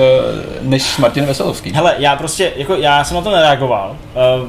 než 0.63 0.99
Martin 0.99 1.25
Veselovský. 1.25 1.73
Hele, 1.73 1.95
já 1.99 2.17
prostě, 2.17 2.53
jako 2.57 2.75
já 2.75 3.05
jsem 3.05 3.15
na 3.15 3.23
to 3.23 3.31
nereagoval. 3.31 3.97
Uh, 4.41 4.49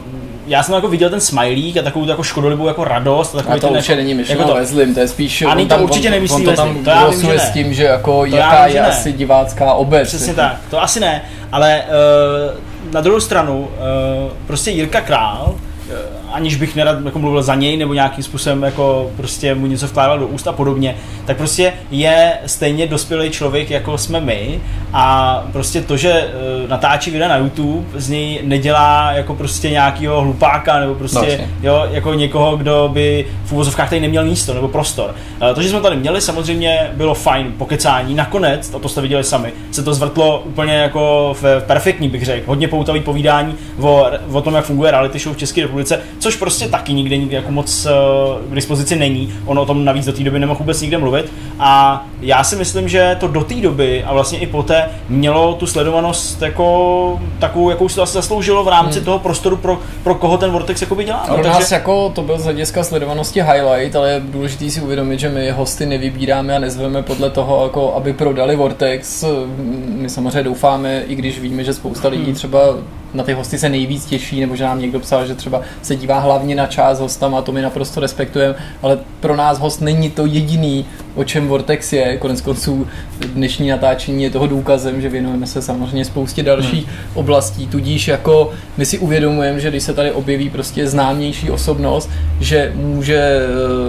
já 0.52 0.64
jsem 0.64 0.76
jako 0.76 0.88
viděl 0.88 1.10
ten 1.10 1.20
smajlík 1.20 1.78
a 1.78 1.82
takovou 1.82 2.08
jako 2.08 2.24
škodolibou 2.24 2.68
jako 2.68 2.84
radost. 2.84 3.36
A, 3.36 3.38
takový 3.38 3.58
a 3.58 3.60
to 3.60 3.70
určitě 3.70 3.92
jako, 3.92 4.02
není 4.02 4.14
myšleno 4.14 4.42
jako 4.42 4.60
to, 4.60 4.66
Zlim, 4.66 4.94
to 4.94 5.00
je 5.00 5.08
spíš... 5.08 5.42
A 5.42 5.66
to 5.66 5.84
určitě 5.84 6.08
on, 6.08 6.12
nemyslí 6.12 6.36
on 6.36 6.44
to 6.44 6.54
tam 6.54 6.84
to 6.84 6.90
já 6.90 7.10
vím, 7.10 7.22
že 7.22 7.40
s 7.40 7.50
tím, 7.50 7.74
že 7.74 7.84
jako 7.84 8.20
to 8.20 8.26
jaká 8.26 8.68
je 8.68 8.82
ne. 8.82 8.88
asi 8.88 9.14
divácká 9.14 9.74
obec. 9.74 10.08
Přesně 10.08 10.34
tak, 10.34 10.58
to 10.70 10.84
asi 10.84 11.00
ne, 11.00 11.22
ale 11.52 11.84
uh, 11.84 12.94
na 12.94 13.02
druhou 13.02 13.20
stranu, 13.20 13.60
uh, 13.60 13.68
prostě 14.48 14.72
Jirka 14.72 15.02
Král, 15.02 15.56
aniž 16.32 16.56
bych 16.56 16.76
nerad 16.76 17.06
jako 17.06 17.20
mluvil 17.20 17.44
za 17.44 17.56
něj 17.56 17.78
nebo 17.78 17.94
nějakým 17.94 18.24
způsobem 18.24 18.64
jako 18.64 19.12
prostě 19.18 19.56
mu 19.56 19.66
něco 19.66 19.88
vkládal 19.88 20.20
do 20.20 20.28
úst 20.28 20.48
a 20.48 20.52
podobně, 20.52 20.96
tak 21.26 21.38
prostě 21.38 21.74
je 21.92 22.34
stejně 22.46 22.88
dospělý 22.88 23.30
člověk, 23.30 23.70
jako 23.70 23.98
jsme 23.98 24.20
my 24.20 24.62
a 24.94 25.36
prostě 25.52 25.82
to, 25.82 25.98
že 25.98 26.12
uh, 26.64 26.70
natáčí 26.70 27.12
videa 27.12 27.28
na 27.28 27.38
YouTube, 27.38 27.86
z 27.94 28.10
něj 28.10 28.40
nedělá 28.44 29.12
jako 29.12 29.36
prostě 29.36 29.70
nějakého 29.70 30.22
hlupáka 30.22 30.80
nebo 30.80 30.96
prostě 30.96 31.38
no, 31.42 31.70
jo, 31.70 31.88
jako 31.92 32.14
někoho, 32.14 32.58
kdo 32.58 32.90
by 32.94 33.26
v 33.46 33.52
úvozovkách 33.52 33.90
tady 33.90 34.02
neměl 34.02 34.26
místo 34.26 34.54
nebo 34.54 34.68
prostor. 34.68 35.16
Uh, 35.42 35.56
to, 35.56 35.62
že 35.62 35.70
jsme 35.70 35.82
tady 35.82 35.96
měli, 35.96 36.22
samozřejmě 36.22 36.92
bylo 36.94 37.14
fajn 37.14 37.54
pokecání. 37.58 38.16
Nakonec, 38.16 38.74
a 38.76 38.80
to 38.80 38.90
jste 38.90 39.02
viděli 39.02 39.24
sami, 39.24 39.54
se 39.72 39.84
to 39.84 39.94
zvrtlo 39.94 40.44
úplně 40.46 40.74
jako 40.74 41.36
v 41.42 41.64
perfektní, 41.68 42.10
bych 42.10 42.26
řekl. 42.26 42.44
Hodně 42.48 42.68
poutavý 42.68 43.00
povídání 43.00 43.56
o, 43.80 44.06
o 44.32 44.42
tom, 44.42 44.54
jak 44.54 44.66
funguje 44.66 44.92
reality 44.92 45.20
show 45.20 45.36
v 45.36 45.38
České 45.38 45.62
republice, 45.62 46.00
což 46.22 46.36
prostě 46.36 46.68
taky 46.68 46.94
nikde, 46.94 47.18
nikde 47.18 47.36
jako 47.36 47.52
moc 47.52 47.86
uh, 47.86 48.52
k 48.52 48.56
dispozici 48.56 48.96
není. 48.96 49.34
On 49.46 49.60
o 49.60 49.66
tom 49.66 49.86
navíc 49.86 50.06
do 50.06 50.14
té 50.14 50.24
doby 50.24 50.40
nemohl 50.40 50.60
vůbec 50.60 50.82
nikde 50.82 50.98
mluvit. 50.98 51.34
A 51.60 52.04
já 52.22 52.44
si 52.44 52.56
myslím, 52.56 52.90
že 52.90 53.18
to 53.20 53.28
do 53.28 53.44
té 53.44 53.56
doby 53.56 54.04
a 54.04 54.14
vlastně 54.14 54.40
i 54.40 54.48
poté 54.48 54.90
mělo 55.10 55.54
tu 55.54 55.68
sledovanost 55.68 56.42
jako 56.42 57.22
takovou, 57.40 57.70
jakou 57.70 57.90
si 57.90 57.96
to 57.96 58.04
asi 58.04 58.14
zasloužilo 58.14 58.64
v 58.64 58.68
rámci 58.68 59.00
hmm. 59.00 59.06
toho 59.06 59.20
prostoru, 59.20 59.58
pro, 59.58 59.80
pro 60.04 60.16
koho 60.16 60.38
ten 60.38 60.52
Vortex 60.52 60.82
jako 60.82 60.96
by 60.96 61.04
dělá. 61.04 61.26
No, 61.30 61.36
takže... 61.36 61.50
nás 61.50 61.72
jako 61.72 62.10
to 62.10 62.22
byl 62.22 62.40
z 62.40 62.44
hlediska 62.44 62.84
sledovanosti 62.84 63.42
highlight, 63.42 63.96
ale 63.96 64.12
je 64.12 64.20
důležité 64.20 64.70
si 64.70 64.82
uvědomit, 64.82 65.20
že 65.20 65.30
my 65.30 65.52
hosty 65.52 65.86
nevybíráme 65.86 66.56
a 66.56 66.60
nezveme 66.60 67.04
podle 67.04 67.30
toho, 67.30 67.64
jako 67.64 67.94
aby 67.94 68.14
prodali 68.14 68.56
Vortex. 68.56 69.26
My 69.88 70.10
samozřejmě 70.10 70.44
doufáme, 70.44 71.04
i 71.08 71.16
když 71.16 71.40
víme, 71.40 71.64
že 71.64 71.74
spousta 71.74 72.08
lidí 72.08 72.26
hmm. 72.26 72.34
třeba 72.34 72.60
na 73.14 73.24
ty 73.24 73.34
hosty 73.34 73.58
se 73.58 73.70
nejvíc 73.70 74.06
těší, 74.06 74.40
nebo 74.40 74.56
že 74.56 74.64
nám 74.64 74.82
někdo 74.82 75.00
psal, 75.00 75.26
že 75.26 75.36
třeba 75.36 75.62
se 75.82 75.96
dívá 75.96 76.20
hlavně 76.20 76.56
na 76.56 76.68
část 76.68 77.00
hostama, 77.00 77.38
a 77.38 77.42
to 77.42 77.52
my 77.52 77.62
naprosto 77.62 78.00
respektujeme, 78.00 78.56
ale 78.82 79.00
pro 79.20 79.36
nás 79.36 79.60
host 79.60 79.82
není 79.82 80.10
to 80.10 80.26
jediný, 80.26 80.86
o 81.16 81.24
čem 81.24 81.48
Vortex 81.48 81.94
je. 81.94 82.18
Konec 82.18 82.42
konců 82.42 82.88
dnešní 83.26 83.70
natáčení 83.70 84.24
je 84.24 84.30
toho 84.30 84.48
důkazem, 84.48 85.02
že 85.02 85.10
věnujeme 85.10 85.48
se 85.48 85.62
samozřejmě 85.62 86.06
spoustě 86.06 86.44
dalších 86.44 86.88
hmm. 86.88 86.96
oblastí, 87.14 87.68
tudíž 87.68 88.08
jako 88.08 88.52
my 88.78 88.86
si 88.86 89.00
uvědomujeme, 89.00 89.60
že 89.60 89.70
když 89.70 89.84
se 89.84 89.94
tady 89.94 90.12
objeví 90.12 90.50
prostě 90.50 90.88
známější 90.88 91.52
osobnost, 91.52 92.10
že 92.40 92.72
může 92.76 93.18
eh, 93.18 93.40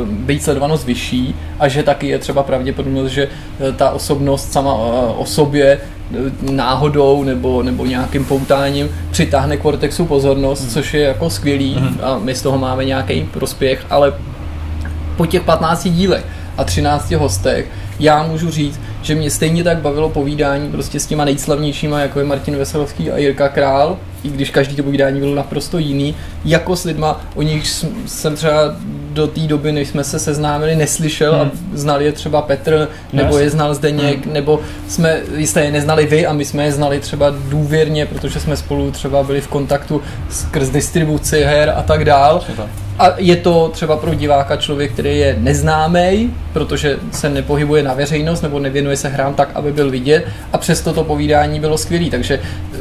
být 0.07 0.43
sledovanost 0.43 0.87
vyšší 0.87 1.35
a 1.59 1.69
že 1.69 1.83
taky 1.83 2.09
je 2.09 2.19
třeba 2.19 2.43
pravděpodobnost, 2.43 3.11
že 3.11 3.29
eh, 3.29 3.73
ta 3.73 3.91
osobnost 3.91 4.53
sama 4.53 4.73
eh, 4.73 5.15
o 5.17 5.27
sobě 5.27 5.79
náhodou 6.51 7.25
nebo, 7.25 7.63
nebo 7.63 7.87
nějakým 7.87 8.25
poutáním 8.25 8.89
přitáhne 9.11 9.57
k 9.57 9.65
Vortexu 9.65 10.07
pozornost, 10.07 10.61
hmm. 10.61 10.71
což 10.71 10.95
je 10.95 11.01
jako 11.03 11.31
skvělý 11.31 11.75
hmm. 11.75 11.99
a 12.03 12.19
my 12.19 12.35
z 12.35 12.43
toho 12.43 12.59
máme 12.59 12.85
nějaký 12.85 13.29
prospěch, 13.33 13.87
ale 13.91 14.15
po 15.17 15.27
těch 15.27 15.43
15 15.43 15.89
dílech 15.89 16.25
a 16.57 16.65
13 16.65 17.11
hostech 17.11 17.69
já 18.01 18.23
můžu 18.23 18.51
říct, 18.51 18.81
že 19.03 19.15
mě 19.15 19.31
stejně 19.31 19.65
tak 19.65 19.79
bavilo 19.79 20.09
povídání 20.09 20.71
prostě 20.71 21.01
s 21.01 21.07
těma 21.07 21.25
nejslavnějšíma, 21.25 22.01
jako 22.01 22.19
je 22.19 22.25
Martin 22.25 22.57
Veselovský 22.57 23.11
a 23.11 23.19
Jirka 23.19 23.49
Král, 23.49 23.99
i 24.25 24.29
když 24.29 24.51
každý 24.51 24.77
to 24.77 24.83
povídání 24.83 25.21
bylo 25.21 25.35
naprosto 25.35 25.79
jiný, 25.79 26.15
jako 26.45 26.77
s 26.77 26.85
lidma, 26.85 27.21
o 27.35 27.43
nich 27.43 27.69
jsem 28.07 28.37
třeba 28.37 28.75
do 29.13 29.27
té 29.27 29.41
doby, 29.41 29.73
než 29.73 29.89
jsme 29.89 30.05
se 30.05 30.19
seznámili, 30.19 30.77
neslyšel 30.77 31.33
hmm. 31.33 31.43
a 31.43 31.51
znal 31.75 32.03
je 32.03 32.13
třeba 32.13 32.43
Petr, 32.43 32.89
nebo 33.13 33.37
yes. 33.37 33.45
je 33.45 33.51
znal 33.51 33.75
Zdeněk, 33.75 34.25
hmm. 34.25 34.35
nebo 34.35 34.61
jsme 34.89 35.21
jste 35.37 35.65
je 35.65 35.73
neznali 35.73 36.07
vy 36.07 36.27
a 36.27 36.33
my 36.33 36.45
jsme 36.45 36.65
je 36.65 36.73
znali 36.73 37.01
třeba 37.01 37.35
důvěrně, 37.49 38.07
protože 38.07 38.41
jsme 38.41 38.57
spolu 38.57 38.91
třeba 38.91 39.23
byli 39.23 39.41
v 39.41 39.49
kontaktu 39.49 40.01
skrz 40.31 40.69
distribuci 40.69 41.41
her 41.45 41.73
a 41.77 41.83
tak 41.83 42.05
dál. 42.05 42.43
A 42.99 43.15
je 43.17 43.37
to 43.37 43.69
třeba 43.69 43.97
pro 43.97 44.15
diváka 44.15 44.57
člověk, 44.57 44.93
který 44.93 45.19
je 45.19 45.37
neznámý, 45.39 46.35
protože 46.53 46.99
se 47.11 47.29
nepohybuje 47.29 47.83
na 47.83 47.95
veřejnost 47.95 48.43
nebo 48.43 48.59
nevěnuje 48.59 48.92
se 48.97 49.09
hrám 49.09 49.35
tak, 49.35 49.49
aby 49.55 49.73
byl 49.73 49.91
vidět 49.91 50.27
a 50.53 50.59
přesto 50.59 50.93
to 50.93 51.05
povídání 51.05 51.61
bylo 51.61 51.79
skvělé. 51.79 52.11
Takže 52.11 52.41
eh, 52.75 52.79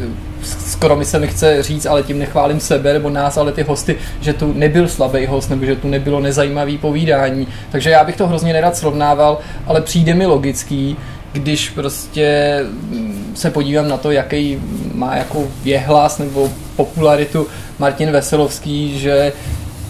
skoro 0.68 0.96
mi 0.96 1.06
se 1.06 1.20
nechce 1.20 1.64
říct, 1.64 1.86
ale 1.86 2.04
tím 2.04 2.20
nechválím 2.20 2.60
sebe 2.60 2.94
nebo 2.94 3.10
nás, 3.10 3.38
ale 3.38 3.52
ty 3.52 3.64
hosty, 3.64 3.96
že 4.22 4.34
tu 4.34 4.54
nebyl 4.54 4.88
slabý 4.88 5.26
host 5.26 5.50
nebo 5.50 5.66
že 5.66 5.76
tu 5.76 5.88
nebylo 5.88 6.20
nezajímavý 6.20 6.78
povídání. 6.78 7.48
Takže 7.72 7.90
já 7.90 8.04
bych 8.04 8.18
to 8.18 8.28
hrozně 8.28 8.54
nerad 8.54 8.78
srovnával, 8.78 9.40
ale 9.68 9.82
přijde 9.82 10.14
mi 10.14 10.26
logický, 10.26 10.98
když 11.34 11.70
prostě 11.70 12.60
mm, 12.72 13.32
se 13.36 13.50
podívám 13.52 13.88
na 13.88 13.98
to, 13.98 14.12
jaký 14.12 14.58
má 14.94 15.16
jako 15.16 15.48
věhlas 15.64 16.18
nebo 16.18 16.50
popularitu 16.76 17.48
Martin 17.80 18.12
Veselovský, 18.12 19.00
že 19.00 19.34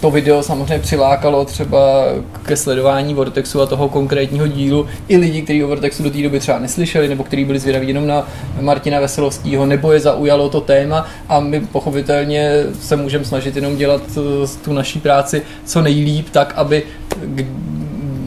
to 0.02 0.10
video 0.10 0.42
samozřejmě 0.42 0.78
přilákalo 0.78 1.44
třeba 1.44 2.04
ke 2.42 2.56
sledování 2.56 3.14
Vortexu 3.14 3.60
a 3.60 3.66
toho 3.66 3.88
konkrétního 3.88 4.46
dílu. 4.46 4.86
I 5.08 5.16
lidi, 5.16 5.42
kteří 5.42 5.64
o 5.64 5.68
Vortexu 5.68 6.02
do 6.02 6.10
té 6.10 6.22
doby 6.22 6.40
třeba 6.40 6.58
neslyšeli, 6.58 7.08
nebo 7.08 7.24
kteří 7.24 7.44
byli 7.44 7.58
zvědaví 7.58 7.88
jenom 7.88 8.06
na 8.06 8.28
Martina 8.60 9.00
Veselovského, 9.00 9.66
nebo 9.66 9.92
je 9.92 10.00
zaujalo 10.00 10.48
to 10.48 10.60
téma. 10.60 11.06
A 11.28 11.40
my 11.40 11.60
pochopitelně 11.60 12.50
se 12.80 12.96
můžeme 12.96 13.24
snažit 13.24 13.56
jenom 13.56 13.76
dělat 13.76 14.02
eh, 14.16 14.48
tu 14.64 14.72
naší 14.72 15.00
práci 15.00 15.42
co 15.64 15.82
nejlíp, 15.82 16.30
tak 16.30 16.52
aby 16.56 16.82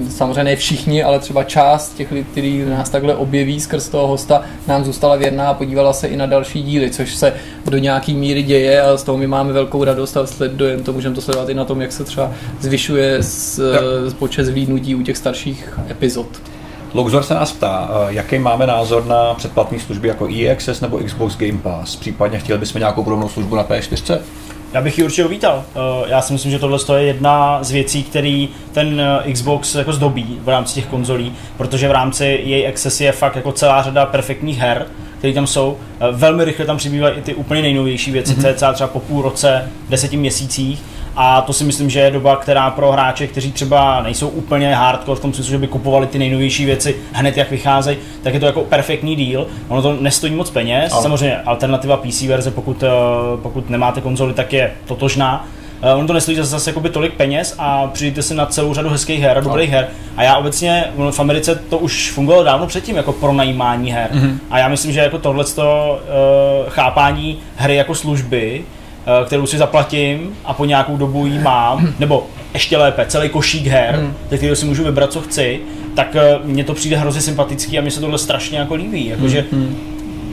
samozřejmě 0.09 0.43
ne 0.43 0.55
všichni, 0.55 1.03
ale 1.03 1.19
třeba 1.19 1.43
část 1.43 1.95
těch 1.97 2.11
lidí, 2.11 2.27
kteří 2.31 2.65
nás 2.65 2.89
takhle 2.89 3.15
objeví 3.15 3.59
skrz 3.59 3.89
toho 3.89 4.07
hosta, 4.07 4.41
nám 4.67 4.85
zůstala 4.85 5.15
věrná 5.15 5.49
a 5.49 5.53
podívala 5.53 5.93
se 5.93 6.07
i 6.07 6.17
na 6.17 6.25
další 6.25 6.63
díly, 6.63 6.89
což 6.89 7.15
se 7.15 7.33
do 7.65 7.77
nějaký 7.77 8.13
míry 8.13 8.43
děje 8.43 8.81
a 8.81 8.97
z 8.97 9.03
toho 9.03 9.17
my 9.17 9.27
máme 9.27 9.53
velkou 9.53 9.83
radost 9.83 10.17
a 10.17 10.27
sledujeme 10.27 10.83
to, 10.83 10.93
můžeme 10.93 11.15
to 11.15 11.21
sledovat 11.21 11.49
i 11.49 11.53
na 11.53 11.65
tom, 11.65 11.81
jak 11.81 11.91
se 11.91 12.03
třeba 12.03 12.31
zvyšuje 12.59 13.23
z, 13.23 13.59
z 14.07 14.13
počet 14.13 14.45
zhlídnutí 14.45 14.95
u 14.95 15.01
těch 15.01 15.17
starších 15.17 15.79
epizod. 15.89 16.27
Luxor 16.93 17.23
se 17.23 17.33
nás 17.33 17.51
ptá, 17.51 17.89
jaký 18.07 18.39
máme 18.39 18.67
názor 18.67 19.05
na 19.05 19.33
předplatné 19.33 19.79
služby 19.79 20.07
jako 20.07 20.29
Access 20.51 20.81
nebo 20.81 20.97
Xbox 20.97 21.37
Game 21.37 21.59
Pass. 21.59 21.95
Případně 21.95 22.39
chtěli 22.39 22.59
bychom 22.59 22.79
nějakou 22.79 23.03
podobnou 23.03 23.29
službu 23.29 23.55
na 23.55 23.63
PS4? 23.63 24.19
Já 24.73 24.81
bych 24.81 24.97
ji 24.97 25.03
určitě 25.03 25.25
uvítal. 25.25 25.63
Eh, 25.69 26.09
já 26.09 26.21
si 26.21 26.33
myslím, 26.33 26.51
že 26.51 26.59
tohle 26.59 26.79
je 26.97 27.03
jedna 27.03 27.63
z 27.63 27.71
věcí, 27.71 28.03
který 28.03 28.49
ten 28.71 29.01
eh, 29.25 29.33
Xbox 29.33 29.75
jako 29.75 29.93
zdobí 29.93 30.39
v 30.43 30.49
rámci 30.49 30.73
těch 30.73 30.85
konzolí, 30.85 31.33
protože 31.57 31.87
v 31.87 31.91
rámci 31.91 32.25
její 32.25 32.67
Access 32.67 33.01
je 33.01 33.11
fakt 33.11 33.35
jako 33.35 33.51
celá 33.51 33.83
řada 33.83 34.05
perfektních 34.05 34.59
her, 34.59 34.85
které 35.17 35.33
tam 35.33 35.47
jsou. 35.47 35.77
Eh, 35.99 36.07
velmi 36.11 36.45
rychle 36.45 36.65
tam 36.65 36.77
přibývají 36.77 37.15
i 37.15 37.21
ty 37.21 37.35
úplně 37.35 37.61
nejnovější 37.61 38.11
věci, 38.11 38.33
mm-hmm. 38.33 38.53
cca 38.53 38.73
třeba 38.73 38.87
po 38.87 38.99
půl 38.99 39.21
roce, 39.21 39.71
deseti 39.89 40.17
měsících 40.17 40.83
a 41.15 41.41
to 41.41 41.53
si 41.53 41.63
myslím, 41.63 41.89
že 41.89 41.99
je 41.99 42.11
doba, 42.11 42.35
která 42.35 42.69
pro 42.69 42.91
hráče, 42.91 43.27
kteří 43.27 43.51
třeba 43.51 44.01
nejsou 44.01 44.27
úplně 44.27 44.75
hardcore 44.75 45.19
v 45.19 45.21
tom 45.21 45.33
smyslu, 45.33 45.51
že 45.51 45.57
by 45.57 45.67
kupovali 45.67 46.07
ty 46.07 46.19
nejnovější 46.19 46.65
věci 46.65 46.95
hned 47.13 47.37
jak 47.37 47.51
vycházejí, 47.51 47.97
tak 48.23 48.33
je 48.33 48.39
to 48.39 48.45
jako 48.45 48.61
perfektní 48.61 49.15
deal. 49.15 49.45
Ono 49.67 49.81
to 49.81 49.97
nestojí 49.99 50.35
moc 50.35 50.49
peněz, 50.49 50.93
ale. 50.93 51.01
samozřejmě 51.01 51.37
alternativa 51.37 51.97
PC 51.97 52.21
verze, 52.21 52.51
pokud, 52.51 52.83
eh, 52.83 52.87
pokud 53.41 53.69
nemáte 53.69 54.01
konzoli, 54.01 54.33
tak 54.33 54.53
je 54.53 54.71
totožná. 54.85 55.47
Uh, 55.83 55.99
ono 55.99 56.07
to 56.07 56.13
nestojí 56.13 56.37
zase, 56.37 56.49
zase 56.49 56.69
jakoby 56.69 56.89
tolik 56.89 57.13
peněz 57.13 57.55
a 57.57 57.87
přijdete 57.87 58.21
si 58.21 58.33
na 58.33 58.45
celou 58.45 58.73
řadu 58.73 58.89
hezkých 58.89 59.21
her 59.21 59.37
a 59.37 59.41
dobrých 59.41 59.69
her. 59.69 59.87
A 60.17 60.23
já 60.23 60.37
obecně 60.37 60.85
v 61.11 61.19
Americe 61.19 61.55
to 61.55 61.77
už 61.77 62.11
fungovalo 62.11 62.43
dávno 62.43 62.67
předtím 62.67 62.95
jako 62.95 63.13
pronajímání 63.13 63.91
her. 63.91 64.09
Mm-hmm. 64.13 64.37
A 64.49 64.59
já 64.59 64.67
myslím, 64.67 64.91
že 64.91 64.99
jako 64.99 65.17
tohle 65.17 65.45
uh, 65.45 65.63
chápání 66.69 67.37
hry 67.55 67.75
jako 67.75 67.95
služby 67.95 68.65
Eh, 68.65 68.74
kterou 69.25 69.45
si 69.45 69.57
zaplatím 69.57 70.37
a 70.45 70.53
po 70.53 70.65
nějakou 70.65 70.97
dobu 70.97 71.25
ji 71.25 71.39
mám, 71.39 71.93
nebo 71.99 72.27
ještě 72.53 72.77
lépe, 72.77 73.05
celý 73.05 73.29
košík 73.29 73.67
her, 73.67 73.95
hmm. 73.95 74.13
ze 74.29 74.37
kterého 74.37 74.55
si 74.55 74.65
můžu 74.65 74.83
vybrat, 74.83 75.11
co 75.11 75.21
chci, 75.21 75.61
tak 75.95 76.15
eh, 76.15 76.39
mně 76.43 76.63
to 76.63 76.73
přijde 76.73 76.97
hrozně 76.97 77.21
sympatický 77.21 77.79
a 77.79 77.81
mi 77.81 77.91
se 77.91 77.99
tohle 77.99 78.17
strašně 78.17 78.57
jako 78.57 78.75
líbí. 78.75 79.07
Jakože 79.07 79.45
hmm. 79.51 79.77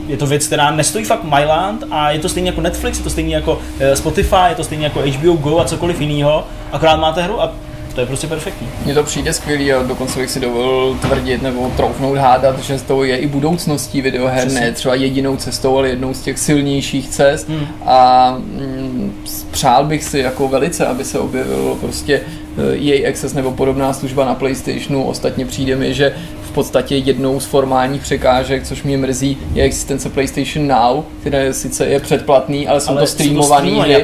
je 0.07 0.17
to 0.17 0.27
věc, 0.27 0.47
která 0.47 0.71
nestojí 0.71 1.05
fakt 1.05 1.23
Myland 1.23 1.83
a 1.91 2.11
je 2.11 2.19
to 2.19 2.29
stejně 2.29 2.49
jako 2.49 2.61
Netflix, 2.61 2.97
je 2.97 3.03
to 3.03 3.09
stejně 3.09 3.35
jako 3.35 3.59
eh, 3.79 3.95
Spotify, 3.95 4.49
je 4.49 4.55
to 4.55 4.63
stejně 4.63 4.83
jako 4.83 5.01
HBO 5.01 5.33
Go 5.33 5.59
a 5.59 5.65
cokoliv 5.65 6.01
jiného, 6.01 6.47
akorát 6.71 6.95
máte 6.95 7.21
hru 7.21 7.41
a 7.41 7.51
to 7.95 8.01
je 8.01 8.07
prostě 8.07 8.27
perfektní. 8.27 8.67
Mně 8.85 8.93
to 8.93 9.03
přijde 9.03 9.33
skvělý 9.33 9.73
a 9.73 9.83
dokonce 9.83 10.19
bych 10.19 10.31
si 10.31 10.39
dovolil 10.39 10.97
tvrdit 11.01 11.41
nebo 11.41 11.71
troufnout 11.77 12.17
hádat, 12.17 12.59
že 12.59 12.79
to 12.79 13.03
je 13.03 13.17
i 13.17 13.27
budoucností 13.27 14.01
videoher, 14.01 14.39
Přesně. 14.39 14.59
ne 14.59 14.71
třeba 14.71 14.95
jedinou 14.95 15.37
cestou, 15.37 15.77
ale 15.77 15.89
jednou 15.89 16.13
z 16.13 16.21
těch 16.21 16.39
silnějších 16.39 17.09
cest 17.09 17.49
hmm. 17.49 17.67
a 17.85 18.31
mm, 18.37 19.13
přál 19.51 19.85
bych 19.85 20.03
si 20.03 20.19
jako 20.19 20.47
velice, 20.47 20.85
aby 20.85 21.03
se 21.03 21.19
objevilo 21.19 21.75
prostě 21.75 22.21
EA 22.57 23.09
Access 23.09 23.33
nebo 23.33 23.51
podobná 23.51 23.93
služba 23.93 24.25
na 24.25 24.35
PlayStationu. 24.35 25.03
Ostatně 25.03 25.45
přijde 25.45 25.75
mi, 25.75 25.93
že 25.93 26.13
podstatě 26.53 26.95
jednou 26.95 27.39
z 27.39 27.45
formálních 27.45 28.01
překážek, 28.01 28.63
což 28.63 28.83
mě 28.83 28.97
mrzí, 28.97 29.37
je 29.53 29.63
existence 29.63 30.09
PlayStation 30.09 30.67
Now, 30.67 31.03
které 31.21 31.53
sice 31.53 31.85
je 31.85 31.99
předplatný, 31.99 32.67
ale 32.67 32.81
jsou 32.81 32.91
ale 32.91 33.01
to 33.01 33.07
streamované 33.07 33.71
hry. 33.71 34.03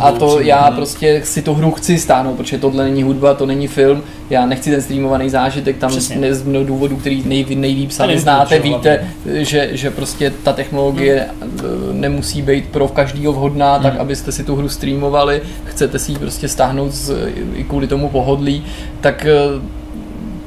A 0.00 0.12
to 0.12 0.40
já 0.40 0.66
hmm. 0.66 0.76
prostě 0.76 1.20
si 1.24 1.42
tu 1.42 1.54
hru 1.54 1.70
chci 1.70 1.98
stáhnout, 1.98 2.36
protože 2.36 2.58
tohle 2.58 2.84
není 2.84 3.02
hudba, 3.02 3.34
to 3.34 3.46
není 3.46 3.68
film, 3.68 4.02
já 4.30 4.46
nechci 4.46 4.70
ten 4.70 4.82
streamovaný 4.82 5.30
zážitek, 5.30 5.76
tam 5.76 5.92
ne, 6.16 6.34
z 6.34 6.42
mnoho 6.42 6.64
důvodů, 6.64 6.96
který 6.96 7.22
nej, 7.26 7.46
nejlíp 7.54 7.90
sami 7.90 8.18
znáte, 8.18 8.58
víte, 8.58 9.08
že, 9.26 9.68
že 9.72 9.90
prostě 9.90 10.32
ta 10.42 10.52
technologie 10.52 11.26
hmm. 11.40 12.00
nemusí 12.00 12.42
být 12.42 12.66
pro 12.68 12.88
každýho 12.88 13.32
vhodná, 13.32 13.74
hmm. 13.74 13.82
tak 13.82 13.98
abyste 13.98 14.32
si 14.32 14.44
tu 14.44 14.56
hru 14.56 14.68
streamovali, 14.68 15.42
chcete 15.64 15.98
si 15.98 16.12
ji 16.12 16.18
prostě 16.18 16.48
stáhnout 16.48 16.92
z, 16.92 17.10
i 17.54 17.64
kvůli 17.64 17.86
tomu 17.86 18.08
pohodlí, 18.08 18.64
tak 19.00 19.26
eh, 19.26 19.79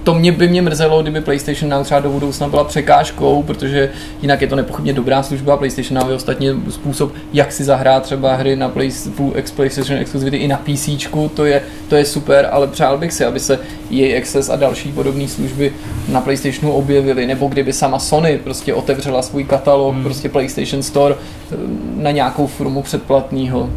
to 0.04 0.14
mě 0.14 0.32
by 0.32 0.48
mě 0.48 0.62
mrzelo, 0.62 1.02
kdyby 1.02 1.22
PlayStation 1.22 1.72
Now 1.72 1.84
třeba 1.84 2.00
do 2.00 2.10
budoucna 2.10 2.48
byla 2.48 2.64
překážkou, 2.64 3.44
protože 3.44 3.90
jinak 4.22 4.42
je 4.42 4.48
to 4.48 4.56
nepochybně 4.56 4.94
dobrá 4.94 5.24
služba. 5.24 5.58
PlayStation 5.58 6.00
Now 6.00 6.10
je 6.10 6.16
ostatně 6.16 6.56
způsob, 6.70 7.12
jak 7.34 7.52
si 7.52 7.64
zahrát 7.64 8.04
třeba 8.04 8.36
hry 8.36 8.56
na 8.56 8.70
Play, 8.70 8.92
Full 8.92 9.34
PlayStation 9.56 10.00
Exclusivity 10.00 10.38
i 10.38 10.48
na 10.48 10.58
PC, 10.58 10.90
to 11.34 11.46
je, 11.46 11.62
to 11.90 11.96
je 11.96 12.06
super, 12.06 12.50
ale 12.52 12.68
přál 12.68 12.98
bych 12.98 13.14
si, 13.14 13.26
aby 13.26 13.40
se 13.40 13.60
EA 13.92 14.18
Access 14.18 14.50
a 14.50 14.56
další 14.56 14.92
podobné 14.92 15.28
služby 15.28 15.74
na 16.08 16.22
PlayStationu 16.22 16.74
objevily, 16.74 17.26
nebo 17.26 17.48
kdyby 17.48 17.74
sama 17.74 18.00
Sony 18.00 18.40
prostě 18.44 18.74
otevřela 18.74 19.22
svůj 19.22 19.44
katalog, 19.44 19.94
hmm. 19.94 20.04
prostě 20.04 20.30
PlayStation 20.30 20.84
Store 20.84 21.16
eh, 21.16 21.56
na 21.96 22.12
nějakou 22.12 22.48
formu 22.48 22.82
předplatného. 22.82 23.70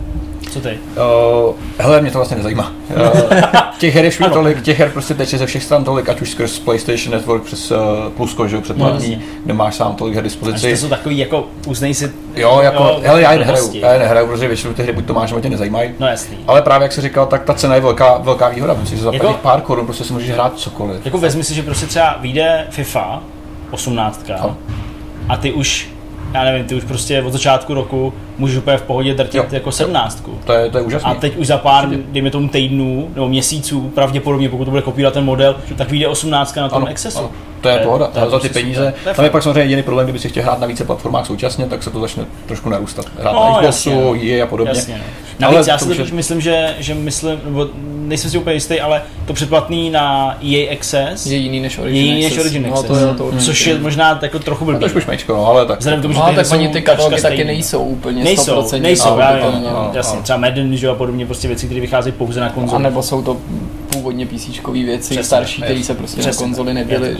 Co 0.51 0.61
ty? 0.61 0.79
Uh, 1.49 1.55
hele, 1.79 2.01
mě 2.01 2.11
to 2.11 2.19
vlastně 2.19 2.37
nezajímá. 2.37 2.73
Uh, 2.97 3.31
těch 3.79 3.95
her 3.95 4.05
je 4.05 4.31
tolik, 4.33 4.63
těch 4.63 4.79
her 4.79 4.91
prostě 4.91 5.15
teče 5.15 5.39
ze 5.39 5.47
všech 5.47 5.63
stran 5.63 5.85
tolik, 5.85 6.09
ať 6.09 6.21
už 6.21 6.31
skrz 6.31 6.59
PlayStation 6.59 7.15
Network 7.15 7.43
přes 7.43 7.71
uh, 7.71 7.79
Plusko, 8.17 8.49
že 8.49 8.61
předplatný, 8.61 9.17
no, 9.17 9.23
kde 9.45 9.55
máš 9.55 9.75
sám 9.75 9.95
tolik 9.95 10.15
her 10.15 10.25
dispozici. 10.25 10.71
to 10.71 10.77
jsou 10.77 10.89
takový 10.89 11.19
jako, 11.19 11.47
uznej 11.67 11.95
si... 11.95 12.13
Jo, 12.35 12.61
jako, 12.63 12.83
jo, 12.83 13.01
hele, 13.03 13.23
já 13.23 13.33
je 13.33 13.39
nehraju, 13.39 13.71
já 13.75 13.93
je 13.93 13.99
nehraju, 13.99 14.27
protože 14.27 14.49
většinou 14.49 14.75
ty 14.75 14.83
hry 14.83 14.93
buď 14.93 15.05
to 15.05 15.15
máš, 15.15 15.31
nebo 15.31 15.41
tě 15.41 15.51
nezajímají. 15.51 15.91
No 15.99 16.07
jasný. 16.07 16.37
Ale 16.47 16.63
právě 16.63 16.85
jak 16.85 16.93
jsi 16.93 17.01
říkal, 17.01 17.27
tak 17.27 17.45
ta 17.45 17.55
cena 17.55 17.75
je 17.75 17.81
velká, 17.81 18.19
velká 18.19 18.49
výhoda, 18.49 18.75
protože 18.75 18.97
za 18.97 19.13
jako, 19.13 19.33
pár 19.43 19.61
korun 19.61 19.87
prostě 19.87 20.05
si 20.05 20.13
můžeš 20.13 20.31
hrát 20.31 20.59
cokoliv. 20.59 21.05
Jako 21.05 21.19
vezmi 21.19 21.45
si, 21.45 21.55
že 21.55 21.63
prostě 21.63 21.87
třeba 21.87 22.17
vyjde 22.21 22.67
FIFA 22.71 23.23
18 23.71 24.31
no. 24.43 24.57
a 25.29 25.37
ty 25.37 25.53
už 25.53 25.96
já 26.37 26.45
nevím, 26.45 26.67
ty 26.67 26.75
už 26.75 26.85
prostě 26.85 27.23
od 27.23 27.33
začátku 27.33 27.75
roku 27.75 28.13
můžeš 28.39 28.57
úplně 28.57 28.77
v 28.77 28.83
pohodě 28.83 29.15
drtit 29.15 29.35
jo. 29.35 29.45
jako 29.51 29.73
sedmnáctku. 29.73 30.39
To 30.45 30.53
je, 30.53 30.71
to 30.71 30.79
je 30.79 30.85
úžasné. 30.85 31.11
A 31.11 31.15
teď 31.15 31.37
už 31.37 31.47
za 31.47 31.59
pár, 31.59 31.89
dejme 31.89 32.31
tomu 32.31 32.49
týdnů 32.49 33.09
nebo 33.15 33.29
měsíců, 33.29 33.81
pravděpodobně, 33.95 34.49
pokud 34.49 34.65
to 34.65 34.71
bude 34.71 34.83
kopírovat 34.83 35.15
ten 35.15 35.25
model, 35.25 35.57
tak 35.77 35.91
vyjde 35.91 36.09
18 36.09 36.57
na 36.57 36.69
tom 36.69 36.77
ano, 36.77 36.87
Accessu. 36.91 37.19
Ano. 37.19 37.31
To 37.61 37.69
je, 37.69 37.79
pohoda, 37.79 38.07
to 38.07 38.19
je 38.19 38.25
za 38.25 38.27
ty 38.27 38.31
prostě 38.31 38.49
peníze. 38.49 38.95
Je 39.07 39.15
tam 39.15 39.25
je 39.25 39.31
pak 39.31 39.43
samozřejmě 39.43 39.61
jediný 39.61 39.83
problém, 39.83 40.07
kdyby 40.07 40.19
si 40.19 40.29
chtěl 40.29 40.43
hrát 40.43 40.61
na 40.61 40.67
více 40.67 40.85
platformách 40.85 41.27
současně, 41.27 41.67
tak 41.67 41.83
se 41.83 41.91
to 41.91 42.01
začne 42.01 42.25
trošku 42.47 42.69
narůstat. 42.69 43.07
Hrát 43.19 43.33
no, 43.33 43.59
na 43.63 43.71
Xboxu, 43.71 44.15
je 44.15 44.43
a 44.43 44.47
podobně. 44.47 44.71
Jasně, 44.71 44.99
no. 44.99 45.26
Navíc 45.39 45.67
já 45.67 45.79
si 45.79 45.95
to 45.95 46.15
myslím, 46.15 46.41
že, 46.41 46.75
že 46.79 46.95
myslím, 46.95 47.41
nebo 47.45 47.69
nejsem 48.07 48.31
si 48.31 48.39
úplně 48.39 48.55
jistý, 48.55 48.81
ale 48.81 49.03
to 49.27 49.33
předplatný 49.33 49.91
na 49.91 50.39
EA 50.45 50.73
Access 50.73 51.27
je 51.27 51.37
jiný 51.37 51.61
než 51.61 51.79
Origin, 51.79 51.97
je 51.97 52.03
jiný 52.03 52.23
než 52.23 52.39
Origin 52.39 52.67
Access. 52.67 52.89
No, 52.89 52.97
to, 52.97 53.07
je, 53.07 53.15
to 53.15 53.25
určitě. 53.27 53.45
což 53.45 53.67
je 53.67 53.79
možná 53.79 54.19
jako 54.23 54.39
trochu 54.39 54.65
blbý. 54.65 54.79
Trošku 54.79 55.01
šmečko, 55.01 55.33
no, 55.33 55.47
ale 55.47 55.67
tak. 55.67 55.79
Vzhledem 55.79 56.01
k 56.01 56.03
tomu, 56.03 56.15
že 56.15 56.21
no, 56.21 56.35
tak 56.35 56.53
oni 56.53 56.69
ty 56.69 56.83
katalogy 56.83 57.23
taky 57.23 57.45
nejsou 57.45 57.85
úplně 57.85 58.25
nejsou, 58.25 58.71
nejsou, 58.79 59.19
já, 59.19 59.39
no, 59.43 59.61
no, 59.61 59.91
jasně, 59.95 60.21
třeba 60.23 60.39
Madden, 60.39 60.77
že 60.77 60.89
a 60.89 60.95
podobně, 60.95 61.27
prostě 61.27 61.49
věci, 61.49 61.67
které 61.67 61.81
vycházejí 61.81 62.13
pouze 62.13 62.41
na 62.41 62.51
konzoli. 62.51 62.77
A 62.77 62.89
nebo 62.89 63.03
jsou 63.03 63.23
to 63.23 63.37
původně 63.93 64.27
PC 64.27 64.49
věci, 64.73 65.25
starší, 65.25 65.63
které 65.63 65.83
se 65.83 65.95
prostě 65.95 66.23
na 66.23 66.33
konzoli 66.33 66.75
nebyly. 66.75 67.17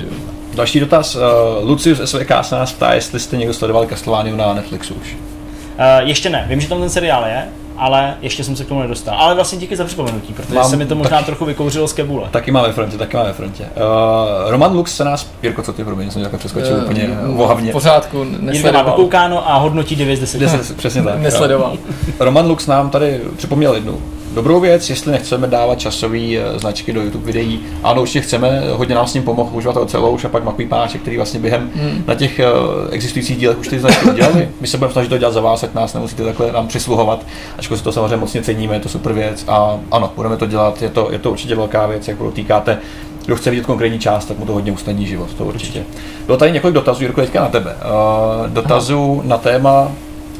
Další 0.55 0.81
dotaz. 0.81 1.15
Uh, 1.15 1.21
Lucius 1.69 2.01
SVK 2.05 2.31
se 2.43 2.55
nás 2.55 2.73
ptá, 2.73 2.95
jestli 2.95 3.21
jste 3.21 3.37
někdo 3.37 3.55
sledovali 3.55 3.87
Castlevania 3.87 4.37
na 4.37 4.55
Netflixu 4.55 4.95
už. 4.95 5.13
Uh, 5.15 6.09
ještě 6.09 6.31
ne. 6.31 6.47
Vím, 6.49 6.61
že 6.61 6.69
tam 6.69 6.81
ten 6.81 6.91
seriál 6.91 7.25
je. 7.27 7.49
Ale 7.79 8.15
ještě 8.21 8.45
jsem 8.45 8.57
se 8.57 8.65
k 8.65 8.69
tomu 8.69 8.81
nedostal. 8.81 9.15
Ale 9.19 9.35
vlastně 9.35 9.59
díky 9.59 9.77
za 9.77 9.85
připomenutí, 9.85 10.33
protože 10.33 10.55
Mám, 10.55 10.71
se 10.71 10.77
mi 10.77 10.87
to 10.87 10.95
možná 10.95 11.17
taky, 11.17 11.27
trochu 11.27 11.45
vykouřilo 11.45 11.89
z 11.89 11.93
kebule. 11.93 12.29
Taky 12.31 12.51
máme 12.51 12.73
frontě, 12.73 12.99
taky 12.99 13.17
máme 13.17 13.33
frontě. 13.33 13.65
Uh, 13.65 14.51
Roman 14.51 14.73
Lux 14.73 14.97
se 14.97 15.05
nás, 15.05 15.31
Jirko, 15.43 15.63
co 15.63 15.73
ty 15.73 15.85
pro 15.85 15.97
mě, 15.97 16.11
jsem 16.11 16.23
takhle 16.23 16.39
přeskočil 16.39 16.77
uh, 16.77 16.83
úplně 16.83 17.19
vohavně. 17.27 17.71
V 17.71 17.73
pořádku, 17.73 18.25
nesledoval. 18.25 18.55
Jirko 18.55 18.73
má 18.73 18.83
dokoukáno 18.83 19.51
a 19.51 19.57
hodnotí 19.59 19.97
9 19.97 20.17
z 20.17 20.21
10. 20.21 20.39
10 20.39 20.77
přesně 20.77 21.03
tak. 21.03 21.19
Nesledoval. 21.21 21.79
Roman 22.21 22.47
Lux 22.47 22.67
nám 22.67 22.91
tady 22.91 23.21
připomněl 23.37 23.75
jednu 23.75 23.99
dobrou 24.35 24.61
věc, 24.61 24.91
jestli 24.91 25.13
nechceme 25.13 25.47
dávat 25.47 25.79
časové 25.79 26.19
eh, 26.19 26.59
značky 26.59 26.93
do 26.93 27.03
YouTube 27.03 27.25
videí. 27.25 27.61
Ano, 27.83 28.03
určitě 28.03 28.21
chceme, 28.21 28.63
hodně 28.73 28.95
nás 28.95 29.11
s 29.11 29.13
tím 29.13 29.23
pomohl 29.23 29.57
uživatel 29.57 29.87
celou 29.87 30.11
už 30.11 30.25
a 30.25 30.29
pak 30.29 30.45
Makový 30.45 30.67
páček, 30.67 31.01
který 31.01 31.17
vlastně 31.17 31.41
během 31.41 31.71
hmm. 31.75 32.05
na 32.07 32.15
těch 32.15 32.41
uh, 32.41 32.89
existujících 32.91 33.37
dílech 33.37 33.59
už 33.59 33.69
ty 33.69 33.81
značky 33.81 34.11
udělali. 34.11 34.49
My 34.61 34.67
se 34.67 34.79
budeme 34.79 34.93
snažit 34.93 35.09
to 35.09 35.19
dělat 35.19 35.35
za 35.35 35.41
vás, 35.41 35.65
ať 35.65 35.75
nás 35.75 35.95
nemusíte 35.95 36.25
takhle 36.25 36.53
nám 36.53 36.69
přisluhovat, 36.69 37.27
ačkoliv 37.59 37.81
si 37.81 37.85
to 37.85 37.93
samozřejmě 37.93 38.17
mocně 38.17 38.43
ceníme, 38.43 38.75
je 38.75 38.81
to 38.81 38.89
super 38.89 39.13
věc 39.13 39.45
a 39.49 39.79
ano, 39.91 40.13
budeme 40.17 40.37
to 40.37 40.47
dělat, 40.47 40.83
je 40.83 40.89
to, 40.89 41.09
je 41.13 41.19
to 41.19 41.31
určitě 41.31 41.55
velká 41.55 41.87
věc, 41.87 42.09
jak 42.09 42.17
týkáte 42.33 42.79
kdo 43.27 43.37
chce 43.37 43.51
vidět 43.51 43.67
konkrétní 43.67 43.99
část, 43.99 44.25
tak 44.25 44.39
mu 44.39 44.47
to 44.47 44.53
hodně 44.53 44.73
usnadní 44.73 45.07
život, 45.07 45.35
to 45.35 45.45
určitě. 45.45 45.85
Bylo 46.27 46.39
tady 46.39 46.53
několik 46.53 46.75
dotazů, 46.75 47.03
Jirko, 47.03 47.21
teďka 47.21 47.41
na 47.41 47.49
tebe. 47.49 47.75
Uh, 47.75 48.51
dotazů 48.51 49.17
Aha. 49.19 49.29
na 49.29 49.39
téma 49.39 49.93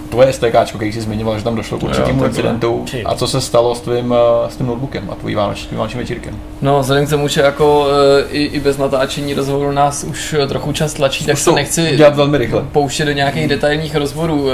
tvoje 0.07 0.33
STK, 0.33 0.75
který 0.75 0.93
jsi 0.93 1.01
zmiňoval, 1.01 1.39
že 1.39 1.45
tam 1.45 1.57
došlo 1.57 1.79
k 1.79 1.83
určitému 1.83 2.25
incidentu. 2.25 2.85
A 3.05 3.15
co 3.15 3.29
se 3.29 3.41
stalo 3.41 3.75
s 3.75 3.81
tvým, 3.81 4.15
eh, 4.15 4.51
s 4.51 4.57
tím 4.57 4.67
notebookem 4.67 5.11
a 5.11 5.15
tvojí 5.15 5.35
vánočním 5.35 5.81
večírkem? 5.95 6.35
No, 6.63 6.81
vzhledem 6.81 7.07
k 7.07 7.11
tomu, 7.11 7.29
že 7.29 7.41
jako 7.41 7.87
eh, 8.21 8.25
i, 8.31 8.45
i 8.45 8.61
bez 8.61 8.79
natáčení 8.79 9.35
rozhovoru 9.35 9.73
nás 9.73 10.05
už 10.05 10.35
eh, 10.39 10.47
trochu 10.47 10.73
čas 10.73 10.95
tlačí, 10.95 11.25
tak 11.25 11.39
se 11.39 11.53
nechci 11.53 11.97
dělat 11.97 12.17
velmi 12.17 12.39
rychle. 12.39 12.65
pouštět 12.73 13.05
do 13.05 13.13
nějakých 13.13 13.43
hmm. 13.43 13.49
detailních 13.49 13.97
rozborů. 13.97 14.47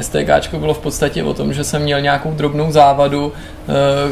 STK 0.00 0.54
bylo 0.54 0.74
v 0.74 0.78
podstatě 0.78 1.24
o 1.24 1.34
tom, 1.34 1.52
že 1.52 1.64
jsem 1.64 1.82
měl 1.82 2.00
nějakou 2.00 2.30
drobnou 2.30 2.72
závadu, 2.72 3.32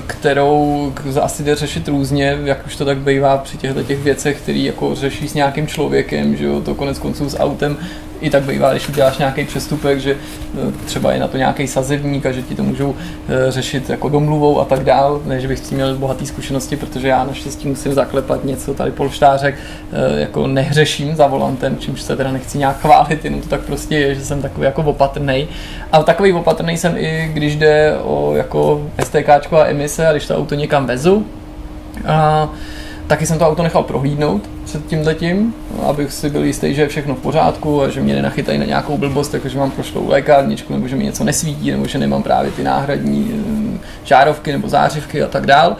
kterou 0.06 0.92
asi 1.20 1.42
jde 1.42 1.54
řešit 1.54 1.88
různě, 1.88 2.38
jak 2.44 2.66
už 2.66 2.76
to 2.76 2.84
tak 2.84 2.98
bývá 2.98 3.38
při 3.38 3.56
těchto 3.56 3.82
těch 3.82 3.98
věcech, 3.98 4.40
který 4.40 4.64
jako 4.64 4.94
řeší 4.94 5.28
s 5.28 5.34
nějakým 5.34 5.66
člověkem, 5.66 6.36
že 6.36 6.44
jo, 6.44 6.60
to 6.60 6.74
konec 6.74 6.98
konců 6.98 7.30
s 7.30 7.38
autem 7.38 7.76
i 8.20 8.30
tak 8.30 8.42
bývá, 8.42 8.70
když 8.70 8.88
uděláš 8.88 9.18
nějaký 9.18 9.44
přestupek, 9.44 9.98
že 9.98 10.12
eh, 10.14 10.72
třeba 10.84 11.12
je 11.12 11.20
na 11.20 11.28
to 11.28 11.36
nějaký 11.36 11.66
sazebník 11.66 12.26
a 12.26 12.32
že 12.32 12.42
ti 12.42 12.54
to 12.54 12.62
můžou 12.62 12.94
eh, 13.28 13.50
řešit 13.50 13.90
jako 13.90 14.08
domluvou 14.08 14.60
a 14.60 14.64
tak 14.64 14.84
dál, 14.84 15.20
ne, 15.24 15.40
že 15.40 15.48
bych 15.48 15.58
s 15.58 15.68
tím 15.68 15.78
měl 15.78 15.94
bohatý 15.94 16.26
zkušenosti, 16.26 16.76
protože 16.76 17.08
já 17.08 17.24
naštěstí 17.24 17.68
musím 17.68 17.94
zaklepat 17.94 18.44
něco, 18.44 18.74
tady 18.74 18.90
polštářek 18.90 19.54
eh, 19.92 20.20
jako 20.20 20.46
nehřeším 20.46 21.16
za 21.16 21.26
volantem, 21.26 21.78
čímž 21.78 22.02
se 22.02 22.16
teda 22.16 22.32
nechci 22.32 22.58
nějak 22.58 22.80
chválit, 22.80 23.24
jenom 23.24 23.40
to 23.40 23.48
tak 23.48 23.60
prostě 23.60 23.98
je, 23.98 24.14
že 24.14 24.24
jsem 24.24 24.42
takový 24.42 24.64
jako 24.64 24.82
opatrný. 24.82 25.48
A 25.92 26.02
takový 26.02 26.32
opatrný 26.32 26.76
jsem 26.76 26.94
i 26.96 27.30
když 27.32 27.56
jde 27.56 27.96
o 28.02 28.34
jako 28.36 28.90
STK 29.04 29.28
a 29.52 29.66
emise 29.66 30.06
a 30.06 30.12
když 30.12 30.26
to 30.26 30.36
auto 30.36 30.54
někam 30.54 30.86
vezu. 30.86 31.26
A 32.06 32.48
taky 33.06 33.26
jsem 33.26 33.38
to 33.38 33.48
auto 33.48 33.62
nechal 33.62 33.82
prohlídnout 33.82 34.59
před 34.70 34.86
tím 34.86 35.06
letím, 35.06 35.54
abych 35.86 36.12
si 36.12 36.30
byl 36.30 36.44
jistý, 36.44 36.74
že 36.74 36.82
je 36.82 36.88
všechno 36.88 37.14
v 37.14 37.18
pořádku 37.18 37.82
a 37.82 37.88
že 37.88 38.00
mě 38.00 38.14
nenachytají 38.14 38.58
na 38.58 38.64
nějakou 38.64 38.98
blbost, 38.98 39.34
jakože 39.34 39.58
mám 39.58 39.70
prošlou 39.70 40.08
lékárničku, 40.08 40.72
nebo 40.72 40.88
že 40.88 40.96
mi 40.96 41.04
něco 41.04 41.24
nesvítí, 41.24 41.70
nebo 41.70 41.86
že 41.86 41.98
nemám 41.98 42.22
právě 42.22 42.50
ty 42.50 42.62
náhradní 42.62 43.30
eh, 43.74 43.78
žárovky 44.04 44.52
nebo 44.52 44.68
zářivky 44.68 45.22
a 45.22 45.28
tak 45.28 45.46
dál. 45.46 45.76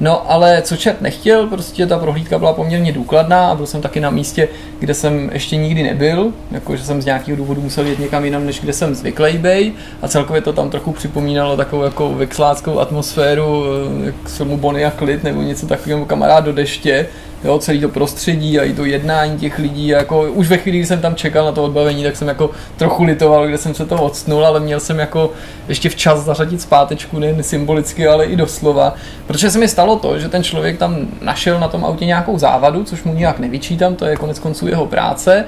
No 0.00 0.30
ale 0.30 0.62
co 0.62 0.76
čert 0.76 1.00
nechtěl, 1.00 1.46
prostě 1.46 1.86
ta 1.86 1.98
prohlídka 1.98 2.38
byla 2.38 2.52
poměrně 2.52 2.92
důkladná 2.92 3.50
a 3.50 3.54
byl 3.54 3.66
jsem 3.66 3.80
taky 3.80 4.00
na 4.00 4.10
místě, 4.10 4.48
kde 4.78 4.94
jsem 4.94 5.30
ještě 5.32 5.56
nikdy 5.56 5.82
nebyl, 5.82 6.32
jakože 6.50 6.84
jsem 6.84 7.02
z 7.02 7.04
nějakého 7.04 7.36
důvodu 7.36 7.60
musel 7.60 7.86
jít 7.86 7.98
někam 7.98 8.24
jinam, 8.24 8.46
než 8.46 8.60
kde 8.60 8.72
jsem 8.72 8.94
zvyklý 8.94 9.38
bej. 9.38 9.72
A 10.02 10.08
celkově 10.08 10.42
to 10.42 10.52
tam 10.52 10.70
trochu 10.70 10.92
připomínalo 10.92 11.56
takovou 11.56 11.82
jako 11.82 12.14
vexláckou 12.14 12.78
atmosféru, 12.78 13.64
eh, 13.64 14.06
jak 14.06 14.14
filmu 14.28 14.56
Bonnie 14.56 14.86
a 14.86 14.90
Klid 14.90 15.24
nebo 15.24 15.42
něco 15.42 15.66
takového 15.66 16.04
kamarád 16.04 16.44
do 16.44 16.52
deště, 16.52 17.06
jo, 17.44 17.58
celý 17.58 17.80
to 17.80 17.88
prostředí 17.88 18.58
a 18.58 18.64
i 18.64 18.72
to 18.72 18.84
jednání 18.84 19.38
těch 19.38 19.58
lidí, 19.58 19.88
jako 19.88 20.22
už 20.22 20.48
ve 20.48 20.58
chvíli, 20.58 20.78
kdy 20.78 20.86
jsem 20.86 21.00
tam 21.00 21.14
čekal 21.14 21.44
na 21.44 21.52
to 21.52 21.64
odbavení, 21.64 22.02
tak 22.02 22.16
jsem 22.16 22.28
jako 22.28 22.50
trochu 22.76 23.04
litoval, 23.04 23.46
kde 23.48 23.58
jsem 23.58 23.74
se 23.74 23.86
to 23.86 24.02
odstnul, 24.02 24.46
ale 24.46 24.60
měl 24.60 24.80
jsem 24.80 24.98
jako 24.98 25.32
ještě 25.68 25.88
včas 25.88 26.24
zařadit 26.24 26.62
zpátečku, 26.62 27.18
nejen 27.18 27.42
symbolicky, 27.42 28.08
ale 28.08 28.24
i 28.24 28.36
doslova, 28.36 28.94
protože 29.26 29.50
se 29.50 29.58
mi 29.58 29.68
stalo 29.68 29.89
to, 29.96 30.18
že 30.18 30.28
ten 30.28 30.42
člověk 30.42 30.78
tam 30.78 30.96
našel 31.22 31.60
na 31.60 31.68
tom 31.68 31.84
autě 31.84 32.06
nějakou 32.06 32.38
závadu, 32.38 32.84
což 32.84 33.04
mu 33.04 33.14
nijak 33.14 33.38
nevyčítám, 33.38 33.96
to 33.96 34.04
je 34.06 34.16
konec 34.16 34.38
konců 34.38 34.68
jeho 34.68 34.86
práce, 34.86 35.44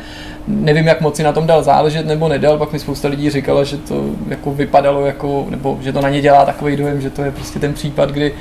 nevím, 0.47 0.87
jak 0.87 1.01
moc 1.01 1.17
si 1.17 1.23
na 1.23 1.33
tom 1.33 1.47
dal 1.47 1.63
záležet 1.63 2.07
nebo 2.07 2.29
nedal, 2.29 2.59
pak 2.59 2.73
mi 2.73 2.79
spousta 2.79 3.09
lidí 3.09 3.31
říkala, 3.31 3.65
že 3.65 3.77
to 3.77 4.05
jako 4.29 4.55
vypadalo 4.55 5.07
jako, 5.07 5.47
nebo 5.51 5.79
že 5.81 5.93
to 5.93 6.01
na 6.01 6.09
ně 6.09 6.21
dělá 6.21 6.45
takový 6.45 6.77
dojem, 6.77 7.01
že 7.01 7.11
to 7.11 7.23
je 7.23 7.31
prostě 7.31 7.59
ten 7.59 7.73
případ, 7.73 8.11
kdy 8.11 8.35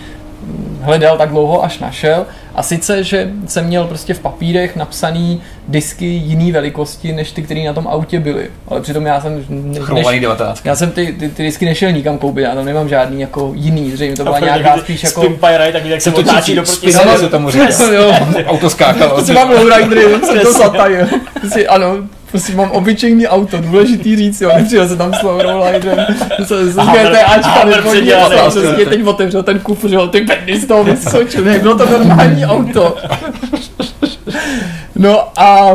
hledal 0.82 1.18
tak 1.18 1.30
dlouho, 1.30 1.64
až 1.64 1.80
našel. 1.80 2.26
A 2.56 2.64
sice, 2.64 3.04
že 3.04 3.32
jsem 3.48 3.66
měl 3.66 3.86
prostě 3.88 4.14
v 4.14 4.20
papírech 4.20 4.76
napsaný 4.76 5.42
disky 5.68 6.06
jiný 6.06 6.52
velikosti, 6.52 7.14
než 7.14 7.32
ty, 7.32 7.42
které 7.42 7.64
na 7.64 7.74
tom 7.74 7.88
autě 7.88 8.20
byly. 8.20 8.50
Ale 8.68 8.82
přitom 8.82 9.06
já 9.06 9.22
jsem... 9.22 9.46
Než, 9.94 10.22
19. 10.22 10.66
Já 10.66 10.76
jsem 10.76 10.92
ty, 10.92 11.16
ty, 11.20 11.30
ty, 11.30 11.44
disky 11.44 11.66
nešel 11.66 11.92
nikam 11.92 12.18
koupit, 12.18 12.42
já 12.42 12.56
tam 12.56 12.66
nemám 12.66 12.90
žádný 12.90 13.22
jako 13.22 13.52
jiný, 13.56 13.92
zřejmě 13.92 14.16
to 14.16 14.24
byla 14.24 14.40
nějaká 14.40 14.78
spíš 14.78 15.04
jako... 15.04 15.22
Spinpire, 15.22 15.72
tak 15.72 15.86
jak 15.86 16.02
se 16.02 16.12
otáčí 16.12 16.56
do 16.56 16.64
proti 16.64 16.92
se 16.92 17.30
tomu 17.30 17.52
říká. 17.52 17.66
Auto 18.46 18.70
skákalo. 18.70 19.12
Prostě 19.14 19.34
mám 19.34 19.50
lowridery, 19.50 20.04
jsem 20.24 20.40
to 20.44 20.54
zatajil. 20.54 21.08
Ano, 21.70 21.98
Prostě 22.32 22.56
mám 22.56 22.72
obyčejný 22.72 23.28
auto, 23.28 23.62
důležitý 23.62 24.16
říct, 24.16 24.41
jo, 24.41 24.52
nepřijel 24.56 24.88
se 24.88 24.95
tam 24.95 25.14
s 25.14 25.22
lowriderem, 25.22 26.06
se 26.44 26.72
z 26.72 26.76
GTAčka 26.76 27.66
nevodí, 27.66 28.14
a 28.14 28.49
přesně 28.49 28.86
teď 28.86 29.08
otevřel 29.08 29.44
ten 29.44 29.60
kufr, 29.60 29.88
že 29.88 29.95
jo, 29.95 30.08
ty 30.08 30.22
penny 30.22 30.60
z 30.60 30.68
toho 30.68 30.84
vyskočil, 30.84 31.44
ne, 31.44 31.60
bylo 31.60 31.78
to 31.78 31.90
normální 31.90 32.45
auto. 32.45 32.98
No 34.95 35.40
a 35.40 35.72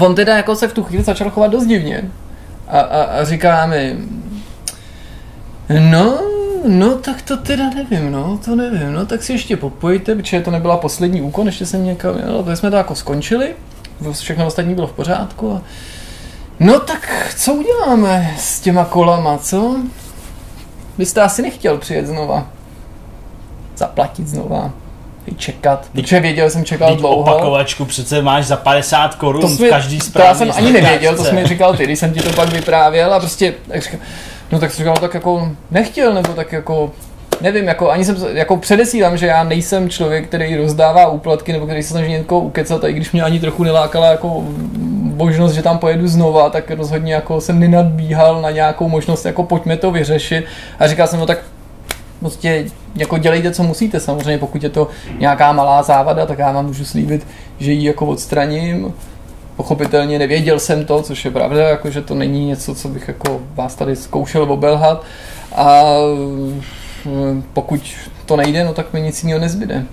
on 0.00 0.14
teda 0.14 0.36
jako 0.36 0.56
se 0.56 0.68
v 0.68 0.72
tu 0.72 0.82
chvíli 0.82 1.04
začal 1.04 1.30
chovat 1.30 1.50
dost 1.50 1.66
divně. 1.66 2.10
A, 2.68 2.80
a, 2.80 3.02
a 3.02 3.24
říká 3.24 3.66
mi, 3.66 3.96
no, 5.90 6.18
no 6.64 6.94
tak 6.94 7.22
to 7.22 7.36
teda 7.36 7.64
nevím, 7.70 8.12
no, 8.12 8.40
to 8.44 8.56
nevím, 8.56 8.92
no 8.92 9.06
tak 9.06 9.22
si 9.22 9.32
ještě 9.32 9.56
popojte, 9.56 10.14
protože 10.14 10.40
to 10.40 10.50
nebyla 10.50 10.76
poslední 10.76 11.22
úkon, 11.22 11.46
ještě 11.46 11.66
jsem 11.66 11.84
někam, 11.84 12.14
no, 12.26 12.42
to 12.42 12.56
jsme 12.56 12.70
to 12.70 12.76
jako 12.76 12.94
skončili 12.94 13.54
všechno 14.12 14.46
ostatní 14.46 14.74
bylo 14.74 14.86
v 14.86 14.92
pořádku. 14.92 15.52
A... 15.52 15.60
No 16.60 16.80
tak 16.80 17.34
co 17.38 17.54
uděláme 17.54 18.34
s 18.38 18.60
těma 18.60 18.84
kolama, 18.84 19.38
co? 19.38 19.76
Byste 20.98 21.20
asi 21.22 21.42
nechtěl 21.42 21.78
přijet 21.78 22.06
znova. 22.06 22.46
Zaplatit 23.76 24.28
znova. 24.28 24.70
Čekat. 25.36 25.86
Protože 25.92 26.20
věděl 26.20 26.50
jsem 26.50 26.64
čekal 26.64 26.88
Teď 26.90 26.98
dlouho. 26.98 27.16
opakovačku 27.16 27.84
přece 27.84 28.22
máš 28.22 28.46
za 28.46 28.56
50 28.56 29.14
korun 29.14 29.56
v 29.56 29.68
každý 29.70 29.98
To 29.98 30.22
já 30.22 30.34
jsem 30.34 30.52
ani 30.56 30.72
nevěděl, 30.72 31.16
to 31.16 31.24
jsi 31.24 31.32
mi 31.34 31.46
říkal 31.46 31.76
ty, 31.76 31.84
když 31.84 31.98
jsem 31.98 32.12
ti 32.12 32.20
to 32.20 32.32
pak 32.32 32.48
vyprávěl 32.48 33.14
a 33.14 33.20
prostě, 33.20 33.54
tak 33.68 33.82
říkal, 33.82 34.00
no 34.52 34.58
tak 34.58 34.70
jsem 34.70 34.78
říkal, 34.78 34.96
tak 34.96 35.14
jako 35.14 35.50
nechtěl, 35.70 36.14
nebo 36.14 36.32
tak 36.32 36.52
jako 36.52 36.92
nevím, 37.40 37.64
jako 37.64 37.90
ani 37.90 38.04
jsem, 38.04 38.16
jako 38.32 38.56
předesílám, 38.56 39.16
že 39.16 39.26
já 39.26 39.44
nejsem 39.44 39.90
člověk, 39.90 40.26
který 40.28 40.56
rozdává 40.56 41.08
úplatky 41.08 41.52
nebo 41.52 41.66
který 41.66 41.82
se 41.82 41.88
snaží 41.88 42.10
někoho 42.10 42.40
ukecat 42.40 42.84
a 42.84 42.88
i 42.88 42.92
když 42.92 43.12
mě 43.12 43.22
ani 43.22 43.40
trochu 43.40 43.64
nelákala 43.64 44.06
jako 44.06 44.44
možnost, 45.14 45.52
že 45.52 45.62
tam 45.62 45.78
pojedu 45.78 46.08
znova, 46.08 46.50
tak 46.50 46.70
rozhodně 46.70 47.14
jako 47.14 47.40
jsem 47.40 47.60
nenadbíhal 47.60 48.42
na 48.42 48.50
nějakou 48.50 48.88
možnost, 48.88 49.24
jako 49.24 49.42
pojďme 49.42 49.76
to 49.76 49.90
vyřešit 49.90 50.44
a 50.78 50.86
říkal 50.86 51.06
jsem, 51.06 51.20
no 51.20 51.26
tak 51.26 51.38
prostě 52.20 52.66
jako 52.94 53.18
dělejte, 53.18 53.50
co 53.50 53.62
musíte. 53.62 54.00
Samozřejmě, 54.00 54.38
pokud 54.38 54.62
je 54.62 54.68
to 54.68 54.88
nějaká 55.18 55.52
malá 55.52 55.82
závada, 55.82 56.26
tak 56.26 56.38
já 56.38 56.52
vám 56.52 56.66
můžu 56.66 56.84
slíbit, 56.84 57.26
že 57.58 57.72
ji 57.72 57.86
jako 57.86 58.06
odstraním. 58.06 58.94
Pochopitelně 59.56 60.18
nevěděl 60.18 60.58
jsem 60.58 60.84
to, 60.84 61.02
což 61.02 61.24
je 61.24 61.30
pravda, 61.30 61.68
jako 61.68 61.90
že 61.90 62.02
to 62.02 62.14
není 62.14 62.46
něco, 62.46 62.74
co 62.74 62.88
bych 62.88 63.08
jako 63.08 63.40
vás 63.54 63.74
tady 63.74 63.96
zkoušel 63.96 64.52
obelhat. 64.52 65.04
A 65.54 65.84
pokud 67.52 67.94
to 68.26 68.36
nejde, 68.36 68.64
no 68.64 68.74
tak 68.74 68.92
mi 68.92 69.00
nic 69.00 69.22
jiného 69.22 69.40
nezbyde. 69.40 69.84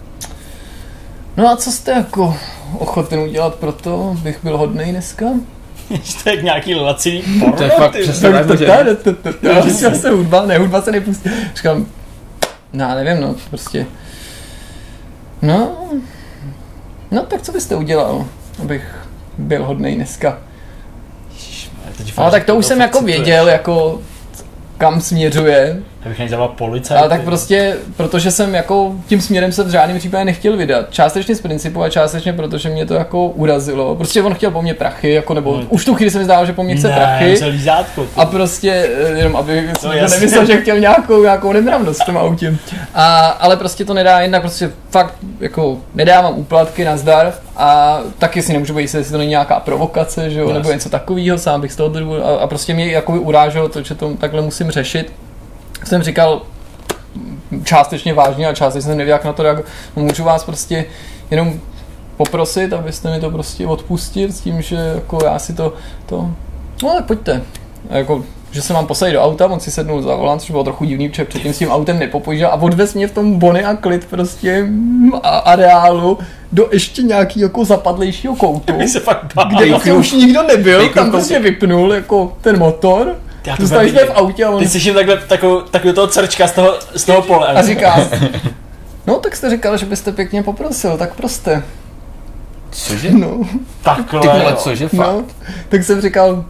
No 1.38 1.50
a 1.50 1.56
co 1.56 1.72
jste 1.72 1.92
jako 1.92 2.38
ochoten 2.78 3.20
udělat 3.20 3.56
pro 3.56 3.72
to, 3.72 4.18
bych 4.24 4.40
byl 4.44 4.58
hodnej 4.58 4.92
dneska? 4.92 5.26
Jste 6.04 6.30
jak 6.30 6.44
nějaký 6.44 6.76
laciný 6.76 7.24
porno, 7.40 7.58
To 7.58 7.64
je 7.64 7.70
fakt 7.70 7.92
přesně 9.62 9.96
se 9.96 10.10
hudba, 10.10 10.46
ne, 10.46 10.58
hudba 10.58 10.82
se 10.82 10.92
nepustí. 10.92 11.30
Říkám, 11.56 11.86
no 12.74 12.86
já 12.86 12.96
nevím, 12.96 13.22
no, 13.22 13.36
prostě. 13.50 13.86
No, 15.42 15.78
no 17.12 17.24
tak 17.24 17.42
co 17.42 17.52
byste 17.52 17.76
udělal, 17.76 18.26
abych 18.62 18.96
byl 19.38 19.66
hodnej 19.66 19.96
dneska? 19.96 20.38
Ale 22.18 22.32
tak 22.32 22.44
to 22.44 22.56
už 22.56 22.66
jsem 22.66 22.82
jako 22.82 23.02
věděl, 23.02 23.50
jako 23.50 24.02
kam 24.78 25.02
směřuje, 25.02 25.84
bych 26.10 26.20
nezavolal 26.20 26.54
policajt. 26.58 27.00
Ale 27.00 27.10
tak 27.10 27.22
prostě, 27.22 27.78
protože 27.98 28.32
jsem 28.32 28.56
jako 28.56 28.96
tím 29.08 29.22
směrem 29.22 29.52
se 29.52 29.64
v 29.64 29.70
žádném 29.70 29.98
případě 29.98 30.26
nechtěl 30.26 30.58
vydat. 30.58 30.86
Částečně 30.90 31.36
z 31.36 31.42
principu 31.42 31.84
a 31.84 31.90
částečně 31.90 32.34
protože 32.34 32.70
mě 32.70 32.86
to 32.86 32.94
jako 32.94 33.28
urazilo. 33.28 33.96
Prostě 33.96 34.22
on 34.22 34.34
chtěl 34.34 34.52
po 34.52 34.62
mně 34.62 34.74
prachy, 34.74 35.14
jako 35.14 35.34
nebo 35.34 35.58
no, 35.58 35.66
už 35.70 35.86
tu 35.86 35.96
chvíli 35.96 36.12
se 36.12 36.18
mi 36.18 36.24
zdálo, 36.24 36.46
že 36.46 36.54
po 36.54 36.64
mně 36.64 36.76
chce 36.76 36.88
ne, 36.88 36.96
prachy. 36.96 37.46
Lízátko, 37.46 38.08
a 38.16 38.26
prostě, 38.26 38.90
eh, 39.04 39.18
jenom 39.18 39.36
aby 39.36 39.68
no, 39.68 39.74
to 39.82 39.90
nemyslel, 39.90 40.46
že 40.46 40.62
chtěl 40.62 40.80
nějakou, 40.80 41.22
nějakou 41.22 41.54
nemravnost 41.54 42.02
v 42.02 42.06
tom 42.06 42.18
autě. 42.18 42.56
A, 42.94 43.26
ale 43.26 43.58
prostě 43.58 43.86
to 43.86 43.94
nedá, 43.94 44.20
jednak 44.20 44.42
prostě 44.42 44.72
fakt 44.90 45.16
jako 45.40 45.78
nedávám 45.96 46.34
úplatky 46.38 46.86
na 46.86 46.98
zdar 46.98 47.34
a 47.58 48.00
taky 48.18 48.42
si 48.42 48.54
nemůžu 48.54 48.74
být, 48.74 48.82
jestli 48.82 49.04
to 49.04 49.18
není 49.18 49.30
nějaká 49.30 49.60
provokace, 49.60 50.30
že 50.30 50.40
jo, 50.40 50.48
yes. 50.48 50.58
nebo 50.58 50.72
něco 50.72 50.90
takového, 50.90 51.38
sám 51.38 51.62
bych 51.62 51.72
z 51.72 51.76
toho 51.76 51.92
a, 52.26 52.44
a 52.44 52.48
prostě 52.48 52.74
mě 52.74 52.92
jako 52.92 53.14
uráželo 53.14 53.70
to, 53.70 53.84
že 53.84 53.96
to 53.96 54.14
takhle 54.14 54.42
musím 54.42 54.72
řešit 54.72 55.12
jsem 55.88 56.04
říkal 56.04 56.42
částečně 57.64 58.14
vážně 58.14 58.48
a 58.48 58.54
částečně 58.54 58.82
jsem 58.82 58.98
nevěděl, 58.98 59.16
jak 59.16 59.26
na 59.26 59.34
to 59.34 59.44
reagovat. 59.44 59.70
No, 59.96 60.04
můžu 60.04 60.24
vás 60.24 60.44
prostě 60.44 60.86
jenom 61.32 61.60
poprosit, 62.18 62.74
abyste 62.74 63.12
mi 63.12 63.20
to 63.20 63.32
prostě 63.32 63.68
odpustil 63.68 64.32
s 64.32 64.40
tím, 64.40 64.62
že 64.62 64.76
jako 64.76 65.20
já 65.24 65.40
si 65.40 65.54
to, 65.54 65.74
to 66.06 66.30
no 66.84 66.92
ale 66.92 67.02
pojďte. 67.02 67.42
A 67.90 67.98
jako, 67.98 68.24
že 68.52 68.62
se 68.62 68.74
mám 68.74 68.88
posadit 68.88 69.14
do 69.14 69.22
auta, 69.22 69.48
on 69.48 69.60
si 69.60 69.72
sednul 69.72 70.02
za 70.02 70.16
volant, 70.16 70.42
což 70.42 70.52
bylo 70.52 70.64
trochu 70.64 70.86
divný, 70.86 71.10
protože 71.10 71.26
předtím 71.26 71.54
s 71.54 71.58
tím 71.58 71.72
autem 71.72 72.00
nepopojížděl 72.00 72.50
a 72.50 72.62
odvez 72.62 72.94
mě 72.94 73.08
v 73.08 73.12
tom 73.12 73.40
bony 73.40 73.64
a 73.64 73.76
klid 73.76 74.06
prostě 74.10 74.68
a 75.24 75.38
areálu 75.38 76.18
do 76.52 76.70
ještě 76.72 77.02
nějaký 77.02 77.40
jako 77.40 77.66
zapadlejšího 77.66 78.36
koutu, 78.36 78.74
se 78.88 79.00
fakt 79.00 79.34
kde 79.58 79.70
vlastně 79.70 79.94
už 79.94 80.12
nikdo 80.12 80.44
nebyl, 80.44 80.90
tam 80.90 81.12
prostě 81.12 81.40
vypnul 81.40 81.94
jako 81.94 82.38
ten 82.42 82.60
motor 82.60 83.16
já 83.46 83.58
to 83.58 83.68
jsme 83.68 83.88
v 83.88 84.12
autě 84.14 84.46
a 84.46 84.50
on... 84.50 84.60
Ty 84.60 84.70
slyším 84.70 84.94
takhle 84.94 85.18
takovou, 85.18 85.62
takovou 85.62 85.94
toho 85.94 86.08
crčka 86.08 86.48
z 86.48 86.52
toho, 86.52 86.80
z 86.96 87.04
toho 87.04 87.22
pole. 87.22 87.48
A 87.48 87.62
říká, 87.62 88.10
no 89.08 89.20
tak 89.20 89.36
jste 89.36 89.50
říkal, 89.50 89.78
že 89.78 89.86
byste 89.86 90.12
pěkně 90.12 90.44
poprosil, 90.44 90.98
tak 90.98 91.14
prostě. 91.14 91.64
Cože? 92.72 93.12
No. 93.12 93.40
Takhle. 93.84 94.22
Ty 94.22 94.28
vole, 94.28 94.56
cože 94.56 94.88
fakt? 94.88 94.98
No, 95.00 95.24
tak 95.70 95.84
jsem 95.84 96.02
říkal, 96.02 96.46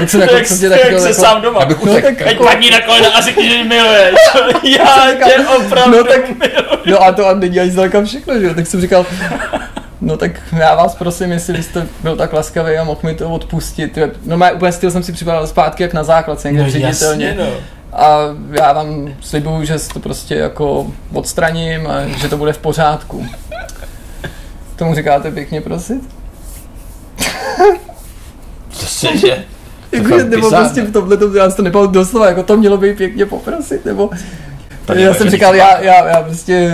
jak 0.00 0.10
jsem 0.10 0.20
jako, 0.20 0.34
jak, 0.34 0.46
prostě 0.46 0.68
tak 0.68 0.78
jak 0.78 1.00
se 1.00 1.08
jako, 1.08 1.20
sám 1.20 1.42
doma. 1.42 1.60
Abych 1.60 1.84
no, 1.84 1.94
tak 1.94 2.20
jako, 2.20 2.44
padni 2.44 2.70
na 2.70 2.80
kolena 2.80 3.08
a 3.08 3.20
řekni, 3.20 3.48
že 3.48 3.64
miluješ. 3.64 4.14
Já 4.62 5.08
tě 5.24 5.46
opravdu 5.56 5.96
no, 5.96 6.04
tak, 6.04 6.28
miluji. 6.28 6.82
No 6.86 7.02
a 7.02 7.12
to 7.12 7.26
a 7.26 7.34
není 7.34 7.60
ani 7.60 7.70
zdaleka 7.70 8.04
všechno, 8.04 8.40
že 8.40 8.46
jo. 8.46 8.54
Tak 8.54 8.66
jsem 8.66 8.80
říkal, 8.80 9.06
No 10.02 10.16
tak 10.16 10.40
já 10.52 10.74
vás 10.74 10.94
prosím, 10.94 11.32
jestli 11.32 11.52
byste 11.52 11.86
byl 12.02 12.16
tak 12.16 12.32
laskavý 12.32 12.76
a 12.76 12.84
mohl 12.84 13.00
mi 13.02 13.14
to 13.14 13.30
odpustit. 13.30 13.98
No 14.24 14.36
má 14.36 14.50
úplně 14.50 14.72
styl 14.72 14.90
jsem 14.90 15.02
si 15.02 15.12
připadal 15.12 15.46
zpátky 15.46 15.82
jak 15.82 15.94
na 15.94 16.04
základce, 16.04 16.48
někde 16.48 16.62
no, 16.62 16.70
ředitelně. 16.70 17.26
Jasně, 17.26 17.44
no. 17.44 17.50
A 17.92 18.18
já 18.50 18.72
vám 18.72 19.14
slibuju, 19.20 19.64
že 19.64 19.76
to 19.92 20.00
prostě 20.00 20.34
jako 20.34 20.86
odstraním 21.12 21.86
a 21.86 22.06
že 22.06 22.28
to 22.28 22.36
bude 22.36 22.52
v 22.52 22.58
pořádku. 22.58 23.26
Tomu 24.76 24.94
říkáte 24.94 25.30
pěkně 25.30 25.60
prosit? 25.60 26.02
Co 28.70 29.16
že? 29.16 29.44
Jako, 29.92 30.16
nebo 30.16 30.50
prostě 30.50 30.82
v 30.82 30.92
tomhle 30.92 31.16
to, 31.16 31.36
já 31.36 31.50
to 31.50 31.62
nepal 31.62 31.86
doslova, 31.86 32.28
jako 32.28 32.42
to 32.42 32.56
mělo 32.56 32.76
být 32.76 32.96
pěkně 32.96 33.26
poprosit, 33.26 33.84
nebo 33.84 34.10
já 34.94 35.14
jsem 35.14 35.30
říkal, 35.30 35.54
já, 35.54 35.80
já, 35.80 36.08
já 36.08 36.22
prostě 36.22 36.72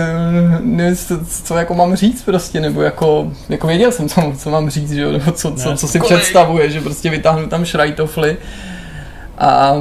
nevím, 0.59 0.95
co, 0.95 1.19
co, 1.43 1.57
jako 1.57 1.73
mám 1.73 1.95
říct 1.95 2.23
prostě, 2.23 2.59
nebo 2.59 2.81
jako, 2.81 3.31
jako 3.49 3.67
věděl 3.67 3.91
jsem, 3.91 4.09
co, 4.09 4.33
co 4.37 4.49
mám 4.49 4.69
říct, 4.69 4.91
že 4.91 5.01
jo, 5.01 5.11
nebo 5.11 5.31
co, 5.31 5.51
co, 5.51 5.75
co 5.75 5.87
si 5.87 5.99
představuje, 5.99 6.69
že 6.69 6.81
prostě 6.81 7.09
vytáhnu 7.09 7.47
tam 7.47 7.65
šrajtofly 7.65 8.37
a 9.37 9.75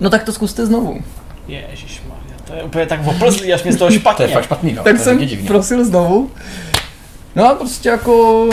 no 0.00 0.10
tak 0.10 0.24
to 0.24 0.32
zkuste 0.32 0.66
znovu. 0.66 1.00
Ježišmarja, 1.48 2.34
to 2.44 2.54
je 2.54 2.62
úplně 2.62 2.86
tak 2.86 3.06
oplzlý, 3.06 3.52
až 3.52 3.62
mě 3.62 3.72
z 3.72 3.76
toho 3.76 3.90
špatně. 3.90 4.16
to 4.26 4.30
je 4.30 4.34
fakt 4.34 4.44
špatný, 4.44 4.72
no. 4.72 4.82
Tak 4.82 4.98
jsem 4.98 5.28
prosil 5.46 5.84
znovu. 5.84 6.30
No 7.36 7.50
a 7.50 7.54
prostě 7.54 7.88
jako 7.88 8.48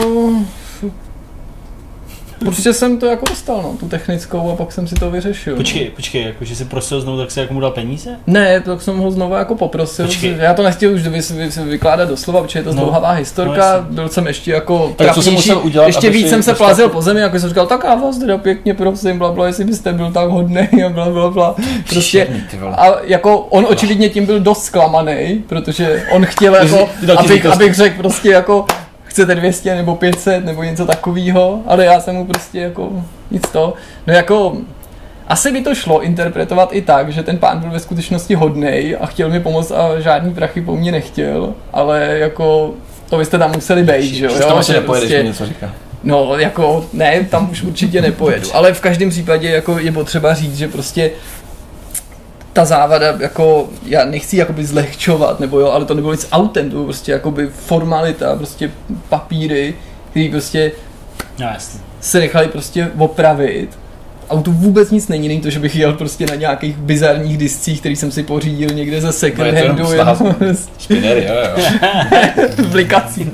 Prostě 2.40 2.74
jsem 2.74 2.98
to 2.98 3.06
jako 3.06 3.26
dostal, 3.30 3.60
no, 3.64 3.76
tu 3.80 3.88
technickou 3.88 4.52
a 4.52 4.56
pak 4.56 4.72
jsem 4.72 4.88
si 4.88 4.96
to 4.96 5.12
vyřešil. 5.12 5.56
Počkej, 5.56 5.86
no. 5.86 5.92
počkej, 5.96 6.24
jako, 6.24 6.46
že 6.46 6.56
jsi 6.56 6.66
prosil 6.66 7.02
znovu, 7.02 7.18
tak 7.18 7.32
si 7.32 7.40
jako 7.40 7.54
mu 7.54 7.60
dal 7.60 7.72
peníze? 7.72 8.10
Ne, 8.28 8.62
tak 8.62 8.82
jsem 8.82 8.98
ho 8.98 9.12
znovu 9.12 9.34
jako 9.34 9.56
poprosil. 9.56 10.06
Počkej. 10.06 10.36
Já 10.40 10.54
to 10.54 10.64
nechtěl 10.64 10.94
už 10.94 11.02
vy, 11.02 11.22
vy, 11.22 11.50
vykládat 11.64 12.10
doslova, 12.10 12.42
protože 12.42 12.60
je 12.60 12.64
to 12.64 12.70
no. 12.70 12.74
zdlouhavá 12.74 13.12
historka. 13.12 13.86
No, 13.90 13.96
Byl 13.96 14.10
jsem 14.10 14.28
ještě 14.28 14.52
jako 14.52 14.94
tak 14.96 15.14
co 15.14 15.22
jsem 15.22 15.34
musel 15.34 15.62
udělat, 15.64 15.88
ještě 15.88 16.10
víc 16.10 16.30
jsem 16.30 16.44
se 16.44 16.54
plazil 16.54 16.90
po 16.90 17.02
zemi, 17.02 17.20
jako 17.20 17.40
jsem 17.40 17.50
říkal, 17.50 17.68
tak 17.68 17.84
já 17.84 17.96
vás 17.96 18.18
teda 18.18 18.38
pěkně 18.38 18.74
prosím, 18.74 19.18
bla, 19.18 19.32
bla, 19.32 19.48
jestli 19.48 19.66
byste 19.66 19.94
byl 19.94 20.12
tak 20.12 20.30
hodný 20.30 20.68
a 20.86 20.90
bla, 20.90 21.10
bla, 21.10 21.30
bla. 21.30 21.56
Prostě, 21.90 22.28
a 22.76 22.86
jako 23.04 23.38
on 23.38 23.66
očividně 23.70 24.10
tím 24.10 24.26
byl 24.26 24.40
dost 24.40 24.64
zklamaný, 24.64 25.44
protože 25.48 26.04
on 26.12 26.26
chtěl 26.26 26.56
jako, 26.64 26.90
abych, 27.18 27.46
abych 27.46 27.74
řekl 27.74 27.98
prostě 27.98 28.30
jako, 28.30 28.66
chcete 29.18 29.36
200 29.36 29.76
nebo 29.76 29.96
500 29.96 30.46
nebo 30.46 30.64
něco 30.64 30.86
takového, 30.86 31.62
ale 31.68 31.86
já 31.86 32.00
jsem 32.00 32.16
mu 32.16 32.26
prostě 32.26 32.60
jako 32.60 32.90
nic 33.32 33.50
to. 33.52 33.74
No 34.08 34.14
jako 34.14 34.58
asi 35.28 35.52
by 35.52 35.62
to 35.62 35.76
šlo 35.76 36.02
interpretovat 36.02 36.70
i 36.72 36.82
tak, 36.82 37.10
že 37.10 37.24
ten 37.24 37.38
pán 37.38 37.60
byl 37.60 37.70
ve 37.72 37.80
skutečnosti 37.80 38.36
hodnej 38.36 38.98
a 39.02 39.06
chtěl 39.06 39.30
mi 39.30 39.40
pomoct 39.40 39.72
a 39.72 40.00
žádný 40.00 40.34
prachy 40.34 40.62
po 40.62 40.76
mně 40.76 40.92
nechtěl, 40.92 41.54
ale 41.74 42.18
jako 42.18 42.74
to 43.10 43.18
byste 43.18 43.38
tam 43.38 43.52
museli 43.52 43.84
být, 43.84 44.14
že 44.16 44.26
jo? 44.26 44.32
Tam 44.40 44.58
asi 44.58 44.74
nepojedeš, 44.74 45.10
prostě, 45.10 45.28
něco 45.28 45.46
říká. 45.46 45.74
No, 46.04 46.38
jako 46.38 46.86
ne, 46.94 47.28
tam 47.30 47.50
už 47.52 47.64
určitě 47.64 48.02
nepojedu, 48.02 48.56
ale 48.56 48.74
v 48.74 48.82
každém 48.82 49.10
případě 49.10 49.50
jako 49.50 49.80
je 49.80 49.92
potřeba 49.92 50.34
říct, 50.34 50.58
že 50.58 50.68
prostě 50.68 51.12
ta 52.58 52.66
závada, 52.66 53.16
jako, 53.20 53.70
já 53.86 54.06
nechci 54.06 54.38
jakoby 54.38 54.66
zlehčovat, 54.66 55.40
nebo 55.40 55.60
jo, 55.60 55.68
ale 55.68 55.86
to 55.86 55.94
nebylo 55.94 56.14
nic 56.14 56.28
autem, 56.32 56.66
to 56.66 56.72
bylo 56.72 56.84
prostě 56.84 57.12
jakoby 57.12 57.48
formalita, 57.48 58.36
prostě 58.36 58.72
papíry, 59.10 59.74
který 60.10 60.30
prostě 60.30 60.72
no, 61.40 61.48
se 62.02 62.20
nechali 62.20 62.48
prostě 62.48 62.92
opravit. 62.98 63.70
Auto 64.30 64.52
vůbec 64.52 64.92
nic 64.92 65.08
není, 65.08 65.28
není 65.28 65.42
to, 65.42 65.50
že 65.50 65.60
bych 65.60 65.76
jel 65.76 65.94
prostě 65.94 66.26
na 66.26 66.36
nějakých 66.36 66.78
bizarních 66.78 67.38
discích, 67.38 67.80
který 67.80 67.96
jsem 67.96 68.12
si 68.12 68.24
pořídil 68.24 68.70
někde 68.70 69.02
ze 69.02 69.12
second 69.12 69.54
no, 69.54 69.68
handu. 69.68 69.86
Špinery, 70.80 71.28
jo, 71.28 71.36
jo. 71.36 72.66
Blikací. 72.68 73.32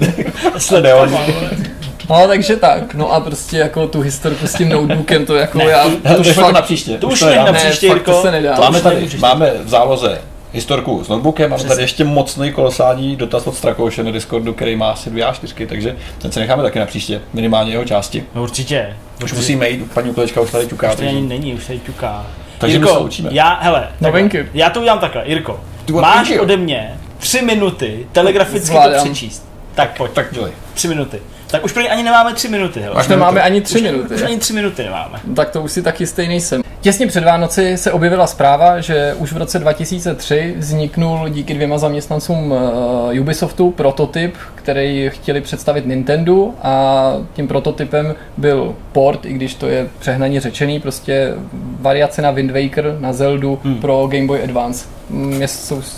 No, 2.10 2.28
takže 2.28 2.56
tak. 2.56 2.94
No 2.94 3.12
a 3.12 3.20
prostě 3.20 3.58
jako 3.58 3.88
tu 3.88 4.02
historku 4.02 4.48
s 4.48 4.54
tím 4.54 4.70
notebookem, 4.70 5.26
to 5.26 5.36
jako 5.36 5.58
ne, 5.58 5.66
já... 5.66 5.84
To, 5.84 6.14
to 6.16 6.22
už 6.22 6.32
fakt, 6.32 6.54
na 6.54 6.62
příště. 6.62 6.98
To 6.98 7.08
už 7.08 7.22
ne, 7.22 7.36
na 7.36 7.54
příště, 7.54 7.90
ne, 7.90 8.00
to 8.00 8.22
se 8.22 8.32
nedá. 8.32 8.56
Máme 8.60 8.82
tady, 8.82 9.10
máme 9.20 9.52
v 9.64 9.70
záloze 9.70 10.22
historku 10.54 11.04
s 11.04 11.08
notebookem, 11.08 11.52
máme 11.52 11.64
tady 11.64 11.82
ještě 11.82 12.04
mocný 12.04 12.52
kolosální 12.52 13.16
dotaz 13.16 13.48
od 13.48 13.56
Strakouše 13.56 14.04
na 14.04 14.12
Discordu, 14.12 14.54
který 14.54 14.76
má 14.76 14.92
asi 14.92 15.10
dvě 15.10 15.26
A4, 15.26 15.68
takže 15.68 15.96
ten 16.18 16.32
se 16.32 16.40
necháme 16.40 16.64
taky 16.64 16.80
na 16.80 16.86
příště, 16.86 17.22
minimálně 17.34 17.72
jeho 17.72 17.86
části. 17.86 18.24
No 18.36 18.44
určitě. 18.44 18.96
Už 19.16 19.24
určitě. 19.24 19.36
musíme 19.36 19.70
jít, 19.70 19.92
paní 19.94 20.10
Uklečka 20.10 20.42
už 20.42 20.52
tady 20.52 20.68
ťuká. 20.68 20.90
Už 20.90 20.96
tady 20.96 21.22
není, 21.22 21.54
už 21.54 21.68
tady 21.68 21.80
ťuká. 21.80 22.26
Takže 22.58 22.76
Jirko, 22.76 22.90
my 22.94 22.98
se 22.98 23.04
učíme. 23.04 23.30
Já, 23.34 23.60
hele, 23.62 23.88
Novinky. 24.02 24.48
já 24.54 24.70
to 24.70 24.80
udělám 24.80 25.00
takhle, 25.00 25.24
Jirko. 25.26 25.60
Máš 25.92 26.32
ode 26.32 26.58
mě 26.58 26.98
tři 27.18 27.42
minuty 27.42 28.08
telegraficky 28.12 28.68
Zvládám. 28.68 29.00
to 29.00 29.06
přečíst. 29.06 29.46
Tak 29.76 29.98
pojď. 29.98 30.12
Tak 30.12 30.34
dělej. 30.34 30.52
Tři 30.74 30.88
minuty. 30.88 31.22
Tak 31.54 31.66
už 31.66 31.72
pro 31.72 31.84
ani 31.92 32.04
nemáme 32.04 32.34
tři 32.34 32.48
minuty. 32.48 32.80
Hele. 32.80 33.02
Už 33.02 33.08
nemáme 33.08 33.42
ani 33.42 33.62
tři 33.62 33.76
už, 33.76 33.82
minuty. 33.82 34.16
Už 34.16 34.22
ani 34.22 34.40
tři 34.40 34.54
minuty 34.54 34.84
nemáme. 34.84 35.20
Tak 35.36 35.50
to 35.50 35.62
už 35.62 35.72
si 35.72 35.82
taky 35.82 36.08
stejný 36.08 36.42
jsem. 36.42 36.64
Těsně 36.84 37.07
před 37.07 37.23
Vánoci 37.23 37.77
se 37.77 37.91
objevila 37.91 38.27
zpráva, 38.27 38.81
že 38.81 39.14
už 39.18 39.34
v 39.34 39.38
roce 39.38 39.60
2003 39.60 40.55
vzniknul 40.57 41.30
díky 41.30 41.53
dvěma 41.53 41.77
zaměstnancům 41.77 42.51
uh, 42.51 43.19
Ubisoftu 43.22 43.72
prototyp, 43.72 44.35
který 44.55 45.10
chtěli 45.10 45.41
představit 45.41 45.85
Nintendo 45.85 46.49
a 46.61 47.14
tím 47.34 47.47
prototypem 47.47 48.15
byl 48.38 48.76
port, 48.91 49.26
i 49.26 49.34
když 49.34 49.55
to 49.55 49.68
je 49.68 49.88
přehnaně 49.99 50.39
řečený, 50.39 50.80
prostě 50.80 51.34
variace 51.80 52.22
na 52.22 52.31
Wind 52.31 52.51
Waker, 52.51 52.97
na 52.99 53.14
Zeldu 53.14 53.60
hmm. 53.64 53.76
pro 53.76 54.07
Game 54.07 54.27
Boy 54.27 54.43
Advance. 54.43 54.85
Mm, 55.10 55.34
je, 55.34 55.47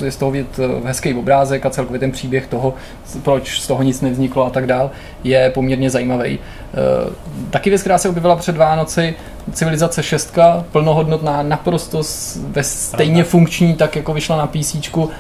je 0.04 0.12
z 0.12 0.16
toho 0.20 0.32
vidět 0.32 0.60
eh, 0.60 0.88
hezký 0.88 1.14
obrázek 1.14 1.66
a 1.66 1.70
celkově 1.70 2.00
ten 2.00 2.12
příběh 2.12 2.48
toho, 2.48 2.74
proč 3.24 3.60
z 3.62 3.68
toho 3.68 3.84
nic 3.84 4.02
nevzniklo 4.02 4.46
a 4.46 4.50
tak 4.50 4.68
dál, 4.68 4.92
je 5.24 5.50
poměrně 5.50 5.90
zajímavý. 5.90 6.40
Eh, 6.76 7.10
taky 7.50 7.70
věc, 7.70 7.82
která 7.82 7.98
se 7.98 8.10
objevila 8.10 8.36
před 8.36 8.58
Vánoci, 8.58 9.16
Civilizace 9.54 10.04
6, 10.04 10.38
plnohodnotná, 10.72 11.44
naprosto 11.44 12.02
ve 12.48 12.64
stejně 12.64 13.24
funkční, 13.24 13.74
tak 13.74 13.96
jako 13.96 14.14
vyšla 14.14 14.38
na 14.38 14.48
PC 14.48 14.76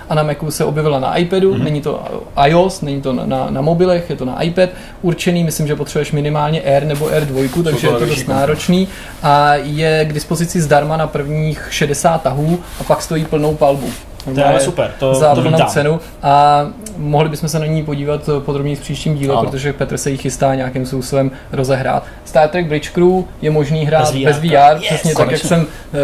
a 0.09 0.15
na 0.15 0.23
Macu 0.23 0.51
se 0.51 0.65
objevila 0.65 0.99
na 0.99 1.17
iPadu, 1.17 1.53
mm-hmm. 1.53 1.63
není 1.63 1.81
to 1.81 2.03
iOS, 2.45 2.81
není 2.81 3.01
to 3.01 3.13
na, 3.13 3.49
na 3.49 3.61
mobilech, 3.61 4.09
je 4.09 4.15
to 4.15 4.25
na 4.25 4.41
iPad. 4.41 4.69
Určený, 5.01 5.43
myslím, 5.43 5.67
že 5.67 5.75
potřebuješ 5.75 6.11
minimálně 6.11 6.61
R 6.61 6.83
nebo 6.85 7.05
R2, 7.05 7.63
takže 7.63 7.87
je 7.87 7.93
to 7.93 8.05
dost 8.05 8.27
náročný. 8.27 8.87
A 9.23 9.53
je 9.53 10.05
k 10.05 10.13
dispozici 10.13 10.61
zdarma 10.61 10.97
na 10.97 11.07
prvních 11.07 11.67
60 11.69 12.21
tahů 12.21 12.59
a 12.79 12.83
pak 12.83 13.01
stojí 13.01 13.25
plnou 13.25 13.55
palbu. 13.55 13.89
To 14.33 14.39
je 14.39 14.45
ale 14.45 14.59
super, 14.59 14.91
to, 14.99 15.15
za 15.15 15.35
to 15.35 15.65
cenu 15.65 15.99
a 16.23 16.65
mohli 16.97 17.29
bychom 17.29 17.49
se 17.49 17.59
na 17.59 17.65
ní 17.65 17.83
podívat 17.83 18.29
podrobněji 18.39 18.75
v 18.75 18.79
příštím 18.79 19.15
díle, 19.15 19.33
ano. 19.33 19.43
protože 19.43 19.73
Petr 19.73 19.97
se 19.97 20.11
jí 20.11 20.17
chystá 20.17 20.55
nějakým 20.55 20.85
způsobem 20.85 21.31
rozehrát. 21.51 22.03
Star 22.25 22.49
Trek 22.49 22.67
Bridge 22.67 22.89
Crew 22.89 23.23
je 23.41 23.51
možný 23.51 23.85
hrát 23.85 24.01
bez 24.01 24.11
VR, 24.11 24.23
bez 24.25 24.37
VR 24.39 24.45
yes, 24.45 24.85
přesně 24.85 25.13
konečně. 25.13 25.15
tak, 25.15 25.31
jak 25.31 25.41
jsem 25.41 25.59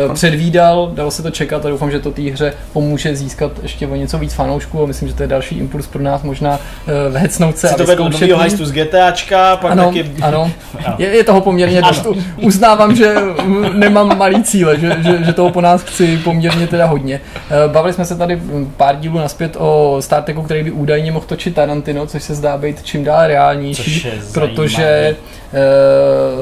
uh, 0.07 0.13
předvídal, 0.13 0.91
dalo 0.93 1.11
se 1.11 1.23
to 1.23 1.31
čekat 1.31 1.65
a 1.65 1.69
doufám, 1.69 1.91
že 1.91 1.99
to 1.99 2.11
té 2.11 2.21
hře 2.21 2.53
pomůže 2.73 3.15
získat 3.15 3.51
ještě 3.63 3.87
o 3.87 3.95
něco 3.95 4.17
víc 4.17 4.33
fanoušků 4.33 4.83
a 4.83 4.85
myslím, 4.85 5.07
že 5.07 5.13
to 5.13 5.23
je 5.23 5.27
další 5.27 5.57
impuls 5.57 5.87
pro 5.87 6.03
nás 6.03 6.23
možná 6.23 6.51
uh, 6.51 7.13
vhecnout 7.13 7.57
se 7.57 7.67
si 7.67 7.75
to 7.75 7.85
vedl 7.85 8.09
novýho 8.09 8.37
hajstu 8.37 8.65
z 8.65 8.71
GTAčka, 8.71 9.57
pak 9.57 9.71
ano, 9.71 9.85
taky... 9.85 10.11
Ano, 10.21 10.51
je, 10.97 11.07
je 11.07 11.23
toho 11.23 11.41
poměrně 11.41 11.81
dost. 11.81 12.07
Uznávám, 12.41 12.95
že 12.95 13.15
nemám 13.73 14.17
malý 14.17 14.43
cíle, 14.43 14.79
že, 14.79 14.97
že, 14.99 15.23
že 15.23 15.33
toho 15.33 15.49
po 15.49 15.61
nás 15.61 15.83
chci 15.83 16.17
poměrně 16.17 16.67
teda 16.67 16.85
hodně. 16.85 17.21
Uh, 17.65 17.71
bavili 17.73 17.93
jsme 17.93 18.05
se 18.05 18.10
tady 18.15 18.41
pár 18.77 18.95
dílů 18.95 19.17
naspět 19.17 19.55
o 19.59 19.97
Star 19.99 20.23
Treku, 20.23 20.41
který 20.41 20.63
by 20.63 20.71
údajně 20.71 21.11
mohl 21.11 21.25
točit 21.25 21.55
Tarantino, 21.55 22.07
což 22.07 22.23
se 22.23 22.35
zdá 22.35 22.57
být 22.57 22.83
čím 22.83 23.03
dál 23.03 23.27
reálnější, 23.27 24.07
protože 24.33 25.15
uh, 25.53 26.39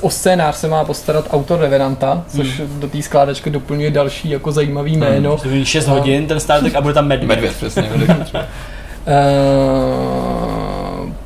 o 0.00 0.10
scénář 0.10 0.56
se 0.56 0.68
má 0.68 0.84
postarat 0.84 1.28
autor 1.30 1.60
Revenanta, 1.60 2.24
což 2.28 2.60
hmm. 2.60 2.80
do 2.80 2.88
té 2.88 3.02
skládačky 3.02 3.50
doplňuje 3.50 3.90
další 3.90 4.30
jako 4.30 4.52
zajímavý 4.52 4.92
hmm. 4.92 5.00
jméno. 5.00 5.36
Hmm. 5.44 5.64
6 5.64 5.86
hodin 5.86 6.26
ten 6.26 6.40
Star 6.40 6.60
Trek 6.60 6.74
a 6.74 6.80
bude 6.80 6.94
tam 6.94 7.06
medvěd. 7.06 7.28
Medvěd, 7.28 7.56
přesně. 7.56 7.82
Uh, 7.82 8.36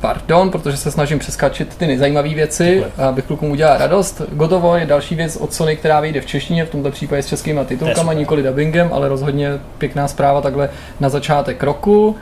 pardon, 0.01 0.49
protože 0.51 0.77
se 0.77 0.91
snažím 0.91 1.19
přeskačit 1.19 1.77
ty 1.77 1.87
nejzajímavé 1.87 2.29
věci, 2.29 2.85
abych 2.97 3.25
klukům 3.25 3.51
udělal 3.51 3.77
radost. 3.77 4.21
Gotovo 4.31 4.75
je 4.75 4.85
další 4.85 5.15
věc 5.15 5.35
od 5.35 5.53
Sony, 5.53 5.75
která 5.75 5.99
vyjde 5.99 6.21
v 6.21 6.25
češtině, 6.25 6.65
v 6.65 6.69
tomto 6.69 6.91
případě 6.91 7.23
s 7.23 7.27
českýma 7.27 7.63
titulkama, 7.63 8.13
nikoli 8.13 8.43
dubbingem, 8.43 8.89
ale 8.93 9.09
rozhodně 9.09 9.49
pěkná 9.77 10.07
zpráva 10.07 10.41
takhle 10.41 10.69
na 10.99 11.09
začátek 11.09 11.63
roku. 11.63 12.15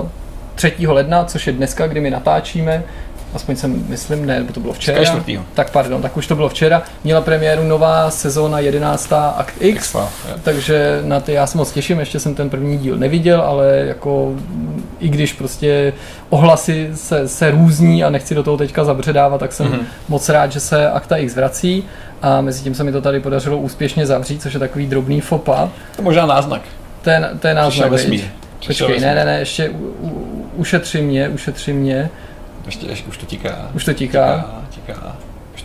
Uh, 0.00 0.08
3. 0.54 0.72
ledna, 0.86 1.24
což 1.24 1.46
je 1.46 1.52
dneska, 1.52 1.86
kdy 1.86 2.00
my 2.00 2.10
natáčíme, 2.10 2.82
aspoň 3.34 3.56
jsem 3.56 3.84
myslím, 3.88 4.26
ne, 4.26 4.38
nebo 4.38 4.52
to 4.52 4.60
bylo 4.60 4.72
včera. 4.72 5.00
Tak 5.54 5.70
pardon, 5.70 6.02
tak 6.02 6.16
už 6.16 6.26
to 6.26 6.34
bylo 6.34 6.48
včera. 6.48 6.82
Měla 7.04 7.20
premiéru 7.20 7.64
nová 7.64 8.10
sezóna 8.10 8.58
11. 8.58 9.12
Akt 9.36 9.54
X, 9.60 9.78
X 9.78 9.96
takže 10.42 11.00
na 11.04 11.20
ty 11.20 11.32
já 11.32 11.46
se 11.46 11.58
moc 11.58 11.72
těším, 11.72 12.00
ještě 12.00 12.20
jsem 12.20 12.34
ten 12.34 12.50
první 12.50 12.78
díl 12.78 12.96
neviděl, 12.96 13.40
ale 13.40 13.76
jako 13.76 14.34
i 15.00 15.08
když 15.08 15.32
prostě 15.32 15.92
ohlasy 16.30 16.90
se, 16.94 17.28
se 17.28 17.50
různí 17.50 18.04
a 18.04 18.10
nechci 18.10 18.34
do 18.34 18.42
toho 18.42 18.56
teďka 18.56 18.84
zabředávat, 18.84 19.40
tak 19.40 19.52
jsem 19.52 19.66
mm-hmm. 19.66 19.84
moc 20.08 20.28
rád, 20.28 20.52
že 20.52 20.60
se 20.60 20.90
Akta 20.90 21.16
X 21.16 21.34
vrací 21.34 21.84
a 22.22 22.40
mezi 22.40 22.62
tím 22.62 22.74
se 22.74 22.84
mi 22.84 22.92
to 22.92 23.00
tady 23.00 23.20
podařilo 23.20 23.58
úspěšně 23.58 24.06
zavřít, 24.06 24.42
což 24.42 24.54
je 24.54 24.60
takový 24.60 24.86
drobný 24.86 25.20
fopa. 25.20 25.68
To 25.96 26.02
možná 26.02 26.26
náznak. 26.26 26.62
Ten, 27.02 27.30
ten 27.40 27.56
náznak, 27.56 27.90
Počkej, 28.66 29.00
ne, 29.00 29.14
ne, 29.14 29.24
ne, 29.24 29.38
ještě 29.38 29.68
u, 29.68 29.94
u, 30.00 30.50
ušetři 30.56 31.02
mě, 31.02 31.28
ušetři 31.28 31.72
mě. 31.72 32.10
Ještě, 32.66 32.86
ještě 32.86 33.08
už 33.08 33.18
to 33.18 33.26
tiká. 33.26 33.70
Už 33.74 33.84
to 33.84 33.92
tiká. 33.92 34.36
Tiká, 34.70 34.82
tiká. 34.86 35.16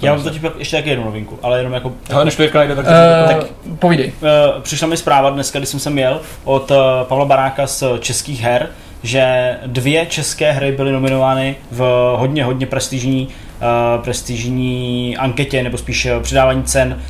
Já 0.01 0.15
mám 0.15 0.23
teď 0.23 0.41
ještě 0.57 0.77
taky 0.77 0.89
jednu 0.89 1.05
novinku, 1.05 1.39
ale 1.43 1.59
jenom 1.59 1.73
jako... 1.73 1.93
Ale 2.13 2.25
než 2.25 2.35
to 2.35 2.43
je 2.43 2.51
najde, 2.53 2.75
tak, 2.75 2.85
uh, 2.85 3.37
tak 3.37 3.49
povídej. 3.79 4.13
Uh, 4.21 4.61
přišla 4.61 4.87
mi 4.87 4.97
zpráva 4.97 5.29
dneska, 5.29 5.59
když 5.59 5.69
jsem 5.69 5.79
sem 5.79 5.97
jel, 5.97 6.21
od 6.43 6.71
uh, 6.71 6.77
Pavla 7.03 7.25
Baráka 7.25 7.67
z 7.67 7.83
českých 7.99 8.41
her, 8.41 8.69
že 9.03 9.55
dvě 9.65 10.05
české 10.05 10.51
hry 10.51 10.71
byly 10.71 10.91
nominovány 10.91 11.55
v 11.71 12.13
hodně, 12.17 12.43
hodně 12.43 12.65
prestižní 12.65 13.27
uh, 13.61 14.03
prestižní 14.03 15.17
anketě, 15.17 15.63
nebo 15.63 15.77
spíš 15.77 16.05
eh, 16.05 16.19
předávání 16.19 16.63
cen 16.63 17.01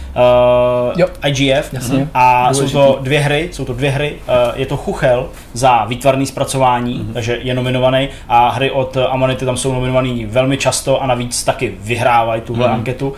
uh, 0.95 1.05
IGF. 1.25 1.73
Jasně. 1.73 2.07
A 2.13 2.51
Důležitý. 2.51 2.71
jsou 2.71 2.93
to 2.93 2.99
dvě 3.01 3.19
hry, 3.19 3.49
jsou 3.51 3.65
to 3.65 3.73
dvě 3.73 3.91
hry. 3.91 4.15
Uh, 4.27 4.59
je 4.59 4.65
to 4.65 4.77
Chuchel 4.77 5.29
za 5.53 5.85
výtvarný 5.85 6.25
zpracování, 6.25 6.99
mm-hmm. 6.99 7.13
takže 7.13 7.39
je 7.41 7.53
nominovaný 7.53 8.09
a 8.29 8.49
hry 8.49 8.71
od 8.71 8.97
Amanity 8.97 9.45
tam 9.45 9.57
jsou 9.57 9.73
nominovaný 9.73 10.25
velmi 10.25 10.57
často 10.57 11.03
a 11.03 11.07
navíc 11.07 11.43
taky 11.43 11.73
vyhrávají 11.79 12.41
tuhle 12.41 12.67
mm-hmm. 12.67 12.73
anketu. 12.73 13.09
Uh, 13.09 13.15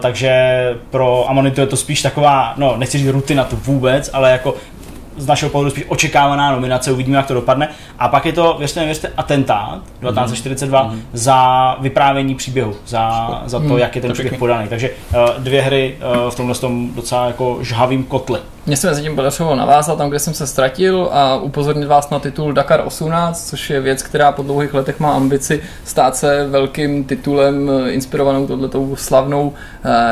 takže 0.00 0.32
pro 0.90 1.30
Amanitu 1.30 1.60
je 1.60 1.66
to 1.66 1.76
spíš 1.76 2.02
taková, 2.02 2.54
no 2.56 2.76
nechci 2.76 2.98
říct 2.98 3.08
rutina 3.08 3.44
to 3.44 3.56
vůbec, 3.56 4.10
ale 4.12 4.30
jako 4.30 4.54
z 5.20 5.26
našeho 5.26 5.50
pohledu 5.50 5.70
spíš 5.70 5.84
očekávaná 5.88 6.52
nominace, 6.52 6.92
uvidíme, 6.92 7.16
jak 7.16 7.26
to 7.26 7.34
dopadne. 7.34 7.68
A 7.98 8.08
pak 8.08 8.26
je 8.26 8.32
to, 8.32 8.56
věřte, 8.58 8.84
věřte, 8.84 9.12
atentát 9.16 9.80
1942 10.00 10.84
mm-hmm. 10.84 10.98
za 11.12 11.76
vyprávění 11.80 12.34
příběhu, 12.34 12.74
za, 12.86 13.42
za 13.46 13.58
to, 13.58 13.64
mm, 13.64 13.78
jak 13.78 13.96
je 13.96 14.02
ten 14.02 14.12
příběh 14.12 14.38
podaný. 14.38 14.68
Takže 14.68 14.90
uh, 14.90 15.42
dvě 15.42 15.62
hry 15.62 15.96
uh, 16.24 16.30
v 16.30 16.34
tomhle 16.34 16.54
tom 16.54 16.94
docela 16.94 17.26
jako 17.26 17.58
žhavým 17.60 18.04
kotli. 18.04 18.40
Mně 18.66 18.76
se 18.76 18.86
mezi 18.86 19.02
tím 19.02 19.16
podařilo 19.16 19.56
navázat 19.56 19.98
tam, 19.98 20.08
kde 20.08 20.18
jsem 20.18 20.34
se 20.34 20.46
ztratil 20.46 21.08
a 21.12 21.36
upozornit 21.36 21.86
vás 21.86 22.10
na 22.10 22.18
titul 22.18 22.52
Dakar 22.52 22.82
18, 22.86 23.48
což 23.48 23.70
je 23.70 23.80
věc, 23.80 24.02
která 24.02 24.32
po 24.32 24.42
dlouhých 24.42 24.74
letech 24.74 25.00
má 25.00 25.12
ambici 25.12 25.62
stát 25.84 26.16
se 26.16 26.46
velkým 26.46 27.04
titulem 27.04 27.70
eh, 27.70 27.90
inspirovanou 27.90 28.46
tohletou 28.46 28.96
slavnou 28.96 29.48
uh, 29.48 29.54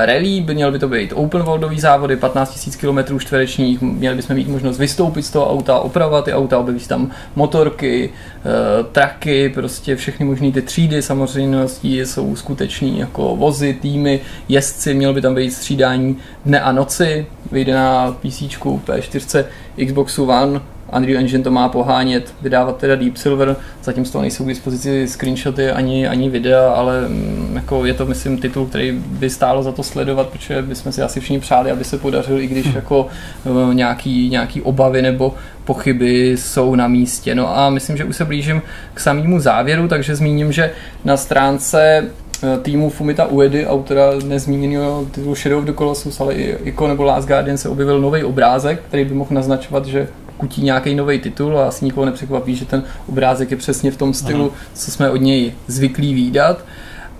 rally. 0.05 0.45
Měl 0.55 0.73
by 0.73 0.79
to 0.79 0.89
být 0.89 1.12
open 1.15 1.43
worldový 1.43 1.81
závody, 1.81 2.16
15 2.16 2.69
000 2.83 3.05
km 3.05 3.19
čtverečních, 3.19 3.81
měli 3.81 4.16
bychom 4.16 4.37
mít 4.37 4.49
možnost 4.49 4.79
vystoupit 4.79 5.23
z 5.23 5.31
toho 5.31 5.51
auta, 5.51 5.79
opravovat 5.79 6.25
ty 6.25 6.33
auta, 6.33 6.59
objeví 6.59 6.81
tam 6.81 7.11
motorky, 7.37 8.11
uh, 8.11 8.87
traky, 8.87 9.49
prostě 9.49 9.97
všechny 9.97 10.27
možné 10.27 10.53
ty 10.53 10.62
třídy. 10.62 11.03
Samozřejmě 11.03 11.66
jsou 11.83 12.37
skutečný 12.37 12.99
jako 12.99 13.37
vozy, 13.37 13.79
týmy, 13.83 14.20
jezdci, 14.49 14.95
mělo 14.95 15.15
by 15.15 15.20
tam 15.20 15.35
být 15.35 15.51
střídání 15.51 16.16
dne 16.45 16.61
a 16.61 16.73
noci, 16.73 17.27
vyjde 17.53 17.75
na 17.75 18.12
PC, 18.12 18.38
P4, 18.47 19.44
Xboxu 19.86 20.24
One, 20.24 20.60
Unreal 20.97 21.20
Engine 21.20 21.44
to 21.44 21.51
má 21.51 21.69
pohánět, 21.69 22.35
vydávat 22.43 22.77
teda 22.77 22.97
Deep 22.97 23.16
Silver, 23.16 23.56
zatím 23.85 24.05
z 24.05 24.10
toho 24.10 24.23
nejsou 24.23 24.44
k 24.44 24.48
dispozici 24.48 25.09
screenshoty 25.09 25.70
ani, 25.70 26.09
ani 26.09 26.31
videa, 26.31 26.70
ale 26.70 27.09
mm, 27.09 27.52
jako 27.55 27.85
je 27.85 27.94
to 27.94 28.06
myslím 28.06 28.39
titul, 28.39 28.66
který 28.66 28.93
by 28.93 29.31
stálo 29.31 29.62
za 29.62 29.73
to 29.73 29.82
sledovat, 29.82 30.28
protože 30.28 30.62
bychom 30.62 30.93
si 30.93 31.02
asi 31.02 31.20
všichni 31.20 31.40
přáli, 31.40 31.70
aby 31.70 31.85
se 31.85 31.98
podařil, 31.98 32.40
i 32.40 32.47
když 32.47 32.66
hm. 32.66 32.73
jako 32.74 33.06
uh, 33.44 33.74
nějaký, 33.74 34.28
nějaký 34.28 34.62
obavy 34.62 35.02
nebo 35.02 35.35
pochyby 35.65 36.36
jsou 36.36 36.74
na 36.74 36.89
místě. 36.89 37.35
No 37.35 37.59
a 37.59 37.70
myslím, 37.70 37.97
že 37.97 38.05
už 38.05 38.16
se 38.16 38.24
blížím 38.24 38.62
k 38.94 39.01
samému 39.01 39.40
závěru, 39.40 39.89
takže 39.89 40.16
zmíním, 40.16 40.52
že 40.52 40.70
na 41.05 41.16
stránce 41.16 41.78
Eh, 41.98 42.27
týmu 42.62 42.90
Fumita 42.90 43.27
Uedy, 43.27 43.66
autora 43.66 44.10
nezmíněného 44.24 45.06
titulu 45.10 45.35
Shadow 45.35 45.59
of 45.59 45.65
the 45.65 45.73
Colossus, 45.73 46.20
ale 46.20 46.35
i 46.35 46.56
Ico 46.65 46.89
nebo 46.89 47.02
Last 47.02 47.28
Guardian 47.28 47.59
se 47.59 47.69
objevil 47.69 48.01
nový 48.01 48.24
obrázek, 48.24 48.81
který 48.89 49.05
by 49.05 49.15
mohl 49.15 49.31
naznačovat, 49.32 49.86
že 49.86 50.09
kutí 50.36 50.62
nějaký 50.62 50.94
nový 50.94 51.19
titul 51.19 51.59
a 51.59 51.69
asi 51.69 51.85
nikoho 51.85 52.06
nepřekvapí, 52.06 52.56
že 52.56 52.65
ten 52.65 52.82
obrázek 53.09 53.51
je 53.51 53.56
přesně 53.56 53.90
v 53.90 53.97
tom 53.97 54.15
stylu, 54.15 54.44
Aha. 54.44 54.60
co 54.74 54.90
jsme 54.90 55.10
od 55.10 55.16
něj 55.16 55.52
zvyklí 55.66 56.15
výdat. 56.15 56.65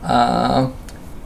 A 0.03 0.71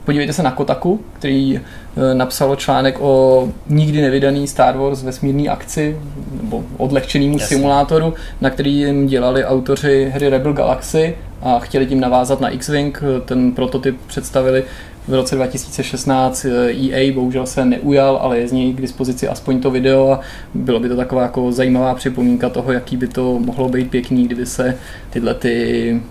podívejte 0.05 0.33
se 0.33 0.43
na 0.43 0.51
Kotaku, 0.51 1.01
který 1.13 1.57
eh, 1.57 2.13
napsalo 2.13 2.55
článek 2.55 2.97
o 2.99 3.47
nikdy 3.67 4.01
nevydaný 4.01 4.47
Star 4.47 4.77
Wars 4.77 5.03
vesmírný 5.03 5.49
akci, 5.49 5.97
nebo 6.41 6.63
odlehčenému 6.77 7.39
simulátoru, 7.39 8.13
na 8.41 8.49
který 8.49 8.77
jim 8.77 9.07
dělali 9.07 9.45
autoři 9.45 10.11
hry 10.13 10.29
Rebel 10.29 10.53
Galaxy 10.53 11.15
a 11.43 11.59
chtěli 11.59 11.85
tím 11.85 11.99
navázat 11.99 12.41
na 12.41 12.49
X-Wing. 12.49 13.03
Ten 13.25 13.51
prototyp 13.51 13.97
představili 14.07 14.63
v 15.07 15.13
roce 15.13 15.35
2016 15.35 16.45
EA 16.91 17.13
bohužel 17.13 17.45
se 17.45 17.65
neujal, 17.65 18.19
ale 18.21 18.39
je 18.39 18.47
z 18.47 18.51
něj 18.51 18.73
k 18.73 18.81
dispozici 18.81 19.27
aspoň 19.27 19.61
to 19.61 19.71
video 19.71 20.11
a 20.11 20.19
bylo 20.53 20.79
by 20.79 20.89
to 20.89 20.95
taková 20.95 21.21
jako 21.21 21.51
zajímavá 21.51 21.95
připomínka 21.95 22.49
toho, 22.49 22.71
jaký 22.71 22.97
by 22.97 23.07
to 23.07 23.39
mohlo 23.39 23.69
být 23.69 23.89
pěkný, 23.89 24.25
kdyby 24.25 24.45
se 24.45 24.77
tyhle 25.09 25.33
ty 25.33 26.01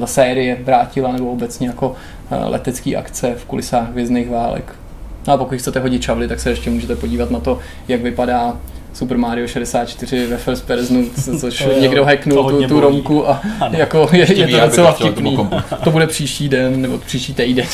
ta 0.00 0.06
série 0.06 0.56
vrátila 0.64 1.12
nebo 1.12 1.30
obecně 1.30 1.66
jako 1.66 1.94
eh, 2.30 2.36
letecký 2.44 2.96
akce 2.96 3.34
v 3.34 3.44
kulisách 3.44 3.90
vězných 3.90 4.30
válek. 4.30 4.74
No 5.26 5.32
a 5.32 5.36
pokud 5.36 5.58
chcete 5.58 5.80
hodit 5.80 6.02
čavly, 6.02 6.28
tak 6.28 6.40
se 6.40 6.50
ještě 6.50 6.70
můžete 6.70 6.96
podívat 6.96 7.30
na 7.30 7.40
to, 7.40 7.58
jak 7.88 8.02
vypadá 8.02 8.56
Super 8.96 9.18
Mario 9.18 9.48
64 9.48 10.26
ve 10.26 10.36
first 10.36 10.66
personu, 10.66 11.04
což 11.40 11.62
to 11.62 11.80
někdo 11.80 12.04
hacknul 12.04 12.50
tu, 12.50 12.68
tu 12.68 12.80
romku 12.80 13.30
a 13.30 13.40
ano. 13.60 13.74
jako 13.78 14.08
je, 14.12 14.38
je 14.38 14.48
to 14.48 14.66
docela 14.66 14.92
vtipný. 14.92 15.38
To 15.84 15.90
bude 15.90 16.06
příští 16.06 16.48
den 16.48 16.82
nebo 16.82 16.98
příští 16.98 17.34
týden. 17.34 17.66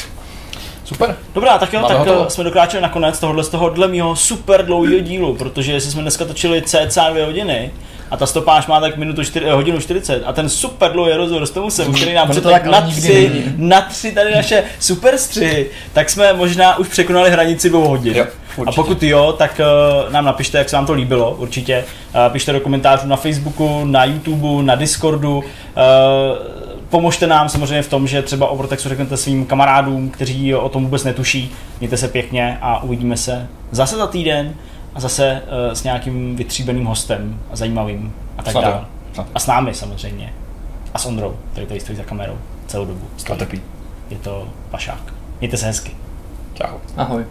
Super. 0.85 1.17
Dobrá, 1.35 1.59
tak 1.59 1.73
jo, 1.73 1.81
Máme 1.81 1.95
tak 1.95 2.07
hotovo. 2.07 2.31
jsme 2.31 2.45
dokráčeli 2.45 2.83
nakonec 2.83 3.19
tohohle 3.21 3.45
z 3.45 3.49
tohohle 3.49 3.89
mého 3.89 4.17
super 4.17 4.65
dlouhého 4.67 5.01
dílu, 5.01 5.35
protože 5.35 5.73
jestli 5.73 5.91
jsme 5.91 6.03
dneska 6.03 6.25
točili 6.25 6.63
cca 6.63 7.11
dvě 7.11 7.25
hodiny, 7.25 7.71
a 8.13 8.17
ta 8.17 8.27
stopáž 8.27 8.67
má 8.67 8.81
tak 8.81 8.97
minutu 8.97 9.25
čtyři, 9.25 9.47
eh, 9.47 9.53
hodinu 9.53 9.81
40 9.81 10.23
a 10.27 10.33
ten 10.33 10.49
super 10.49 10.93
dlouhý 10.93 11.13
rozhovor 11.13 11.47
s 11.47 11.51
Tomusem, 11.51 11.95
který 11.95 12.15
nám 12.15 12.29
přetek 12.29 12.65
na 12.65 12.81
tři, 12.81 13.45
na 13.57 13.81
tři 13.81 14.13
tady 14.13 14.35
naše 14.35 14.65
super 14.81 15.19
střihy, 15.19 15.67
tak 15.93 16.11
jsme 16.11 16.33
možná 16.33 16.79
už 16.79 16.89
překonali 16.89 17.31
hranici 17.31 17.69
dvou 17.69 17.89
hodin. 17.89 18.17
Jo. 18.17 18.27
Určitě. 18.57 18.71
A 18.71 18.73
pokud 18.73 19.03
jo, 19.03 19.35
tak 19.39 19.61
uh, 20.07 20.13
nám 20.13 20.25
napište, 20.25 20.59
jak 20.59 20.69
se 20.69 20.77
vám 20.77 20.87
to 20.87 20.93
líbilo, 20.93 21.37
určitě. 21.39 21.85
Uh, 22.15 22.33
pište 22.33 22.53
do 22.53 22.61
komentářů 22.61 23.09
na 23.09 23.17
Facebooku, 23.17 23.85
na 23.85 24.05
YouTube, 24.05 24.63
na 24.63 24.75
Discordu. 24.75 25.39
Uh, 25.39 25.45
pomožte 26.89 27.27
nám 27.27 27.49
samozřejmě 27.49 27.83
v 27.83 27.89
tom, 27.89 28.07
že 28.07 28.23
třeba 28.23 28.47
o 28.47 28.57
Vortexu 28.57 28.89
řeknete 28.89 29.17
svým 29.17 29.47
kamarádům, 29.47 30.11
kteří 30.11 30.55
o 30.55 30.69
tom 30.69 30.85
vůbec 30.85 31.05
netuší. 31.05 31.53
Mějte 31.81 31.97
se 31.97 32.09
pěkně 32.09 32.59
a 32.61 32.83
uvidíme 32.83 33.17
se 33.17 33.49
zase 33.71 33.97
za 33.97 34.07
týden 34.07 34.55
a 34.95 35.01
zase 35.01 35.43
uh, 35.43 35.75
s 35.75 35.83
nějakým 35.83 36.37
vytříbeným 36.37 36.85
hostem 36.85 37.41
a 37.53 37.57
zajímavým 37.57 38.15
a 38.39 38.43
tak 38.43 38.55
dále. 38.55 38.85
A 39.35 39.39
s 39.39 39.47
námi 39.47 39.75
samozřejmě. 39.75 40.33
A 40.95 40.99
s 40.99 41.07
Ondrou, 41.07 41.37
který 41.53 41.67
tady 41.67 41.81
stojí 41.81 41.99
za 41.99 42.05
kamerou 42.05 42.39
celou 42.67 42.85
dobu. 42.85 43.01
Sklatepí. 43.17 43.61
Je 44.11 44.19
to 44.19 44.49
pašák. 44.71 45.15
Mějte 45.41 45.57
se 45.57 45.67
hezky. 45.67 45.97
Čau. 46.55 46.79
Ahoj. 46.97 47.25